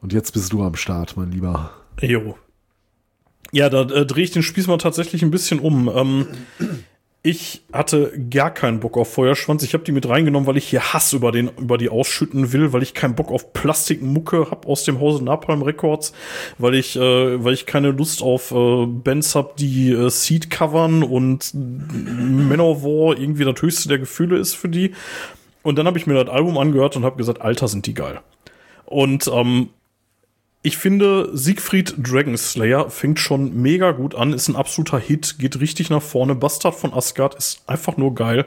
Und 0.00 0.12
jetzt 0.12 0.32
bist 0.32 0.52
du 0.52 0.62
am 0.62 0.76
Start, 0.76 1.16
mein 1.16 1.32
Lieber. 1.32 1.70
Jo. 2.00 2.36
Ja, 3.50 3.68
da 3.68 3.82
äh, 3.82 4.06
drehe 4.06 4.24
ich 4.24 4.30
den 4.30 4.42
Spieß 4.42 4.66
mal 4.66 4.78
tatsächlich 4.78 5.22
ein 5.22 5.30
bisschen 5.30 5.58
um. 5.58 5.88
Ähm, 5.88 6.26
ich 7.22 7.62
hatte 7.72 8.12
gar 8.30 8.52
keinen 8.52 8.78
Bock 8.78 8.96
auf 8.96 9.12
Feuerschwanz. 9.12 9.62
Ich 9.62 9.74
habe 9.74 9.82
die 9.82 9.92
mit 9.92 10.08
reingenommen, 10.08 10.46
weil 10.46 10.56
ich 10.56 10.68
hier 10.68 10.92
Hass 10.92 11.12
über, 11.12 11.32
den, 11.32 11.50
über 11.58 11.76
die 11.76 11.88
ausschütten 11.88 12.52
will, 12.52 12.72
weil 12.72 12.82
ich 12.82 12.94
keinen 12.94 13.16
Bock 13.16 13.32
auf 13.32 13.52
Plastikmucke 13.52 14.50
hab 14.50 14.66
aus 14.66 14.84
dem 14.84 15.00
Hause 15.00 15.24
Napalm 15.24 15.62
Records, 15.62 16.12
weil 16.58 16.74
ich, 16.74 16.96
äh, 16.96 17.44
weil 17.44 17.54
ich 17.54 17.66
keine 17.66 17.90
Lust 17.90 18.22
auf 18.22 18.52
äh, 18.52 18.86
Bands 18.86 19.34
hab, 19.34 19.56
die 19.56 19.90
äh, 19.90 20.10
Seed 20.10 20.48
covern 20.48 21.02
und 21.02 21.52
Manowar 21.54 23.18
irgendwie 23.18 23.44
das 23.44 23.60
höchste 23.60 23.88
der 23.88 23.98
Gefühle 23.98 24.38
ist 24.38 24.54
für 24.54 24.68
die. 24.68 24.92
Und 25.62 25.76
dann 25.76 25.86
habe 25.86 25.98
ich 25.98 26.06
mir 26.06 26.14
das 26.14 26.32
Album 26.32 26.56
angehört 26.56 26.96
und 26.96 27.04
habe 27.04 27.16
gesagt, 27.16 27.42
Alter, 27.42 27.66
sind 27.66 27.86
die 27.86 27.94
geil. 27.94 28.20
Und 28.86 29.28
ähm, 29.34 29.70
ich 30.62 30.76
finde, 30.76 31.30
Siegfried 31.32 31.94
Dragonslayer 31.98 32.90
fängt 32.90 33.20
schon 33.20 33.54
mega 33.62 33.92
gut 33.92 34.14
an, 34.14 34.32
ist 34.32 34.48
ein 34.48 34.56
absoluter 34.56 34.98
Hit, 34.98 35.38
geht 35.38 35.60
richtig 35.60 35.88
nach 35.88 36.02
vorne. 36.02 36.34
Bastard 36.34 36.74
von 36.74 36.92
Asgard 36.92 37.34
ist 37.36 37.62
einfach 37.66 37.96
nur 37.96 38.14
geil. 38.14 38.44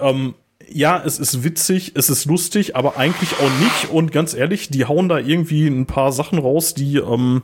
Ähm, 0.00 0.34
ja, 0.68 1.00
es 1.04 1.18
ist 1.18 1.44
witzig, 1.44 1.92
es 1.94 2.10
ist 2.10 2.24
lustig, 2.24 2.74
aber 2.74 2.96
eigentlich 2.96 3.34
auch 3.38 3.50
nicht. 3.60 3.90
Und 3.92 4.12
ganz 4.12 4.34
ehrlich, 4.34 4.70
die 4.70 4.86
hauen 4.86 5.08
da 5.08 5.18
irgendwie 5.18 5.66
ein 5.68 5.86
paar 5.86 6.10
Sachen 6.10 6.38
raus, 6.38 6.74
die, 6.74 6.96
ähm, 6.96 7.42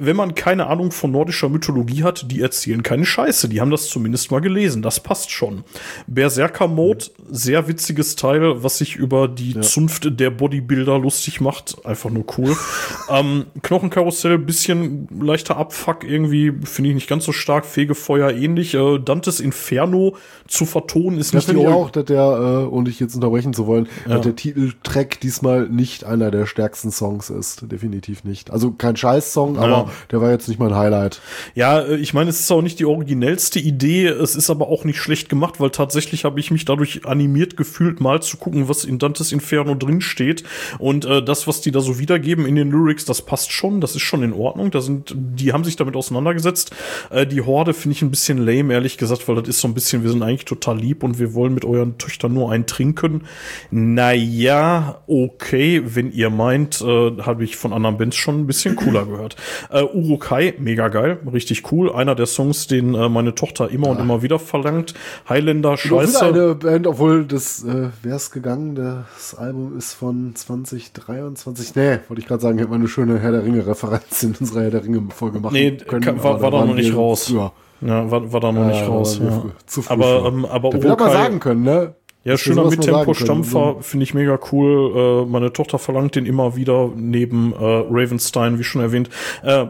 wenn 0.00 0.16
man 0.16 0.34
keine 0.34 0.66
Ahnung 0.66 0.90
von 0.90 1.10
nordischer 1.10 1.48
Mythologie 1.48 2.02
hat, 2.02 2.30
die 2.30 2.40
erzählen 2.40 2.82
keine 2.82 3.04
Scheiße. 3.04 3.48
Die 3.48 3.60
haben 3.60 3.70
das 3.70 3.88
zumindest 3.88 4.30
mal 4.30 4.40
gelesen. 4.40 4.82
Das 4.82 5.00
passt 5.00 5.30
schon. 5.30 5.64
Berserker 6.06 6.68
Mode, 6.68 7.06
sehr 7.30 7.68
witziges 7.68 8.16
Teil, 8.16 8.62
was 8.62 8.78
sich 8.78 8.96
über 8.96 9.28
die 9.28 9.52
ja. 9.52 9.60
Zunft 9.62 10.18
der 10.18 10.30
Bodybuilder 10.30 10.98
lustig 10.98 11.40
macht. 11.40 11.84
Einfach 11.84 12.10
nur 12.10 12.24
cool. 12.38 12.56
ähm, 13.10 13.46
Knochenkarussell, 13.62 14.38
bisschen 14.38 15.08
leichter 15.20 15.56
Abfuck 15.56 16.04
irgendwie, 16.04 16.52
finde 16.64 16.90
ich 16.90 16.94
nicht 16.94 17.08
ganz 17.08 17.24
so 17.24 17.32
stark. 17.32 17.66
Fegefeuer 17.66 18.30
ähnlich. 18.30 18.74
Äh, 18.74 18.98
Dantes 18.98 19.40
Inferno 19.40 20.16
zu 20.46 20.66
vertonen 20.66 21.18
ist 21.18 21.34
das 21.34 21.46
nicht 21.46 21.56
finde 21.56 21.62
ich 21.62 21.68
auch, 21.68 21.90
dass 21.90 22.04
der, 22.06 22.22
äh, 22.22 22.66
und 22.66 22.88
ich 22.88 23.00
jetzt 23.00 23.14
unterbrechen 23.14 23.52
zu 23.52 23.66
wollen, 23.66 23.88
ja. 24.06 24.14
dass 24.14 24.22
der 24.22 24.36
Titeltrack 24.36 25.20
diesmal 25.20 25.68
nicht 25.68 26.04
einer 26.04 26.30
der 26.30 26.46
stärksten 26.46 26.90
Songs 26.90 27.30
ist. 27.30 27.70
Definitiv 27.70 28.24
nicht. 28.24 28.50
Also 28.50 28.72
kein 28.72 28.96
Scheiß-Song, 28.96 29.56
ja. 29.56 29.60
aber 29.60 29.89
der 30.10 30.20
war 30.20 30.30
jetzt 30.30 30.48
nicht 30.48 30.58
mein 30.58 30.74
Highlight. 30.74 31.20
Ja, 31.54 31.80
äh, 31.80 31.96
ich 31.96 32.14
meine, 32.14 32.30
es 32.30 32.40
ist 32.40 32.50
auch 32.50 32.62
nicht 32.62 32.78
die 32.78 32.84
originellste 32.84 33.58
Idee, 33.58 34.06
es 34.06 34.36
ist 34.36 34.50
aber 34.50 34.68
auch 34.68 34.84
nicht 34.84 34.98
schlecht 34.98 35.28
gemacht, 35.28 35.60
weil 35.60 35.70
tatsächlich 35.70 36.24
habe 36.24 36.40
ich 36.40 36.50
mich 36.50 36.64
dadurch 36.64 37.06
animiert 37.06 37.56
gefühlt, 37.56 38.00
mal 38.00 38.22
zu 38.22 38.36
gucken, 38.36 38.68
was 38.68 38.84
in 38.84 38.98
Dantes 38.98 39.32
Inferno 39.32 39.74
drin 39.74 40.00
steht. 40.00 40.44
Und 40.78 41.04
äh, 41.04 41.22
das, 41.22 41.46
was 41.46 41.60
die 41.60 41.70
da 41.70 41.80
so 41.80 41.98
wiedergeben 41.98 42.46
in 42.46 42.56
den 42.56 42.70
Lyrics, 42.70 43.04
das 43.04 43.22
passt 43.22 43.52
schon, 43.52 43.80
das 43.80 43.94
ist 43.94 44.02
schon 44.02 44.22
in 44.22 44.32
Ordnung. 44.32 44.70
Da 44.70 44.80
sind, 44.80 45.14
die 45.14 45.52
haben 45.52 45.64
sich 45.64 45.76
damit 45.76 45.96
auseinandergesetzt. 45.96 46.72
Äh, 47.10 47.26
die 47.26 47.42
Horde 47.42 47.74
finde 47.74 47.96
ich 47.96 48.02
ein 48.02 48.10
bisschen 48.10 48.38
lame, 48.38 48.72
ehrlich 48.72 48.98
gesagt, 48.98 49.28
weil 49.28 49.36
das 49.36 49.48
ist 49.48 49.60
so 49.60 49.68
ein 49.68 49.74
bisschen, 49.74 50.02
wir 50.02 50.10
sind 50.10 50.22
eigentlich 50.22 50.44
total 50.44 50.78
lieb 50.78 51.02
und 51.02 51.18
wir 51.18 51.34
wollen 51.34 51.54
mit 51.54 51.64
euren 51.64 51.98
Töchtern 51.98 52.34
nur 52.34 52.52
einen 52.52 52.66
trinken. 52.66 53.24
Naja, 53.70 55.00
okay, 55.06 55.82
wenn 55.84 56.12
ihr 56.12 56.30
meint, 56.30 56.80
äh, 56.80 57.10
habe 57.22 57.44
ich 57.44 57.56
von 57.56 57.72
anderen 57.72 57.98
Bands 57.98 58.16
schon 58.16 58.40
ein 58.40 58.46
bisschen 58.46 58.76
cooler 58.76 59.06
gehört. 59.06 59.36
Äh, 59.70 59.79
äh, 59.80 59.96
Urukai, 59.96 60.54
mega 60.58 60.88
geil, 60.88 61.18
richtig 61.32 61.70
cool. 61.72 61.92
Einer 61.92 62.14
der 62.14 62.26
Songs, 62.26 62.66
den 62.66 62.94
äh, 62.94 63.08
meine 63.08 63.34
Tochter 63.34 63.70
immer 63.70 63.86
ja. 63.86 63.92
und 63.92 64.00
immer 64.00 64.22
wieder 64.22 64.38
verlangt. 64.38 64.94
Highlander, 65.28 65.76
scheiße. 65.76 66.24
eine 66.24 66.54
Band, 66.54 66.86
obwohl 66.86 67.24
das, 67.24 67.64
äh, 67.64 67.88
wer 68.02 68.16
ist 68.16 68.30
gegangen? 68.30 68.74
Das 68.74 69.34
Album 69.34 69.76
ist 69.76 69.94
von 69.94 70.34
2023. 70.34 71.74
Nee, 71.74 71.98
wollte 72.08 72.20
ich 72.20 72.26
gerade 72.26 72.42
sagen, 72.42 72.58
hätte 72.58 72.70
man 72.70 72.80
eine 72.80 72.88
schöne 72.88 73.18
Herr 73.18 73.32
der 73.32 73.44
Ringe-Referenz 73.44 74.22
in 74.22 74.34
unserer 74.38 74.62
Herr 74.62 74.70
der 74.70 74.84
Ringe-Folge 74.84 75.40
machen 75.40 75.54
nee, 75.54 75.76
können. 75.76 76.16
Nee, 76.16 76.22
war, 76.22 76.40
war 76.40 76.50
da 76.50 76.64
noch 76.64 76.74
nicht 76.74 76.94
raus. 76.94 77.28
Ja. 77.28 77.52
Ja, 77.82 78.10
war, 78.10 78.30
war 78.30 78.40
da 78.40 78.52
noch 78.52 78.66
nicht 78.66 78.86
raus. 78.86 79.18
Ja. 79.22 79.44
Zu 79.64 79.80
früh 79.80 79.94
aber, 79.94 80.26
ähm, 80.26 80.44
aber 80.44 80.68
Urukai, 80.68 80.90
aber 80.90 81.10
sagen 81.10 81.40
können, 81.40 81.62
ne? 81.62 81.94
Ja, 82.24 82.36
schöner 82.36 82.68
Mittempo-Stampfer, 82.68 83.76
finde 83.80 84.04
ich 84.04 84.14
mega 84.14 84.38
cool. 84.52 85.24
Äh, 85.24 85.30
meine 85.30 85.52
Tochter 85.52 85.78
verlangt 85.78 86.16
den 86.16 86.26
immer 86.26 86.54
wieder 86.54 86.90
neben 86.94 87.52
äh, 87.52 87.56
Ravenstein, 87.58 88.58
wie 88.58 88.64
schon 88.64 88.82
erwähnt. 88.82 89.08
Äh, 89.42 89.66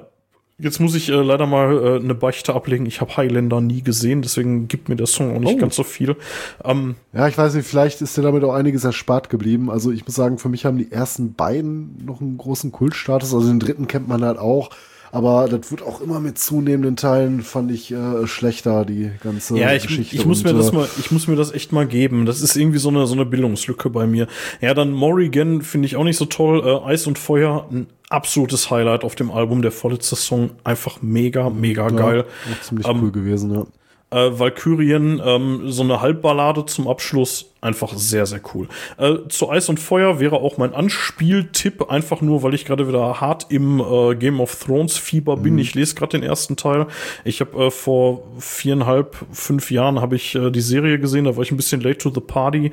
jetzt 0.59 0.81
muss 0.81 0.95
ich 0.95 1.09
äh, 1.09 1.13
leider 1.13 1.47
mal 1.47 1.77
äh, 1.77 2.03
eine 2.03 2.15
Beichte 2.15 2.55
ablegen. 2.55 2.87
Ich 2.87 3.01
habe 3.01 3.17
Highlander 3.17 3.61
nie 3.61 3.83
gesehen, 3.83 4.23
deswegen 4.23 4.67
gibt 4.67 4.89
mir 4.89 4.97
der 4.97 5.07
Song 5.07 5.37
auch 5.37 5.41
nicht 5.41 5.55
oh. 5.55 5.59
ganz 5.59 5.77
so 5.77 5.85
viel. 5.85 6.17
Ähm, 6.65 6.97
ja, 7.13 7.29
ich 7.29 7.39
weiß 7.39 7.55
nicht, 7.55 7.69
vielleicht 7.69 8.03
ist 8.03 8.17
dir 8.17 8.23
damit 8.23 8.43
auch 8.43 8.55
einiges 8.55 8.83
erspart 8.85 9.31
geblieben. 9.31 9.71
Also 9.71 9.93
ich 9.93 10.05
muss 10.05 10.17
sagen, 10.17 10.39
für 10.39 10.49
mich 10.49 10.65
haben 10.65 10.79
die 10.79 10.91
ersten 10.91 11.35
beiden 11.35 12.05
noch 12.05 12.21
einen 12.21 12.37
großen 12.37 12.73
Kultstatus. 12.73 13.33
Also 13.33 13.47
den 13.47 13.61
dritten 13.61 13.87
kennt 13.87 14.09
man 14.09 14.25
halt 14.25 14.39
auch. 14.39 14.71
Aber 15.13 15.49
das 15.49 15.71
wird 15.71 15.83
auch 15.83 16.01
immer 16.01 16.21
mit 16.21 16.39
zunehmenden 16.39 16.97
Teilen, 16.97 17.43
fand 17.43 17.71
ich, 17.73 17.91
äh, 17.91 18.27
schlechter, 18.27 18.85
die 18.85 19.11
ganze 19.23 19.59
ja, 19.59 19.73
ich, 19.73 19.83
Geschichte. 19.83 20.15
Ich 20.15 20.25
muss, 20.25 20.45
mir 20.45 20.55
das 20.55 20.71
äh, 20.71 20.75
mal, 20.75 20.89
ich 20.99 21.11
muss 21.11 21.27
mir 21.27 21.37
das 21.37 21.53
echt 21.53 21.73
mal 21.73 21.87
geben. 21.87 22.27
Das 22.27 22.41
ist 22.41 22.57
irgendwie 22.57 22.79
so 22.79 22.91
eine, 22.91 23.07
so 23.07 23.15
eine 23.15 23.27
Bildungslücke 23.27 23.91
bei 23.91 24.07
mir. 24.07 24.29
Ja, 24.61 24.73
dann 24.73 24.93
Morrigan 24.93 25.63
finde 25.63 25.87
ich 25.87 25.97
auch 25.97 26.05
nicht 26.05 26.17
so 26.17 26.27
toll. 26.27 26.63
Äh, 26.65 26.89
Eis 26.89 27.07
und 27.09 27.19
Feuer, 27.19 27.67
ein 27.71 27.89
absolutes 28.09 28.71
Highlight 28.71 29.03
auf 29.03 29.17
dem 29.17 29.33
Album. 29.33 29.63
Der 29.63 29.73
vorletzte 29.73 30.15
Song, 30.15 30.51
einfach 30.63 31.03
mega, 31.03 31.51
mega 31.51 31.89
ja, 31.89 31.97
geil. 31.97 32.25
Ziemlich 32.63 32.87
ähm, 32.87 33.01
cool 33.03 33.11
gewesen, 33.11 33.53
ja 33.53 33.67
äh, 34.11 34.31
Valkyrien, 34.39 35.21
ähm, 35.25 35.71
so 35.71 35.83
eine 35.83 36.01
Halbballade 36.01 36.67
zum 36.67 36.89
Abschluss, 36.89 37.53
einfach 37.61 37.93
sehr, 37.95 38.27
sehr 38.27 38.41
cool. 38.55 38.69
Äh, 38.99 39.29
zu 39.29 39.51
Eis 39.51 39.69
und 39.69 39.79
Feuer 39.79 40.19
wäre 40.19 40.37
auch 40.37 40.59
mein 40.59 40.75
Anspieltipp, 40.75 41.91
einfach 41.91 42.21
nur, 42.21 42.43
weil 42.43 42.55
ich 42.55 42.65
gerade 42.65 42.89
wieder 42.89 43.21
hart 43.21 43.47
im 43.51 43.81
äh, 43.81 44.15
Game 44.17 44.41
of 44.41 44.65
Thrones 44.65 44.99
Fieber 44.99 45.37
bin. 45.37 45.55
Mhm. 45.55 45.61
Ich 45.61 45.75
lese 45.75 45.95
gerade 45.95 46.19
den 46.19 46.23
ersten 46.23 46.57
Teil. 46.57 46.87
Ich 47.25 47.41
habe 47.41 47.67
äh, 47.67 47.71
vor 47.71 48.25
viereinhalb, 48.39 49.17
fünf 49.31 49.71
Jahren 49.71 50.01
habe 50.01 50.17
ich 50.17 50.35
äh, 50.35 50.51
die 50.51 50.61
Serie 50.61 50.99
gesehen, 50.99 51.25
da 51.25 51.37
war 51.37 51.43
ich 51.43 51.53
ein 51.53 51.57
bisschen 51.57 51.81
late 51.81 51.99
to 51.99 52.11
the 52.13 52.21
party. 52.21 52.73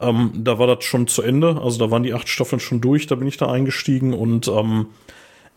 Ähm, 0.00 0.30
da 0.34 0.58
war 0.58 0.66
das 0.66 0.84
schon 0.84 1.06
zu 1.06 1.22
Ende, 1.22 1.60
also 1.62 1.78
da 1.78 1.90
waren 1.90 2.02
die 2.02 2.12
acht 2.12 2.28
Staffeln 2.28 2.60
schon 2.60 2.82
durch, 2.82 3.06
da 3.06 3.14
bin 3.14 3.26
ich 3.26 3.38
da 3.38 3.50
eingestiegen 3.50 4.12
und 4.12 4.46
ähm, 4.46 4.88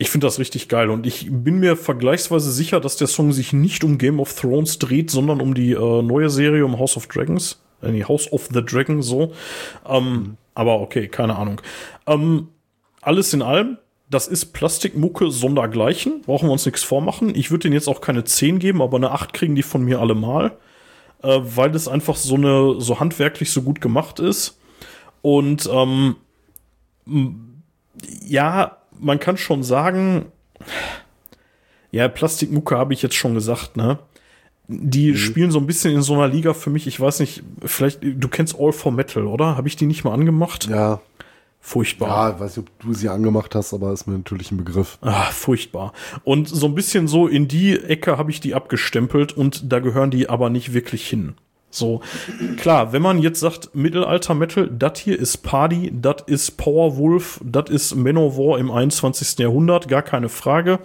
ich 0.01 0.09
finde 0.09 0.25
das 0.27 0.39
richtig 0.39 0.69
geil 0.69 0.89
und 0.89 1.05
ich 1.05 1.27
bin 1.29 1.59
mir 1.59 1.75
vergleichsweise 1.75 2.51
sicher, 2.51 2.79
dass 2.79 2.95
der 2.95 3.07
Song 3.07 3.33
sich 3.33 3.51
nicht 3.51 3.83
um 3.83 3.97
Game 3.97 4.21
of 4.21 4.33
Thrones 4.33 4.79
dreht, 4.79 5.11
sondern 5.11 5.41
um 5.41 5.53
die 5.53 5.73
äh, 5.73 6.01
neue 6.01 6.29
Serie 6.29 6.65
um 6.65 6.79
House 6.79 6.95
of 6.95 7.07
Dragons. 7.07 7.61
Äh, 7.81 8.01
House 8.03 8.31
of 8.31 8.47
the 8.53 8.63
Dragon, 8.63 9.01
so. 9.01 9.33
Ähm, 9.87 10.03
mhm. 10.03 10.37
Aber 10.55 10.79
okay, 10.79 11.09
keine 11.09 11.35
Ahnung. 11.35 11.61
Ähm, 12.07 12.47
alles 13.01 13.33
in 13.33 13.41
allem, 13.41 13.77
das 14.09 14.29
ist 14.29 14.53
Plastikmucke 14.53 15.31
sondergleichen. 15.31 16.21
Brauchen 16.21 16.47
wir 16.47 16.53
uns 16.53 16.65
nichts 16.65 16.81
vormachen. 16.81 17.35
Ich 17.35 17.51
würde 17.51 17.63
denen 17.63 17.73
jetzt 17.73 17.89
auch 17.89 17.99
keine 17.99 18.23
10 18.23 18.59
geben, 18.59 18.81
aber 18.81 18.95
eine 18.95 19.11
8 19.11 19.33
kriegen 19.33 19.55
die 19.55 19.63
von 19.63 19.83
mir 19.83 19.99
alle 19.99 20.15
mal. 20.15 20.57
Äh, 21.23 21.39
weil 21.43 21.75
es 21.75 21.89
einfach 21.89 22.15
so 22.15 22.35
eine, 22.35 22.79
so 22.79 23.01
handwerklich 23.01 23.51
so 23.51 23.63
gut 23.63 23.81
gemacht 23.81 24.19
ist. 24.19 24.57
Und 25.21 25.69
ähm, 25.69 26.15
ja, 28.25 28.78
man 28.99 29.19
kann 29.19 29.37
schon 29.37 29.63
sagen, 29.63 30.25
ja, 31.91 32.07
Plastikmucke 32.07 32.77
habe 32.77 32.93
ich 32.93 33.01
jetzt 33.01 33.15
schon 33.15 33.33
gesagt, 33.33 33.77
ne? 33.77 33.99
Die 34.67 35.11
mhm. 35.11 35.17
spielen 35.17 35.51
so 35.51 35.59
ein 35.59 35.65
bisschen 35.65 35.95
in 35.95 36.03
so 36.03 36.13
einer 36.13 36.27
Liga 36.27 36.53
für 36.53 36.69
mich, 36.69 36.85
ich 36.85 36.99
weiß 36.99 37.21
nicht, 37.21 37.43
vielleicht, 37.65 38.01
du 38.03 38.27
kennst 38.27 38.55
All 38.59 38.71
for 38.71 38.91
Metal, 38.91 39.25
oder? 39.25 39.57
Habe 39.57 39.67
ich 39.67 39.75
die 39.75 39.87
nicht 39.87 40.03
mal 40.03 40.13
angemacht? 40.13 40.67
Ja. 40.67 41.01
Furchtbar. 41.61 42.31
Ja, 42.31 42.39
weiß 42.39 42.57
nicht, 42.57 42.69
ob 42.69 42.79
du 42.79 42.93
sie 42.93 43.09
angemacht 43.09 43.53
hast, 43.53 43.73
aber 43.73 43.91
ist 43.91 44.07
mir 44.07 44.17
natürlich 44.17 44.51
ein 44.51 44.57
Begriff. 44.57 44.97
Ah, 45.01 45.25
furchtbar. 45.25 45.91
Und 46.23 46.47
so 46.47 46.67
ein 46.67 46.75
bisschen 46.75 47.07
so 47.07 47.27
in 47.27 47.47
die 47.47 47.77
Ecke 47.77 48.17
habe 48.17 48.31
ich 48.31 48.39
die 48.39 48.55
abgestempelt 48.55 49.33
und 49.33 49.71
da 49.71 49.79
gehören 49.79 50.09
die 50.09 50.29
aber 50.29 50.49
nicht 50.49 50.73
wirklich 50.73 51.07
hin. 51.07 51.35
So, 51.71 52.01
klar, 52.57 52.93
wenn 52.93 53.01
man 53.01 53.19
jetzt 53.19 53.39
sagt, 53.39 53.75
Mittelalter-Metal, 53.75 54.71
das 54.71 54.99
hier 54.99 55.19
ist 55.19 55.37
Party, 55.37 55.91
das 55.93 56.23
ist 56.25 56.57
Powerwolf, 56.57 57.39
das 57.43 57.69
ist 57.69 57.95
Manowar 57.95 58.57
im 58.57 58.71
21. 58.71 59.37
Jahrhundert, 59.37 59.87
gar 59.87 60.01
keine 60.01 60.29
Frage. 60.29 60.79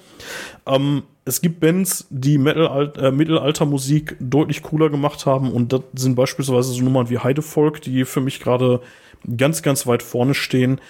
Ähm, 0.67 1.05
es 1.25 1.41
gibt 1.41 1.61
Bands, 1.61 2.07
die 2.11 2.37
Metal, 2.37 2.93
äh, 2.99 3.11
Mittelalter-Musik 3.11 4.17
deutlich 4.21 4.63
cooler 4.63 4.91
gemacht 4.91 5.25
haben 5.25 5.51
und 5.51 5.73
das 5.73 5.81
sind 5.95 6.17
beispielsweise 6.17 6.73
so 6.73 6.83
Nummern 6.83 7.09
wie 7.09 7.19
Heidevolk, 7.19 7.81
die 7.81 8.05
für 8.05 8.21
mich 8.21 8.41
gerade 8.41 8.81
ganz, 9.37 9.63
ganz 9.63 9.87
weit 9.87 10.03
vorne 10.03 10.35
stehen. 10.35 10.81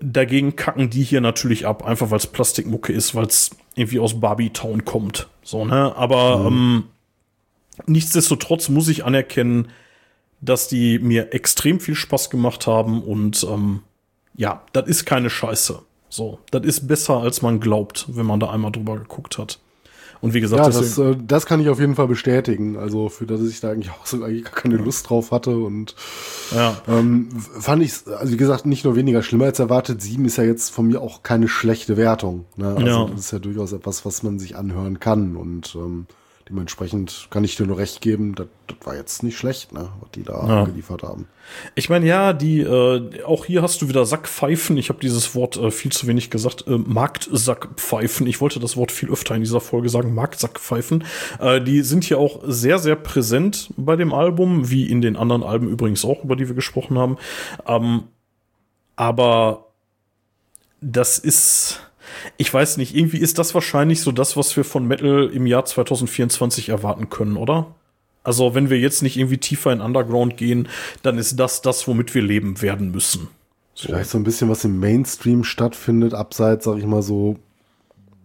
Dagegen 0.00 0.54
kacken 0.54 0.88
die 0.88 1.02
hier 1.02 1.20
natürlich 1.20 1.66
ab, 1.66 1.84
einfach 1.84 2.10
weil 2.10 2.18
es 2.18 2.28
Plastikmucke 2.28 2.92
ist, 2.92 3.14
weil 3.16 3.26
es 3.26 3.50
irgendwie 3.74 3.98
aus 3.98 4.20
Barbie 4.20 4.50
Town 4.50 4.84
kommt. 4.84 5.28
So, 5.42 5.64
ne? 5.64 5.94
Aber 5.96 6.38
mhm. 6.38 6.46
ähm, 6.46 6.84
nichtsdestotrotz 7.86 8.68
muss 8.68 8.88
ich 8.88 9.04
anerkennen, 9.04 9.68
dass 10.40 10.68
die 10.68 10.98
mir 10.98 11.32
extrem 11.32 11.80
viel 11.80 11.94
Spaß 11.94 12.30
gemacht 12.30 12.66
haben 12.66 13.02
und 13.02 13.44
ähm, 13.44 13.80
ja, 14.36 14.62
das 14.72 14.88
ist 14.88 15.06
keine 15.06 15.30
Scheiße. 15.30 15.80
So, 16.08 16.38
das 16.50 16.64
ist 16.64 16.86
besser, 16.86 17.18
als 17.18 17.42
man 17.42 17.60
glaubt, 17.60 18.06
wenn 18.08 18.26
man 18.26 18.40
da 18.40 18.50
einmal 18.50 18.72
drüber 18.72 18.98
geguckt 18.98 19.38
hat. 19.38 19.58
Und 20.20 20.32
wie 20.32 20.40
gesagt, 20.40 20.64
ja, 20.64 20.70
das, 20.70 20.96
äh, 20.96 21.16
das 21.26 21.44
kann 21.44 21.60
ich 21.60 21.68
auf 21.68 21.80
jeden 21.80 21.96
Fall 21.96 22.08
bestätigen. 22.08 22.78
Also 22.78 23.10
für 23.10 23.26
das 23.26 23.42
ich 23.42 23.60
da 23.60 23.72
eigentlich 23.72 23.90
auch 23.90 24.06
so 24.06 24.22
eigentlich 24.22 24.44
gar 24.44 24.54
keine 24.54 24.76
Lust 24.76 25.10
drauf 25.10 25.32
hatte 25.32 25.58
und 25.58 25.94
ja. 26.54 26.76
ähm, 26.88 27.28
fand 27.58 27.82
ich, 27.82 27.92
also 28.06 28.32
wie 28.32 28.38
gesagt, 28.38 28.64
nicht 28.64 28.84
nur 28.84 28.96
weniger 28.96 29.22
schlimmer 29.22 29.44
als 29.44 29.58
erwartet. 29.58 30.00
Sieben 30.00 30.24
ist 30.24 30.36
ja 30.38 30.44
jetzt 30.44 30.70
von 30.70 30.86
mir 30.86 31.02
auch 31.02 31.22
keine 31.22 31.46
schlechte 31.46 31.98
Wertung. 31.98 32.46
Ne? 32.56 32.68
Also 32.68 32.86
ja. 32.86 33.06
das 33.06 33.20
ist 33.20 33.32
ja 33.32 33.38
durchaus 33.38 33.72
etwas, 33.72 34.06
was 34.06 34.22
man 34.22 34.38
sich 34.38 34.56
anhören 34.56 34.98
kann 34.98 35.36
und 35.36 35.74
ähm, 35.74 36.06
Dementsprechend 36.48 37.28
kann 37.30 37.42
ich 37.42 37.56
dir 37.56 37.66
nur 37.66 37.78
recht 37.78 38.02
geben, 38.02 38.34
das, 38.34 38.48
das 38.66 38.76
war 38.84 38.94
jetzt 38.94 39.22
nicht 39.22 39.38
schlecht, 39.38 39.72
ne, 39.72 39.88
was 40.00 40.10
die 40.10 40.24
da 40.24 40.46
ja. 40.46 40.64
geliefert 40.64 41.02
haben. 41.02 41.26
Ich 41.74 41.88
meine, 41.88 42.06
ja, 42.06 42.34
die, 42.34 42.60
äh, 42.60 43.22
auch 43.24 43.46
hier 43.46 43.62
hast 43.62 43.80
du 43.80 43.88
wieder 43.88 44.04
Sackpfeifen. 44.04 44.76
Ich 44.76 44.90
habe 44.90 44.98
dieses 45.00 45.34
Wort 45.34 45.56
äh, 45.56 45.70
viel 45.70 45.90
zu 45.90 46.06
wenig 46.06 46.28
gesagt. 46.28 46.66
Äh, 46.66 46.76
Marktsackpfeifen. 46.76 48.26
Ich 48.26 48.42
wollte 48.42 48.60
das 48.60 48.76
Wort 48.76 48.92
viel 48.92 49.10
öfter 49.10 49.34
in 49.34 49.40
dieser 49.40 49.62
Folge 49.62 49.88
sagen. 49.88 50.14
Marktsackpfeifen. 50.14 51.04
Äh, 51.40 51.62
die 51.62 51.80
sind 51.80 52.04
hier 52.04 52.18
auch 52.18 52.42
sehr, 52.44 52.78
sehr 52.78 52.96
präsent 52.96 53.70
bei 53.78 53.96
dem 53.96 54.12
Album, 54.12 54.70
wie 54.70 54.90
in 54.90 55.00
den 55.00 55.16
anderen 55.16 55.42
Alben 55.42 55.68
übrigens 55.68 56.04
auch, 56.04 56.24
über 56.24 56.36
die 56.36 56.48
wir 56.48 56.54
gesprochen 56.54 56.98
haben. 56.98 57.16
Ähm, 57.66 58.04
aber 58.96 59.68
das 60.82 61.18
ist 61.18 61.80
ich 62.36 62.52
weiß 62.52 62.76
nicht, 62.76 62.94
irgendwie 62.94 63.18
ist 63.18 63.38
das 63.38 63.54
wahrscheinlich 63.54 64.00
so 64.00 64.12
das, 64.12 64.36
was 64.36 64.56
wir 64.56 64.64
von 64.64 64.86
Metal 64.86 65.30
im 65.32 65.46
Jahr 65.46 65.64
2024 65.64 66.68
erwarten 66.68 67.10
können, 67.10 67.36
oder? 67.36 67.74
Also, 68.22 68.54
wenn 68.54 68.70
wir 68.70 68.78
jetzt 68.78 69.02
nicht 69.02 69.18
irgendwie 69.18 69.38
tiefer 69.38 69.72
in 69.72 69.82
Underground 69.82 70.36
gehen, 70.36 70.68
dann 71.02 71.18
ist 71.18 71.38
das 71.38 71.60
das, 71.60 71.86
womit 71.86 72.14
wir 72.14 72.22
leben 72.22 72.62
werden 72.62 72.90
müssen. 72.90 73.28
So. 73.74 73.88
Vielleicht 73.88 74.10
so 74.10 74.18
ein 74.18 74.24
bisschen, 74.24 74.48
was 74.48 74.64
im 74.64 74.80
Mainstream 74.80 75.44
stattfindet, 75.44 76.14
abseits, 76.14 76.64
sag 76.64 76.78
ich 76.78 76.86
mal, 76.86 77.02
so 77.02 77.36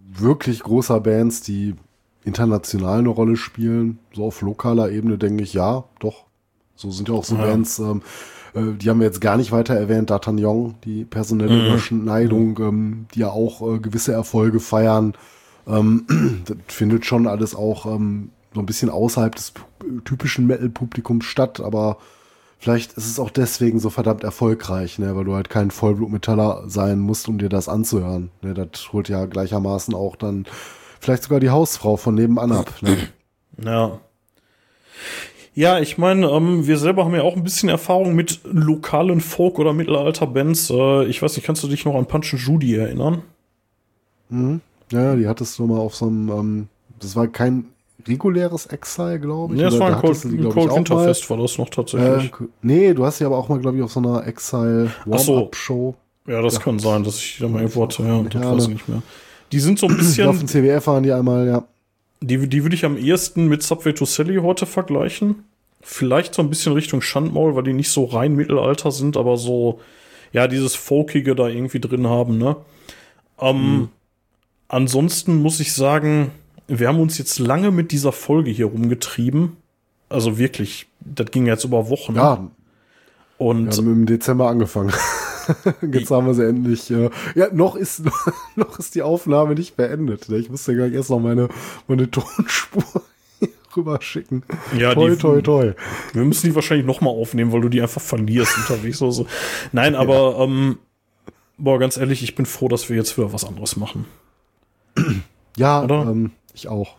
wirklich 0.08 0.61
großer 0.61 1.01
Bands, 1.01 1.41
die 1.41 1.75
international 2.24 2.99
eine 2.99 3.09
Rolle 3.09 3.35
spielen. 3.35 3.99
So 4.14 4.25
auf 4.25 4.41
lokaler 4.41 4.90
Ebene 4.91 5.17
denke 5.17 5.43
ich, 5.43 5.53
ja, 5.53 5.83
doch. 5.99 6.25
So 6.75 6.91
sind 6.91 7.09
ja 7.09 7.16
auch 7.16 7.25
so 7.25 7.35
ja. 7.35 7.43
Bands, 7.43 7.80
ähm, 7.80 8.01
äh, 8.53 8.74
die 8.78 8.90
haben 8.90 9.00
wir 9.00 9.08
jetzt 9.08 9.22
gar 9.22 9.38
nicht 9.38 9.52
weiter 9.52 9.76
erwähnt, 9.76 10.11
D'Artagnan, 10.11 10.76
die 10.84 11.06
personelle 11.06 11.56
mhm. 11.56 11.66
Überschneidung, 11.68 12.60
ähm, 12.60 13.06
die 13.14 13.19
ja 13.19 13.30
auch 13.30 13.61
äh, 13.61 13.80
gewisse 13.80 14.14
Erfolge 14.14 14.60
feiern. 14.60 15.14
Ähm, 15.68 16.44
das 16.45 16.58
findet 16.68 17.06
schon 17.06 17.28
alles 17.28 17.56
auch 17.56 17.86
ähm, 17.86 18.30
so 18.53 18.60
ein 18.60 18.66
bisschen 18.66 18.90
außerhalb 18.90 19.36
des 19.36 19.53
typischen 20.06 20.48
Metal-Publikums 20.48 21.26
statt, 21.26 21.60
aber 21.60 21.98
vielleicht 22.58 22.94
ist 22.94 23.08
es 23.08 23.19
auch 23.19 23.30
deswegen 23.30 23.80
so 23.80 23.90
verdammt 23.90 24.24
erfolgreich, 24.24 25.00
ne, 25.00 25.16
weil 25.16 25.26
du 25.26 25.36
halt 25.36 25.50
kein 25.50 25.72
Vollblutmetaller 25.72 26.64
sein 26.68 27.00
musst, 27.00 27.28
um 27.28 27.38
dir 27.38 27.50
das 27.50 27.69
anzuhören. 27.69 28.32
Ne, 28.42 28.53
das 28.53 28.92
holt 28.92 29.10
ja 29.10 29.26
gleichermaßen 29.26 29.94
auch 29.94 30.16
dann 30.16 30.45
vielleicht 31.00 31.24
sogar 31.24 31.40
die 31.40 31.50
Hausfrau 31.50 31.98
von 31.98 32.16
nebenan 32.16 32.52
ab. 32.52 32.74
Ne? 32.82 32.98
Ja. 33.61 34.00
Ja, 35.56 35.80
ich 35.80 35.98
meine, 35.98 36.28
ähm, 36.28 36.68
wir 36.68 36.78
selber 36.78 37.06
haben 37.06 37.16
ja 37.16 37.24
auch 37.24 37.36
ein 37.36 37.44
bisschen 37.44 37.69
Erfahrung 37.69 38.16
mit 38.16 38.40
lokalen 38.44 39.19
Folk- 39.19 39.60
oder 39.60 39.74
Mittelalter-Bands. 39.74 40.69
Äh, 40.69 41.06
ich 41.06 41.22
weiß 41.22 41.36
nicht, 41.36 41.45
kannst 41.45 41.64
du 41.64 41.68
dich 41.68 41.86
noch 41.86 41.95
an 41.95 42.06
Punch 42.06 42.34
and 42.34 42.42
Judy 42.42 42.76
erinnern? 42.76 43.24
Mhm. 44.30 44.61
Ja, 44.92 45.16
die 45.16 45.28
hattest 45.28 45.60
du 45.60 45.66
mal 45.66 45.80
auf 45.80 45.95
so 45.95 46.08
einem, 46.08 46.30
ähm, 46.30 46.68
das 47.00 47.16
war 47.16 47.28
kein 47.28 47.66
reguläres 48.08 48.68
Exile, 48.68 49.19
glaube 49.19 49.53
ich. 49.53 49.60
Nee, 49.60 49.66
das 49.66 49.80
war 49.80 49.95
ein 49.95 50.02
Cold, 50.02 50.24
die, 50.24 50.38
Cold 50.38 50.74
Winterfest, 50.74 51.30
war 51.30 51.38
das 51.38 51.58
noch 51.58 51.69
tatsächlich. 51.69 52.32
Äh, 52.32 52.45
nee, 52.61 52.94
du 52.94 53.06
hast 53.06 53.18
sie 53.18 53.26
aber 53.26 53.38
auch 53.38 53.50
mal, 53.50 53.60
glaube 53.60 53.78
ich, 53.78 53.84
auf 53.84 53.92
so 53.92 54.00
einer 54.00 54.26
Exile 54.26 54.92
Warm-Up-Show. 55.06 55.95
So. 56.26 56.32
Ja, 56.32 56.42
das 56.42 56.56
ja. 56.56 56.60
kann 56.60 56.80
sein, 56.80 57.03
dass 57.03 57.18
ich 57.18 57.38
da 57.40 57.48
mal 57.48 57.61
irgendwo 57.61 57.84
hatte, 57.84 58.03
ja, 58.03 58.22
das 58.22 58.42
weiß 58.42 58.64
ich 58.64 58.69
nicht 58.69 58.88
mehr. 58.88 59.02
Die 59.52 59.60
sind 59.60 59.80
so 59.80 59.88
ein 59.88 59.98
bisschen. 59.98 60.28
auf 60.30 60.38
dem 60.38 60.48
CWF 60.48 60.88
waren 60.88 61.03
die 61.03 61.11
einmal, 61.11 61.48
ja. 61.48 61.64
Die, 62.22 62.50
die 62.50 62.64
würde 62.64 62.76
ich 62.76 62.86
am 62.86 62.98
ehesten 62.98 63.48
mit 63.48 63.64
Subway 63.64 63.94
to 63.94 64.06
Sally 64.06 64.38
heute 64.38 64.66
vergleichen. 64.66 65.44
Vielleicht 65.82 66.34
so 66.34 66.42
ein 66.42 66.50
bisschen 66.50 66.74
Richtung 66.74 67.02
Schandmaul, 67.02 67.56
weil 67.56 67.64
die 67.64 67.74
nicht 67.74 67.90
so 67.90 68.06
rein 68.06 68.36
Mittelalter 68.36 68.92
sind, 68.92 69.16
aber 69.16 69.38
so, 69.38 69.80
ja, 70.34 70.48
dieses 70.48 70.76
Folkige 70.76 71.36
da 71.36 71.48
irgendwie 71.48 71.80
drin 71.80 72.08
haben, 72.08 72.38
ne? 72.38 72.58
Ähm, 73.40 73.56
mhm. 73.56 73.90
Ansonsten 74.68 75.42
muss 75.42 75.60
ich 75.62 75.74
sagen, 75.74 76.32
wir 76.68 76.88
haben 76.88 77.00
uns 77.00 77.18
jetzt 77.18 77.40
lange 77.40 77.72
mit 77.72 77.92
dieser 77.92 78.12
Folge 78.12 78.52
hier 78.52 78.68
rumgetrieben. 78.68 79.58
Also 80.10 80.38
wirklich, 80.38 80.88
das 81.00 81.32
ging 81.32 81.48
jetzt 81.48 81.64
über 81.64 81.90
Wochen. 81.90 82.16
Ja. 82.16 82.48
Und 83.38 83.68
wir 83.68 83.78
haben 83.78 83.94
im 83.94 84.06
Dezember 84.06 84.50
angefangen. 84.50 84.92
Jetzt 85.82 86.11
haben 86.11 86.28
wir 86.28 86.34
sie 86.34 86.48
endlich. 86.48 86.90
Äh, 86.92 87.10
ja, 87.36 87.48
noch 87.52 87.76
ist, 87.76 88.03
noch 88.56 88.80
ist 88.80 88.95
die 88.95 89.02
Aufnahme 89.02 89.56
nicht 89.56 89.76
beendet. 89.76 90.30
Ne? 90.30 90.38
Ich 90.38 90.50
musste 90.50 90.76
gleich 90.76 90.94
erst 90.94 91.10
noch 91.10 91.19
meine, 91.19 91.50
meine 91.88 92.10
Tonspur 92.11 92.84
rüberschicken. 93.76 94.44
Ja, 94.78 94.94
toi, 94.94 95.11
die, 95.11 95.18
toi, 95.18 95.42
toi. 95.42 95.74
Wir 96.14 96.24
müssen 96.24 96.48
die 96.48 96.56
wahrscheinlich 96.56 96.88
noch 96.88 97.02
mal 97.02 97.11
aufnehmen, 97.11 97.52
weil 97.52 97.61
du 97.61 97.69
die 97.69 97.82
einfach 97.82 98.02
verlierst 98.02 98.58
unterwegs 98.58 99.02
oder 99.02 99.11
so. 99.11 99.28
Nein, 99.72 99.95
aber 99.95 100.38
ja. 100.38 100.44
ähm, 100.44 100.80
boah, 101.58 101.80
ganz 101.80 101.98
ehrlich, 101.98 102.24
ich 102.24 102.36
bin 102.36 102.45
froh, 102.45 102.68
dass 102.68 102.90
wir 102.90 102.95
jetzt 102.95 103.18
wieder 103.18 103.32
was 103.32 103.45
anderes 103.45 103.76
machen. 103.76 104.06
Ja, 105.56 105.84
ähm, 105.84 106.32
ich 106.53 106.68
auch. 106.68 106.98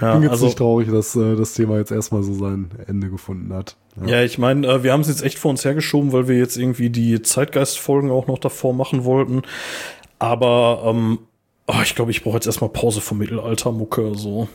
Ja, 0.00 0.14
bin 0.14 0.22
jetzt 0.22 0.32
also, 0.32 0.46
nicht 0.46 0.58
traurig, 0.58 0.90
dass 0.90 1.16
äh, 1.16 1.36
das 1.36 1.54
Thema 1.54 1.78
jetzt 1.78 1.90
erstmal 1.90 2.22
so 2.22 2.34
sein 2.34 2.70
Ende 2.86 3.08
gefunden 3.08 3.52
hat. 3.52 3.76
Ja, 4.00 4.18
ja 4.18 4.22
ich 4.22 4.38
meine, 4.38 4.66
äh, 4.66 4.82
wir 4.82 4.92
haben 4.92 5.00
es 5.00 5.08
jetzt 5.08 5.22
echt 5.22 5.38
vor 5.38 5.50
uns 5.50 5.64
hergeschoben, 5.64 6.12
weil 6.12 6.28
wir 6.28 6.36
jetzt 6.36 6.56
irgendwie 6.56 6.90
die 6.90 7.22
Zeitgeist-Folgen 7.22 8.10
auch 8.10 8.26
noch 8.26 8.38
davor 8.38 8.74
machen 8.74 9.04
wollten. 9.04 9.42
Aber 10.18 10.82
ähm, 10.84 11.18
oh, 11.66 11.80
ich 11.82 11.94
glaube, 11.94 12.10
ich 12.10 12.22
brauche 12.22 12.36
jetzt 12.36 12.46
erstmal 12.46 12.70
Pause 12.70 13.00
vom 13.00 13.18
Mittelalter-Mucke. 13.18 14.14
So. 14.14 14.48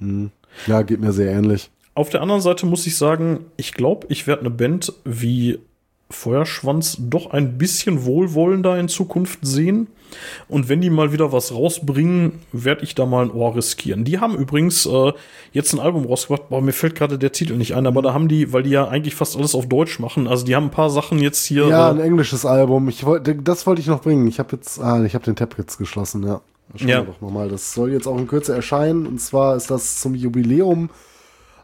Hm. 0.00 0.30
Ja, 0.66 0.82
geht 0.82 1.00
mir 1.00 1.12
sehr 1.12 1.32
ähnlich. 1.32 1.70
Auf 1.94 2.10
der 2.10 2.22
anderen 2.22 2.40
Seite 2.40 2.66
muss 2.66 2.86
ich 2.86 2.96
sagen, 2.96 3.46
ich 3.56 3.74
glaube, 3.74 4.08
ich 4.10 4.26
werde 4.26 4.40
eine 4.40 4.50
Band 4.50 4.92
wie 5.04 5.60
Feuerschwanz 6.10 6.96
doch 6.98 7.30
ein 7.30 7.58
bisschen 7.58 8.04
wohlwollender 8.04 8.78
in 8.78 8.88
Zukunft 8.88 9.40
sehen. 9.42 9.88
Und 10.48 10.68
wenn 10.68 10.80
die 10.80 10.90
mal 10.90 11.12
wieder 11.12 11.32
was 11.32 11.52
rausbringen, 11.52 12.40
werde 12.52 12.84
ich 12.84 12.94
da 12.94 13.06
mal 13.06 13.24
ein 13.24 13.30
Ohr 13.30 13.56
riskieren. 13.56 14.04
Die 14.04 14.18
haben 14.18 14.36
übrigens 14.36 14.86
äh, 14.86 15.12
jetzt 15.52 15.72
ein 15.72 15.80
Album 15.80 16.06
rausgebracht, 16.06 16.44
aber 16.50 16.60
mir 16.60 16.72
fällt 16.72 16.94
gerade 16.94 17.18
der 17.18 17.32
Titel 17.32 17.56
nicht 17.56 17.74
ein, 17.74 17.86
aber 17.86 18.02
da 18.02 18.14
haben 18.14 18.28
die, 18.28 18.52
weil 18.52 18.62
die 18.62 18.70
ja 18.70 18.88
eigentlich 18.88 19.14
fast 19.14 19.36
alles 19.36 19.54
auf 19.54 19.68
Deutsch 19.68 19.98
machen, 19.98 20.26
also 20.26 20.44
die 20.44 20.54
haben 20.54 20.64
ein 20.64 20.70
paar 20.70 20.90
Sachen 20.90 21.18
jetzt 21.18 21.44
hier. 21.44 21.68
Ja, 21.68 21.88
äh, 21.88 21.92
ein 21.92 22.00
englisches 22.00 22.46
Album. 22.46 22.88
Ich 22.88 23.04
wollte, 23.04 23.34
das 23.34 23.66
wollte 23.66 23.80
ich 23.80 23.86
noch 23.86 24.02
bringen. 24.02 24.26
Ich 24.26 24.38
habe 24.38 24.56
jetzt, 24.56 24.80
ah, 24.80 25.02
ich 25.04 25.14
habe 25.14 25.24
den 25.24 25.36
Tab 25.36 25.56
jetzt 25.58 25.78
geschlossen, 25.78 26.24
ja. 26.24 26.40
Schauen 26.76 26.88
ja. 26.88 27.00
wir 27.00 27.12
doch 27.12 27.20
nochmal. 27.20 27.48
Das 27.48 27.74
soll 27.74 27.92
jetzt 27.92 28.06
auch 28.06 28.18
in 28.18 28.26
Kürze 28.26 28.54
erscheinen. 28.54 29.06
Und 29.06 29.20
zwar 29.20 29.54
ist 29.54 29.70
das 29.70 30.00
zum 30.00 30.14
Jubiläum 30.14 30.90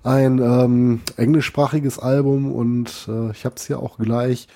ein 0.02 0.38
ähm, 0.38 1.00
englischsprachiges 1.16 1.98
Album 1.98 2.52
und 2.52 3.06
äh, 3.08 3.30
ich 3.32 3.44
habe 3.44 3.56
es 3.56 3.66
hier 3.66 3.80
auch 3.80 3.98
gleich 3.98 4.48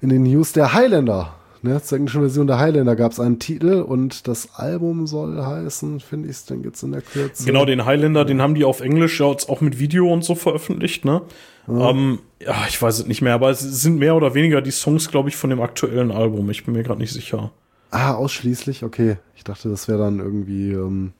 in 0.00 0.08
den 0.08 0.24
News 0.24 0.52
der 0.52 0.74
Highlander. 0.74 1.34
Ne, 1.62 1.82
zur 1.82 1.98
englischen 1.98 2.20
Version 2.20 2.46
der 2.46 2.58
Highlander 2.58 2.94
gab 2.96 3.12
es 3.12 3.20
einen 3.20 3.38
Titel 3.38 3.82
und 3.82 4.28
das 4.28 4.54
Album 4.54 5.06
soll 5.06 5.44
heißen, 5.44 6.00
finde 6.00 6.28
ich 6.28 6.36
es 6.36 6.44
denn 6.44 6.62
jetzt 6.62 6.82
in 6.82 6.92
der 6.92 7.02
Kürze. 7.02 7.44
Genau, 7.44 7.64
den 7.64 7.84
Highlander, 7.84 8.20
ja. 8.20 8.24
den 8.24 8.40
haben 8.40 8.54
die 8.54 8.64
auf 8.64 8.80
Englisch 8.80 9.20
ja 9.20 9.26
auch 9.26 9.60
mit 9.60 9.78
Video 9.78 10.12
und 10.12 10.24
so 10.24 10.34
veröffentlicht, 10.34 11.04
ne? 11.04 11.22
Ja. 11.66 11.90
Ähm, 11.90 12.20
ja, 12.40 12.54
ich 12.68 12.80
weiß 12.80 13.00
es 13.00 13.06
nicht 13.06 13.22
mehr, 13.22 13.34
aber 13.34 13.50
es 13.50 13.60
sind 13.60 13.98
mehr 13.98 14.14
oder 14.14 14.34
weniger 14.34 14.62
die 14.62 14.70
Songs, 14.70 15.10
glaube 15.10 15.28
ich, 15.28 15.36
von 15.36 15.50
dem 15.50 15.60
aktuellen 15.60 16.10
Album. 16.10 16.48
Ich 16.50 16.64
bin 16.64 16.74
mir 16.74 16.82
gerade 16.82 17.00
nicht 17.00 17.12
sicher. 17.12 17.50
Ah, 17.90 18.14
ausschließlich? 18.14 18.84
Okay. 18.84 19.16
Ich 19.34 19.44
dachte, 19.44 19.68
das 19.68 19.88
wäre 19.88 19.98
dann 19.98 20.18
irgendwie, 20.18 20.72
ähm, 20.72 21.12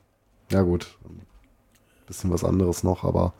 ja 0.51 0.61
gut, 0.61 0.87
bisschen 2.09 2.31
was 2.31 2.43
anderes 2.43 2.83
noch, 2.83 3.05
aber 3.05 3.33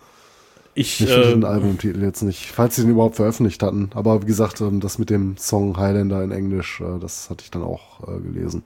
ich 0.73 1.01
ich 1.01 1.09
äh, 1.09 1.31
den 1.31 1.43
Albumtitel 1.43 2.01
jetzt 2.01 2.21
nicht, 2.21 2.47
falls 2.47 2.75
sie 2.75 2.83
den 2.83 2.91
überhaupt 2.91 3.15
veröffentlicht 3.15 3.61
hatten. 3.63 3.89
Aber 3.93 4.21
wie 4.21 4.25
gesagt, 4.25 4.61
ähm, 4.61 4.79
das 4.79 4.97
mit 4.97 5.09
dem 5.09 5.37
Song 5.37 5.77
Highlander 5.77 6.23
in 6.23 6.31
Englisch, 6.31 6.81
äh, 6.81 6.99
das 6.99 7.29
hatte 7.29 7.43
ich 7.43 7.51
dann 7.51 7.63
auch 7.63 8.07
äh, 8.07 8.19
gelesen. 8.21 8.63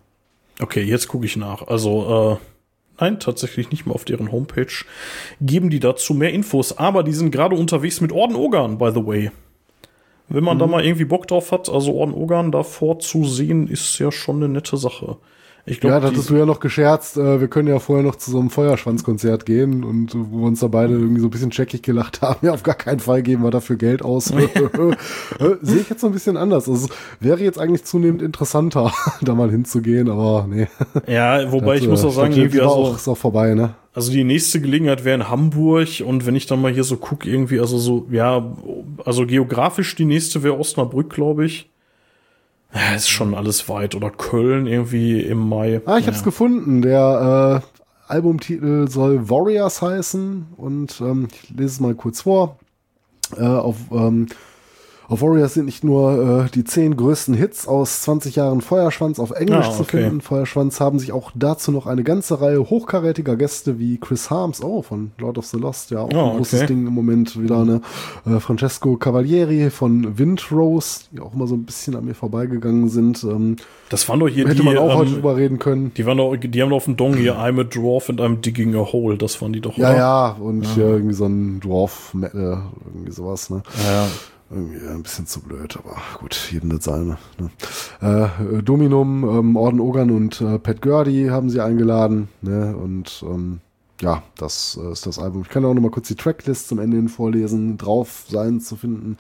Okay, 0.60 0.84
jetzt 0.84 1.08
gucke 1.08 1.26
ich 1.26 1.36
nach. 1.36 1.68
Also, 1.68 2.40
äh, 2.40 3.02
nein, 3.02 3.20
tatsächlich 3.20 3.72
nicht 3.72 3.86
mal 3.86 3.94
auf 3.94 4.06
deren 4.06 4.32
Homepage. 4.32 4.86
Geben 5.42 5.70
die 5.70 5.80
dazu 5.80 6.14
mehr 6.14 6.32
Infos, 6.32 6.78
aber 6.78 7.04
die 7.04 7.14
sind 7.14 7.32
gerade 7.32 7.56
unterwegs 7.56 8.02
mit 8.02 8.12
Orden 8.12 8.36
Ogan, 8.36 8.78
by 8.78 8.92
the 8.94 9.06
way. 9.06 9.32
Wenn 10.30 10.44
man 10.44 10.58
mhm. 10.58 10.60
da 10.60 10.68
mal 10.68 10.86
irgendwie 10.86 11.06
Bock 11.06 11.28
drauf 11.28 11.52
hat, 11.52 11.70
also 11.70 11.96
Orden 11.96 12.14
Ogan 12.14 12.52
davor 12.52 13.00
zu 13.00 13.26
sehen, 13.26 13.68
ist 13.68 13.98
ja 14.00 14.12
schon 14.12 14.38
eine 14.38 14.50
nette 14.50 14.78
Sache. 14.78 15.18
Ich 15.66 15.78
ja, 15.78 15.82
glaube, 15.82 16.02
da 16.02 16.08
hattest 16.08 16.30
du 16.30 16.36
ja 16.36 16.46
noch 16.46 16.60
gescherzt, 16.60 17.16
äh, 17.16 17.40
wir 17.40 17.48
können 17.48 17.70
ja 17.70 17.80
vorher 17.80 18.04
noch 18.04 18.18
zu 18.18 18.32
so 18.32 18.40
einem 18.40 18.50
Feuerschwanzkonzert 18.50 19.46
gehen 19.46 19.86
und 19.86 20.14
äh, 20.14 20.18
wo 20.18 20.40
wir 20.40 20.48
uns 20.48 20.60
da 20.60 20.68
beide 20.68 20.94
irgendwie 20.94 21.22
so 21.22 21.28
ein 21.28 21.30
bisschen 21.30 21.52
checkig 21.52 21.84
gelacht 21.84 22.22
haben. 22.22 22.34
Ja, 22.44 22.52
auf 22.52 22.64
gar 22.64 22.76
keinen 22.76 23.00
Fall 23.00 23.24
geben 23.24 23.44
wir 23.44 23.52
dafür 23.52 23.78
Geld 23.78 24.02
aus. 24.02 24.34
Äh, 25.40 25.56
Sehe 25.62 25.80
ich 25.80 25.90
jetzt 25.90 26.02
so 26.02 26.08
ein 26.08 26.14
bisschen 26.14 26.36
anders. 26.38 26.68
Also 26.68 26.88
wäre 27.20 27.42
jetzt 27.42 27.60
eigentlich 27.60 27.86
zunehmend 27.86 28.22
interessanter, 28.22 28.92
da 29.22 29.36
mal 29.36 29.50
hinzugehen, 29.50 30.10
aber 30.10 30.48
nee. 30.50 30.68
ja, 31.08 31.52
wobei 31.52 31.76
ich 31.76 31.82
Das, 31.82 31.90
muss 31.90 32.04
äh, 32.04 32.08
auch 32.08 32.12
sagen, 32.12 32.34
Stadtbild 32.34 32.54
irgendwie 32.56 32.62
also, 32.62 32.74
auch, 32.74 32.96
ist 32.96 33.08
auch 33.08 33.18
vorbei, 33.18 33.54
ne? 33.54 33.76
Also 33.94 34.12
die 34.12 34.24
nächste 34.24 34.60
Gelegenheit 34.60 35.06
wäre 35.06 35.16
in 35.16 35.30
Hamburg 35.30 36.04
und 36.06 36.26
wenn 36.26 36.36
ich 36.36 36.46
dann 36.46 36.62
mal 36.62 36.74
hier 36.74 36.84
so 36.84 36.98
gucke, 36.98 37.30
irgendwie, 37.30 37.60
also 37.60 37.78
so, 37.78 38.08
ja, 38.12 38.54
also 39.06 39.26
geografisch 39.26 39.96
die 39.96 40.06
nächste 40.06 40.44
wäre 40.44 40.58
Osnabrück, 40.58 41.10
glaube 41.12 41.46
ich. 41.46 41.70
Ja, 42.74 42.96
ist 42.96 43.10
schon 43.10 43.36
alles 43.36 43.70
weit. 43.70 43.96
Oder 43.96 44.10
Köln 44.10 44.66
irgendwie 44.68 45.22
im 45.22 45.38
Mai. 45.48 45.82
Ah, 45.86 45.98
ich 45.98 46.08
hab's 46.08 46.18
Naja. 46.18 46.24
gefunden. 46.26 46.82
Der 46.82 47.62
äh, 47.64 48.12
Albumtitel 48.12 48.88
soll 48.90 49.30
Warriors 49.30 49.82
heißen 49.82 50.48
und 50.58 51.00
ähm, 51.02 51.28
ich 51.44 51.50
lese 51.52 51.66
es 51.66 51.80
mal 51.80 51.94
kurz 51.96 52.22
vor. 52.22 52.58
Äh, 53.38 53.44
auf, 53.46 53.78
ähm, 53.92 54.28
auf 55.14 55.22
Warriors 55.22 55.54
sind 55.54 55.66
nicht 55.66 55.84
nur 55.84 56.46
äh, 56.46 56.50
die 56.54 56.64
zehn 56.64 56.98
größten 56.98 57.34
Hits 57.36 57.68
aus 57.68 58.02
20 58.02 58.36
Jahren 58.36 58.62
Feuerschwanz 58.62 59.20
auf 59.20 59.32
Englisch 59.32 59.68
Ah, 59.68 59.72
zu 59.72 59.82
okay. 59.84 60.04
finden. 60.04 60.22
Feuerschwanz 60.22 60.80
haben 60.80 61.00
sich 61.00 61.12
auch 61.12 61.32
dazu 61.36 61.72
noch 61.72 61.88
eine 61.88 62.04
ganze 62.04 62.42
Reihe 62.42 62.70
hochkarätiger 62.70 63.36
Gäste 63.36 63.80
wie 63.80 63.98
Chris 64.00 64.30
Harms, 64.30 64.62
oh, 64.64 64.82
von 64.82 65.12
Lord 65.20 65.38
of 65.38 65.46
the 65.46 65.58
Lost, 65.58 65.92
ja, 65.92 66.00
auch 66.00 66.12
Ah, 66.14 66.32
ein 66.32 66.38
großes 66.38 66.60
okay. 66.62 66.68
Ding 66.68 66.88
im 66.88 66.94
Moment 66.94 67.42
wieder 67.42 67.60
eine 67.60 67.82
äh, 68.26 68.40
Francesco 68.40 68.98
Cavalieri 68.98 69.70
von 69.70 70.18
Windrose, 70.18 71.02
die 71.12 71.20
auch 71.20 71.34
immer 71.34 71.48
so 71.48 71.56
ein 71.56 71.64
bisschen 71.64 71.96
an 71.96 72.06
mir 72.06 72.16
vorbeigegangen 72.16 72.90
sind. 72.90 73.24
Ähm, 73.24 73.56
Das 73.90 74.08
waren 74.10 74.20
doch 74.20 74.28
hier 74.28 74.46
hätte 74.46 74.56
die, 74.58 74.64
man 74.64 74.78
auch 74.78 74.96
heute 74.96 75.10
ähm, 75.10 75.16
drüber 75.16 75.38
reden 75.38 75.60
können. 75.60 75.92
die 75.96 76.06
waren 76.06 76.18
doch, 76.18 76.36
die 76.36 76.62
haben 76.62 76.70
doch 76.70 76.78
auf 76.78 76.86
dem 76.86 76.98
Dong 76.98 77.16
hier 77.16 77.36
I'm 77.38 77.60
a 77.60 77.64
Dwarf 77.64 78.10
and 78.10 78.20
I'm 78.20 78.42
digging 78.42 78.76
a 78.76 78.80
hole. 78.92 79.18
Das 79.18 79.42
waren 79.42 79.54
die 79.54 79.62
doch, 79.62 79.78
Ja, 79.78 79.90
oder? 79.90 79.98
ja, 79.98 80.28
und 80.40 80.64
hier 80.66 80.86
irgendwie 80.88 81.14
so 81.14 81.26
ein 81.26 81.60
Dwarf 81.60 82.14
Metal, 82.14 82.64
irgendwie 82.86 83.12
sowas, 83.12 83.50
ne? 83.50 83.62
Ja. 83.86 84.08
Irgendwie 84.54 84.88
ein 84.88 85.04
bisschen 85.04 85.26
zu 85.26 85.42
blöd, 85.42 85.78
aber 85.78 85.98
gut, 86.20 86.50
jedem 86.52 86.70
das 86.70 86.86
seine. 86.86 87.18
Ne? 87.40 87.50
Äh, 88.02 88.62
Dominum, 88.62 89.24
ähm, 89.24 89.56
Orden 89.56 89.80
Ogan 89.80 90.12
und 90.12 90.42
äh, 90.42 90.60
Pat 90.60 90.82
Gurdy 90.82 91.28
haben 91.30 91.50
sie 91.50 91.62
eingeladen, 91.62 92.28
ne? 92.42 92.76
Und 92.76 93.24
ähm, 93.28 93.62
ja, 94.02 94.24
das 94.38 94.80
äh, 94.82 94.92
ist 94.92 95.06
das 95.06 95.20
Album. 95.20 95.42
Ich 95.44 95.50
kann 95.50 95.66
auch 95.66 95.74
noch 95.74 95.82
mal 95.82 95.92
kurz 95.92 96.08
die 96.08 96.16
Tracklist 96.16 96.68
zum 96.68 96.80
Ende 96.80 96.98
hin 96.98 97.10
vorlesen. 97.10 97.78
Drauf 97.78 98.26
sein 98.28 98.60
zu 98.60 98.76
finden 98.76 99.18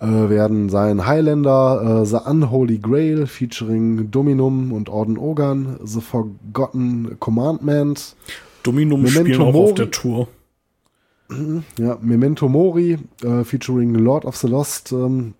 äh, 0.00 0.06
werden 0.06 0.68
sein 0.68 1.06
Highlander, 1.06 2.02
äh, 2.02 2.06
The 2.06 2.18
Unholy 2.26 2.78
Grail 2.78 3.26
featuring 3.26 4.10
Dominum 4.10 4.72
und 4.72 4.88
Orden 4.88 5.18
Ogan, 5.18 5.78
The 5.84 6.00
Forgotten 6.00 7.16
Commandment, 7.20 8.16
Dominum 8.62 9.02
Memento 9.02 9.20
spielen 9.20 9.42
auch 9.42 9.48
auf 9.48 9.54
Mori. 9.54 9.74
der 9.74 9.90
Tour. 9.90 10.28
Ja, 11.78 11.98
Memento 12.00 12.48
Mori, 12.48 12.98
äh, 13.22 13.44
featuring 13.44 13.94
Lord 13.94 14.24
of 14.24 14.36
the 14.36 14.48
Lost, 14.48 14.92
ähm, 14.92 15.34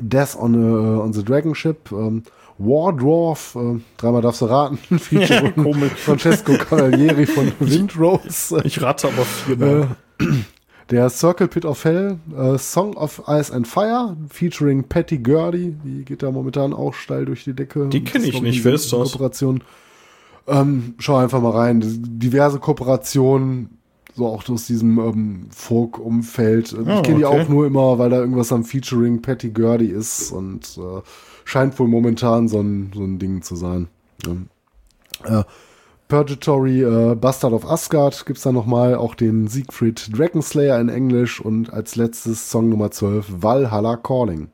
Death 0.00 0.36
on, 0.36 0.54
a, 0.54 1.00
on 1.02 1.12
the 1.12 1.24
Dragon 1.24 1.54
Ship, 1.54 1.78
ähm, 1.92 2.22
War 2.58 2.92
Dwarf, 2.92 3.56
äh, 3.56 3.80
dreimal 3.96 4.22
darfst 4.22 4.40
du 4.42 4.46
raten, 4.46 4.78
featuring 4.98 5.54
komisch. 5.62 5.92
Francesco 5.92 6.52
Cavalieri 6.54 7.26
von 7.26 7.52
Windrose, 7.58 8.60
Ich 8.64 8.80
rate 8.80 9.08
aber 9.08 9.24
viermal. 9.24 9.96
der 10.90 11.08
Circle 11.10 11.48
Pit 11.48 11.64
of 11.64 11.84
Hell, 11.84 12.18
äh, 12.36 12.58
Song 12.58 12.94
of 12.96 13.22
Ice 13.26 13.52
and 13.52 13.66
Fire, 13.66 14.16
featuring 14.28 14.84
Patty 14.84 15.18
Gurdy, 15.18 15.74
die 15.84 16.04
geht 16.04 16.22
da 16.22 16.30
momentan 16.30 16.72
auch 16.72 16.94
steil 16.94 17.24
durch 17.24 17.44
die 17.44 17.54
Decke. 17.54 17.88
Die 17.88 18.04
kenn 18.04 18.22
Das 18.22 18.30
ich 18.30 18.42
nicht. 18.42 18.64
Wer 18.64 18.74
ist 18.74 18.92
das? 18.92 19.12
Kooperation. 19.12 19.62
Ähm, 20.46 20.94
schau 20.98 21.16
einfach 21.16 21.40
mal 21.40 21.52
rein. 21.52 21.82
Diverse 21.82 22.58
Kooperationen, 22.58 23.78
so 24.14 24.26
auch 24.26 24.48
aus 24.48 24.66
diesem 24.66 24.98
ähm, 24.98 25.46
Folk-Umfeld. 25.50 26.72
Ich 26.72 26.88
Ah, 26.88 27.02
kenne 27.02 27.18
die 27.18 27.24
okay. 27.24 27.42
auch 27.42 27.48
nur 27.48 27.66
immer, 27.66 27.98
weil 27.98 28.10
da 28.10 28.18
irgendwas 28.18 28.52
am 28.52 28.64
Featuring 28.64 29.22
Patty 29.22 29.50
Gurdy 29.50 29.86
ist 29.86 30.30
und 30.30 30.78
äh, 30.78 31.00
scheint 31.44 31.78
wohl 31.78 31.88
momentan 31.88 32.48
so 32.48 32.60
ein, 32.60 32.92
so 32.94 33.02
ein 33.02 33.18
Ding 33.18 33.42
zu 33.42 33.56
sein. 33.56 33.88
Ja. 34.24 35.40
Äh, 35.40 35.44
Purgatory, 36.08 36.82
äh, 36.82 37.14
Bastard 37.14 37.52
of 37.54 37.68
Asgard 37.68 38.26
gibt's 38.26 38.42
da 38.42 38.52
nochmal, 38.52 38.94
auch 38.94 39.14
den 39.14 39.48
Siegfried 39.48 40.16
Dragonslayer 40.16 40.78
in 40.78 40.88
Englisch 40.88 41.40
und 41.40 41.72
als 41.72 41.96
letztes 41.96 42.50
Song 42.50 42.68
Nummer 42.68 42.90
12 42.90 43.26
Valhalla 43.42 43.96
Calling. 43.96 44.48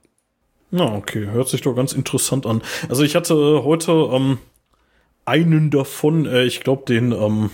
Na, 0.70 0.94
okay, 0.94 1.26
hört 1.26 1.48
sich 1.48 1.62
doch 1.62 1.74
ganz 1.74 1.92
interessant 1.92 2.46
an. 2.46 2.62
Also 2.88 3.02
ich 3.02 3.16
hatte 3.16 3.64
heute 3.64 3.90
ähm, 4.12 4.38
einen 5.24 5.70
davon, 5.70 6.24
äh, 6.26 6.44
ich 6.44 6.60
glaube 6.60 6.84
den, 6.86 7.10
ähm, 7.10 7.50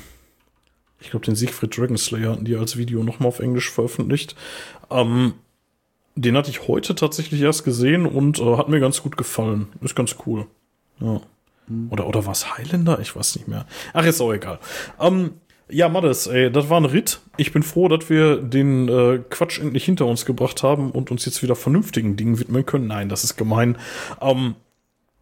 ich 1.00 1.10
glaube 1.10 1.26
den 1.26 1.36
Siegfried 1.36 1.76
Dragonslayer 1.76 2.32
hatten 2.32 2.44
die 2.44 2.56
als 2.56 2.76
Video 2.76 3.02
nochmal 3.02 3.28
auf 3.28 3.40
Englisch 3.40 3.70
veröffentlicht. 3.70 4.34
Ähm, 4.90 5.34
den 6.14 6.36
hatte 6.36 6.50
ich 6.50 6.66
heute 6.66 6.94
tatsächlich 6.94 7.42
erst 7.42 7.64
gesehen 7.64 8.06
und 8.06 8.38
äh, 8.38 8.56
hat 8.56 8.68
mir 8.68 8.80
ganz 8.80 9.02
gut 9.02 9.16
gefallen. 9.16 9.68
Ist 9.82 9.94
ganz 9.94 10.16
cool. 10.26 10.46
Ja. 11.00 11.20
Oder, 11.90 12.06
oder 12.06 12.24
war 12.24 12.32
es 12.32 12.56
Highlander? 12.56 13.00
Ich 13.00 13.14
weiß 13.14 13.36
nicht 13.36 13.48
mehr. 13.48 13.66
Ach, 13.92 14.04
ist 14.04 14.20
auch 14.20 14.32
egal. 14.32 14.58
Ähm, 15.00 15.32
ja, 15.68 15.88
Mattes, 15.88 16.28
ey, 16.28 16.50
das 16.50 16.70
war 16.70 16.80
ein 16.80 16.84
Ritt. 16.84 17.20
Ich 17.36 17.52
bin 17.52 17.64
froh, 17.64 17.88
dass 17.88 18.08
wir 18.08 18.36
den 18.36 18.88
äh, 18.88 19.18
Quatsch 19.28 19.58
endlich 19.58 19.84
hinter 19.84 20.06
uns 20.06 20.24
gebracht 20.24 20.62
haben 20.62 20.92
und 20.92 21.10
uns 21.10 21.24
jetzt 21.24 21.42
wieder 21.42 21.56
vernünftigen 21.56 22.16
Dingen 22.16 22.38
widmen 22.38 22.64
können. 22.64 22.86
Nein, 22.86 23.08
das 23.08 23.24
ist 23.24 23.36
gemein. 23.36 23.76
Ähm, 24.20 24.54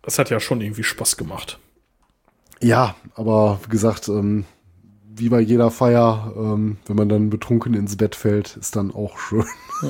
es 0.03 0.19
hat 0.19 0.29
ja 0.29 0.39
schon 0.41 0.61
irgendwie 0.61 0.85
Spaß 0.85 1.17
gemacht. 1.17 1.59
Ja, 2.61 2.95
aber 3.15 3.59
wie 3.65 3.71
gesagt, 3.71 4.09
ähm, 4.09 4.45
wie 5.17 5.29
bei 5.29 5.41
jeder 5.41 5.71
Feier, 5.71 6.33
ähm, 6.37 6.79
wenn 6.87 6.97
man 6.97 7.09
dann 7.09 7.31
betrunken 7.31 7.75
ins 7.75 7.97
Bett 7.97 8.15
fällt, 8.15 8.57
ist 8.57 8.75
dann 8.75 8.93
auch 8.93 9.19
schön, 9.19 9.45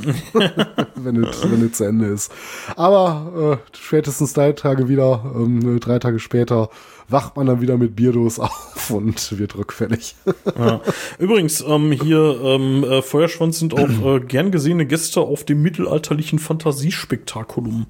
wenn 0.97 1.25
es 1.25 1.77
zu 1.78 1.85
Ende 1.85 2.07
ist. 2.07 2.33
Aber 2.77 3.61
äh, 3.62 3.77
spätestens 3.77 4.35
drei 4.35 4.53
Tage 4.53 4.89
wieder, 4.89 5.33
ähm, 5.35 5.81
drei 5.81 5.99
Tage 5.99 6.19
später, 6.19 6.69
wacht 7.09 7.36
man 7.36 7.47
dann 7.47 7.61
wieder 7.61 7.78
mit 7.78 7.97
Bierdos 7.97 8.39
auf 8.41 8.91
und 8.91 9.39
wird 9.39 9.57
rückfällig. 9.57 10.17
Ja. 10.59 10.81
Übrigens, 11.19 11.62
ähm, 11.67 11.93
hier 11.93 12.41
ähm, 12.43 12.85
äh, 12.85 13.03
Feuerschwanz 13.03 13.59
sind 13.59 13.75
auch 13.75 14.17
äh, 14.17 14.20
gern 14.27 14.51
gesehene 14.51 14.86
Gäste 14.86 15.20
auf 15.20 15.44
dem 15.44 15.62
mittelalterlichen 15.62 16.39
Fantasiespektakulum. 16.39 17.86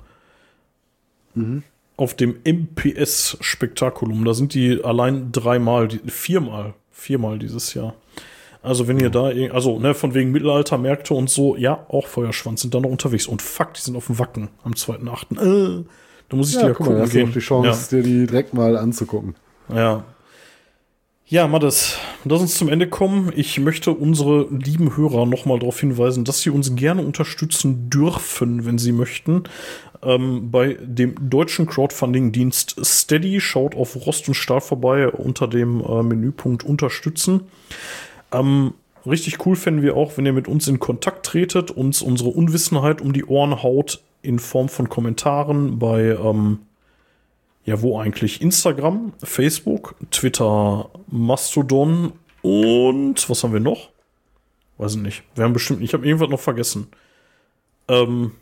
Auf 1.97 2.15
dem 2.15 2.37
MPS-Spektakulum. 2.45 4.25
Da 4.25 4.35
sind 4.35 4.55
die 4.55 4.85
allein 4.85 5.33
dreimal, 5.33 5.89
viermal, 6.07 6.75
viermal 6.95 7.39
dieses 7.39 7.75
Jahr. 7.75 7.95
Also 8.63 8.89
wenn 8.89 8.99
ihr 8.99 9.11
da, 9.11 9.31
also 9.53 9.79
ne, 9.79 9.93
von 9.93 10.15
wegen 10.15 10.33
Mittelaltermärkte 10.33 11.13
und 11.13 11.29
so, 11.29 11.55
ja, 11.55 11.85
auch 11.89 12.07
Feuerschwanz 12.07 12.63
sind 12.63 12.73
da 12.75 12.81
noch 12.81 12.89
unterwegs. 12.89 13.27
Und 13.27 13.43
fuck, 13.43 13.75
die 13.75 13.83
sind 13.83 13.95
auf 13.95 14.07
dem 14.07 14.19
Wacken 14.19 14.49
am 14.63 14.73
2.8. 14.73 15.81
Äh, 15.81 15.85
da 16.31 16.37
muss 16.37 16.49
ich 16.51 16.57
dir 16.57 16.69
ja 16.69 16.73
guck 16.73 16.81
mal, 16.81 16.87
gucken 16.87 17.03
hast 17.03 17.13
du 17.13 17.19
gehen. 17.19 17.27
noch 17.27 17.35
die 17.35 17.41
Chance, 17.41 17.97
dir 17.97 18.03
die 18.03 18.27
direkt 18.27 18.55
mal 18.55 18.77
anzugucken. 18.79 19.35
Ja. 19.69 19.77
ja. 19.77 20.05
Ja, 21.27 21.49
Mattes, 21.49 21.97
lass 22.25 22.43
uns 22.43 22.59
zum 22.59 22.69
Ende 22.69 22.87
kommen. 22.87 23.33
Ich 23.35 23.59
möchte 23.59 23.93
unsere 23.93 24.47
lieben 24.51 24.95
Hörer 24.95 25.25
nochmal 25.25 25.59
darauf 25.59 25.81
hinweisen, 25.81 26.25
dass 26.25 26.41
sie 26.41 26.51
uns 26.51 26.77
gerne 26.77 27.01
unterstützen 27.01 27.89
dürfen, 27.89 28.67
wenn 28.67 28.77
sie 28.77 28.93
möchten. 28.93 29.45
Ähm, 30.05 30.51
bei 30.51 30.77
dem 30.81 31.31
deutschen 31.31 31.67
Crowdfunding-Dienst 31.67 32.77
Steady. 32.85 33.41
Schaut 33.41 33.75
auf 33.75 34.07
Rost 34.07 34.29
und 34.29 34.35
Stahl 34.35 34.61
vorbei 34.61 35.09
unter 35.09 35.49
dem 35.49 35.81
äh, 35.81 36.03
Menüpunkt 36.03 36.65
Unterstützen. 36.65 37.43
Ähm, 38.33 38.75
richtig 39.07 39.45
cool 39.47 39.57
fänden 39.57 39.83
wir 39.83 39.97
auch, 39.97 40.17
wenn 40.17 40.27
ihr 40.27 40.33
mit 40.33 40.49
uns 40.49 40.69
in 40.69 40.79
Kontakt 40.79 41.27
tretet, 41.27 41.71
uns 41.71 42.03
unsere 42.03 42.31
Unwissenheit 42.31 43.01
um 43.01 43.13
die 43.13 43.25
Ohren 43.25 43.63
haut 43.63 44.03
in 44.23 44.39
Form 44.39 44.69
von 44.69 44.89
Kommentaren 44.89 45.79
bei, 45.79 46.03
ähm, 46.03 46.61
ja, 47.65 47.81
wo 47.83 47.99
eigentlich? 47.99 48.41
Instagram, 48.41 49.13
Facebook, 49.23 49.95
Twitter, 50.11 50.91
Mastodon 51.09 52.13
und 52.43 53.29
was 53.31 53.43
haben 53.43 53.53
wir 53.53 53.61
noch? 53.61 53.91
Weiß 54.79 54.97
ich 54.97 55.03
nicht. 55.03 55.23
Wir 55.35 55.45
haben 55.45 55.53
bestimmt, 55.53 55.83
ich 55.83 55.95
habe 55.95 56.07
irgendwas 56.07 56.31
noch 56.31 56.41
vergessen. 56.41 56.89
Ähm, 57.89 58.33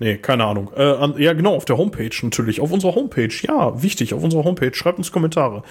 nee, 0.00 0.16
keine 0.16 0.44
Ahnung. 0.44 0.70
Äh, 0.76 0.82
an, 0.82 1.14
ja, 1.18 1.32
genau, 1.34 1.54
auf 1.54 1.64
der 1.64 1.78
Homepage 1.78 2.10
natürlich. 2.22 2.60
Auf 2.60 2.72
unserer 2.72 2.96
Homepage, 2.96 3.30
ja, 3.42 3.80
wichtig, 3.80 4.12
auf 4.14 4.24
unserer 4.24 4.42
Homepage. 4.42 4.74
Schreibt 4.74 4.98
uns 4.98 5.12
Kommentare. 5.12 5.62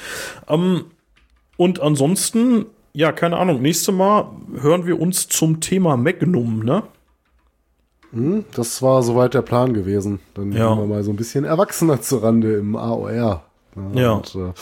Ähm, 0.47 0.85
und 1.57 1.81
ansonsten, 1.81 2.65
ja, 2.93 3.11
keine 3.11 3.35
Ahnung, 3.37 3.61
nächste 3.61 3.91
Mal 3.91 4.29
hören 4.61 4.85
wir 4.85 4.99
uns 5.01 5.27
zum 5.27 5.59
Thema 5.59 5.97
Magnum, 5.97 6.63
ne? 6.63 6.83
Hm, 8.11 8.45
das 8.55 8.81
war 8.81 9.03
soweit 9.03 9.33
der 9.33 9.41
Plan 9.43 9.73
gewesen. 9.73 10.19
Dann 10.33 10.51
Ja. 10.51 10.69
gehen 10.69 10.79
wir 10.79 10.85
mal 10.87 11.03
so 11.03 11.11
ein 11.11 11.15
bisschen 11.17 11.43
erwachsener 11.45 12.01
zur 12.01 12.23
Rande 12.23 12.55
im 12.55 12.75
AOR. 12.75 13.43
Ja. 13.93 14.13
Und, 14.13 14.35
äh, 14.35 14.53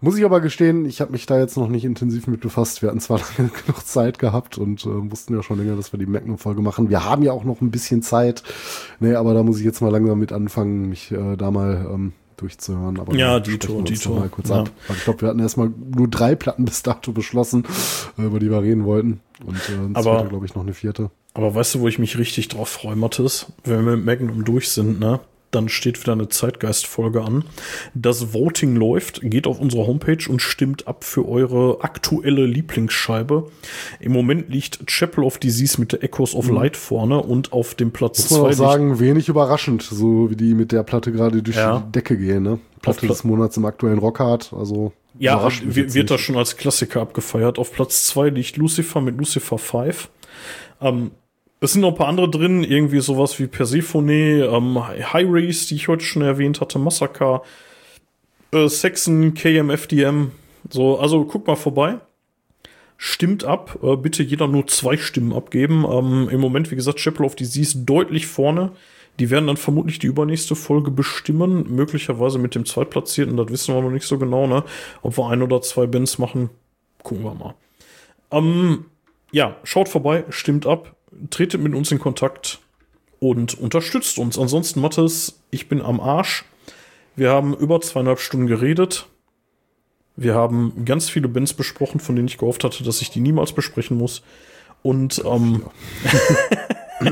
muss 0.00 0.16
ich 0.18 0.24
aber 0.24 0.40
gestehen, 0.40 0.84
ich 0.86 1.00
habe 1.00 1.12
mich 1.12 1.26
da 1.26 1.38
jetzt 1.38 1.56
noch 1.56 1.68
nicht 1.68 1.84
intensiv 1.84 2.26
mit 2.26 2.40
befasst. 2.40 2.82
Wir 2.82 2.88
hatten 2.88 3.00
zwar 3.00 3.18
lange 3.38 3.50
genug 3.50 3.86
Zeit 3.86 4.18
gehabt 4.18 4.58
und 4.58 4.84
äh, 4.84 5.10
wussten 5.10 5.34
ja 5.34 5.42
schon 5.42 5.58
länger, 5.58 5.76
dass 5.76 5.92
wir 5.92 5.98
die 5.98 6.06
Magnum-Folge 6.06 6.62
machen. 6.62 6.90
Wir 6.90 7.04
haben 7.04 7.22
ja 7.22 7.32
auch 7.32 7.44
noch 7.44 7.60
ein 7.60 7.70
bisschen 7.70 8.02
Zeit. 8.02 8.42
Nee, 9.00 9.14
aber 9.14 9.34
da 9.34 9.42
muss 9.42 9.58
ich 9.58 9.64
jetzt 9.64 9.80
mal 9.80 9.90
langsam 9.90 10.18
mit 10.18 10.32
anfangen, 10.32 10.88
mich 10.88 11.10
äh, 11.12 11.36
da 11.36 11.50
mal 11.50 11.88
ähm, 11.92 12.12
durchzuhören. 12.36 12.98
Aber 13.00 13.14
Ja, 13.14 13.40
Dito, 13.40 13.72
uns 13.74 13.88
Dito. 13.88 14.14
Mal 14.14 14.28
kurz 14.28 14.48
Ja. 14.48 14.60
ab. 14.60 14.70
Ich 14.90 15.04
glaube, 15.04 15.22
wir 15.22 15.28
hatten 15.28 15.40
erstmal 15.40 15.70
nur 15.94 16.08
drei 16.08 16.34
Platten 16.34 16.64
bis 16.64 16.82
dato 16.82 17.12
beschlossen, 17.12 17.64
äh, 18.18 18.22
über 18.22 18.38
die 18.38 18.50
wir 18.50 18.62
reden 18.62 18.84
wollten. 18.84 19.20
Und 19.44 19.56
äh, 19.68 20.04
wird, 20.04 20.28
glaube 20.28 20.46
ich, 20.46 20.54
noch 20.54 20.62
eine 20.62 20.74
vierte. 20.74 21.10
Aber 21.34 21.54
weißt 21.54 21.74
du, 21.74 21.80
wo 21.80 21.88
ich 21.88 21.98
mich 21.98 22.16
richtig 22.18 22.48
drauf 22.48 22.68
freue, 22.68 22.96
Mathis? 22.96 23.46
Wenn 23.64 23.84
wir 23.84 23.96
mit 23.96 24.06
Magnum 24.06 24.44
durch 24.44 24.70
sind, 24.70 25.00
ne? 25.00 25.20
Dann 25.52 25.68
steht 25.68 26.00
wieder 26.02 26.12
eine 26.12 26.28
Zeitgeist-Folge 26.28 27.22
an. 27.22 27.44
Das 27.94 28.34
Voting 28.34 28.74
läuft, 28.76 29.20
geht 29.22 29.46
auf 29.46 29.60
unsere 29.60 29.86
Homepage 29.86 30.28
und 30.28 30.42
stimmt 30.42 30.86
ab 30.88 31.04
für 31.04 31.26
eure 31.28 31.78
aktuelle 31.82 32.44
Lieblingsscheibe. 32.46 33.48
Im 34.00 34.12
Moment 34.12 34.48
liegt 34.50 34.86
Chapel 34.86 35.22
of 35.24 35.38
Disease 35.38 35.80
mit 35.80 35.92
der 35.92 36.02
Echoes 36.02 36.34
of 36.34 36.50
Light 36.50 36.76
vorne 36.76 37.22
und 37.22 37.52
auf 37.52 37.74
dem 37.74 37.92
Platz 37.92 38.18
Mhm. 38.30 38.36
Muss 38.36 38.42
man 38.42 38.50
auch 38.50 38.54
sagen, 38.56 38.98
wenig 39.00 39.28
überraschend, 39.28 39.82
so 39.82 40.30
wie 40.30 40.36
die 40.36 40.54
mit 40.54 40.72
der 40.72 40.82
Platte 40.82 41.12
gerade 41.12 41.42
durch 41.42 41.56
Ja. 41.56 41.78
die 41.86 41.92
Decke 41.92 42.18
gehen. 42.18 42.42
Ne? 42.42 42.58
Platte 42.82 43.00
Pla- 43.00 43.08
des 43.08 43.24
Monats 43.24 43.56
im 43.56 43.64
aktuellen 43.64 43.98
Rockhard. 43.98 44.52
Also 44.52 44.92
Ja, 45.18 45.34
überrascht 45.34 45.64
mich 45.64 45.76
wir- 45.76 45.84
jetzt 45.84 45.94
wird 45.94 46.10
das 46.10 46.20
schon 46.20 46.36
als 46.36 46.56
Klassiker 46.56 47.00
abgefeiert. 47.00 47.58
Auf 47.58 47.72
Platz 47.72 48.06
zwei 48.06 48.28
liegt 48.30 48.56
Lucifer 48.56 49.00
mit 49.00 49.16
Lucifer 49.16 49.58
5. 49.58 50.08
Ähm, 50.80 51.12
es 51.60 51.72
sind 51.72 51.82
noch 51.82 51.90
ein 51.90 51.94
paar 51.94 52.08
andere 52.08 52.30
drin, 52.30 52.64
irgendwie 52.64 53.00
sowas 53.00 53.38
wie 53.38 53.46
Persephone, 53.46 54.08
ähm, 54.10 54.86
High 54.86 55.26
Race, 55.28 55.66
die 55.66 55.76
ich 55.76 55.88
heute 55.88 56.04
schon 56.04 56.22
erwähnt 56.22 56.60
hatte, 56.60 56.78
Massacre, 56.78 57.42
äh, 58.52 58.68
Saxon, 58.68 59.34
KMFDM. 59.34 60.32
So, 60.70 60.98
also 60.98 61.24
guck 61.24 61.46
mal 61.46 61.56
vorbei. 61.56 61.98
Stimmt 62.98 63.44
ab, 63.44 63.78
äh, 63.82 63.96
bitte 63.96 64.22
jeder 64.22 64.48
nur 64.48 64.66
zwei 64.66 64.96
Stimmen 64.96 65.32
abgeben. 65.32 65.84
Ähm, 65.90 66.28
Im 66.30 66.40
Moment, 66.40 66.70
wie 66.70 66.76
gesagt, 66.76 66.98
Chapel 66.98 67.26
of 67.26 67.36
Disease 67.36 67.78
deutlich 67.78 68.26
vorne. 68.26 68.72
Die 69.18 69.30
werden 69.30 69.46
dann 69.46 69.56
vermutlich 69.56 69.98
die 69.98 70.08
übernächste 70.08 70.54
Folge 70.54 70.90
bestimmen, 70.90 71.74
möglicherweise 71.74 72.38
mit 72.38 72.54
dem 72.54 72.66
Zweitplatzierten, 72.66 73.36
das 73.36 73.48
wissen 73.48 73.74
wir 73.74 73.80
noch 73.80 73.90
nicht 73.90 74.06
so 74.06 74.18
genau, 74.18 74.46
ne? 74.46 74.62
Ob 75.00 75.16
wir 75.16 75.30
ein 75.30 75.42
oder 75.42 75.62
zwei 75.62 75.86
Bands 75.86 76.18
machen, 76.18 76.50
gucken 77.02 77.24
wir 77.24 77.34
mal. 77.34 77.54
Ähm, 78.30 78.86
ja, 79.32 79.56
schaut 79.64 79.88
vorbei, 79.88 80.24
stimmt 80.28 80.66
ab, 80.66 80.95
tretet 81.30 81.60
mit 81.60 81.74
uns 81.74 81.90
in 81.92 81.98
Kontakt 81.98 82.60
und 83.20 83.58
unterstützt 83.58 84.18
uns. 84.18 84.38
Ansonsten, 84.38 84.80
Mathis, 84.80 85.40
ich 85.50 85.68
bin 85.68 85.80
am 85.82 86.00
Arsch. 86.00 86.44
Wir 87.16 87.30
haben 87.30 87.54
über 87.54 87.80
zweieinhalb 87.80 88.20
Stunden 88.20 88.46
geredet. 88.46 89.06
Wir 90.16 90.34
haben 90.34 90.84
ganz 90.84 91.08
viele 91.10 91.28
Bands 91.28 91.52
besprochen, 91.54 92.00
von 92.00 92.16
denen 92.16 92.28
ich 92.28 92.38
gehofft 92.38 92.64
hatte, 92.64 92.84
dass 92.84 93.00
ich 93.02 93.10
die 93.10 93.20
niemals 93.20 93.52
besprechen 93.52 93.96
muss. 93.98 94.22
Und 94.82 95.22
ähm, 95.24 95.62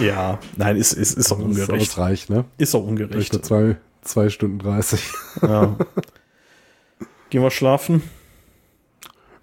ja, 0.00 0.38
nein, 0.56 0.76
ist, 0.76 0.92
ist, 0.92 1.16
ist 1.16 1.32
auch 1.32 1.38
Das, 1.38 1.46
ist- 1.46 1.60
ungerecht. 1.68 1.88
das 1.90 1.98
reicht, 1.98 2.30
ne? 2.30 2.44
Ist 2.58 2.74
auch 2.74 2.84
ungerecht. 2.86 3.44
zwei, 3.44 3.76
zwei 4.02 4.28
Stunden 4.28 4.58
30. 4.58 5.00
Ja. 5.42 5.76
Gehen 7.30 7.42
wir 7.42 7.50
schlafen. 7.50 8.02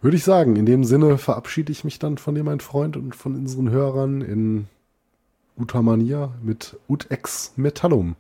Würde 0.02 0.18
ich 0.18 0.24
sagen, 0.24 0.56
in 0.56 0.66
dem 0.66 0.84
Sinne 0.84 1.18
verabschiede 1.20 1.72
ich 1.72 1.84
mich 1.84 2.00
dann 2.00 2.18
von 2.18 2.34
dir, 2.34 2.44
mein 2.44 2.60
Freund, 2.60 2.98
und 2.98 3.16
von 3.16 3.36
unseren 3.36 3.70
Hörern 3.70 4.22
in 4.22 4.68
guter 5.58 5.84
Manier 5.84 6.32
mit 6.42 6.78
Ut 6.90 7.06
ex 7.12 7.54
Metallum. 7.56 8.16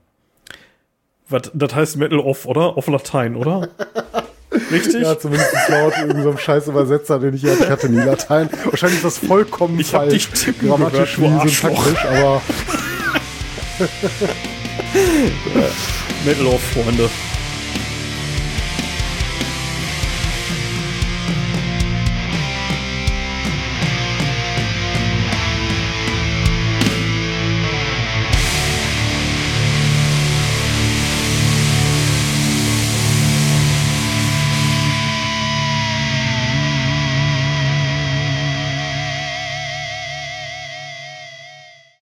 Was, 1.27 1.49
das 1.53 1.73
heißt 1.73 1.97
Metal 1.97 2.19
off, 2.19 2.45
oder? 2.45 2.77
Auf 2.77 2.87
Latein, 2.87 3.35
oder? 3.35 3.69
Richtig? 4.71 5.01
Ja, 5.01 5.17
zumindest 5.17 5.49
laut 5.69 5.93
irgendeinem 5.97 6.37
scheiß 6.37 6.67
Übersetzer, 6.67 7.19
den 7.19 7.33
ich 7.33 7.41
hier 7.41 7.51
hatte. 7.53 7.63
Ich 7.63 7.69
hatte 7.69 7.89
nie 7.89 8.01
Latein. 8.01 8.49
Wahrscheinlich 8.65 8.97
ist 8.97 9.05
das 9.05 9.17
vollkommen 9.17 9.79
Ich 9.79 9.87
falsch. 9.91 10.13
dich 10.13 10.27
tippen 10.29 10.67
Grammatisch 10.67 11.15
gehört, 11.15 11.45
wie 11.45 11.49
syntaktisch, 11.49 12.05
aber 12.05 12.41
Metal 16.25 16.45
off, 16.47 16.61
Freunde. 16.61 17.09